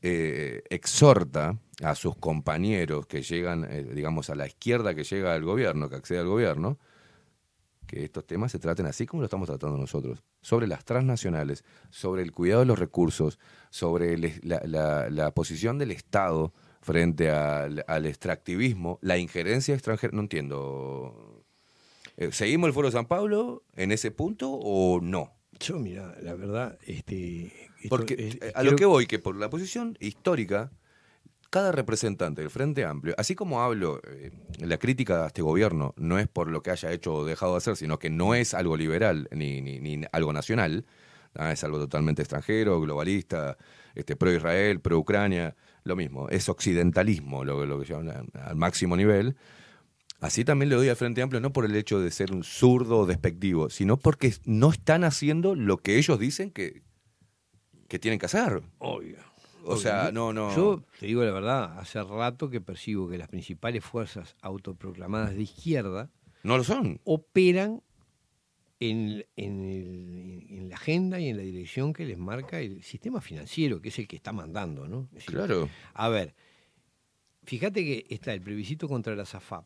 eh, 0.00 0.62
exhorta 0.70 1.58
a 1.82 1.94
sus 1.94 2.16
compañeros 2.16 3.06
que 3.06 3.22
llegan, 3.22 3.66
eh, 3.68 3.84
digamos, 3.94 4.30
a 4.30 4.34
la 4.34 4.46
izquierda 4.46 4.94
que 4.94 5.04
llega 5.04 5.34
al 5.34 5.44
gobierno, 5.44 5.90
que 5.90 5.96
accede 5.96 6.20
al 6.20 6.28
gobierno, 6.28 6.78
que 7.86 8.04
estos 8.04 8.26
temas 8.26 8.52
se 8.52 8.58
traten 8.58 8.86
así 8.86 9.06
como 9.06 9.22
lo 9.22 9.26
estamos 9.26 9.48
tratando 9.48 9.76
nosotros, 9.76 10.22
sobre 10.40 10.66
las 10.66 10.84
transnacionales, 10.84 11.64
sobre 11.90 12.22
el 12.22 12.32
cuidado 12.32 12.60
de 12.60 12.66
los 12.66 12.78
recursos, 12.78 13.38
sobre 13.70 14.16
la 14.18 15.30
posición 15.34 15.78
del 15.78 15.90
Estado 15.90 16.52
frente 16.88 17.30
al, 17.30 17.84
al 17.86 18.06
extractivismo, 18.06 18.98
la 19.02 19.18
injerencia 19.18 19.74
extranjera. 19.74 20.12
No 20.14 20.22
entiendo. 20.22 21.44
Eh, 22.16 22.30
¿Seguimos 22.32 22.68
el 22.68 22.72
Foro 22.74 22.90
San 22.90 23.06
Pablo 23.06 23.62
en 23.76 23.92
ese 23.92 24.10
punto 24.10 24.50
o 24.50 25.00
no? 25.02 25.34
Yo, 25.60 25.78
mira, 25.78 26.16
la 26.22 26.34
verdad, 26.34 26.78
este. 26.86 27.46
esto 27.82 27.88
Porque 27.90 28.14
es- 28.14 28.34
eh, 28.36 28.52
a 28.54 28.62
lo 28.62 28.74
que 28.74 28.86
voy, 28.86 29.06
que 29.06 29.18
por 29.18 29.36
la 29.36 29.50
posición 29.50 29.96
histórica, 30.00 30.70
cada 31.50 31.72
representante 31.72 32.40
del 32.40 32.50
Frente 32.50 32.84
Amplio, 32.84 33.14
así 33.18 33.34
como 33.34 33.60
hablo, 33.62 34.00
eh, 34.06 34.30
la 34.60 34.78
crítica 34.78 35.24
a 35.24 35.26
este 35.28 35.42
gobierno 35.42 35.94
no 35.96 36.18
es 36.18 36.26
por 36.28 36.48
lo 36.50 36.62
que 36.62 36.70
haya 36.70 36.90
hecho 36.92 37.14
o 37.14 37.24
dejado 37.24 37.52
de 37.52 37.58
hacer, 37.58 37.76
sino 37.76 37.98
que 37.98 38.08
no 38.10 38.34
es 38.34 38.54
algo 38.54 38.76
liberal 38.76 39.28
ni, 39.30 39.60
ni, 39.60 39.78
ni 39.80 40.04
algo 40.12 40.32
nacional, 40.32 40.84
ah, 41.34 41.52
es 41.52 41.62
algo 41.64 41.78
totalmente 41.78 42.22
extranjero, 42.22 42.80
globalista, 42.80 43.56
este, 43.94 44.14
pro-Israel, 44.16 44.80
pro-Ucrania, 44.80 45.54
lo 45.88 45.96
mismo, 45.96 46.28
es 46.28 46.48
occidentalismo 46.48 47.44
lo, 47.44 47.66
lo 47.66 47.80
que 47.80 47.86
llaman 47.86 48.28
al 48.34 48.56
máximo 48.56 48.96
nivel. 48.96 49.36
Así 50.20 50.44
también 50.44 50.68
le 50.68 50.74
doy 50.76 50.88
al 50.88 50.96
Frente 50.96 51.22
Amplio, 51.22 51.40
no 51.40 51.52
por 51.52 51.64
el 51.64 51.74
hecho 51.76 52.00
de 52.00 52.10
ser 52.10 52.32
un 52.32 52.42
zurdo 52.42 52.98
o 52.98 53.06
despectivo, 53.06 53.70
sino 53.70 53.96
porque 53.96 54.34
no 54.44 54.70
están 54.70 55.04
haciendo 55.04 55.54
lo 55.54 55.78
que 55.78 55.96
ellos 55.96 56.18
dicen 56.18 56.50
que, 56.50 56.82
que 57.88 57.98
tienen 58.00 58.18
que 58.18 58.26
hacer. 58.26 58.62
Obvio. 58.78 59.16
O 59.64 59.76
sea, 59.76 60.10
no, 60.12 60.32
no. 60.32 60.54
Yo 60.56 60.82
te 60.98 61.06
digo 61.06 61.22
la 61.24 61.30
verdad, 61.30 61.78
hace 61.78 62.02
rato 62.02 62.48
que 62.50 62.60
percibo 62.60 63.08
que 63.08 63.18
las 63.18 63.28
principales 63.28 63.84
fuerzas 63.84 64.34
autoproclamadas 64.40 65.34
de 65.36 65.42
izquierda 65.42 66.10
No 66.42 66.56
lo 66.56 66.64
son. 66.64 67.00
operan 67.04 67.82
en, 68.80 69.24
en 69.36 69.64
el- 69.64 70.46
en 70.50 70.68
la 70.68 70.76
agenda 70.76 71.18
y 71.18 71.28
en 71.28 71.36
la 71.36 71.42
dirección 71.42 71.92
que 71.92 72.04
les 72.06 72.18
marca 72.18 72.60
el 72.60 72.82
sistema 72.82 73.20
financiero, 73.20 73.80
que 73.80 73.88
es 73.88 73.98
el 73.98 74.06
que 74.08 74.16
está 74.16 74.32
mandando, 74.32 74.86
¿no? 74.86 75.02
Es 75.12 75.24
decir, 75.26 75.34
Claro. 75.34 75.68
A 75.94 76.08
ver, 76.08 76.34
fíjate 77.44 77.84
que 77.84 78.06
está 78.10 78.32
el 78.32 78.40
plebiscito 78.42 78.88
contra 78.88 79.14
la 79.16 79.24
SAFAP 79.24 79.64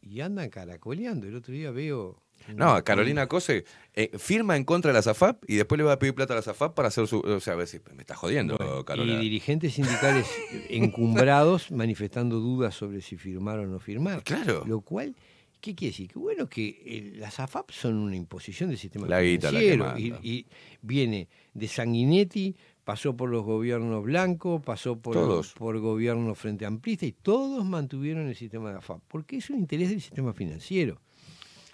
y 0.00 0.20
andan 0.20 0.48
caracoleando. 0.50 1.26
El 1.26 1.36
otro 1.36 1.52
día 1.52 1.70
veo. 1.70 2.22
No, 2.54 2.82
Carolina 2.84 3.26
Cose 3.26 3.64
eh, 3.94 4.16
firma 4.16 4.56
en 4.56 4.62
contra 4.64 4.90
de 4.92 4.94
la 4.94 5.02
SAFAP 5.02 5.42
y 5.48 5.56
después 5.56 5.76
le 5.76 5.82
va 5.84 5.94
a 5.94 5.98
pedir 5.98 6.14
plata 6.14 6.34
a 6.34 6.36
la 6.36 6.42
SAFAP 6.42 6.72
para 6.74 6.86
hacer 6.88 7.06
su. 7.08 7.18
O 7.18 7.40
sea, 7.40 7.54
a 7.54 7.56
ver 7.56 7.66
si 7.66 7.80
me 7.94 8.00
está 8.02 8.14
jodiendo, 8.14 8.56
Bueno, 8.56 8.84
Carolina. 8.84 9.18
Y 9.18 9.22
dirigentes 9.24 9.74
sindicales 9.74 10.26
encumbrados 10.70 11.70
manifestando 11.72 12.38
dudas 12.38 12.74
sobre 12.76 13.00
si 13.00 13.16
firmar 13.16 13.58
o 13.58 13.66
no 13.66 13.80
firmar. 13.80 14.22
Claro. 14.22 14.64
Lo 14.66 14.80
cual, 14.82 15.16
¿qué 15.60 15.74
quiere 15.74 15.90
decir? 15.92 16.08
Que 16.08 16.18
bueno 16.18 16.48
que 16.48 16.82
eh, 16.84 17.12
las 17.16 17.38
AFAP 17.40 17.70
son 17.70 17.96
una 17.96 18.16
imposición 18.16 18.68
del 18.70 18.78
sistema 18.78 19.06
La 19.06 19.20
guita 19.22 19.50
la 19.52 19.58
financiero 19.60 19.98
y, 19.98 20.10
manda. 20.10 20.26
y 20.26 20.46
viene 20.82 21.28
de 21.54 21.68
Sanguinetti, 21.68 22.54
pasó 22.84 23.16
por 23.16 23.28
los 23.28 23.44
gobiernos 23.44 24.02
blancos, 24.04 24.62
pasó 24.62 24.98
por, 24.98 25.14
Todos. 25.14 25.52
por 25.52 25.78
gobiernos 25.78 26.38
frente 26.38 26.64
amplista 26.66 27.04
y 27.06 27.12
todos 27.12 27.64
mantuvieron 27.64 28.28
el 28.28 28.34
sistema 28.36 28.70
de 28.70 28.78
AFAP, 28.78 29.00
porque 29.08 29.36
es 29.38 29.50
un 29.50 29.58
interés 29.58 29.90
del 29.90 30.00
sistema 30.00 30.32
financiero. 30.32 31.00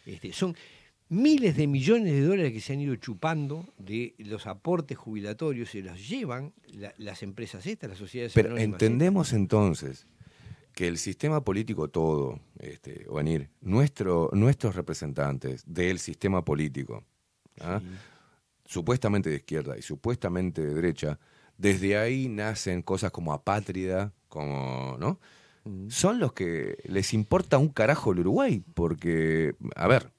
Este, 0.07 0.33
son 0.33 0.57
miles 1.09 1.57
de 1.57 1.67
millones 1.67 2.13
de 2.15 2.23
dólares 2.23 2.53
que 2.53 2.61
se 2.61 2.73
han 2.73 2.81
ido 2.81 2.97
chupando 2.97 3.67
de 3.79 4.15
los 4.19 4.47
aportes 4.47 4.97
jubilatorios, 4.99 5.71
se 5.71 5.83
los 5.83 6.09
llevan 6.09 6.53
la- 6.73 6.95
las 6.99 7.23
empresas 7.23 7.65
estas, 7.67 7.91
las 7.91 7.99
sociedades 7.99 8.33
Pero 8.33 8.57
entendemos 8.59 9.33
entonces 9.33 10.07
que 10.75 10.89
el 10.89 10.99
sistema 10.99 11.43
político 11.45 11.89
todo, 11.89 12.41
este, 12.59 13.07
venir, 13.15 13.49
nuestro, 13.61 14.29
nuestros 14.33 14.75
representantes 14.75 15.63
del 15.67 15.99
sistema 15.99 16.45
político, 16.45 17.05
¿ah? 17.61 17.81
supuestamente 18.67 19.31
de 19.31 19.37
izquierda 19.37 19.79
y 19.79 19.83
supuestamente 19.83 20.63
de 20.63 20.75
derecha, 20.75 21.19
desde 21.57 21.97
ahí 21.97 22.29
nacen 22.29 22.83
cosas 22.83 23.13
como 23.13 23.33
apátrida, 23.33 24.13
como, 24.29 24.97
¿no? 24.99 25.21
Son 25.89 26.19
los 26.19 26.33
que 26.35 26.77
les 26.85 27.15
importa 27.15 27.57
un 27.57 27.69
carajo 27.69 28.13
el 28.13 28.19
Uruguay, 28.19 28.63
porque, 28.75 29.55
a 29.77 29.87
ver, 29.89 30.11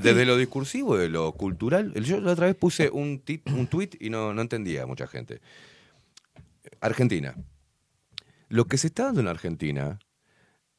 desde 0.00 0.26
lo 0.26 0.36
discursivo, 0.36 0.96
de 0.98 1.08
lo 1.08 1.32
cultural, 1.32 1.94
yo 1.94 2.20
la 2.20 2.32
otra 2.32 2.46
vez 2.46 2.54
puse 2.56 2.90
un, 2.90 3.24
tit- 3.24 3.50
un 3.50 3.66
tweet 3.66 3.90
y 3.98 4.10
no, 4.10 4.34
no 4.34 4.42
entendía 4.42 4.84
mucha 4.86 5.06
gente. 5.06 5.40
Argentina. 6.80 7.34
Lo 8.50 8.66
que 8.66 8.76
se 8.76 8.88
está 8.88 9.04
dando 9.04 9.20
en 9.22 9.28
Argentina, 9.28 9.98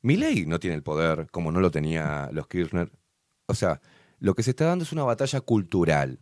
Milei 0.01 0.45
no 0.45 0.59
tiene 0.59 0.75
el 0.75 0.83
poder 0.83 1.27
como 1.32 1.51
no 1.51 1.59
lo 1.61 1.72
tenía 1.72 2.30
los 2.33 2.48
Kirchner. 2.48 2.91
O 3.48 3.56
sea, 3.56 3.82
lo 4.19 4.35
que 4.35 4.43
se 4.43 4.51
está 4.51 4.66
dando 4.66 4.83
es 4.83 4.91
una 4.91 5.03
batalla 5.03 5.40
cultural, 5.41 6.19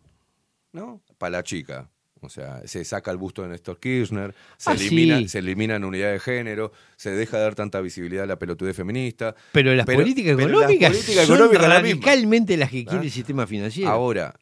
¿no? 0.72 1.02
Para 1.18 1.30
la 1.32 1.42
chica. 1.42 1.90
O 2.22 2.28
sea, 2.28 2.62
se 2.66 2.84
saca 2.84 3.10
el 3.10 3.16
busto 3.16 3.42
de 3.42 3.48
Néstor 3.48 3.80
Kirchner, 3.80 4.34
se, 4.58 4.70
Ah, 4.70 4.74
elimina, 4.74 5.18
sí. 5.18 5.28
se 5.28 5.38
eliminan 5.40 5.84
unidades 5.84 6.22
de 6.24 6.32
género, 6.32 6.70
se 6.96 7.10
deja 7.10 7.38
de 7.38 7.42
dar 7.42 7.54
tanta 7.56 7.80
visibilidad 7.80 8.24
a 8.24 8.26
la 8.26 8.38
pelotudez 8.38 8.76
feminista. 8.76 9.34
Pero 9.52 9.74
las 9.74 9.86
políticas 9.86 10.36
pero 10.36 10.48
las 10.48 10.70
económicas 10.70 10.90
políticas 10.92 11.26
son 11.26 11.36
económicas 11.36 11.68
la 11.68 11.74
radicalmente 11.80 12.56
las 12.58 12.70
que 12.70 12.84
quiere 12.84 13.00
¿Ah? 13.00 13.04
el 13.04 13.10
sistema 13.10 13.46
financiero. 13.46 13.90
Ahora, 13.90 14.38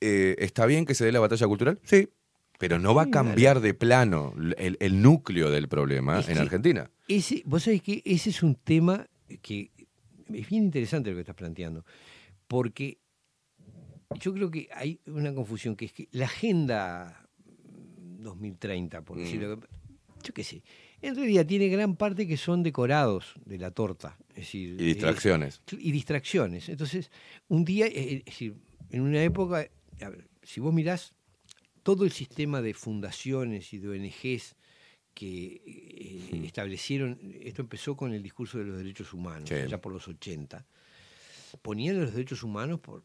eh, 0.00 0.36
¿está 0.38 0.66
bien 0.66 0.84
que 0.84 0.94
se 0.94 1.04
dé 1.06 1.12
la 1.12 1.20
batalla 1.20 1.46
cultural? 1.48 1.80
Sí. 1.82 2.10
Pero 2.58 2.78
no 2.78 2.94
va 2.94 3.02
a 3.02 3.10
cambiar 3.10 3.60
de 3.60 3.74
plano 3.74 4.32
el, 4.56 4.76
el 4.80 5.02
núcleo 5.02 5.50
del 5.50 5.68
problema 5.68 6.20
Es 6.20 6.28
en 6.28 6.34
que- 6.34 6.40
Argentina. 6.40 6.90
Ese, 7.08 7.42
vos 7.44 7.64
sabés 7.64 7.82
que 7.82 8.00
ese 8.04 8.30
es 8.30 8.42
un 8.42 8.54
tema 8.54 9.06
que 9.42 9.70
es 10.32 10.48
bien 10.48 10.64
interesante 10.64 11.10
lo 11.10 11.16
que 11.16 11.20
estás 11.20 11.34
planteando, 11.36 11.84
porque 12.48 12.98
yo 14.20 14.32
creo 14.32 14.50
que 14.50 14.68
hay 14.72 15.00
una 15.06 15.34
confusión, 15.34 15.76
que 15.76 15.84
es 15.86 15.92
que 15.92 16.08
la 16.12 16.26
agenda 16.26 17.28
2030, 18.18 19.02
por 19.02 19.16
Mm. 19.18 19.20
decirlo, 19.20 19.60
yo 20.22 20.32
qué 20.32 20.44
sé, 20.44 20.62
en 21.02 21.14
realidad 21.16 21.44
tiene 21.44 21.68
gran 21.68 21.96
parte 21.96 22.26
que 22.26 22.36
son 22.36 22.62
decorados 22.62 23.34
de 23.44 23.58
la 23.58 23.70
torta. 23.70 24.16
Es 24.30 24.36
decir, 24.36 24.70
Y 24.80 24.84
distracciones. 24.84 25.60
eh, 25.72 25.76
y 25.78 25.92
distracciones. 25.92 26.68
Entonces, 26.68 27.10
un 27.48 27.64
día, 27.64 27.86
eh, 27.86 28.16
es 28.18 28.24
decir, 28.24 28.54
en 28.90 29.02
una 29.02 29.22
época, 29.22 29.66
a 30.00 30.08
ver, 30.08 30.28
si 30.42 30.60
vos 30.60 30.72
mirás 30.72 31.13
todo 31.84 32.04
el 32.04 32.10
sistema 32.10 32.60
de 32.60 32.74
fundaciones 32.74 33.72
y 33.72 33.78
de 33.78 33.88
ONGs 33.90 34.56
que 35.14 35.62
eh, 35.64 36.42
establecieron, 36.44 37.16
esto 37.40 37.62
empezó 37.62 37.96
con 37.96 38.12
el 38.12 38.22
discurso 38.22 38.58
de 38.58 38.64
los 38.64 38.76
derechos 38.78 39.12
humanos, 39.14 39.48
Sí. 39.48 39.54
ya 39.68 39.80
por 39.80 39.92
los 39.92 40.08
80, 40.08 40.66
ponían 41.62 42.00
los 42.00 42.12
derechos 42.12 42.42
humanos 42.42 42.80
por, 42.80 43.04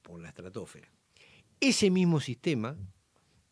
por 0.00 0.22
la 0.22 0.28
estratosfera. 0.28 0.88
Ese 1.60 1.90
mismo 1.90 2.20
sistema 2.20 2.74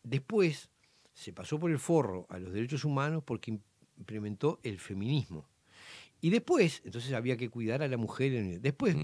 después 0.03 0.69
se 1.13 1.31
pasó 1.33 1.59
por 1.59 1.69
el 1.69 1.77
forro 1.79 2.25
a 2.29 2.39
los 2.39 2.51
derechos 2.53 2.85
humanos 2.85 3.23
porque 3.23 3.51
im- 3.51 3.61
implementó 3.97 4.59
el 4.63 4.79
feminismo. 4.79 5.47
Y 6.21 6.29
después, 6.31 6.81
entonces 6.85 7.13
había 7.13 7.37
que 7.37 7.49
cuidar 7.49 7.83
a 7.83 7.87
la 7.87 7.97
mujer. 7.97 8.33
en- 8.33 8.61
Después 8.61 8.95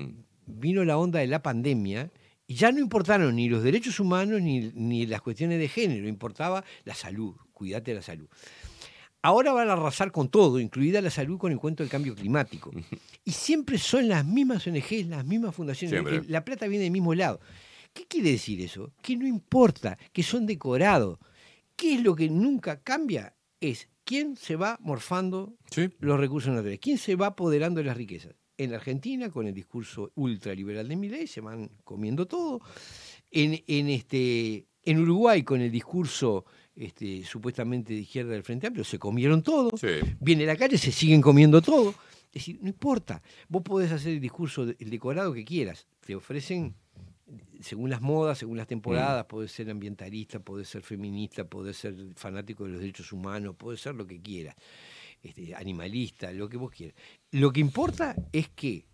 vino 0.48 0.84
la 0.86 0.98
onda 0.98 1.20
de 1.20 1.28
la 1.28 1.44
pandemia 1.44 2.12
y 2.52 2.54
ya 2.54 2.70
no 2.74 2.80
importaron 2.80 3.34
ni 3.34 3.48
los 3.48 3.64
derechos 3.64 4.02
humanos 4.02 4.42
ni, 4.42 4.74
ni 4.74 5.06
las 5.06 5.22
cuestiones 5.22 5.58
de 5.58 5.70
género, 5.70 6.06
importaba 6.10 6.66
la 6.84 6.94
salud, 6.94 7.34
cuídate 7.54 7.92
de 7.92 7.96
la 7.96 8.02
salud. 8.02 8.28
Ahora 9.22 9.54
van 9.54 9.70
a 9.70 9.74
arrasar 9.74 10.12
con 10.12 10.28
todo, 10.28 10.60
incluida 10.60 11.00
la 11.00 11.12
salud 11.12 11.38
con 11.38 11.54
el 11.54 11.60
cuento 11.60 11.82
del 11.82 11.90
cambio 11.90 12.14
climático. 12.14 12.70
Y 13.24 13.32
siempre 13.32 13.78
son 13.78 14.10
las 14.10 14.26
mismas 14.26 14.68
ONGs, 14.68 15.08
las 15.08 15.24
mismas 15.24 15.56
fundaciones. 15.56 16.02
Siempre. 16.02 16.30
La 16.30 16.44
plata 16.44 16.68
viene 16.68 16.84
del 16.84 16.92
mismo 16.92 17.16
lado. 17.16 17.40
¿Qué 17.94 18.06
quiere 18.06 18.32
decir 18.32 18.60
eso? 18.60 18.92
Que 19.02 19.16
no 19.16 19.26
importa, 19.26 19.98
que 20.12 20.22
son 20.22 20.46
decorados. 20.46 21.20
¿Qué 21.78 21.94
es 21.94 22.02
lo 22.02 22.18
que 22.18 22.30
nunca 22.30 22.82
cambia? 22.82 23.34
Es 23.62 23.88
quién 24.04 24.36
se 24.36 24.58
va 24.58 24.78
morfando 24.82 25.56
los 26.00 26.20
recursos 26.20 26.52
naturales, 26.52 26.82
quién 26.82 26.98
se 26.98 27.16
va 27.16 27.28
apoderando 27.28 27.80
de 27.80 27.86
las 27.86 27.96
riquezas. 27.96 28.36
En 28.64 28.76
Argentina, 28.76 29.32
con 29.32 29.48
el 29.48 29.56
discurso 29.56 30.12
ultraliberal 30.14 30.88
de 30.88 30.96
Milei, 30.96 31.26
se 31.26 31.42
van 31.42 31.72
comiendo 31.84 32.28
todo. 32.28 32.62
En, 33.32 33.60
en, 33.66 33.90
este, 33.90 34.68
en 34.84 35.00
Uruguay, 35.00 35.42
con 35.42 35.62
el 35.62 35.72
discurso 35.72 36.46
este, 36.76 37.24
supuestamente 37.24 37.94
de 37.94 38.02
izquierda 38.02 38.34
del 38.34 38.44
Frente 38.44 38.68
Amplio, 38.68 38.84
se 38.84 39.00
comieron 39.00 39.42
todo. 39.42 39.72
Viene 40.20 40.46
la 40.46 40.56
calle, 40.56 40.78
se 40.78 40.92
siguen 40.92 41.22
comiendo 41.22 41.60
todo. 41.60 41.90
Es 41.90 42.34
decir, 42.34 42.60
no 42.62 42.68
importa. 42.68 43.24
Vos 43.50 43.64
podés 43.64 43.92
hacer 43.92 44.14
el 44.14 44.22
discurso, 44.22 44.64
el 44.64 44.90
decorado 44.92 45.34
que 45.34 45.44
quieras. 45.44 45.88
Te 46.06 46.14
ofrecen, 46.14 46.76
según 47.62 47.90
las 47.90 48.02
modas, 48.02 48.38
según 48.38 48.58
las 48.58 48.68
temporadas, 48.68 49.26
podés 49.26 49.52
ser 49.52 49.72
ambientalista, 49.72 50.40
podés 50.40 50.70
ser 50.70 50.84
feminista, 50.84 51.46
podés 51.46 51.78
ser 51.78 51.96
fanático 52.16 52.66
de 52.66 52.74
los 52.74 52.80
derechos 52.80 53.12
humanos, 53.12 53.56
podés 53.56 53.82
ser 53.82 53.96
lo 53.96 54.06
que 54.06 54.22
quieras. 54.22 54.56
Este, 55.22 55.54
animalista, 55.56 56.32
lo 56.32 56.50
que 56.50 56.58
vos 56.58 56.72
quieras. 56.72 56.96
Lo 57.32 57.54
que 57.54 57.60
importa 57.60 58.16
es 58.32 58.50
que 58.50 58.86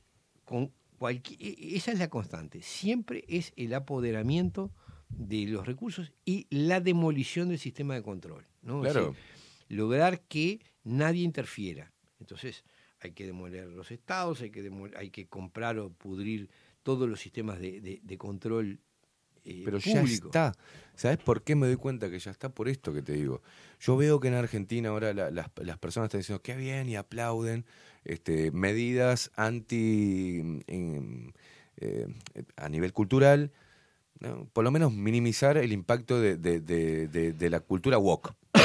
con 0.43 0.73
cualquier, 0.97 1.41
e- 1.41 1.75
esa 1.77 1.91
es 1.93 1.99
la 1.99 2.09
constante. 2.09 2.61
Siempre 2.61 3.23
es 3.29 3.53
el 3.55 3.73
apoderamiento 3.73 4.71
de 5.09 5.45
los 5.47 5.65
recursos 5.65 6.11
y 6.25 6.47
la 6.49 6.81
demolición 6.81 7.47
del 7.49 7.59
sistema 7.59 7.93
de 7.95 8.03
control. 8.03 8.45
¿no? 8.61 8.85
Es 8.85 8.91
Claro. 8.91 9.09
decir, 9.11 9.23
lograr 9.69 10.21
que 10.21 10.59
nadie 10.83 11.23
interfiera. 11.23 11.93
Entonces, 12.19 12.65
hay 12.99 13.11
que 13.11 13.25
demoler 13.25 13.67
los 13.67 13.91
estados, 13.91 14.41
hay 14.41 14.49
que, 14.49 14.69
demol- 14.69 14.95
hay 14.97 15.11
que 15.11 15.27
comprar 15.27 15.79
o 15.79 15.91
pudrir 15.91 16.49
todos 16.83 17.07
los 17.07 17.21
sistemas 17.21 17.59
de, 17.59 17.79
de- 17.79 17.99
de 18.03 18.17
control 18.17 18.79
eh, 19.47 19.61
Pero 19.65 19.77
ya 19.79 20.01
está. 20.27 20.53
¿Sabes 20.95 21.17
por 21.17 21.41
qué 21.43 21.55
me 21.55 21.67
doy 21.67 21.75
cuenta 21.75 22.09
que 22.09 22.19
ya 22.19 22.31
está? 22.31 22.49
Por 22.49 22.67
esto 22.69 22.93
que 22.93 23.01
te 23.01 23.13
digo. 23.13 23.41
Yo 23.79 23.95
veo 23.97 24.19
que 24.19 24.27
en 24.27 24.33
Argentina 24.33 24.89
ahora 24.89 25.13
la- 25.13 25.29
las, 25.31 25.47
las 25.57 25.77
personas 25.77 26.07
están 26.07 26.19
diciendo 26.21 26.41
qué 26.41 26.55
bien 26.55 26.89
y 26.89 26.95
aplauden 26.95 27.65
este, 28.03 28.51
medidas 28.51 29.31
anti. 29.35 30.61
em, 30.67 31.31
eh, 31.77 32.07
a 32.55 32.69
nivel 32.69 32.93
cultural. 32.93 33.51
¿no? 34.19 34.45
Por 34.51 34.63
lo 34.63 34.71
menos 34.71 34.91
minimizar 34.91 35.57
el 35.57 35.71
impacto 35.71 36.19
de, 36.19 36.37
de- 36.37 36.59
de- 36.59 37.07
de- 37.07 37.33
de 37.33 37.49
la 37.51 37.59
cultura 37.59 37.97
woke. 37.99 38.33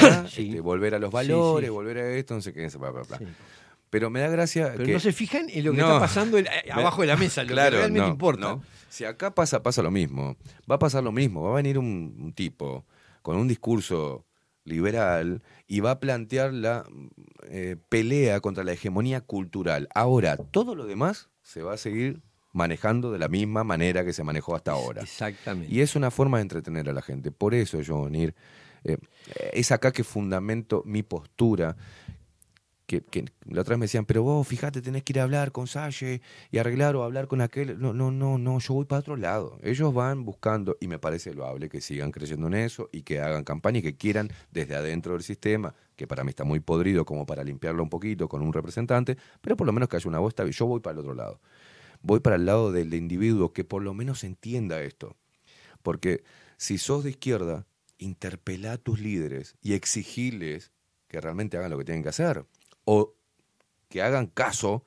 Este, 0.48 0.60
volver 0.60 0.94
a 0.94 0.98
los 0.98 1.10
Sí, 1.10 1.14
valores, 1.14 1.68
sí. 1.68 1.72
volver 1.74 1.98
a 1.98 2.10
esto, 2.14 2.34
no 2.34 2.40
sé 2.40 2.54
qué, 2.54 2.66
bla, 2.78 2.90
bla, 2.90 3.02
bla. 3.02 3.20
Pero 3.92 4.08
me 4.08 4.20
da 4.20 4.28
gracia. 4.28 4.72
Pero 4.72 4.86
que- 4.86 4.92
no 4.94 5.00
se 5.00 5.12
fijan 5.12 5.50
en 5.50 5.66
lo 5.66 5.72
que 5.72 5.76
No. 5.78 5.84
está 5.86 6.00
pasando 6.00 6.38
abajo 6.72 7.02
de 7.02 7.08
la 7.08 7.16
mesa, 7.18 7.42
lo 7.42 7.48
que 7.48 7.52
Claro, 7.52 7.76
realmente 7.76 8.00
no, 8.00 8.08
importa. 8.08 8.40
no. 8.40 8.62
Si 8.88 9.04
acá 9.04 9.34
pasa, 9.34 9.62
pasa 9.62 9.82
lo 9.82 9.90
mismo, 9.90 10.36
va 10.70 10.76
a 10.76 10.78
pasar 10.78 11.04
lo 11.04 11.12
mismo, 11.12 11.42
va 11.42 11.50
a 11.50 11.54
venir 11.56 11.76
un, 11.78 12.16
un 12.18 12.32
tipo 12.32 12.86
con 13.20 13.36
un 13.36 13.46
discurso 13.48 14.24
liberal 14.64 15.42
y 15.66 15.80
va 15.80 15.90
a 15.92 16.00
plantear 16.00 16.54
la 16.54 16.84
eh, 17.50 17.76
pelea 17.90 18.40
contra 18.40 18.64
la 18.64 18.72
hegemonía 18.72 19.20
cultural. 19.20 19.88
Ahora, 19.94 20.38
todo 20.38 20.74
lo 20.74 20.86
demás 20.86 21.28
se 21.42 21.62
va 21.62 21.74
a 21.74 21.76
seguir 21.76 22.22
manejando 22.52 23.12
de 23.12 23.18
la 23.18 23.28
misma 23.28 23.62
manera 23.62 24.04
que 24.06 24.12
se 24.14 24.24
manejó 24.24 24.56
hasta 24.56 24.72
ahora. 24.72 25.02
Exactamente. 25.02 25.74
Y 25.74 25.80
es 25.80 25.96
una 25.96 26.10
forma 26.10 26.38
de 26.38 26.42
entretener 26.42 26.88
a 26.88 26.92
la 26.94 27.02
gente. 27.02 27.30
Por 27.30 27.54
eso, 27.54 27.80
yo, 27.82 28.08
Nir, 28.08 28.34
eh, 28.84 28.96
es 29.52 29.70
acá 29.72 29.92
que 29.92 30.02
fundamento 30.04 30.82
mi 30.86 31.02
postura. 31.02 31.76
Que, 32.92 33.00
que 33.00 33.24
la 33.46 33.62
otra 33.62 33.72
vez 33.72 33.78
me 33.78 33.84
decían, 33.84 34.04
pero 34.04 34.22
vos, 34.22 34.46
fíjate, 34.46 34.82
tenés 34.82 35.02
que 35.02 35.14
ir 35.14 35.20
a 35.20 35.22
hablar 35.22 35.50
con 35.50 35.66
Salle 35.66 36.20
y 36.50 36.58
arreglar 36.58 36.94
o 36.94 37.04
hablar 37.04 37.26
con 37.26 37.40
aquel. 37.40 37.80
No, 37.80 37.94
no, 37.94 38.10
no, 38.10 38.36
no, 38.36 38.58
yo 38.58 38.74
voy 38.74 38.84
para 38.84 39.00
otro 39.00 39.16
lado. 39.16 39.58
Ellos 39.62 39.94
van 39.94 40.26
buscando, 40.26 40.76
y 40.78 40.88
me 40.88 40.98
parece 40.98 41.32
loable 41.32 41.70
que 41.70 41.80
sigan 41.80 42.12
creyendo 42.12 42.48
en 42.48 42.52
eso 42.52 42.90
y 42.92 43.00
que 43.00 43.20
hagan 43.20 43.44
campaña 43.44 43.78
y 43.78 43.82
que 43.82 43.96
quieran 43.96 44.30
desde 44.50 44.76
adentro 44.76 45.14
del 45.14 45.22
sistema, 45.22 45.74
que 45.96 46.06
para 46.06 46.22
mí 46.22 46.28
está 46.28 46.44
muy 46.44 46.60
podrido 46.60 47.06
como 47.06 47.24
para 47.24 47.42
limpiarlo 47.42 47.82
un 47.82 47.88
poquito 47.88 48.28
con 48.28 48.42
un 48.42 48.52
representante, 48.52 49.16
pero 49.40 49.56
por 49.56 49.66
lo 49.66 49.72
menos 49.72 49.88
que 49.88 49.96
haya 49.96 50.10
una 50.10 50.18
voz, 50.18 50.34
yo 50.34 50.66
voy 50.66 50.80
para 50.80 50.92
el 50.92 50.98
otro 50.98 51.14
lado. 51.14 51.40
Voy 52.02 52.20
para 52.20 52.36
el 52.36 52.44
lado 52.44 52.72
del 52.72 52.92
individuo 52.92 53.54
que 53.54 53.64
por 53.64 53.82
lo 53.82 53.94
menos 53.94 54.22
entienda 54.22 54.82
esto. 54.82 55.16
Porque 55.82 56.24
si 56.58 56.76
sos 56.76 57.04
de 57.04 57.10
izquierda, 57.10 57.66
interpelá 57.96 58.72
a 58.72 58.76
tus 58.76 59.00
líderes 59.00 59.56
y 59.62 59.72
exigiles 59.72 60.72
que 61.08 61.22
realmente 61.22 61.56
hagan 61.56 61.70
lo 61.70 61.78
que 61.78 61.84
tienen 61.84 62.02
que 62.02 62.10
hacer. 62.10 62.44
O 62.84 63.14
que 63.88 64.02
hagan 64.02 64.26
caso 64.26 64.84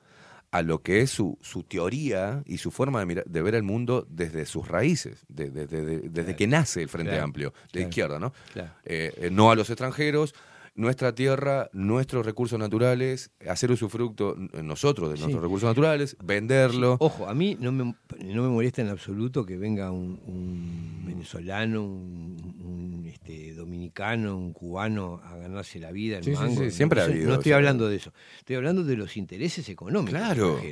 a 0.50 0.62
lo 0.62 0.82
que 0.82 1.00
es 1.02 1.10
su, 1.10 1.38
su 1.42 1.64
teoría 1.64 2.42
y 2.46 2.58
su 2.58 2.70
forma 2.70 3.00
de, 3.00 3.06
mirar- 3.06 3.24
de 3.26 3.42
ver 3.42 3.54
el 3.54 3.62
mundo 3.62 4.06
desde 4.08 4.46
sus 4.46 4.66
raíces, 4.68 5.24
de- 5.28 5.50
de- 5.50 5.66
de- 5.66 5.84
de- 5.84 6.08
desde 6.08 6.34
que 6.36 6.46
nace 6.46 6.82
el 6.82 6.88
Frente 6.88 7.10
Claro, 7.10 7.24
Amplio, 7.24 7.50
de 7.50 7.68
claro, 7.72 7.88
izquierda, 7.88 8.18
¿no? 8.18 8.32
claro. 8.52 8.70
Eh, 8.84 9.12
eh, 9.16 9.30
no 9.30 9.50
a 9.50 9.54
los 9.54 9.68
extranjeros, 9.70 10.34
nuestra 10.76 11.14
tierra, 11.14 11.68
nuestros 11.72 12.24
recursos 12.24 12.58
naturales, 12.58 13.30
hacer 13.48 13.70
usufructo 13.72 14.36
eh, 14.52 14.62
nosotros 14.62 15.10
de 15.10 15.16
Sí. 15.16 15.22
nuestros 15.22 15.42
recursos 15.42 15.68
naturales, 15.68 16.16
venderlo. 16.22 16.96
Ojo, 17.00 17.26
a 17.28 17.34
mí 17.34 17.56
no 17.60 17.72
me, 17.72 17.84
no 17.84 18.42
me 18.42 18.48
molesta 18.48 18.82
en 18.82 18.88
absoluto 18.88 19.44
que 19.44 19.56
venga 19.56 19.90
un, 19.90 20.20
un 20.26 21.02
venezolano, 21.06 21.82
un, 21.84 22.36
un, 22.64 23.06
este, 23.06 23.54
dominicano, 23.54 24.36
un 24.36 24.52
cubano 24.52 25.20
a 25.24 25.36
ganarse 25.36 25.78
la 25.78 25.90
vida 25.92 26.18
en 26.18 26.24
Sí, 26.24 26.30
sí, 26.34 26.36
mango. 26.36 26.62
sí, 26.64 26.70
siempre 26.70 27.00
ha 27.00 27.04
no, 27.04 27.08
sé, 27.08 27.12
habido 27.14 27.28
No 27.30 27.34
estoy 27.36 27.52
hablando 27.52 27.88
de 27.88 27.96
eso. 27.96 28.12
Estoy 28.38 28.56
hablando 28.56 28.84
de 28.84 28.96
los 28.96 29.16
intereses 29.16 29.68
económicos. 29.68 30.10
Claro. 30.20 30.60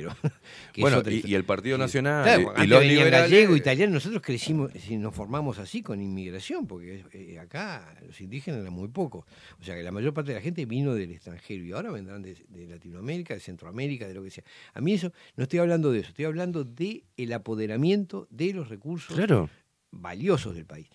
Bueno, 0.77 1.01
y, 1.09 1.31
y 1.31 1.35
el 1.35 1.45
Partido 1.45 1.77
Sí. 1.77 1.81
Nacional 1.81 2.23
Claro, 2.23 2.53
y- 2.57 2.63
y, 2.63 2.67
los 2.67 2.83
liberales. 2.83 3.31
gallego, 3.31 3.55
italiano, 3.55 3.93
nosotros 3.93 4.21
crecimos, 4.21 4.71
si 4.77 4.97
nos 4.97 5.15
formamos 5.15 5.57
así 5.57 5.81
con 5.81 6.01
inmigración, 6.01 6.67
porque 6.67 7.03
eh, 7.13 7.39
acá 7.39 7.95
los 8.05 8.19
indígenas 8.21 8.59
eran 8.61 8.73
muy 8.73 8.89
pocos. 8.89 9.25
O 9.59 9.63
sea 9.63 9.75
que 9.75 9.83
la 9.83 9.91
mayor 9.95 10.13
parte 10.13 10.31
de 10.31 10.35
la 10.35 10.41
gente 10.41 10.65
vino 10.65 10.93
del 10.93 11.11
extranjero 11.11 11.63
y 11.65 11.71
ahora 11.71 11.91
vendrán 11.91 12.21
de, 12.21 12.35
de 12.47 12.67
Latinoamérica, 12.67 13.33
de 13.33 13.39
Centroamérica, 13.39 14.07
de 14.07 14.13
lo 14.13 14.23
que 14.23 14.29
sea. 14.29 14.43
A 14.73 14.81
mí 14.81 14.93
eso, 14.93 15.11
no 15.35 15.43
estoy 15.43 15.59
hablando 15.59 15.91
de 15.91 15.99
eso, 16.01 16.09
estoy 16.09 16.25
hablando 16.25 16.63
de 16.63 17.03
el 17.17 17.33
apoderamiento 17.33 18.27
de 18.29 18.53
los 18.53 18.69
recursos 18.69 19.15
Claro. 19.15 19.49
valiosos 19.91 20.53
del 20.55 20.65
país. 20.65 20.87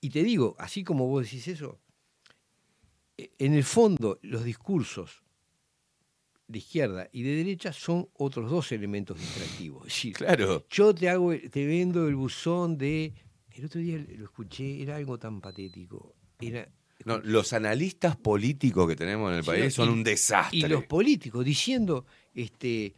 Y 0.00 0.10
te 0.10 0.22
digo, 0.24 0.56
así 0.58 0.82
como 0.82 1.06
vos 1.06 1.22
decís 1.24 1.46
eso, 1.48 1.78
eh, 3.16 3.30
en 3.38 3.54
el 3.54 3.62
fondo 3.64 4.18
los 4.22 4.42
discursos 4.44 5.22
de 6.48 6.58
izquierda 6.58 7.08
y 7.12 7.22
de 7.22 7.36
derecha 7.36 7.72
son 7.72 8.08
otros 8.14 8.50
dos 8.50 8.72
elementos 8.72 9.18
distractivos. 9.18 9.86
Es 9.86 9.94
decir, 9.94 10.12
Claro. 10.14 10.66
yo 10.68 10.94
te 10.94 11.08
hago, 11.08 11.32
te 11.38 11.66
vendo 11.66 12.08
el 12.08 12.14
buzón 12.16 12.76
de. 12.76 13.14
El 13.52 13.66
otro 13.66 13.80
día 13.80 13.98
lo 14.16 14.24
escuché, 14.24 14.82
era 14.82 14.96
algo 14.96 15.18
tan 15.18 15.40
patético. 15.40 16.14
Era 16.40 16.68
No, 17.04 17.18
los 17.18 17.52
analistas 17.52 18.16
políticos 18.16 18.88
que 18.88 18.96
tenemos 18.96 19.30
en 19.30 19.38
el 19.38 19.44
Sí, 19.44 19.50
país 19.50 19.74
son 19.74 19.88
y- 19.88 19.92
un 19.92 20.04
desastre. 20.04 20.58
Y 20.58 20.62
los 20.62 20.84
políticos 20.84 21.44
diciendo, 21.44 22.06
este, 22.34 22.94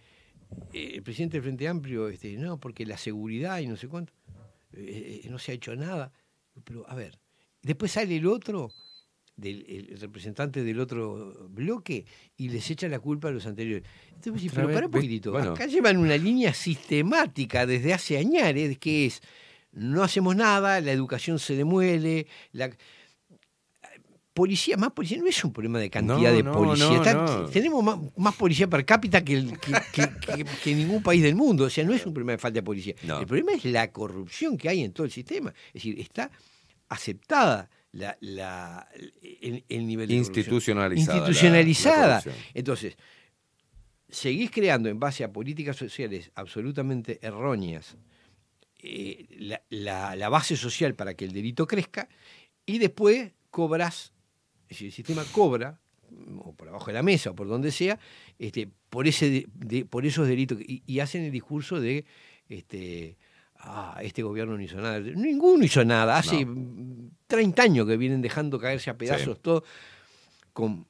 eh, 0.73 0.93
el 0.95 1.03
presidente 1.03 1.37
del 1.37 1.43
Frente 1.45 1.69
Amplio, 1.69 2.09
este, 2.09 2.37
no, 2.37 2.59
porque 2.59 2.85
la 2.87 2.97
seguridad 2.99 3.59
y 3.61 3.67
no 3.67 3.77
sé 3.77 3.89
cuánto, 3.89 4.13
eh, 4.73 5.23
eh, 5.25 5.29
no 5.31 5.39
se 5.39 5.53
ha 5.53 5.55
hecho 5.55 5.75
nada. 5.77 6.13
Pero, 6.65 6.89
a 6.89 6.95
ver, 6.95 7.19
después 7.63 7.93
sale 7.93 8.17
el 8.17 8.27
otro, 8.27 8.71
del, 9.37 9.65
el 9.91 9.99
representante 10.01 10.63
del 10.63 10.79
otro 10.79 11.49
bloque, 11.51 12.05
y 12.37 12.49
les 12.51 12.71
echa 12.71 12.87
la 12.89 13.01
culpa 13.01 13.29
a 13.29 13.31
los 13.33 13.47
anteriores. 13.47 13.85
Entonces, 14.15 14.49
Otra 14.51 14.63
pero 14.63 14.75
para 14.75 14.87
un 14.87 14.93
poquitito, 14.93 15.33
Bueno. 15.33 15.53
acá 15.53 15.67
llevan 15.67 15.97
una 15.97 16.17
línea 16.17 16.55
sistemática 16.55 17.67
desde 17.67 17.93
hace 17.93 18.17
años, 18.19 18.79
que 18.79 19.07
es, 19.07 19.21
no 19.73 20.05
hacemos 20.05 20.37
nada, 20.37 20.81
la 20.81 20.93
educación 20.93 21.41
se 21.41 21.57
demuele, 21.57 22.29
la, 22.53 22.71
policía, 24.35 24.77
más 24.77 24.91
policía, 24.93 25.19
no 25.19 25.27
es 25.29 25.45
un 25.45 25.53
problema 25.53 25.79
de 25.79 25.89
cantidad 25.89 26.31
No, 26.33 26.37
de 26.37 26.45
policía. 26.45 26.87
no, 26.89 26.95
está- 26.97 27.15
no. 27.15 27.45
Tenemos 27.49 27.83
más, 27.85 27.99
más 28.17 28.35
policía 28.35 28.69
per 28.69 28.85
cápita 28.85 29.25
que, 29.25 29.47
que, 29.61 29.73
que- 29.93 30.11
que- 30.37 30.45
que 30.45 30.75
ningún 30.75 31.03
país 31.03 31.23
del 31.23 31.37
mundo. 31.37 31.65
O 31.65 31.71
sea, 31.71 31.85
no 31.85 31.95
es 31.95 32.05
un 32.05 32.13
problema 32.13 32.33
de 32.33 32.39
falta 32.39 32.57
de 32.57 32.63
policía. 32.65 32.95
El 33.03 33.27
problema 33.27 33.53
es 33.53 33.65
la 33.65 33.91
corrupción 33.93 34.57
que 34.59 34.69
hay 34.69 34.83
en 34.83 34.93
todo 34.93 35.05
el 35.07 35.13
sistema. 35.13 35.55
Es 35.69 35.75
decir, 35.75 35.99
está 36.01 36.31
aceptada 36.89 37.71
la, 37.93 38.17
la- 38.21 38.89
el, 39.41 39.65
el 39.69 39.87
nivel 39.87 40.09
de. 40.09 40.15
Institucionalizada 40.15 41.15
la- 41.21 41.21
Institucionalizada. 41.29 42.23
la. 42.27 42.33
Entonces, 42.55 42.97
seguís 44.09 44.51
creando 44.51 44.89
en 44.89 44.99
base 44.99 45.23
a 45.25 45.33
políticas 45.33 45.77
sociales 45.77 46.31
absolutamente 46.35 47.19
erróneas 47.23 47.97
eh, 48.83 49.27
la- 49.71 50.15
la 50.17 50.29
base 50.29 50.57
social 50.57 50.95
para 50.95 51.15
que 51.15 51.25
el 51.25 51.33
delito 51.33 51.67
crezca 51.67 52.09
y 52.67 52.79
después 52.79 53.31
cobras, 53.51 54.13
decir, 54.75 54.87
el 54.89 54.93
sistema 54.93 55.25
cobra, 55.33 55.79
o 56.39 56.53
por 56.55 56.69
abajo 56.69 56.87
de 56.87 56.93
la 56.93 57.03
mesa 57.03 57.31
o 57.31 57.35
por 57.35 57.49
donde 57.49 57.73
sea, 57.73 57.99
este, 58.39 58.69
por, 58.91 59.07
ese 59.09 59.47
de- 59.55 59.85
por 59.85 60.05
esos 60.07 60.29
delitos 60.29 60.61
y, 60.61 60.83
y 60.87 61.01
hacen 61.01 61.25
el 61.25 61.33
discurso 61.33 61.81
de 61.81 62.05
este, 62.49 63.17
ah, 63.57 63.99
este 64.03 64.23
gobierno 64.23 64.57
no 64.57 64.63
hizo 64.63 64.77
nada. 64.77 65.01
Ninguno 65.01 65.65
hizo 65.65 65.85
nada. 65.85 66.19
Hace 66.19 66.47
30 67.27 67.63
años 67.63 67.87
que 67.87 67.97
vienen 67.97 68.21
dejando 68.23 68.59
caerse 68.59 68.91
a 68.91 68.99
pedazos 68.99 69.37
Sí. 69.37 69.43
todo 69.43 69.65
con 70.53 70.87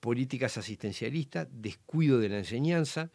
políticas 0.00 0.58
asistencialistas, 0.58 1.48
descuido 1.50 2.18
de 2.18 2.28
la 2.28 2.38
enseñanza, 2.38 3.10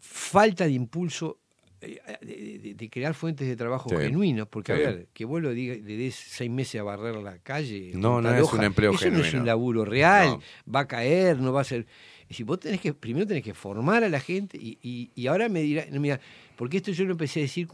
falta 0.00 0.64
de 0.64 0.72
impulso 0.72 1.38
de, 1.80 2.58
de- 2.62 2.74
de 2.74 2.90
crear 2.90 3.14
fuentes 3.14 3.46
de 3.46 3.56
trabajo 3.56 3.88
Sí. 3.90 3.96
genuinos, 3.96 4.48
porque 4.48 4.74
Sí. 4.76 4.82
a 4.82 4.86
ver, 4.90 5.06
que 5.12 5.24
vos 5.24 5.40
lo 5.40 5.50
digas, 5.52 5.78
le 5.78 5.96
des 5.96 6.14
seis 6.14 6.50
meses 6.50 6.80
a 6.80 6.84
barrer 6.84 7.16
la 7.16 7.38
calle. 7.38 7.92
No, 7.94 8.20
no 8.20 8.34
es 8.34 8.42
hoja, 8.42 8.56
un 8.58 8.64
empleo 8.64 8.92
eso 8.92 9.04
no 9.10 9.16
es 9.18 9.22
genuino. 9.26 9.40
un 9.40 9.46
laburo 9.46 9.84
real, 9.84 10.28
No. 10.28 10.40
va 10.72 10.80
a 10.80 10.88
caer, 10.88 11.38
no 11.38 11.52
va 11.52 11.60
a 11.60 11.64
ser. 11.64 11.86
Es 12.22 12.28
decir, 12.30 12.44
vos 12.46 12.60
tenés 12.60 12.80
que, 12.80 12.92
primero 12.92 13.26
tenés 13.26 13.42
que 13.42 13.54
formar 13.54 14.04
a 14.04 14.08
la 14.08 14.20
gente 14.20 14.58
y, 14.60 14.78
y- 14.82 15.10
y 15.14 15.26
ahora 15.28 15.48
me 15.48 15.60
dirá, 15.62 15.86
no, 15.90 16.00
mira, 16.00 16.20
porque 16.56 16.76
esto 16.78 16.90
yo 16.92 17.04
lo 17.04 17.12
empecé 17.12 17.40
a 17.40 17.42
decir, 17.42 17.68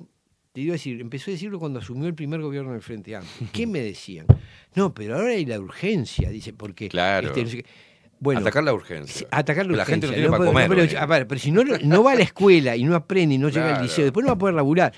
te 0.52 0.60
iba 0.60 0.73
a 0.73 0.74
decir, 0.74 1.00
empezó 1.00 1.31
a 1.31 1.33
decirlo 1.33 1.58
cuando 1.58 1.81
asumió 1.81 2.07
el 2.07 2.15
primer 2.15 2.41
gobierno 2.41 2.73
del 2.73 2.83
Frente 2.83 3.16
Amplio. 3.16 3.49
¿Qué 3.52 3.66
me 3.66 3.81
decían? 3.81 4.26
No, 4.76 4.94
pero 4.94 5.16
ahora 5.16 5.31
hay 5.31 5.44
la 5.47 5.58
urgencia, 5.58 6.31
dice, 6.31 6.52
porque 6.52 6.89
Claro. 6.89 7.28
este, 7.28 7.42
no 7.42 7.49
sé 7.49 7.57
qué. 7.62 7.66
Bueno, 8.20 8.41
Atacar 8.41 8.65
la 8.65 8.73
urgencia. 8.73 9.26
Atacar 9.31 9.67
la, 9.67 9.76
La 9.78 9.84
gente 9.84 10.07
no 10.07 10.12
urgencia, 10.12 10.31
tiene 10.31 10.31
para 10.31 10.51
comer, 10.51 10.68
pero, 10.68 11.26
ver, 11.28 11.39
si 11.39 11.51
no, 11.51 11.62
no 11.65 12.02
va 12.02 12.12
a 12.12 12.15
la 12.15 12.23
escuela 12.23 12.76
y 12.76 12.84
no 12.84 12.94
aprende 12.94 13.34
y 13.34 13.39
no 13.39 13.49
llega 13.49 13.76
al 13.76 13.83
liceo, 13.83 14.05
después 14.05 14.25
no 14.25 14.28
va 14.28 14.34
a 14.34 14.39
poder 14.39 14.55
laburar. 14.55 14.93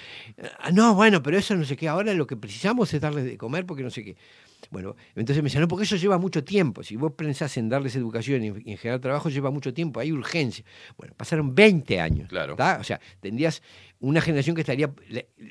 Ah, 0.61 0.71
No, 0.73 0.95
bueno, 0.95 1.23
pero 1.23 1.39
eso 1.39 1.55
no 1.57 1.65
sé 1.65 1.77
qué. 1.77 1.89
Ahora 1.89 2.13
lo 2.15 2.27
que 2.27 2.37
precisamos 2.37 2.93
es 2.95 3.01
darles 3.01 3.25
de 3.25 3.37
comer 3.37 3.67
porque 3.67 3.83
no 3.83 3.91
sé 3.91 4.05
qué. 4.05 4.17
Bueno, 4.71 4.97
entonces 5.15 5.43
me 5.43 5.49
decían, 5.49 5.63
no, 5.63 5.69
porque 5.69 5.85
eso 5.85 5.97
lleva 5.97 6.19
mucho 6.19 6.43
tiempo. 6.43 6.83
Si 6.83 6.97
vos 6.97 7.13
pensás 7.13 7.57
en 7.57 7.69
darles 7.69 7.95
educación 7.95 8.43
y 8.43 8.47
en, 8.49 8.79
generar 8.79 9.01
trabajo, 9.01 9.29
lleva 9.29 9.51
mucho 9.51 9.73
tiempo, 9.73 10.01
hay 10.01 10.11
urgencia. 10.13 10.65
Bueno, 10.97 11.15
pasaron 11.17 11.55
20 11.55 12.01
años. 12.01 12.29
Claro. 12.29 12.57
¿tá? 12.57 12.79
O 12.81 12.85
sea, 12.85 13.01
tendrías 13.21 13.63
una 14.01 14.21
generación 14.21 14.57
que 14.57 14.63
estaría, 14.63 14.91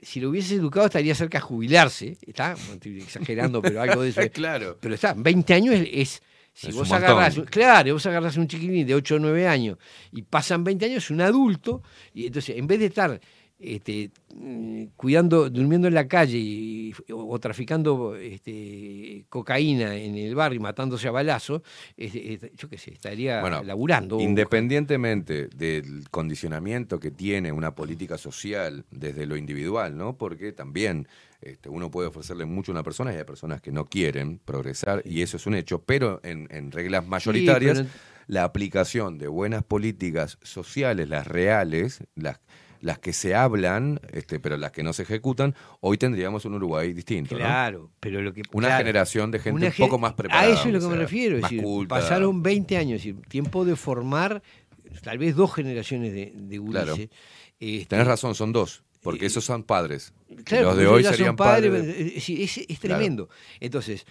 si 0.02 0.20
lo 0.20 0.30
hubieses 0.30 0.54
educado, 0.54 0.88
estaría 0.88 1.16
cerca 1.16 1.38
de 1.38 1.44
jubilarse. 1.44 2.18
¿Está? 2.26 2.56
No 2.68 2.74
estoy 2.74 2.98
exagerando, 2.98 3.62
pero 3.62 3.82
algo 3.82 4.02
de 4.02 4.10
eso. 4.10 4.22
Claro. 4.34 4.78
Pero 4.82 4.96
está, 4.96 5.14
20 5.14 5.54
años 5.54 5.76
es. 5.76 5.88
es- 5.92 6.22
si 6.56 6.70
Es 6.70 6.76
vos 6.76 6.90
agarrás, 6.92 7.38
claro, 7.52 7.94
vos 7.94 8.06
agarrás 8.06 8.38
un 8.38 8.48
chiquilín 8.48 8.88
de 8.88 8.96
8 8.96 9.16
o 9.16 9.20
9 9.20 9.46
años 9.48 9.78
y 10.12 10.22
pasan 10.22 10.64
20 10.64 10.86
años, 10.86 11.04
es 11.04 11.12
un 11.12 11.20
adulto, 11.22 11.84
y 12.14 12.28
entonces 12.28 12.56
en 12.58 12.66
vez 12.66 12.80
de 12.80 12.86
estar 12.86 13.20
este, 13.58 14.12
mm, 14.36 14.84
cuidando, 14.98 15.50
durmiendo 15.50 15.88
en 15.88 15.94
la 15.94 16.08
calle 16.10 16.38
y- 16.38 16.94
o, 17.12 17.34
o 17.34 17.40
traficando 17.40 18.16
este, 18.16 19.26
cocaína 19.30 19.96
en 19.96 20.16
el 20.18 20.36
barrio 20.36 20.58
y 20.58 20.62
matándose 20.62 21.08
a 21.08 21.12
balazo, 21.12 21.64
este, 21.96 22.34
este, 22.34 22.52
yo 22.58 22.68
qué 22.70 22.78
sé, 22.78 22.92
estaría 22.94 23.40
Bueno, 23.42 23.64
laburando. 23.64 24.20
Independientemente 24.20 25.48
del 25.48 26.10
condicionamiento 26.10 27.00
que 27.00 27.12
tiene 27.12 27.52
una 27.52 27.76
política 27.76 28.18
social 28.18 28.86
desde 28.92 29.26
lo 29.26 29.38
individual, 29.38 29.96
¿no? 29.98 30.18
Porque 30.18 30.52
también 30.52 31.08
este, 31.42 31.70
uno 31.70 31.92
puede 31.92 32.08
ofrecerle 32.08 32.46
mucho 32.46 32.72
a 32.72 32.74
una 32.74 32.84
persona 32.84 33.14
y 33.14 33.18
hay 33.18 33.24
personas 33.24 33.62
que 33.62 33.72
no 33.72 33.86
quieren 33.86 34.40
progresar 34.40 35.02
y 35.06 35.22
eso 35.22 35.38
es 35.38 35.46
un 35.46 35.56
hecho, 35.56 35.82
pero 35.84 36.20
en, 36.24 36.48
en 36.52 36.72
reglas 36.72 37.06
mayoritarias, 37.08 37.80
pero- 37.80 37.90
la 38.28 38.44
aplicación 38.44 39.20
de 39.20 39.28
buenas 39.28 39.64
políticas 39.64 40.40
sociales, 40.42 41.08
las 41.10 41.28
reales, 41.28 42.00
las 42.16 42.40
las 42.82 43.00
que 43.00 43.14
se 43.14 43.34
hablan, 43.34 44.00
este, 44.12 44.40
pero 44.40 44.58
las 44.58 44.72
que 44.72 44.84
no 44.84 44.94
se 44.94 45.04
ejecutan, 45.04 45.56
hoy 45.80 45.98
tendríamos 45.98 46.46
un 46.46 46.54
Uruguay 46.56 46.94
distinto. 46.94 47.34
¿no? 47.34 47.40
Claro, 47.40 47.90
pero 48.00 48.22
lo 48.22 48.32
que. 48.32 48.44
Una 48.52 48.68
claro, 48.68 48.84
generación 48.84 49.32
de 49.32 49.40
gente 49.40 49.68
un 49.68 49.74
poco 49.74 49.98
más 49.98 50.14
preparada. 50.14 50.46
A 50.48 50.54
eso 50.54 50.68
es 50.68 50.74
lo 50.74 50.80
que 50.80 50.88
me 50.88 50.96
refiero. 50.98 51.36
Es 51.38 51.44
decir, 51.44 51.64
culta. 51.64 51.96
pasaron 51.96 52.44
20 52.44 52.78
años, 52.78 52.98
es 53.00 53.06
decir, 53.06 53.28
tiempo 53.28 53.66
de 53.66 53.76
formar 53.76 54.44
tal 55.02 55.18
vez 55.18 55.36
dos 55.36 55.54
generaciones 55.54 56.14
de, 56.14 56.34
de 56.36 56.62
Claro. 56.64 56.92
gurises. 56.94 57.10
Este, 57.60 57.86
Tenés 57.88 58.06
razón, 58.06 58.36
son 58.36 58.52
dos, 58.52 58.84
porque 59.06 59.26
esos 59.28 59.46
son 59.46 59.64
padres. 59.64 60.14
Claro, 60.44 60.66
los 60.70 60.78
de 60.78 60.88
hoy 60.88 61.04
serían 61.06 61.36
padres, 61.38 61.72
padres. 61.72 61.96
es, 61.98 62.14
decir, 62.16 62.42
es- 62.42 62.58
es 62.58 62.80
Claro. 62.80 62.98
tremendo. 62.98 63.30
Entonces, 63.62 64.06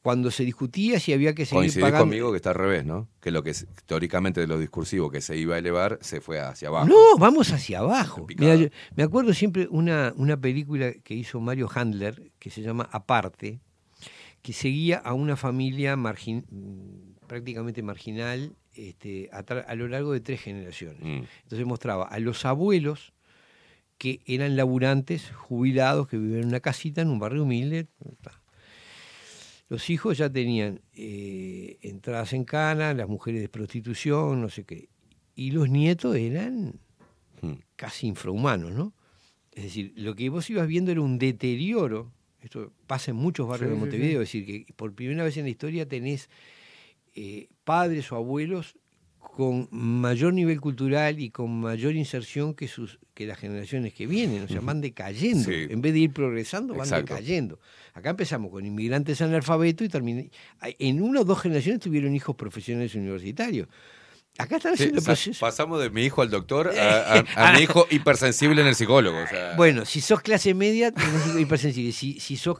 cuando 0.00 0.30
se 0.30 0.44
discutía 0.44 0.98
si 1.00 1.12
había 1.12 1.34
que 1.34 1.44
seguir 1.44 1.60
Coincidís 1.62 1.82
pagando. 1.84 2.04
conmigo 2.04 2.30
que 2.30 2.36
está 2.36 2.50
al 2.50 2.54
revés, 2.56 2.86
¿no? 2.86 3.08
Que 3.20 3.30
lo 3.30 3.42
que 3.42 3.52
teóricamente 3.84 4.40
de 4.40 4.46
lo 4.46 4.58
discursivo 4.58 5.10
que 5.10 5.20
se 5.20 5.36
iba 5.36 5.56
a 5.56 5.58
elevar 5.58 5.98
se 6.00 6.20
fue 6.22 6.40
hacia 6.40 6.68
abajo. 6.68 6.86
No, 6.88 7.18
vamos 7.18 7.52
hacia 7.52 7.80
abajo. 7.80 8.24
Picada. 8.26 8.54
Mira, 8.56 8.68
yo- 8.70 8.74
me 8.96 9.02
acuerdo 9.02 9.34
siempre 9.34 9.66
una, 9.70 10.14
una 10.16 10.40
película 10.40 10.92
que 10.94 11.14
hizo 11.14 11.40
Mario 11.40 11.68
Handler, 11.74 12.30
que 12.38 12.48
se 12.50 12.62
llama 12.62 12.88
Aparte, 12.92 13.58
que 14.40 14.52
seguía 14.54 14.98
a 14.98 15.12
una 15.14 15.36
familia 15.36 15.96
margin- 15.96 16.44
prácticamente 17.26 17.82
marginal 17.82 18.54
este, 18.74 19.28
a 19.32 19.74
lo 19.74 19.88
largo 19.88 20.12
de 20.12 20.20
tres 20.20 20.40
generaciones. 20.40 21.00
Mm. 21.02 21.24
Entonces 21.42 21.66
mostraba 21.66 22.04
a 22.06 22.18
los 22.20 22.44
abuelos 22.46 23.12
que 23.98 24.20
eran 24.26 24.56
laburantes, 24.56 25.30
jubilados, 25.34 26.08
que 26.08 26.16
vivían 26.18 26.42
en 26.42 26.48
una 26.48 26.60
casita 26.60 27.02
en 27.02 27.08
un 27.08 27.18
barrio 27.18 27.42
humilde. 27.42 27.86
Los 29.68 29.90
hijos 29.90 30.16
ya 30.16 30.30
tenían 30.30 30.80
eh, 30.94 31.76
entradas 31.82 32.32
en 32.32 32.44
cana, 32.44 32.94
las 32.94 33.08
mujeres 33.08 33.42
de 33.42 33.48
prostitución, 33.50 34.40
no 34.40 34.48
sé 34.48 34.64
qué. 34.64 34.88
Y 35.34 35.50
los 35.50 35.68
nietos 35.68 36.16
eran 36.16 36.74
Mm. 37.40 37.52
casi 37.76 38.08
infrahumanos, 38.08 38.72
¿no? 38.72 38.92
Es 39.52 39.62
decir, 39.64 39.92
lo 39.94 40.16
que 40.16 40.28
vos 40.28 40.50
ibas 40.50 40.66
viendo 40.66 40.90
era 40.90 41.00
un 41.02 41.18
deterioro. 41.20 42.10
Esto 42.42 42.72
pasa 42.88 43.12
en 43.12 43.16
muchos 43.16 43.46
barrios 43.46 43.68
Sí, 43.68 43.70
de 43.70 43.76
sí, 43.76 43.80
Montevideo, 43.80 44.24
sí. 44.26 44.38
es 44.38 44.46
decir, 44.46 44.66
que 44.66 44.72
por 44.72 44.92
primera 44.92 45.22
vez 45.22 45.36
en 45.36 45.44
la 45.44 45.50
historia 45.50 45.86
tenés 45.88 46.30
eh, 47.14 47.46
padres 47.62 48.10
o 48.10 48.16
abuelos 48.16 48.76
con 49.38 49.68
mayor 49.70 50.32
nivel 50.34 50.60
cultural 50.60 51.20
y 51.20 51.30
con 51.30 51.60
mayor 51.60 51.94
inserción 51.94 52.54
que 52.54 52.66
sus 52.66 52.98
que 53.14 53.24
las 53.24 53.38
generaciones 53.38 53.94
que 53.94 54.08
vienen, 54.08 54.42
o 54.42 54.48
sea, 54.48 54.58
van 54.60 54.80
decayendo. 54.80 55.44
Sí. 55.48 55.66
En 55.70 55.80
vez 55.80 55.92
de 55.92 56.00
ir 56.00 56.12
progresando, 56.12 56.74
van 56.74 56.88
Exacto. 56.88 57.14
decayendo. 57.14 57.60
Acá 57.94 58.10
empezamos 58.10 58.50
con 58.50 58.66
inmigrantes 58.66 59.20
analfabetos 59.22 59.84
y 59.86 59.88
terminé. 59.88 60.30
En 60.80 61.00
una 61.00 61.20
o 61.20 61.24
dos 61.24 61.40
generaciones 61.40 61.80
tuvieron 61.80 62.16
hijos 62.16 62.34
profesionales 62.34 62.96
universitarios. 62.96 63.68
Acá 64.38 64.56
están 64.56 64.76
Sí, 64.76 64.82
haciendo 64.84 65.00
sa- 65.02 65.06
procesos. 65.06 65.38
pasamos 65.38 65.80
de 65.80 65.90
mi 65.90 66.02
hijo 66.04 66.22
al 66.22 66.30
doctor 66.30 66.72
a, 66.76 67.14
a- 67.20 67.24
a 67.50 67.52
mi 67.56 67.62
hijo 67.62 67.86
hipersensible 67.90 68.60
en 68.62 68.66
el 68.68 68.74
psicólogo. 68.74 69.18
o 69.22 69.26
sea, 69.28 69.54
Bueno, 69.56 69.84
si 69.84 70.00
sos 70.00 70.20
clase 70.20 70.52
media, 70.54 70.90
tenés 70.92 71.36
hipersensible. 71.40 71.92
Si, 71.92 72.18
si 72.18 72.36
sos 72.36 72.58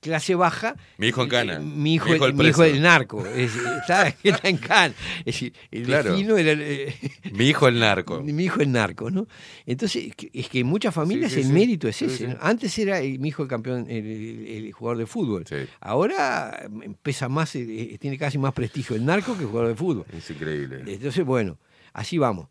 clase 0.00 0.34
baja. 0.34 0.76
Mi 0.96 1.08
hijo 1.08 1.22
en 1.24 1.28
cana. 1.28 1.54
eh, 1.56 1.58
Mi 1.60 1.94
hijo, 1.94 2.08
Mi 2.08 2.14
hijo 2.16 2.26
el 2.26 2.34
mi 2.34 2.46
hijo 2.46 2.64
el 2.64 2.80
narco. 2.82 3.26
Es- 3.26 3.56
está, 3.56 4.08
está 4.22 4.48
en 4.48 4.56
cana. 4.58 4.94
Es 5.20 5.24
decir, 5.26 5.52
el 5.70 5.82
Claro. 5.84 6.12
vecino 6.12 6.36
era. 6.36 6.52
eh, 6.52 6.94
mi 7.32 7.46
hijo 7.48 7.68
el 7.68 7.78
narco. 7.80 8.20
Mi 8.22 8.44
hijo 8.44 8.60
es 8.60 8.68
narco, 8.68 9.10
¿no? 9.10 9.26
Entonces, 9.66 10.12
es 10.32 10.48
que 10.48 10.60
en 10.60 10.66
muchas 10.66 10.94
familias 10.94 11.30
Sí, 11.32 11.36
sí, 11.36 11.40
el 11.42 11.46
sí. 11.48 11.52
mérito 11.52 11.88
es 11.88 12.00
ese. 12.02 12.36
Antes 12.40 12.78
era 12.78 13.00
eh, 13.00 13.18
mi 13.18 13.28
hijo 13.28 13.42
el 13.42 13.48
campeón, 13.48 13.86
el, 13.88 14.06
el- 14.06 14.46
el 14.66 14.72
jugador 14.72 14.98
de 14.98 15.06
fútbol. 15.06 15.44
Ahora 15.80 16.60
eh, 16.62 16.90
pesa 17.02 17.28
más, 17.28 17.54
eh, 17.56 17.66
eh, 17.94 17.98
tiene 17.98 18.18
casi 18.18 18.38
más 18.38 18.52
prestigio 18.52 18.94
el 18.96 19.04
narco 19.04 19.34
que 19.36 19.42
el 19.42 19.48
jugador 19.48 19.70
de 19.70 19.76
fútbol. 19.76 20.04
Es 20.16 20.30
increíble. 20.30 20.82
Entonces, 20.86 21.24
bueno, 21.24 21.58
así 21.92 22.18
vamos. 22.18 22.48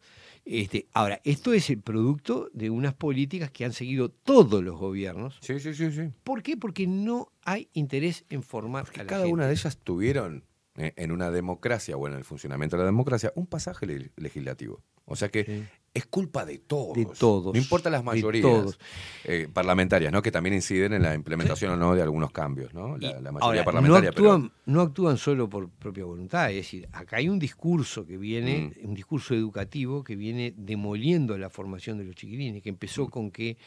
Este, 0.50 0.88
ahora, 0.94 1.20
esto 1.26 1.52
es 1.54 1.70
el 1.70 1.82
producto 1.82 2.50
de 2.54 2.70
unas 2.70 2.94
políticas 2.94 3.52
que 3.52 3.66
han 3.66 3.74
seguido 3.74 4.10
todos 4.10 4.64
los 4.64 4.78
gobiernos. 4.80 5.38
Sí, 5.42 5.60
sí, 5.60 5.74
sí, 5.74 5.92
sí. 5.92 6.10
¿Por 6.24 6.42
qué? 6.42 6.56
Porque 6.58 6.88
no 6.88 7.32
hay 7.44 7.70
interés 7.74 8.24
en 8.30 8.44
formar 8.44 8.86
a 8.86 8.98
la 8.98 9.06
Cada 9.06 9.22
gente. 9.24 9.34
una 9.34 9.48
de 9.48 9.54
ellas 9.54 9.78
tuvieron 9.84 10.46
eh, 10.78 10.94
en 10.96 11.12
una 11.12 11.32
democracia 11.32 11.98
o 11.98 12.08
en 12.08 12.14
el 12.14 12.24
funcionamiento 12.24 12.78
de 12.78 12.84
la 12.84 12.86
democracia 12.88 13.34
un 13.36 13.48
pasaje 13.48 13.86
le- 13.86 14.12
legislativo. 14.16 14.82
O 15.06 15.16
sea 15.16 15.30
que 15.30 15.66
es 15.98 16.06
culpa 16.06 16.46
de 16.46 16.60
todos. 16.60 16.96
De 16.96 17.06
todos, 17.06 17.54
No 17.54 17.60
importa 17.60 17.90
las 17.90 18.04
mayorías 18.04 18.42
todos. 18.44 18.80
eh, 19.26 19.48
parlamentarias, 19.52 20.12
¿no? 20.12 20.22
Que 20.22 20.32
también 20.32 20.54
inciden 20.56 20.94
en 20.94 21.02
la 21.04 21.14
implementación 21.16 21.72
o 21.74 21.78
no 21.78 21.96
de 21.96 22.02
algunos 22.02 22.32
cambios, 22.32 22.74
¿no? 22.74 22.98
La, 22.98 23.20
la 23.20 23.32
mayoría 23.32 23.40
Ahora, 23.42 23.60
no 23.62 23.66
parlamentaria, 23.66 24.12
pero- 24.12 24.32
actúan, 24.34 24.52
no 24.66 24.82
actúan 24.82 25.18
solo 25.18 25.50
por 25.50 25.70
propia 25.70 26.06
voluntad, 26.06 26.50
es 26.52 26.58
decir, 26.58 26.88
acá 26.92 27.18
hay 27.18 27.30
un 27.30 27.40
discurso 27.40 28.06
que 28.06 28.18
viene, 28.18 28.72
Mm. 28.82 28.88
un 28.90 28.94
discurso 28.96 29.34
educativo 29.36 30.04
que 30.04 30.16
viene 30.16 30.54
demoliendo 30.58 31.38
la 31.38 31.50
formación 31.50 31.98
de 31.98 32.06
los 32.06 32.16
chiquilines, 32.16 32.62
que 32.64 32.70
empezó 32.70 33.10
con 33.10 33.32
que, 33.32 33.58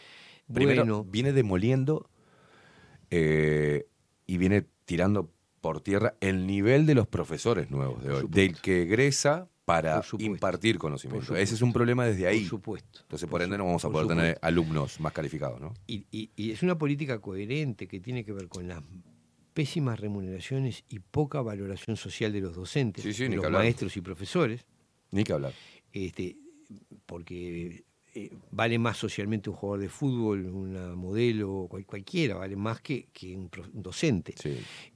Mm. 0.48 0.52
Primero, 0.54 0.80
bueno, 0.82 1.04
viene 1.04 1.32
demoliendo 1.32 2.08
eh, 3.10 3.86
y 4.26 4.36
viene 4.38 4.64
tirando 4.84 5.30
por 5.60 5.80
tierra 5.80 6.14
el 6.20 6.46
nivel 6.46 6.86
de 6.86 6.94
los 6.94 7.06
profesores 7.06 7.70
nuevos 7.70 8.02
de 8.02 8.12
hoy, 8.12 8.26
del 8.28 8.60
que 8.60 8.82
egresa 8.82 9.48
para 9.70 10.02
impartir 10.18 10.78
conocimiento. 10.78 11.36
Ese 11.36 11.54
es 11.54 11.62
un 11.62 11.72
problema 11.72 12.04
desde 12.06 12.26
ahí. 12.26 12.40
Por 12.40 12.48
supuesto. 12.48 13.00
Entonces, 13.02 13.28
por 13.28 13.42
ende, 13.42 13.56
no 13.58 13.64
vamos 13.66 13.84
a 13.84 13.90
poder 13.90 14.08
tener 14.08 14.38
alumnos 14.42 14.98
más 15.00 15.12
calificados, 15.12 15.60
¿no? 15.60 15.72
y, 15.86 16.04
y- 16.10 16.30
y 16.36 16.50
es 16.50 16.62
una 16.62 16.76
política 16.78 17.20
coherente 17.20 17.86
que 17.86 18.00
tiene 18.00 18.24
que 18.24 18.32
ver 18.32 18.48
con 18.48 18.66
las 18.68 18.82
pésimas 19.54 19.98
remuneraciones 20.00 20.84
y 20.88 21.00
poca 21.00 21.42
valoración 21.42 21.96
social 21.96 22.32
de 22.32 22.40
los 22.40 22.54
docentes, 22.54 23.02
Sí, 23.04 23.12
sí, 23.12 23.24
de 23.28 23.36
los 23.36 23.44
hablar. 23.44 23.62
maestros 23.62 23.96
y 23.96 24.00
profesores. 24.00 24.64
Ni 25.10 25.24
que 25.24 25.32
hablar. 25.32 25.52
este, 25.92 26.36
porque 27.06 27.84
eh, 28.14 28.30
vale 28.50 28.78
más 28.78 28.96
socialmente 28.96 29.50
un 29.50 29.56
jugador 29.56 29.80
de 29.80 29.88
fútbol, 29.88 30.46
una 30.46 30.94
modelo, 30.96 31.66
cual- 31.68 31.86
cualquiera, 31.86 32.36
vale 32.36 32.56
más 32.56 32.80
que, 32.80 33.08
que 33.12 33.36
un, 33.36 33.50
docente. 33.72 34.34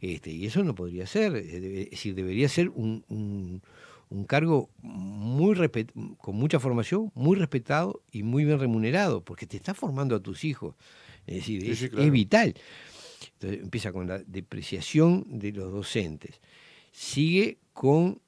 Este, 0.01 0.31
y 0.33 0.47
eso 0.47 0.63
no 0.65 0.75
podría 0.75 1.07
ser, 1.07 1.37
es 1.37 1.63
decir, 1.91 2.15
debería 2.15 2.49
ser 2.49 2.69
un, 2.71 3.05
un- 3.09 3.63
un 4.11 4.25
cargo 4.25 4.71
muy 4.83 5.55
con 6.19 6.37
mucha 6.37 6.61
formación, 6.61 7.11
muy 7.15 7.37
respetado 7.37 8.03
y 8.13 8.23
muy 8.23 8.45
bien 8.45 8.59
remunerado, 8.59 9.23
porque 9.25 9.47
te 9.47 9.57
está 9.57 9.75
formando 9.75 10.15
a 10.17 10.21
tus 10.21 10.45
hijos. 10.45 10.75
Es 11.27 11.37
decir, 11.37 11.63
Sí, 11.63 11.71
es, 11.71 11.79
sí, 11.79 11.89
claro. 11.89 12.05
es 12.05 12.11
vital. 12.13 12.55
Entonces 13.35 13.63
empieza 13.63 13.93
con 13.93 14.07
la 14.07 14.19
depreciación 14.19 15.25
de 15.39 15.53
los 15.53 15.73
docentes. 15.73 16.41
Sigue 16.93 17.59
con 17.73 18.21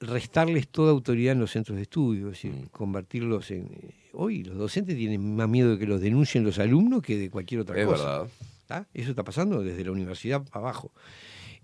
restarles 0.00 0.68
toda 0.68 0.92
autoridad 0.92 1.32
en 1.32 1.40
los 1.40 1.50
centros 1.50 1.76
de 1.76 1.82
estudio, 1.82 2.26
es 2.28 2.34
decir, 2.34 2.52
Mm. 2.52 2.66
convertirlos 2.70 3.50
en... 3.50 3.64
eh, 3.72 3.94
Hoy 4.12 4.42
los 4.44 4.56
docentes 4.56 4.96
tienen 4.96 5.36
más 5.36 5.48
miedo 5.48 5.72
de 5.72 5.78
que 5.78 5.86
los 5.86 6.00
denuncien 6.00 6.42
los 6.44 6.58
alumnos 6.58 7.02
que 7.02 7.16
de 7.16 7.30
cualquier 7.30 7.60
otra 7.60 7.78
Es 7.78 7.86
cosa. 7.86 8.28
verdad. 8.68 8.86
Eso 8.94 9.10
está 9.10 9.22
pasando 9.24 9.62
desde 9.62 9.84
la 9.84 9.92
universidad 9.92 10.44
abajo. 10.52 10.92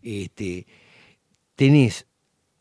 Este, 0.03 0.67
tenés 1.57 2.07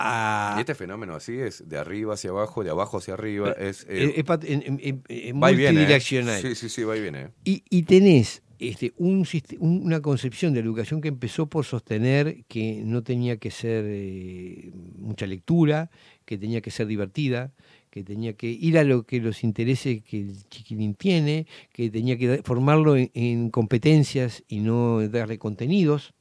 a... 0.03 0.55
Y 0.57 0.59
este 0.61 0.75
fenómeno 0.75 1.15
así 1.15 1.33
es 1.37 1.67
de 1.67 1.77
arriba 1.77 2.13
hacia 2.15 2.31
abajo, 2.31 2.63
de 2.63 2.69
abajo 2.69 2.97
hacia 2.97 3.13
arriba, 3.13 3.51
es... 3.53 3.85
eh, 3.89 4.13
es- 4.17 4.17
es 4.19 5.03
viene, 5.09 5.29
¿eh? 5.29 5.33
multidireccional. 5.33 6.41
Sí, 6.41 6.55
sí, 6.55 6.69
sí, 6.69 6.83
va 6.83 6.97
y 6.97 7.01
viene. 7.01 7.29
Y, 7.45 7.63
y 7.69 7.83
tenés 7.83 8.41
este, 8.59 8.93
un, 8.97 9.25
una 9.59 10.01
concepción 10.01 10.53
de 10.53 10.59
la 10.61 10.65
educación 10.67 11.01
que 11.01 11.07
empezó 11.09 11.47
por 11.47 11.65
sostener 11.65 12.43
que 12.47 12.81
no 12.85 13.01
tenía 13.03 13.37
que 13.37 13.51
ser 13.51 13.85
eh, 13.87 14.71
mucha 14.97 15.25
lectura, 15.25 15.89
que 16.25 16.37
tenía 16.37 16.61
que 16.61 16.71
ser 16.71 16.87
divertida, 16.87 17.51
que 17.89 18.03
tenía 18.03 18.33
que 18.33 18.47
ir 18.47 18.77
a 18.77 18.83
lo 18.83 19.03
que 19.03 19.19
los 19.19 19.43
intereses 19.43 20.01
que 20.03 20.19
el 20.21 20.49
chiquilín 20.49 20.95
tiene, 20.95 21.45
que 21.71 21.89
tenía 21.89 22.17
que 22.17 22.41
formarlo 22.43 22.95
en, 22.95 23.11
en 23.13 23.49
competencias 23.49 24.43
y 24.47 24.59
no 24.59 25.07
darle 25.09 25.37
contenidos. 25.37 26.13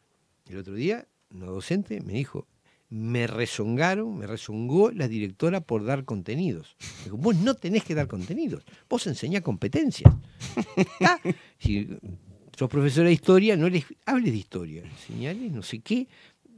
El 0.51 0.59
otro 0.59 0.75
día, 0.75 1.07
una 1.31 1.47
docente 1.47 2.01
me 2.03 2.13
dijo, 2.15 2.47
me 2.93 3.27
rezongaron, 3.27 4.19
me 4.19 4.27
rezongó 4.27 4.91
la 4.91 5.09
directora 5.09 5.63
por 5.63 5.83
dar 5.83 6.05
contenidos. 6.05 6.77
Vos 7.11 7.35
no 7.37 7.55
tenés 7.55 7.85
que 7.85 7.95
dar 7.95 8.07
contenidos, 8.07 8.65
vos 8.87 9.07
enseñás 9.07 9.41
competencias. 9.41 10.13
¿Está? 10.77 11.19
Si 11.59 11.89
sos 12.55 12.69
profesora 12.69 13.07
de 13.07 13.15
historia, 13.15 13.57
no 13.57 13.71
les 13.71 13.87
hables 14.05 14.33
de 14.33 14.39
historia, 14.39 14.83
enseñales 14.85 15.51
no 15.51 15.63
sé 15.63 15.79
qué, 15.79 16.07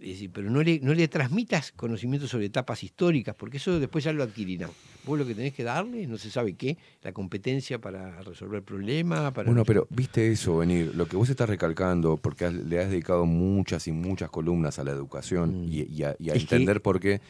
es 0.05 0.17
decir, 0.17 0.31
pero 0.33 0.51
no 0.51 0.63
le, 0.63 0.81
no 0.81 0.93
le 0.93 1.09
transmitas 1.09 1.73
conocimientos 1.73 2.31
sobre 2.31 2.47
etapas 2.47 2.83
históricas, 2.85 3.35
porque 3.35 3.57
eso 3.57 3.81
después 3.81 4.05
ya 4.05 4.13
lo 4.13 4.23
adquirirán. 4.23 4.71
Vos 5.07 5.19
lo 5.19 5.27
que 5.27 5.35
tenés 5.35 5.55
que 5.55 5.65
darle, 5.65 6.07
no 6.07 6.19
se 6.19 6.31
sabe 6.31 6.55
qué, 6.55 6.77
la 7.03 7.13
competencia 7.13 7.79
para 7.81 8.21
resolver 8.23 8.63
problemas, 8.63 9.33
para... 9.33 9.47
Bueno, 9.49 9.65
pero 9.65 9.87
viste 9.91 10.31
eso 10.31 10.59
venir, 10.59 10.95
lo 10.95 11.07
que 11.07 11.17
vos 11.17 11.29
estás 11.31 11.49
recalcando, 11.49 12.17
porque 12.19 12.45
has- 12.45 12.53
le 12.55 12.81
has 12.81 12.91
dedicado 12.91 13.25
muchas 13.25 13.87
y 13.89 13.93
muchas 13.93 14.31
columnas 14.31 14.79
a 14.79 14.85
la 14.85 14.91
educación 14.93 15.65
y, 15.71 15.83
y 15.91 16.03
a, 16.05 16.15
y 16.19 16.31
a 16.31 16.35
Mm. 16.35 16.37
Es 16.37 16.45
que- 16.47 16.55
entender 16.57 16.83
por 16.83 17.01
qué, 17.01 17.21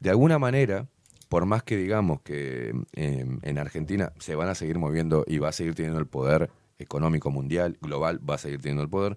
de 0.00 0.10
alguna 0.10 0.38
manera, 0.38 0.86
por 1.28 1.46
más 1.46 1.62
que 1.62 1.76
digamos 1.76 2.20
que 2.22 2.72
eh, 2.94 3.26
en 3.42 3.58
Argentina 3.58 4.12
se 4.18 4.34
van 4.34 4.48
a 4.48 4.54
seguir 4.54 4.78
moviendo 4.78 5.24
y 5.26 5.38
va 5.38 5.50
a 5.50 5.52
seguir 5.52 5.74
teniendo 5.74 6.00
el 6.00 6.06
poder 6.06 6.50
económico 6.80 7.30
mundial, 7.30 7.76
global, 7.80 8.18
va 8.28 8.34
a 8.36 8.38
seguir 8.38 8.60
teniendo 8.60 8.82
el 8.82 8.88
poder, 8.88 9.16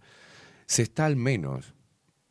se 0.65 0.81
está 0.83 1.05
al 1.05 1.15
menos 1.15 1.73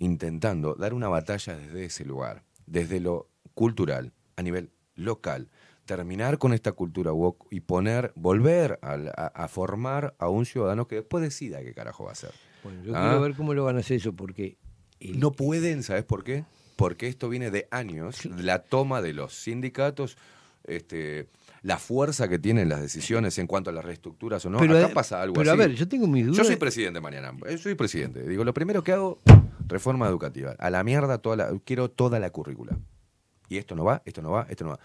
intentando 0.05 0.75
dar 0.75 0.93
una 0.95 1.07
batalla 1.09 1.57
desde 1.57 1.85
ese 1.85 2.05
lugar, 2.05 2.43
desde 2.67 2.99
lo 2.99 3.29
cultural, 3.55 4.13
a 4.37 4.43
nivel 4.43 4.71
local, 4.97 5.49
terminar 5.85 6.39
con 6.39 6.53
esta 6.53 6.73
cultura 6.73 7.13
woke 7.13 7.47
y 7.51 7.61
poner, 7.61 8.13
volver 8.17 8.79
a, 8.83 8.95
a 9.27 9.47
formar 9.49 10.15
a 10.19 10.29
un 10.29 10.47
ciudadano 10.47 10.89
que 10.89 10.97
después 10.97 11.23
decida 11.23 11.63
qué 11.63 11.73
carajo 11.75 12.05
va 12.05 12.11
a 12.11 12.13
hacer. 12.13 12.33
Bueno, 12.65 12.83
yo 12.83 12.93
Ah. 12.97 13.03
quiero 13.03 13.21
ver 13.21 13.35
cómo 13.35 13.55
lo 13.55 13.65
van 13.65 13.77
a 13.77 13.81
hacer 13.81 13.99
eso, 13.99 14.13
porque... 14.13 14.57
el- 15.01 15.21
No 15.21 15.33
pueden, 15.33 15.83
¿sabes 15.83 16.05
por 16.05 16.25
qué? 16.25 16.45
Porque 16.77 17.07
esto 17.09 17.29
viene 17.29 17.51
de 17.51 17.69
años, 17.71 18.25
la 18.25 18.61
toma 18.63 19.03
de 19.03 19.13
los 19.13 19.35
sindicatos, 19.35 20.17
este, 20.65 21.27
la 21.63 21.79
fuerza 21.79 22.29
que 22.29 22.39
tienen 22.39 22.69
las 22.69 22.81
decisiones 22.81 23.39
en 23.39 23.47
cuanto 23.47 23.71
a 23.71 23.73
las 23.73 23.85
reestructuras 23.85 24.45
o 24.47 24.51
no. 24.51 24.59
Pero, 24.59 24.77
Acá 24.79 24.89
eh, 24.89 24.95
pasa 24.95 25.23
algo 25.23 25.35
pero 25.35 25.53
así. 25.53 25.61
a 25.61 25.67
ver, 25.67 25.75
yo 25.77 25.89
tengo 25.89 26.07
mis 26.07 26.25
dudas. 26.27 26.39
Yo 26.39 26.45
soy 26.45 26.57
presidente 26.57 27.01
mañana. 27.01 27.33
Yo 27.51 27.59
soy 27.59 27.75
presidente. 27.75 28.27
Digo, 28.27 28.45
lo 28.45 28.55
primero 28.55 28.83
que 28.83 28.93
hago, 28.93 29.21
reforma 29.67 30.07
educativa. 30.09 30.55
A 30.59 30.71
la 30.71 30.83
mierda 30.85 31.19
toda 31.19 31.37
la, 31.37 31.53
quiero 31.65 31.91
toda 31.91 32.19
la 32.19 32.31
currícula. 32.31 32.79
Y 33.49 33.59
esto 33.59 33.75
no 33.75 33.85
va, 33.85 34.03
esto 34.05 34.23
no 34.23 34.31
va, 34.31 34.47
esto 34.49 34.65
no 34.65 34.71
va. 34.71 34.79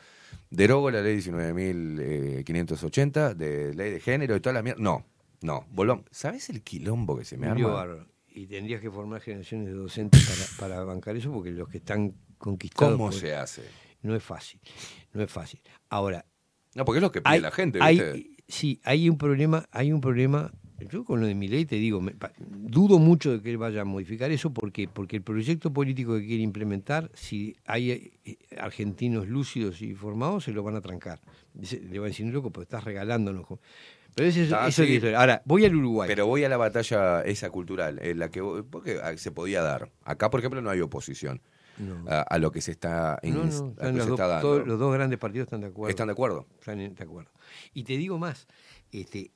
Derogo 0.50 0.90
la 0.92 1.02
ley 1.02 1.18
19.580 1.20 3.34
de 3.36 3.74
ley 3.74 3.92
de 3.92 4.00
género 4.00 4.36
y 4.36 4.40
toda 4.40 4.54
la 4.54 4.64
mierda. 4.64 4.82
No, 4.82 5.06
no. 5.42 5.66
Volvamos. 5.72 6.06
¿Sabes 6.12 6.50
el 6.50 6.62
quilombo 6.64 7.18
que 7.18 7.26
se 7.26 7.38
me 7.38 7.48
arma? 7.48 8.06
Y 8.28 8.48
tendrías 8.48 8.82
que 8.82 8.92
formar 8.92 9.22
generaciones 9.22 9.68
de 9.68 9.74
docentes 9.74 10.56
para, 10.58 10.74
para 10.74 10.84
bancar 10.84 11.16
eso, 11.16 11.32
porque 11.32 11.52
los 11.52 11.70
que 11.70 11.78
están 11.78 12.16
conquistados... 12.38 12.96
¿Cómo 12.96 13.06
por- 13.06 13.14
se 13.14 13.34
hace? 13.34 13.62
No 14.02 14.14
es 14.14 14.24
fácil, 14.24 14.60
no 15.14 15.24
es 15.24 15.32
fácil. 15.32 15.62
Ahora... 15.90 16.26
No, 16.76 16.86
porque 16.86 17.00
es 17.00 17.02
lo 17.02 17.12
que 17.12 17.22
pide 17.22 17.34
hay- 17.34 17.42
la 17.42 17.52
gente, 17.52 17.80
hay- 17.82 17.96
¿viste? 18.00 18.30
sí, 18.48 18.80
hay 18.84 19.10
un 19.10 19.18
problema, 19.18 19.66
hay 19.72 19.92
un 19.92 20.02
problema... 20.02 20.52
Yo 20.92 21.06
con 21.06 21.22
lo 21.22 21.26
de 21.26 21.36
mi 21.36 21.48
ley 21.48 21.64
te 21.66 21.78
digo, 21.78 22.02
me 22.02 22.14
dudo 22.38 23.00
mucho 23.00 23.32
de 23.32 23.42
que 23.42 23.50
él 23.50 23.58
vaya 23.58 23.82
a 23.82 23.86
modificar 23.86 24.30
eso 24.32 24.54
porque 24.54 24.90
porque 24.90 25.16
el 25.16 25.22
proyecto 25.22 25.72
político 25.72 26.18
que 26.20 26.26
quiere 26.28 26.44
implementar, 26.44 27.10
si 27.14 27.56
hay 27.66 28.12
eh, 28.26 28.38
argentinos 28.60 29.26
lúcidos 29.30 29.82
y 29.82 29.94
formados, 29.96 30.44
se 30.44 30.52
lo 30.52 30.64
van 30.64 30.76
a 30.76 30.82
trancar. 30.82 31.22
Le 31.54 31.98
van 31.98 32.08
a 32.08 32.10
decir, 32.10 32.26
loco, 32.26 32.52
pues 32.52 32.66
estás 32.66 32.84
regalándonos. 32.84 33.48
con-". 33.48 33.60
Pero 34.16 34.28
eso, 34.28 34.42
es- 34.42 34.52
Ah, 34.52 34.68
eso 34.68 34.84
es 34.84 34.90
sí. 34.90 34.96
historia. 34.96 35.18
Ahora, 35.22 35.42
voy 35.46 35.64
al 35.64 35.74
Uruguay. 35.74 36.08
Pero 36.10 36.28
voy 36.28 36.44
a 36.44 36.50
la 36.50 36.58
batalla 36.58 37.22
esa 37.22 37.50
cultural, 37.50 37.98
en 38.04 38.20
la 38.20 38.30
que 38.30 38.42
porque 38.70 39.00
ah, 39.02 39.16
se 39.16 39.32
podía 39.32 39.62
dar. 39.62 39.90
Acá, 40.04 40.30
por 40.30 40.42
ejemplo, 40.42 40.62
no 40.62 40.70
hay 40.70 40.82
oposición. 40.82 41.42
No. 41.78 42.04
a, 42.10 42.22
a 42.22 42.38
lo 42.40 42.52
que 42.52 42.62
se 42.62 42.72
está, 42.72 43.20
No, 43.24 43.34
no, 43.36 43.44
ins- 43.46 43.80
a 43.80 43.88
lo 43.88 43.94
que 43.94 44.00
se 44.02 44.08
dos, 44.08 44.10
está 44.12 44.28
dando. 44.28 44.42
todos- 44.48 44.68
los 44.68 44.80
dos 44.80 44.94
grandes 44.94 45.20
partidos 45.20 45.46
están 45.48 45.62
de 45.62 45.68
acuerdo. 45.68 45.90
¿Están 45.90 46.08
de 46.08 46.14
acuerdo? 46.14 46.48
Están 46.60 46.80
en- 46.80 46.96
de 46.96 47.04
acuerdo. 47.04 47.32
Y 47.74 47.84
te 47.84 47.98
digo 47.98 48.18
más, 48.18 48.48
este, 48.92 49.32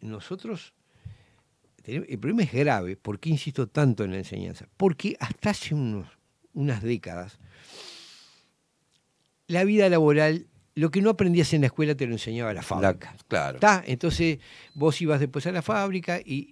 nosotros, 0.00 0.74
tenemos- 1.82 2.08
el 2.10 2.18
problema 2.18 2.42
es 2.42 2.52
grave, 2.52 2.96
¿por 2.96 3.18
qué 3.20 3.30
insisto 3.30 3.66
tanto 3.68 4.04
en 4.04 4.10
la 4.12 4.18
enseñanza? 4.18 4.68
Porque 4.76 5.16
hasta 5.18 5.50
hace 5.50 5.74
unos, 5.74 6.06
unas 6.52 6.82
décadas, 6.82 7.38
la 9.46 9.64
vida 9.64 9.88
laboral, 9.88 10.46
lo 10.74 10.90
que 10.90 11.02
no 11.02 11.10
aprendías 11.10 11.52
en 11.52 11.60
la 11.60 11.66
escuela 11.66 11.94
te 11.94 12.06
lo 12.06 12.12
enseñaba 12.12 12.54
la 12.54 12.62
fábrica. 12.62 13.14
claro. 13.28 13.58
Entonces 13.86 14.38
vos 14.74 15.00
ibas 15.02 15.20
después 15.20 15.46
a 15.46 15.52
la 15.52 15.60
fábrica 15.60 16.18
y, 16.24 16.50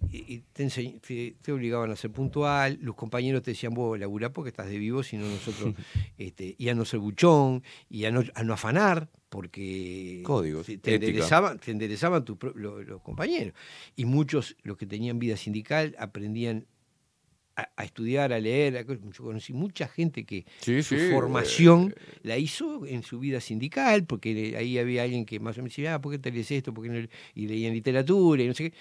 te, 0.53 0.67
enseñ- 0.67 1.01
te- 1.01 1.37
te 1.41 1.53
obligaban 1.53 1.91
a 1.91 1.97
ser 1.97 2.11
puntual, 2.11 2.79
los 2.83 2.95
compañeros 2.97 3.43
te 3.43 3.53
decían, 3.53 3.73
vos 3.73 3.99
laburá 3.99 4.31
porque 4.33 4.51
estás 4.51 4.69
de 4.69 4.77
vivo, 4.77 5.03
si 5.03 5.17
no 5.17 5.27
nosotros, 5.27 5.75
este, 6.19 6.55
y 6.59 6.69
a 6.69 6.75
no 6.75 6.85
ser 6.85 7.01
buchón, 7.01 7.63
y 7.89 8.05
a 8.05 8.11
no, 8.11 8.23
a 8.35 8.43
no 8.45 8.53
afanar, 8.53 9.09
porque 9.31 10.21
Códigos, 10.25 10.67
te, 10.67 10.77
te 10.79 10.95
enderezaban, 10.97 11.59
te 11.59 11.71
enderezaban 11.71 12.25
tu 12.25 12.39
lo- 12.57 12.83
los 12.83 13.01
compañeros. 13.01 13.55
Y 13.97 14.05
muchos, 14.05 14.57
los 14.65 14.77
que 14.77 14.87
tenían 14.87 15.19
vida 15.19 15.37
sindical, 15.39 15.97
aprendían 15.99 16.67
a, 17.61 17.73
a 17.77 17.85
estudiar, 17.85 18.33
a 18.33 18.39
leer. 18.41 18.87
yo 18.87 19.25
conocí 19.25 19.53
mucha 19.53 19.87
gente 19.89 20.25
que 20.25 20.45
Sí, 20.61 20.83
su 20.83 20.95
sí, 20.95 20.95
eh, 20.97 21.09
formación 21.11 21.95
la 22.23 22.37
hizo 22.39 22.87
en 22.87 23.03
su 23.03 23.19
vida 23.19 23.41
sindical, 23.41 24.05
porque 24.07 24.55
ahí 24.57 24.79
había 24.79 25.03
alguien 25.05 25.25
que 25.25 25.39
más 25.41 25.57
o 25.57 25.61
menos 25.61 25.73
decía, 25.77 25.95
ah, 25.95 26.01
¿por 26.01 26.13
qué 26.13 26.19
te 26.19 26.31
lees 26.31 26.51
esto? 26.51 26.73
¿Por 26.75 26.85
qué 26.85 26.91
no 26.91 26.97
le-?" 27.01 27.11
Y 27.35 27.47
leían 27.47 27.73
literatura 27.73 28.43
y 28.43 28.47
no 28.49 28.55
sé 28.55 28.71
qué. 28.71 28.77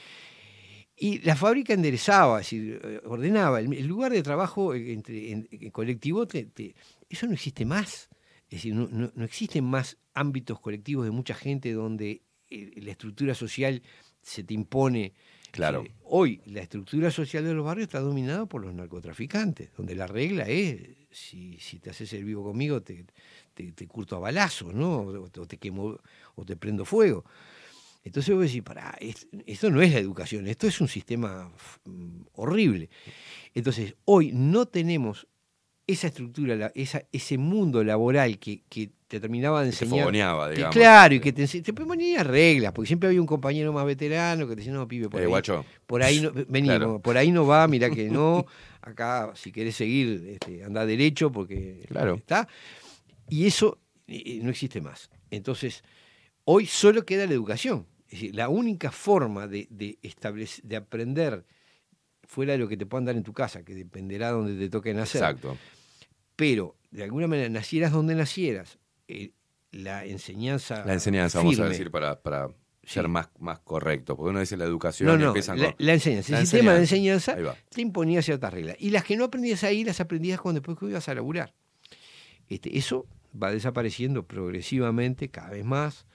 Y 1.02 1.20
la 1.20 1.36
fábrica 1.36 1.74
enderezaba, 1.74 2.42
eh, 2.52 3.02
ordenaba. 3.06 3.60
El, 3.62 3.74
el 3.74 3.86
lugar 3.88 4.12
de 4.12 4.22
trabajo 4.22 4.74
eh, 4.74 4.92
entre, 4.92 5.32
en, 5.32 5.48
en 5.50 5.72
colectivo, 5.72 6.28
te- 6.28 6.46
te- 6.46 6.76
eso 7.10 7.26
no 7.26 7.34
existe 7.34 7.64
más. 7.66 8.10
Es 8.50 8.58
decir, 8.58 8.74
no, 8.76 8.88
no- 8.90 9.12
no 9.16 9.24
existen 9.24 9.64
más 9.64 9.98
ámbitos 10.14 10.60
colectivos 10.60 11.06
de 11.06 11.12
mucha 11.12 11.34
gente 11.36 11.72
donde 11.72 12.24
eh, 12.50 12.72
la 12.82 12.92
estructura 12.92 13.34
social 13.34 13.82
se 14.22 14.44
te 14.44 14.54
impone. 14.54 15.14
Claro. 15.52 15.84
Eh, 15.84 15.92
hoy 16.06 16.42
la 16.46 16.62
estructura 16.62 17.12
social 17.12 17.44
de 17.44 17.54
los 17.54 17.66
barrios 17.66 17.88
está 17.88 18.00
dominada 18.00 18.46
por 18.46 18.64
los 18.64 18.74
narcotraficantes, 18.74 19.72
donde 19.76 19.96
la 19.96 20.08
regla 20.08 20.44
es, 20.48 20.82
si, 21.12 21.58
te 21.82 21.90
haces 21.90 22.12
el 22.14 22.24
vivo 22.24 22.44
conmigo, 22.44 22.82
te, 22.82 23.06
te, 23.54 23.88
curto 23.88 24.16
a 24.16 24.20
balazos, 24.20 24.74
¿no? 24.74 25.00
O, 25.02 25.30
te 25.30 25.58
quemo 25.58 25.98
o 26.36 26.46
te 26.46 26.56
prendo 26.56 26.86
fuego. 26.86 27.26
Entonces 28.04 28.34
vos 28.34 28.46
decís, 28.46 28.64
pará, 28.64 28.96
es- 29.00 29.28
esto 29.46 29.70
no 29.70 29.82
es 29.82 29.92
la 29.92 30.00
educación, 30.00 30.48
esto 30.48 30.68
es 30.68 30.80
un 30.82 30.88
sistema 30.88 31.52
mm, 31.86 32.22
horrible. 32.34 32.90
Entonces, 33.54 33.96
hoy 34.06 34.32
no 34.34 34.68
tenemos 34.68 35.28
esa 35.92 36.08
estructura, 36.08 36.56
la- 36.56 36.72
esa, 36.76 37.04
ese 37.12 37.38
mundo 37.38 37.84
laboral 37.84 38.38
que, 38.40 38.62
que 38.70 38.90
te 39.08 39.20
terminaba 39.20 39.64
de 39.64 39.72
Que 39.72 39.78
te 39.78 39.84
enseñar. 39.86 40.04
fogoneaba, 40.04 40.50
que- 40.50 40.56
digamos. 40.56 40.76
claro, 40.76 41.16
y 41.16 41.20
que 41.20 41.34
te, 41.34 41.48
te 41.48 41.74
ponía 41.74 42.24
reglas, 42.24 42.72
porque 42.74 42.88
siempre 42.88 43.08
había 43.10 43.20
un 43.22 43.28
compañero 43.28 43.74
más 43.74 43.86
veterano 43.86 44.48
que 44.48 44.54
te 44.56 44.62
decía, 44.62 44.74
no, 44.74 44.88
pibe, 44.88 45.10
por 45.10 45.20
Eh, 45.20 45.24
ahí, 45.24 45.30
guacho. 45.30 45.66
por 45.88 46.04
ahí 46.04 46.22
no, 46.22 46.32
vení, 46.48 46.68
Claro. 46.68 47.00
por 47.02 47.18
ahí 47.18 47.32
no 47.32 47.46
va, 47.48 47.68
mirá 47.68 47.90
que 47.90 48.10
no, 48.10 48.46
acá 48.82 49.32
si 49.36 49.52
querés 49.52 49.76
seguir, 49.76 50.26
este, 50.30 50.64
anda 50.64 50.86
derecho, 50.86 51.32
porque 51.32 51.84
Claro. 51.90 52.16
está. 52.16 52.48
Y 53.30 53.46
eso 53.48 53.80
eh, 54.08 54.40
no 54.44 54.50
existe 54.50 54.80
más. 54.82 55.10
Entonces, 55.32 55.84
hoy 56.46 56.66
solo 56.66 57.04
queda 57.06 57.26
la 57.26 57.34
educación. 57.34 57.86
Es 58.08 58.14
decir, 58.14 58.36
la 58.36 58.50
única 58.50 58.92
forma 58.92 59.48
de, 59.48 59.68
de, 59.70 60.00
establec- 60.02 60.62
de 60.64 60.76
aprender 60.76 61.46
fuera 62.24 62.54
de 62.54 62.60
lo 62.60 62.68
que 62.68 62.76
te 62.78 62.86
puedan 62.88 63.06
dar 63.06 63.16
en 63.16 63.24
tu 63.24 63.34
casa, 63.34 63.64
que 63.64 63.74
dependerá 63.76 64.28
de 64.28 64.34
donde 64.34 64.56
te 64.56 64.70
toque 64.70 64.94
nacer. 64.94 65.22
Exacto. 65.22 65.58
Pero, 66.40 66.78
de 66.90 67.04
alguna 67.04 67.28
manera, 67.28 67.50
nacieras 67.50 67.92
donde 67.92 68.16
nacieras, 68.16 68.80
eh, 69.10 69.32
la 69.72 70.06
enseñanza. 70.06 70.86
La 70.86 70.94
enseñanza, 70.94 71.40
vamos 71.40 71.60
a 71.60 71.68
decir, 71.68 71.92
para, 71.92 72.22
para 72.22 72.48
ser 72.84 73.10
más, 73.10 73.28
más 73.40 73.60
correcto. 73.60 74.16
Porque 74.16 74.30
uno 74.30 74.40
dice 74.40 74.56
la 74.56 74.64
educación 74.64 75.08
No, 75.10 75.16
y 75.16 75.18
no, 75.20 75.28
empiezan 75.28 75.60
la, 75.60 75.66
con- 75.76 75.86
la 75.86 75.94
enseñanza. 75.94 76.40
El 76.40 76.48
sistema 76.48 76.74
de 76.74 76.80
enseñanza. 76.80 77.36
te 77.70 77.82
imponía 77.82 78.22
ciertas 78.22 78.54
reglas. 78.54 78.78
Y 78.80 78.90
las 78.92 79.04
que 79.04 79.18
no 79.18 79.26
aprendías 79.26 79.66
ahí, 79.66 79.84
las 79.84 80.00
aprendías 80.00 80.40
cuando 80.40 80.62
después 80.62 80.80
que 80.80 80.86
ibas 80.86 81.10
a 81.10 81.14
laburar. 81.14 81.54
Este, 82.48 82.78
eso 82.78 83.06
va 83.42 83.52
desapareciendo 83.52 84.26
progresivamente, 84.26 85.28
cada 85.30 85.50
vez 85.50 85.66
más. 85.66 86.06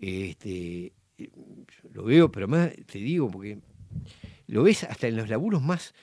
Este, 0.00 0.92
eh, 1.16 1.30
lo 1.92 2.02
veo, 2.04 2.30
pero 2.32 2.48
más 2.48 2.70
te 2.86 2.98
digo, 2.98 3.30
porque 3.30 3.58
lo 4.48 4.64
ves 4.64 4.82
hasta 4.84 5.06
en 5.06 5.16
los 5.16 5.28
laburos 5.28 5.62
más, 5.62 5.94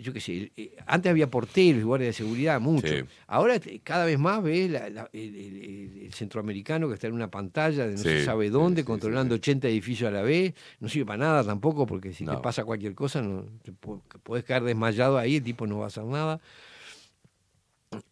yo 0.00 0.12
qué 0.12 0.20
sé, 0.20 0.52
eh, 0.56 0.76
antes 0.86 1.10
había 1.10 1.28
porteros 1.28 1.80
y 1.80 1.84
guardias 1.84 2.10
de 2.10 2.12
seguridad, 2.24 2.60
mucho. 2.60 2.86
Sí. 2.86 3.02
Ahora 3.26 3.60
cada 3.82 4.04
vez 4.04 4.18
más 4.18 4.42
ves 4.42 4.70
la- 4.70 4.88
la- 4.90 5.10
el, 5.12 5.34
el- 5.34 5.64
el- 5.64 6.02
el 6.06 6.12
centroamericano 6.14 6.86
que 6.88 6.94
está 6.94 7.08
en 7.08 7.14
una 7.14 7.30
pantalla 7.30 7.84
de 7.86 7.92
no 7.92 7.98
Sí, 7.98 8.04
se 8.04 8.24
sabe 8.24 8.48
dónde, 8.48 8.82
sí, 8.82 8.86
controlando 8.86 9.34
80 9.34 9.66
edificios 9.68 10.08
a 10.08 10.12
la 10.12 10.22
vez, 10.22 10.54
no 10.80 10.88
sirve 10.88 11.06
para 11.06 11.18
nada 11.18 11.44
tampoco, 11.44 11.84
porque 11.84 12.12
si 12.12 12.24
te 12.24 12.36
pasa 12.38 12.64
cualquier 12.64 12.94
cosa, 12.94 13.20
no, 13.22 13.44
te 13.62 13.72
podés 13.72 14.44
caer 14.44 14.62
desmayado 14.62 15.18
ahí, 15.18 15.36
el 15.36 15.42
tipo 15.42 15.66
no 15.66 15.78
va 15.78 15.84
a 15.84 15.88
hacer 15.88 16.04
nada. 16.04 16.40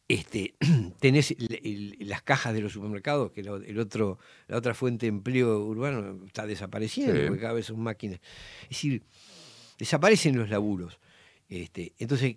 Este, 0.09 0.55
tenés 1.01 1.33
el- 1.33 1.97
las 2.01 2.23
cajas 2.23 2.55
de 2.55 2.61
los 2.61 2.73
supermercados, 2.73 3.31
que 3.33 3.41
el 3.43 3.79
otro, 3.79 4.19
la 4.49 4.57
otra 4.57 4.75
fuente 4.75 5.07
de 5.07 5.11
empleo 5.11 5.65
urbano 5.65 6.25
está 6.27 6.47
desapareciendo, 6.47 7.27
porque 7.27 7.41
cada 7.43 7.53
vez 7.55 7.67
son 7.67 7.81
máquinas. 7.81 8.21
Es 8.63 8.69
decir, 8.71 9.03
desaparecen 9.79 10.37
los 10.37 10.49
laburos. 10.49 10.99
Este, 11.49 11.93
entonces, 11.99 12.37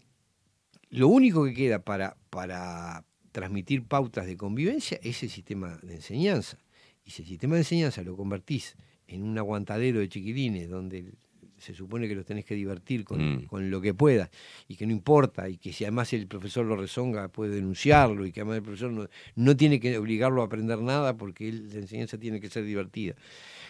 lo 0.90 1.08
único 1.08 1.46
que 1.46 1.54
queda 1.54 1.80
para, 1.80 2.18
para 2.30 3.06
transmitir 3.32 3.84
pautas 3.84 4.26
de 4.26 4.38
convivencia 4.38 5.00
es 5.04 5.22
el 5.24 5.30
sistema 5.30 5.78
de 5.84 5.96
enseñanza. 5.96 6.58
Y 7.06 7.12
si 7.12 7.24
el 7.24 7.28
sistema 7.28 7.56
de 7.56 7.62
enseñanza 7.62 8.02
lo 8.04 8.16
convertís 8.16 8.76
en 9.08 9.24
un 9.24 9.38
aguantadero 9.38 10.00
de 10.00 10.10
chiquilines 10.10 10.70
donde 10.70 11.12
se 11.58 11.74
supone 11.74 12.08
que 12.08 12.16
los 12.16 12.26
tenés 12.26 12.46
que 12.46 12.56
divertir 12.56 13.04
con, 13.04 13.20
Mm. 13.44 13.46
con 13.48 13.70
lo 13.70 13.82
que 13.82 13.94
puedas 13.94 14.30
y 14.70 14.76
que 14.78 14.86
no 14.86 14.94
importa 14.94 15.50
y 15.50 15.58
que 15.58 15.74
si 15.74 15.84
además 15.84 16.14
el 16.14 16.26
profesor 16.28 16.66
lo 16.66 16.78
rezonga 16.78 17.28
puede 17.28 17.56
denunciarlo 17.56 18.26
y 18.26 18.32
que 18.32 18.40
además 18.42 18.58
el 18.58 18.64
profesor 18.64 18.92
no, 18.92 19.10
no 19.36 19.58
tiene 19.58 19.80
que 19.82 19.98
obligarlo 19.98 20.42
a 20.42 20.46
aprender 20.46 20.80
nada 20.80 21.18
porque 21.18 21.50
él- 21.50 21.68
la 21.74 21.80
enseñanza 21.80 22.18
tiene 22.18 22.40
que 22.40 22.50
ser 22.50 22.64
divertida. 22.64 23.16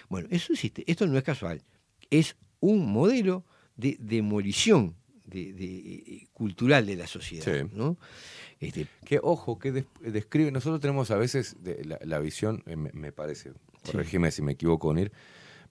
Bueno, 0.07 0.27
eso 0.29 0.53
existe, 0.53 0.83
esto 0.85 1.07
no 1.07 1.17
es 1.17 1.23
casual, 1.23 1.63
es 2.11 2.35
un 2.59 2.91
modelo 2.91 3.43
de 3.75 3.97
demolición 3.99 4.95
de, 5.29 5.53
de, 5.53 5.65
eh, 5.65 6.27
cultural 6.33 6.85
de 6.85 6.95
la 6.95 7.07
sociedad. 7.07 7.45
Sí. 7.45 7.69
¿no? 7.73 7.97
Este, 8.59 8.87
Que 9.05 9.19
ojo, 9.21 9.57
que 9.59 9.71
des- 9.71 9.85
describe, 10.01 10.51
nosotros 10.51 10.81
tenemos 10.81 11.11
a 11.11 11.17
veces 11.17 11.55
de- 11.63 11.83
la, 11.85 11.99
la 12.03 12.19
visión, 12.19 12.63
eh, 12.65 12.75
me, 12.75 12.91
me 12.93 13.11
parece, 13.11 13.53
corregime 13.85 14.31
si 14.31 14.41
me 14.41 14.51
equivoco, 14.53 14.89
Onir, 14.89 15.11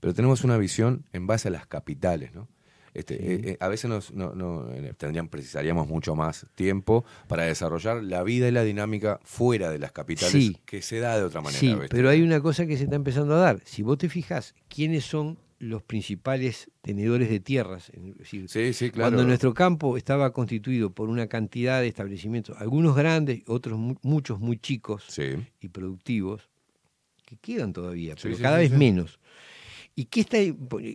pero 0.00 0.14
tenemos 0.14 0.44
una 0.44 0.56
visión 0.56 1.04
en 1.12 1.26
base 1.26 1.48
a 1.48 1.50
las 1.50 1.66
capitales, 1.66 2.34
¿no? 2.34 2.48
Este, 2.94 3.14
eh, 3.16 3.40
eh, 3.50 3.56
a 3.60 3.68
veces 3.68 3.88
nos, 3.90 4.12
no, 4.12 4.34
no, 4.34 4.66
tendrían, 4.96 5.28
precisaríamos 5.28 5.86
mucho 5.86 6.16
más 6.16 6.46
tiempo 6.54 7.04
para 7.28 7.44
desarrollar 7.44 8.02
la 8.02 8.22
vida 8.24 8.48
y 8.48 8.50
la 8.50 8.64
dinámica 8.64 9.20
fuera 9.22 9.70
de 9.70 9.78
las 9.78 9.92
capitales, 9.92 10.32
Sí. 10.32 10.56
que 10.64 10.80
se 10.82 10.98
da 10.98 11.16
de 11.16 11.22
otra 11.24 11.40
manera. 11.42 11.60
Sí, 11.60 11.76
pero 11.90 12.08
hay 12.08 12.22
una 12.22 12.40
cosa 12.40 12.66
que 12.66 12.76
se 12.76 12.84
está 12.84 12.96
empezando 12.96 13.34
a 13.34 13.38
dar. 13.38 13.60
Si 13.64 13.82
vos 13.82 13.98
te 13.98 14.08
fijas, 14.08 14.54
¿quiénes 14.68 15.04
son 15.04 15.38
los 15.58 15.82
principales 15.82 16.70
tenedores 16.82 17.28
de 17.30 17.40
tierras? 17.40 17.90
Es 17.90 18.16
decir, 18.18 18.48
Sí, 18.48 18.72
sí, 18.72 18.90
claro. 18.90 19.10
Cuando 19.10 19.26
nuestro 19.26 19.54
campo 19.54 19.96
estaba 19.96 20.32
constituido 20.32 20.90
por 20.92 21.08
una 21.08 21.26
cantidad 21.26 21.80
de 21.80 21.88
establecimientos, 21.88 22.56
algunos 22.60 22.94
grandes, 22.96 23.42
otros 23.46 23.78
mu- 23.78 23.96
muchos 24.02 24.38
muy 24.40 24.58
chicos 24.58 25.04
y 25.60 25.68
productivos, 25.68 26.48
que 27.24 27.36
quedan 27.36 27.72
todavía, 27.72 28.14
Sí, 28.14 28.20
pero 28.22 28.36
sí, 28.36 28.42
cada 28.42 28.56
sí, 28.56 28.62
vez 28.62 28.70
sí. 28.72 28.76
menos. 28.78 29.18
¿Y 29.94 30.04
qué 30.04 30.20
está? 30.20 30.38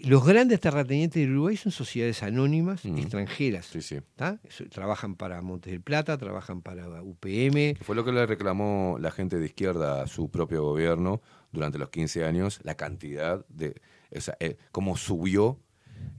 Los 0.08 0.25
grandes 0.25 0.61
terratenientes 0.61 1.22
de 1.22 1.30
Uruguay 1.30 1.58
son 1.58 1.74
sociedades 1.74 2.24
anónimas 2.24 2.85
Mm. 2.85 2.98
extranjeras. 3.00 3.69
¿tá? 4.16 4.40
Eso- 4.45 4.64
Trabajan 4.69 5.16
para 5.16 5.42
Montes 5.42 5.72
del 5.74 5.82
Plata, 5.82 6.17
trabajan 6.17 6.61
para 6.61 7.03
UPM. 7.03 7.75
Fue 7.82 7.98
lo 7.98 8.06
que 8.06 8.14
le 8.14 8.25
reclamó 8.25 8.95
la 9.01 9.11
gente 9.11 9.38
de 9.40 9.45
izquierda 9.45 10.01
a 10.01 10.08
su 10.08 10.30
propio 10.32 10.64
gobierno 10.64 11.22
durante 11.51 11.77
los 11.77 11.90
15 11.90 12.24
años, 12.24 12.61
la 12.64 12.75
cantidad 12.75 13.45
de, 13.50 13.75
o 14.16 14.22
sea, 14.22 14.35
eh, 14.40 14.58
cómo 14.72 14.95
subió 14.98 15.59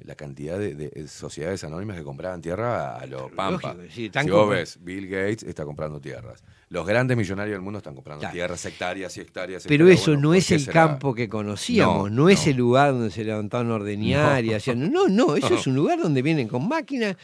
la 0.00 0.14
cantidad 0.14 0.58
de, 0.58 0.74
de 0.74 1.08
sociedades 1.08 1.62
anónimas 1.64 1.96
que 1.96 2.04
compraban 2.04 2.40
tierra 2.42 2.96
a 2.96 3.06
lo 3.06 3.28
pampa. 3.30 3.74
Lógico, 3.74 3.92
sí, 3.94 4.10
si 4.22 4.30
vos 4.30 4.50
ves, 4.50 4.78
Bill 4.82 5.08
Gates 5.08 5.42
está 5.42 5.64
comprando 5.64 6.00
tierras. 6.00 6.42
Los 6.68 6.86
grandes 6.86 7.16
millonarios 7.16 7.54
del 7.54 7.62
mundo 7.62 7.78
están 7.78 7.94
comprando 7.94 8.26
tierras, 8.30 8.64
hectáreas 8.66 9.16
y 9.16 9.20
hectáreas. 9.20 9.64
Pero 9.66 9.84
hectáreas. 9.84 10.00
eso 10.02 10.10
Bueno, 10.12 10.22
no 10.22 10.28
¿por 10.30 10.36
es 10.36 10.50
el 10.50 10.60
será? 10.60 10.72
campo 10.72 11.14
que 11.14 11.28
conocíamos, 11.28 12.10
no, 12.10 12.22
No, 12.24 12.28
es 12.28 12.44
no. 12.46 12.50
el 12.50 12.56
lugar 12.56 12.92
donde 12.92 13.10
se 13.10 13.24
levantaban 13.24 13.70
a 13.70 13.74
ordeñar 13.74 14.44
y 14.44 14.50
No. 14.50 14.56
hacían. 14.56 14.90
No, 14.92 15.08
no, 15.08 15.36
eso 15.36 15.50
No. 15.50 15.56
es 15.56 15.66
un 15.66 15.74
lugar 15.74 15.98
donde 16.00 16.22
vienen 16.22 16.48
con 16.48 16.66
máquinas, 16.68 17.16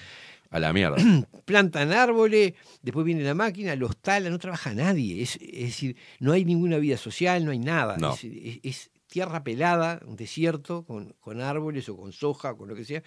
A 0.50 0.58
la 0.58 0.72
mierda. 0.72 0.96
plantan 1.44 1.92
árboles, 1.92 2.54
después 2.82 3.04
viene 3.06 3.22
la 3.22 3.34
máquina, 3.34 3.74
los 3.76 3.96
talan, 3.98 4.32
no 4.32 4.38
trabaja 4.38 4.74
nadie. 4.74 5.22
Es, 5.22 5.36
es 5.36 5.60
decir, 5.66 5.96
no 6.18 6.32
hay 6.32 6.44
ninguna 6.44 6.76
vida 6.78 6.96
social, 6.96 7.44
no 7.44 7.50
hay 7.52 7.58
nada. 7.58 7.96
No. 7.98 8.14
Es, 8.14 8.24
es- 8.24 8.60
es 8.62 8.90
tierra 9.10 9.44
pelada, 9.44 10.00
un 10.06 10.16
desierto, 10.16 10.84
con, 10.84 11.14
con 11.20 11.42
árboles 11.42 11.86
o 11.90 11.96
con 11.98 12.12
soja 12.12 12.52
o 12.52 12.56
con 12.56 12.68
lo 12.70 12.74
que 12.74 12.84
sea. 12.86 13.02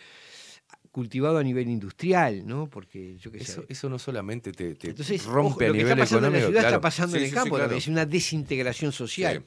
cultivado 0.92 1.40
a 1.40 1.44
nivel 1.44 1.68
industrial, 1.70 2.46
¿no? 2.46 2.70
Porque 2.70 3.18
yo 3.18 3.32
qué 3.32 3.40
sé. 3.40 3.52
Eso, 3.54 3.66
eso 3.68 3.90
no 3.90 3.98
solamente 3.98 4.52
te, 4.52 4.76
te 4.76 4.90
Entonces, 4.90 5.26
rompe 5.26 5.50
ojo, 5.50 5.64
a 5.64 5.68
lo 5.68 5.74
que 5.74 5.78
nivel 5.80 5.92
está 5.94 6.04
pasando 6.04 6.28
en 6.28 6.34
la 6.34 6.40
ciudad 6.40 6.52
claro. 6.62 6.68
está 6.68 6.82
pasando 6.82 7.16
en 7.18 7.24
el 7.24 7.30
sí, 7.30 7.34
sí, 7.34 7.40
campo, 7.40 7.56
claro. 7.56 7.76
es 7.76 7.88
una 7.88 8.06
desintegración 8.06 8.92
social. 8.92 9.44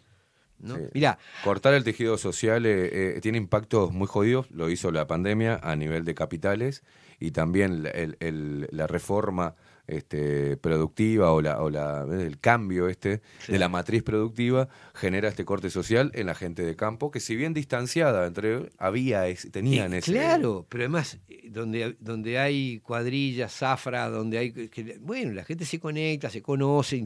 ¿no? 0.58 0.76
Mirá, 0.94 1.18
Cortar 1.44 1.74
el 1.74 1.84
tejido 1.84 2.16
social 2.18 2.64
eh, 2.66 3.16
eh, 3.16 3.20
tiene 3.20 3.36
impactos 3.38 3.92
muy 3.92 4.06
jodidos, 4.08 4.50
lo 4.50 4.70
hizo 4.70 4.90
la 4.90 5.06
pandemia 5.06 5.60
a 5.62 5.76
nivel 5.76 6.04
de 6.04 6.14
capitales 6.14 6.82
y 7.20 7.30
también 7.32 7.82
la- 7.84 7.90
el- 7.90 8.16
el- 8.20 8.66
la 8.72 8.86
reforma 8.86 9.54
este, 9.86 10.56
productiva 10.56 11.32
o, 11.32 11.40
la, 11.40 11.60
o 11.62 11.70
la- 11.70 12.06
el 12.10 12.38
cambio 12.40 12.88
este 12.88 13.20
de 13.48 13.58
la 13.58 13.68
matriz 13.68 14.02
productiva 14.02 14.68
genera 14.94 15.28
este 15.28 15.44
corte 15.44 15.70
social 15.70 16.10
en 16.14 16.26
la 16.26 16.34
gente 16.34 16.64
de 16.64 16.74
campo 16.76 17.10
que 17.10 17.20
si 17.20 17.36
bien 17.36 17.54
distanciada 17.54 18.26
entre 18.26 18.70
había 18.78 19.28
ese- 19.28 19.50
tenían 19.50 19.94
Eh, 19.94 19.98
ese 19.98 20.12
Claro, 20.12 20.66
pero 20.68 20.84
además, 20.84 21.18
eh, 21.28 21.48
donde, 21.50 21.96
donde 22.00 22.38
hay 22.38 22.80
cuadrillas, 22.80 23.52
zafra, 23.52 24.08
donde 24.08 24.38
hay. 24.38 24.52
que- 24.52 24.98
bueno, 25.00 25.32
la 25.32 25.44
gente 25.44 25.64
se 25.64 25.78
conecta, 25.78 26.30
se 26.30 26.42
conoce, 26.42 27.04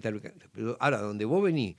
pero 0.52 0.76
ahora, 0.80 0.98
donde 0.98 1.24
vos 1.24 1.42
venís, 1.42 1.76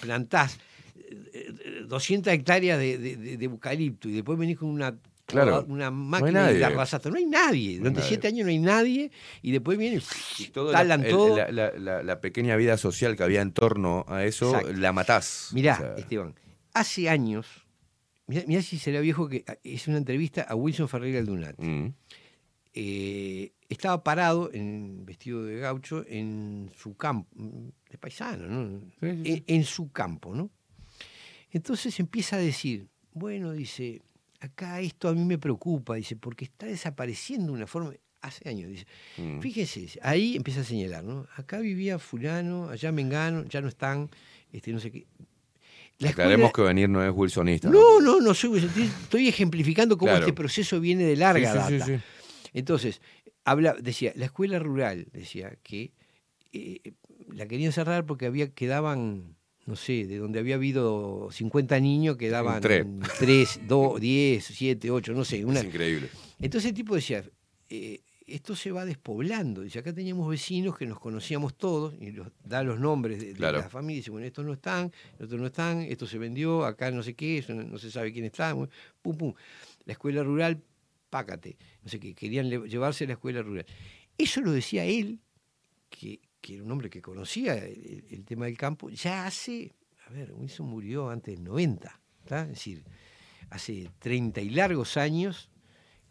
plantás 0.00 0.58
eh, 0.96 1.52
eh, 1.64 1.84
200 1.86 2.32
hectáreas 2.32 2.78
de, 2.78 2.98
de- 2.98 3.16
de- 3.16 3.36
de 3.36 3.44
eucalipto 3.44 4.08
y 4.08 4.12
después 4.12 4.38
venís 4.38 4.58
con 4.58 4.68
una. 4.68 4.96
Claro, 5.30 5.64
una 5.68 5.90
máquina 5.90 6.44
nadie. 6.46 6.58
la. 6.58 6.70
No 7.10 7.16
hay 7.16 7.26
nadie. 7.26 7.78
Durante 7.78 8.02
siete 8.02 8.28
años 8.28 8.44
no 8.44 8.50
hay 8.50 8.58
nadie 8.58 9.10
y 9.42 9.50
después 9.52 9.78
viene 9.78 10.00
y 10.38 10.44
Todo 10.48 10.72
la- 10.72 10.78
talan 10.78 11.04
el- 11.04 11.10
todo. 11.10 11.36
La, 11.36 11.50
la- 11.50 11.72
la- 11.78 12.02
la 12.02 12.20
pequeña 12.20 12.56
vida 12.56 12.76
social 12.76 13.16
que 13.16 13.22
había 13.22 13.42
en 13.42 13.52
torno 13.52 14.04
a 14.08 14.24
eso, 14.24 14.54
Exacto. 14.56 14.72
la 14.80 14.92
matás. 14.92 15.50
Mirá, 15.52 15.74
O 15.74 15.78
sea, 15.78 15.94
Esteban, 15.96 16.34
hace 16.74 17.08
años, 17.08 17.46
mirá, 18.26 18.42
mirá 18.46 18.62
si 18.62 18.78
será 18.78 19.00
viejo 19.00 19.28
que 19.28 19.44
es 19.64 19.88
una 19.88 19.98
entrevista 19.98 20.42
a 20.42 20.54
Wilson 20.54 20.88
Ferreira 20.88 21.18
Aldunat. 21.20 21.56
mm, 21.58 21.86
Eh, 22.72 23.52
estaba 23.68 24.04
parado, 24.04 24.48
en, 24.52 25.04
vestido 25.04 25.42
de 25.44 25.58
gaucho, 25.58 26.04
en 26.06 26.70
su 26.76 26.94
campo, 26.96 27.28
de 27.90 27.98
paisano, 27.98 28.46
¿no? 28.46 28.80
En, 29.02 29.42
en 29.46 29.64
su 29.64 29.90
campo, 29.90 30.34
¿no? 30.36 30.50
Entonces 31.50 31.98
empieza 31.98 32.36
a 32.36 32.38
decir, 32.38 32.86
bueno, 33.12 33.50
dice, 33.52 34.02
acá 34.40 34.80
esto 34.80 35.08
a 35.08 35.12
mí 35.14 35.24
me 35.24 35.38
preocupa, 35.38 35.94
dice, 35.94 36.16
porque 36.16 36.44
está 36.46 36.66
desapareciendo 36.66 37.48
de 37.48 37.52
una 37.52 37.66
forma, 37.66 37.92
hace 38.22 38.48
años, 38.48 38.70
dice, 38.70 38.86
mm. 39.18 39.40
fíjense, 39.40 39.98
ahí 40.02 40.36
empieza 40.36 40.60
a 40.60 40.64
señalar, 40.64 41.04
¿no? 41.04 41.26
Acá 41.36 41.58
vivía 41.58 41.98
fulano, 41.98 42.68
allá 42.68 42.92
mengano, 42.92 43.44
ya 43.44 43.60
no 43.60 43.68
están, 43.68 44.10
este, 44.52 44.72
no 44.72 44.80
sé 44.80 44.90
qué. 44.90 45.06
La 45.98 46.10
Aclaremos 46.10 46.46
escuela- 46.48 46.68
que 46.70 46.74
venir 46.74 46.88
no 46.88 47.04
es 47.04 47.12
wilsonista. 47.14 47.68
no, 47.68 48.00
no, 48.00 48.20
no 48.20 48.32
soy, 48.34 48.58
estoy, 48.64 48.84
estoy 48.84 49.28
ejemplificando 49.28 49.98
cómo 49.98 50.10
Claro. 50.12 50.24
este 50.26 50.32
proceso 50.34 50.80
viene 50.80 51.04
de 51.04 51.16
larga 51.16 51.52
Sí, 51.52 51.58
sí, 51.58 51.64
sí, 51.68 51.78
data. 51.78 51.86
sí. 51.86 52.48
Entonces, 52.54 53.00
habla, 53.44 53.74
decía, 53.80 54.12
la 54.16 54.24
escuela 54.26 54.58
rural, 54.58 55.06
decía, 55.12 55.56
que 55.62 55.92
eh, 56.52 56.80
la 57.28 57.46
querían 57.46 57.72
cerrar 57.72 58.06
porque 58.06 58.26
había, 58.26 58.48
quedaban, 58.52 59.36
no 59.70 59.76
sé, 59.76 60.04
de 60.06 60.18
donde 60.18 60.40
había 60.40 60.56
habido 60.56 61.28
50 61.30 61.78
niños, 61.78 62.16
quedaban 62.16 62.60
tres. 62.60 62.84
3, 63.20 63.60
2, 63.68 64.00
10, 64.00 64.44
7, 64.44 64.90
8, 64.90 65.12
no 65.12 65.24
sé. 65.24 65.44
Una... 65.44 65.60
Es 65.60 65.66
increíble. 65.66 66.08
Entonces 66.40 66.70
el 66.70 66.74
tipo 66.74 66.94
decía, 66.96 67.24
eh, 67.68 68.00
esto 68.26 68.56
se 68.56 68.72
va 68.72 68.84
despoblando. 68.84 69.62
Dice, 69.62 69.78
acá 69.78 69.92
teníamos 69.92 70.28
vecinos 70.28 70.76
que 70.76 70.86
nos 70.86 70.98
conocíamos 70.98 71.54
todos, 71.56 71.94
y 72.00 72.10
los, 72.10 72.28
da 72.44 72.62
los 72.64 72.80
nombres 72.80 73.20
de, 73.20 73.26
de 73.28 73.34
Claro. 73.34 73.58
la 73.58 73.68
familia, 73.68 73.98
dice, 74.00 74.10
bueno, 74.10 74.26
estos 74.26 74.44
no 74.44 74.52
están, 74.54 74.92
estos 75.20 75.38
no 75.38 75.46
están, 75.46 75.82
esto 75.82 76.06
se 76.06 76.18
vendió, 76.18 76.64
acá 76.64 76.90
no 76.90 77.02
sé 77.04 77.14
qué, 77.14 77.38
eso 77.38 77.54
no, 77.54 77.62
no 77.62 77.78
se 77.78 77.90
sabe 77.92 78.12
quién 78.12 78.24
está, 78.24 78.54
pum, 79.02 79.16
pum. 79.16 79.32
La 79.84 79.92
escuela 79.92 80.22
rural, 80.24 80.60
pácate, 81.10 81.56
no 81.84 81.88
sé 81.88 82.00
qué, 82.00 82.14
querían 82.14 82.50
le- 82.50 82.68
llevarse 82.68 83.04
a 83.04 83.06
la 83.06 83.12
escuela 83.14 83.40
rural. 83.42 83.66
Eso 84.18 84.40
lo 84.40 84.50
decía 84.52 84.84
él, 84.84 85.20
que, 85.88 86.20
que 86.40 86.54
era 86.54 86.62
un 86.64 86.70
hombre 86.72 86.88
que 86.90 87.02
conocía 87.02 87.54
el, 87.54 88.04
el 88.10 88.24
tema 88.24 88.46
del 88.46 88.56
campo, 88.56 88.88
ya 88.90 89.26
hace, 89.26 89.72
a 90.06 90.12
ver, 90.12 90.32
Wilson 90.32 90.66
murió 90.68 91.10
antes 91.10 91.34
del 91.36 91.44
90, 91.44 92.00
¿está? 92.22 92.42
es 92.42 92.48
decir, 92.50 92.84
hace 93.50 93.90
30 93.98 94.40
y 94.40 94.50
largos 94.50 94.96
años 94.96 95.50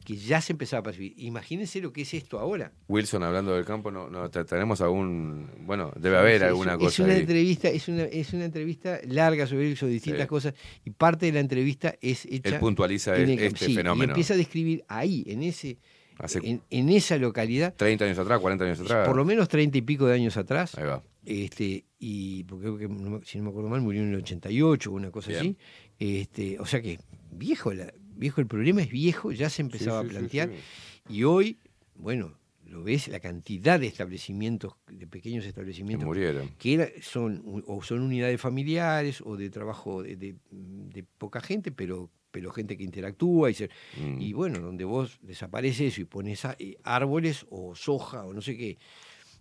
que 0.06 0.16
ya 0.16 0.40
se 0.40 0.54
empezaba 0.54 0.80
a 0.80 0.84
percibir. 0.84 1.14
Imagínense 1.18 1.82
lo 1.82 1.92
que 1.92 2.04
es 2.04 2.14
esto 2.14 2.40
ahora. 2.40 2.72
Wilson 2.88 3.22
hablando 3.22 3.54
del 3.54 3.66
campo, 3.66 3.92
no, 3.92 4.30
tenemos 4.30 4.80
algún, 4.80 5.50
bueno, 5.66 5.92
debe 5.98 6.18
haber 6.18 6.36
Es- 6.36 6.44
alguna 6.44 6.74
es, 6.74 6.78
cosa 6.80 7.04
una 7.04 7.14
ahí. 7.14 7.20
entrevista, 7.20 7.68
es 7.70 7.88
una, 7.90 8.04
es 8.04 8.32
una 8.34 8.46
entrevista 8.46 9.00
larga 9.06 9.46
sobre 9.46 9.72
eso, 9.74 9.88
distintas 9.88 10.22
Sí. 10.24 10.28
cosas, 10.28 10.54
y 10.86 10.92
parte 10.92 11.26
de 11.26 11.34
la 11.34 11.42
entrevista 11.42 11.96
es 12.02 12.26
hecha. 12.26 12.48
Él 12.50 12.60
puntualiza 12.60 13.16
en 13.18 13.30
es- 13.30 13.38
el- 13.40 13.44
este 13.48 13.66
sí, 13.66 13.76
fenómeno. 13.76 14.04
Y 14.06 14.12
empieza 14.12 14.36
a 14.36 14.38
describir 14.38 14.86
ahí, 14.88 15.26
en 15.28 15.44
ese, 15.44 15.78
Hace 16.20 16.40
en, 16.44 16.62
en 16.70 16.90
esa 16.90 17.18
localidad, 17.18 17.74
30 17.76 18.06
años 18.06 18.20
atrás, 18.20 18.40
40 18.40 18.66
años 18.66 18.80
atrás. 18.82 19.08
por 19.08 19.16
lo 19.16 19.24
menos 19.26 19.48
treinta 19.48 19.78
y 19.78 19.82
pico 19.82 20.06
de 20.06 20.16
años 20.16 20.36
atrás. 20.38 20.78
Ahí 20.78 20.86
va. 20.86 21.02
Este, 21.26 21.86
y 22.00 22.44
porque 22.46 22.66
creo 22.66 22.78
que, 22.78 23.26
si 23.26 23.38
no 23.38 23.46
me 23.46 23.50
acuerdo 23.52 23.70
mal, 23.70 23.82
murió 23.82 24.02
en 24.02 24.10
el 24.10 24.16
88 24.18 24.90
o 24.92 24.94
una 24.94 25.12
cosa 25.12 25.30
Bien. 25.32 25.40
así. 25.40 25.58
Este, 25.98 26.60
o 26.60 26.66
sea 26.66 26.82
que 26.82 27.00
viejo, 27.32 27.74
la- 27.74 27.94
viejo 28.16 28.42
el 28.42 28.48
problema 28.48 28.82
es 28.82 28.90
viejo, 28.90 29.32
ya 29.32 29.50
se 29.50 29.62
empezaba 29.62 30.02
sí, 30.02 30.08
a 30.08 30.10
plantear. 30.10 30.50
sí. 30.50 31.14
Y 31.16 31.24
hoy, 31.24 31.58
bueno, 31.96 32.38
lo 32.66 32.84
ves, 32.84 33.08
la 33.08 33.20
cantidad 33.20 33.80
de 33.80 33.88
establecimientos, 33.88 34.74
de 34.92 35.08
pequeños 35.08 35.44
Que 35.44 35.50
establecimientos 35.50 36.06
murieron. 36.06 36.50
que 36.58 36.74
era- 36.76 36.90
son 37.02 37.64
o 37.66 37.82
son 37.82 38.02
unidades 38.02 38.40
familiares 38.40 39.22
o 39.26 39.38
de 39.38 39.50
trabajo 39.50 40.04
de, 40.04 40.16
de- 40.16 40.36
de 40.52 41.04
poca 41.18 41.42
gente, 41.42 41.72
pero 41.72 42.10
pero 42.32 42.52
gente 42.52 42.78
que 42.78 42.84
interactúa 42.84 43.50
y, 43.50 43.54
se- 43.54 43.70
Mm. 43.98 44.22
y 44.22 44.34
bueno, 44.34 44.60
donde 44.60 44.86
vos 44.86 45.20
desaparece 45.22 45.88
eso 45.88 46.02
y 46.02 46.06
pones 46.06 46.46
a- 46.46 46.56
eh, 46.60 46.78
árboles 46.84 47.46
o 47.50 47.76
soja 47.76 48.26
o 48.26 48.34
no 48.34 48.42
sé 48.42 48.56
qué, 48.58 48.78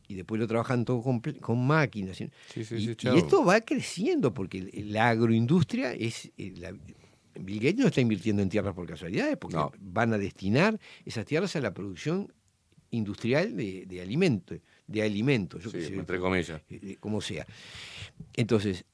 y 0.09 0.15
después 0.15 0.41
lo 0.41 0.47
trabajan 0.47 0.85
todo 0.85 1.03
con, 1.03 1.21
con 1.21 1.67
máquinas. 1.67 2.17
¿sí? 2.17 2.31
Sí, 2.53 2.61
y, 2.61 2.65
sí, 2.65 2.97
y 3.03 3.19
esto 3.19 3.45
va 3.45 3.61
creciendo 3.61 4.33
porque 4.33 4.71
la 4.87 5.11
agroindustria 5.11 5.93
es... 5.93 6.31
eh, 6.39 6.55
la- 6.57 6.75
Bill 7.41 7.61
Gates 7.61 7.77
no 7.79 7.87
está 7.87 8.01
invirtiendo 8.01 8.43
en 8.43 8.49
tierras 8.49 8.75
por 8.75 8.85
casualidades, 8.85 9.37
porque 9.37 9.57
No. 9.57 9.71
van 9.79 10.13
a 10.13 10.19
destinar 10.19 10.77
esas 11.05 11.25
tierras 11.25 11.55
a 11.55 11.61
la 11.61 11.73
producción 11.73 12.33
industrial 12.91 13.57
de, 13.57 13.87
de 13.87 14.01
alimentos, 14.01 14.59
de 14.89 15.03
alimentos, 15.03 15.63
yo 15.63 15.71
sé, 15.71 15.87
entre 15.95 16.19
comillas. 16.19 16.61
eh, 16.69 16.97
como 16.99 17.21
sea. 17.21 17.47
Entonces, 18.35 18.85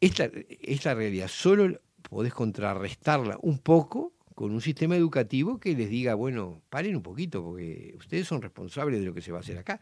esta, 0.00 0.30
esta 0.62 0.94
realidad 0.94 1.28
solo 1.28 1.78
podés 2.08 2.32
contrarrestarla 2.34 3.38
un 3.42 3.58
poco 3.58 4.12
con 4.34 4.52
un 4.52 4.60
sistema 4.60 4.96
educativo 4.96 5.58
que 5.60 5.74
les 5.76 5.88
diga, 5.88 6.14
bueno, 6.14 6.62
paren 6.68 6.96
un 6.96 7.02
poquito, 7.02 7.42
porque 7.42 7.94
ustedes 7.96 8.26
son 8.26 8.42
responsables 8.42 9.00
de 9.00 9.06
lo 9.06 9.14
que 9.14 9.20
se 9.22 9.30
va 9.32 9.38
a 9.38 9.40
hacer 9.40 9.58
acá. 9.58 9.80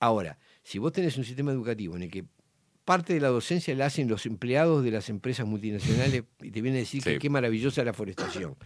Ahora, 0.00 0.38
si 0.62 0.78
vos 0.78 0.92
tenés 0.92 1.16
un 1.16 1.24
sistema 1.24 1.52
educativo 1.52 1.96
en 1.96 2.02
el 2.02 2.10
que 2.10 2.24
parte 2.84 3.12
de 3.14 3.20
la 3.20 3.28
docencia 3.28 3.74
la 3.74 3.86
hacen 3.86 4.08
los 4.08 4.24
empleados 4.26 4.82
de 4.82 4.90
las 4.90 5.08
empresas 5.10 5.46
multinacionales 5.46 6.24
y 6.40 6.50
te 6.50 6.60
vienen 6.62 6.78
a 6.78 6.80
decir 6.80 7.02
que 7.02 7.10
qué 7.18 7.28
maravillosa 7.30 7.84
la 7.84 7.92
forestación. 7.92 8.56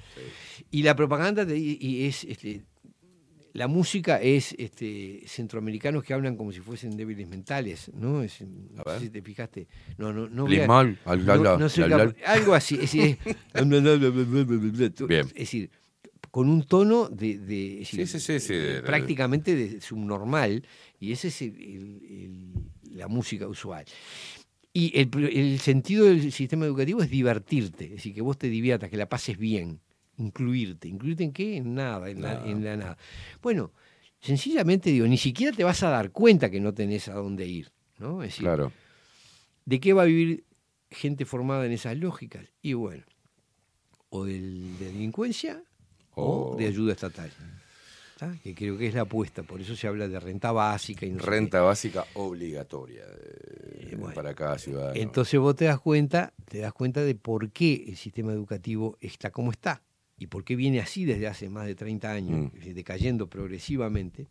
Y 0.71 0.83
la 0.85 0.95
propaganda 0.95 1.45
te 1.45 1.55
di- 1.55 1.77
y 1.81 2.07
es 2.07 2.25
este, 2.25 2.63
la 3.55 3.69
música 3.69 4.21
es 4.21 4.55
este, 4.59 5.23
centroamericanos 5.27 6.03
que 6.03 6.15
hablan 6.15 6.37
como 6.37 6.53
si 6.53 6.61
fuesen 6.61 6.97
débiles 6.97 7.29
mentales, 7.29 7.91
¿no? 7.95 8.23
Es, 8.23 8.41
no 8.41 8.83
sé 8.95 9.01
si 9.01 9.11
te 9.11 9.21
fijaste. 9.23 9.69
No, 9.99 10.13
no, 10.13 10.29
no. 10.29 10.45
voy 10.47 10.57
a- 10.59 10.63
Limal, 10.63 10.99
al- 11.05 11.31
al- 11.31 11.43
no- 11.43 11.51
al- 11.51 11.59
no 11.61 11.69
soy 11.69 11.85
al- 11.85 11.91
capaz- 11.91 12.03
al- 12.25 12.39
algo 12.41 12.55
así. 12.55 12.75
Es 12.77 12.81
decir, 12.83 13.19
es, 15.27 15.35
decir, 15.35 15.71
con 16.31 16.49
un 16.49 16.63
tono 16.65 17.09
de, 17.11 17.39
de- 17.39 17.77
decir, 17.81 18.07
sí, 18.07 18.19
sí, 18.21 18.41
sí, 18.41 18.55
prácticamente 18.87 19.55
de 19.55 19.81
subnormal, 19.83 20.65
y 20.99 21.13
ese 21.13 21.29
es 21.29 21.43
el- 21.43 21.57
el- 21.57 22.03
el- 22.85 22.97
la 22.97 23.09
música 23.09 23.47
usual. 23.49 23.85
Y 24.75 24.99
el 24.99 25.59
sentido 25.61 26.07
del 26.07 26.33
sistema 26.33 26.65
educativo 26.65 27.03
es 27.03 27.11
divertirte, 27.11 27.85
es 27.85 27.91
decir, 27.91 28.15
que 28.15 28.23
vos 28.23 28.39
te 28.39 28.49
diviertas, 28.49 28.89
que 28.89 28.97
la 28.97 29.07
pases 29.07 29.37
bien, 29.37 29.81
incluirte. 30.17 30.89
¿Incluirte 30.89 31.25
en 31.25 31.33
qué? 31.33 31.57
En 31.57 31.75
nada, 31.75 32.09
en, 32.11 32.23
la, 32.23 32.35
Nada. 32.35 32.47
en 32.51 32.65
la 32.65 32.77
nada. 32.77 32.99
Bueno, 33.43 33.73
sencillamente 34.21 34.91
digo, 34.91 35.07
ni 35.07 35.19
siquiera 35.19 35.57
te 35.57 35.65
vas 35.65 35.83
a 35.83 35.89
dar 35.91 36.11
cuenta 36.11 36.51
que 36.51 36.61
no 36.61 36.73
tenés 36.75 37.09
a 37.09 37.15
dónde 37.15 37.47
ir. 37.47 37.73
¿no? 37.99 38.23
Es 38.23 38.31
decir, 38.31 38.45
Claro. 38.45 38.73
¿De 39.65 39.79
qué 39.81 39.93
va 39.93 40.03
a 40.03 40.07
vivir 40.07 40.45
gente 40.91 41.25
formada 41.25 41.65
en 41.67 41.73
esas 41.73 41.97
lógicas? 41.97 42.47
Y 42.63 42.73
bueno, 42.75 43.05
o 44.11 44.25
del- 44.25 44.77
de 44.79 44.87
delincuencia 44.87 45.63
o 46.15 46.53
O- 46.53 46.57
de 46.57 46.67
ayuda 46.67 46.93
estatal. 46.93 47.31
Que 48.45 48.55
creo 48.55 48.79
que 48.79 48.87
es 48.87 48.95
la 48.95 49.01
apuesta, 49.01 49.43
por 49.43 49.61
eso 49.61 49.75
se 49.75 49.89
habla 49.89 50.07
de 50.07 50.21
renta 50.21 50.53
básica 50.53 51.05
y 51.05 51.11
no 51.11 51.19
sé 51.19 51.27
Renta 51.29 51.61
básica 51.61 52.07
obligatoria 52.15 53.03
eh, 53.05 53.97
para 54.15 54.33
cada 54.33 54.59
ciudadano. 54.59 54.95
Entonces 54.95 55.41
vos 55.41 55.57
te 55.57 55.65
das 55.65 55.81
cuenta, 55.81 56.33
te 56.49 56.59
das 56.59 56.73
cuenta 56.73 57.03
de 57.03 57.17
por 57.17 57.51
qué 57.51 57.85
el 57.89 57.97
sistema 57.97 58.31
educativo 58.33 58.97
está 59.01 59.31
como 59.33 59.51
está 59.51 59.83
y 60.23 60.29
por 60.29 60.45
qué 60.45 60.55
viene 60.55 60.79
así 60.79 61.05
desde 61.05 61.27
hace 61.27 61.49
más 61.49 61.67
de 61.67 61.75
30 61.75 62.13
años, 62.13 62.53
Mm. 62.53 62.63
eh, 62.63 62.75
decayendo 62.75 63.29
progresivamente. 63.29 64.29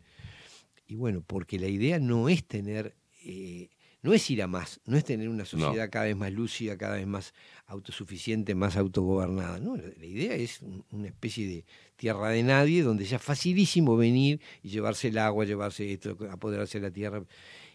Y 0.87 0.95
bueno, 0.95 1.21
porque 1.25 1.59
la 1.59 1.67
idea 1.67 1.99
no 1.99 2.29
es 2.29 2.45
tener, 2.45 2.95
eh, 3.25 3.69
no 4.01 4.13
es 4.13 4.29
ir 4.31 4.41
a 4.41 4.47
más, 4.47 4.79
no 4.85 4.95
es 4.97 5.03
tener 5.03 5.27
una 5.27 5.43
sociedad 5.45 5.89
cada 5.89 6.05
vez 6.05 6.15
más 6.15 6.31
lúcida, 6.31 6.77
cada 6.77 6.95
vez 6.95 7.05
más 7.07 7.33
autosuficiente, 7.67 8.55
más 8.55 8.77
autogobernada. 8.77 9.59
No, 9.59 9.75
la, 9.75 10.05
idea 10.05 10.33
es 10.35 10.61
un- 10.61 10.85
una 10.91 11.07
especie 11.07 11.45
de 11.47 11.65
tierra 11.97 12.29
de 12.29 12.43
nadie 12.43 12.83
donde 12.83 13.05
sea 13.05 13.19
facilísimo 13.19 13.97
venir 13.97 14.39
y 14.63 14.69
llevarse 14.69 15.09
el 15.09 15.17
agua, 15.17 15.43
llevarse 15.45 15.91
esto, 15.91 16.17
apoderarse 16.31 16.79
de 16.79 16.87
la 16.87 16.91
tierra. 16.93 17.23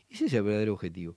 Ese 0.09 0.27
es 0.27 0.33
el 0.33 0.43
verdadero 0.43 0.73
objetivo. 0.73 1.17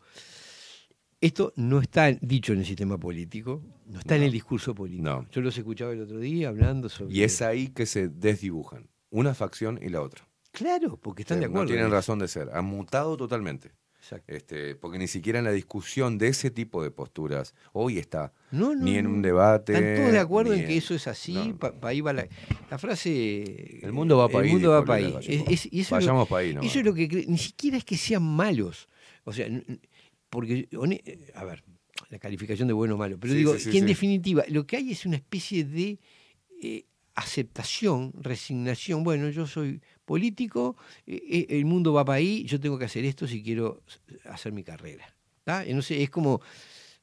Esto 1.21 1.51
no 1.57 1.81
está 1.81 2.11
dicho 2.11 2.53
en 2.53 2.59
el 2.59 2.65
sistema 2.65 2.97
político, 2.97 3.61
no 3.87 3.99
está 3.99 4.15
en 4.15 4.23
el 4.23 4.31
discurso 4.31 4.73
político. 4.73 5.25
Yo 5.31 5.41
los 5.41 5.57
escuchaba 5.57 5.91
el 5.91 6.01
otro 6.01 6.19
día 6.19 6.47
hablando 6.47 6.87
sobre... 6.87 7.13
Y 7.13 7.23
es 7.23 7.41
ahí 7.41 7.67
que 7.69 7.85
se 7.85 8.07
desdibujan 8.07 8.87
una 9.09 9.33
facción 9.33 9.79
y 9.81 9.89
la 9.89 10.01
otra. 10.01 10.25
Claro, 10.51 10.97
porque 10.97 11.23
están 11.23 11.37
Sí, 11.37 11.41
de 11.41 11.45
acuerdo. 11.47 11.65
No 11.65 11.71
tienen 11.71 11.91
razón 11.91 12.19
de 12.19 12.27
ser. 12.27 12.49
Han 12.53 12.65
mutado 12.65 13.17
totalmente. 13.17 13.71
Este, 14.27 14.75
porque 14.75 14.97
ni 14.97 15.07
siquiera 15.07 15.37
en 15.39 15.45
la 15.45 15.51
discusión 15.51 16.17
de 16.17 16.29
ese 16.29 16.49
tipo 16.49 16.81
de 16.81 16.89
posturas 16.89 17.53
hoy 17.73 17.99
está. 17.99 18.33
No, 18.49 18.73
no, 18.73 18.83
ni 18.83 18.95
en 18.95 19.03
no. 19.05 19.11
un 19.11 19.21
debate. 19.21 19.73
Están 19.73 19.95
todos 19.97 20.11
de 20.13 20.19
acuerdo 20.19 20.53
en 20.53 20.65
que 20.65 20.77
eso 20.77 20.95
es 20.95 21.05
así. 21.05 21.53
pa- 21.59 21.73
pa' 21.73 21.89
ahí 21.89 22.01
va 22.01 22.13
la, 22.13 22.25
la 22.71 22.77
frase. 22.79 23.85
El 23.85 23.91
mundo 23.91 24.17
va 24.17 24.29
pa' 24.29 24.39
ahí, 24.39 24.47
El 24.47 24.53
mundo 24.53 24.71
va 24.71 24.85
para 24.85 25.05
ahí. 25.05 25.13
Vayamos 25.91 26.31
ahí. 26.31 26.57
Eso 26.63 26.79
es 26.79 26.85
lo 26.85 26.93
que 26.93 27.25
Ni 27.27 27.37
siquiera 27.37 27.77
es 27.77 27.83
que 27.83 27.97
sean 27.97 28.23
malos. 28.23 28.87
O 29.25 29.33
sea, 29.33 29.47
porque. 30.29 30.67
eh, 31.05 31.31
A 31.35 31.43
ver, 31.43 31.63
la 32.09 32.19
calificación 32.19 32.67
de 32.67 32.73
bueno 32.73 32.95
o 32.95 32.97
malo. 32.97 33.17
Pero 33.19 33.33
Sí, 33.33 33.39
digo, 33.39 33.53
sí, 33.55 33.59
sí, 33.65 33.71
que 33.71 33.77
en 33.79 33.85
definitiva, 33.87 34.43
lo 34.47 34.65
que 34.65 34.77
hay 34.77 34.91
es 34.91 35.05
una 35.05 35.17
especie 35.17 35.63
de. 35.65 35.99
eh, 36.61 36.85
aceptación, 37.15 38.13
resignación, 38.21 39.03
bueno, 39.03 39.29
yo 39.29 39.45
soy 39.45 39.81
político, 40.05 40.77
eh, 41.05 41.45
el 41.49 41.65
mundo 41.65 41.91
va 41.91 42.05
para 42.05 42.15
ahí, 42.17 42.45
yo 42.45 42.59
tengo 42.61 42.79
que 42.79 42.85
hacer 42.85 43.03
esto 43.03 43.27
si 43.27 43.43
quiero 43.43 43.83
hacer 44.25 44.53
mi 44.53 44.63
carrera. 44.63 45.05
sé, 45.81 46.01
es 46.01 46.09
como, 46.09 46.39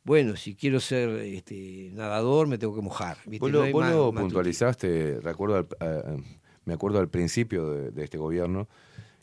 bueno, 0.05 0.35
si 0.37 0.55
quiero 0.55 0.81
ser 0.81 1.11
este, 1.21 1.91
nadador 1.93 2.47
me 2.47 2.57
tengo 2.57 2.75
que 2.75 2.81
mojar. 2.81 3.19
¿viste? 3.27 3.41
Vos 3.41 3.51
lo, 3.53 3.63
hay 3.63 3.73
vos 3.73 3.83
más- 3.83 3.93
lo 3.93 4.13
más 4.13 4.23
puntualizaste, 4.23 5.21
recuerdo 5.21 5.57
al- 5.57 5.69
a- 5.87 6.17
me 6.65 6.73
acuerdo 6.75 6.99
al 6.99 7.11
principio 7.11 7.69
de, 7.71 7.91
de 7.91 8.05
este 8.05 8.17
gobierno 8.17 8.69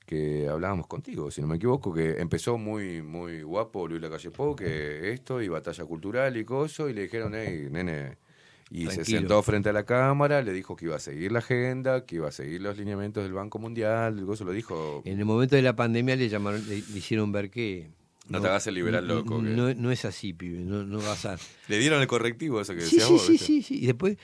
que 0.06 0.48
hablábamos 0.50 0.88
contigo, 0.88 1.32
si 1.32 1.42
no 1.42 1.48
me 1.48 1.56
equivoco, 1.56 1.94
que 1.94 2.20
empezó 2.20 2.58
muy 2.58 3.02
muy 3.02 3.42
guapo 3.42 3.88
Luis 3.88 4.02
Lacalle 4.02 4.32
Pou, 4.32 4.56
que 4.56 5.12
esto 5.14 5.42
y 5.42 5.48
batalla 5.48 5.86
cultural 5.86 6.36
y 6.38 6.44
coso, 6.46 6.90
y 6.90 6.94
le 6.94 7.04
dijeron, 7.04 7.34
hey, 7.36 7.68
nene, 7.72 8.18
y 8.70 8.88
se 8.88 9.06
sentó 9.06 9.42
frente 9.44 9.70
a 9.70 9.74
la 9.74 9.86
cámara, 9.86 10.42
le 10.42 10.52
dijo 10.52 10.76
que 10.76 10.86
iba 10.86 10.96
a 10.96 11.00
seguir 11.00 11.32
la 11.32 11.40
agenda, 11.40 12.06
que 12.06 12.16
iba 12.16 12.28
a 12.28 12.32
seguir 12.32 12.62
los 12.62 12.78
lineamientos 12.78 13.24
del 13.24 13.34
Banco 13.34 13.60
Mundial, 13.60 14.18
el 14.20 14.26
coso 14.26 14.44
lo 14.46 14.52
dijo. 14.52 15.02
En 15.06 15.20
el 15.20 15.26
momento 15.26 15.56
de 15.56 15.62
la 15.62 15.76
pandemia 15.76 16.16
le 16.16 16.28
llamaron, 16.28 16.62
le, 16.68 16.76
le 16.82 16.98
hicieron 16.98 17.32
ver 17.32 17.50
que. 17.50 17.90
No 18.30 18.40
te 18.42 18.48
hagas 18.48 18.66
el 18.68 18.76
liberal 18.76 19.06
no- 19.08 19.16
loco, 19.16 19.38
que- 19.44 19.50
No, 19.50 19.74
no 19.74 19.92
es 19.92 20.06
así, 20.06 20.32
pibe. 20.34 20.60
No, 20.60 20.84
no 20.86 20.98
vas 21.00 21.26
a. 21.26 21.38
Le 21.68 21.78
dieron 21.78 22.02
el 22.02 22.08
correctivo 22.08 22.62
eso 22.62 22.74
que 22.74 22.80
Sí, 22.82 22.96
decías 22.98 23.08
sí, 23.08 23.14
vos, 23.14 23.22
sí, 23.26 23.32
¿viste? 23.34 23.46
sí, 23.48 23.62
sí. 23.64 23.84
Y 23.84 23.86
después 23.86 24.18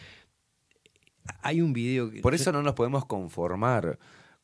hay 1.42 1.62
un 1.62 1.74
video 1.74 2.10
que. 2.10 2.22
Por 2.22 2.34
eso 2.34 2.52
no 2.52 2.64
nos 2.64 2.74
podemos 2.74 3.06
conformar 3.06 4.00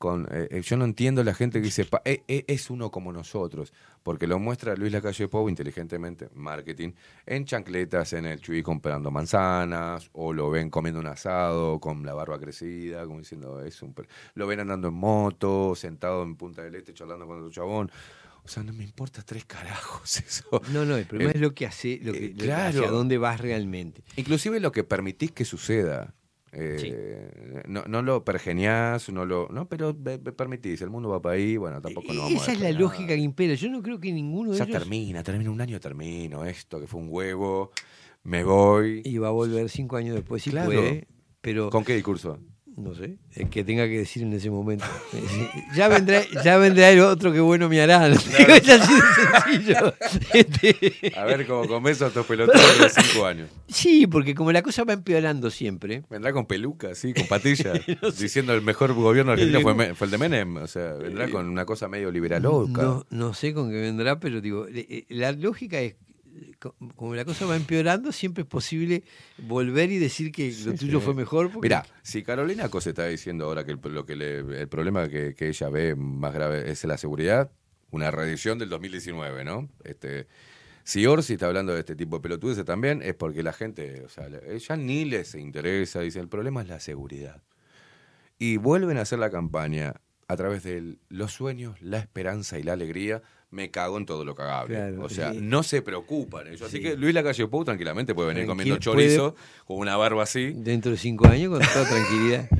con. 0.05 0.27
eh, 0.31 0.47
eh, 0.51 0.61
yo 0.61 0.77
no 0.77 0.85
entiendo 0.85 1.23
la 1.23 1.33
gente 1.33 1.59
que 1.59 1.65
dice, 1.65 1.85
"Pa- 1.85 2.01
eh, 2.05 2.21
eh, 2.27 2.43
es 2.47 2.69
uno 2.69 2.91
como 2.91 3.11
nosotros, 3.11 3.73
porque 4.03 4.27
lo 4.27 4.37
muestra 4.39 4.75
Luis 4.75 4.91
Lacalle 4.91 5.27
Pou 5.27 5.49
inteligentemente, 5.49 6.29
marketing, 6.35 6.91
en 7.25 7.45
chancletas 7.45 8.13
en 8.13 8.25
el 8.25 8.39
Chuy 8.39 8.61
comprando 8.61 9.09
manzanas, 9.11 10.09
o 10.13 10.31
lo 10.33 10.49
ven 10.49 10.69
comiendo 10.69 10.99
un 10.99 11.07
asado 11.07 11.79
con 11.79 12.05
la 12.05 12.13
barba 12.13 12.39
crecida, 12.39 13.03
como 13.05 13.19
diciendo, 13.19 13.61
es 13.63 13.81
un. 13.81 13.93
per-". 13.93 14.07
Lo 14.35 14.45
ven 14.47 14.59
andando 14.59 14.89
en 14.89 14.93
moto, 14.93 15.73
sentado 15.75 16.23
en 16.23 16.35
Punta 16.35 16.61
del 16.61 16.75
Este 16.75 16.93
charlando 16.93 17.25
con 17.27 17.37
otro 17.39 17.51
chabón. 17.51 17.91
O 18.43 18.47
sea, 18.47 18.61
no 18.61 18.73
me 18.73 18.83
importa 18.83 19.23
tres 19.23 19.43
carajos 19.45 20.17
eso. 20.27 20.61
No, 20.71 20.85
no, 20.85 20.97
el 20.97 21.05
problema 21.05 21.31
Eh, 21.31 21.35
es 21.35 21.41
lo 21.41 21.55
que 21.55 21.65
hace, 21.65 21.99
lo 22.03 22.13
que, 22.13 22.25
eh, 22.25 22.33
claro. 22.37 22.79
hacia 22.79 22.91
dónde 22.91 23.17
vas 23.17 23.39
realmente. 23.41 24.03
Inclusive 24.17 24.59
lo 24.59 24.71
que 24.71 24.83
permitís 24.83 25.31
que 25.31 25.45
suceda. 25.45 26.13
Eh, 26.57 27.63
no, 27.67 27.83
no 27.87 28.01
lo 28.01 28.23
pergeniás, 28.23 29.09
no 29.09 29.25
lo. 29.25 29.49
No, 29.51 29.67
pero 29.67 29.93
me, 29.93 30.17
me 30.17 30.31
permitís, 30.31 30.81
el 30.81 30.89
mundo 30.89 31.09
va 31.09 31.21
para 31.21 31.35
ahí, 31.35 31.57
bueno, 31.57 31.81
tampoco 31.81 32.13
no 32.13 32.21
vamos 32.21 32.39
a 32.39 32.43
Esa 32.43 32.53
es 32.53 32.59
la 32.61 32.71
lógica 32.79 33.09
que 33.15 33.17
impera. 33.21 33.53
Yo 33.55 33.69
no 33.69 33.81
creo 33.81 33.99
que 33.99 34.11
ninguno 34.13 34.51
de 34.51 34.57
Ya 34.57 34.63
ellos. 34.63 34.77
termina, 34.79 35.21
termina 35.21 35.51
un 35.51 35.59
año, 35.59 35.79
termino 35.79 36.45
esto, 36.45 36.79
que 36.79 36.87
fue 36.87 37.01
un 37.01 37.07
huevo, 37.09 37.71
me 38.23 38.43
voy. 38.43 39.01
Y 39.03 39.17
va 39.17 39.27
a 39.27 39.31
volver 39.31 39.69
cinco 39.69 39.97
años 39.97 40.15
después 40.15 40.43
si 40.43 40.51
Claro. 40.51 40.67
puede. 40.67 41.07
Pero. 41.41 41.69
¿Con 41.69 41.83
qué 41.83 41.93
discurso? 41.95 42.39
No 42.77 42.93
sé, 42.93 43.17
el 43.35 43.49
que 43.49 43.63
tenga 43.63 43.85
que 43.85 43.99
decir 43.99 44.23
en 44.23 44.33
ese 44.33 44.49
momento. 44.49 44.83
ya 45.75 45.87
vendrá, 45.87 46.23
ya 46.43 46.57
vendrá 46.57 46.89
el 46.89 46.99
otro 46.99 47.31
que 47.31 47.39
bueno 47.39 47.69
me 47.69 47.79
hará. 47.79 48.09
¿no? 48.09 48.15
es 48.37 48.69
así 48.69 48.93
de 48.93 49.61
sencillo. 49.63 49.93
Este- 50.33 51.13
A 51.17 51.23
ver 51.23 51.47
cómo 51.47 51.67
comes 51.67 52.01
a 52.01 52.07
estos 52.07 52.25
pelotudos 52.25 52.79
de 52.79 52.89
cinco 53.01 53.25
años. 53.25 53.49
Sí, 53.69 54.07
porque 54.07 54.35
como 54.35 54.51
la 54.51 54.61
cosa 54.61 54.83
va 54.83 54.91
empeorando 54.91 55.49
siempre. 55.51 56.03
Vendrá 56.09 56.33
con 56.33 56.47
peluca, 56.47 56.93
sí, 56.95 57.13
con 57.13 57.27
patilla, 57.27 57.71
diciendo 58.19 58.53
el 58.53 58.61
mejor 58.61 58.93
gobierno 58.93 59.31
argentino 59.31 59.61
fue, 59.61 59.95
fue 59.95 60.05
el 60.07 60.11
de 60.11 60.17
Menem. 60.17 60.57
O 60.57 60.67
sea, 60.67 60.93
vendrá 60.95 61.29
con 61.29 61.47
una 61.47 61.65
cosa 61.65 61.87
medio 61.87 62.11
liberaloca. 62.11 62.81
No, 62.81 63.05
no 63.09 63.33
sé 63.33 63.53
con 63.53 63.69
qué 63.71 63.79
vendrá, 63.79 64.19
pero 64.19 64.41
digo, 64.41 64.67
eh, 64.67 65.05
la 65.09 65.31
lógica 65.31 65.79
es, 65.79 65.95
como 66.95 67.15
la 67.15 67.25
cosa 67.25 67.45
va 67.45 67.55
empeorando, 67.55 68.11
siempre 68.11 68.43
es 68.43 68.47
posible 68.49 69.03
volver 69.37 69.91
y 69.91 69.97
decir 69.99 70.31
que 70.31 70.53
lo 70.65 70.73
tuyo 70.73 70.99
Sí. 70.99 71.05
fue 71.05 71.13
mejor. 71.13 71.51
porque- 71.51 71.65
Mirá, 71.67 71.85
si 72.03 72.23
Carolina 72.23 72.69
Cose 72.69 72.89
está 72.89 73.05
diciendo 73.07 73.45
ahora 73.45 73.65
que 73.65 73.71
el, 73.71 73.79
lo 73.93 74.05
que 74.05 74.15
le- 74.15 74.39
el 74.61 74.67
problema 74.67 75.07
que, 75.09 75.33
que 75.35 75.47
ella 75.49 75.69
ve 75.69 75.95
más 75.95 76.33
grave 76.33 76.69
es 76.71 76.83
la 76.85 76.97
seguridad, 76.97 77.51
una 77.91 78.11
reedición 78.11 78.57
del 78.59 78.69
2019, 78.69 79.43
¿no? 79.45 79.69
Este, 79.83 80.27
si 80.83 81.05
Orsi 81.05 81.33
está 81.33 81.47
hablando 81.47 81.73
de 81.73 81.79
este 81.79 81.95
tipo 81.95 82.17
de 82.17 82.21
pelotudeces 82.23 82.65
también, 82.65 83.01
es 83.01 83.15
porque 83.15 83.41
la 83.43 83.53
gente, 83.53 84.03
o 84.03 84.09
sea, 84.09 84.27
ya 84.57 84.75
ni 84.77 85.05
les 85.05 85.33
interesa, 85.35 86.01
dice, 86.01 86.19
el 86.19 86.27
problema 86.27 86.61
es 86.61 86.67
la 86.67 86.79
seguridad. 86.79 87.41
Y 88.37 88.57
vuelven 88.57 88.97
a 88.97 89.01
hacer 89.01 89.19
la 89.19 89.29
campaña 89.29 89.93
a 90.27 90.35
través 90.35 90.63
de 90.63 90.97
los 91.09 91.31
sueños, 91.33 91.81
la 91.81 91.99
esperanza 91.99 92.59
y 92.59 92.63
la 92.63 92.73
alegría, 92.73 93.21
me 93.55 93.71
cago 93.71 93.97
en 93.97 94.05
todo 94.05 94.25
lo 94.25 94.35
cagable. 94.35 94.75
Claro, 94.75 95.03
o 95.03 95.09
sea, 95.09 95.31
sí. 95.31 95.39
no 95.41 95.63
se 95.63 95.81
preocupan 95.81 96.47
ellos. 96.47 96.61
Así 96.63 96.77
Sí. 96.77 96.83
que 96.83 96.97
Luis 96.97 97.13
Lacalle 97.13 97.47
Pou 97.47 97.63
tranquilamente 97.63 98.13
puede 98.13 98.27
venir 98.33 98.45
comiendo 98.45 98.77
chorizo, 98.77 99.35
con 99.65 99.77
una 99.77 99.95
barba 99.95 100.23
así. 100.23 100.51
Dentro 100.53 100.91
de 100.91 100.97
cinco 100.97 101.27
años, 101.27 101.49
con 101.57 101.59
toda 101.65 101.87
tranquilidad. 101.87 102.49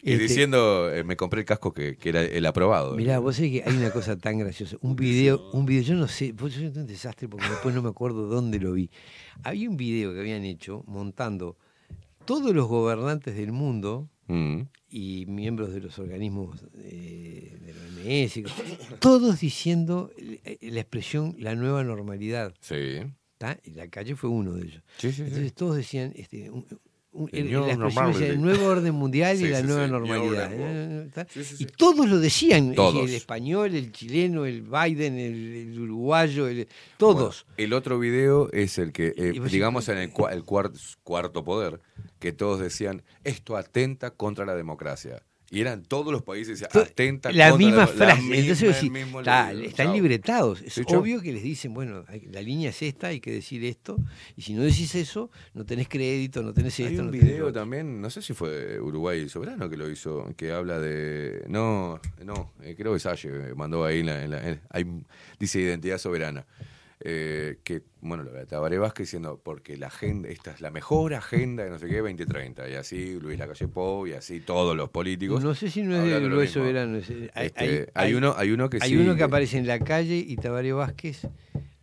Y 0.00 0.12
Este, 0.12 0.22
diciendo, 0.22 0.92
eh, 0.94 1.02
me 1.02 1.16
compré 1.16 1.40
el 1.40 1.44
casco 1.44 1.72
que, 1.74 1.96
que 1.96 2.10
era 2.10 2.22
el 2.22 2.46
aprobado. 2.46 2.94
Mirá, 2.94 3.18
vos 3.18 3.34
sabés 3.34 3.50
que 3.50 3.62
hay 3.68 3.76
una 3.76 3.90
cosa 3.90 4.16
tan 4.16 4.38
graciosa. 4.38 4.76
Un 4.80 4.94
video, 4.94 5.50
un 5.52 5.66
video, 5.66 5.82
yo 5.82 5.94
no 5.96 6.06
sé, 6.06 6.30
vos 6.32 6.52
soy 6.52 6.66
un 6.66 6.86
desastre 6.86 7.26
porque 7.28 7.48
después 7.48 7.74
no 7.74 7.82
me 7.82 7.88
acuerdo 7.88 8.28
dónde 8.28 8.60
lo 8.60 8.72
vi. 8.74 8.90
Había 9.42 9.68
un 9.68 9.76
video 9.76 10.14
que 10.14 10.20
habían 10.20 10.44
hecho 10.44 10.84
montando 10.86 11.56
todos 12.24 12.54
los 12.54 12.68
gobernantes 12.68 13.34
del 13.36 13.50
mundo 13.52 14.08
Mm, 14.28 14.62
y 14.90 15.26
miembros 15.26 15.72
de 15.72 15.80
los 15.80 15.98
organismos 15.98 16.64
eh, 16.76 17.58
de 17.60 17.72
la 17.74 17.80
OMS, 18.24 18.98
todos 19.00 19.40
diciendo 19.40 20.10
la 20.62 20.80
expresión 20.80 21.34
la 21.38 21.54
nueva 21.54 21.84
normalidad. 21.84 22.54
sí. 22.60 22.98
¿tá? 23.38 23.56
Y 23.62 23.70
la 23.70 23.86
calle 23.88 24.16
fue 24.16 24.30
uno 24.30 24.54
de 24.54 24.64
ellos. 24.66 24.82
Sí, 24.96 25.10
sí, 25.10 25.16
sí. 25.18 25.22
Entonces 25.22 25.54
todos 25.54 25.76
decían, 25.76 26.12
este, 26.16 26.50
un- 26.50 26.66
El 27.32 27.50
la 27.52 27.72
expresión 27.72 28.40
nuevo 28.42 28.66
orden 28.66 28.94
mundial 28.94 29.40
y 29.40 29.48
la 29.48 29.60
sí, 29.60 29.66
nueva 29.66 29.86
sí, 29.86 29.90
normalidad. 29.90 30.50
¿eh? 30.52 31.08
Y 31.34 31.42
sí. 31.44 31.66
todos 31.76 32.08
lo 32.08 32.18
decían, 32.18 32.74
Todos. 32.74 33.08
el 33.08 33.14
español, 33.14 33.74
el 33.74 33.90
chileno, 33.92 34.46
el 34.46 34.62
Biden, 34.62 35.18
el, 35.18 35.54
el 35.72 35.80
uruguayo, 35.80 36.46
el- 36.46 36.68
todos. 36.96 37.44
Bueno, 37.46 37.54
el 37.56 37.72
otro 37.72 37.98
video 37.98 38.50
es 38.52 38.78
el 38.78 38.92
que, 38.92 39.12
eh, 39.16 39.40
digamos, 39.50 39.88
en 39.88 39.98
el, 39.98 40.12
cua- 40.12 40.32
el 40.32 40.44
cuar- 40.44 40.72
cuarto 41.02 41.44
poder, 41.44 41.80
que 42.18 42.32
todos 42.32 42.60
decían, 42.60 43.02
esto 43.24 43.56
atenta 43.56 44.10
contra 44.10 44.44
la 44.46 44.54
democracia. 44.54 45.22
Y 45.50 45.62
eran 45.62 45.82
todos 45.82 46.12
los 46.12 46.22
países, 46.22 46.62
atenta 46.62 47.32
la 47.32 47.48
contra 47.48 47.66
misma 47.66 47.80
la, 47.82 47.86
frase. 47.86 48.20
misma- 48.20 48.36
Entonces, 48.36 48.74
decís, 48.74 48.90
mismo 48.90 49.20
está- 49.20 49.50
libro. 49.52 49.68
están 49.70 49.86
Chao. 49.86 49.94
libretados. 49.94 50.60
Es 50.60 50.74
Sí, 50.74 50.82
obvio 50.88 51.22
que 51.22 51.32
les 51.32 51.42
dicen, 51.42 51.72
bueno, 51.72 52.04
la 52.30 52.42
línea 52.42 52.68
es 52.68 52.82
esta, 52.82 53.06
hay 53.06 53.20
que 53.20 53.32
decir 53.32 53.64
esto. 53.64 53.96
Y 54.36 54.42
si 54.42 54.52
no 54.52 54.62
decís 54.62 54.94
eso, 54.94 55.30
no 55.54 55.64
tenés 55.64 55.88
crédito, 55.88 56.42
no 56.42 56.52
tenés 56.52 56.78
esto. 56.78 56.90
Hay 56.90 56.98
un 56.98 57.06
no 57.06 57.12
video 57.12 57.50
también, 57.50 57.98
no 57.98 58.10
sé 58.10 58.20
si 58.20 58.34
fue 58.34 58.78
Uruguay 58.78 59.26
Soberano 59.30 59.70
que 59.70 59.78
lo 59.78 59.90
hizo, 59.90 60.34
que 60.36 60.52
habla 60.52 60.78
de. 60.80 61.42
No, 61.48 61.98
no, 62.22 62.52
eh, 62.62 62.74
creo 62.76 62.92
que 62.92 63.00
Salle 63.00 63.54
mandó 63.54 63.86
ahí, 63.86 64.00
en 64.00 64.06
la, 64.06 64.22
en 64.24 64.30
la- 64.30 64.48
en- 64.50 64.60
hay, 64.68 64.84
dice 65.40 65.60
Identidad 65.60 65.96
Soberana. 65.96 66.44
Eh, 67.00 67.58
que, 67.62 67.82
bueno, 68.00 68.24
lo 68.24 68.32
de 68.32 68.44
Tabaré 68.46 68.76
Vázquez 68.78 69.06
diciendo, 69.06 69.40
porque 69.42 69.76
la 69.76 69.86
agenda, 69.86 70.28
esta 70.28 70.50
es 70.50 70.60
la 70.60 70.70
mejor 70.70 71.14
agenda 71.14 71.62
de 71.64 71.70
no 71.70 71.78
sé 71.78 71.86
qué, 71.88 71.98
2030. 71.98 72.68
Y 72.68 72.74
así 72.74 73.18
Luis 73.20 73.38
Lacalle 73.38 73.68
Pou 73.68 74.06
y 74.06 74.12
así 74.14 74.40
todos 74.40 74.76
los 74.76 74.88
políticos. 74.90 75.42
No 75.42 75.54
sé 75.54 75.70
si 75.70 75.82
no 75.82 75.94
es 75.96 76.02
de 76.04 76.20
lo. 76.20 76.46
Soberano. 76.46 76.96
es- 76.98 77.10
eh, 77.10 77.30
Hay, 77.34 77.46
Este, 77.46 77.64
hay- 77.64 77.86
hay 78.08 78.14
uno- 78.14 78.34
hay 78.36 78.50
uno 78.50 78.68
que 78.68 78.78
hay 78.80 78.90
sí, 78.90 78.96
uno 78.96 79.12
que 79.12 79.18
que- 79.18 79.22
aparece 79.24 79.58
en 79.58 79.66
la 79.66 79.78
calle 79.78 80.16
y 80.16 80.36
Tabaré 80.36 80.72
Vázquez 80.72 81.26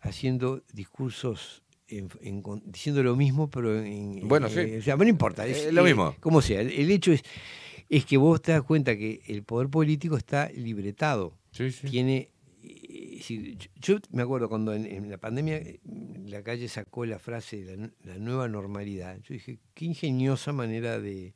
haciendo 0.01 0.61
discursos. 0.73 1.61
en- 1.87 2.09
en 2.21 2.41
con- 2.41 2.63
diciendo 2.65 3.03
lo 3.03 3.15
mismo, 3.15 3.47
pero 3.51 3.79
en. 3.79 4.27
Bueno, 4.27 4.47
en- 4.47 4.53
sí. 4.53 4.75
O 4.77 4.81
sea, 4.81 4.95
no 4.97 5.03
importa. 5.07 5.45
Es 5.45 5.65
Eh, 5.67 5.71
lo 5.71 5.83
mismo. 5.83 6.15
Como 6.19 6.41
sea. 6.41 6.59
El, 6.61 6.71
el 6.71 6.89
hecho 6.89 7.11
es, 7.11 7.21
es 7.89 8.05
que 8.05 8.17
vos 8.17 8.41
te 8.41 8.53
das 8.53 8.63
cuenta 8.63 8.97
que 8.97 9.21
el 9.27 9.43
poder 9.43 9.69
político 9.69 10.17
está 10.17 10.49
libretado. 10.49 11.37
Tiene. 11.91 12.17
eh, 12.17 12.29
yo, 13.33 13.59
yo 13.75 13.97
me 14.11 14.21
acuerdo 14.23 14.47
cuando 14.49 14.73
en, 14.73 14.85
en 14.85 15.09
la 15.09 15.17
pandemia 15.17 15.57
eh, 15.57 15.79
la 16.27 16.43
calle 16.43 16.67
sacó 16.67 17.05
la 17.05 17.19
frase 17.19 17.63
la, 17.65 17.89
la 18.03 18.19
nueva 18.19 18.47
normalidad. 18.47 19.17
Yo 19.23 19.33
dije, 19.33 19.59
qué 19.73 19.85
ingeniosa 19.85 20.51
manera 20.53 20.99
de, 20.99 21.33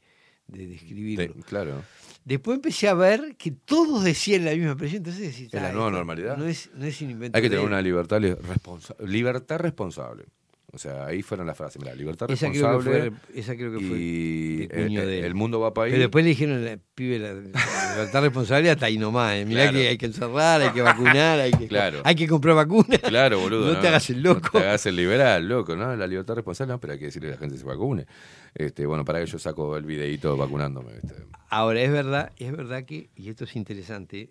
de 0.47 0.67
describirlo. 0.67 1.33
De- 1.33 1.41
claro. 1.43 1.83
Después 2.25 2.55
empecé 2.55 2.87
a 2.87 2.93
ver 2.93 3.35
que 3.37 3.51
todos 3.51 4.03
decían 4.03 4.45
la 4.45 4.51
misma 4.51 4.71
expresión. 4.71 4.97
Entonces 4.99 5.21
decís, 5.31 5.53
Es 5.53 5.61
la 5.61 5.69
"Ah, 5.69 5.73
nueva 5.73 5.91
normalidad. 5.91 6.37
No 6.37 6.45
es, 6.45 6.69
no 6.75 6.85
es 6.85 7.01
un 7.01 7.09
invento. 7.11 7.37
Hay 7.37 7.41
que 7.41 7.49
tener 7.49 7.63
él". 7.63 7.67
una 7.69 7.81
libertad 7.81 8.19
li- 8.21 8.33
responsa- 8.33 8.95
libertad 9.05 9.57
responsable. 9.59 10.25
O 10.71 10.77
sea, 10.77 11.07
ahí 11.07 11.23
fueron 11.23 11.47
las 11.47 11.57
frases. 11.57 11.81
Mira, 11.81 11.95
libertad 11.95 12.29
Esa 12.29 12.51
creo 12.51 12.61
que 12.61 12.67
responsable. 12.77 13.11
fue- 13.11 13.39
esa 13.39 13.55
creo 13.55 13.71
que 13.71 13.79
fue 13.87 13.97
y 13.97 14.67
el, 14.69 14.93
de 14.93 15.19
él. 15.19 15.25
el 15.25 15.33
mundo 15.33 15.59
va 15.59 15.73
para 15.73 15.85
ahí. 15.85 15.91
Pero 15.93 16.03
después 16.03 16.23
le 16.23 16.29
dijeron 16.29 16.81
pibe 16.93 17.17
la, 17.17 17.33
la 17.33 17.93
libertad 17.95 18.21
responsable 18.21 18.69
hasta 18.69 18.85
ahí 18.85 18.99
nomás. 18.99 19.33
eh. 19.35 19.45
Mirá 19.45 19.63
Claro. 19.63 19.77
que 19.79 19.87
hay 19.87 19.97
que 19.97 20.05
encerrar, 20.05 20.61
hay 20.61 20.69
que 20.69 20.81
vacunar, 20.83 21.39
hay 21.39 21.51
que, 21.51 21.67
Claro. 21.67 22.01
hay 22.03 22.13
que 22.15 22.27
comprar 22.27 22.55
vacunas. 22.55 22.99
Claro, 22.99 23.39
boludo. 23.41 23.73
No, 23.73 23.79
te 23.79 23.87
hagas 23.87 24.09
el 24.11 24.21
loco. 24.21 24.49
No 24.53 24.59
te 24.61 24.67
hagas 24.67 24.85
el 24.85 24.95
liberal, 24.95 25.47
loco, 25.49 25.75
¿no? 25.75 25.95
La 25.95 26.05
libertad 26.05 26.35
responsable, 26.35 26.73
no, 26.73 26.79
pero 26.79 26.93
hay 26.93 26.99
que 26.99 27.05
decirle 27.05 27.29
a 27.29 27.31
la 27.31 27.37
gente 27.37 27.55
que 27.55 27.59
se 27.61 27.65
vacune. 27.65 28.05
Este, 28.53 28.85
bueno, 28.85 29.03
para 29.03 29.21
ello 29.21 29.39
saco 29.39 29.75
el 29.75 29.85
videíto 29.85 30.37
vacunándome. 30.37 30.93
¿viste? 31.01 31.15
Ahora, 31.49 31.81
es 31.81 31.91
verdad, 31.91 32.31
es 32.37 32.51
verdad 32.51 32.85
que, 32.85 33.09
y 33.15 33.29
esto 33.29 33.45
es 33.45 33.55
interesante, 33.55 34.29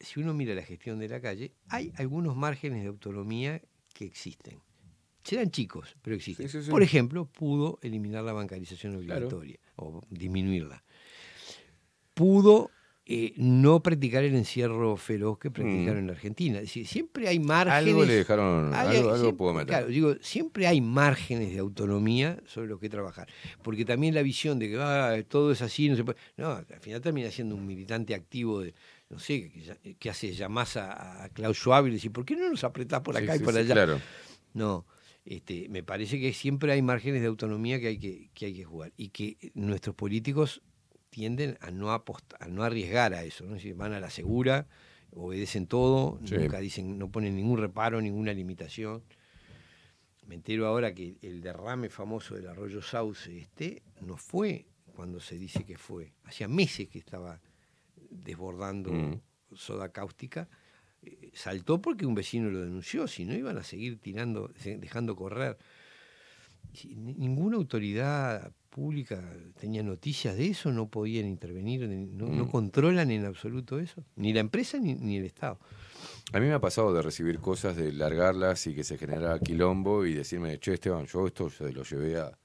si 0.00 0.18
uno 0.20 0.34
mira 0.34 0.54
la 0.56 0.62
gestión 0.62 0.98
de 0.98 1.08
la 1.08 1.20
calle, 1.20 1.52
hay 1.68 1.92
algunos 1.96 2.34
márgenes 2.36 2.82
de 2.82 2.88
autonomía 2.88 3.62
que 3.94 4.04
existen. 4.04 4.58
Serán 5.28 5.50
chicos, 5.50 5.94
pero 6.00 6.16
existen. 6.16 6.48
Sí, 6.48 6.58
sí, 6.58 6.64
sí. 6.64 6.70
Por 6.70 6.82
ejemplo, 6.82 7.26
pudo 7.26 7.78
eliminar 7.82 8.24
la 8.24 8.32
bancarización 8.32 8.92
Claro. 9.02 9.26
obligatoria 9.26 9.58
o 9.76 10.00
disminuirla. 10.08 10.82
Pudo 12.14 12.70
eh, 13.10 13.32
no 13.36 13.82
practicar 13.82 14.22
el 14.24 14.34
encierro 14.34 14.96
feroz 14.96 15.38
que 15.38 15.50
practicaron 15.50 15.98
en 16.00 16.06
la 16.08 16.12
Argentina. 16.12 16.56
Es 16.58 16.64
decir, 16.64 16.86
siempre 16.86 17.26
hay 17.28 17.38
márgenes. 17.38 17.84
Mm. 17.84 17.88
Algo 17.88 18.04
le 18.04 18.14
dejaron, 18.14 18.74
Hay- 18.74 18.96
algo, 18.96 19.08
algo 19.10 19.16
siempre- 19.16 19.32
pudo 19.38 19.52
meter. 19.54 19.66
Claro, 19.68 19.86
digo, 19.86 20.14
siempre 20.20 20.66
hay 20.66 20.80
márgenes 20.80 21.50
de 21.52 21.58
autonomía 21.58 22.38
sobre 22.46 22.68
los 22.68 22.78
que 22.80 22.88
trabajar. 22.90 23.28
Porque 23.62 23.84
también 23.84 24.14
la 24.14 24.22
visión 24.22 24.58
de 24.58 24.68
que 24.68 24.78
ah, 24.80 25.16
todo 25.28 25.52
es 25.52 25.62
así, 25.62 25.88
no 25.88 25.96
se 25.96 26.04
puede. 26.04 26.18
No, 26.36 26.50
al 26.52 26.66
final 26.80 27.00
termina 27.00 27.30
siendo 27.30 27.54
un 27.54 27.66
militante 27.66 28.14
activo 28.14 28.60
de, 28.60 28.74
no 29.08 29.18
sé, 29.18 29.50
que, 29.98 30.10
hace 30.10 30.32
llamás 30.32 30.76
a, 30.76 31.24
a 31.24 31.28
Klaus 31.30 31.56
Schwab 31.58 31.86
y 31.86 31.88
le 31.90 31.94
dice, 31.94 32.10
¿por 32.10 32.24
qué 32.26 32.34
no 32.36 32.50
nos 32.50 32.62
apretás 32.64 33.00
por 33.00 33.16
acá 33.16 33.36
y 33.36 33.38
por 33.38 33.54
sí, 33.54 33.60
allá? 33.60 33.74
claro. 33.74 34.00
No. 34.54 34.84
Este, 35.30 35.68
me 35.68 35.82
parece 35.82 36.18
que 36.18 36.32
siempre 36.32 36.72
hay 36.72 36.80
márgenes 36.80 37.20
de 37.20 37.26
autonomía 37.26 37.78
que 37.78 37.88
hay 37.88 37.98
que, 37.98 38.30
que 38.32 38.46
hay 38.46 38.54
que 38.54 38.64
jugar. 38.64 38.92
Y 38.96 39.10
que 39.10 39.36
nuestros 39.52 39.94
políticos 39.94 40.62
tienden 41.10 41.58
a 41.60 41.70
no 41.70 41.88
apost- 41.94 42.34
a 42.40 42.48
no 42.48 42.62
arriesgar 42.62 43.12
a 43.12 43.24
eso, 43.24 43.44
¿no? 43.44 43.50
Es 43.56 43.62
decir, 43.62 43.74
van 43.74 43.92
a 43.92 44.00
la 44.00 44.08
segura, 44.08 44.66
obedecen 45.10 45.66
todo, 45.66 46.18
Sí. 46.24 46.34
nunca 46.36 46.60
dicen, 46.60 46.96
no 46.98 47.10
ponen 47.10 47.36
ningún 47.36 47.58
reparo, 47.58 48.00
ninguna 48.00 48.32
limitación. 48.32 49.02
Me 50.26 50.34
entero 50.34 50.66
ahora 50.66 50.94
que 50.94 51.16
el 51.20 51.42
derrame 51.42 51.90
famoso 51.90 52.34
del 52.34 52.46
arroyo 52.48 52.80
Sauce 52.80 53.36
este 53.38 53.82
no 54.00 54.16
fue 54.16 54.66
cuando 54.94 55.20
se 55.20 55.36
dice 55.38 55.64
que 55.64 55.76
fue. 55.76 56.14
Hacía 56.24 56.48
meses 56.48 56.88
que 56.88 56.98
estaba 56.98 57.40
desbordando 58.10 58.92
Mm. 58.92 59.20
soda 59.54 59.90
cáustica. 59.90 60.48
Eh, 61.02 61.30
saltó 61.34 61.80
porque 61.80 62.06
un 62.06 62.14
vecino 62.14 62.50
lo 62.50 62.60
denunció, 62.60 63.06
si 63.06 63.24
no 63.24 63.34
iban 63.34 63.56
a 63.58 63.62
seguir 63.62 63.98
tirando, 64.00 64.50
dejando 64.64 65.14
correr. 65.16 65.56
Ninguna 66.94 67.56
autoridad 67.56 68.52
pública 68.70 69.22
tenía 69.58 69.82
noticias 69.82 70.36
de 70.36 70.48
eso, 70.48 70.70
no 70.70 70.88
podían 70.88 71.26
intervenir, 71.26 71.88
ni- 71.88 72.06
no, 72.06 72.26
no 72.28 72.44
Mm. 72.44 72.50
controlan 72.50 73.10
en 73.10 73.24
absoluto 73.24 73.78
eso, 73.80 74.04
ni 74.16 74.32
la 74.32 74.40
empresa 74.40 74.78
ni, 74.78 74.94
ni 74.94 75.16
el 75.16 75.24
Estado. 75.24 75.58
A 76.32 76.38
mí 76.38 76.46
me 76.46 76.52
ha 76.52 76.60
pasado 76.60 76.92
de 76.92 77.00
recibir 77.02 77.38
cosas, 77.40 77.74
de 77.76 77.90
largarlas 77.92 78.66
y 78.66 78.74
que 78.74 78.84
se 78.84 78.98
genera 78.98 79.38
quilombo 79.40 80.04
y 80.04 80.14
decirme, 80.14 80.58
che, 80.60 80.74
Esteban, 80.74 81.06
yo 81.06 81.26
esto 81.26 81.48
se 81.50 81.72
lo 81.72 81.82
llevé 81.82 82.18
a, 82.18 82.38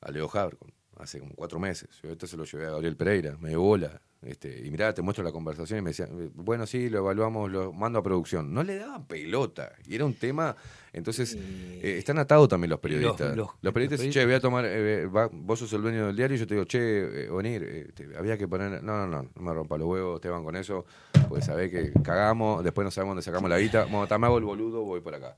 a 0.00 0.10
Leo 0.10 0.28
Habercon 0.32 0.72
hace 0.98 1.20
como 1.20 1.34
cuatro 1.34 1.58
meses. 1.60 1.88
Yo 2.02 2.10
esto 2.10 2.26
se 2.26 2.36
lo 2.36 2.44
llevé 2.44 2.66
a 2.66 2.70
Gabriel 2.70 2.96
Pereira, 2.96 3.36
me 3.38 3.50
dio 3.50 3.60
bola. 3.62 4.00
Este, 4.22 4.66
y 4.66 4.70
mirá, 4.70 4.92
te 4.94 5.02
muestro 5.02 5.22
la 5.22 5.30
conversación 5.30 5.78
y 5.78 5.82
me 5.82 5.90
decían, 5.90 6.08
eh, 6.20 6.30
bueno, 6.34 6.66
sí, 6.66 6.88
lo 6.88 6.98
evaluamos, 6.98 7.50
lo 7.50 7.72
mando 7.72 7.98
a 7.98 8.02
producción. 8.02 8.52
No 8.52 8.62
le 8.64 8.76
daban 8.76 9.06
pelota. 9.06 9.72
Y 9.86 9.94
era 9.94 10.04
un 10.04 10.14
tema. 10.14 10.56
Entonces, 10.92 11.36
eh, 11.38 11.96
están 11.98 12.18
atados 12.18 12.48
también 12.48 12.70
los 12.70 12.80
periodistas. 12.80 13.28
Los, 13.28 13.36
los- 13.36 13.48
los 13.60 13.72
periodistas, 13.74 14.00
periodistas- 14.00 14.12
che, 14.22 14.24
voy 14.24 14.34
a 14.34 14.40
tomar, 14.40 14.64
eh, 14.66 15.06
va- 15.06 15.28
vos 15.30 15.58
sos 15.58 15.72
el 15.74 15.82
dueño 15.82 16.06
del 16.06 16.16
diario 16.16 16.36
y 16.36 16.40
yo 16.40 16.46
te 16.46 16.54
digo, 16.54 16.64
che, 16.64 17.26
eh, 17.26 17.30
Onir, 17.30 17.62
eh, 17.62 17.88
te- 17.94 18.16
había 18.16 18.38
que 18.38 18.48
poner. 18.48 18.82
No, 18.82 18.96
no, 18.96 19.06
no, 19.06 19.22
no 19.34 19.42
me 19.42 19.52
rompa 19.52 19.76
los 19.76 19.86
huevos, 19.86 20.16
Esteban, 20.16 20.42
con 20.42 20.56
eso. 20.56 20.86
Pues 21.28 21.44
sabés 21.44 21.70
que 21.70 21.92
cagamos, 22.02 22.64
después 22.64 22.84
no 22.84 22.90
sabemos 22.90 23.12
dónde 23.16 23.22
sacamos 23.22 23.50
la 23.50 23.58
guita. 23.58 23.84
Bueno, 23.84 24.06
me 24.18 24.26
hago 24.26 24.38
el 24.38 24.44
boludo, 24.44 24.82
voy 24.82 25.00
por 25.02 25.14
acá. 25.14 25.36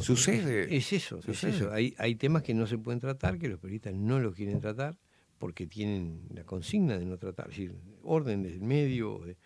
Sucede. 0.00 0.76
Es 0.76 0.92
eso, 0.92 1.18
es 1.26 1.42
eso. 1.44 1.72
Hay, 1.72 1.94
hay 1.98 2.14
temas 2.16 2.42
que 2.42 2.52
no 2.52 2.66
se 2.66 2.76
pueden 2.78 3.00
tratar, 3.00 3.38
que 3.38 3.48
los 3.48 3.58
periodistas 3.58 3.94
no 3.94 4.18
los 4.20 4.34
quieren 4.34 4.60
tratar, 4.60 4.96
porque 5.40 5.66
tienen 5.66 6.20
la 6.34 6.44
consigna 6.44 6.98
de 6.98 7.06
no 7.06 7.16
tratar, 7.16 7.46
es 7.50 7.56
decir, 7.56 7.74
orden 8.04 8.42
del 8.42 8.60
medio, 8.60 9.14
o, 9.14 9.24
de- 9.24 9.38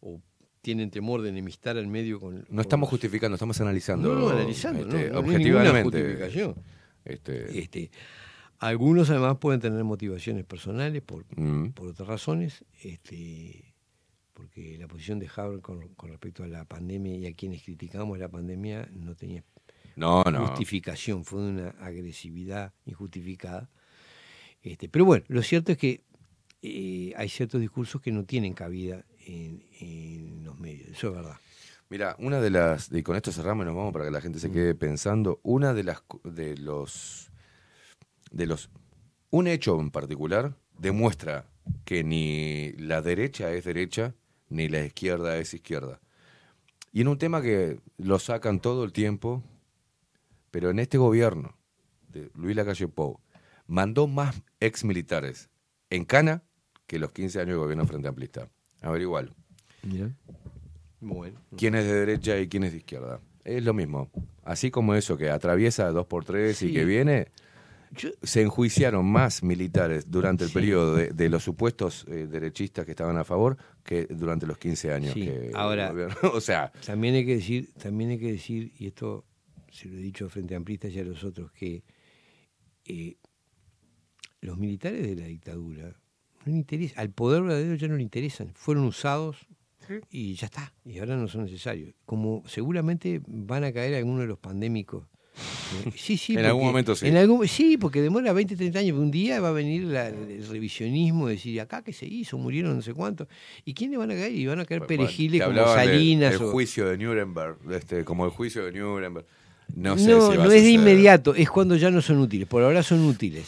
o 0.00 0.20
tienen 0.60 0.90
temor 0.90 1.22
de 1.22 1.30
enemistar 1.30 1.78
al 1.78 1.86
medio 1.88 2.20
con... 2.20 2.44
No 2.50 2.60
estamos 2.60 2.88
justificando, 2.90 3.34
estamos 3.36 3.58
analizando. 3.62 4.14
No, 4.14 4.20
no, 4.20 4.28
analizando, 4.28 4.82
este, 4.82 5.08
no, 5.08 5.14
no 5.14 5.20
objetivamente. 5.20 5.82
justificación. 5.82 6.54
Este, 7.04 7.58
Este, 7.58 7.90
algunos 8.58 9.08
además 9.08 9.38
pueden 9.38 9.60
tener 9.60 9.82
motivaciones 9.84 10.44
personales 10.44 11.00
por, 11.02 11.24
Mm. 11.36 11.70
por 11.70 11.88
otras 11.88 12.06
razones, 12.06 12.62
este, 12.82 13.74
porque 14.34 14.76
la 14.78 14.86
posición 14.86 15.18
de 15.18 15.30
Haber 15.34 15.60
con, 15.62 15.88
con 15.94 16.10
respecto 16.10 16.44
a 16.44 16.46
la 16.46 16.64
pandemia 16.66 17.16
y 17.16 17.26
a 17.26 17.32
quienes 17.34 17.62
criticamos 17.64 18.18
la 18.18 18.28
pandemia 18.28 18.86
no 18.92 19.14
tenía 19.16 19.42
No, 19.96 20.22
no. 20.24 20.46
justificación, 20.46 21.24
fue 21.24 21.40
de 21.42 21.48
una 21.48 21.68
agresividad 21.80 22.74
injustificada. 22.84 23.70
Este, 24.62 24.88
pero 24.88 25.04
bueno, 25.04 25.24
lo 25.28 25.42
cierto 25.42 25.72
es 25.72 25.78
que 25.78 26.02
eh, 26.62 27.12
hay 27.16 27.28
ciertos 27.28 27.60
discursos 27.60 28.00
que 28.00 28.12
no 28.12 28.24
tienen 28.24 28.54
cabida 28.54 29.04
en, 29.26 29.64
en 29.80 30.44
los 30.44 30.58
medios, 30.58 30.88
eso 30.90 31.08
es 31.08 31.14
verdad. 31.14 31.36
Mira, 31.90 32.16
una 32.18 32.40
de 32.40 32.50
las, 32.50 32.90
y 32.92 33.02
con 33.02 33.16
esto 33.16 33.32
cerramos 33.32 33.64
y 33.64 33.66
nos 33.66 33.76
vamos 33.76 33.92
para 33.92 34.04
que 34.06 34.10
la 34.10 34.20
gente 34.20 34.38
se 34.38 34.48
Mm. 34.48 34.52
quede 34.52 34.74
pensando, 34.74 35.40
una 35.42 35.74
de 35.74 35.84
las 35.84 36.02
de 36.24 36.56
los 36.56 37.30
de 38.30 38.46
los 38.46 38.70
un 39.30 39.46
hecho 39.46 39.78
en 39.80 39.90
particular 39.90 40.54
demuestra 40.78 41.44
que 41.84 42.02
ni 42.02 42.72
la 42.72 43.02
derecha 43.02 43.52
es 43.52 43.64
derecha 43.64 44.14
ni 44.48 44.68
la 44.68 44.84
izquierda 44.84 45.36
es 45.38 45.54
izquierda. 45.54 46.00
Y 46.92 47.00
en 47.02 47.08
un 47.08 47.18
tema 47.18 47.40
que 47.42 47.80
lo 47.98 48.18
sacan 48.18 48.60
todo 48.60 48.84
el 48.84 48.92
tiempo, 48.92 49.42
pero 50.50 50.70
en 50.70 50.78
este 50.78 50.98
gobierno 50.98 51.56
de 52.08 52.30
Luis 52.34 52.54
Lacalle 52.56 52.88
Pou 52.88 53.20
mandó 53.66 54.06
más 54.06 54.42
ex 54.60 54.84
militares 54.84 55.48
en 55.90 56.04
Cana 56.04 56.42
que 56.86 56.98
los 56.98 57.12
15 57.12 57.40
años 57.40 57.50
de 57.54 57.56
gobierno 57.56 57.86
frente 57.86 58.08
amplista. 58.08 58.48
Averigualo. 58.80 59.34
Bueno. 61.00 61.40
quién 61.56 61.74
es 61.74 61.84
de 61.84 61.94
derecha 61.94 62.38
y 62.38 62.48
quién 62.48 62.64
es 62.64 62.72
de 62.72 62.78
izquierda. 62.78 63.20
Es 63.44 63.64
lo 63.64 63.74
mismo. 63.74 64.10
Así 64.44 64.70
como 64.70 64.94
eso 64.94 65.16
que 65.16 65.30
atraviesa 65.30 65.90
dos 65.90 66.06
por 66.06 66.24
tres 66.24 66.62
y 66.62 66.72
que 66.72 66.84
viene, 66.84 67.28
Yo- 67.90 68.10
se 68.22 68.40
enjuiciaron 68.42 69.04
más 69.04 69.42
militares 69.42 70.10
durante 70.10 70.44
el 70.44 70.50
Sí. 70.50 70.54
periodo 70.54 70.94
de, 70.94 71.08
de 71.10 71.28
los 71.28 71.42
supuestos 71.42 72.06
eh, 72.08 72.26
derechistas 72.30 72.84
que 72.86 72.92
estaban 72.92 73.16
a 73.18 73.24
favor 73.24 73.56
que 73.84 74.06
durante 74.06 74.46
los 74.46 74.58
15 74.58 74.92
años 74.92 75.12
Sí, 75.14 75.22
que 75.22 75.50
ahora- 75.54 75.90
gobierno- 75.90 76.16
o 76.34 76.40
sea, 76.40 76.70
También 76.86 77.16
hay 77.16 77.26
que 77.26 77.34
decir, 77.36 77.72
también 77.74 78.10
hay 78.10 78.18
que 78.18 78.32
decir, 78.32 78.72
y 78.78 78.86
esto 78.86 79.24
se 79.70 79.88
lo 79.88 79.96
he 79.96 80.00
dicho 80.00 80.28
frente 80.30 80.54
a 80.54 80.56
amplistas 80.58 80.92
y 80.92 81.00
a 81.00 81.04
los 81.04 81.22
otros, 81.24 81.50
que 81.52 81.82
eh, 82.84 83.16
los 84.42 84.58
militares 84.58 85.02
de 85.06 85.16
la 85.16 85.26
dictadura 85.26 85.88
no 86.44 86.52
le 86.52 86.58
interesa, 86.58 87.00
al 87.00 87.10
poder 87.10 87.42
verdadero 87.42 87.74
ya 87.76 87.88
no 87.88 87.96
le 87.96 88.02
interesan, 88.02 88.50
fueron 88.54 88.84
usados 88.84 89.38
y 90.10 90.34
ya 90.34 90.46
está, 90.46 90.72
y 90.84 90.98
ahora 90.98 91.16
no 91.16 91.26
son 91.28 91.44
necesarios. 91.44 91.94
Como 92.06 92.42
seguramente 92.46 93.20
van 93.26 93.64
a 93.64 93.72
caer 93.72 93.94
algunos 93.94 94.20
de 94.20 94.26
los 94.26 94.38
pandémicos. 94.38 95.04
Sí, 95.96 96.18
sí, 96.18 96.34
En 96.34 96.44
algún 96.44 96.64
momento 96.66 96.94
sí. 96.94 97.06
en 97.08 97.16
algún- 97.16 97.48
sí, 97.48 97.78
porque 97.78 98.02
demora 98.02 98.34
20, 98.34 98.56
30 98.56 98.78
años. 98.80 98.98
Un 98.98 99.10
día 99.10 99.40
va 99.40 99.48
a 99.48 99.52
venir 99.52 99.84
la- 99.84 100.08
el 100.08 100.46
revisionismo, 100.46 101.28
decir, 101.28 101.58
acá 101.62 101.82
qué 101.82 101.94
se 101.94 102.04
hizo, 102.06 102.36
murieron 102.36 102.76
no 102.76 102.82
sé 102.82 102.92
cuántos. 102.92 103.28
¿Y 103.64 103.72
quiénes 103.72 103.98
van 103.98 104.10
a 104.10 104.14
caer? 104.14 104.32
Y 104.34 104.44
van 104.46 104.60
a 104.60 104.66
caer 104.66 104.86
perejiles 104.86 105.40
te 105.40 105.46
como 105.46 105.64
Salinas. 105.64 106.32
del 106.34 106.42
o- 106.42 106.50
juicio 106.52 106.86
de 106.88 106.98
Nuremberg, 106.98 107.56
este, 107.70 108.04
como 108.04 108.26
el 108.26 108.30
juicio 108.32 108.64
de 108.66 108.72
Nuremberg. 108.72 109.24
No 109.74 109.90
No, 109.90 109.98
sé 109.98 110.04
si 110.04 110.10
a 110.10 110.44
no 110.44 110.52
es 110.52 110.62
de 110.62 110.70
inmediato, 110.70 111.34
es 111.34 111.48
cuando 111.48 111.76
ya 111.76 111.90
no 111.90 112.02
son 112.02 112.18
útiles. 112.18 112.46
Por 112.46 112.62
ahora 112.62 112.82
son 112.82 113.00
útiles. 113.06 113.46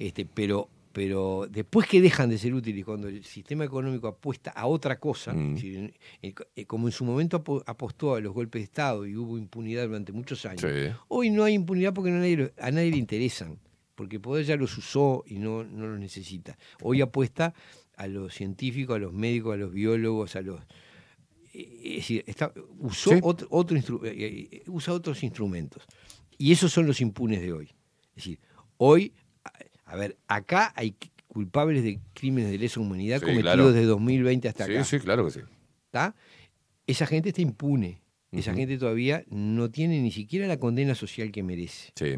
Este, 0.00 0.24
pero, 0.24 0.68
pero 0.92 1.46
después 1.48 1.86
que 1.86 2.00
dejan 2.00 2.30
de 2.30 2.38
ser 2.38 2.54
útiles, 2.54 2.84
cuando 2.86 3.06
el 3.08 3.22
sistema 3.22 3.64
económico 3.64 4.08
apuesta 4.08 4.50
a 4.50 4.66
otra 4.66 4.98
cosa, 4.98 5.32
Mm. 5.34 5.54
decir, 5.54 5.94
eh, 6.22 6.64
como 6.66 6.88
en 6.88 6.92
su 6.92 7.04
momento 7.04 7.36
apo- 7.44 7.62
apostó 7.66 8.14
a 8.14 8.20
los 8.20 8.32
golpes 8.32 8.60
de 8.60 8.64
Estado 8.64 9.06
y 9.06 9.14
hubo 9.14 9.36
impunidad 9.36 9.86
durante 9.86 10.10
muchos 10.12 10.44
años, 10.46 10.62
Sí. 10.62 10.90
hoy 11.08 11.28
no 11.30 11.44
hay 11.44 11.52
impunidad 11.54 11.92
porque 11.92 12.10
a 12.10 12.14
nadie, 12.14 12.36
lo- 12.38 12.50
a 12.58 12.70
nadie 12.70 12.90
le 12.92 12.96
interesan, 12.96 13.58
porque 13.94 14.16
el 14.16 14.22
poder 14.22 14.46
ya 14.46 14.56
los 14.56 14.76
usó 14.78 15.22
y 15.26 15.34
no, 15.38 15.64
no 15.64 15.86
los 15.86 16.00
necesita. 16.00 16.56
Hoy 16.80 17.02
apuesta 17.02 17.52
a 17.96 18.06
los 18.06 18.32
científicos, 18.34 18.96
a 18.96 18.98
los 18.98 19.12
médicos, 19.12 19.52
a 19.52 19.58
los 19.58 19.70
biólogos, 19.72 20.34
a 20.34 20.40
los 20.40 20.60
eh, 21.52 21.68
es 21.84 21.96
decir, 21.96 22.24
está- 22.26 22.52
usó 22.78 23.10
Sí. 23.10 23.18
otro, 23.22 23.46
otro 23.50 23.76
instru- 23.76 24.00
eh, 24.04 24.62
usa 24.68 24.94
otros 24.94 25.22
instrumentos. 25.24 25.82
Y 26.38 26.52
esos 26.52 26.72
son 26.72 26.86
los 26.86 27.00
impunes 27.00 27.40
de 27.42 27.52
hoy. 27.52 27.66
Es 28.10 28.14
decir, 28.24 28.38
hoy, 28.78 29.12
a, 29.92 29.96
ver, 29.96 30.16
acá 30.28 30.72
hay 30.76 30.94
culpables 31.28 31.82
de 31.84 32.00
crímenes 32.14 32.50
de 32.50 32.58
lesa 32.58 32.80
humanidad 32.80 33.18
Sí, 33.20 33.26
cometidos 33.26 33.54
claro. 33.54 33.72
desde 33.72 33.86
2020 33.86 34.48
hasta 34.48 34.66
Sí, 34.66 34.72
acá. 34.74 34.84
sí, 34.84 34.98
claro 35.00 35.24
que 35.24 35.30
sí. 35.32 35.40
¿tá? 35.90 36.14
Esa 36.86 37.06
gente 37.06 37.28
está 37.30 37.40
impune. 37.42 38.00
Esa 38.32 38.54
gente 38.54 38.78
todavía 38.78 39.24
no 39.28 39.70
tiene 39.70 40.00
ni 40.00 40.12
siquiera 40.12 40.46
la 40.46 40.58
condena 40.58 40.94
social 40.94 41.32
que 41.32 41.42
merece. 41.42 41.92
Sí. 41.96 42.14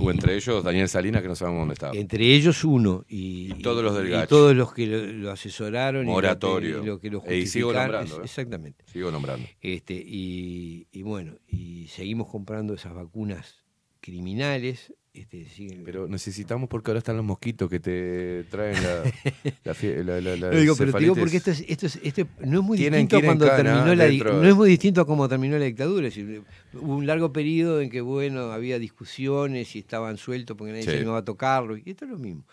o 0.00 0.10
entre 0.10 0.34
ellos 0.34 0.64
Daniel 0.64 0.88
Salinas, 0.88 1.22
que 1.22 1.28
no 1.28 1.36
sabemos 1.36 1.60
dónde 1.60 1.74
está. 1.74 1.90
Entre 1.92 2.24
ellos 2.34 2.64
uno. 2.64 3.04
Y, 3.08 3.52
Y 3.52 3.62
todos 3.62 3.84
los 3.84 3.94
del 3.96 4.08
y 4.24 4.26
todos 4.26 4.56
los 4.56 4.72
que 4.74 4.86
lo, 4.88 5.06
lo 5.06 5.30
asesoraron. 5.30 6.04
Moratorio. 6.06 6.82
Y 6.82 6.86
lo 6.86 6.98
que, 6.98 7.10
lo 7.10 7.22
Eh, 7.26 7.38
y 7.38 7.46
sigo 7.46 7.68
justificaron. 7.68 7.92
nombrando, 8.00 8.22
¿eh? 8.22 8.24
Exactamente. 8.24 8.84
Sigo 8.92 9.10
nombrando. 9.12 9.46
Este, 9.60 9.94
y, 9.94 10.88
y 10.90 11.02
bueno, 11.02 11.36
y 11.46 11.86
seguimos 11.88 12.26
comprando 12.28 12.74
esas 12.74 12.92
vacunas 12.94 13.64
criminales. 14.00 14.92
Este, 15.20 15.44
siguen- 15.46 15.82
Pero 15.84 16.06
necesitamos 16.08 16.68
porque 16.68 16.90
ahora 16.90 16.98
están 16.98 17.16
los 17.16 17.24
mosquitos 17.24 17.68
que 17.68 17.80
te 17.80 18.44
traen 18.50 18.76
la, 20.06 20.20
la, 20.20 20.36
No, 20.50 20.50
digo, 20.58 20.74
pero 20.76 20.92
te 20.92 20.98
digo 21.00 21.14
porque 21.14 21.36
esto 21.38 21.50
es, 21.50 21.64
esto 21.68 21.86
es, 21.86 21.98
esto 22.02 22.26
no 22.40 22.60
es 22.60 22.64
muy 22.64 22.78
distinto 22.78 23.16
a 23.16 23.18
en 23.20 23.24
cuando 23.26 23.46
cana 23.46 23.56
terminó 23.62 23.94
la 23.94 24.04
di- 24.06 24.18
dentro- 24.18 24.42
no 24.42 24.48
es 24.48 24.54
muy 24.54 24.68
distinto 24.70 25.00
a 25.00 25.06
como 25.06 25.28
terminó 25.28 25.58
la 25.58 25.64
dictadura. 25.64 26.04
Decir, 26.06 26.42
hubo 26.74 26.96
un 26.96 27.06
largo 27.06 27.32
periodo 27.32 27.80
en 27.80 27.90
que 27.90 28.00
bueno 28.00 28.52
había 28.52 28.78
discusiones 28.78 29.74
y 29.76 29.80
estaban 29.80 30.16
sueltos 30.16 30.56
porque 30.56 30.72
nadie 30.72 30.84
Sí. 30.84 30.90
se 30.90 30.96
animaba 30.98 31.18
a 31.18 31.24
tocarlo. 31.24 31.76
Y 31.76 31.82
esto 31.86 32.04
es 32.04 32.10
lo 32.10 32.18
mismo. 32.18 32.44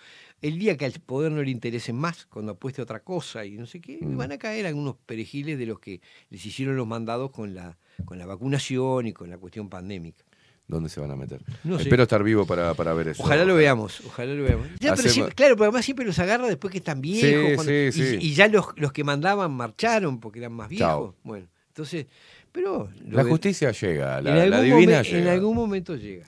El 0.41 0.59
día 0.59 0.77
que 0.77 0.85
al 0.85 0.91
poder 0.93 1.31
no 1.31 1.41
le 1.41 1.49
interese 1.49 1.93
más, 1.93 2.25
cuando 2.25 2.51
apueste 2.51 2.81
otra 2.81 2.99
cosa 2.99 3.45
y 3.45 3.51
no 3.57 3.65
sé 3.65 3.79
qué, 3.79 3.99
Mm. 4.01 4.17
van 4.17 4.31
a 4.31 4.37
caer 4.37 4.65
algunos 4.67 4.95
perejiles 5.05 5.57
de 5.57 5.65
los 5.65 5.79
que 5.79 6.01
les 6.29 6.45
hicieron 6.45 6.75
los 6.75 6.85
mandados 6.85 7.31
con 7.31 7.55
la, 7.55 7.77
con 8.03 8.17
la 8.19 8.25
vacunación 8.25 9.07
y 9.07 9.13
con 9.13 9.29
la 9.29 9.37
cuestión 9.37 9.69
pandémica. 9.69 10.23
¿Dónde 10.67 10.89
se 10.89 10.99
van 10.99 11.11
a 11.11 11.15
meter? 11.15 11.41
No. 11.63 11.77
Espero 11.77 12.03
estar 12.03 12.23
vivo 12.23 12.45
para, 12.47 12.73
para 12.73 12.93
ver 12.95 13.09
eso. 13.09 13.21
Ojalá 13.21 13.45
lo 13.45 13.55
veamos, 13.55 14.01
ojalá 14.07 14.33
lo 14.33 14.43
veamos. 14.43 14.67
Ya, 14.79 14.79
pero 14.79 14.93
Hacemos- 14.93 15.13
siempre- 15.13 15.35
claro, 15.35 15.55
pero 15.55 15.65
además 15.65 15.85
siempre 15.85 16.05
los 16.05 16.17
agarra 16.17 16.47
después 16.47 16.71
que 16.71 16.79
están 16.79 17.01
viejos. 17.01 17.49
Sí, 17.49 17.55
cuando- 17.55 17.71
sí, 17.71 17.87
y, 17.87 17.91
sí. 17.91 18.17
y 18.19 18.33
ya 18.33 18.47
los, 18.47 18.65
los 18.75 18.91
que 18.91 19.03
mandaban 19.03 19.51
marcharon 19.51 20.19
porque 20.19 20.39
eran 20.39 20.53
más 20.53 20.67
viejos. 20.69 20.87
Chao. 20.87 21.15
Bueno, 21.23 21.47
entonces, 21.67 22.07
pero... 22.51 22.89
La 23.11 23.23
justicia 23.23 23.71
llega, 23.71 24.17
en 24.17 24.49
la, 24.49 24.61
divina 24.61 25.01
momen- 25.01 25.05
En 25.05 25.13
llega. 25.19 25.31
algún 25.33 25.55
momento 25.55 25.95
llega. 25.95 26.25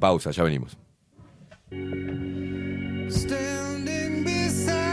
Pausa, 0.00 0.32
ya 0.32 0.42
venimos. 0.42 0.76
Standing 3.08 4.24
beside 4.24 4.91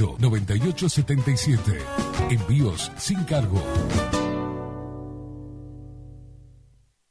2-208-9877. 0.00 1.76
Envíos 2.30 2.90
sin 2.96 3.22
cargo. 3.24 3.62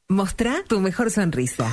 Mostrá 0.08 0.64
tu 0.66 0.80
mejor 0.80 1.10
sonrisa. 1.10 1.72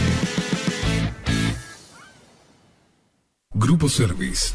Grupo 3.54 3.88
Service. 3.88 4.52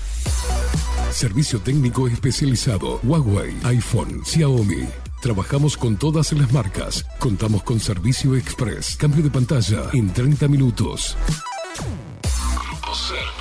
Servicio 1.11 1.59
técnico 1.59 2.07
especializado. 2.07 2.99
Huawei, 3.03 3.57
iPhone, 3.63 4.23
Xiaomi. 4.23 4.87
Trabajamos 5.21 5.75
con 5.75 5.97
todas 5.97 6.31
las 6.33 6.51
marcas. 6.51 7.05
Contamos 7.19 7.63
con 7.63 7.79
servicio 7.79 8.35
express. 8.35 8.95
Cambio 8.97 9.23
de 9.23 9.29
pantalla 9.29 9.89
en 9.93 10.11
30 10.13 10.47
minutos. 10.47 11.17
Grupo 12.53 12.95
Service. 12.95 13.40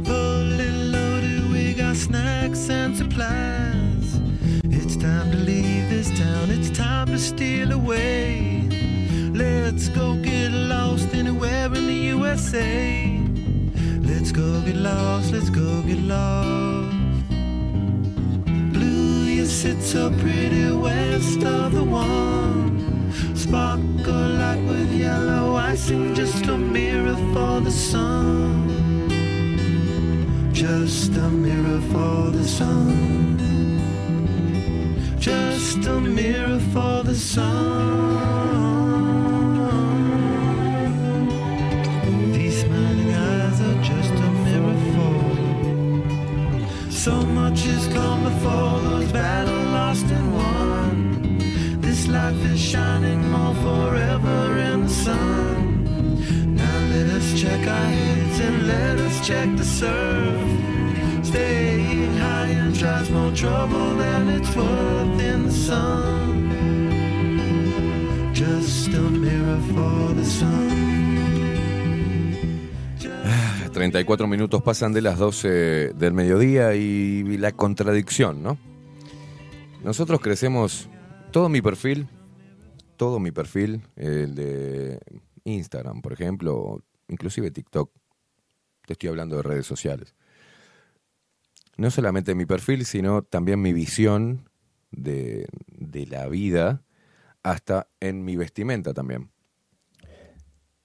Fully 0.05 0.71
loaded, 0.91 1.51
we 1.53 1.75
got 1.75 1.97
snacks 1.97 2.69
and 2.71 2.97
supplies. 2.97 4.21
It's 4.65 4.97
time 4.97 5.31
to 5.31 5.37
leave 5.37 5.89
this 5.89 6.09
town, 6.19 6.51
it's 6.51 6.71
time 6.71 7.09
to 7.09 7.19
steal 7.19 7.73
away. 7.73 8.76
Let's 9.37 9.91
go 9.91 10.15
get 10.15 10.51
lost 10.51 11.13
anywhere 11.13 11.67
in 11.67 11.87
the 11.87 12.01
USA. 12.17 13.21
Let's 14.01 14.33
go 14.33 14.63
get 14.63 14.77
lost, 14.77 15.31
let's 15.31 15.51
go 15.51 15.83
get 15.83 15.99
lost. 15.99 16.97
Blue, 18.73 19.25
you 19.37 19.45
sit 19.45 19.83
so 19.83 20.09
pretty 20.23 20.71
west 20.73 21.43
of 21.45 21.73
the 21.73 21.85
one. 21.85 23.13
Sparkle 23.35 24.29
like 24.43 24.63
with 24.67 24.91
yellow 24.91 25.55
icing, 25.57 26.15
just 26.15 26.47
a 26.47 26.57
mirror 26.57 27.17
for 27.35 27.61
the 27.61 27.71
sun. 27.71 28.71
Just 30.55 31.15
a 31.15 31.29
mirror 31.29 31.83
for 31.93 32.31
the 32.31 32.45
sun. 32.45 33.37
Just 35.19 35.85
a 35.85 36.01
mirror 36.01 36.59
for 36.73 37.03
the 37.03 37.15
sun. 37.15 38.66
So 47.07 47.23
much 47.23 47.61
has 47.61 47.87
come 47.87 48.25
before 48.25 48.81
those 48.81 49.13
battles 49.13 49.67
lost 49.69 50.07
and 50.07 50.35
won. 50.35 51.81
This 51.81 52.09
life 52.09 52.45
is 52.53 52.61
shining 52.61 53.31
more 53.31 53.55
forever 53.67 54.59
in 54.59 54.83
the 54.83 54.89
sun. 54.89 55.85
Now 56.57 56.79
let 56.93 57.07
us 57.19 57.41
check 57.41 57.61
our 57.65 57.91
heads 57.99 58.41
and 58.41 58.67
let 58.67 58.99
us 58.99 59.25
check 59.25 59.49
the 59.57 59.65
surf. 59.65 61.25
Staying 61.25 62.17
high 62.17 62.51
and 62.63 62.75
tries 62.75 63.09
more 63.09 63.31
trouble 63.31 63.95
than 63.95 64.29
it's 64.29 64.57
worth 64.57 65.21
in 65.21 65.45
the 65.47 65.53
sun. 65.53 66.51
Just 68.35 68.89
a 68.89 69.01
mirror 69.25 69.61
for 69.73 70.13
the 70.13 70.25
sun. 70.25 71.06
34 73.77 74.27
minutos 74.27 74.63
pasan 74.63 74.95
de 74.95 75.03
las 75.03 75.19
12 75.19 75.93
del 75.93 76.15
mediodía 76.15 76.75
y 76.75 77.37
la 77.37 77.53
contradicción, 77.53 78.43
¿no? 78.43 78.57
Nosotros 79.85 80.23
crecemos, 80.23 80.89
todo 81.31 81.51
mi 81.51 81.61
perfil, 81.61 82.09
todo 82.97 83.21
mi 83.21 83.33
perfil, 83.33 83.83
el 83.97 84.35
de 84.35 84.99
Instagram, 85.45 86.01
por 86.01 86.15
ejemplo, 86.15 86.83
inclusive 87.09 87.51
TikTok, 87.51 87.93
te 88.87 88.95
estoy 88.95 89.11
hablando 89.11 89.37
de 89.37 89.43
redes 89.43 89.67
sociales. 89.67 90.15
No 91.77 91.91
solamente 91.91 92.35
mi 92.35 92.47
perfil, 92.47 92.87
sino 92.87 93.21
también 93.21 93.61
mi 93.61 93.75
visión 93.75 94.49
de, 94.91 95.49
de 95.67 96.07
la 96.07 96.29
vida, 96.29 96.83
hasta 97.43 97.89
en 98.01 98.25
mi 98.25 98.37
vestimenta 98.37 98.95
también. 98.95 99.29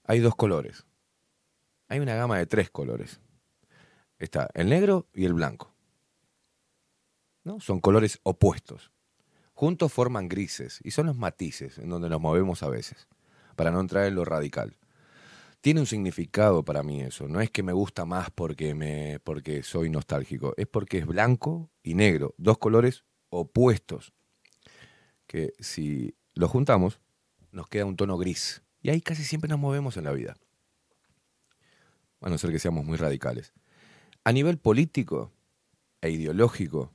Hay 0.04 0.20
dos 0.20 0.36
colores 0.36 0.86
hay 1.92 2.00
una 2.00 2.16
gama 2.16 2.38
de 2.38 2.46
tres 2.46 2.70
colores. 2.70 3.20
Está 4.18 4.50
el 4.54 4.70
negro 4.70 5.10
y 5.14 5.26
el 5.26 5.34
blanco. 5.34 5.74
¿No? 7.44 7.60
Son 7.60 7.82
colores 7.82 8.22
opuestos. 8.24 8.94
Juntos 9.54 9.92
forman 9.92 10.30
grises 10.30 10.80
y 10.86 10.92
son 10.92 11.08
los 11.08 11.18
matices 11.18 11.78
en 11.80 11.90
donde 11.90 12.08
nos 12.08 12.22
movemos 12.22 12.64
a 12.64 12.70
veces, 12.70 13.10
para 13.58 13.72
no 13.72 13.82
entrar 13.82 14.06
en 14.06 14.16
lo 14.16 14.24
radical. 14.24 14.78
Tiene 15.60 15.82
un 15.82 15.86
significado 15.86 16.64
para 16.64 16.82
mí 16.82 17.02
eso. 17.02 17.28
No 17.28 17.42
es 17.42 17.52
que 17.52 17.62
me 17.62 17.74
gusta 17.74 18.06
más 18.06 18.32
porque, 18.32 18.74
me, 18.74 19.20
porque 19.26 19.62
soy 19.62 19.90
nostálgico, 19.90 20.54
es 20.56 20.68
porque 20.68 21.00
es 21.00 21.06
blanco 21.06 21.70
y 21.84 21.94
negro, 21.96 22.36
dos 22.38 22.58
colores 22.58 23.04
opuestos, 23.28 24.14
que 25.28 25.52
si 25.60 26.16
los 26.36 26.50
juntamos 26.50 27.02
nos 27.52 27.68
queda 27.68 27.84
un 27.84 27.98
tono 27.98 28.18
gris. 28.18 28.64
Y 28.82 28.92
ahí 28.92 29.02
casi 29.02 29.26
siempre 29.26 29.50
nos 29.50 29.60
movemos 29.60 29.98
en 29.98 30.06
la 30.06 30.14
vida. 30.14 30.38
A 32.22 32.30
no 32.30 32.38
ser 32.38 32.52
que 32.52 32.60
seamos 32.60 32.86
muy 32.86 32.98
radicales. 32.98 33.54
A 34.24 34.32
nivel 34.32 34.58
político 34.58 35.32
e 36.02 36.10
ideológico, 36.12 36.92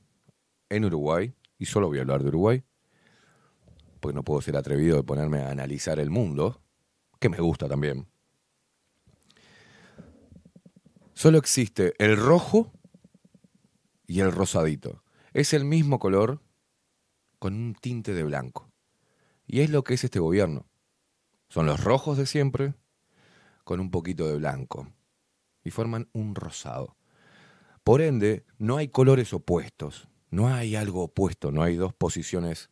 en 0.69 0.85
Uruguay, 0.85 1.33
y 1.57 1.65
solo 1.65 1.87
voy 1.87 1.99
a 1.99 2.01
hablar 2.01 2.23
de 2.23 2.29
Uruguay, 2.29 2.63
porque 3.99 4.15
no 4.15 4.23
puedo 4.23 4.41
ser 4.41 4.57
atrevido 4.57 4.97
de 4.97 5.03
ponerme 5.03 5.39
a 5.39 5.51
analizar 5.51 5.99
el 5.99 6.09
mundo, 6.09 6.61
que 7.19 7.29
me 7.29 7.39
gusta 7.39 7.67
también. 7.67 8.07
Solo 11.13 11.39
existe 11.39 11.93
el 11.97 12.15
rojo 12.15 12.71
y 14.05 14.19
el 14.19 14.31
rosadito. 14.31 15.03
Es 15.33 15.53
el 15.53 15.65
mismo 15.65 15.99
color 15.99 16.41
con 17.39 17.53
un 17.53 17.73
tinte 17.73 18.13
de 18.13 18.23
blanco. 18.23 18.71
Y 19.45 19.61
es 19.61 19.69
lo 19.69 19.83
que 19.83 19.95
es 19.95 20.03
este 20.03 20.19
gobierno. 20.19 20.67
Son 21.49 21.65
los 21.65 21.83
rojos 21.83 22.17
de 22.17 22.25
siempre 22.25 22.75
con 23.63 23.79
un 23.79 23.89
poquito 23.89 24.27
de 24.27 24.37
blanco. 24.37 24.93
Y 25.67 25.71
forman 25.71 26.07
un 26.13 26.33
rosado. 26.33 26.95
Por 27.83 28.01
ende, 28.01 28.45
no 28.57 28.77
hay 28.77 28.87
colores 28.87 29.33
opuestos. 29.33 30.07
No 30.31 30.47
hay 30.47 30.77
algo 30.77 31.03
opuesto. 31.03 31.51
No 31.51 31.61
hay 31.61 31.75
dos 31.75 31.93
posiciones 31.93 32.69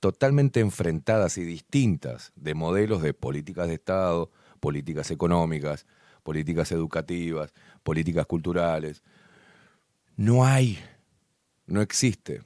totalmente 0.00 0.60
enfrentadas 0.60 1.36
y 1.36 1.44
distintas 1.44 2.32
de 2.36 2.54
modelos 2.54 3.02
de 3.02 3.12
políticas 3.12 3.68
de 3.68 3.74
Estado, 3.74 4.30
políticas 4.60 5.10
económicas, 5.10 5.84
políticas 6.22 6.72
educativas, 6.72 7.52
políticas 7.82 8.24
culturales. 8.24 9.02
No 10.16 10.46
hay, 10.46 10.78
no 11.66 11.82
existe. 11.82 12.40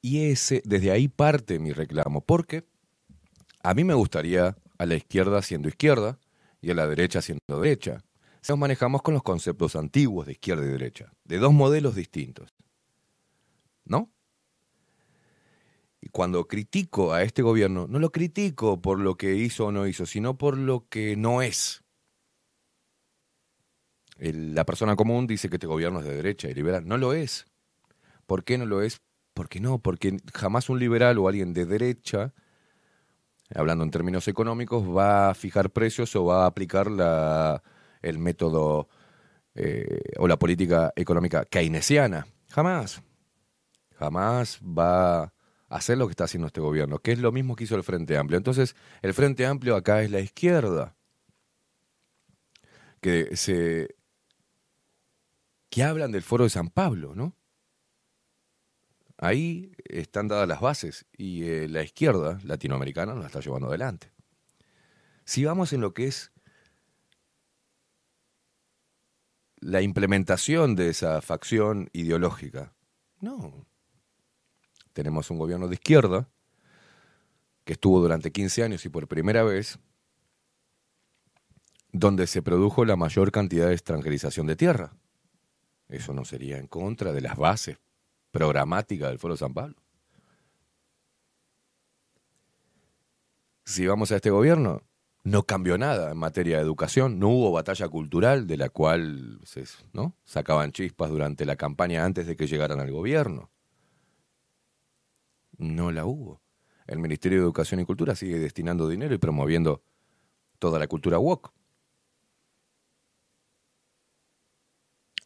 Y 0.00 0.30
ese, 0.30 0.62
desde 0.64 0.92
ahí 0.92 1.08
parte 1.08 1.58
mi 1.58 1.72
reclamo, 1.72 2.20
porque 2.20 2.64
a 3.64 3.74
mí 3.74 3.82
me 3.82 3.94
gustaría 3.94 4.56
a 4.78 4.86
la 4.86 4.94
izquierda 4.94 5.42
siendo 5.42 5.68
izquierda 5.68 6.20
y 6.60 6.70
a 6.70 6.74
la 6.74 6.86
derecha 6.86 7.20
siendo 7.20 7.60
derecha. 7.60 8.04
Nos 8.48 8.58
manejamos 8.58 9.02
con 9.02 9.14
los 9.14 9.22
conceptos 9.22 9.76
antiguos 9.76 10.26
de 10.26 10.32
izquierda 10.32 10.64
y 10.64 10.68
derecha, 10.68 11.12
de 11.24 11.38
dos 11.38 11.52
modelos 11.52 11.94
distintos. 11.94 12.52
¿No? 13.84 14.10
Y 16.00 16.08
cuando 16.08 16.48
critico 16.48 17.12
a 17.12 17.22
este 17.22 17.42
gobierno, 17.42 17.86
no 17.88 18.00
lo 18.00 18.10
critico 18.10 18.82
por 18.82 18.98
lo 18.98 19.16
que 19.16 19.36
hizo 19.36 19.66
o 19.66 19.72
no 19.72 19.86
hizo, 19.86 20.04
sino 20.06 20.36
por 20.36 20.58
lo 20.58 20.88
que 20.88 21.16
no 21.16 21.42
es. 21.42 21.84
La 24.18 24.64
persona 24.64 24.96
común 24.96 25.28
dice 25.28 25.48
que 25.48 25.56
este 25.56 25.68
gobierno 25.68 26.00
es 26.00 26.04
de 26.04 26.16
derecha 26.16 26.48
y 26.48 26.54
liberal. 26.54 26.86
No 26.86 26.96
lo 26.96 27.12
es. 27.12 27.46
¿Por 28.26 28.42
qué 28.42 28.58
no 28.58 28.66
lo 28.66 28.82
es? 28.82 29.00
Porque 29.34 29.60
no, 29.60 29.78
porque 29.78 30.16
jamás 30.34 30.68
un 30.68 30.80
liberal 30.80 31.18
o 31.18 31.28
alguien 31.28 31.54
de 31.54 31.66
derecha, 31.66 32.34
hablando 33.54 33.84
en 33.84 33.90
términos 33.90 34.26
económicos, 34.26 34.84
va 34.84 35.30
a 35.30 35.34
fijar 35.34 35.70
precios 35.70 36.14
o 36.16 36.24
va 36.24 36.44
a 36.44 36.46
aplicar 36.46 36.90
la, 36.90 37.62
el 38.02 38.18
método 38.18 38.88
eh, 39.54 40.00
o 40.18 40.28
la 40.28 40.38
política 40.38 40.92
económica 40.96 41.44
keynesiana. 41.44 42.26
Jamás. 42.50 43.02
Jamás 43.98 44.60
va 44.62 45.22
a 45.22 45.32
hacer 45.68 45.98
lo 45.98 46.06
que 46.06 46.12
está 46.12 46.24
haciendo 46.24 46.46
este 46.46 46.60
gobierno, 46.60 46.98
que 46.98 47.12
es 47.12 47.18
lo 47.18 47.32
mismo 47.32 47.56
que 47.56 47.64
hizo 47.64 47.76
el 47.76 47.82
Frente 47.82 48.16
Amplio. 48.16 48.36
Entonces, 48.36 48.76
el 49.00 49.14
Frente 49.14 49.46
Amplio 49.46 49.76
acá 49.76 50.02
es 50.02 50.10
la 50.10 50.20
izquierda, 50.20 50.96
que 53.00 53.36
se 53.36 53.96
que 55.70 55.82
hablan 55.82 56.12
del 56.12 56.22
Foro 56.22 56.44
de 56.44 56.50
San 56.50 56.68
Pablo, 56.68 57.14
¿no? 57.14 57.34
Ahí 59.16 59.72
están 59.84 60.28
dadas 60.28 60.48
las 60.48 60.60
bases 60.60 61.06
y 61.16 61.44
eh, 61.44 61.68
la 61.68 61.82
izquierda 61.82 62.38
latinoamericana 62.44 63.14
nos 63.14 63.22
la 63.22 63.28
está 63.28 63.40
llevando 63.40 63.68
adelante. 63.68 64.12
Si 65.24 65.44
vamos 65.44 65.72
en 65.72 65.80
lo 65.80 65.94
que 65.94 66.08
es 66.08 66.31
la 69.62 69.80
implementación 69.80 70.74
de 70.74 70.88
esa 70.88 71.22
facción 71.22 71.88
ideológica, 71.92 72.74
no. 73.20 73.64
Tenemos 74.92 75.30
un 75.30 75.38
gobierno 75.38 75.68
de 75.68 75.74
izquierda 75.74 76.28
que 77.64 77.74
estuvo 77.74 78.00
durante 78.00 78.32
15 78.32 78.64
años 78.64 78.84
y 78.84 78.88
por 78.88 79.06
primera 79.06 79.44
vez 79.44 79.78
donde 81.92 82.26
se 82.26 82.42
produjo 82.42 82.84
la 82.84 82.96
mayor 82.96 83.30
cantidad 83.30 83.68
de 83.68 83.74
extranjerización 83.74 84.48
de 84.48 84.56
tierra. 84.56 84.96
Eso 85.88 86.12
no 86.12 86.24
sería 86.24 86.58
en 86.58 86.66
contra 86.66 87.12
de 87.12 87.20
las 87.20 87.36
bases 87.36 87.78
programáticas 88.32 89.10
del 89.10 89.20
Foro 89.20 89.36
San 89.36 89.54
Pablo. 89.54 89.76
Si 93.64 93.86
vamos 93.86 94.10
a 94.10 94.16
este 94.16 94.30
gobierno, 94.30 94.82
no 95.24 95.44
cambió 95.44 95.78
nada 95.78 96.10
en 96.10 96.16
materia 96.18 96.56
de 96.56 96.62
educación, 96.62 97.18
no 97.18 97.28
hubo 97.28 97.52
batalla 97.52 97.88
cultural 97.88 98.46
de 98.46 98.56
la 98.56 98.68
cual 98.70 99.40
se 99.44 99.64
¿no? 99.92 100.16
sacaban 100.24 100.72
chispas 100.72 101.10
durante 101.10 101.44
la 101.44 101.56
campaña 101.56 102.04
antes 102.04 102.26
de 102.26 102.36
que 102.36 102.46
llegaran 102.46 102.80
al 102.80 102.90
gobierno. 102.90 103.50
No 105.58 105.92
la 105.92 106.04
hubo. 106.06 106.42
El 106.86 106.98
Ministerio 106.98 107.38
de 107.38 107.44
Educación 107.44 107.80
y 107.80 107.84
Cultura 107.84 108.16
sigue 108.16 108.38
destinando 108.38 108.88
dinero 108.88 109.14
y 109.14 109.18
promoviendo 109.18 109.82
toda 110.58 110.78
la 110.78 110.88
cultura 110.88 111.18
woke. 111.18 111.52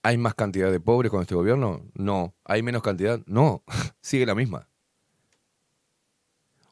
¿Hay 0.02 0.18
más 0.18 0.34
cantidad 0.34 0.70
de 0.70 0.78
pobres 0.78 1.10
con 1.10 1.22
este 1.22 1.34
gobierno? 1.34 1.82
No. 1.94 2.34
¿Hay 2.44 2.62
menos 2.62 2.82
cantidad? 2.82 3.20
No. 3.26 3.64
Sigue 4.00 4.24
la 4.24 4.36
misma. 4.36 4.68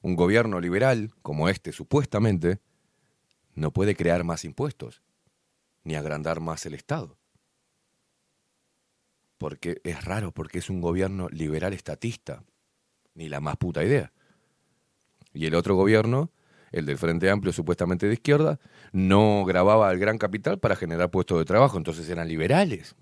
Un 0.02 0.14
gobierno 0.14 0.60
liberal, 0.60 1.10
como 1.22 1.48
este 1.48 1.72
supuestamente, 1.72 2.60
no 3.54 3.72
puede 3.72 3.94
crear 3.94 4.24
más 4.24 4.44
impuestos, 4.44 5.02
ni 5.82 5.94
agrandar 5.94 6.40
más 6.40 6.66
el 6.66 6.74
Estado. 6.74 7.18
Porque 9.38 9.80
es 9.84 10.04
raro, 10.04 10.32
porque 10.32 10.58
es 10.58 10.70
un 10.70 10.80
gobierno 10.80 11.28
liberal 11.28 11.72
estatista, 11.72 12.44
ni 13.14 13.28
la 13.28 13.40
más 13.40 13.56
puta 13.56 13.84
idea. 13.84 14.12
Y 15.32 15.46
el 15.46 15.54
otro 15.54 15.74
gobierno, 15.74 16.30
el 16.72 16.86
del 16.86 16.98
Frente 16.98 17.30
Amplio 17.30 17.52
supuestamente 17.52 18.06
de 18.06 18.14
izquierda, 18.14 18.60
no 18.92 19.44
grababa 19.44 19.88
al 19.88 19.98
gran 19.98 20.18
capital 20.18 20.58
para 20.58 20.76
generar 20.76 21.10
puestos 21.10 21.38
de 21.38 21.44
trabajo, 21.44 21.76
entonces 21.76 22.08
eran 22.08 22.28
liberales. 22.28 22.94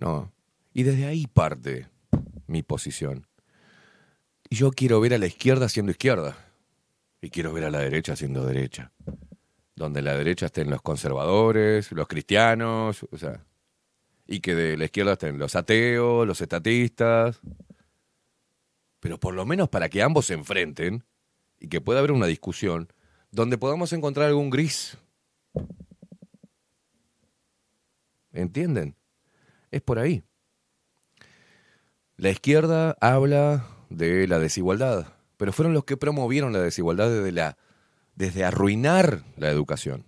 No. 0.00 0.32
Y 0.72 0.84
desde 0.84 1.06
ahí 1.06 1.26
parte 1.26 1.88
mi 2.46 2.62
posición. 2.62 3.26
Yo 4.50 4.70
quiero 4.70 5.00
ver 5.00 5.14
a 5.14 5.18
la 5.18 5.26
izquierda 5.26 5.68
siendo 5.68 5.92
izquierda. 5.92 6.36
Y 7.20 7.30
quiero 7.30 7.52
ver 7.52 7.64
a 7.64 7.70
la 7.70 7.80
derecha 7.80 8.16
siendo 8.16 8.44
derecha. 8.46 8.92
Donde 9.74 10.02
la 10.02 10.16
derecha 10.16 10.46
estén 10.46 10.70
los 10.70 10.82
conservadores, 10.82 11.92
los 11.92 12.08
cristianos, 12.08 13.06
o 13.10 13.16
sea. 13.16 13.44
Y 14.26 14.40
que 14.40 14.54
de 14.54 14.76
la 14.76 14.84
izquierda 14.84 15.12
estén 15.12 15.38
los 15.38 15.56
ateos, 15.56 16.26
los 16.26 16.40
estatistas. 16.40 17.40
Pero 19.00 19.18
por 19.18 19.34
lo 19.34 19.46
menos 19.46 19.68
para 19.68 19.88
que 19.88 20.02
ambos 20.02 20.26
se 20.26 20.34
enfrenten 20.34 21.04
y 21.58 21.68
que 21.68 21.80
pueda 21.80 22.00
haber 22.00 22.12
una 22.12 22.26
discusión 22.26 22.92
donde 23.30 23.58
podamos 23.58 23.92
encontrar 23.92 24.28
algún 24.28 24.50
gris. 24.50 24.98
¿Entienden? 28.32 28.96
Es 29.70 29.82
por 29.82 29.98
ahí. 29.98 30.22
La 32.16 32.30
izquierda 32.30 32.96
habla 33.00 33.66
de 33.90 34.26
la 34.26 34.38
desigualdad, 34.38 35.17
pero 35.38 35.52
fueron 35.52 35.72
los 35.72 35.84
que 35.84 35.96
promovieron 35.96 36.52
la 36.52 36.60
desigualdad 36.60 37.08
desde, 37.08 37.32
la, 37.32 37.56
desde 38.14 38.44
arruinar 38.44 39.22
la 39.36 39.48
educación. 39.48 40.04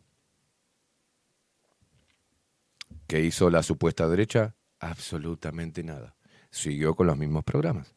¿Qué 3.07 3.21
hizo 3.21 3.49
la 3.49 3.63
supuesta 3.63 4.09
derecha? 4.09 4.55
Absolutamente 4.81 5.83
nada. 5.83 6.15
Siguió 6.51 6.95
con 6.95 7.07
los 7.07 7.17
mismos 7.17 7.45
programas. 7.45 7.95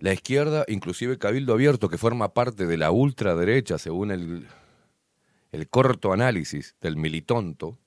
La 0.00 0.12
izquierda, 0.12 0.64
inclusive 0.68 1.18
Cabildo 1.18 1.54
Abierto, 1.54 1.88
que 1.88 1.98
forma 1.98 2.34
parte 2.34 2.66
de 2.66 2.76
la 2.76 2.90
ultraderecha, 2.90 3.78
según 3.78 4.10
el, 4.10 4.46
el 5.52 5.68
corto 5.68 6.12
análisis 6.12 6.76
del 6.80 6.96
militonto, 6.96 7.78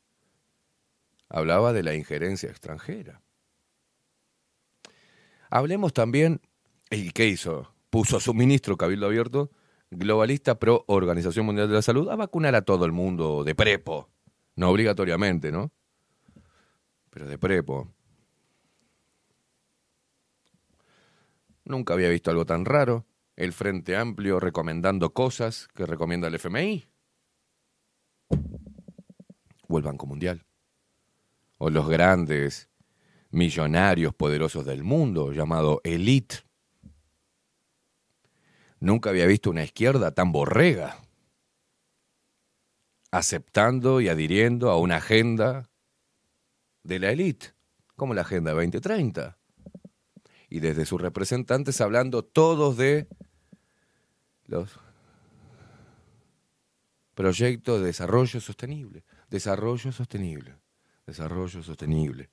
hablaba 1.30 1.74
de 1.74 1.84
la 1.84 1.96
injerencia 1.96 2.50
extranjera. 2.50 3.22
Hablemos 5.52 5.94
también, 5.94 6.42
¿y 6.90 7.12
qué 7.12 7.28
hizo? 7.28 7.72
Puso 7.90 8.18
a 8.18 8.22
su 8.22 8.34
ministro 8.34 8.78
Cabildo 8.78 9.06
Abierto 9.06 9.52
globalista 9.92 10.58
pro 10.58 10.86
Organización 10.88 11.46
Mundial 11.46 11.68
de 11.68 11.76
la 11.76 11.82
Salud 11.82 12.10
a 12.10 12.16
vacunar 12.16 12.56
a 12.56 12.64
todo 12.64 12.86
el 12.86 12.94
mundo 12.94 13.44
de 13.44 13.54
prepo. 13.54 14.10
No 14.56 14.70
obligatoriamente, 14.70 15.52
¿no? 15.52 15.72
Pero 17.10 17.28
de 17.28 17.38
prepo. 17.38 17.90
Nunca 21.66 21.94
había 21.94 22.10
visto 22.10 22.32
algo 22.32 22.46
tan 22.46 22.64
raro. 22.64 23.06
El 23.36 23.52
Frente 23.52 23.98
Amplio 23.98 24.40
recomendando 24.40 25.14
cosas 25.14 25.68
que 25.76 25.86
recomienda 25.86 26.30
el 26.30 26.36
FMI. 26.36 26.88
O 29.68 29.78
el 29.78 29.84
Banco 29.84 30.06
Mundial. 30.06 30.46
O 31.58 31.70
los 31.70 31.90
grandes 31.90 32.71
millonarios 33.32 34.14
poderosos 34.14 34.66
del 34.66 34.84
mundo, 34.84 35.32
llamado 35.32 35.82
elite. 35.84 36.38
Nunca 38.80 39.10
había 39.10 39.26
visto 39.26 39.50
una 39.50 39.64
izquierda 39.64 40.12
tan 40.12 40.32
borrega, 40.32 40.98
aceptando 43.12 44.02
y 44.02 44.10
adhiriendo 44.10 44.70
a 44.70 44.78
una 44.78 44.98
agenda 44.98 45.70
de 46.84 47.00
la 47.00 47.12
élite, 47.12 47.54
como 47.96 48.14
la 48.14 48.22
Agenda 48.22 48.52
2030. 48.52 49.38
Y 50.50 50.60
desde 50.60 50.86
sus 50.86 51.02
representantes 51.02 51.80
hablando 51.80 52.24
todos 52.24 52.76
de 52.78 53.08
los 54.46 54.80
proyectos 57.14 57.80
de 57.80 57.86
desarrollo 57.86 58.42
sostenible, 58.42 59.04
desarrollo 59.30 59.92
sostenible, 59.92 60.56
desarrollo 61.06 61.64
sostenible. 61.64 62.30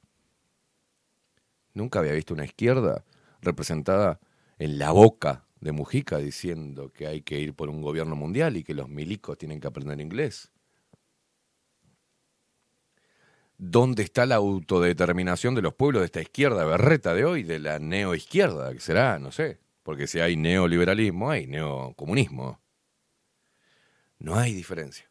Nunca 1.74 1.98
había 1.98 2.12
visto 2.12 2.34
una 2.34 2.44
izquierda 2.44 3.04
representada 3.40 4.20
en 4.58 4.78
la 4.78 4.90
boca 4.90 5.44
de 5.60 5.72
Mujica 5.72 6.18
diciendo 6.18 6.92
que 6.92 7.06
hay 7.06 7.22
que 7.22 7.38
ir 7.38 7.54
por 7.54 7.68
un 7.68 7.82
gobierno 7.82 8.16
mundial 8.16 8.56
y 8.56 8.64
que 8.64 8.74
los 8.74 8.88
milicos 8.88 9.38
tienen 9.38 9.60
que 9.60 9.66
aprender 9.66 10.00
inglés. 10.00 10.50
¿Dónde 13.56 14.04
está 14.04 14.24
la 14.24 14.36
autodeterminación 14.36 15.56
de 15.56 15.62
los 15.62 15.74
pueblos 15.74 16.02
de 16.02 16.06
esta 16.06 16.20
izquierda 16.20 16.64
berreta 16.64 17.12
de 17.12 17.24
hoy, 17.24 17.42
de 17.42 17.58
la 17.58 17.80
neoizquierda, 17.80 18.72
que 18.72 18.78
será? 18.78 19.18
No 19.18 19.32
sé. 19.32 19.58
Porque 19.82 20.06
si 20.06 20.20
hay 20.20 20.36
neoliberalismo, 20.36 21.30
hay 21.30 21.46
neocomunismo. 21.46 22.60
No 24.20 24.36
hay 24.36 24.52
diferencia. 24.52 25.10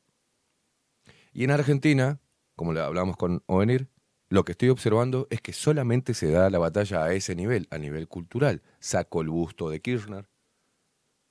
Y 1.34 1.44
en 1.44 1.52
Argentina, 1.52 2.20
como 2.56 2.74
le 2.74 2.80
hablamos 2.80 3.18
con 3.18 3.44
Ovenir, 3.48 3.90
lo 4.30 4.44
que 4.44 4.52
estoy 4.52 4.70
observando 4.70 5.28
es 5.30 5.42
que 5.42 5.54
solamente 5.54 6.14
se 6.14 6.32
da 6.32 6.50
la 6.50 6.60
batalla 6.60 7.04
a 7.04 7.14
ese 7.14 7.36
nivel, 7.36 7.68
a 7.72 7.78
nivel 7.78 8.08
cultural. 8.08 8.62
Saco 8.80 9.22
el 9.22 9.30
busto 9.30 9.70
de 9.70 9.82
Kirchner, 9.82 10.28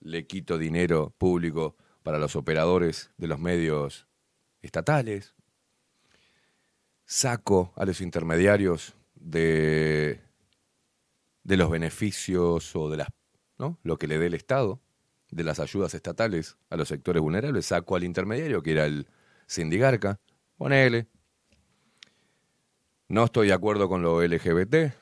le 0.00 0.26
quito 0.26 0.58
dinero 0.58 1.14
público 1.18 1.76
para 2.02 2.18
los 2.18 2.36
operadores 2.36 3.10
de 3.18 3.26
los 3.26 3.38
medios 3.38 4.06
estatales, 4.62 5.34
saco 7.04 7.72
a 7.76 7.84
los 7.84 8.00
intermediarios 8.00 8.94
de, 9.14 10.20
los 11.44 11.70
beneficios 11.70 12.74
o 12.76 12.88
de 12.88 12.98
las, 12.98 13.08
¿no? 13.58 13.78
lo 13.82 13.98
que 13.98 14.06
le 14.06 14.18
dé 14.18 14.26
el 14.26 14.34
Estado, 14.34 14.80
de 15.30 15.44
las 15.44 15.58
ayudas 15.58 15.94
estatales 15.94 16.56
a 16.70 16.76
los 16.76 16.88
sectores 16.88 17.20
vulnerables, 17.20 17.66
saco 17.66 17.96
al 17.96 18.04
intermediario, 18.04 18.62
que 18.62 18.72
era 18.72 18.86
el 18.86 19.08
sindigarca, 19.46 20.20
ponele. 20.56 21.08
No 23.08 23.24
estoy 23.24 23.48
de 23.48 23.52
acuerdo 23.52 23.88
con 23.88 24.02
lo 24.02 24.22
LGBT, 24.22 24.92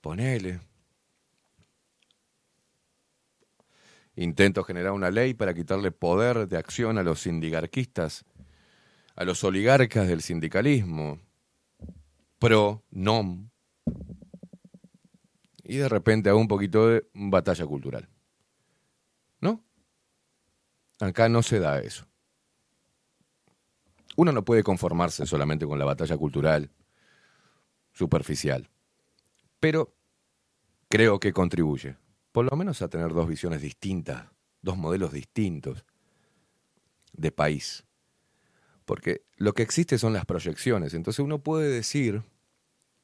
ponele. 0.00 0.60
Intento 4.16 4.64
generar 4.64 4.92
una 4.92 5.10
ley 5.10 5.34
para 5.34 5.54
quitarle 5.54 5.92
poder 5.92 6.48
de 6.48 6.56
acción 6.56 6.98
a 6.98 7.02
los 7.02 7.20
sindigarquistas 7.20 8.24
a 9.20 9.24
los 9.24 9.44
oligarcas 9.44 10.08
del 10.08 10.22
sindicalismo, 10.22 11.20
pro, 12.38 12.82
nom, 12.90 13.50
y 15.62 15.76
de 15.76 15.90
repente 15.90 16.30
hago 16.30 16.38
un 16.38 16.48
poquito 16.48 16.88
de 16.88 17.06
batalla 17.12 17.66
cultural. 17.66 18.08
¿No? 19.40 19.62
Acá 21.00 21.28
no 21.28 21.42
se 21.42 21.60
da 21.60 21.80
eso. 21.80 22.09
Uno 24.20 24.32
no 24.32 24.44
puede 24.44 24.62
conformarse 24.62 25.24
solamente 25.24 25.66
con 25.66 25.78
la 25.78 25.86
batalla 25.86 26.16
cultural 26.16 26.70
superficial, 27.92 28.68
pero 29.58 29.94
creo 30.88 31.18
que 31.18 31.32
contribuye, 31.32 31.96
por 32.30 32.44
lo 32.44 32.56
menos 32.56 32.82
a 32.82 32.88
tener 32.88 33.12
dos 33.12 33.26
visiones 33.26 33.62
distintas, 33.62 34.26
dos 34.60 34.76
modelos 34.76 35.12
distintos 35.12 35.84
de 37.12 37.32
país 37.32 37.84
porque 38.90 39.24
lo 39.36 39.52
que 39.54 39.62
existe 39.62 39.98
son 39.98 40.12
las 40.12 40.26
proyecciones. 40.26 40.94
Entonces 40.94 41.20
uno 41.20 41.38
puede 41.38 41.68
decir 41.68 42.24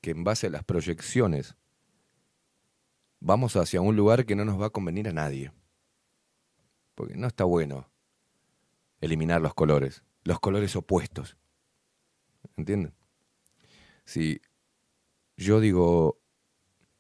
que 0.01 0.11
en 0.11 0.25
base 0.25 0.49
a 0.49 0.51
las 0.51 0.65
proyecciones 0.65 1.55
vamos 3.21 3.55
hacia 3.55 3.81
un 3.81 3.95
lugar 3.95 4.27
que 4.27 4.35
no 4.35 4.45
nos 4.45 4.61
va 4.61 4.67
a 4.67 4.71
convenir 4.71 5.09
a 5.09 5.13
nadie. 5.13 5.53
Porque 6.97 7.15
no 7.15 7.29
está 7.29 7.45
bueno 7.45 7.89
eliminar 9.01 9.41
los 9.41 9.55
colores, 9.55 10.03
los 10.27 10.41
colores 10.41 10.77
opuestos. 10.77 11.37
¿Entienden? 12.57 12.95
Si 14.05 14.41
yo 15.37 15.61
digo 15.61 16.21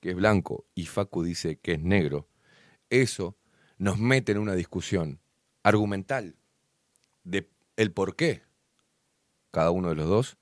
que 0.01 0.11
es 0.11 0.17
blanco 0.17 0.67
y 0.75 0.87
Facu 0.87 1.23
dice 1.23 1.59
que 1.59 1.73
es 1.73 1.83
negro, 1.83 2.29
eso 2.89 3.37
nos 3.79 3.99
mete 3.99 4.33
en 4.33 4.39
una 4.39 4.55
discusión 4.55 5.21
argumental 5.63 6.37
de 7.25 7.51
el 7.77 7.93
por 7.93 8.17
qué 8.17 8.47
cada 9.57 9.71
uno 9.71 9.89
de 9.89 9.95
los 9.95 10.07
dos, 10.07 10.37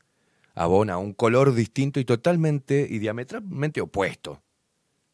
abona 0.57 0.99
un 0.99 1.13
color 1.13 1.55
distinto 1.55 2.01
y 2.01 2.05
totalmente 2.05 2.85
y 2.91 2.99
diametralmente 2.99 3.81
opuesto. 3.81 4.43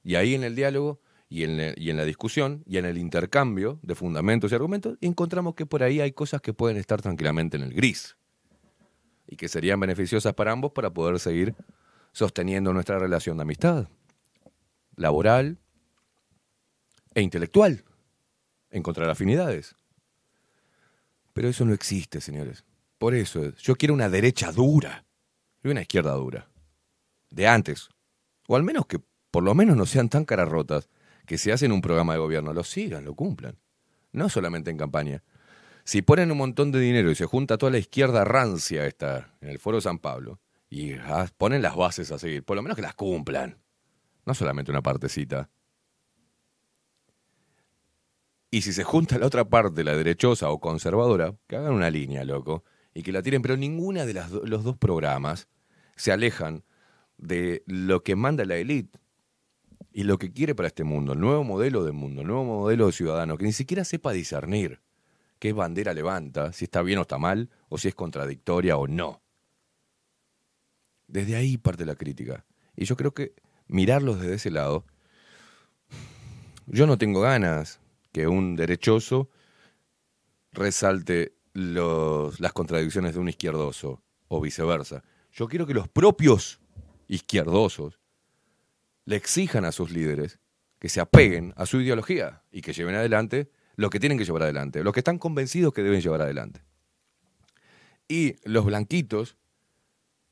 Y 0.03 0.15
ahí 0.15 0.35
en 0.35 0.43
el 0.43 0.57
diálogo 0.57 1.03
y 1.33 1.45
en, 1.45 1.97
la 1.97 2.05
discusión 2.05 2.65
y 2.67 2.79
en 2.79 2.85
el 2.85 2.99
intercambio 2.99 3.79
de 3.83 3.95
fundamentos 3.95 4.51
y 4.51 4.57
argumentos, 4.57 4.99
encontramos 5.01 5.55
que 5.55 5.65
por 5.65 5.85
ahí 5.85 6.01
hay 6.01 6.11
cosas 6.11 6.41
que 6.41 6.53
pueden 6.53 6.77
estar 6.77 7.01
tranquilamente 7.01 7.57
en 7.57 7.63
el 7.63 7.73
gris 7.73 8.17
y 9.29 9.37
que 9.37 9.49
serían 9.49 9.79
beneficiosas 9.79 10.35
para 10.35 10.51
ambos 10.51 10.73
para 10.73 10.91
poder 10.91 11.21
seguir 11.21 11.55
sosteniendo 12.11 12.73
nuestra 12.73 12.99
relación 12.99 13.37
de 13.37 13.43
amistad, 13.43 13.89
laboral 14.97 15.57
e 17.15 17.23
intelectual, 17.23 17.85
encontrar 18.73 19.09
afinidades. 19.09 19.77
Pero 21.33 21.49
eso 21.49 21.65
no 21.65 21.73
existe, 21.73 22.21
señores. 22.21 22.65
Por 22.99 23.15
eso, 23.15 23.55
yo 23.55 23.77
quiero 23.77 23.95
una 23.95 24.09
derecha 24.09 24.51
dura 24.51 25.05
y 25.63 25.69
una 25.69 25.83
izquierda 25.83 26.13
dura. 26.15 26.49
De 27.31 27.47
antes. 27.47 27.89
O 28.49 28.57
al 28.57 28.65
menos 28.65 28.87
que 28.87 29.01
por 29.31 29.45
lo 29.45 29.55
menos 29.55 29.77
no 29.77 29.87
sean 29.87 30.09
tan 30.09 30.25
caras 30.25 30.49
rotas 30.49 30.89
que 31.31 31.39
si 31.39 31.53
hacen 31.53 31.71
un 31.71 31.81
programa 31.81 32.15
de 32.15 32.19
gobierno 32.19 32.53
lo 32.53 32.65
sigan, 32.65 33.05
lo 33.05 33.15
cumplan. 33.15 33.57
No 34.11 34.29
solamente 34.29 34.69
en 34.69 34.77
campaña. 34.77 35.23
Si 35.85 36.03
ponen 36.03 36.33
un 36.33 36.39
montón 36.39 36.73
de 36.73 36.81
dinero 36.81 37.09
y 37.09 37.15
se 37.15 37.25
junta 37.25 37.57
toda 37.57 37.71
la 37.71 37.79
izquierda 37.79 38.25
rancia 38.25 38.85
esta 38.85 39.33
en 39.41 39.49
el 39.49 39.61
Foro 39.61 39.81
San 39.81 40.01
Pablo 40.01 40.41
y 40.69 40.95
ponen 41.39 41.63
las 41.63 41.77
bases 41.77 42.11
a 42.11 42.19
seguir, 42.19 42.43
por 42.43 42.57
lo 42.57 42.63
menos 42.63 42.75
que 42.75 42.83
las 42.83 42.97
cumplan. 42.97 43.63
No 44.27 44.35
solamente 44.35 44.73
una 44.73 44.83
partecita. 44.83 45.49
Y 48.51 48.63
si 48.63 48.73
se 48.73 48.83
junta 48.83 49.17
la 49.17 49.27
otra 49.27 49.49
parte, 49.49 49.85
la 49.85 49.95
derechosa 49.95 50.51
o 50.51 50.59
conservadora, 50.59 51.37
que 51.47 51.55
hagan 51.55 51.75
una 51.75 51.91
línea, 51.91 52.25
loco 52.25 52.65
y 52.93 53.05
que 53.05 53.13
la 53.13 53.23
tiren, 53.23 53.41
pero 53.41 53.57
ninguna 53.57 54.05
de 54.05 54.15
las 54.15 54.33
los 54.33 54.65
dos 54.65 54.77
programas 54.77 55.49
se 55.95 56.11
alejan 56.11 56.65
de 57.19 57.63
lo 57.67 58.03
que 58.03 58.17
manda 58.17 58.45
la 58.45 58.57
élite 58.57 59.00
y 59.93 60.05
lo 60.05 60.19
que 60.19 60.33
quiere 60.33 60.55
para 60.55 60.69
este 60.69 60.85
mundo, 60.85 61.13
el 61.13 61.21
nuevo 61.21 61.43
modelo 61.45 61.85
del 61.85 61.95
mundo, 61.95 62.23
el 62.23 62.29
nuevo 62.29 62.45
modelo 62.45 62.87
de 62.87 62.93
ciudadano, 62.93 63.37
que 63.37 63.45
ni 63.45 63.53
siquiera 63.53 63.85
sepa 63.85 64.13
discernir 64.13 64.81
qué 65.39 65.53
bandera 65.53 65.95
levanta, 65.95 66.53
si 66.53 66.65
está 66.65 66.83
bien 66.83 66.99
o 66.99 67.03
está 67.03 67.19
mal, 67.19 67.51
o 67.69 67.79
si 67.79 67.89
es 67.89 67.95
contradictoria 67.95 68.77
o 68.77 68.87
no. 68.87 69.23
Desde 71.09 71.35
ahí 71.35 71.57
parte 71.57 71.85
la 71.85 71.97
crítica. 71.97 72.45
Y 72.77 72.85
yo 72.85 72.97
creo 72.97 73.13
que 73.13 73.35
mirarlos 73.67 74.21
desde 74.21 74.35
ese 74.35 74.51
lado, 74.51 74.85
yo 76.67 76.87
no 76.87 76.99
tengo 76.99 77.21
ganas 77.21 77.81
que 78.13 78.29
un 78.29 78.55
derechoso 78.55 79.29
resalte 80.53 81.35
los, 81.53 82.39
las 82.41 82.53
contradicciones 82.53 83.15
de 83.15 83.21
un 83.21 83.29
izquierdoso 83.29 84.03
o 84.29 84.41
viceversa. 84.41 85.03
Yo 85.33 85.49
quiero 85.49 85.67
que 85.67 85.75
los 85.75 85.89
propios 85.89 86.61
izquierdosos 87.09 88.00
le 89.11 89.17
exijan 89.17 89.65
a 89.65 89.73
sus 89.73 89.91
líderes 89.91 90.39
que 90.79 90.89
se 90.89 91.01
apeguen 91.01 91.53
a 91.57 91.67
su 91.67 91.81
ideología 91.81 92.45
y 92.53 92.61
que 92.61 92.73
lleven 92.73 92.95
adelante 92.95 93.51
lo 93.75 93.91
que 93.91 93.99
tienen 93.99 94.17
que 94.17 94.25
llevar 94.25 94.45
adelante, 94.45 94.85
lo 94.85 94.93
que 94.93 95.01
están 95.01 95.19
convencidos 95.19 95.75
que 95.75 95.83
deben 95.83 96.01
llevar 96.01 96.23
adelante. 96.23 96.63
Y 98.07 98.37
los 98.49 98.65
blanquitos, 98.65 99.37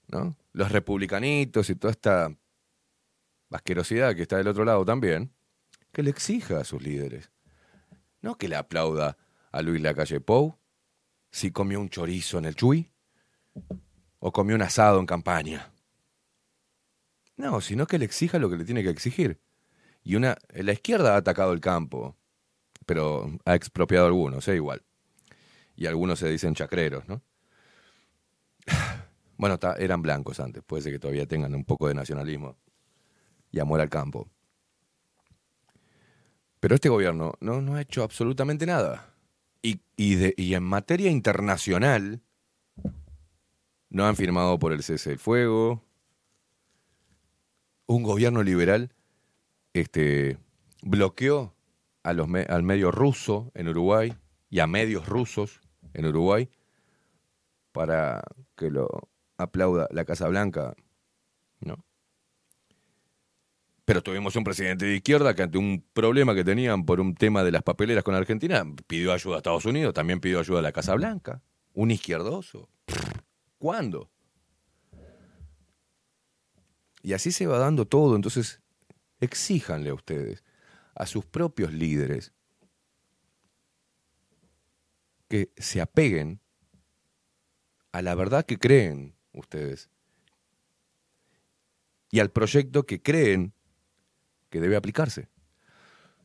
¿no? 0.07 0.37
los 0.53 0.71
republicanitos 0.71 1.69
y 1.71 1.75
toda 1.75 1.91
esta 1.91 2.33
asquerosidad 3.51 4.15
que 4.15 4.23
está 4.23 4.37
del 4.37 4.47
otro 4.47 4.65
lado 4.65 4.85
también, 4.85 5.33
que 5.91 6.05
le 6.05 6.11
exija 6.11 6.61
a 6.61 6.65
sus 6.65 6.81
líderes 6.81 7.33
No 8.23 8.37
que 8.37 8.47
le 8.47 8.55
aplauda 8.55 9.19
a 9.51 9.61
Luis 9.61 9.83
Lacalle 9.83 10.21
Pou 10.21 10.57
si 11.33 11.51
comió 11.51 11.81
un 11.81 11.91
chorizo 11.91 12.39
en 12.39 12.45
el 12.45 12.55
Chuy 12.55 12.93
o 14.21 14.31
comió 14.31 14.55
un 14.55 14.63
asado 14.63 15.01
en 15.01 15.07
campaña. 15.07 15.73
No, 17.39 17.61
sino 17.63 17.87
que 17.87 17.99
le 17.99 18.05
exija 18.05 18.39
lo 18.39 18.51
que 18.51 18.57
le 18.59 18.65
tiene 18.67 18.83
que 18.83 18.91
exigir. 18.91 19.41
Y 20.05 20.17
una, 20.17 20.37
la 20.55 20.73
izquierda 20.73 21.15
ha 21.15 21.19
atacado 21.19 21.53
el 21.53 21.61
campo, 21.61 22.17
pero 22.85 23.31
ha 23.47 23.55
expropiado 23.55 24.05
a 24.07 24.09
algunos, 24.09 24.47
¿eh? 24.49 24.57
igual. 24.57 24.83
Y 25.77 25.87
algunos 25.87 26.19
se 26.19 26.29
dicen 26.29 26.55
chacreros, 26.55 27.09
¿no? 27.09 27.23
Bueno, 29.41 29.57
eran 29.79 30.03
blancos 30.03 30.41
antes, 30.41 30.65
puede 30.65 30.83
ser 30.83 30.93
que 30.93 30.99
todavía 30.99 31.25
tengan 31.25 31.55
un 31.55 31.65
poco 31.65 31.87
de 31.87 31.95
nacionalismo 31.95 32.57
y 33.53 33.61
amor 33.61 33.81
al 33.81 33.89
campo. 33.89 34.29
Pero 36.59 36.75
este 36.75 36.89
gobierno 36.89 37.35
no, 37.39 37.61
no 37.63 37.77
ha 37.77 37.81
hecho 37.83 38.03
absolutamente 38.03 38.67
nada. 38.67 39.15
Y, 39.63 39.81
y, 39.97 40.17
de- 40.17 40.35
y 40.37 40.55
en 40.55 40.65
materia 40.65 41.09
internacional, 41.13 42.21
no 43.91 44.07
han 44.07 44.17
firmado 44.17 44.59
por 44.59 44.73
el 44.73 44.83
cese 44.83 45.11
del 45.11 45.19
fuego. 45.21 45.85
Un 47.89 48.03
gobierno 48.03 48.43
liberal 48.43 48.93
este, 49.73 50.39
bloqueó 50.83 51.55
a 52.03 52.13
los 52.13 52.29
al 52.49 52.63
medio 52.63 52.91
ruso 52.91 53.51
en 53.55 53.69
Uruguay 53.69 54.15
y 54.51 54.61
a 54.61 54.67
medios 54.67 55.09
rusos 55.09 55.61
en 55.95 56.07
Uruguay 56.07 56.49
para 57.73 58.23
que 58.57 58.71
lo 58.71 58.89
aplauda 59.39 59.89
la 59.91 60.05
Casa 60.05 60.29
Blanca, 60.29 60.75
¿no? 61.61 61.85
Pero 63.87 64.03
tuvimos 64.03 64.37
un 64.37 64.45
presidente 64.45 64.85
de 64.85 64.97
izquierda 64.97 65.35
que 65.35 65.45
ante 65.45 65.57
un 65.57 65.83
problema 65.95 66.35
que 66.35 66.45
tenían 66.45 66.85
por 66.85 67.01
un 67.01 67.15
tema 67.15 67.43
de 67.43 67.53
las 67.53 67.63
papeleras 67.63 68.05
con 68.05 68.15
Argentina, 68.15 68.63
pidió 68.87 69.15
ayuda 69.15 69.37
a 69.37 69.39
Estados 69.39 69.65
Unidos, 69.65 69.95
también 69.95 70.21
pidió 70.21 70.41
ayuda 70.41 70.59
a 70.59 70.63
la 70.63 70.73
Casa 70.73 70.95
Blanca. 70.95 71.41
Un 71.73 71.91
izquierdoso. 71.91 72.69
¿Cuándo? 73.57 74.11
Y 77.09 77.15
así 77.15 77.33
se 77.33 77.47
va 77.47 77.57
dando 77.57 77.87
todo. 77.87 78.17
Entonces, 78.17 78.61
exíjanle 79.19 79.89
a 79.89 79.95
ustedes, 79.95 80.45
a 80.95 81.07
sus 81.07 81.25
propios 81.25 81.73
líderes, 81.73 82.35
que 85.27 85.51
se 85.57 85.81
apeguen 85.81 86.39
a 87.93 88.03
la 88.03 88.15
verdad 88.15 88.45
que 88.45 88.59
creen 88.59 89.15
ustedes 89.33 89.89
y 92.11 92.21
al 92.21 92.31
proyecto 92.31 92.85
que 92.85 93.01
creen 93.01 93.55
que 94.51 94.61
debe 94.61 94.77
aplicarse. 94.77 95.31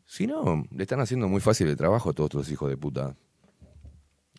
Si 0.05 0.27
no, 0.27 0.67
le 0.69 0.83
están 0.83 0.99
haciendo 0.99 1.29
muy 1.29 1.39
fácil 1.39 1.69
el 1.69 1.77
trabajo 1.77 2.09
a 2.09 2.13
todos 2.13 2.31
estos 2.31 2.51
hijos 2.51 2.69
de 2.69 2.75
puta. 2.75 3.15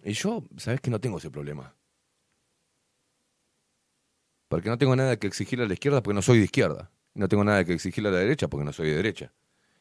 Y 0.02 0.12
yo, 0.12 0.44
¿sabes 0.58 0.82
que 0.82 0.90
no 0.90 1.00
tengo 1.00 1.16
ese 1.16 1.30
problema? 1.30 1.74
Porque 4.54 4.68
no 4.68 4.78
tengo 4.78 4.94
nada 4.94 5.16
que 5.16 5.26
exigirle 5.26 5.64
a 5.64 5.66
la 5.66 5.74
izquierda 5.74 6.00
porque 6.00 6.14
no 6.14 6.22
soy 6.22 6.38
de 6.38 6.44
izquierda. 6.44 6.92
No 7.12 7.26
tengo 7.26 7.42
nada 7.42 7.64
que 7.64 7.72
exigirle 7.72 8.10
a 8.10 8.12
la 8.12 8.18
derecha 8.18 8.46
porque 8.46 8.64
no 8.64 8.72
soy 8.72 8.88
de 8.88 8.94
derecha. 8.94 9.32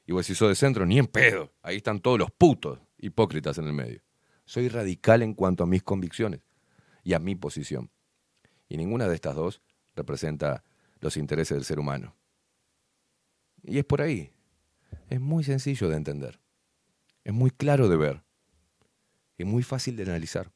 Y 0.07 0.13
vos 0.13 0.25
si 0.25 0.33
soy 0.33 0.49
de 0.49 0.55
centro, 0.55 0.83
ni 0.87 0.97
en 0.97 1.05
pedo. 1.05 1.53
Ahí 1.61 1.77
están 1.77 1.99
todos 1.99 2.17
los 2.17 2.31
putos 2.31 2.79
hipócritas 2.97 3.59
en 3.59 3.67
el 3.67 3.73
medio. 3.73 4.01
Soy 4.45 4.69
radical 4.69 5.21
en 5.21 5.35
cuanto 5.35 5.63
a 5.63 5.67
mis 5.67 5.83
convicciones 5.83 6.41
y 7.03 7.13
a 7.13 7.19
mi 7.19 7.35
posición. 7.35 7.91
Y 8.67 8.77
ninguna 8.77 9.07
de 9.07 9.13
estas 9.13 9.35
dos 9.35 9.61
representa 9.95 10.63
los 11.01 11.17
intereses 11.17 11.55
del 11.55 11.65
ser 11.65 11.77
humano. 11.77 12.15
Y 13.61 13.77
es 13.77 13.85
por 13.85 14.01
ahí. 14.01 14.33
Es 15.07 15.21
muy 15.21 15.43
sencillo 15.43 15.87
de 15.87 15.97
entender. 15.97 16.39
Es 17.23 17.33
muy 17.33 17.51
claro 17.51 17.89
de 17.89 17.97
ver. 17.97 18.23
Es 19.37 19.45
muy 19.45 19.61
fácil 19.61 19.97
de 19.97 20.01
analizar. 20.01 20.51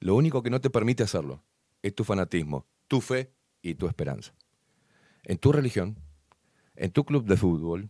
Lo 0.00 0.16
único 0.16 0.42
que 0.42 0.50
no 0.50 0.60
te 0.60 0.68
permite 0.68 1.04
hacerlo 1.04 1.44
es 1.82 1.94
tu 1.94 2.04
fanatismo, 2.04 2.66
tu 2.92 3.00
fe 3.00 3.32
y 3.62 3.74
tu 3.76 3.86
esperanza. 3.86 4.34
En 5.22 5.38
tu 5.38 5.50
religión, 5.50 5.96
en 6.76 6.90
tu 6.92 7.06
club 7.06 7.24
de 7.24 7.38
fútbol, 7.38 7.88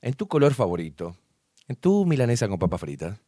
en 0.00 0.14
tu 0.14 0.26
color 0.26 0.54
favorito, 0.54 1.18
en 1.66 1.76
tu 1.76 2.06
milanesa 2.06 2.48
con 2.48 2.58
papas 2.58 2.80
fritas 2.80 3.20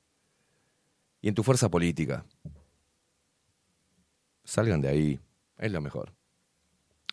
y 1.21 1.29
en 1.29 1.35
tu 1.35 1.43
fuerza 1.43 1.69
política. 1.69 2.25
Salgan 4.45 4.81
de 4.81 4.89
ahí, 4.89 5.21
es 5.59 5.71
lo 5.71 5.83
mejor. 5.83 6.15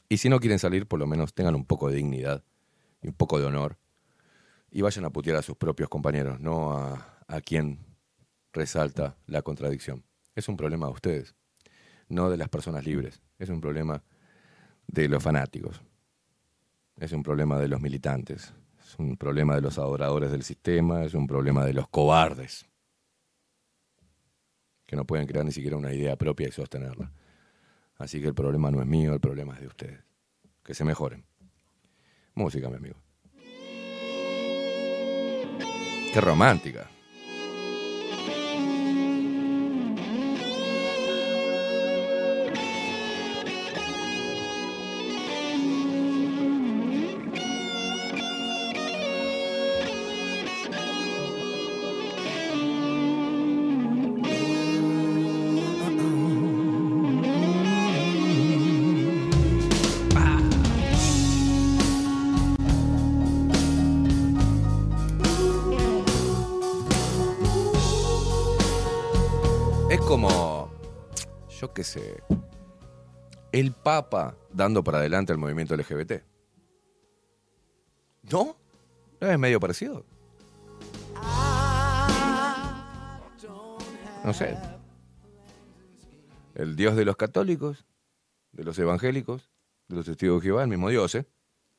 Y 0.07 0.19
si 0.19 0.29
no 0.29 0.39
quieren 0.39 0.59
salir, 0.59 0.87
por 0.87 0.99
lo 0.99 1.05
menos 1.05 1.33
tengan 1.33 1.55
un 1.55 1.65
poco 1.65 1.89
de 1.89 1.97
dignidad 1.97 2.45
y 3.01 3.09
un 3.09 3.13
poco 3.13 3.39
de 3.39 3.45
honor 3.45 3.77
y 4.71 4.83
vayan 4.83 5.03
a 5.03 5.09
putear 5.09 5.35
a 5.35 5.41
sus 5.41 5.57
propios 5.57 5.89
compañeros, 5.89 6.39
no 6.39 6.71
a, 6.71 7.25
a 7.27 7.41
quien 7.41 7.85
resalta 8.53 9.17
la 9.25 9.41
contradicción. 9.41 10.05
Es 10.33 10.47
un 10.47 10.55
problema 10.55 10.85
de 10.85 10.93
ustedes, 10.93 11.35
no 12.09 12.29
de 12.29 12.37
las 12.37 12.49
personas 12.49 12.85
libres. 12.85 13.21
Es 13.39 13.49
un 13.49 13.61
problema 13.61 14.03
de 14.87 15.07
los 15.07 15.21
fanáticos. 15.21 15.81
Es 16.97 17.11
un 17.11 17.23
problema 17.23 17.59
de 17.59 17.67
los 17.67 17.81
militantes. 17.81 18.53
Es 18.79 18.97
un 18.97 19.17
problema 19.17 19.55
de 19.55 19.61
los 19.61 19.77
adoradores 19.77 20.31
del 20.31 20.43
sistema. 20.43 21.03
Es 21.03 21.13
un 21.13 21.27
problema 21.27 21.65
de 21.65 21.73
los 21.73 21.87
cobardes. 21.89 22.65
Que 24.85 24.95
no 24.95 25.05
pueden 25.05 25.27
crear 25.27 25.45
ni 25.45 25.51
siquiera 25.51 25.75
una 25.75 25.93
idea 25.93 26.15
propia 26.15 26.47
y 26.47 26.51
sostenerla. 26.51 27.11
Así 27.97 28.21
que 28.21 28.27
el 28.27 28.35
problema 28.35 28.71
no 28.71 28.81
es 28.81 28.87
mío, 28.87 29.13
el 29.13 29.19
problema 29.19 29.55
es 29.55 29.61
de 29.61 29.67
ustedes. 29.67 29.99
Que 30.63 30.73
se 30.73 30.85
mejoren. 30.85 31.25
Música, 32.35 32.69
mi 32.69 32.75
amigo. 32.75 32.95
Qué 36.13 36.21
romántica. 36.21 36.89
Dando 74.51 74.83
para 74.83 74.99
adelante 74.99 75.31
al 75.31 75.37
movimiento 75.37 75.75
LGBT. 75.75 76.23
¿No? 78.31 78.55
¿No 79.21 79.27
es 79.29 79.39
medio 79.39 79.59
parecido? 79.59 80.05
No 84.23 84.33
sé. 84.33 84.57
El 86.55 86.75
Dios 86.75 86.95
de 86.95 87.05
los 87.05 87.15
católicos, 87.15 87.85
de 88.51 88.63
los 88.63 88.77
evangélicos, 88.79 89.49
de 89.87 89.95
los 89.95 90.05
testigos 90.05 90.41
de 90.41 90.47
Jehová, 90.49 90.63
el 90.63 90.69
mismo 90.69 90.89
Dios, 90.89 91.15
¿eh? 91.15 91.25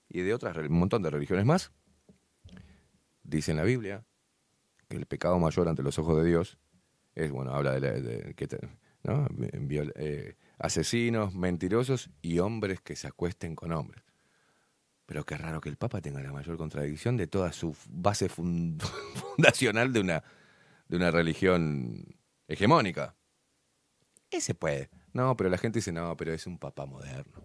Y 0.08 0.20
de 0.22 0.32
otras, 0.32 0.56
un 0.56 0.72
montón 0.78 1.02
de 1.02 1.10
religiones 1.10 1.44
más. 1.44 1.72
Dice 3.22 3.50
en 3.50 3.58
la 3.58 3.64
Biblia 3.64 4.06
que 4.88 4.96
el 4.96 5.04
pecado 5.04 5.38
mayor 5.38 5.68
ante 5.68 5.82
los 5.82 5.98
ojos 5.98 6.16
de 6.22 6.24
Dios 6.28 6.58
es, 7.14 7.30
bueno, 7.30 7.52
habla 7.52 7.72
de, 7.78 7.80
la- 7.80 8.32
que 8.32 8.48
¿no? 9.02 9.26
Eh, 9.96 10.36
asesinos, 10.58 11.34
mentirosos 11.34 12.10
y 12.22 12.38
hombres 12.40 12.80
que 12.80 12.96
se 12.96 13.06
acuesten 13.08 13.54
con 13.54 13.72
hombres. 13.72 14.02
Pero 15.06 15.24
qué 15.24 15.36
raro 15.38 15.60
que 15.60 15.68
el 15.70 15.76
Papa 15.76 16.00
tenga 16.00 16.20
la 16.20 16.32
mayor 16.32 16.56
contradicción 16.58 17.16
de 17.16 17.26
toda 17.26 17.52
su 17.52 17.74
base 17.88 18.28
fun- 18.28 18.78
fundacional 19.36 19.92
de 19.92 20.00
una, 20.00 20.22
de 20.88 20.96
una 20.96 21.10
religión 21.10 22.04
hegemónica. 22.46 23.14
Ese 24.30 24.54
puede. 24.54 24.90
No, 25.14 25.34
pero 25.36 25.48
la 25.48 25.56
gente 25.56 25.78
dice, 25.78 25.92
no, 25.92 26.14
pero 26.16 26.32
es 26.34 26.46
un 26.46 26.58
Papa 26.58 26.84
moderno. 26.84 27.42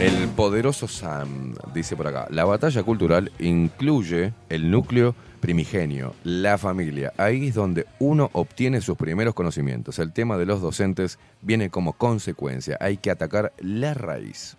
El 0.00 0.28
poderoso 0.30 0.88
Sam 0.88 1.54
dice 1.72 1.94
por 1.94 2.08
acá, 2.08 2.26
la 2.30 2.44
batalla 2.44 2.82
cultural 2.82 3.30
incluye 3.38 4.32
el 4.48 4.68
núcleo 4.68 5.14
primigenio, 5.42 6.14
la 6.22 6.56
familia. 6.56 7.12
Ahí 7.18 7.48
es 7.48 7.54
donde 7.54 7.84
uno 7.98 8.30
obtiene 8.32 8.80
sus 8.80 8.96
primeros 8.96 9.34
conocimientos. 9.34 9.98
El 9.98 10.12
tema 10.12 10.38
de 10.38 10.46
los 10.46 10.62
docentes 10.62 11.18
viene 11.42 11.68
como 11.68 11.94
consecuencia. 11.94 12.78
Hay 12.80 12.96
que 12.96 13.10
atacar 13.10 13.52
la 13.58 13.92
raíz. 13.92 14.56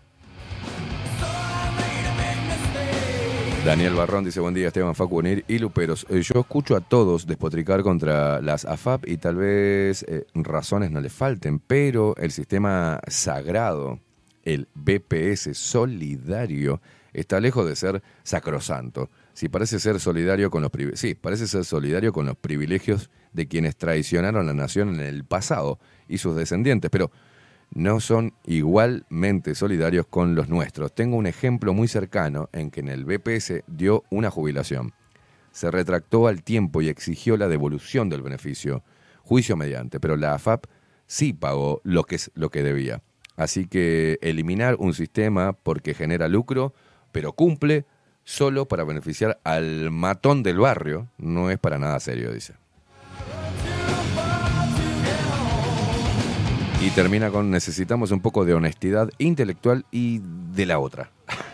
Daniel 3.65 3.93
Barrón 3.93 4.25
dice, 4.25 4.41
buen 4.41 4.53
día 4.53 4.67
Esteban 4.67 4.93
Facu 4.93 5.19
Unir 5.19 5.45
y 5.47 5.57
Luperos. 5.57 6.05
Eh, 6.09 6.21
yo 6.21 6.41
escucho 6.41 6.75
a 6.75 6.81
todos 6.81 7.25
despotricar 7.25 7.81
contra 7.81 8.41
las 8.41 8.65
AFAP 8.65 9.07
y 9.07 9.15
tal 9.15 9.37
vez 9.37 10.03
eh, 10.03 10.25
razones 10.33 10.91
no 10.91 10.99
les 10.99 11.13
falten, 11.13 11.59
pero 11.59 12.13
el 12.17 12.31
sistema 12.31 12.99
sagrado, 13.07 13.99
el 14.43 14.67
BPS 14.75 15.57
solidario, 15.57 16.81
está 17.13 17.39
lejos 17.39 17.65
de 17.65 17.77
ser 17.77 18.03
sacrosanto. 18.23 19.09
Si 19.33 19.49
parece 19.49 19.79
ser 19.79 19.99
solidario 19.99 20.51
con 20.51 20.61
los 20.61 20.71
sí, 20.93 21.15
parece 21.15 21.47
ser 21.47 21.65
solidario 21.65 22.13
con 22.13 22.27
los 22.27 22.37
privilegios 22.37 23.09
de 23.33 23.47
quienes 23.47 23.75
traicionaron 23.75 24.45
la 24.45 24.53
nación 24.53 24.93
en 24.93 24.99
el 24.99 25.25
pasado 25.25 25.79
y 26.07 26.19
sus 26.19 26.35
descendientes, 26.35 26.91
pero 26.91 27.11
no 27.73 27.99
son 27.99 28.33
igualmente 28.45 29.55
solidarios 29.55 30.05
con 30.05 30.35
los 30.35 30.49
nuestros. 30.49 30.93
Tengo 30.93 31.15
un 31.15 31.25
ejemplo 31.25 31.73
muy 31.73 31.87
cercano 31.87 32.47
en 32.53 32.69
que 32.69 32.81
en 32.81 32.89
el 32.89 33.05
BPS 33.05 33.63
dio 33.65 34.03
una 34.11 34.29
jubilación. 34.29 34.93
Se 35.51 35.71
retractó 35.71 36.27
al 36.27 36.43
tiempo 36.43 36.83
y 36.83 36.89
exigió 36.89 37.35
la 37.35 37.47
devolución 37.47 38.09
del 38.09 38.21
beneficio, 38.21 38.83
juicio 39.23 39.57
mediante, 39.57 39.99
pero 39.99 40.15
la 40.15 40.35
AFAP 40.35 40.65
sí 41.07 41.33
pagó 41.33 41.81
lo 41.83 42.03
que 42.03 42.15
es 42.15 42.31
lo 42.35 42.51
que 42.51 42.61
debía. 42.61 43.01
Así 43.35 43.65
que 43.65 44.19
eliminar 44.21 44.75
un 44.77 44.93
sistema 44.93 45.53
porque 45.53 45.95
genera 45.95 46.27
lucro, 46.27 46.75
pero 47.11 47.33
cumple 47.33 47.85
solo 48.23 48.65
para 48.65 48.83
beneficiar 48.83 49.39
al 49.43 49.91
matón 49.91 50.43
del 50.43 50.59
barrio, 50.59 51.07
no 51.17 51.49
es 51.49 51.59
para 51.59 51.79
nada 51.79 51.99
serio, 51.99 52.31
dice. 52.31 52.53
Y 56.81 56.89
termina 56.89 57.29
con 57.29 57.49
necesitamos 57.49 58.11
un 58.11 58.19
poco 58.19 58.43
de 58.43 58.53
honestidad 58.53 59.09
intelectual 59.17 59.85
y 59.91 60.19
de 60.53 60.65
la 60.65 60.79
otra. 60.79 61.11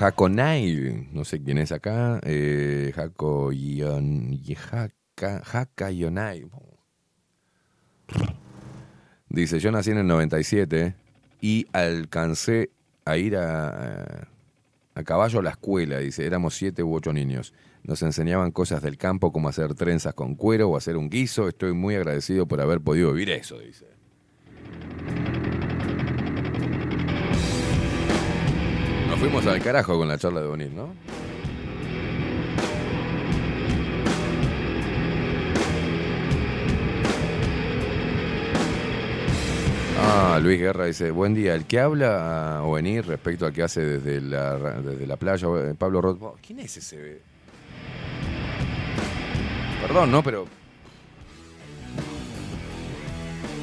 Hakonai, 0.00 1.08
no 1.12 1.24
sé 1.24 1.42
quién 1.42 1.58
es 1.58 1.72
acá, 1.72 2.20
eh. 2.22 2.92
Dice, 9.28 9.58
yo 9.58 9.72
nací 9.72 9.90
en 9.90 9.98
el 9.98 10.06
97 10.06 10.94
y 11.40 11.66
alcancé 11.72 12.70
a 13.04 13.16
ir 13.16 13.36
a, 13.36 14.28
a 14.94 15.02
caballo 15.04 15.40
a 15.40 15.42
la 15.42 15.50
escuela, 15.50 15.98
dice, 15.98 16.24
éramos 16.26 16.54
siete 16.54 16.82
u 16.82 16.94
ocho 16.94 17.12
niños. 17.12 17.52
Nos 17.82 18.02
enseñaban 18.02 18.52
cosas 18.52 18.82
del 18.82 18.98
campo 18.98 19.32
como 19.32 19.48
hacer 19.48 19.74
trenzas 19.74 20.14
con 20.14 20.34
cuero 20.34 20.68
o 20.68 20.76
hacer 20.76 20.96
un 20.96 21.10
guiso. 21.10 21.48
Estoy 21.48 21.72
muy 21.72 21.94
agradecido 21.94 22.46
por 22.46 22.60
haber 22.60 22.80
podido 22.80 23.12
vivir 23.12 23.30
eso, 23.30 23.58
dice. 23.58 23.86
Fuimos 29.18 29.44
al 29.46 29.60
carajo 29.60 29.98
con 29.98 30.06
la 30.06 30.16
charla 30.16 30.40
de 30.40 30.46
Bonil, 30.46 30.76
¿no? 30.76 30.94
Ah, 40.00 40.38
Luis 40.40 40.60
Guerra 40.60 40.84
dice, 40.84 41.10
buen 41.10 41.34
día, 41.34 41.54
el 41.54 41.64
que 41.64 41.80
habla 41.80 42.60
o 42.62 42.72
venir 42.72 43.06
respecto 43.06 43.44
al 43.44 43.52
que 43.52 43.64
hace 43.64 43.84
desde 43.84 44.20
la, 44.20 44.56
desde 44.56 45.04
la 45.04 45.16
playa, 45.16 45.48
eh, 45.48 45.74
Pablo 45.76 46.00
Roth. 46.00 46.38
¿Quién 46.40 46.60
es 46.60 46.76
ese? 46.76 47.20
Perdón, 49.82 50.12
¿no? 50.12 50.22
Pero... 50.22 50.46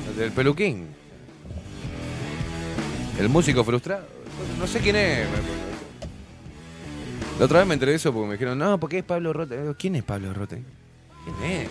El 0.10 0.16
del 0.18 0.32
peluquín. 0.34 0.88
El 3.18 3.30
músico 3.30 3.64
frustrado. 3.64 4.15
No 4.60 4.68
sé 4.68 4.80
quién 4.80 4.96
es. 4.96 5.28
La 7.40 7.46
otra 7.46 7.60
vez 7.60 7.68
me 7.68 7.74
enteré 7.74 7.94
eso 7.96 8.14
porque 8.14 8.28
me 8.28 8.34
dijeron, 8.36 8.58
no, 8.58 8.80
porque 8.80 9.00
es 9.00 9.04
Pablo 9.04 9.34
Rote. 9.34 9.60
¿Quién 9.78 9.96
es 9.96 10.04
Pablo 10.04 10.34
Rote? 10.34 10.64
¿Quién 11.24 11.52
es? 11.52 11.70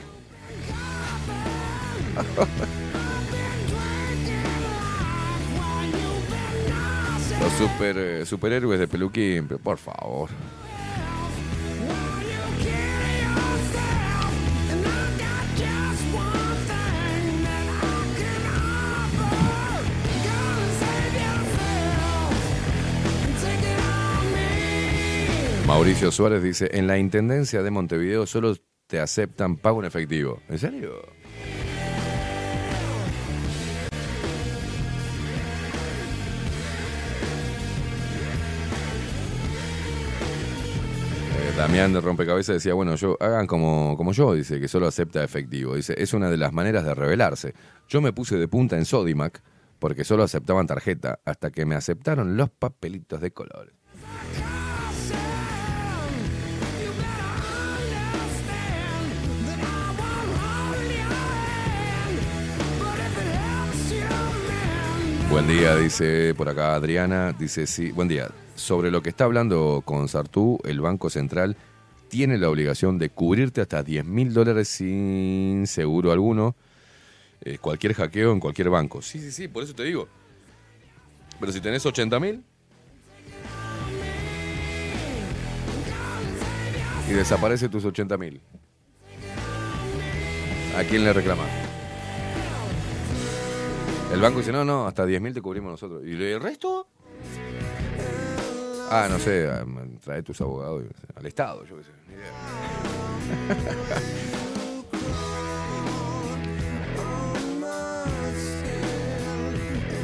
Los 7.40 7.52
super, 7.54 7.98
eh, 7.98 8.24
superhéroes 8.26 8.78
de 8.78 8.88
peluquín, 8.88 9.48
por 9.48 9.78
favor. 9.78 10.30
Mauricio 25.66 26.12
Suárez 26.12 26.42
dice, 26.42 26.68
en 26.72 26.86
la 26.86 26.98
Intendencia 26.98 27.62
de 27.62 27.70
Montevideo 27.70 28.26
solo 28.26 28.54
te 28.86 29.00
aceptan 29.00 29.56
pago 29.56 29.80
en 29.80 29.86
efectivo. 29.86 30.40
¿En 30.50 30.58
serio? 30.58 30.92
Eh, 41.32 41.52
Damián 41.56 41.94
de 41.94 42.00
Rompecabezas 42.02 42.56
decía, 42.56 42.74
bueno, 42.74 42.94
yo 42.96 43.16
hagan 43.18 43.46
como, 43.46 43.96
como 43.96 44.12
yo, 44.12 44.34
dice, 44.34 44.60
que 44.60 44.68
solo 44.68 44.86
acepta 44.86 45.24
efectivo. 45.24 45.76
Dice, 45.76 45.94
es 45.96 46.12
una 46.12 46.28
de 46.28 46.36
las 46.36 46.52
maneras 46.52 46.84
de 46.84 46.94
rebelarse. 46.94 47.54
Yo 47.88 48.02
me 48.02 48.12
puse 48.12 48.36
de 48.36 48.48
punta 48.48 48.76
en 48.76 48.84
Sodimac 48.84 49.42
porque 49.78 50.04
solo 50.04 50.24
aceptaban 50.24 50.66
tarjeta 50.66 51.20
hasta 51.24 51.50
que 51.50 51.64
me 51.64 51.74
aceptaron 51.74 52.36
los 52.36 52.50
papelitos 52.50 53.22
de 53.22 53.30
colores. 53.32 53.74
Buen 65.34 65.48
día, 65.48 65.74
dice 65.74 66.32
por 66.36 66.48
acá 66.48 66.76
Adriana. 66.76 67.32
Dice, 67.32 67.66
sí, 67.66 67.90
buen 67.90 68.06
día. 68.06 68.30
Sobre 68.54 68.92
lo 68.92 69.02
que 69.02 69.08
está 69.08 69.24
hablando 69.24 69.82
con 69.84 70.08
Sartú, 70.08 70.60
el 70.62 70.80
Banco 70.80 71.10
Central 71.10 71.56
tiene 72.08 72.38
la 72.38 72.48
obligación 72.48 72.98
de 72.98 73.10
cubrirte 73.10 73.60
hasta 73.60 73.82
10 73.82 74.04
mil 74.04 74.32
dólares 74.32 74.68
sin 74.68 75.66
seguro 75.66 76.12
alguno, 76.12 76.54
eh, 77.40 77.58
cualquier 77.58 77.94
hackeo 77.94 78.30
en 78.30 78.38
cualquier 78.38 78.70
banco. 78.70 79.02
Sí, 79.02 79.18
sí, 79.18 79.32
sí, 79.32 79.48
por 79.48 79.64
eso 79.64 79.74
te 79.74 79.82
digo. 79.82 80.06
Pero 81.40 81.50
si 81.50 81.60
tenés 81.60 81.84
80 81.84 82.20
mil. 82.20 82.44
Y 87.10 87.12
desaparece 87.12 87.68
tus 87.68 87.84
80 87.84 88.16
mil. 88.18 88.40
¿A 90.78 90.84
quién 90.84 91.02
le 91.02 91.12
reclamas? 91.12 91.63
El 94.14 94.20
banco 94.20 94.38
dice, 94.38 94.52
no, 94.52 94.64
no, 94.64 94.86
hasta 94.86 95.04
10 95.04 95.20
mil 95.20 95.34
te 95.34 95.42
cubrimos 95.42 95.72
nosotros. 95.72 96.04
¿Y 96.06 96.12
el 96.12 96.40
resto? 96.40 96.86
Ah, 98.88 99.08
no 99.10 99.18
sé, 99.18 99.48
ah, 99.50 99.66
trae 100.04 100.22
tus 100.22 100.40
abogados 100.40 100.84
al 101.16 101.26
Estado, 101.26 101.64
yo 101.64 101.76
qué 101.76 101.82
sé. 101.82 101.90
ni 102.06 102.14
idea. 102.14 102.30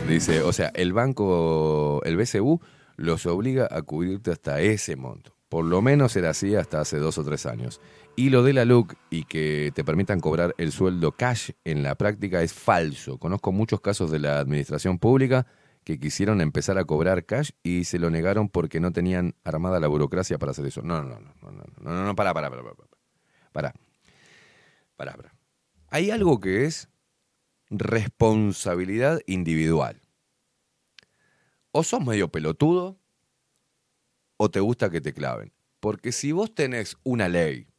Dice, 0.08 0.42
o 0.42 0.52
sea, 0.52 0.72
el 0.74 0.92
banco, 0.92 2.02
el 2.05 2.16
BCU, 2.16 2.60
los 2.97 3.26
obliga 3.26 3.68
a 3.70 3.82
cubrirte 3.82 4.32
hasta 4.32 4.60
ese 4.60 4.97
monto. 4.97 5.36
Por 5.48 5.64
lo 5.66 5.82
menos 5.82 6.16
era 6.16 6.30
así 6.30 6.56
hasta 6.56 6.80
hace 6.80 6.98
dos 6.98 7.16
o 7.18 7.22
tres 7.22 7.47
años. 7.47 7.80
Y 8.20 8.28
lo 8.28 8.42
de 8.42 8.52
la 8.52 8.66
LUC 8.66 8.97
y 9.08 9.24
que 9.24 9.73
te 9.74 9.82
permitan 9.82 10.20
cobrar 10.20 10.55
el 10.58 10.73
sueldo 10.73 11.12
cash 11.12 11.52
en 11.65 11.82
la 11.82 11.94
práctica 11.94 12.42
es 12.42 12.52
falso. 12.52 13.16
Conozco 13.16 13.50
muchos 13.50 13.81
casos 13.81 14.10
de 14.10 14.18
la 14.18 14.40
administración 14.40 14.99
pública 14.99 15.47
que 15.84 15.99
quisieron 15.99 16.42
empezar 16.42 16.76
a 16.76 16.84
cobrar 16.84 17.24
cash 17.24 17.52
y 17.62 17.84
se 17.84 17.99
lo 17.99 18.10
negaron 18.10 18.50
porque 18.50 18.78
no 18.78 18.92
tenían 18.92 19.36
armada 19.42 19.81
la 19.81 19.86
burocracia 19.89 20.36
para 20.39 20.50
hacer 20.50 20.66
eso. 20.66 20.82
No, 20.82 21.02
no, 21.02 21.18
no, 21.18 21.32
no, 21.40 21.50
no, 21.50 21.65
no, 21.81 21.94
no, 21.94 22.05
no, 22.05 22.15
para, 22.15 22.34
para, 22.34 22.50
para, 22.50 22.62
para, 22.62 23.73
para, 24.99 25.16
para. 25.16 25.34
Hay 25.89 26.10
algo 26.10 26.40
que 26.40 26.66
es 26.66 26.90
responsabilidad 27.70 29.23
individual. 29.24 30.02
O 31.73 31.82
sos 31.82 32.05
medio 32.05 32.28
pelotudo 32.28 32.99
o 34.36 34.50
te 34.50 34.60
gusta 34.60 34.90
que 34.90 35.00
te 35.00 35.15
claven. 35.15 35.55
Porque 35.81 36.12
si 36.12 36.32
vos 36.32 36.55
tenés 36.55 36.99
una 37.02 37.26
ley, 37.26 37.69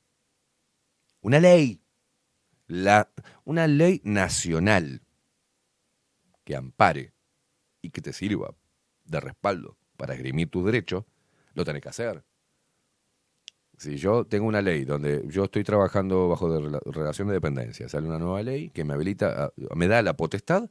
una 1.22 1.40
ley, 1.40 1.82
la, 2.67 3.09
una 3.43 3.67
ley 3.67 4.01
nacional 4.03 5.01
que 6.43 6.56
ampare 6.56 7.14
y 7.82 7.90
que 7.91 8.01
te 8.01 8.14
sirva 8.14 8.56
de 9.06 9.19
respaldo 9.19 9.77
para 9.98 10.14
esgrimir 10.14 10.50
tus 10.50 10.66
derechos, 10.66 11.06
lo 11.53 11.64
tenés 11.64 11.82
que 11.82 11.90
hacer. 11.90 12.24
Si 13.77 13.98
yo 13.98 14.25
tengo 14.25 14.45
una 14.45 14.61
ley 14.61 14.85
donde 14.85 15.24
yo 15.27 15.45
estoy 15.45 15.64
trabajando 15.64 16.30
bajo 16.30 16.51
de 16.51 16.59
rela- 16.59 16.82
relación 16.85 17.27
de 17.27 17.35
dependencia, 17.35 17.90
sale 17.90 18.08
una 18.08 18.19
nueva 18.19 18.43
ley 18.43 18.69
que 18.69 18.83
me 18.83 18.93
habilita, 18.93 19.51
me 19.75 19.88
da 19.88 20.01
la 20.03 20.16
potestad 20.16 20.69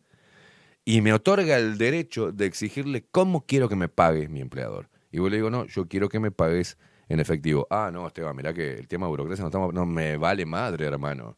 y 0.85 1.01
me 1.01 1.13
otorga 1.13 1.59
el 1.59 1.77
derecho 1.77 2.33
de 2.33 2.47
exigirle 2.47 3.05
cómo 3.11 3.47
quiero 3.47 3.69
que 3.69 3.77
me 3.77 3.89
pague 3.89 4.29
mi 4.29 4.41
empleador. 4.41 4.89
Y 5.11 5.19
vos 5.19 5.31
le 5.31 5.39
digo, 5.39 5.51
no, 5.51 5.67
yo 5.67 5.89
quiero 5.89 6.09
que 6.09 6.21
me 6.21 6.31
pagues 6.31 6.79
en 7.11 7.21
efectivo. 7.21 7.67
Ah, 7.71 7.91
no, 7.93 8.07
Esteban, 8.07 8.35
mirá 8.37 8.55
que 8.55 8.73
el 8.79 8.89
tema 8.89 9.07
de 9.07 9.11
burocracia 9.11 9.43
no, 9.43 9.49
estamos, 9.49 9.75
me 9.87 10.17
vale 10.17 10.47
madre, 10.47 10.87
hermano. 10.87 11.37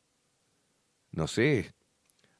No 1.12 1.26
sé. 1.26 1.72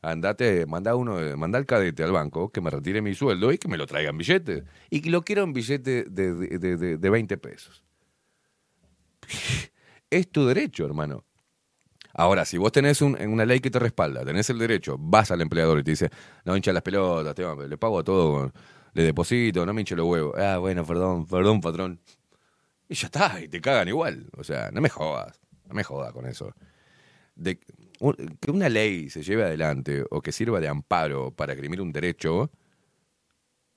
Andate, 0.03 0.67
manda 0.67 0.95
uno, 0.97 1.19
manda 1.37 1.59
al 1.59 1.67
cadete 1.67 2.03
al 2.05 2.13
banco 2.13 2.51
que 2.51 2.61
me 2.61 2.71
retire 2.71 3.01
mi 3.03 3.15
sueldo 3.15 3.53
y 3.53 3.59
que 3.59 3.69
me 3.69 3.77
lo 3.77 3.87
traiga 3.87 4.11
en 4.11 4.19
billetes. 4.19 4.65
Y 4.91 5.01
que 5.01 5.11
lo 5.11 5.23
quiero 5.23 5.43
en 5.45 5.53
billete 5.53 6.05
de, 6.05 6.35
de, 6.35 6.59
de- 6.59 6.77
de- 6.77 6.99
de 6.99 7.11
20 7.11 7.37
pesos. 7.39 7.85
Es 10.11 10.31
tu 10.31 10.47
derecho, 10.47 10.85
hermano. 10.85 11.25
Ahora, 12.15 12.45
si 12.45 12.59
vos 12.59 12.71
tenés 12.73 13.01
un- 13.01 13.17
una 13.27 13.47
ley 13.47 13.61
que 13.61 13.71
te 13.71 13.79
respalda, 13.79 14.25
tenés 14.25 14.51
el 14.51 14.59
derecho, 14.59 14.97
vas 14.99 15.31
al 15.31 15.41
empleador 15.41 15.79
y 15.79 15.85
te 15.85 15.93
dice, 15.93 16.11
no 16.45 16.55
hincha 16.55 16.73
las 16.75 16.83
pelotas, 16.83 17.29
Esteban, 17.31 17.69
le 17.71 17.79
pago 17.79 17.99
a 18.01 18.05
todo, 18.05 18.53
le 18.93 19.03
deposito, 19.05 19.65
no 19.65 19.73
me 19.73 19.81
hinche 19.81 19.97
los 19.97 20.07
huevos. 20.07 20.35
Ah, 20.39 20.59
bueno, 20.59 20.85
perdón, 20.85 21.27
perdón, 21.27 21.61
patrón. 21.63 22.01
Y 22.93 22.95
ya 22.95 23.07
está, 23.07 23.41
y 23.41 23.49
te 23.49 23.63
cagan 23.63 23.89
igual. 23.89 24.29
O 24.37 24.45
sea, 24.45 24.71
no 24.71 24.83
me 24.83 24.91
jodas, 24.91 25.41
no 25.67 25.75
me 25.75 25.83
jodas 25.83 26.13
con 26.13 26.27
eso. 26.27 26.55
De, 27.35 27.59
que 27.59 28.51
una 28.51 28.69
ley 28.69 29.09
se 29.09 29.23
lleve 29.23 29.45
adelante 29.45 30.05
o 30.11 30.21
que 30.21 30.31
sirva 30.31 30.61
de 30.61 30.69
amparo 30.69 31.31
para 31.31 31.55
esgrimir 31.55 31.81
un 31.81 31.91
derecho, 31.91 32.51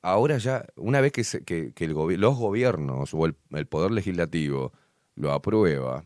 ahora 0.01 0.37
ya, 0.37 0.65
una 0.75 0.99
vez 0.99 1.13
que, 1.13 1.23
se- 1.23 1.37
el 1.47 1.93
gobi- 1.95 2.17
los 2.17 2.35
gobiernos 2.37 3.13
o 3.13 3.25
el, 3.25 3.35
poder 3.67 3.91
legislativo 3.91 4.73
lo 5.15 5.31
aprueba, 5.31 6.03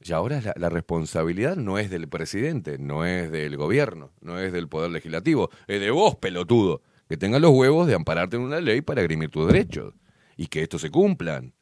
y 0.00 0.12
ahora 0.12 0.40
la, 0.56 0.68
responsabilidad 0.70 1.56
no 1.56 1.78
es 1.78 1.90
del 1.90 2.08
presidente, 2.08 2.78
no 2.78 3.04
es 3.04 3.30
del 3.30 3.58
gobierno, 3.58 4.12
no 4.22 4.38
es 4.38 4.54
del 4.54 4.68
poder 4.68 4.90
legislativo, 4.90 5.50
es 5.66 5.80
de 5.80 5.90
vos, 5.90 6.16
pelotudo, 6.16 6.80
que 7.10 7.18
tengas 7.18 7.42
los 7.42 7.50
huevos 7.52 7.86
de 7.86 7.94
ampararte 7.94 8.36
en 8.36 8.42
una 8.42 8.60
ley 8.62 8.80
para 8.80 9.02
esgrimir 9.02 9.28
tus 9.28 9.46
derechos 9.46 9.92
y 10.38 10.46
que 10.46 10.62
estos 10.62 10.80
se 10.80 10.90
cumplan. 10.90 11.52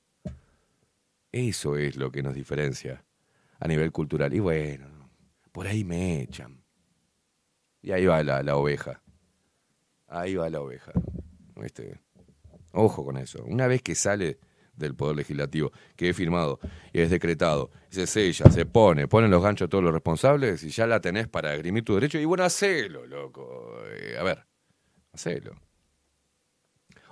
Eso 1.33 1.77
es 1.77 1.97
lo 1.97 2.13
que 2.13 2.23
nos 2.23 2.35
diferencia 2.35 3.05
a 3.59 3.67
nivel 3.67 3.91
cultural. 3.91 4.33
Y 4.35 4.39
bueno, 4.39 5.11
por 5.51 5.67
ahí 5.67 5.83
me 5.83 6.21
echan. 6.21 6.63
Y 7.81 7.93
ahí 7.93 8.07
va 8.07 8.23
la, 8.23 8.43
la 8.43 8.57
oveja. 8.57 9.03
Ahí 10.07 10.35
va 10.35 10.51
la 10.51 10.61
oveja. 10.61 10.93
¿Viste? 11.57 11.99
Ojo 12.73 13.05
con 13.05 13.17
eso. 13.17 13.43
Una 13.45 13.67
vez 13.67 13.83
que 13.83 13.95
sale 13.95 14.39
del 14.75 14.95
Poder 14.95 15.17
Legislativo, 15.17 15.73
que 15.97 16.11
es 16.11 16.17
firmado 16.17 16.59
y 16.93 17.01
es 17.01 17.11
decretado, 17.11 17.71
se 17.89 18.07
sella, 18.07 18.51
se 18.51 18.67
pone, 18.67 19.09
ponen 19.09 19.31
los 19.31 19.43
ganchos 19.43 19.67
a 19.67 19.69
todos 19.69 19.85
los 19.85 19.93
responsables 19.93 20.63
y 20.65 20.71
ya 20.71 20.87
la 20.87 21.01
tenés 21.01 21.29
para 21.29 21.55
esgrimir 21.55 21.85
tu 21.85 21.95
derecho. 21.95 22.19
Y 22.19 22.25
bueno, 22.25 22.45
hacelo, 22.45 23.07
loco. 23.07 23.77
Eh, 23.91 24.17
a 24.19 24.23
ver, 24.23 24.45
hacelo. 25.13 25.55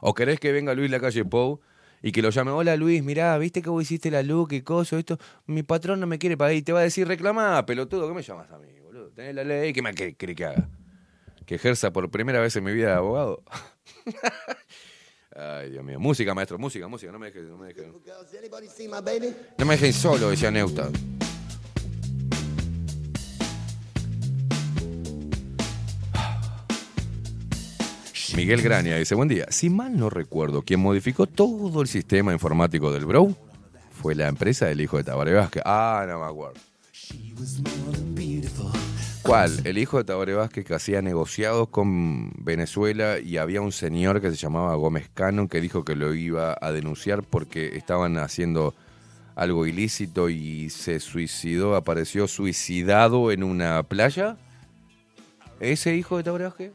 ¿O 0.00 0.14
querés 0.14 0.40
que 0.40 0.52
venga 0.52 0.74
Luis 0.74 0.90
Lacalle 0.90 1.24
Pou 1.24 1.60
y 2.02 2.12
que 2.12 2.22
lo 2.22 2.30
llame? 2.30 2.50
Hola 2.50 2.76
Luis, 2.76 3.02
mirá, 3.02 3.36
¿viste 3.38 3.62
que 3.62 3.70
vos 3.70 3.82
hiciste 3.82 4.10
la 4.10 4.22
luz, 4.22 4.48
qué 4.48 4.64
cosa, 4.64 4.98
esto? 4.98 5.18
Mi 5.46 5.62
patrón 5.62 6.00
no 6.00 6.06
me 6.06 6.18
quiere 6.18 6.36
pagar 6.36 6.54
y 6.54 6.62
te 6.62 6.72
va 6.72 6.80
a 6.80 6.82
decir, 6.82 7.06
reclamá, 7.06 7.64
pelotudo, 7.66 8.08
¿qué 8.08 8.14
me 8.14 8.22
llamas 8.22 8.50
a 8.50 8.58
mí, 8.58 8.68
boludo? 8.80 9.10
Tenés 9.10 9.34
la 9.34 9.44
ley, 9.44 9.72
¿qué 9.72 9.82
me 9.82 9.94
qué 9.94 10.14
querés 10.14 10.36
que 10.36 10.44
haga? 10.44 10.68
¿Que 11.46 11.56
ejerza 11.56 11.92
por 11.92 12.10
primera 12.10 12.40
vez 12.40 12.54
en 12.56 12.64
mi 12.64 12.72
vida 12.72 12.88
de 12.88 12.94
abogado? 12.94 13.42
Ay, 15.34 15.70
Dios 15.70 15.84
mío. 15.84 15.98
Música, 16.00 16.34
maestro, 16.34 16.58
música, 16.58 16.86
música, 16.88 17.12
no 17.12 17.18
me 17.18 17.26
dejes, 17.26 17.44
no 17.44 17.56
me 17.56 17.68
dejes. 17.68 17.86
No 19.58 19.66
me 19.66 19.74
dejen 19.74 19.92
solo, 19.92 20.30
decía 20.30 20.50
Neuta. 20.50 20.90
Miguel 28.36 28.62
Graña 28.62 28.96
dice, 28.96 29.14
buen 29.14 29.28
día. 29.28 29.46
Si 29.50 29.70
mal 29.70 29.96
no 29.96 30.08
recuerdo, 30.08 30.62
quien 30.62 30.80
modificó 30.80 31.26
todo 31.26 31.82
el 31.82 31.88
sistema 31.88 32.32
informático 32.32 32.92
del 32.92 33.04
Bro 33.04 33.34
fue 33.92 34.14
la 34.14 34.28
empresa 34.28 34.66
del 34.66 34.80
hijo 34.80 34.96
de 34.96 35.04
Tabaré 35.04 35.34
Vázquez. 35.34 35.62
Ah, 35.66 36.06
no 36.08 36.20
me 36.20 36.26
acuerdo. 36.26 36.60
¿Cuál? 39.22 39.60
El 39.64 39.78
hijo 39.78 39.98
de 39.98 40.04
Tabaré 40.04 40.34
Vázquez 40.34 40.64
que 40.64 40.74
hacía 40.74 41.02
negociados 41.02 41.68
con 41.68 42.32
Venezuela 42.38 43.18
y 43.18 43.36
había 43.36 43.60
un 43.60 43.72
señor 43.72 44.20
que 44.20 44.30
se 44.30 44.36
llamaba 44.36 44.74
Gómez 44.74 45.10
Cannon 45.12 45.48
que 45.48 45.60
dijo 45.60 45.84
que 45.84 45.96
lo 45.96 46.14
iba 46.14 46.56
a 46.60 46.72
denunciar 46.72 47.22
porque 47.22 47.76
estaban 47.76 48.16
haciendo 48.16 48.74
algo 49.34 49.66
ilícito 49.66 50.28
y 50.28 50.70
se 50.70 51.00
suicidó, 51.00 51.74
apareció 51.74 52.28
suicidado 52.28 53.32
en 53.32 53.42
una 53.42 53.82
playa. 53.82 54.36
¿Ese 55.58 55.96
hijo 55.96 56.16
de 56.16 56.22
Tabaré 56.22 56.44
Vázquez? 56.44 56.72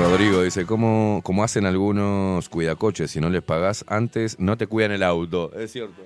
Rodrigo 0.00 0.42
dice, 0.42 0.64
¿cómo, 0.64 1.20
cómo 1.22 1.44
hacen 1.44 1.66
algunos 1.66 2.48
cuidacoches? 2.48 3.10
Si 3.10 3.20
no 3.20 3.28
les 3.28 3.42
pagás 3.42 3.84
antes, 3.86 4.40
no 4.40 4.56
te 4.56 4.66
cuidan 4.66 4.92
el 4.92 5.02
auto. 5.02 5.52
Es 5.52 5.72
cierto. 5.72 6.02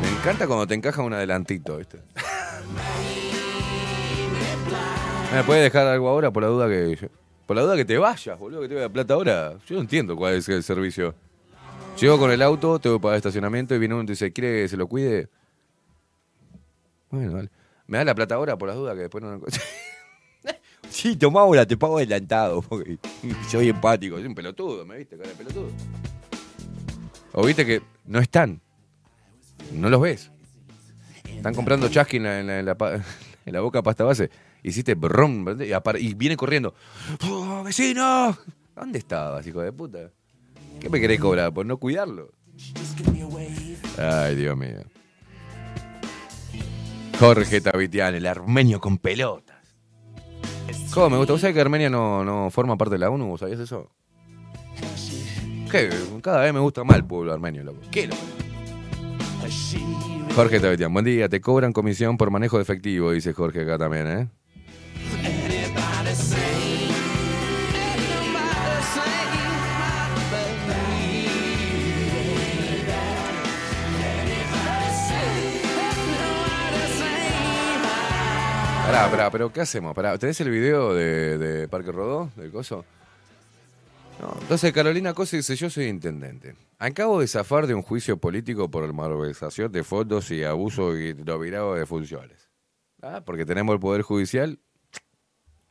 Me 0.00 0.08
encanta 0.08 0.46
cuando 0.46 0.64
te 0.68 0.74
encaja 0.74 1.02
un 1.02 1.12
adelantito, 1.12 1.78
¿viste? 1.78 1.98
¿Me 5.34 5.42
puedes 5.44 5.64
dejar 5.64 5.88
algo 5.88 6.08
ahora 6.08 6.30
por 6.30 6.44
la 6.44 6.48
duda 6.48 6.68
que... 6.68 7.10
Por 7.46 7.56
la 7.56 7.62
duda 7.62 7.74
que 7.74 7.84
te 7.84 7.98
vayas, 7.98 8.38
boludo, 8.38 8.60
que 8.60 8.68
te 8.68 8.74
vaya 8.76 8.88
plata 8.88 9.14
ahora. 9.14 9.58
Yo 9.66 9.74
no 9.74 9.80
entiendo 9.80 10.14
cuál 10.14 10.34
es 10.34 10.48
el 10.48 10.62
servicio. 10.62 11.16
Llego 12.00 12.16
con 12.16 12.30
el 12.30 12.42
auto, 12.42 12.78
tengo 12.78 12.98
que 12.98 13.02
pagar 13.02 13.16
estacionamiento 13.16 13.74
y 13.74 13.78
viene 13.80 13.94
uno 13.94 14.04
y 14.04 14.06
dice, 14.06 14.32
¿quiere 14.32 14.62
que 14.62 14.68
se 14.68 14.76
lo 14.76 14.86
cuide? 14.86 15.28
Bueno, 17.10 17.32
dale. 17.32 17.55
¿Me 17.86 17.98
da 17.98 18.04
la 18.04 18.14
plata 18.14 18.34
ahora 18.34 18.56
por 18.58 18.68
las 18.68 18.76
dudas 18.76 18.94
que 18.94 19.02
después 19.02 19.22
no... 19.22 19.40
sí, 20.90 21.16
toma 21.16 21.40
ahora, 21.40 21.66
te 21.66 21.76
pago 21.76 21.96
adelantado. 21.98 22.62
Porque 22.62 22.98
soy 23.48 23.68
empático, 23.68 24.16
soy 24.16 24.26
un 24.26 24.34
pelotudo, 24.34 24.84
¿me 24.84 24.98
viste? 24.98 25.16
Cara 25.16 25.28
de 25.30 25.34
pelotudo. 25.36 25.68
O 27.32 27.44
viste 27.46 27.64
que 27.66 27.82
no 28.06 28.18
están. 28.18 28.60
No 29.72 29.88
los 29.90 30.00
ves. 30.00 30.30
Están 31.28 31.54
comprando 31.54 31.88
chasqui 31.88 32.16
en 32.16 32.22
la, 32.24 32.40
en 32.40 32.46
la- 32.46 32.58
en 32.60 32.66
la 32.66 32.74
pa- 32.76 32.94
en 33.46 33.52
la 33.52 33.60
boca 33.60 33.82
pasta 33.82 34.04
base. 34.04 34.30
Hiciste 34.62 34.94
brum 34.94 35.44
y 36.00 36.14
viene 36.14 36.36
corriendo. 36.36 36.74
¡Oh, 37.28 37.62
vecino! 37.62 38.36
¿Dónde 38.74 38.98
estabas, 38.98 39.46
hijo 39.46 39.60
de 39.60 39.72
puta? 39.72 40.10
¿Qué 40.80 40.88
me 40.90 41.00
querés 41.00 41.20
cobrar 41.20 41.52
por 41.54 41.64
no 41.64 41.76
cuidarlo? 41.78 42.32
Ay, 43.98 44.34
Dios 44.34 44.56
mío. 44.56 44.80
Jorge 47.18 47.60
Tavitian, 47.60 48.14
el 48.14 48.26
armenio 48.26 48.80
con 48.80 48.98
pelotas. 48.98 49.56
¿Cómo 50.92 51.10
me 51.10 51.16
gusta? 51.16 51.32
¿Vos 51.32 51.40
sabés 51.40 51.54
que 51.54 51.60
Armenia 51.60 51.90
no, 51.90 52.24
no 52.24 52.50
forma 52.50 52.76
parte 52.76 52.94
de 52.94 52.98
la 52.98 53.10
ONU? 53.10 53.26
¿Vos 53.26 53.40
sabías 53.40 53.60
eso? 53.60 53.90
¿Qué? 55.70 55.90
Cada 56.22 56.42
vez 56.42 56.52
me 56.52 56.60
gusta 56.60 56.84
más 56.84 56.96
el 56.96 57.04
pueblo 57.04 57.32
armenio, 57.32 57.64
loco. 57.64 57.80
¿Qué, 57.90 58.06
loco? 58.06 58.20
Jorge 60.34 60.60
Tavitian, 60.60 60.92
buen 60.92 61.04
día. 61.04 61.28
Te 61.28 61.40
cobran 61.40 61.72
comisión 61.72 62.16
por 62.16 62.30
manejo 62.30 62.56
de 62.56 62.62
efectivo, 62.62 63.12
dice 63.12 63.32
Jorge 63.32 63.62
acá 63.62 63.78
también, 63.78 64.06
¿eh? 64.06 64.28
Pará, 78.86 79.10
pará, 79.10 79.30
pero 79.32 79.52
¿qué 79.52 79.62
hacemos? 79.62 79.96
¿tenés 80.20 80.40
el 80.40 80.48
video 80.48 80.94
de, 80.94 81.66
Parque 81.68 81.90
Rodó, 81.90 82.30
del 82.36 82.52
coso? 82.52 82.84
Entonces 84.42 84.72
Carolina 84.72 85.12
Cosa 85.12 85.36
dice, 85.36 85.56
yo 85.56 85.68
soy 85.68 85.86
intendente. 85.86 86.54
Acabo 86.78 87.18
de 87.18 87.26
zafar 87.26 87.66
de 87.66 87.74
un 87.74 87.82
juicio 87.82 88.16
político 88.16 88.70
por 88.70 88.90
malversación 88.92 89.72
de 89.72 89.82
fondos 89.82 90.30
y 90.30 90.44
abuso 90.44 90.96
y 90.96 91.14
virado 91.14 91.74
de 91.74 91.84
funciones. 91.84 92.48
Ah, 93.02 93.22
Porque 93.26 93.44
tenemos 93.44 93.72
el 93.72 93.80
Poder 93.80 94.02
Judicial, 94.02 94.60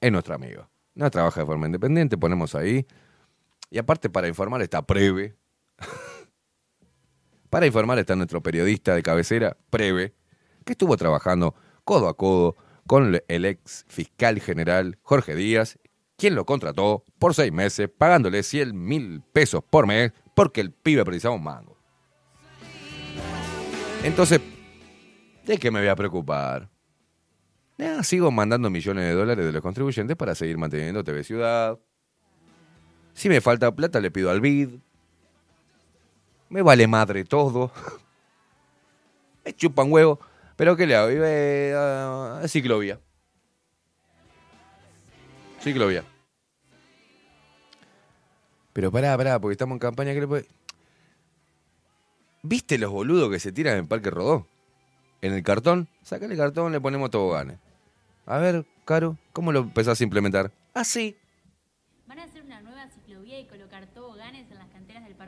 es 0.01 0.11
nuestro 0.11 0.35
amigo. 0.35 0.67
No 0.93 1.09
trabaja 1.09 1.39
de 1.39 1.45
forma 1.45 1.67
independiente, 1.67 2.17
ponemos 2.17 2.53
ahí. 2.53 2.85
Y 3.69 3.77
aparte 3.77 4.09
para 4.09 4.27
informar 4.27 4.61
está 4.61 4.85
Preve. 4.85 5.37
para 7.49 7.65
informar 7.65 7.97
está 7.97 8.17
nuestro 8.17 8.43
periodista 8.43 8.93
de 8.93 9.01
cabecera, 9.01 9.55
Preve, 9.69 10.13
que 10.65 10.73
estuvo 10.73 10.97
trabajando 10.97 11.55
codo 11.85 12.09
a 12.09 12.17
codo 12.17 12.57
con 12.87 13.19
el 13.27 13.45
ex 13.45 13.85
fiscal 13.87 14.39
general 14.39 14.97
Jorge 15.01 15.35
Díaz, 15.35 15.79
quien 16.17 16.35
lo 16.35 16.45
contrató 16.45 17.03
por 17.19 17.33
seis 17.33 17.51
meses, 17.51 17.89
pagándole 17.95 18.43
100 18.43 18.75
mil 18.75 19.21
pesos 19.33 19.63
por 19.69 19.87
mes, 19.87 20.11
porque 20.35 20.61
el 20.61 20.71
pibe 20.71 21.03
precisaba 21.03 21.35
un 21.35 21.43
mango. 21.43 21.77
Entonces, 24.03 24.39
¿de 25.45 25.57
qué 25.57 25.71
me 25.71 25.79
voy 25.79 25.89
a 25.89 25.95
preocupar? 25.95 26.69
Sigo 28.03 28.31
mandando 28.31 28.69
millones 28.69 29.03
de 29.05 29.13
dólares 29.13 29.45
de 29.45 29.51
los 29.51 29.61
contribuyentes 29.61 30.15
para 30.15 30.35
seguir 30.35 30.57
manteniendo 30.57 31.03
TV 31.03 31.23
Ciudad. 31.23 31.77
Si 33.13 33.27
me 33.27 33.41
falta 33.41 33.73
plata, 33.73 33.99
le 33.99 34.11
pido 34.11 34.29
al 34.29 34.39
BID. 34.39 34.79
Me 36.49 36.61
vale 36.61 36.87
madre 36.87 37.25
todo. 37.25 37.71
me 39.45 39.53
chupan 39.53 39.91
huevo. 39.91 40.19
Pero 40.55 40.75
¿qué 40.77 40.85
le 40.87 40.95
hago? 40.95 41.09
Vive 41.09 41.73
a 41.75 42.41
ciclovía. 42.47 42.99
Ciclovía. 45.59 46.03
Pero 48.73 48.91
pará, 48.91 49.17
pará, 49.17 49.39
porque 49.39 49.53
estamos 49.53 49.75
en 49.75 49.79
campaña. 49.79 50.13
¿qué 50.13 50.21
le 50.21 50.27
puede- 50.27 50.47
¿Viste 52.43 52.77
los 52.77 52.91
boludos 52.91 53.31
que 53.31 53.39
se 53.39 53.51
tiran 53.51 53.77
en 53.77 53.87
Parque 53.87 54.09
Rodó? 54.11 54.47
En 55.21 55.33
el 55.33 55.43
cartón. 55.43 55.87
Sácale 56.03 56.33
el 56.33 56.39
cartón, 56.39 56.71
le 56.71 56.79
ponemos 56.79 57.09
toboganes. 57.09 57.57
A 58.25 58.37
ver, 58.37 58.65
Caro, 58.85 59.17
¿cómo 59.33 59.51
lo 59.51 59.59
empezás 59.61 59.99
a 59.99 60.03
implementar? 60.03 60.51
Así. 60.73 61.17
Van 62.05 62.19
a 62.19 62.23
hacer 62.23 62.43
una 62.43 62.61
nueva 62.61 62.87
ciclovía 62.89 63.39
y 63.39 63.47
colocar 63.47 63.87
toboganes 63.87 64.51
en 64.51 64.59
las 64.59 64.69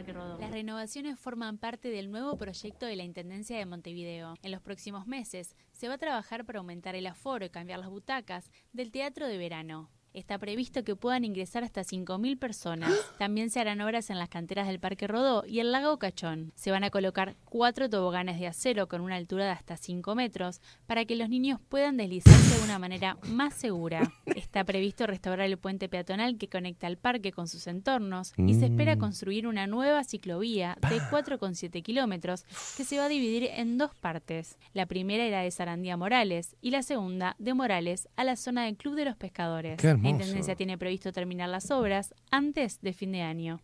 Las 0.07 0.51
renovaciones 0.51 1.19
forman 1.19 1.57
parte 1.57 1.89
del 1.89 2.09
nuevo 2.11 2.37
proyecto 2.37 2.85
de 2.85 2.95
la 2.95 3.03
Intendencia 3.03 3.57
de 3.57 3.65
Montevideo. 3.65 4.35
En 4.41 4.51
los 4.51 4.61
próximos 4.61 5.05
meses 5.05 5.55
se 5.73 5.89
va 5.89 5.95
a 5.95 5.97
trabajar 5.97 6.45
para 6.45 6.59
aumentar 6.59 6.95
el 6.95 7.07
aforo 7.07 7.45
y 7.45 7.49
cambiar 7.49 7.79
las 7.79 7.89
butacas 7.89 8.49
del 8.71 8.91
teatro 8.91 9.27
de 9.27 9.37
verano. 9.37 9.89
Está 10.17 10.39
previsto 10.39 10.83
que 10.83 10.95
puedan 10.95 11.23
ingresar 11.25 11.63
hasta 11.63 11.81
5.000 11.81 12.39
personas. 12.39 12.91
También 13.19 13.51
se 13.51 13.59
harán 13.59 13.81
obras 13.81 14.09
en 14.09 14.17
las 14.17 14.29
canteras 14.29 14.65
del 14.67 14.79
Parque 14.79 15.05
Rodó 15.05 15.43
y 15.45 15.59
el 15.59 15.71
lago 15.71 15.99
Cachón. 15.99 16.51
Se 16.55 16.71
van 16.71 16.83
a 16.83 16.89
colocar 16.89 17.35
cuatro 17.45 17.87
toboganes 17.87 18.39
de 18.39 18.47
acero 18.47 18.87
con 18.87 19.01
una 19.01 19.15
altura 19.15 19.45
de 19.45 19.51
hasta 19.51 19.77
5 19.77 20.15
metros 20.15 20.59
para 20.87 21.05
que 21.05 21.15
los 21.15 21.29
niños 21.29 21.59
puedan 21.69 21.97
deslizarse 21.97 22.57
de 22.57 22.63
una 22.63 22.79
manera 22.79 23.17
más 23.27 23.53
segura. 23.53 24.11
Está 24.25 24.63
previsto 24.63 25.05
restaurar 25.05 25.45
el 25.45 25.57
puente 25.59 25.87
peatonal 25.87 26.37
que 26.39 26.49
conecta 26.49 26.87
el 26.87 26.97
parque 26.97 27.31
con 27.31 27.47
sus 27.47 27.67
entornos 27.67 28.33
y 28.37 28.55
se 28.55 28.65
espera 28.65 28.95
Mm. 28.95 28.99
construir 28.99 29.45
una 29.47 29.67
nueva 29.67 30.03
ciclovía 30.03 30.77
de 30.89 30.99
4,7 30.99 31.83
kilómetros 31.83 32.43
que 32.75 32.83
se 32.85 32.97
va 32.97 33.05
a 33.05 33.09
dividir 33.09 33.43
en 33.53 33.77
dos 33.77 33.93
partes. 33.93 34.57
La 34.73 34.87
primera 34.87 35.23
era 35.25 35.41
de 35.41 35.51
Sarandía 35.51 35.93
a 35.93 35.97
Morales 35.97 36.55
y 36.61 36.71
la 36.71 36.81
segunda 36.81 37.35
de 37.37 37.53
Morales 37.53 38.07
a 38.15 38.23
la 38.23 38.35
zona 38.35 38.65
del 38.65 38.77
Club 38.77 38.95
de 38.95 39.05
los 39.05 39.15
Pescadores. 39.15 39.77
Qué. 39.77 39.95
La 40.07 40.11
Intendencia 40.11 40.55
tiene 40.55 40.77
previsto 40.77 41.11
terminar 41.11 41.49
las 41.49 41.69
obras 41.69 42.15
antes 42.31 42.79
de 42.79 42.93
fin 42.93 43.11
de 43.11 43.23
año. 43.23 43.59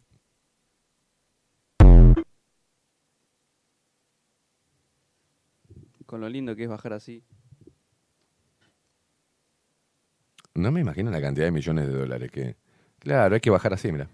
Con 6.06 6.20
lo 6.20 6.28
lindo 6.28 6.54
que 6.56 6.64
es 6.64 6.70
bajar 6.70 6.92
así. 6.92 7.24
No 10.54 10.72
me 10.72 10.82
imagino 10.82 11.10
la 11.12 11.22
cantidad 11.22 11.46
de 11.46 11.52
millones 11.52 11.88
de 11.88 11.94
dólares 11.94 12.30
que... 12.30 12.58
Claro, 13.00 13.36
hay 13.36 13.42
que 13.42 13.50
bajar 13.50 13.74
así, 13.74 13.92
mira. 13.92 14.10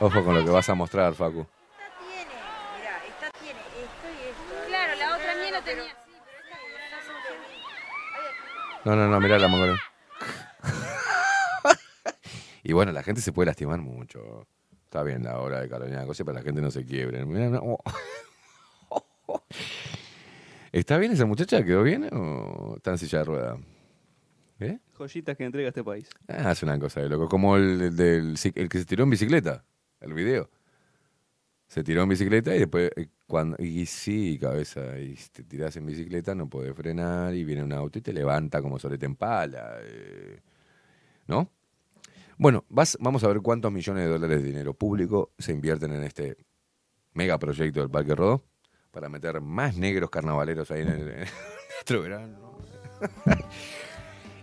Ojo 0.00 0.24
con 0.24 0.34
lo 0.34 0.44
que 0.44 0.50
vas 0.50 0.68
a 0.68 0.74
mostrar, 0.74 1.14
Facu. 1.14 1.46
Mira, 2.78 3.04
esta 3.06 3.30
tiene 3.38 3.60
esto 3.60 4.08
y 4.08 4.28
esto. 4.30 4.66
Claro, 4.66 4.96
la 4.96 5.14
otra 5.14 5.34
mía 5.34 5.50
lo 5.50 5.62
tenía. 5.62 5.96
No, 8.84 8.96
no, 8.96 9.08
no, 9.08 9.20
mirá 9.20 9.38
la 9.38 9.48
mongolía. 9.48 9.78
y 12.62 12.72
bueno, 12.72 12.92
la 12.92 13.02
gente 13.02 13.20
se 13.20 13.32
puede 13.32 13.46
lastimar 13.46 13.80
mucho. 13.80 14.46
Está 14.84 15.02
bien 15.02 15.22
la 15.22 15.38
hora 15.38 15.60
de 15.60 15.68
Carolina 15.68 16.04
Cosa 16.06 16.24
para 16.24 16.38
que 16.38 16.42
la 16.42 16.46
gente 16.46 16.62
no 16.62 16.70
se 16.70 16.84
quiebre. 16.84 17.24
Mirá, 17.24 17.50
no. 17.50 17.60
oh. 17.62 17.82
¿Está 20.72 20.98
bien 20.98 21.12
esa 21.12 21.26
muchacha? 21.26 21.64
¿Quedó 21.64 21.82
bien 21.82 22.08
o 22.12 22.74
está 22.76 22.92
en 22.92 22.98
silla 22.98 23.18
de 23.18 23.24
rueda? 23.24 23.58
¿Eh? 24.60 24.78
Joyitas 24.96 25.36
que 25.36 25.44
entrega 25.44 25.68
este 25.68 25.82
país. 25.82 26.08
Ah, 26.28 26.52
es 26.52 26.62
una 26.62 26.78
cosa 26.78 27.00
de 27.00 27.08
loco. 27.08 27.28
Como 27.28 27.56
el, 27.56 27.80
el 27.80 27.96
del, 27.96 28.34
el 28.54 28.68
que 28.68 28.78
se 28.78 28.84
tiró 28.84 29.04
en 29.04 29.10
bicicleta, 29.10 29.64
el 30.00 30.14
video. 30.14 30.48
Se 31.70 31.84
tiró 31.84 32.02
en 32.02 32.08
bicicleta 32.08 32.52
y 32.56 32.58
después, 32.58 32.90
eh, 32.96 33.06
cuando. 33.28 33.56
Y 33.62 33.86
sí, 33.86 34.36
cabeza, 34.40 34.98
y 34.98 35.14
te 35.32 35.44
tirás 35.44 35.76
en 35.76 35.86
bicicleta, 35.86 36.34
no 36.34 36.48
podés 36.48 36.74
frenar 36.74 37.32
y 37.32 37.44
viene 37.44 37.62
un 37.62 37.72
auto 37.72 38.00
y 38.00 38.02
te 38.02 38.12
levanta 38.12 38.60
como 38.60 38.80
sobre 38.80 38.98
te 38.98 39.06
empala. 39.06 39.76
eh, 39.84 40.40
¿No? 41.28 41.48
Bueno, 42.38 42.64
vas, 42.70 42.98
vamos 43.00 43.22
a 43.22 43.28
ver 43.28 43.40
cuántos 43.40 43.70
millones 43.70 44.02
de 44.02 44.10
dólares 44.10 44.42
de 44.42 44.48
dinero 44.48 44.74
público 44.74 45.30
se 45.38 45.52
invierten 45.52 45.92
en 45.92 46.02
este 46.02 46.38
megaproyecto 47.14 47.78
del 47.78 47.90
Parque 47.90 48.16
Rodó 48.16 48.44
para 48.90 49.08
meter 49.08 49.40
más 49.40 49.76
negros 49.76 50.10
carnavaleros 50.10 50.72
ahí 50.72 50.80
en 50.82 50.88
el, 50.88 51.08
en 51.08 51.28
verano. 52.02 52.58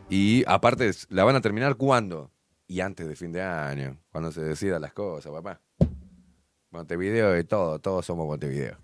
Y 0.09 0.45
aparte, 0.47 0.89
¿la 1.09 1.25
van 1.25 1.35
a 1.35 1.41
terminar 1.41 1.75
cuándo? 1.75 2.31
Y 2.65 2.80
antes 2.80 3.06
de 3.06 3.17
fin 3.17 3.33
de 3.33 3.41
año, 3.41 3.97
cuando 4.09 4.31
se 4.31 4.39
decidan 4.41 4.81
las 4.81 4.93
cosas, 4.93 5.33
papá. 5.33 5.59
Montevideo 6.77 7.31
de 7.31 7.43
todo, 7.43 7.80
todos 7.80 8.06
somos 8.06 8.27
Montevideo. 8.27 8.77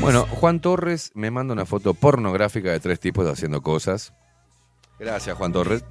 Bueno, 0.00 0.26
Juan 0.26 0.60
Torres 0.60 1.10
me 1.14 1.30
manda 1.30 1.52
una 1.52 1.66
foto 1.66 1.92
pornográfica 1.92 2.70
de 2.70 2.80
tres 2.80 2.98
tipos 2.98 3.26
haciendo 3.28 3.60
cosas. 3.60 4.14
Gracias, 4.98 5.36
Juan 5.36 5.52
Torres. 5.52 5.84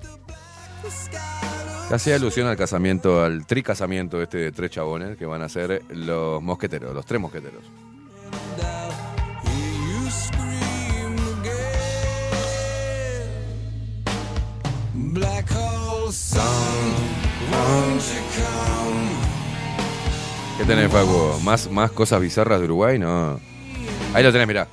Hacía 1.92 2.16
alusión 2.16 2.48
al 2.48 2.58
casamiento, 2.58 3.24
al 3.24 3.46
tricasamiento 3.46 4.22
este 4.22 4.38
de 4.38 4.52
tres 4.52 4.72
chabones 4.72 5.16
que 5.18 5.26
van 5.26 5.42
a 5.42 5.50
ser 5.50 5.84
los 5.90 6.42
mosqueteros, 6.42 6.94
los 6.94 7.06
tres 7.06 7.22
mosqueteros. 7.22 7.64
¿Qué 20.58 20.66
tenés, 20.66 20.92
Facu? 20.92 21.40
¿Más, 21.44 21.70
¿Más 21.70 21.92
cosas 21.92 22.22
bizarras 22.22 22.60
de 22.60 22.66
Uruguay? 22.66 22.98
No. 22.98 23.40
Ahí 24.14 24.24
lo 24.24 24.32
tenés, 24.32 24.48
mirá. 24.48 24.68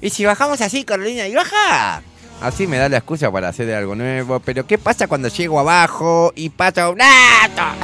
¿Y 0.00 0.10
si 0.10 0.24
bajamos 0.24 0.60
así, 0.60 0.84
Carolina? 0.84 1.28
¿Y 1.28 1.34
baja? 1.34 2.02
Así 2.40 2.66
me 2.66 2.76
da 2.78 2.88
la 2.88 2.98
excusa 2.98 3.30
para 3.32 3.48
hacer 3.48 3.72
algo 3.74 3.94
nuevo. 3.94 4.40
Pero 4.40 4.66
¿qué 4.66 4.78
pasa 4.78 5.06
cuando 5.08 5.28
llego 5.28 5.58
abajo 5.58 6.32
y 6.36 6.50
pasa 6.50 6.90
un 6.90 6.98
¡Ah! 7.00 7.48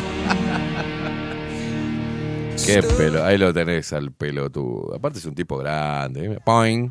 Qué 2.64 2.80
pelo, 2.82 3.24
ahí 3.24 3.38
lo 3.38 3.52
tenés 3.52 3.92
al 3.92 4.12
pelotudo. 4.12 4.94
Aparte 4.94 5.18
es 5.18 5.24
un 5.24 5.34
tipo 5.34 5.56
grande. 5.56 6.26
¿eh? 6.26 6.38
Poing. 6.44 6.90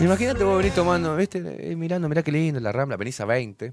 Imagínate 0.00 0.42
vos 0.44 0.58
venís 0.58 0.74
tomando, 0.74 1.14
¿viste? 1.16 1.42
Eh, 1.70 1.76
mirando, 1.76 2.08
mirá 2.08 2.22
qué 2.22 2.32
lindo 2.32 2.58
la 2.60 2.72
rambla, 2.72 2.96
venís 2.96 3.20
a 3.20 3.24
20. 3.24 3.72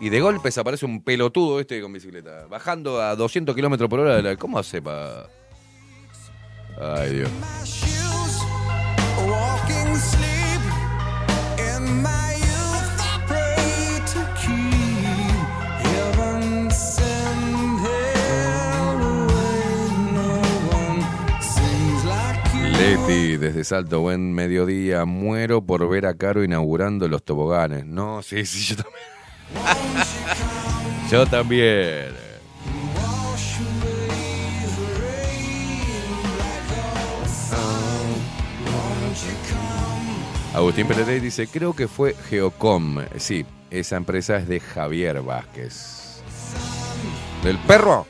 Y 0.00 0.08
de 0.10 0.20
golpe 0.20 0.50
se 0.50 0.60
aparece 0.60 0.84
un 0.84 1.02
pelotudo 1.02 1.58
este 1.58 1.80
con 1.80 1.92
bicicleta. 1.92 2.46
Bajando 2.48 3.00
a 3.00 3.16
200 3.16 3.54
kilómetros 3.54 3.88
por 3.88 4.00
hora. 4.00 4.16
de 4.16 4.22
la- 4.22 4.36
¿Cómo 4.36 4.58
hace 4.58 4.82
para.? 4.82 5.26
Ay, 6.80 7.14
Dios. 7.14 7.30
Leti, 23.06 23.36
desde 23.36 23.64
Salto, 23.64 24.00
buen 24.00 24.32
mediodía. 24.32 25.04
Muero 25.04 25.62
por 25.62 25.88
ver 25.88 26.06
a 26.06 26.14
Caro 26.14 26.42
inaugurando 26.44 27.08
los 27.08 27.22
toboganes. 27.22 27.84
No, 27.84 28.22
sí, 28.22 28.46
sí, 28.46 28.74
yo 28.74 28.82
también. 28.82 29.04
yo 31.10 31.26
también. 31.26 32.24
Agustín 40.54 40.86
Pereira 40.86 41.12
dice, 41.12 41.46
creo 41.48 41.74
que 41.74 41.88
fue 41.88 42.14
Geocom. 42.14 43.00
Sí, 43.16 43.44
esa 43.70 43.96
empresa 43.96 44.36
es 44.36 44.48
de 44.48 44.60
Javier 44.60 45.20
Vázquez. 45.22 46.22
¿Del 47.42 47.58
perro? 47.58 48.06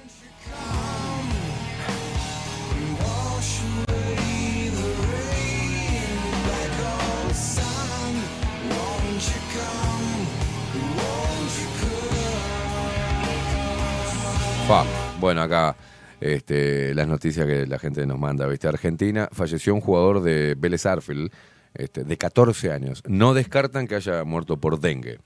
Bueno, 15.20 15.42
acá 15.42 15.76
este, 16.20 16.94
las 16.94 17.06
noticias 17.06 17.46
que 17.46 17.66
la 17.66 17.78
gente 17.78 18.06
nos 18.06 18.18
manda. 18.18 18.46
¿viste? 18.46 18.66
Argentina 18.66 19.28
falleció 19.30 19.74
un 19.74 19.82
jugador 19.82 20.22
de 20.22 20.54
Vélez 20.56 20.86
Arfield 20.86 21.30
este, 21.74 22.02
de 22.02 22.16
14 22.16 22.72
años. 22.72 23.02
No 23.06 23.34
descartan 23.34 23.86
que 23.86 23.96
haya 23.96 24.24
muerto 24.24 24.56
por 24.56 24.80
dengue. 24.80 25.18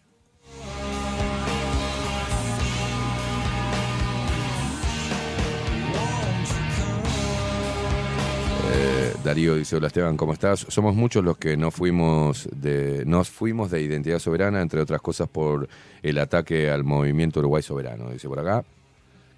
Eh, 8.71 9.13
Darío 9.23 9.55
dice, 9.55 9.77
hola 9.77 9.87
Esteban, 9.87 10.17
¿cómo 10.17 10.33
estás? 10.33 10.67
Somos 10.69 10.97
muchos 10.97 11.25
los 11.25 11.39
que 11.39 11.57
no 11.57 11.71
fuimos 11.71 12.49
de, 12.53 13.05
nos 13.07 13.31
fuimos 13.31 13.71
de 13.71 13.83
identidad 13.83 14.19
soberana, 14.19 14.61
entre 14.63 14.81
otras 14.81 15.01
cosas 15.01 15.29
por 15.29 15.69
el 16.03 16.19
ataque 16.19 16.71
al 16.71 16.83
movimiento 16.83 17.39
Uruguay 17.39 17.63
Soberano. 17.63 18.11
Dice 18.11 18.29
por 18.29 18.41
acá 18.41 18.65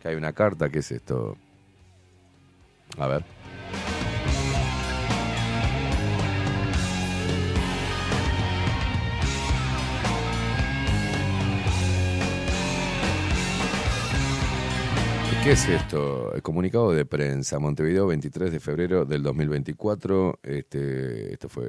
que 0.00 0.08
hay 0.08 0.16
una 0.16 0.32
carta, 0.32 0.68
¿qué 0.68 0.78
es 0.80 0.90
esto? 0.90 1.36
A 2.98 3.06
ver. 3.06 3.24
¿Qué 15.42 15.52
es 15.52 15.68
esto? 15.68 16.34
El 16.34 16.42
comunicado 16.42 16.92
de 16.92 17.06
prensa, 17.06 17.58
Montevideo, 17.58 18.06
23 18.06 18.52
de 18.52 18.60
febrero 18.60 19.06
del 19.06 19.22
2024. 19.22 20.40
Este, 20.42 21.32
esto 21.32 21.48
fue 21.48 21.64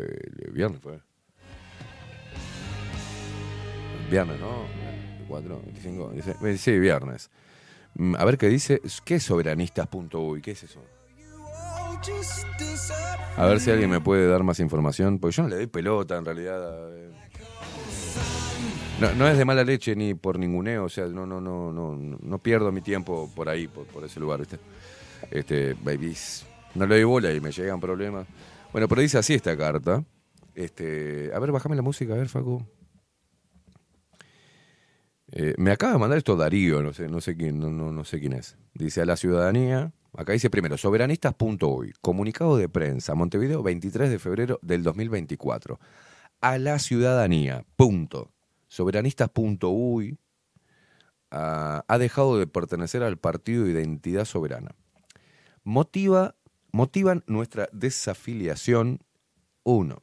el 0.45 0.51
viernes, 0.51 0.81
fue. 0.81 0.99
Viernes, 4.09 4.41
¿no? 4.41 4.65
24, 5.19 5.61
25, 5.63 6.09
26, 6.09 6.61
sí, 6.61 6.79
viernes. 6.79 7.31
Mm, 7.95 8.15
A 8.17 8.25
ver 8.25 8.37
qué 8.37 8.47
dice. 8.47 8.81
¿Qué 9.05 9.15
es 9.15 9.23
soberanistas.uy? 9.23 10.41
¿Qué 10.41 10.51
es 10.51 10.63
eso? 10.63 10.81
A 13.37 13.45
ver 13.45 13.59
si 13.59 13.69
alguien 13.71 13.89
me 13.89 14.01
puede 14.01 14.27
dar 14.27 14.43
más 14.43 14.59
información, 14.59 15.19
porque 15.19 15.35
yo 15.35 15.43
no 15.43 15.49
le 15.49 15.55
doy 15.57 15.67
pelota 15.67 16.17
en 16.17 16.25
realidad. 16.25 16.89
eh. 16.97 17.11
No, 19.17 19.27
es 19.27 19.37
de 19.37 19.45
mala 19.45 19.63
leche 19.63 19.95
ni 19.95 20.13
por 20.13 20.37
ninguneo, 20.37 20.83
o 20.85 20.89
sea, 20.89 21.07
no, 21.07 21.25
no, 21.25 21.41
no, 21.41 21.71
no, 21.73 21.95
no 21.95 22.37
pierdo 22.37 22.71
mi 22.71 22.81
tiempo 22.81 23.31
por 23.35 23.49
ahí, 23.49 23.67
por, 23.67 23.85
por 23.87 24.03
ese 24.03 24.19
lugar, 24.19 24.39
¿viste? 24.39 24.59
Este, 25.31 25.73
babies. 25.81 26.45
No 26.75 26.85
le 26.85 26.95
doy 26.95 27.03
bola 27.03 27.33
y 27.33 27.39
me 27.41 27.51
llegan 27.51 27.79
problemas. 27.79 28.27
Bueno, 28.71 28.87
pero 28.87 29.01
dice 29.01 29.17
así 29.17 29.33
esta 29.33 29.57
carta. 29.57 30.03
Este, 30.53 31.31
a 31.33 31.39
ver, 31.39 31.51
bájame 31.51 31.75
la 31.75 31.81
música, 31.81 32.13
a 32.13 32.17
ver, 32.17 32.29
Facu. 32.29 32.63
Eh, 35.31 35.55
me 35.57 35.71
acaba 35.71 35.93
de 35.93 35.99
mandar 35.99 36.17
esto 36.17 36.35
Darío, 36.35 36.83
no 36.83 36.93
sé, 36.93 37.07
no 37.07 37.21
sé 37.21 37.37
quién, 37.37 37.59
no, 37.59 37.69
no, 37.69 37.91
no 37.91 38.03
sé 38.03 38.19
quién 38.19 38.33
es. 38.33 38.57
Dice 38.73 39.01
a 39.01 39.05
la 39.05 39.15
ciudadanía, 39.15 39.93
acá 40.13 40.33
dice 40.33 40.49
primero, 40.49 40.77
soberanistas.uy, 40.77 41.93
comunicado 42.01 42.57
de 42.57 42.67
prensa, 42.67 43.15
Montevideo, 43.15 43.63
23 43.63 44.09
de 44.09 44.19
febrero 44.19 44.59
del 44.61 44.83
2024. 44.83 45.79
A 46.41 46.57
la 46.57 46.79
ciudadanía, 46.79 47.65
punto. 47.77 48.31
Soberanistas.uy 48.67 50.17
ah, 51.31 51.85
ha 51.87 51.97
dejado 51.97 52.37
de 52.37 52.47
pertenecer 52.47 53.03
al 53.03 53.17
partido 53.17 53.67
Identidad 53.67 54.25
Soberana. 54.25 54.75
Motiva, 55.63 56.35
motivan 56.71 57.23
nuestra 57.27 57.69
desafiliación, 57.71 58.99
uno, 59.63 59.99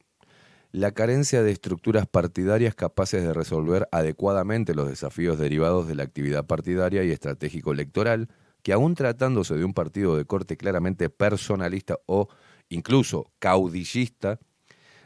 la 0.71 0.91
carencia 0.91 1.41
de 1.41 1.51
estructuras 1.51 2.05
partidarias 2.05 2.75
capaces 2.75 3.23
de 3.23 3.33
resolver 3.33 3.87
adecuadamente 3.91 4.75
los 4.75 4.87
desafíos 4.87 5.39
derivados 5.39 5.87
de 5.87 5.95
la 5.95 6.03
actividad 6.03 6.45
partidaria 6.45 7.03
y 7.03 7.11
estratégico 7.11 7.71
electoral, 7.71 8.29
que 8.61 8.73
aún 8.73 8.93
tratándose 8.93 9.55
de 9.55 9.65
un 9.65 9.73
partido 9.73 10.15
de 10.15 10.25
corte 10.25 10.57
claramente 10.57 11.09
personalista 11.09 11.97
o 12.05 12.27
incluso 12.69 13.31
caudillista, 13.39 14.39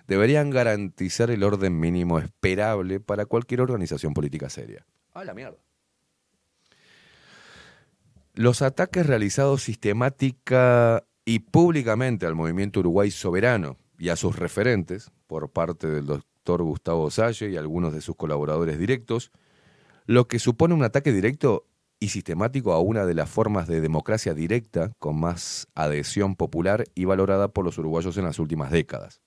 deberían 0.08 0.50
garantizar 0.50 1.32
el 1.32 1.44
orden 1.44 1.80
mínimo 1.80 2.20
esperable 2.20 3.00
para 3.00 3.26
cualquier 3.26 3.62
organización 3.62 4.14
política 4.14 4.50
seria. 4.50 4.86
¡A 5.14 5.24
la 5.24 5.34
mierda! 5.34 5.58
Los 8.34 8.62
ataques 8.62 9.06
realizados 9.06 9.64
sistemática 9.64 11.06
y 11.24 11.40
públicamente 11.40 12.26
al 12.26 12.36
movimiento 12.36 12.82
Uruguay 12.82 13.12
soberano 13.12 13.78
y 13.98 14.10
a 14.10 14.16
sus 14.16 14.38
referentes 14.38 15.12
por 15.34 15.50
parte 15.50 15.88
del 15.88 16.06
doctor 16.06 16.62
Gustavo 16.62 17.10
Salle 17.10 17.50
y 17.50 17.58
algunos 17.58 17.92
de 17.92 18.02
sus 18.02 18.16
colaboradores 18.16 18.78
directos, 18.78 19.32
lo 20.06 20.28
que 20.28 20.38
supone 20.38 20.76
un 20.76 20.84
ataque 20.84 21.12
directo 21.12 21.66
y 22.00 22.10
sistemático 22.10 22.72
a 22.72 22.80
una 22.80 23.08
de 23.08 23.16
las 23.16 23.32
formas 23.32 23.68
de 23.68 23.82
democracia 23.82 24.36
directa 24.36 24.92
con 25.00 25.20
más 25.20 25.68
adhesión 25.74 26.36
popular 26.36 26.84
y 26.94 27.06
valorada 27.06 27.48
por 27.48 27.66
los 27.66 27.80
uruguayos 27.80 28.16
en 28.18 28.26
las 28.26 28.38
últimas 28.38 28.70
décadas. 28.70 29.24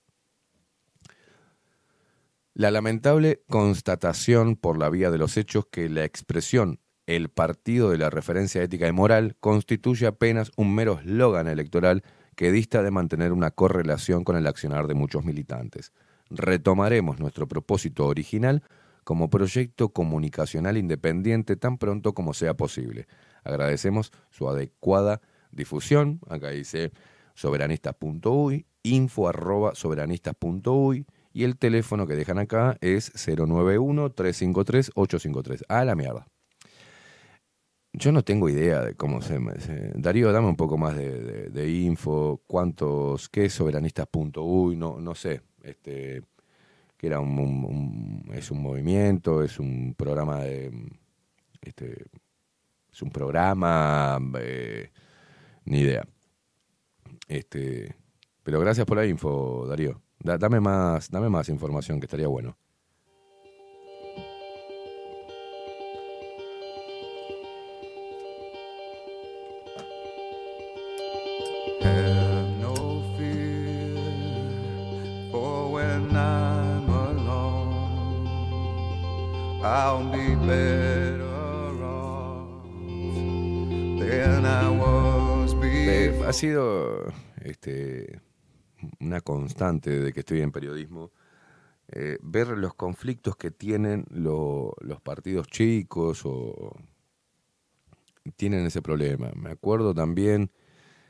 La 2.54 2.70
lamentable 2.70 3.42
constatación 3.48 4.54
por 4.54 4.78
la 4.78 4.90
vía 4.90 5.10
de 5.10 5.18
los 5.18 5.36
hechos 5.36 5.66
que 5.66 5.88
la 5.88 6.04
expresión 6.04 6.78
el 7.06 7.30
partido 7.30 7.90
de 7.90 7.98
la 7.98 8.10
referencia 8.10 8.62
ética 8.62 8.86
y 8.86 8.92
moral 8.92 9.36
constituye 9.40 10.06
apenas 10.06 10.52
un 10.56 10.72
mero 10.72 11.00
eslogan 11.00 11.48
electoral 11.48 12.04
que 12.36 12.52
dista 12.52 12.82
de 12.82 12.92
mantener 12.92 13.32
una 13.32 13.50
correlación 13.50 14.22
con 14.22 14.36
el 14.36 14.46
accionar 14.46 14.86
de 14.86 14.94
muchos 14.94 15.24
militantes. 15.24 15.92
Retomaremos 16.30 17.18
nuestro 17.18 17.48
propósito 17.48 18.06
original 18.06 18.62
como 19.04 19.30
proyecto 19.30 19.88
comunicacional 19.88 20.76
independiente 20.76 21.56
tan 21.56 21.78
pronto 21.78 22.12
como 22.12 22.34
sea 22.34 22.52
posible. 22.54 23.06
Agradecemos 23.42 24.12
su 24.30 24.48
adecuada 24.48 25.20
difusión. 25.50 26.20
Acá 26.28 26.50
dice 26.50 26.92
soberanistas.uy, 27.34 28.66
info 28.82 29.28
arroba 29.28 29.74
soberanistas.uy 29.74 31.06
y 31.32 31.44
el 31.44 31.56
teléfono 31.56 32.06
que 32.06 32.16
dejan 32.16 32.38
acá 32.38 32.76
es 32.80 33.14
091-353-853. 33.14 35.62
A 35.68 35.84
la 35.84 35.94
mierda. 35.94 36.26
Yo 37.98 38.12
no 38.12 38.22
tengo 38.22 38.48
idea 38.50 38.82
de 38.82 38.94
cómo 38.94 39.22
se... 39.22 39.38
se- 39.60 39.92
Darío, 39.94 40.30
dame 40.30 40.48
un 40.48 40.56
poco 40.56 40.76
más 40.76 40.94
de, 40.96 41.48
de- 41.48 41.70
info, 41.72 42.42
cuántos, 42.46 43.28
qué 43.30 43.46
es 43.46 43.54
soberanistas.uy, 43.54 44.76
no, 44.76 45.00
no 45.00 45.14
sé. 45.14 45.40
Este, 45.62 46.22
que 46.98 47.06
era 47.06 47.20
un, 47.20 48.24
es 48.34 48.50
un 48.50 48.62
movimiento, 48.62 49.42
es 49.42 49.58
un 49.58 49.94
programa 49.96 50.40
de... 50.40 50.70
Este, 51.62 52.04
es 52.92 53.02
un 53.02 53.10
programa, 53.10 54.18
eh, 54.40 54.90
ni 55.64 55.80
idea. 55.80 56.06
Este, 57.28 57.96
pero 58.42 58.60
gracias 58.60 58.86
por 58.86 58.98
la 58.98 59.06
info, 59.06 59.66
Darío. 59.66 60.02
Da- 60.20 60.38
dame, 60.38 60.60
más, 60.60 61.10
dame 61.10 61.28
más 61.30 61.48
información, 61.48 61.98
que 62.00 62.06
estaría 62.06 62.28
bueno. 62.28 62.56
Sido 86.36 87.12
este, 87.42 88.20
una 89.00 89.20
constante 89.20 89.90
de 89.90 90.12
que 90.12 90.20
estoy 90.20 90.42
en 90.42 90.52
periodismo 90.52 91.10
eh, 91.88 92.18
ver 92.20 92.48
los 92.48 92.74
conflictos 92.74 93.36
que 93.36 93.50
tienen 93.50 94.04
lo- 94.10 94.74
los 94.80 95.00
partidos 95.00 95.46
chicos 95.48 96.22
o 96.24 96.76
tienen 98.36 98.66
ese 98.66 98.82
problema. 98.82 99.30
Me 99.34 99.50
acuerdo 99.50 99.94
también 99.94 100.50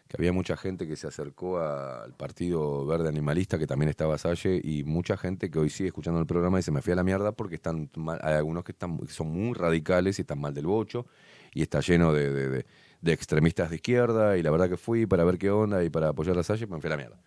que 0.07 0.17
había 0.19 0.33
mucha 0.33 0.57
gente 0.57 0.87
que 0.87 0.95
se 0.95 1.09
acercó 1.09 1.59
al 1.59 2.15
Partido 2.15 2.87
Verde 2.87 3.09
Animalista, 3.09 3.59
que 3.59 3.67
también 3.67 3.89
estaba 3.89 4.19
Salle, 4.19 4.61
y 4.63 4.85
mucha 4.85 5.17
gente 5.17 5.51
que 5.51 5.59
hoy 5.59 5.71
sigue 5.71 5.89
escuchando 5.89 6.21
el 6.21 6.27
programa 6.27 6.61
y 6.61 6.63
se 6.63 6.71
me 6.71 6.83
fui 6.83 6.93
a 6.93 6.97
la 6.97 7.03
mierda 7.03 7.33
porque 7.33 7.57
están 7.57 7.91
mal- 7.97 8.21
hay 8.23 8.35
algunos 8.35 8.63
que 8.63 8.71
están, 8.73 9.01
son 9.09 9.29
muy 9.33 9.55
radicales 9.55 10.19
y 10.19 10.23
están 10.23 10.39
mal 10.41 10.55
del 10.55 10.67
bocho, 10.67 11.07
y 11.53 11.63
está 11.63 11.81
lleno 11.81 12.13
de- 12.13 12.67
de 13.07 13.13
extremistas 13.13 13.71
de 13.71 13.77
izquierda, 13.77 14.37
y 14.37 14.43
la 14.43 14.51
verdad 14.51 14.69
que 14.69 14.77
fui 14.77 15.07
para 15.07 15.25
ver 15.25 15.39
qué 15.39 15.51
onda 15.51 15.83
y 15.85 15.91
para 15.91 16.09
apoyar 16.09 16.37
a 16.39 16.43
Salle, 16.43 16.67
me 16.67 16.81
fui 16.81 16.89
a 16.89 16.91
la 16.91 16.97
mierda. 16.97 17.21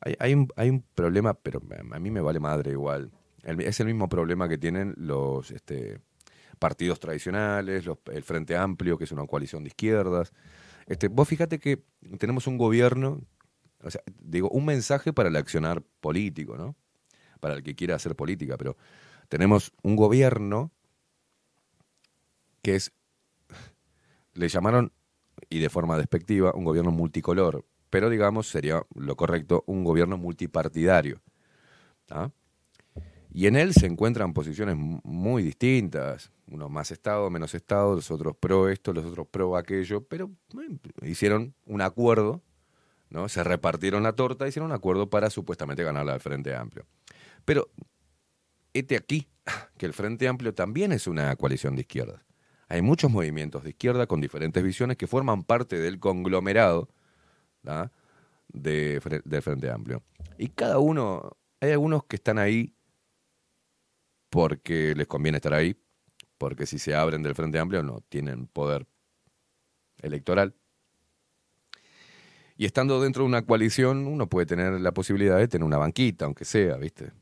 Hay, 0.00 0.16
hay, 0.18 0.34
un, 0.34 0.48
hay 0.56 0.68
un 0.68 0.82
problema, 0.94 1.34
pero 1.34 1.62
a 1.92 1.98
mí 1.98 2.10
me 2.10 2.20
vale 2.20 2.40
madre 2.40 2.72
igual. 2.72 3.10
Es 3.42 3.80
el 3.80 3.86
mismo 3.86 4.08
problema 4.08 4.48
que 4.48 4.58
tienen 4.58 4.94
los 4.96 5.50
este, 5.50 6.00
partidos 6.58 6.98
tradicionales, 6.98 7.84
el 8.06 8.22
Frente 8.22 8.56
Amplio, 8.56 8.98
que 8.98 9.04
es 9.04 9.12
una 9.12 9.26
coalición 9.26 9.62
de 9.62 9.68
izquierdas. 9.68 10.32
Este, 10.86 11.08
vos 11.08 11.28
fíjate 11.28 11.58
que 11.58 11.84
tenemos 12.18 12.46
un 12.46 12.58
gobierno, 12.58 13.22
o 13.82 13.90
sea, 13.90 14.02
digo, 14.20 14.48
un 14.50 14.64
mensaje 14.64 15.12
para 15.12 15.28
el 15.28 15.36
accionar 15.36 15.82
político, 16.00 16.56
¿no? 16.56 16.74
Para 17.40 17.54
el 17.54 17.62
que 17.62 17.74
quiera 17.74 17.94
hacer 17.94 18.16
política, 18.16 18.56
pero 18.56 18.76
tenemos 19.28 19.72
un 19.82 19.96
gobierno 19.96 20.72
que 22.62 22.76
es, 22.76 22.92
le 24.32 24.48
llamaron, 24.48 24.92
y 25.50 25.58
de 25.60 25.68
forma 25.70 25.96
despectiva, 25.98 26.52
un 26.54 26.64
gobierno 26.64 26.90
multicolor, 26.90 27.64
pero 27.90 28.10
digamos 28.10 28.48
sería 28.48 28.82
lo 28.94 29.16
correcto, 29.16 29.64
un 29.66 29.84
gobierno 29.84 30.16
multipartidario. 30.18 31.20
Y 33.32 33.46
en 33.46 33.56
él 33.56 33.72
se 33.72 33.86
encuentran 33.86 34.32
posiciones 34.32 34.76
mu- 34.76 35.00
muy 35.02 35.42
distintas, 35.42 36.30
unos 36.46 36.70
más 36.70 36.90
Estado, 36.92 37.30
menos 37.30 37.54
Estado, 37.54 37.96
los 37.96 38.10
otros 38.10 38.36
pro 38.36 38.68
esto, 38.68 38.92
los 38.92 39.04
otros 39.04 39.26
pro 39.28 39.56
aquello, 39.56 40.02
pero 40.04 40.30
hicieron 41.02 41.54
un 41.66 41.82
acuerdo, 41.82 42.42
¿no? 43.10 43.28
Se 43.28 43.42
repartieron 43.42 44.04
la 44.04 44.12
torta, 44.12 44.46
hicieron 44.46 44.70
un 44.70 44.76
acuerdo 44.76 45.10
para 45.10 45.30
supuestamente 45.30 45.82
ganarla 45.82 46.14
al 46.14 46.20
Frente 46.20 46.54
Amplio. 46.54 46.86
Pero, 47.44 47.68
este 48.72 48.96
aquí, 48.96 49.26
que 49.78 49.86
el 49.86 49.94
Frente 49.94 50.28
Amplio 50.28 50.54
también 50.54 50.92
es 50.92 51.06
una 51.08 51.34
coalición 51.36 51.74
de 51.74 51.80
izquierdas. 51.82 52.20
Hay 52.74 52.82
muchos 52.82 53.08
movimientos 53.08 53.62
de 53.62 53.70
izquierda 53.70 54.08
con 54.08 54.20
diferentes 54.20 54.60
visiones 54.60 54.96
que 54.96 55.06
forman 55.06 55.44
parte 55.44 55.78
del 55.78 56.00
conglomerado 56.00 56.88
del 58.48 59.00
Frente 59.42 59.70
Amplio. 59.70 60.02
Y 60.38 60.48
cada 60.48 60.80
uno, 60.80 61.36
hay 61.60 61.70
algunos 61.70 62.02
que 62.02 62.16
están 62.16 62.36
ahí 62.36 62.74
porque 64.28 64.92
les 64.96 65.06
conviene 65.06 65.38
estar 65.38 65.54
ahí, 65.54 65.76
porque 66.36 66.66
si 66.66 66.80
se 66.80 66.96
abren 66.96 67.22
del 67.22 67.36
Frente 67.36 67.60
Amplio 67.60 67.84
no 67.84 68.00
tienen 68.08 68.48
poder 68.48 68.88
electoral. 70.02 70.56
Y 72.56 72.66
estando 72.66 73.00
dentro 73.00 73.22
de 73.22 73.28
una 73.28 73.46
coalición, 73.46 74.08
uno 74.08 74.28
puede 74.28 74.46
tener 74.46 74.80
la 74.80 74.90
posibilidad 74.90 75.38
de 75.38 75.46
tener 75.46 75.64
una 75.64 75.78
banquita, 75.78 76.24
aunque 76.24 76.44
sea, 76.44 76.76
¿viste? 76.78 77.12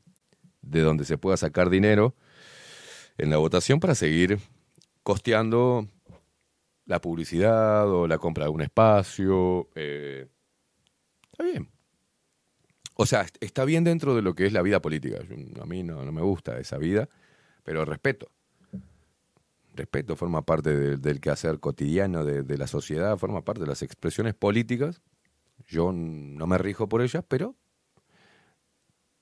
De 0.63 0.81
donde 0.81 1.05
se 1.05 1.19
pueda 1.19 1.37
sacar 1.37 1.69
dinero 1.69 2.15
en 3.19 3.29
la 3.29 3.37
votación 3.37 3.79
para 3.79 3.93
seguir 3.93 4.39
costeando 5.03 5.87
la 6.85 6.99
publicidad 6.99 7.89
o 7.89 8.07
la 8.07 8.17
compra 8.17 8.45
de 8.45 8.49
un 8.51 8.61
espacio. 8.61 9.69
eh, 9.75 10.27
está 11.31 11.43
bien. 11.43 11.69
O 12.95 13.05
sea, 13.05 13.21
est- 13.21 13.37
está 13.41 13.65
bien 13.65 13.83
dentro 13.83 14.15
de 14.15 14.21
lo 14.21 14.35
que 14.35 14.45
es 14.45 14.53
la 14.53 14.61
vida 14.61 14.81
política. 14.81 15.19
A 15.61 15.65
mí 15.65 15.83
no, 15.83 16.03
me 16.11 16.21
gusta 16.21 16.59
esa 16.59 16.77
vida, 16.77 17.09
pero 17.63 17.85
respeto. 17.85 18.29
Respeto, 19.75 20.15
forma 20.15 20.43
parte 20.43 20.75
de- 20.77 20.97
del 20.97 21.19
quehacer 21.19 21.59
cotidiano 21.59 22.23
de, 22.23 22.57
la 22.57 22.67
sociedad, 22.67 23.17
forma 23.17 23.43
parte 23.43 23.61
de 23.61 23.67
las 23.67 23.81
expresiones 23.81 24.35
políticas. 24.35 25.01
Yo 25.67 25.91
no 25.91 26.45
me 26.45 26.57
rijo 26.57 26.87
por 26.87 27.01
ellas, 27.01 27.23
pero 27.27 27.55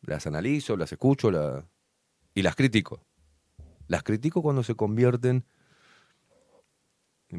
las 0.01 0.27
analizo, 0.27 0.76
las 0.76 0.92
escucho 0.92 1.30
y 2.34 2.42
las 2.42 2.56
critico. 2.56 3.06
Las 3.88 4.03
critico 4.03 4.42
cuando 4.42 4.64
se 4.64 4.76
convierten, 4.76 5.45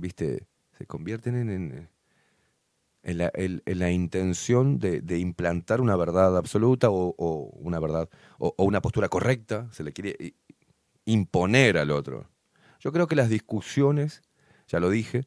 viste, 0.01 0.47
se 0.79 0.87
convierten 0.87 1.37
en, 1.37 1.51
en- 1.51 1.89
en 3.05 3.19
la, 3.19 3.31
en- 3.35 3.63
en 3.67 3.79
la 3.79 3.91
intención 3.91 4.79
de, 4.79 5.03
implantar 5.19 5.81
una 5.81 5.97
verdad 5.97 6.37
absoluta 6.37 6.89
o, 6.91 7.15
una 7.55 7.81
verdad 7.81 8.09
o, 8.39 8.55
una 8.65 8.81
postura 8.81 9.09
correcta, 9.09 9.69
se 9.73 9.83
le 9.85 9.93
quiere 9.93 10.35
imponer 11.05 11.79
al 11.79 11.91
otro. 11.91 12.29
Yo 12.81 12.93
creo 12.93 13.07
que 13.09 13.17
las 13.17 13.29
discusiones, 13.29 14.23
ya 14.69 14.81
lo 14.81 14.91
dije, 14.91 15.27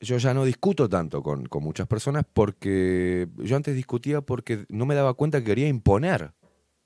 yo 0.00 0.16
ya 0.16 0.32
no 0.32 0.44
discuto 0.44 0.88
tanto 0.88 1.22
con, 1.22 1.46
con 1.46 1.62
muchas 1.62 1.86
personas 1.86 2.24
porque 2.32 3.28
yo 3.36 3.56
antes 3.56 3.74
discutía 3.74 4.22
porque 4.22 4.64
no 4.68 4.86
me 4.86 4.94
daba 4.94 5.14
cuenta 5.14 5.40
que 5.40 5.44
quería 5.46 5.68
imponer, 5.68 6.32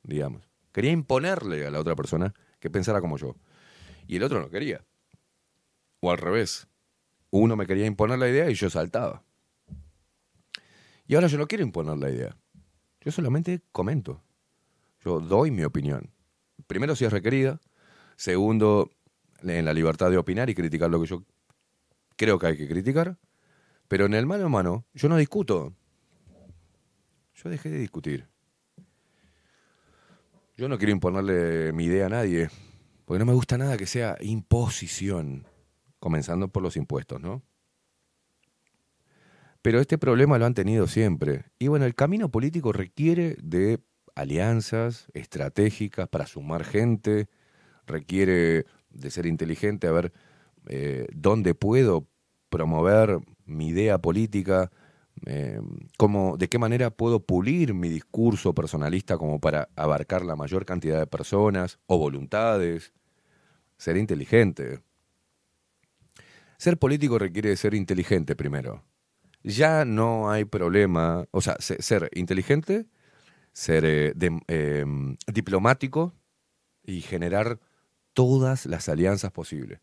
digamos. 0.02 0.48
Quería 0.72 0.92
imponerle 0.92 1.66
a 1.66 1.70
la 1.70 1.80
otra 1.80 1.94
persona 1.96 2.34
que 2.60 2.70
pensara 2.70 3.00
como 3.00 3.18
yo. 3.18 3.36
Y 4.08 4.16
el 4.16 4.24
otro 4.24 4.40
no 4.40 4.50
quería. 4.50 4.84
O 6.04 6.10
al 6.10 6.18
revés. 6.18 6.68
Uno 7.30 7.56
me 7.56 7.66
quería 7.66 7.86
imponer 7.86 8.18
la 8.18 8.28
idea 8.28 8.50
y 8.50 8.54
yo 8.54 8.68
saltaba. 8.68 9.24
Y 11.06 11.14
ahora 11.14 11.28
yo 11.28 11.38
no 11.38 11.46
quiero 11.46 11.64
imponer 11.64 11.96
la 11.96 12.10
idea. 12.10 12.36
Yo 13.00 13.10
solamente 13.10 13.62
comento. 13.72 14.22
Yo 15.02 15.18
doy 15.18 15.50
mi 15.50 15.64
opinión. 15.64 16.12
Primero 16.66 16.94
si 16.94 17.06
es 17.06 17.10
requerida. 17.10 17.58
Segundo, 18.16 18.90
en 19.42 19.64
la 19.64 19.72
libertad 19.72 20.10
de 20.10 20.18
opinar 20.18 20.50
y 20.50 20.54
criticar 20.54 20.90
lo 20.90 21.00
que 21.00 21.06
yo 21.06 21.24
creo 22.18 22.38
que 22.38 22.48
hay 22.48 22.58
que 22.58 22.68
criticar. 22.68 23.16
Pero 23.88 24.04
en 24.04 24.12
el 24.12 24.26
mano 24.26 24.44
a 24.44 24.50
mano, 24.50 24.84
yo 24.92 25.08
no 25.08 25.16
discuto. 25.16 25.72
Yo 27.34 27.48
dejé 27.48 27.70
de 27.70 27.78
discutir. 27.78 28.28
Yo 30.54 30.68
no 30.68 30.76
quiero 30.76 30.92
imponerle 30.92 31.72
mi 31.72 31.84
idea 31.84 32.06
a 32.06 32.10
nadie, 32.10 32.50
porque 33.06 33.20
no 33.20 33.24
me 33.24 33.32
gusta 33.32 33.56
nada 33.56 33.78
que 33.78 33.86
sea 33.86 34.18
imposición, 34.20 35.46
comenzando 36.04 36.48
por 36.48 36.62
los 36.62 36.76
impuestos, 36.76 37.18
¿no? 37.18 37.42
Pero 39.62 39.80
este 39.80 39.96
problema 39.96 40.36
lo 40.36 40.44
han 40.44 40.52
tenido 40.52 40.86
siempre. 40.86 41.46
Y 41.58 41.68
bueno, 41.68 41.86
el 41.86 41.94
camino 41.94 42.28
político 42.28 42.74
requiere 42.74 43.38
de 43.42 43.80
alianzas 44.14 45.06
estratégicas 45.14 46.06
para 46.06 46.26
sumar 46.26 46.62
gente, 46.62 47.30
requiere 47.86 48.66
de 48.90 49.10
ser 49.10 49.24
inteligente, 49.24 49.86
a 49.86 49.92
ver 49.92 50.12
eh, 50.66 51.06
dónde 51.14 51.54
puedo 51.54 52.06
promover 52.50 53.20
mi 53.46 53.68
idea 53.68 53.96
política, 53.96 54.70
eh, 55.24 55.58
cómo, 55.96 56.36
de 56.36 56.50
qué 56.50 56.58
manera 56.58 56.90
puedo 56.90 57.20
pulir 57.20 57.72
mi 57.72 57.88
discurso 57.88 58.54
personalista 58.54 59.16
como 59.16 59.40
para 59.40 59.70
abarcar 59.74 60.22
la 60.22 60.36
mayor 60.36 60.66
cantidad 60.66 60.98
de 60.98 61.06
personas 61.06 61.78
o 61.86 61.96
voluntades, 61.96 62.92
ser 63.78 63.96
inteligente. 63.96 64.82
Ser 66.64 66.78
político 66.78 67.18
requiere 67.18 67.54
ser 67.56 67.74
inteligente 67.74 68.34
primero. 68.34 68.82
Ya 69.42 69.84
no 69.84 70.30
hay 70.30 70.46
problema, 70.46 71.26
o 71.30 71.42
sea, 71.42 71.56
se- 71.58 71.82
ser 71.82 72.08
inteligente, 72.14 72.86
ser 73.52 73.84
eh, 73.84 74.14
eh, 74.48 74.86
diplomático 75.30 76.14
y 76.82 77.02
generar 77.02 77.60
todas 78.14 78.64
las 78.64 78.88
alianzas 78.88 79.30
posibles. 79.30 79.80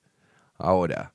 Ahora, 0.58 1.14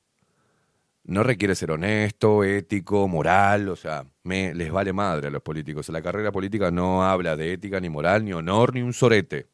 no 1.03 1.23
requiere 1.23 1.53
ser 1.53 1.71
honesto, 1.71 2.45
ético, 2.45 3.09
moral, 3.09 3.67
o 3.67 3.75
sea, 3.75 4.05
me, 4.23 4.53
les 4.53 4.71
vale 4.71 4.93
madre 4.93 5.27
a 5.27 5.31
los 5.31 5.41
políticos. 5.41 5.89
La 5.89 6.01
carrera 6.01 6.31
política 6.31 6.71
no 6.71 7.03
habla 7.03 7.35
de 7.35 7.51
ética, 7.51 7.81
ni 7.81 7.89
moral, 7.89 8.23
ni 8.23 8.31
honor, 8.31 8.73
ni 8.73 8.81
un 8.83 8.93
sorete. 8.93 9.49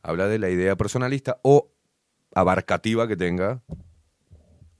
Habla 0.00 0.28
de 0.28 0.38
la 0.38 0.48
idea 0.48 0.76
personalista 0.76 1.40
o 1.42 1.72
abarcativa 2.32 3.08
que 3.08 3.16
tenga 3.16 3.64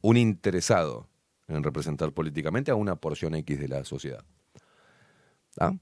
un 0.01 0.17
interesado 0.17 1.09
en 1.49 1.63
representar 1.63 2.13
políticamente 2.13 2.71
a 2.71 2.75
una 2.75 2.97
porción 2.97 3.35
X 3.35 3.59
de 3.59 3.69
la 3.69 3.85
sociedad. 3.85 4.25
¿Ah? 5.59 5.73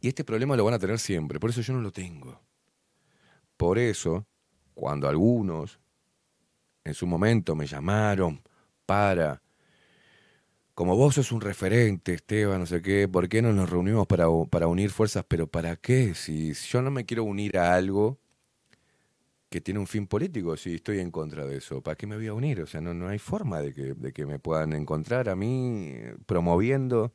Y 0.00 0.08
este 0.08 0.24
problema 0.24 0.56
lo 0.56 0.64
van 0.64 0.74
a 0.74 0.78
tener 0.78 0.98
siempre, 0.98 1.40
por 1.40 1.50
eso 1.50 1.60
yo 1.60 1.72
no 1.72 1.80
lo 1.80 1.92
tengo. 1.92 2.40
Por 3.56 3.78
eso, 3.78 4.26
cuando 4.74 5.08
algunos 5.08 5.80
en 6.84 6.94
su 6.94 7.06
momento 7.06 7.56
me 7.56 7.66
llamaron 7.66 8.42
para, 8.84 9.42
como 10.74 10.96
vos 10.96 11.16
sos 11.16 11.32
un 11.32 11.40
referente, 11.40 12.14
Esteban, 12.14 12.60
no 12.60 12.66
sé 12.66 12.82
qué, 12.82 13.08
¿por 13.08 13.28
qué 13.28 13.42
no 13.42 13.52
nos 13.52 13.68
reunimos 13.68 14.06
para, 14.06 14.26
para 14.50 14.68
unir 14.68 14.90
fuerzas? 14.90 15.24
Pero 15.26 15.46
¿para 15.48 15.76
qué? 15.76 16.14
Si 16.14 16.52
yo 16.52 16.82
no 16.82 16.90
me 16.90 17.04
quiero 17.04 17.24
unir 17.24 17.58
a 17.58 17.74
algo 17.74 18.18
que 19.48 19.60
tiene 19.60 19.80
un 19.80 19.86
fin 19.86 20.06
político, 20.06 20.56
si 20.56 20.74
estoy 20.74 20.98
en 20.98 21.10
contra 21.10 21.46
de 21.46 21.58
eso, 21.58 21.80
¿para 21.82 21.96
qué 21.96 22.06
me 22.06 22.16
voy 22.16 22.26
a 22.26 22.34
unir? 22.34 22.60
O 22.62 22.66
sea, 22.66 22.80
no, 22.80 22.94
no 22.94 23.08
hay 23.08 23.18
forma 23.18 23.60
de 23.60 23.72
que, 23.72 23.94
de 23.94 24.12
que 24.12 24.26
me 24.26 24.38
puedan 24.38 24.72
encontrar 24.72 25.28
a 25.28 25.36
mí 25.36 25.90
eh, 25.94 26.16
promoviendo 26.26 27.12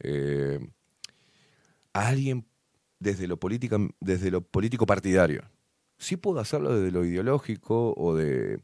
eh, 0.00 0.60
a 1.92 2.08
alguien 2.08 2.46
desde 3.00 3.26
lo, 3.26 3.38
política, 3.38 3.78
desde 4.00 4.30
lo 4.30 4.42
político 4.42 4.86
partidario. 4.86 5.42
Sí 5.98 6.16
puedo 6.16 6.38
hacerlo 6.38 6.78
desde 6.78 6.92
lo 6.92 7.04
ideológico 7.04 7.94
o 7.96 8.14
de... 8.14 8.62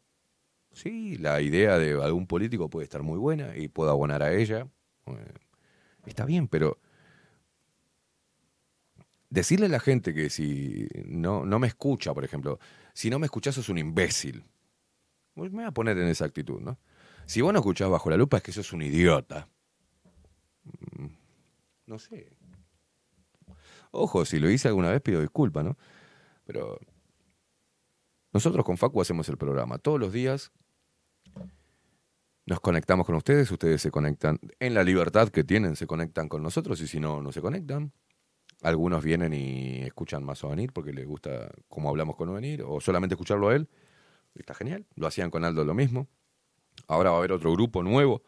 Sí, 0.72 1.16
la 1.18 1.40
idea 1.40 1.78
de 1.78 1.92
algún 2.02 2.26
político 2.26 2.68
puede 2.68 2.84
estar 2.84 3.02
muy 3.02 3.18
buena 3.18 3.56
y 3.56 3.68
puedo 3.68 3.90
abonar 3.90 4.22
a 4.22 4.32
ella. 4.32 4.68
eh, 5.06 5.34
está 6.06 6.24
bien, 6.24 6.48
pero 6.48 6.78
decirle 9.30 9.66
a 9.66 9.68
la 9.68 9.80
gente 9.80 10.14
que 10.14 10.30
si 10.30 10.88
no, 11.06 11.44
no 11.44 11.58
me 11.58 11.66
escucha, 11.66 12.14
por 12.14 12.24
ejemplo, 12.24 12.58
si 12.94 13.10
no 13.10 13.18
me 13.18 13.26
escuchás 13.26 13.56
sos 13.56 13.68
un 13.68 13.78
imbécil. 13.78 14.44
Pues 15.34 15.50
me 15.50 15.58
voy 15.58 15.66
a 15.66 15.72
poner 15.72 15.98
en 15.98 16.08
esa 16.08 16.24
actitud, 16.24 16.60
¿no? 16.60 16.78
Si 17.26 17.40
vos 17.40 17.52
no 17.52 17.58
escuchás 17.58 17.90
bajo 17.90 18.08
la 18.08 18.16
lupa 18.16 18.38
es 18.38 18.42
que 18.42 18.52
sos 18.52 18.72
un 18.72 18.82
idiota. 18.82 19.48
Mm, 20.96 21.06
No 21.86 21.98
sé. 21.98 22.30
Ojo, 23.90 24.24
si 24.24 24.38
lo 24.38 24.50
hice 24.50 24.68
alguna 24.68 24.90
vez 24.90 25.00
pido 25.02 25.20
disculpas, 25.20 25.64
¿no? 25.64 25.76
Pero 26.44 26.78
nosotros 28.32 28.64
con 28.64 28.76
Facu 28.76 29.00
hacemos 29.00 29.28
el 29.28 29.36
programa. 29.38 29.78
Todos 29.78 30.00
los 30.00 30.12
días 30.12 30.52
nos 32.46 32.60
conectamos 32.60 33.06
con 33.06 33.14
ustedes, 33.14 33.50
ustedes 33.50 33.80
se 33.80 33.90
conectan 33.90 34.38
en 34.60 34.74
la 34.74 34.84
libertad 34.84 35.28
que 35.28 35.44
tienen, 35.44 35.76
se 35.76 35.86
conectan 35.86 36.28
con 36.28 36.42
nosotros 36.42 36.80
y 36.80 36.88
si 36.88 37.00
no, 37.00 37.22
no 37.22 37.32
se 37.32 37.40
conectan. 37.40 37.92
Algunos 38.64 39.04
vienen 39.04 39.34
y 39.34 39.82
escuchan 39.82 40.24
más 40.24 40.42
a 40.42 40.48
venir 40.48 40.72
porque 40.72 40.92
les 40.92 41.06
gusta 41.06 41.50
cómo 41.68 41.90
hablamos 41.90 42.16
con 42.16 42.32
venir 42.34 42.62
o 42.66 42.80
solamente 42.80 43.14
escucharlo 43.14 43.50
a 43.50 43.54
él. 43.54 43.68
Está 44.34 44.54
genial. 44.54 44.86
Lo 44.96 45.06
hacían 45.06 45.30
con 45.30 45.44
Aldo 45.44 45.64
lo 45.64 45.74
mismo. 45.74 46.08
Ahora 46.88 47.10
va 47.10 47.16
a 47.16 47.18
haber 47.18 47.32
otro 47.32 47.52
grupo 47.52 47.82
nuevo 47.82 48.22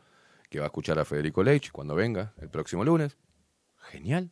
que 0.50 0.58
va 0.58 0.66
a 0.66 0.68
escuchar 0.68 0.98
a 0.98 1.06
Federico 1.06 1.42
Leich 1.42 1.72
cuando 1.72 1.94
venga 1.94 2.34
el 2.38 2.50
próximo 2.50 2.84
lunes. 2.84 3.16
Genial. 3.90 4.30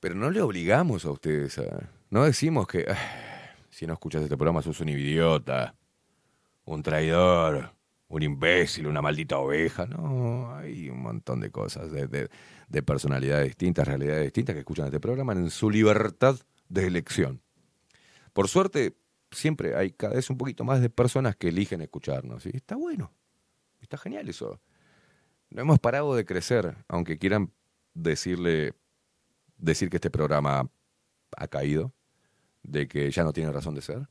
Pero 0.00 0.14
no 0.14 0.30
le 0.30 0.40
obligamos 0.40 1.04
a 1.04 1.10
ustedes 1.10 1.58
a... 1.58 1.90
No 2.08 2.24
decimos 2.24 2.66
que 2.66 2.86
"Ah, 2.88 2.96
si 3.68 3.86
no 3.86 3.92
escuchas 3.92 4.22
este 4.22 4.36
programa 4.36 4.62
sos 4.62 4.80
un 4.80 4.88
idiota, 4.88 5.74
un 6.64 6.82
traidor, 6.82 7.74
un 8.08 8.22
imbécil, 8.22 8.86
una 8.86 9.02
maldita 9.02 9.38
oveja. 9.38 9.86
No, 9.86 10.54
hay 10.56 10.88
un 10.90 11.02
montón 11.02 11.40
de 11.40 11.50
cosas, 11.50 11.90
de, 11.90 12.06
de- 12.06 12.28
de 12.68 12.82
personalidades 12.82 13.46
distintas, 13.46 13.86
realidades 13.86 14.24
distintas 14.24 14.54
que 14.54 14.60
escuchan 14.60 14.86
este 14.86 15.00
programa 15.00 15.32
en 15.32 15.50
su 15.50 15.70
libertad 15.70 16.36
de 16.68 16.86
elección. 16.86 17.40
Por 18.32 18.48
suerte, 18.48 18.96
siempre 19.30 19.76
hay 19.76 19.92
cada 19.92 20.14
vez 20.14 20.28
un 20.30 20.36
poquito 20.38 20.64
más 20.64 20.80
de 20.80 20.90
personas 20.90 21.36
que 21.36 21.48
eligen 21.48 21.80
escucharnos. 21.80 22.44
Y 22.46 22.50
está 22.56 22.76
bueno, 22.76 23.12
está 23.80 23.96
genial 23.98 24.28
eso. 24.28 24.60
No 25.50 25.62
hemos 25.62 25.78
parado 25.78 26.14
de 26.16 26.24
crecer, 26.24 26.76
aunque 26.88 27.18
quieran 27.18 27.52
decirle, 27.94 28.74
decir 29.58 29.88
que 29.90 29.96
este 29.96 30.10
programa 30.10 30.68
ha 31.36 31.48
caído, 31.48 31.92
de 32.62 32.88
que 32.88 33.10
ya 33.10 33.22
no 33.22 33.32
tiene 33.32 33.52
razón 33.52 33.74
de 33.76 33.82
ser. 33.82 34.08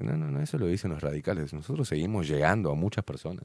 No, 0.00 0.16
no, 0.16 0.30
no, 0.30 0.40
eso 0.42 0.58
lo 0.58 0.66
dicen 0.66 0.90
los 0.90 1.00
radicales. 1.02 1.52
Nosotros 1.54 1.88
seguimos 1.88 2.28
llegando 2.28 2.70
a 2.70 2.74
muchas 2.74 3.04
personas. 3.04 3.44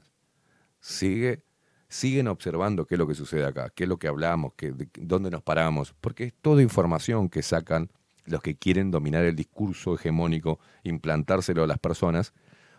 Sigue, 0.80 1.44
siguen 1.88 2.28
observando 2.28 2.86
qué 2.86 2.94
es 2.96 2.98
lo 2.98 3.06
que 3.06 3.14
sucede 3.14 3.44
acá, 3.46 3.70
qué 3.70 3.84
es 3.84 3.88
lo 3.88 3.98
que 3.98 4.08
hablamos, 4.08 4.52
qué, 4.56 4.72
de- 4.72 4.88
dónde 5.00 5.30
nos 5.30 5.42
paramos, 5.42 5.94
porque 6.00 6.24
es 6.24 6.34
toda 6.34 6.62
información 6.62 7.28
que 7.28 7.42
sacan 7.42 7.90
los 8.26 8.42
que 8.42 8.56
quieren 8.56 8.90
dominar 8.90 9.24
el 9.24 9.34
discurso 9.36 9.94
hegemónico, 9.94 10.58
implantárselo 10.84 11.64
a 11.64 11.66
las 11.66 11.78
personas 11.78 12.34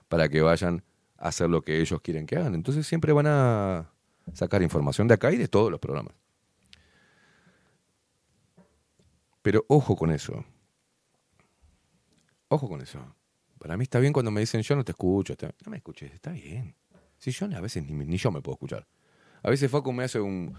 para 0.07 0.29
que 0.29 0.41
vayan 0.41 0.83
a 1.17 1.29
hacer 1.29 1.49
lo 1.49 1.61
que 1.63 1.81
ellos 1.81 1.99
quieren 2.01 2.25
que 2.25 2.37
hagan. 2.37 2.55
Entonces 2.55 2.85
siempre 2.87 3.11
van 3.13 3.27
a 3.27 3.89
sacar 4.33 4.61
información 4.61 5.07
de 5.07 5.15
acá 5.15 5.31
y 5.31 5.37
de 5.37 5.47
todos 5.47 5.71
los 5.71 5.79
programas. 5.79 6.13
Pero 9.41 9.65
ojo 9.67 9.95
con 9.95 10.11
eso. 10.11 10.45
Ojo 12.47 12.69
con 12.69 12.81
eso. 12.81 12.99
Para 13.63 13.77
mí 13.77 13.83
está 13.83 13.99
bien 13.99 14.11
cuando 14.11 14.29
me 14.29 14.41
dicen 14.41 14.61
yo 14.61 14.75
no 14.75 14.83
te 14.83 14.91
escucho. 14.91 15.35
No 15.41 15.71
me 15.71 15.77
escuches, 15.77 16.11
está 16.11 16.31
bien. 16.31 16.75
Si 17.17 17.31
yo 17.31 17.45
a 17.45 17.61
veces 17.61 17.81
ni, 17.85 18.17
yo 18.17 18.29
me 18.29 18.41
puedo 18.41 18.55
escuchar. 18.55 18.85
A 19.41 19.49
veces 19.49 19.71
Facu 19.71 19.93
me 19.93 20.03
hace 20.03 20.19
un, 20.19 20.53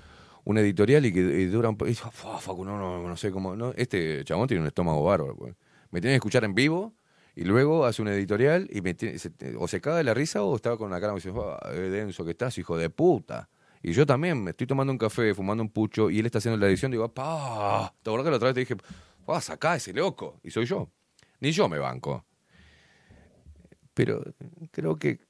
un 0.45 0.57
editorial 0.57 1.05
y 1.05 1.13
que 1.13 1.47
dura 1.49 1.69
un 1.69 1.77
poco. 1.77 1.91
Y 1.91 1.95
digo, 1.95 2.11
"Fa, 2.11 2.39
Facu, 2.39 2.65
no, 2.65 2.79
no, 2.79 3.07
no 3.07 3.17
sé 3.19 3.31
cómo. 3.31 3.55
Este 3.77 4.25
chabón 4.25 4.49
tiene 4.49 4.63
un 4.63 4.67
estómago 4.69 5.05
bárbaro. 5.05 5.37
pues. 5.37 5.55
Me 5.91 6.01
tiene 6.01 6.13
que 6.15 6.17
escuchar 6.17 6.45
en 6.45 6.55
vivo 6.55 6.95
y 7.37 7.45
luego 7.45 7.85
hace 7.85 8.01
un 8.01 8.09
editorial 8.09 8.69
y 8.73 8.81
me 8.81 8.95
tiene- 8.95 9.19
o 9.59 9.69
se 9.69 9.83
caga 9.83 9.99
de 9.99 10.05
la 10.05 10.15
risa 10.15 10.43
o 10.43 10.57
estaba 10.57 10.79
con 10.79 10.87
una 10.87 10.99
cara 10.99 11.13
y 11.13 11.17
me 11.17 11.21
dice, 11.21 11.31
"Ah, 11.39 11.69
qué 11.73 11.81
denso 11.91 12.25
que 12.25 12.31
estás, 12.31 12.57
hijo 12.57 12.79
de 12.79 12.89
puta. 12.89 13.51
Y 13.83 13.93
yo 13.93 14.07
también 14.07 14.43
me 14.43 14.53
estoy 14.53 14.67
tomando 14.67 14.91
un 14.95 14.99
café, 14.99 15.35
fumando 15.35 15.63
un 15.63 15.69
pucho 15.69 16.09
y 16.09 16.21
él 16.21 16.25
está 16.25 16.39
haciendo 16.39 16.57
la 16.59 16.67
edición. 16.69 16.91
Digo, 16.91 17.07
pa, 17.13 17.93
¿te 18.03 18.09
acordás 18.09 18.25
que 18.25 18.31
la 18.31 18.37
otra 18.37 18.49
vez 18.49 18.55
te 18.55 18.61
dije, 18.61 18.77
va, 19.29 19.43
sacá 19.43 19.77
ese 19.77 19.93
loco? 19.93 20.41
Y 20.43 20.51
soy 20.51 20.65
yo. 20.65 20.89
Ni 21.41 21.51
yo 21.53 21.69
me 21.69 21.79
banco. 21.79 22.25
Pero 23.95 24.23
creo 24.73 24.97
que 24.97 25.21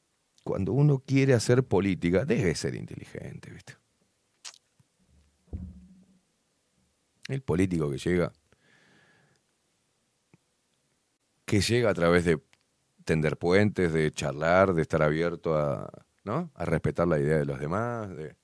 cuando 0.43 0.73
uno 0.73 0.99
quiere 0.99 1.35
hacer 1.35 1.65
política, 1.65 2.25
debe 2.25 2.55
ser 2.55 2.75
inteligente, 2.75 3.51
¿viste? 3.51 3.75
El 7.29 7.43
político 7.43 7.91
que 7.91 7.99
llega, 7.99 8.33
que 11.47 11.61
llega 11.61 11.91
a 11.91 11.95
través 11.95 12.25
de 12.25 12.43
tender 13.05 13.37
puentes, 13.39 13.93
de 13.93 14.11
charlar, 14.11 14.75
de 14.75 14.83
estar 14.83 15.03
abierto 15.03 15.57
a, 15.57 15.91
¿no? 16.25 16.51
a 16.55 16.65
respetar 16.65 17.07
la 17.09 17.19
idea 17.19 17.37
de 17.39 17.45
los 17.47 17.59
demás. 17.59 18.15
de- 18.15 18.37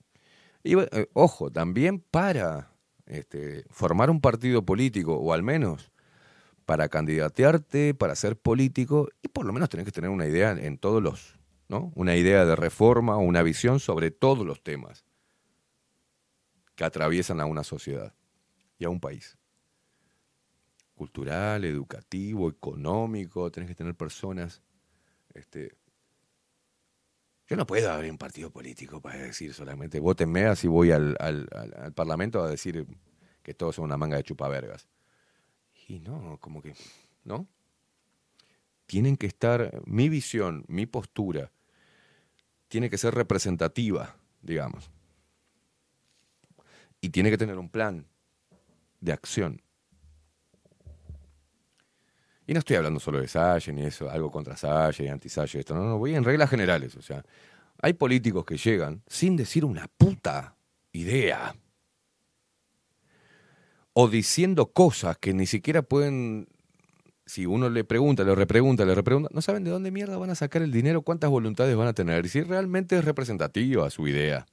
Y 0.62 0.78
eh, 0.78 1.08
ojo, 1.12 1.50
también 1.50 2.00
para 2.00 2.72
este, 3.06 3.64
formar 3.70 4.10
un 4.10 4.20
partido 4.20 4.64
político, 4.64 5.16
o 5.16 5.32
al 5.32 5.42
menos 5.42 5.89
para 6.70 6.88
candidatearte, 6.88 7.94
para 7.94 8.14
ser 8.14 8.36
político, 8.36 9.08
y 9.22 9.26
por 9.26 9.44
lo 9.44 9.52
menos 9.52 9.68
tenés 9.68 9.84
que 9.84 9.90
tener 9.90 10.08
una 10.08 10.28
idea 10.28 10.52
en 10.52 10.78
todos 10.78 11.02
los, 11.02 11.36
¿no? 11.66 11.90
Una 11.96 12.14
idea 12.14 12.44
de 12.44 12.54
reforma 12.54 13.16
o 13.16 13.22
una 13.22 13.42
visión 13.42 13.80
sobre 13.80 14.12
todos 14.12 14.46
los 14.46 14.62
temas 14.62 15.04
que 16.76 16.84
atraviesan 16.84 17.40
a 17.40 17.46
una 17.46 17.64
sociedad 17.64 18.14
y 18.78 18.84
a 18.84 18.88
un 18.88 19.00
país. 19.00 19.36
Cultural, 20.94 21.64
educativo, 21.64 22.48
económico, 22.48 23.50
tenés 23.50 23.68
que 23.68 23.74
tener 23.74 23.96
personas. 23.96 24.62
Este, 25.34 25.76
yo 27.48 27.56
no 27.56 27.66
puedo 27.66 27.90
abrir 27.90 28.12
un 28.12 28.18
partido 28.18 28.52
político 28.52 29.00
para 29.00 29.18
decir 29.18 29.54
solamente 29.54 29.98
votenme 29.98 30.44
así 30.44 30.68
voy 30.68 30.92
al, 30.92 31.16
al, 31.18 31.48
Parlamento 31.96 32.40
a 32.44 32.48
decir 32.48 32.86
que 33.42 33.54
todos 33.54 33.74
son 33.74 33.86
una 33.86 33.96
manga 33.96 34.18
de 34.18 34.22
chupavergas. 34.22 34.86
Y 35.90 35.98
no, 35.98 36.38
como 36.40 36.62
que, 36.62 36.72
¿no? 37.24 37.48
Tienen 38.86 39.16
que 39.16 39.26
estar, 39.26 39.82
mi 39.86 40.08
visión, 40.08 40.64
mi 40.68 40.86
postura, 40.86 41.50
tiene 42.68 42.88
que 42.88 42.96
ser 42.96 43.12
representativa, 43.12 44.14
digamos. 44.40 44.88
Y 47.00 47.08
tiene 47.08 47.28
que 47.28 47.38
tener 47.38 47.58
un 47.58 47.68
plan 47.68 48.06
de 49.00 49.12
acción. 49.12 49.60
Y 52.46 52.52
no 52.52 52.60
estoy 52.60 52.76
hablando 52.76 53.00
solo 53.00 53.20
de 53.20 53.26
Salle, 53.26 53.72
ni 53.72 53.82
eso, 53.82 54.08
algo 54.08 54.30
contra 54.30 54.56
Salle 54.56 55.10
anti-Salle, 55.10 55.58
esto, 55.58 55.74
no, 55.74 55.82
no, 55.82 55.98
voy 55.98 56.14
en 56.14 56.22
reglas 56.22 56.50
generales, 56.50 56.94
o 56.94 57.02
sea, 57.02 57.24
hay 57.82 57.94
políticos 57.94 58.44
que 58.44 58.56
llegan 58.56 59.02
sin 59.08 59.36
decir 59.36 59.64
una 59.64 59.88
puta 59.88 60.54
idea 60.92 61.52
o 64.02 64.08
diciendo 64.08 64.72
cosas 64.72 65.18
que 65.18 65.34
ni 65.34 65.44
siquiera 65.46 65.82
pueden, 65.82 66.48
si 67.26 67.44
uno 67.44 67.68
le 67.68 67.84
pregunta, 67.84 68.24
le 68.24 68.34
repregunta, 68.34 68.86
le 68.86 68.94
repregunta, 68.94 69.28
no 69.30 69.42
saben 69.42 69.62
de 69.62 69.70
dónde 69.70 69.90
mierda 69.90 70.16
van 70.16 70.30
a 70.30 70.34
sacar 70.34 70.62
el 70.62 70.72
dinero, 70.72 71.02
cuántas 71.02 71.28
voluntades 71.28 71.76
van 71.76 71.88
a 71.88 71.92
tener, 71.92 72.26
si 72.30 72.40
realmente 72.40 72.96
es 72.96 73.04
representativa 73.04 73.90
su 73.90 74.08
idea. 74.08 74.46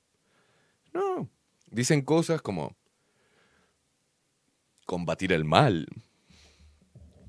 No, 0.94 1.30
dicen 1.72 2.02
cosas 2.02 2.42
como 2.42 2.76
combatir 4.86 5.32
el 5.32 5.46
mal, 5.46 5.88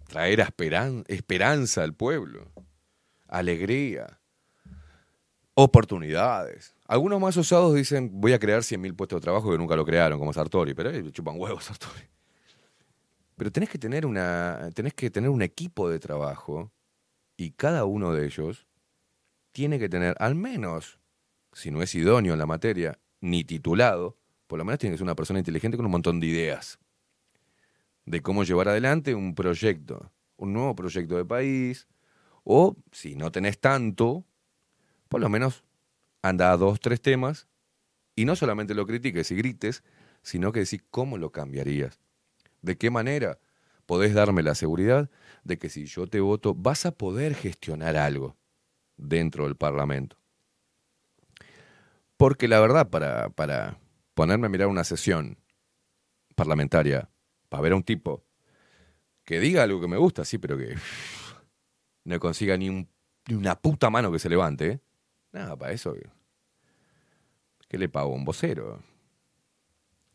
traer 0.08 0.40
esperan- 0.40 1.04
esperanza 1.06 1.84
al 1.84 1.94
pueblo, 1.94 2.50
alegría, 3.28 4.18
oportunidades. 5.54 6.74
Algunos 6.88 7.20
más 7.20 7.36
osados 7.36 7.74
dicen, 7.74 8.10
voy 8.14 8.32
a 8.32 8.38
crear 8.38 8.60
100.000 8.60 8.96
puestos 8.96 9.20
de 9.20 9.22
trabajo 9.22 9.50
que 9.52 9.58
nunca 9.58 9.76
lo 9.76 9.84
crearon, 9.84 10.18
como 10.18 10.32
Sartori, 10.32 10.72
pero 10.72 10.90
eh, 10.90 11.12
chupan 11.12 11.38
huevos 11.38 11.64
Sartori. 11.66 12.02
Pero 13.36 13.52
tenés 13.52 13.68
que 13.68 13.78
tener 13.78 14.06
una, 14.06 14.70
tenés 14.74 14.94
que 14.94 15.10
tener 15.10 15.28
un 15.28 15.42
equipo 15.42 15.90
de 15.90 16.00
trabajo 16.00 16.72
y 17.36 17.50
cada 17.50 17.84
uno 17.84 18.14
de 18.14 18.24
ellos 18.26 18.66
tiene 19.52 19.78
que 19.78 19.90
tener 19.90 20.16
al 20.18 20.34
menos, 20.34 20.98
si 21.52 21.70
no 21.70 21.82
es 21.82 21.94
idóneo 21.94 22.32
en 22.32 22.38
la 22.38 22.46
materia, 22.46 22.98
ni 23.20 23.44
titulado, 23.44 24.16
por 24.46 24.58
lo 24.58 24.64
menos 24.64 24.78
tiene 24.78 24.94
que 24.94 24.98
ser 24.98 25.04
una 25.04 25.14
persona 25.14 25.38
inteligente 25.38 25.76
con 25.76 25.84
un 25.84 25.92
montón 25.92 26.18
de 26.20 26.26
ideas 26.26 26.78
de 28.06 28.22
cómo 28.22 28.44
llevar 28.44 28.68
adelante 28.68 29.14
un 29.14 29.34
proyecto, 29.34 30.10
un 30.36 30.54
nuevo 30.54 30.74
proyecto 30.74 31.16
de 31.16 31.26
país, 31.26 31.86
o 32.44 32.76
si 32.92 33.14
no 33.14 33.30
tenés 33.30 33.60
tanto, 33.60 34.24
por 35.08 35.20
lo 35.20 35.28
menos 35.28 35.64
anda 36.22 36.52
a 36.52 36.56
dos, 36.56 36.80
tres 36.80 37.00
temas 37.00 37.48
y 38.16 38.24
no 38.24 38.36
solamente 38.36 38.74
lo 38.74 38.86
critiques 38.86 39.30
y 39.30 39.36
grites, 39.36 39.84
sino 40.22 40.52
que 40.52 40.60
decís 40.60 40.82
cómo 40.90 41.18
lo 41.18 41.30
cambiarías. 41.30 42.00
¿De 42.62 42.76
qué 42.76 42.90
manera 42.90 43.38
podés 43.86 44.14
darme 44.14 44.42
la 44.42 44.54
seguridad 44.54 45.10
de 45.44 45.58
que 45.58 45.68
si 45.68 45.86
yo 45.86 46.06
te 46.06 46.20
voto 46.20 46.54
vas 46.54 46.84
a 46.86 46.92
poder 46.92 47.34
gestionar 47.34 47.96
algo 47.96 48.36
dentro 48.96 49.44
del 49.44 49.56
Parlamento? 49.56 50.18
Porque 52.16 52.48
la 52.48 52.58
verdad, 52.58 52.90
para, 52.90 53.30
para 53.30 53.78
ponerme 54.14 54.46
a 54.46 54.50
mirar 54.50 54.68
una 54.68 54.82
sesión 54.82 55.38
parlamentaria, 56.34 57.08
para 57.48 57.62
ver 57.62 57.72
a 57.72 57.76
un 57.76 57.84
tipo 57.84 58.24
que 59.24 59.38
diga 59.38 59.62
algo 59.62 59.80
que 59.80 59.88
me 59.88 59.96
gusta, 59.96 60.24
sí, 60.24 60.38
pero 60.38 60.58
que 60.58 60.74
no 62.04 62.18
consiga 62.18 62.56
ni, 62.56 62.68
un, 62.68 62.88
ni 63.28 63.36
una 63.36 63.54
puta 63.60 63.90
mano 63.90 64.10
que 64.10 64.18
se 64.18 64.28
levante, 64.28 64.66
¿eh? 64.66 64.80
Nada, 65.38 65.56
para 65.56 65.72
eso. 65.72 65.94
¿Qué 67.68 67.78
le 67.78 67.88
pago? 67.88 68.12
Un 68.12 68.24
vocero. 68.24 68.82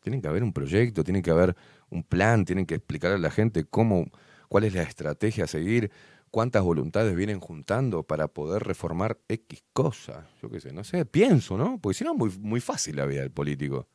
Tiene 0.02 0.22
que 0.22 0.28
haber 0.28 0.44
un 0.44 0.52
proyecto, 0.52 1.02
tiene 1.02 1.22
que 1.22 1.32
haber 1.32 1.56
un 1.90 2.04
plan, 2.04 2.44
tienen 2.44 2.66
que 2.66 2.76
explicar 2.76 3.14
a 3.14 3.18
la 3.18 3.32
gente 3.32 3.64
cómo, 3.64 4.08
cuál 4.50 4.66
es 4.66 4.74
la 4.74 4.84
estrategia 4.84 5.46
a 5.46 5.48
seguir, 5.48 5.92
cuántas 6.30 6.62
voluntades 6.62 7.16
vienen 7.16 7.40
juntando 7.40 8.04
para 8.04 8.28
poder 8.28 8.64
reformar 8.64 9.18
X 9.30 9.64
cosa. 9.72 10.28
Yo 10.42 10.50
qué 10.50 10.60
sé, 10.60 10.74
no 10.74 10.84
sé, 10.84 11.06
pienso, 11.06 11.58
¿no? 11.58 11.80
Porque 11.80 12.00
si 12.00 12.04
no 12.04 12.12
es 12.12 12.18
muy, 12.18 12.30
muy 12.40 12.60
fácil 12.60 12.98
la 12.98 13.06
vida 13.06 13.22
del 13.22 13.32
político. 13.32 13.88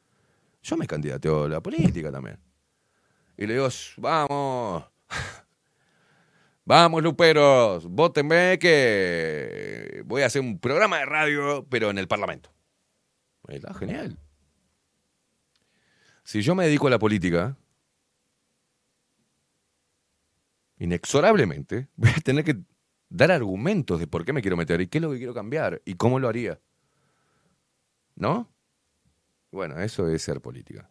Yo 0.63 0.79
me 0.79 0.87
candidateo 0.87 1.45
a 1.45 1.49
la 1.51 1.61
política 1.61 2.11
también. 2.11 2.39
Y 3.37 3.47
le 3.47 3.53
digo, 3.53 3.69
vamos, 3.99 4.85
vamos 6.69 7.03
Luperos, 7.03 7.87
votenme 7.87 8.59
que 8.59 10.03
voy 10.05 10.21
a 10.21 10.27
hacer 10.27 10.43
un 10.43 10.59
programa 10.59 10.99
de 10.99 11.07
radio, 11.07 11.67
pero 11.71 11.89
en 11.89 11.97
el 11.97 12.07
Parlamento. 12.07 12.53
Está 13.49 13.73
genial. 13.73 14.19
Si 16.25 16.43
yo 16.43 16.55
me 16.55 16.67
dedico 16.67 16.87
a 16.87 16.91
la 16.91 16.99
política, 16.99 17.57
inexorablemente 20.79 21.89
voy 21.97 22.11
a 22.11 22.21
tener 22.21 22.45
que 22.45 22.59
dar 23.09 23.33
argumentos 23.33 23.99
de 23.99 24.07
por 24.07 24.27
qué 24.27 24.35
me 24.35 24.43
quiero 24.43 24.59
meter 24.59 24.83
y 24.83 24.89
qué 24.89 24.99
es 24.99 25.03
lo 25.03 25.11
que 25.11 25.17
quiero 25.17 25.33
cambiar 25.33 25.81
y 25.87 25.95
cómo 25.95 26.19
lo 26.19 26.29
haría. 26.29 26.61
¿No? 28.15 28.53
Bueno, 29.51 29.81
eso 29.81 30.07
es 30.07 30.21
ser 30.21 30.43
política. 30.43 30.91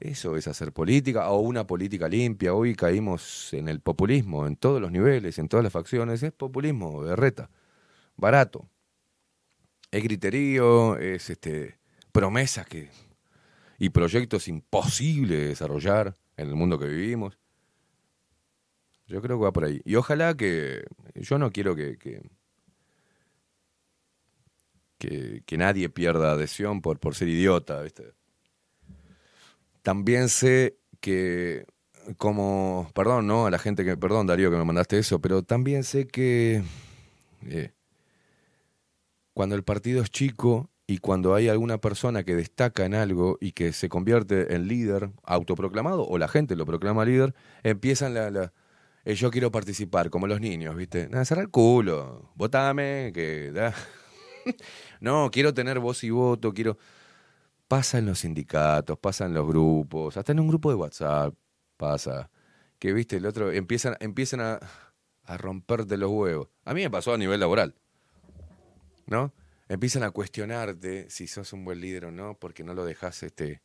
Eso 0.00 0.36
es 0.36 0.46
hacer 0.46 0.72
política 0.72 1.30
o 1.30 1.40
una 1.40 1.66
política 1.66 2.08
limpia. 2.08 2.54
Hoy 2.54 2.74
caímos 2.74 3.52
en 3.54 3.68
el 3.68 3.80
populismo 3.80 4.46
en 4.46 4.56
todos 4.56 4.80
los 4.80 4.92
niveles, 4.92 5.38
en 5.38 5.48
todas 5.48 5.64
las 5.64 5.72
facciones. 5.72 6.22
Es 6.22 6.32
populismo 6.32 7.02
de 7.04 7.16
reta, 7.16 7.50
barato. 8.16 8.68
Es 9.90 10.02
griterío, 10.02 10.98
es 10.98 11.30
este, 11.30 11.78
promesas 12.12 12.66
que, 12.66 12.90
y 13.78 13.90
proyectos 13.90 14.48
imposibles 14.48 15.38
de 15.38 15.48
desarrollar 15.48 16.14
en 16.36 16.48
el 16.48 16.54
mundo 16.54 16.78
que 16.78 16.86
vivimos. 16.86 17.38
Yo 19.06 19.22
creo 19.22 19.38
que 19.38 19.44
va 19.44 19.52
por 19.52 19.64
ahí. 19.64 19.80
Y 19.84 19.94
ojalá 19.94 20.36
que. 20.36 20.84
Yo 21.14 21.38
no 21.38 21.52
quiero 21.52 21.76
que. 21.76 21.96
que, 24.98 25.42
que, 25.46 25.56
nadie 25.56 25.88
pierda 25.88 26.32
adhesión 26.32 26.82
por, 26.82 26.98
por 26.98 27.14
ser 27.14 27.28
idiota, 27.28 27.80
¿viste? 27.82 28.14
También 29.86 30.28
sé 30.28 30.80
que. 30.98 31.64
Como. 32.18 32.90
Perdón, 32.92 33.28
¿no? 33.28 33.46
A 33.46 33.52
la 33.52 33.60
gente 33.60 33.84
que. 33.84 33.96
Perdón, 33.96 34.26
Darío, 34.26 34.50
que 34.50 34.56
me 34.56 34.64
mandaste 34.64 34.98
eso, 34.98 35.20
pero 35.20 35.44
también 35.44 35.84
sé 35.84 36.08
que. 36.08 36.64
Eh, 37.48 37.70
cuando 39.32 39.54
el 39.54 39.62
partido 39.62 40.02
es 40.02 40.10
chico 40.10 40.70
y 40.88 40.98
cuando 40.98 41.36
hay 41.36 41.48
alguna 41.48 41.78
persona 41.78 42.24
que 42.24 42.34
destaca 42.34 42.84
en 42.84 42.94
algo 42.94 43.38
y 43.40 43.52
que 43.52 43.72
se 43.72 43.88
convierte 43.88 44.56
en 44.56 44.66
líder 44.66 45.10
autoproclamado 45.22 46.04
o 46.04 46.18
la 46.18 46.26
gente 46.26 46.56
lo 46.56 46.66
proclama 46.66 47.04
líder, 47.04 47.32
empiezan 47.62 48.12
la, 48.14 48.32
la 48.32 48.52
eh, 49.04 49.14
yo 49.14 49.30
quiero 49.30 49.52
participar, 49.52 50.10
como 50.10 50.26
los 50.26 50.40
niños, 50.40 50.74
¿viste? 50.74 51.08
Nada, 51.08 51.24
cerrar 51.24 51.44
el 51.44 51.50
culo, 51.52 52.32
votame, 52.34 53.12
que... 53.14 53.52
No, 55.00 55.30
quiero 55.30 55.54
tener 55.54 55.78
voz 55.78 56.02
y 56.02 56.10
voto, 56.10 56.52
quiero... 56.52 56.76
Pasa 57.68 57.98
en 57.98 58.06
los 58.06 58.20
sindicatos, 58.20 58.98
pasa 58.98 59.26
en 59.26 59.34
los 59.34 59.46
grupos, 59.46 60.16
hasta 60.16 60.32
en 60.32 60.40
un 60.40 60.48
grupo 60.48 60.70
de 60.70 60.76
WhatsApp 60.76 61.34
pasa. 61.76 62.30
Que, 62.78 62.92
viste, 62.92 63.16
el 63.16 63.26
otro... 63.26 63.50
Empiezan, 63.50 63.96
empiezan 64.00 64.40
a, 64.40 64.60
romperte 65.38 65.96
los 65.96 66.10
huevos. 66.10 66.48
A 66.64 66.74
mí 66.74 66.82
me 66.82 66.90
pasó 66.90 67.14
a 67.14 67.18
nivel 67.18 67.40
laboral, 67.40 67.74
¿no? 69.06 69.32
Empiezan 69.68 70.04
a 70.04 70.12
cuestionarte 70.12 71.10
si 71.10 71.26
sos 71.26 71.52
un 71.52 71.64
buen 71.64 71.80
líder 71.80 72.04
o 72.06 72.12
no, 72.12 72.38
porque 72.38 72.62
no 72.62 72.74
lo 72.74 72.84
dejas 72.84 73.22
este... 73.24 73.62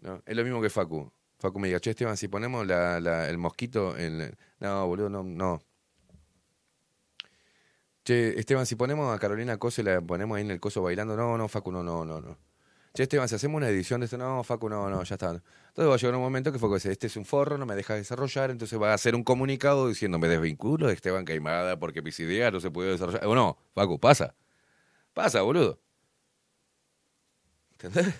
¿no? 0.00 0.22
Es 0.24 0.36
lo 0.36 0.44
mismo 0.44 0.62
que 0.62 0.70
Facu. 0.70 1.12
Facu 1.38 1.58
me 1.58 1.68
diga, 1.68 1.80
che, 1.80 1.90
Esteban, 1.90 2.16
si 2.16 2.28
ponemos 2.28 2.66
la, 2.66 3.00
la, 3.00 3.28
el 3.28 3.38
mosquito 3.38 3.96
en... 3.96 4.36
No, 4.60 4.86
boludo, 4.86 5.08
no, 5.08 5.24
no. 5.24 5.60
Che, 8.04 8.38
Esteban, 8.38 8.66
si 8.66 8.76
ponemos 8.76 9.12
a 9.14 9.18
Carolina 9.18 9.56
Coso 9.58 9.80
y 9.80 9.84
la 9.84 10.00
ponemos 10.00 10.36
ahí 10.36 10.44
en 10.44 10.52
el 10.52 10.60
coso 10.60 10.82
bailando, 10.82 11.16
no, 11.16 11.36
no, 11.36 11.48
Facu, 11.48 11.72
no, 11.72 11.82
no, 11.82 12.04
no, 12.04 12.20
no. 12.20 12.49
Che, 12.92 13.04
Esteban, 13.04 13.28
si 13.28 13.36
hacemos 13.36 13.58
una 13.58 13.68
edición 13.68 14.00
de 14.00 14.06
esto, 14.06 14.18
no, 14.18 14.42
Facu, 14.42 14.68
no, 14.68 14.90
no, 14.90 15.02
ya 15.04 15.14
está. 15.14 15.28
Entonces 15.30 15.88
va 15.90 15.94
a 15.94 15.96
llegar 15.96 16.14
un 16.16 16.22
momento 16.22 16.50
que 16.50 16.58
Facu 16.58 16.74
dice, 16.74 16.90
este 16.90 17.06
es 17.06 17.16
un 17.16 17.24
forro, 17.24 17.56
no 17.56 17.64
me 17.64 17.76
deja 17.76 17.94
desarrollar, 17.94 18.50
entonces 18.50 18.80
va 18.80 18.90
a 18.90 18.94
hacer 18.94 19.14
un 19.14 19.22
comunicado 19.22 19.86
diciendo, 19.88 20.18
me 20.18 20.26
desvinculo 20.28 20.88
de 20.88 20.94
Esteban 20.94 21.24
Caimada 21.24 21.78
porque 21.78 22.02
mis 22.02 22.18
ideas 22.18 22.52
no 22.52 22.60
se 22.60 22.70
puede 22.70 22.90
desarrollar. 22.90 23.24
O 23.26 23.34
no, 23.34 23.58
Facu, 23.74 24.00
pasa. 24.00 24.34
Pasa, 25.14 25.42
boludo. 25.42 25.80
¿Entendés? 27.72 28.14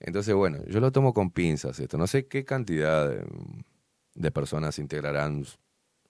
Entonces, 0.00 0.34
bueno, 0.34 0.58
yo 0.66 0.80
lo 0.80 0.90
tomo 0.90 1.14
con 1.14 1.30
pinzas 1.30 1.78
esto. 1.78 1.96
No 1.96 2.08
sé 2.08 2.26
qué 2.26 2.44
cantidad 2.44 3.08
de, 4.14 4.30
personas 4.32 4.78
integrarán 4.80 5.44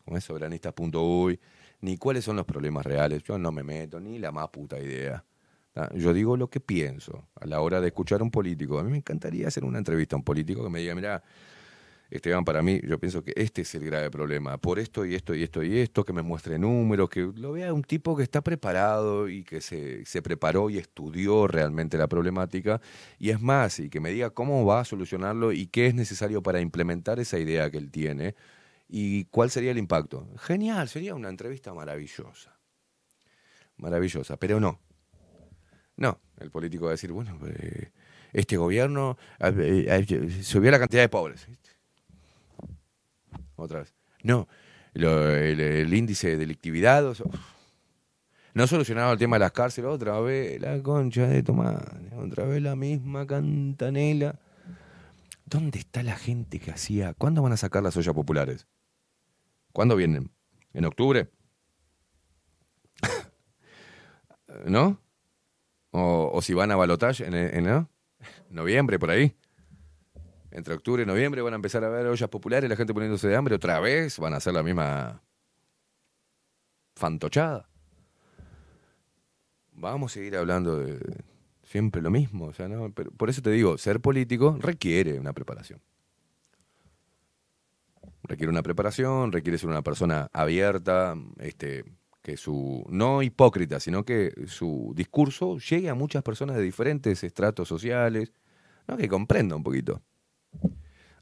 con 0.06 0.20
soberanistas.uy, 0.20 1.38
ni 1.82 1.98
cuáles 1.98 2.24
son 2.24 2.36
los 2.36 2.46
problemas 2.46 2.86
reales. 2.86 3.22
Yo 3.22 3.36
no 3.36 3.52
me 3.52 3.62
meto, 3.62 4.00
ni 4.00 4.18
la 4.18 4.32
más 4.32 4.48
puta 4.48 4.80
idea. 4.80 5.22
Yo 5.94 6.12
digo 6.12 6.36
lo 6.36 6.50
que 6.50 6.60
pienso 6.60 7.28
a 7.34 7.46
la 7.46 7.60
hora 7.60 7.80
de 7.80 7.88
escuchar 7.88 8.20
a 8.20 8.24
un 8.24 8.30
político. 8.30 8.78
A 8.78 8.84
mí 8.84 8.90
me 8.90 8.98
encantaría 8.98 9.48
hacer 9.48 9.64
una 9.64 9.78
entrevista 9.78 10.16
a 10.16 10.18
un 10.18 10.24
político 10.24 10.62
que 10.62 10.68
me 10.68 10.80
diga, 10.80 10.94
mira, 10.94 11.22
Esteban, 12.10 12.44
para 12.44 12.60
mí, 12.60 12.78
yo 12.86 12.98
pienso 12.98 13.24
que 13.24 13.32
este 13.36 13.62
es 13.62 13.74
el 13.74 13.86
grave 13.86 14.10
problema. 14.10 14.58
Por 14.58 14.78
esto 14.78 15.06
y 15.06 15.14
esto 15.14 15.34
y 15.34 15.42
esto 15.42 15.62
y 15.62 15.78
esto, 15.78 16.04
que 16.04 16.12
me 16.12 16.20
muestre 16.20 16.58
números, 16.58 17.08
que 17.08 17.20
lo 17.34 17.52
vea 17.52 17.72
un 17.72 17.82
tipo 17.82 18.14
que 18.14 18.22
está 18.22 18.42
preparado 18.42 19.30
y 19.30 19.44
que 19.44 19.62
se, 19.62 20.04
se, 20.04 20.20
preparó 20.20 20.68
y 20.68 20.76
estudió 20.76 21.46
realmente 21.46 21.96
la 21.96 22.08
problemática. 22.08 22.82
Y 23.18 23.30
es 23.30 23.40
más, 23.40 23.78
y 23.80 23.88
que 23.88 23.98
me 23.98 24.10
diga 24.10 24.28
cómo 24.28 24.66
va 24.66 24.80
a 24.80 24.84
solucionarlo 24.84 25.52
y 25.52 25.68
qué 25.68 25.86
es 25.86 25.94
necesario 25.94 26.42
para 26.42 26.60
implementar 26.60 27.18
esa 27.18 27.38
idea 27.38 27.70
que 27.70 27.78
él 27.78 27.90
tiene 27.90 28.34
y 28.88 29.24
cuál 29.24 29.50
sería 29.50 29.70
el 29.70 29.78
impacto. 29.78 30.28
Genial, 30.36 30.90
sería 30.90 31.14
una 31.14 31.30
entrevista 31.30 31.72
maravillosa. 31.72 32.58
Maravillosa, 33.78 34.36
pero 34.36 34.60
no. 34.60 34.78
No, 35.96 36.18
el 36.38 36.50
político 36.50 36.86
va 36.86 36.90
a 36.90 36.92
decir, 36.92 37.12
bueno, 37.12 37.38
eh, 37.46 37.90
este 38.32 38.56
gobierno 38.56 39.18
eh, 39.38 40.04
eh, 40.08 40.42
subió 40.42 40.70
la 40.70 40.78
cantidad 40.78 41.02
de 41.02 41.08
pobres 41.08 41.46
otra 43.56 43.80
vez. 43.80 43.94
No, 44.22 44.48
el, 44.94 45.92
índice 45.92 46.28
de 46.30 46.36
delictividad. 46.36 47.14
no 48.54 48.66
solucionaba 48.66 49.12
el 49.12 49.18
tema 49.18 49.36
de 49.36 49.40
las 49.40 49.52
cárceles, 49.52 49.90
otra 49.90 50.20
vez 50.20 50.60
la 50.60 50.82
concha 50.82 51.26
de 51.26 51.42
Tomás, 51.42 51.82
otra 52.16 52.44
vez 52.44 52.62
la 52.62 52.76
misma 52.76 53.26
cantanela. 53.26 54.38
¿Dónde 55.44 55.78
está 55.78 56.02
la 56.02 56.16
gente 56.16 56.60
que 56.60 56.70
hacía? 56.70 57.14
¿Cuándo 57.14 57.42
van 57.42 57.52
a 57.52 57.56
sacar 57.56 57.82
las 57.82 57.96
ollas 57.96 58.14
populares? 58.14 58.66
¿Cuándo 59.72 59.96
vienen? 59.96 60.30
¿En 60.72 60.84
octubre? 60.86 61.30
¿No? 64.66 65.01
O, 65.92 66.40
si 66.42 66.54
van 66.54 66.70
a 66.70 66.76
balotaje 66.76 67.26
en, 67.26 67.34
en 67.34 67.88
noviembre, 68.50 68.98
por 68.98 69.10
ahí 69.10 69.36
entre 70.52 70.74
octubre 70.74 71.02
y 71.02 71.06
noviembre 71.06 71.42
van 71.42 71.54
a 71.54 71.56
empezar 71.56 71.82
a 71.84 71.88
ver 71.88 72.06
ollas 72.06 72.28
populares, 72.28 72.68
la 72.68 72.76
gente 72.76 72.92
poniéndose 72.92 73.26
de 73.26 73.36
hambre 73.36 73.54
otra 73.54 73.80
vez, 73.80 74.18
van 74.18 74.34
a 74.34 74.36
hacer 74.36 74.52
la 74.52 74.62
misma 74.62 75.22
fantochada. 76.94 77.68
vamos 79.72 80.12
a 80.12 80.14
seguir 80.14 80.36
hablando 80.36 80.78
de 80.78 81.24
siempre 81.62 82.02
lo 82.02 82.10
mismo. 82.10 82.46
O 82.46 82.52
sea, 82.52 82.68
¿no? 82.68 82.92
Pero 82.92 83.10
por 83.12 83.30
eso 83.30 83.40
te 83.40 83.50
digo, 83.50 83.78
ser 83.78 84.00
político 84.00 84.56
requiere 84.60 85.18
una 85.18 85.32
preparación. 85.32 85.80
Requiere 88.24 88.50
una 88.50 88.62
preparación, 88.62 89.32
requiere 89.32 89.58
ser 89.58 89.68
una 89.68 89.82
persona 89.82 90.28
abierta, 90.32 91.16
este, 91.38 91.84
que 92.22 92.36
su, 92.36 92.86
no 92.88 93.22
hipócrita, 93.22 93.80
sino 93.80 94.04
que 94.04 94.32
su 94.46 94.92
discurso 94.94 95.58
llegue 95.58 95.88
a 95.88 95.94
muchas 95.94 96.22
personas 96.22 96.56
de 96.56 96.62
diferentes 96.62 97.22
estratos 97.24 97.68
sociales, 97.68 98.32
¿no? 98.86 98.96
que 98.96 99.08
comprenda 99.08 99.56
un 99.56 99.64
poquito. 99.64 100.02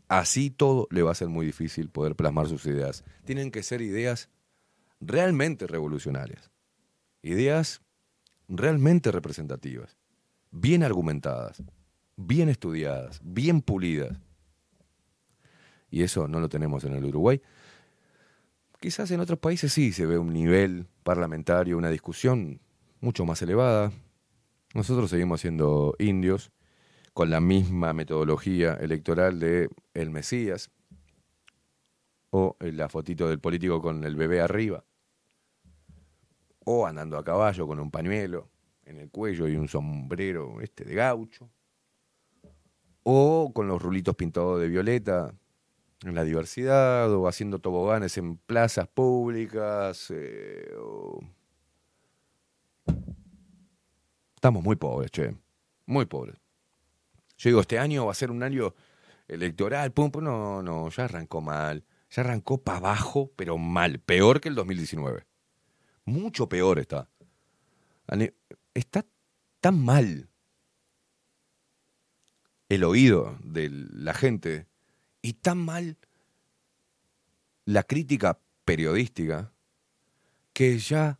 Así 0.09 0.51
todo 0.51 0.89
le 0.91 1.03
va 1.03 1.13
a 1.13 1.15
ser 1.15 1.29
muy 1.29 1.47
difícil 1.47 1.89
poder 1.89 2.17
plasmar 2.17 2.49
sus 2.49 2.67
ideas. 2.67 3.05
Tienen 3.25 3.51
que 3.51 3.63
ser 3.63 3.81
ideas 3.81 4.29
realmente 5.01 5.67
revolucionarias, 5.67 6.51
ideas 7.23 7.81
realmente 8.49 9.11
representativas, 9.11 9.97
bien 10.51 10.83
argumentadas, 10.83 11.63
bien 12.17 12.49
estudiadas, 12.49 13.21
bien 13.23 13.63
pulidas. 13.63 14.19
Y 15.91 16.03
eso 16.03 16.29
no 16.29 16.41
lo 16.41 16.49
tenemos 16.49 16.85
en 16.85 16.95
el 16.95 17.05
Uruguay. 17.05 17.41
Quizás 18.81 19.11
en 19.11 19.21
otros 19.21 19.39
países 19.39 19.75
sí 19.75 19.93
se 19.93 20.07
ve 20.07 20.17
un 20.17 20.33
nivel 20.33 20.87
parlamentario, 21.03 21.77
una 21.77 21.91
discusión 21.91 22.61
mucho 23.01 23.27
más 23.27 23.43
elevada. 23.43 23.93
Nosotros 24.73 25.11
seguimos 25.11 25.43
siendo 25.43 25.95
indios 25.99 26.51
con 27.13 27.29
la 27.29 27.41
misma 27.41 27.93
metodología 27.93 28.73
electoral 28.75 29.39
de 29.39 29.69
el 29.93 30.11
Mesías 30.11 30.71
o 32.31 32.57
la 32.61 32.89
fotito 32.89 33.29
del 33.29 33.39
político 33.39 33.83
con 33.83 34.03
el 34.03 34.17
bebé 34.17 34.41
arriba 34.41 34.83
o 36.65 36.87
andando 36.87 37.19
a 37.19 37.25
caballo 37.25 37.67
con 37.67 37.81
un 37.81 37.91
pañuelo 37.91 38.49
en 38.85 38.99
el 38.99 39.11
cuello 39.11 39.47
y 39.47 39.57
un 39.57 39.69
sombrero 39.69 40.63
este 40.63 40.85
de 40.85 40.95
gaucho 40.95 41.51
o 43.03 43.53
con 43.53 43.69
los 43.69 43.83
rulitos 43.83 44.17
pintados 44.17 44.59
de 44.59 44.69
violeta 44.69 45.35
en 46.05 46.15
la 46.15 46.25
diversidad 46.25 47.13
o 47.13 47.29
haciendo 47.29 47.59
toboganes 47.59 48.17
en 48.19 48.37
plazas 48.39 48.89
públicas. 48.89 50.07
eh, 50.11 50.75
o- 50.79 51.21
Estamos 54.35 54.63
muy 54.65 54.77
pobres, 54.77 55.11
che. 55.11 55.37
Muy 55.87 56.07
pobres. 56.07 56.37
Yo 57.37 57.51
digo, 57.51 57.61
este 57.61 57.79
año 57.79 58.07
va 58.07 58.13
a 58.13 58.15
ser 58.15 58.31
un 58.31 58.43
año 58.43 58.75
electoral. 59.29 59.93
Pum, 59.93 60.11
pum. 60.11 60.25
No, 60.25 60.63
no, 60.63 60.89
ya 60.89 61.05
arrancó 61.05 61.41
mal. 61.41 61.85
Ya 62.11 62.23
arrancó 62.23 62.59
para 62.63 62.79
abajo, 62.79 63.31
pero 63.37 63.59
mal. 63.59 63.99
Peor 64.01 64.41
que 64.41 64.49
el 64.49 64.55
2019. 64.55 65.27
Mucho 66.07 66.49
peor 66.49 66.79
está. 66.79 67.09
Está 68.75 69.05
tan 69.61 69.79
mal 69.85 70.29
el 72.69 72.85
oído 72.85 73.37
de 73.43 73.69
la 73.71 74.15
gente 74.15 74.67
y 75.23 75.35
tan 75.35 75.59
mal 75.59 75.99
la 77.65 77.83
crítica 77.83 78.41
periodística 78.65 79.53
que 80.53 80.79
ya 80.79 81.19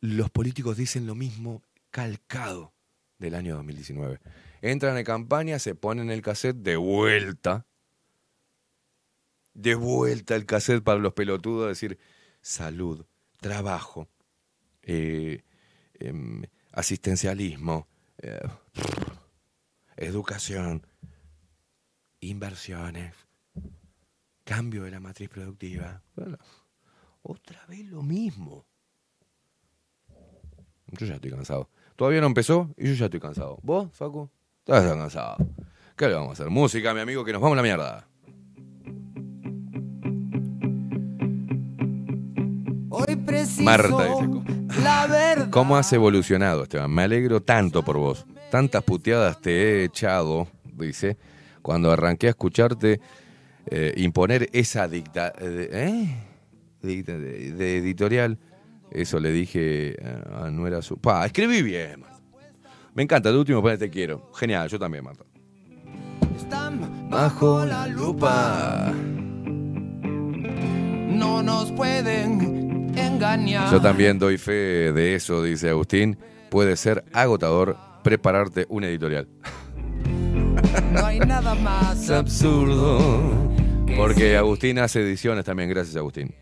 los 0.00 0.30
políticos 0.30 0.76
dicen 0.76 1.06
lo 1.06 1.14
mismo 1.14 1.62
calcado 1.90 2.72
del 3.18 3.34
año 3.34 3.54
2019. 3.56 4.20
Entran 4.60 4.96
en 4.96 5.04
campaña, 5.04 5.58
se 5.58 5.74
ponen 5.74 6.10
el 6.10 6.22
cassette 6.22 6.56
de 6.56 6.76
vuelta. 6.76 7.66
De 9.54 9.74
vuelta 9.74 10.34
el 10.34 10.46
cassette 10.46 10.82
para 10.82 10.98
los 10.98 11.12
pelotudos, 11.12 11.68
decir 11.68 11.98
salud, 12.40 13.04
trabajo, 13.40 14.08
eh, 14.82 15.42
em, 15.94 16.42
asistencialismo, 16.72 17.86
eh, 18.18 18.40
educación, 19.96 20.86
inversiones, 22.22 23.12
cambio 24.44 24.84
de 24.84 24.92
la 24.92 25.00
matriz 25.00 25.28
productiva. 25.28 26.02
Bueno, 26.16 26.38
otra 27.22 27.64
vez 27.66 27.84
lo 27.86 28.02
mismo. 28.02 28.64
Yo 30.86 31.06
ya 31.06 31.14
estoy 31.14 31.30
cansado. 31.30 31.68
Todavía 31.96 32.20
no 32.20 32.26
empezó 32.26 32.72
y 32.76 32.88
yo 32.88 32.94
ya 32.94 33.06
estoy 33.06 33.20
cansado. 33.20 33.58
¿Vos, 33.62 33.92
Facu? 33.92 34.30
Estás 34.60 34.84
cansado. 34.84 35.36
¿Qué 35.96 36.06
le 36.06 36.14
vamos 36.14 36.30
a 36.30 36.32
hacer? 36.34 36.50
Música, 36.50 36.94
mi 36.94 37.00
amigo, 37.00 37.24
que 37.24 37.32
nos 37.32 37.42
vamos 37.42 37.56
a 37.56 37.56
la 37.56 37.62
mierda. 37.62 38.08
Hoy 42.90 43.16
preciso 43.16 43.62
Marta 43.62 44.04
dice, 44.04 44.80
la 44.82 45.06
verdad. 45.08 45.50
¿Cómo 45.50 45.76
has 45.76 45.92
evolucionado, 45.92 46.62
Esteban? 46.62 46.90
Me 46.90 47.02
alegro 47.02 47.42
tanto 47.42 47.82
por 47.82 47.98
vos. 47.98 48.26
Tantas 48.50 48.84
puteadas 48.84 49.40
te 49.40 49.50
he 49.50 49.84
echado, 49.84 50.46
dice, 50.74 51.16
cuando 51.62 51.90
arranqué 51.90 52.26
a 52.26 52.30
escucharte 52.30 53.00
eh, 53.66 53.94
imponer 53.96 54.48
esa 54.52 54.88
dicta... 54.88 55.32
eh, 55.38 55.68
¿eh? 55.72 56.16
Dicta- 56.82 57.16
de, 57.16 57.52
de 57.52 57.78
editorial. 57.78 58.38
Eso 58.90 59.20
le 59.20 59.32
dije 59.32 59.96
a 60.34 60.50
no 60.50 60.66
era 60.66 60.82
su... 60.82 60.98
Pa, 60.98 61.24
escribí 61.24 61.62
bien, 61.62 62.00
Marta. 62.00 62.20
Me 62.94 63.02
encanta, 63.04 63.30
el 63.30 63.36
último 63.36 63.62
pone 63.62 63.78
te 63.78 63.88
quiero. 63.88 64.30
Genial, 64.34 64.68
yo 64.68 64.78
también, 64.78 65.04
Marta. 65.04 65.24
Están 66.36 67.08
Bajo 67.08 67.64
la 67.64 67.86
lupa. 67.86 68.92
No 71.08 71.42
nos 71.42 71.72
pueden 71.72 72.92
engañar. 72.96 73.70
Yo 73.70 73.80
también 73.80 74.18
doy 74.18 74.36
fe 74.36 74.92
de 74.92 75.14
eso, 75.14 75.42
dice 75.42 75.70
Agustín. 75.70 76.18
Puede 76.50 76.76
ser 76.76 77.04
agotador 77.12 77.78
prepararte 78.02 78.66
un 78.68 78.84
editorial. 78.84 79.26
No 80.92 81.04
hay 81.06 81.18
nada 81.18 81.54
más 81.54 82.02
Es 82.04 82.10
absurdo. 82.10 82.98
Porque 83.96 84.36
Agustín 84.36 84.78
hace 84.78 85.00
ediciones 85.02 85.44
también, 85.44 85.68
gracias 85.68 85.96
Agustín. 85.96 86.34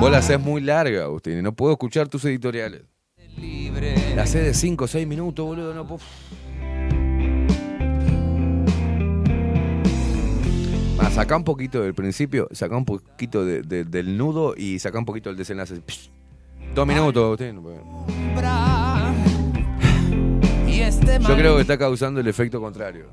Vos 0.00 0.10
la 0.10 0.18
haces 0.18 0.38
muy 0.40 0.60
larga, 0.60 1.04
Agustín, 1.04 1.38
y 1.38 1.42
no 1.42 1.52
puedo 1.52 1.72
escuchar 1.72 2.08
tus 2.08 2.24
editoriales. 2.24 2.82
La 4.14 4.22
haces 4.22 4.44
de 4.44 4.54
5 4.54 4.84
o 4.84 4.88
6 4.88 5.06
minutos, 5.06 5.44
boludo, 5.46 5.74
no 5.74 5.86
puedo. 5.86 6.00
Ah, 11.00 11.10
saca 11.10 11.36
un 11.36 11.44
poquito 11.44 11.80
del 11.82 11.94
principio, 11.94 12.48
saca 12.52 12.76
un 12.76 12.84
poquito 12.84 13.44
de- 13.44 13.62
de- 13.62 13.84
del 13.84 14.16
nudo 14.18 14.54
y 14.56 14.78
saca 14.80 14.98
un 14.98 15.04
poquito 15.04 15.30
del 15.30 15.36
desenlace. 15.38 15.76
Psh. 15.86 16.10
Dos 16.74 16.86
minutos, 16.86 17.24
Agustín. 17.24 17.60
Este 20.88 21.18
Yo 21.20 21.36
creo 21.36 21.56
que 21.56 21.60
está 21.60 21.76
causando 21.76 22.18
el 22.18 22.26
efecto 22.28 22.62
contrario. 22.62 23.08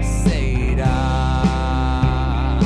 se 0.00 0.52
irá. 0.70 2.60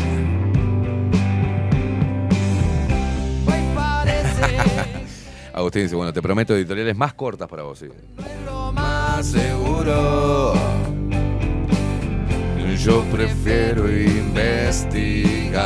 Hoy 3.47 3.63
parece 3.75 4.43
Agustín 5.55 5.85
dice, 5.85 5.97
bueno, 5.97 6.13
te 6.13 6.21
prometo 6.21 6.55
editoriales 6.55 6.95
más 6.95 7.15
cortas 7.15 7.49
para 7.49 7.63
vos. 7.63 7.79
sí. 7.79 7.87
lo 8.45 8.71
más 8.73 9.25
seguro. 9.25 10.53
Yo 12.79 13.03
prefiero 13.05 13.91
investigar. 13.91 15.63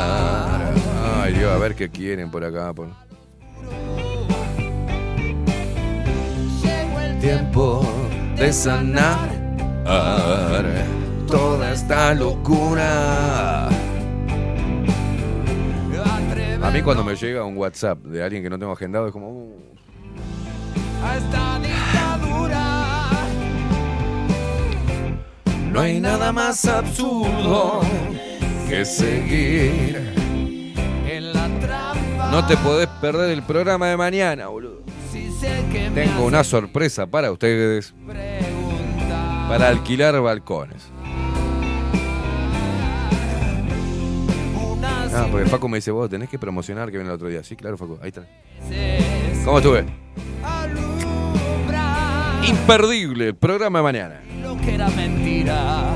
Ay, 1.23 1.32
Dios, 1.32 1.50
a 1.50 1.58
ver 1.58 1.74
qué 1.74 1.89
quieren 1.89 2.31
por 2.31 2.44
acá. 2.44 2.73
Por... 2.73 2.86
Llegó 6.62 7.00
el 7.00 7.18
Tiempo 7.18 8.06
de 8.36 8.52
sanar 8.52 9.31
toda 11.26 11.73
esta 11.73 12.15
locura. 12.15 13.68
A 16.62 16.70
mí 16.70 16.82
cuando 16.82 17.05
me 17.05 17.15
llega 17.15 17.44
un 17.44 17.56
WhatsApp 17.56 17.98
de 18.05 18.23
alguien 18.23 18.42
que 18.42 18.50
no 18.50 18.58
tengo 18.58 18.73
agendado 18.73 19.06
es 19.06 19.12
como... 19.12 19.28
uh. 19.28 19.76
No 25.73 25.82
hay 25.82 26.00
nada 26.00 26.32
más 26.32 26.65
absurdo 26.65 27.82
que 28.66 28.84
seguir. 28.86 30.15
En 31.06 31.32
la 31.34 31.48
trampa. 31.60 32.31
No 32.31 32.47
te 32.47 32.56
podés 32.56 32.89
perder 33.00 33.31
el 33.31 33.42
programa 33.42 33.89
de 33.89 33.97
mañana, 33.98 34.48
boludo. 34.48 34.76
Tengo 35.94 36.24
una 36.24 36.44
sorpresa 36.44 37.06
para 37.06 37.31
ustedes. 37.32 37.94
Para 39.48 39.68
alquilar 39.68 40.20
balcones. 40.20 40.90
Ah, 45.15 45.28
porque 45.31 45.47
Facu 45.47 45.68
me 45.68 45.78
dice, 45.78 45.90
vos 45.90 46.10
tenés 46.10 46.28
que 46.28 46.39
promocionar 46.39 46.90
que 46.90 46.98
viene 46.98 47.08
el 47.08 47.15
otro 47.15 47.28
día. 47.28 47.42
Sí, 47.42 47.56
claro, 47.56 47.78
Facu, 47.78 47.98
ahí 48.02 48.08
está. 48.08 48.26
¿Cómo 49.44 49.58
estuve? 49.58 49.86
Imperdible, 52.47 53.28
el 53.28 53.34
programa 53.34 53.78
de 53.78 53.82
mañana. 53.82 54.20
lo 54.42 54.56
que 54.58 54.74
era 54.74 54.89
mentira 54.90 55.94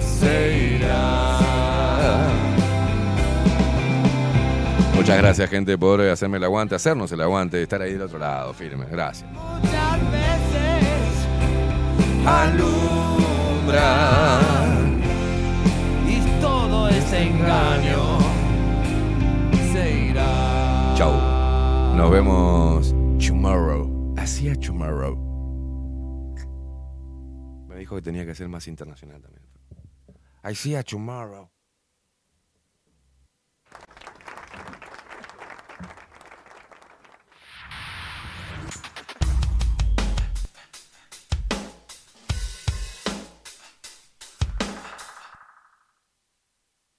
se 0.00 0.76
irá. 0.76 1.45
Muchas 5.06 5.22
gracias, 5.22 5.50
gente, 5.50 5.78
por 5.78 6.00
hacerme 6.00 6.38
el 6.38 6.42
aguante, 6.42 6.74
hacernos 6.74 7.12
el 7.12 7.20
aguante, 7.20 7.62
estar 7.62 7.80
ahí 7.80 7.92
del 7.92 8.02
otro 8.02 8.18
lado, 8.18 8.52
firme. 8.52 8.86
Gracias. 8.86 9.30
Muchas 9.30 10.00
veces 10.10 11.28
alumbra 12.26 14.00
y 16.08 16.40
todo 16.40 16.88
ese 16.88 17.22
engaño 17.22 18.18
se 19.72 20.06
irá. 20.06 20.94
Chau. 20.96 21.12
Nos 21.94 22.10
vemos 22.10 22.92
tomorrow. 23.24 24.12
Hacía 24.16 24.56
tomorrow. 24.56 25.16
Me 27.68 27.76
dijo 27.76 27.94
que 27.94 28.02
tenía 28.02 28.26
que 28.26 28.34
ser 28.34 28.48
más 28.48 28.66
internacional 28.66 29.22
también. 29.22 29.46
I 30.42 30.52
see 30.56 30.72
you 30.72 30.82
tomorrow. 30.82 31.48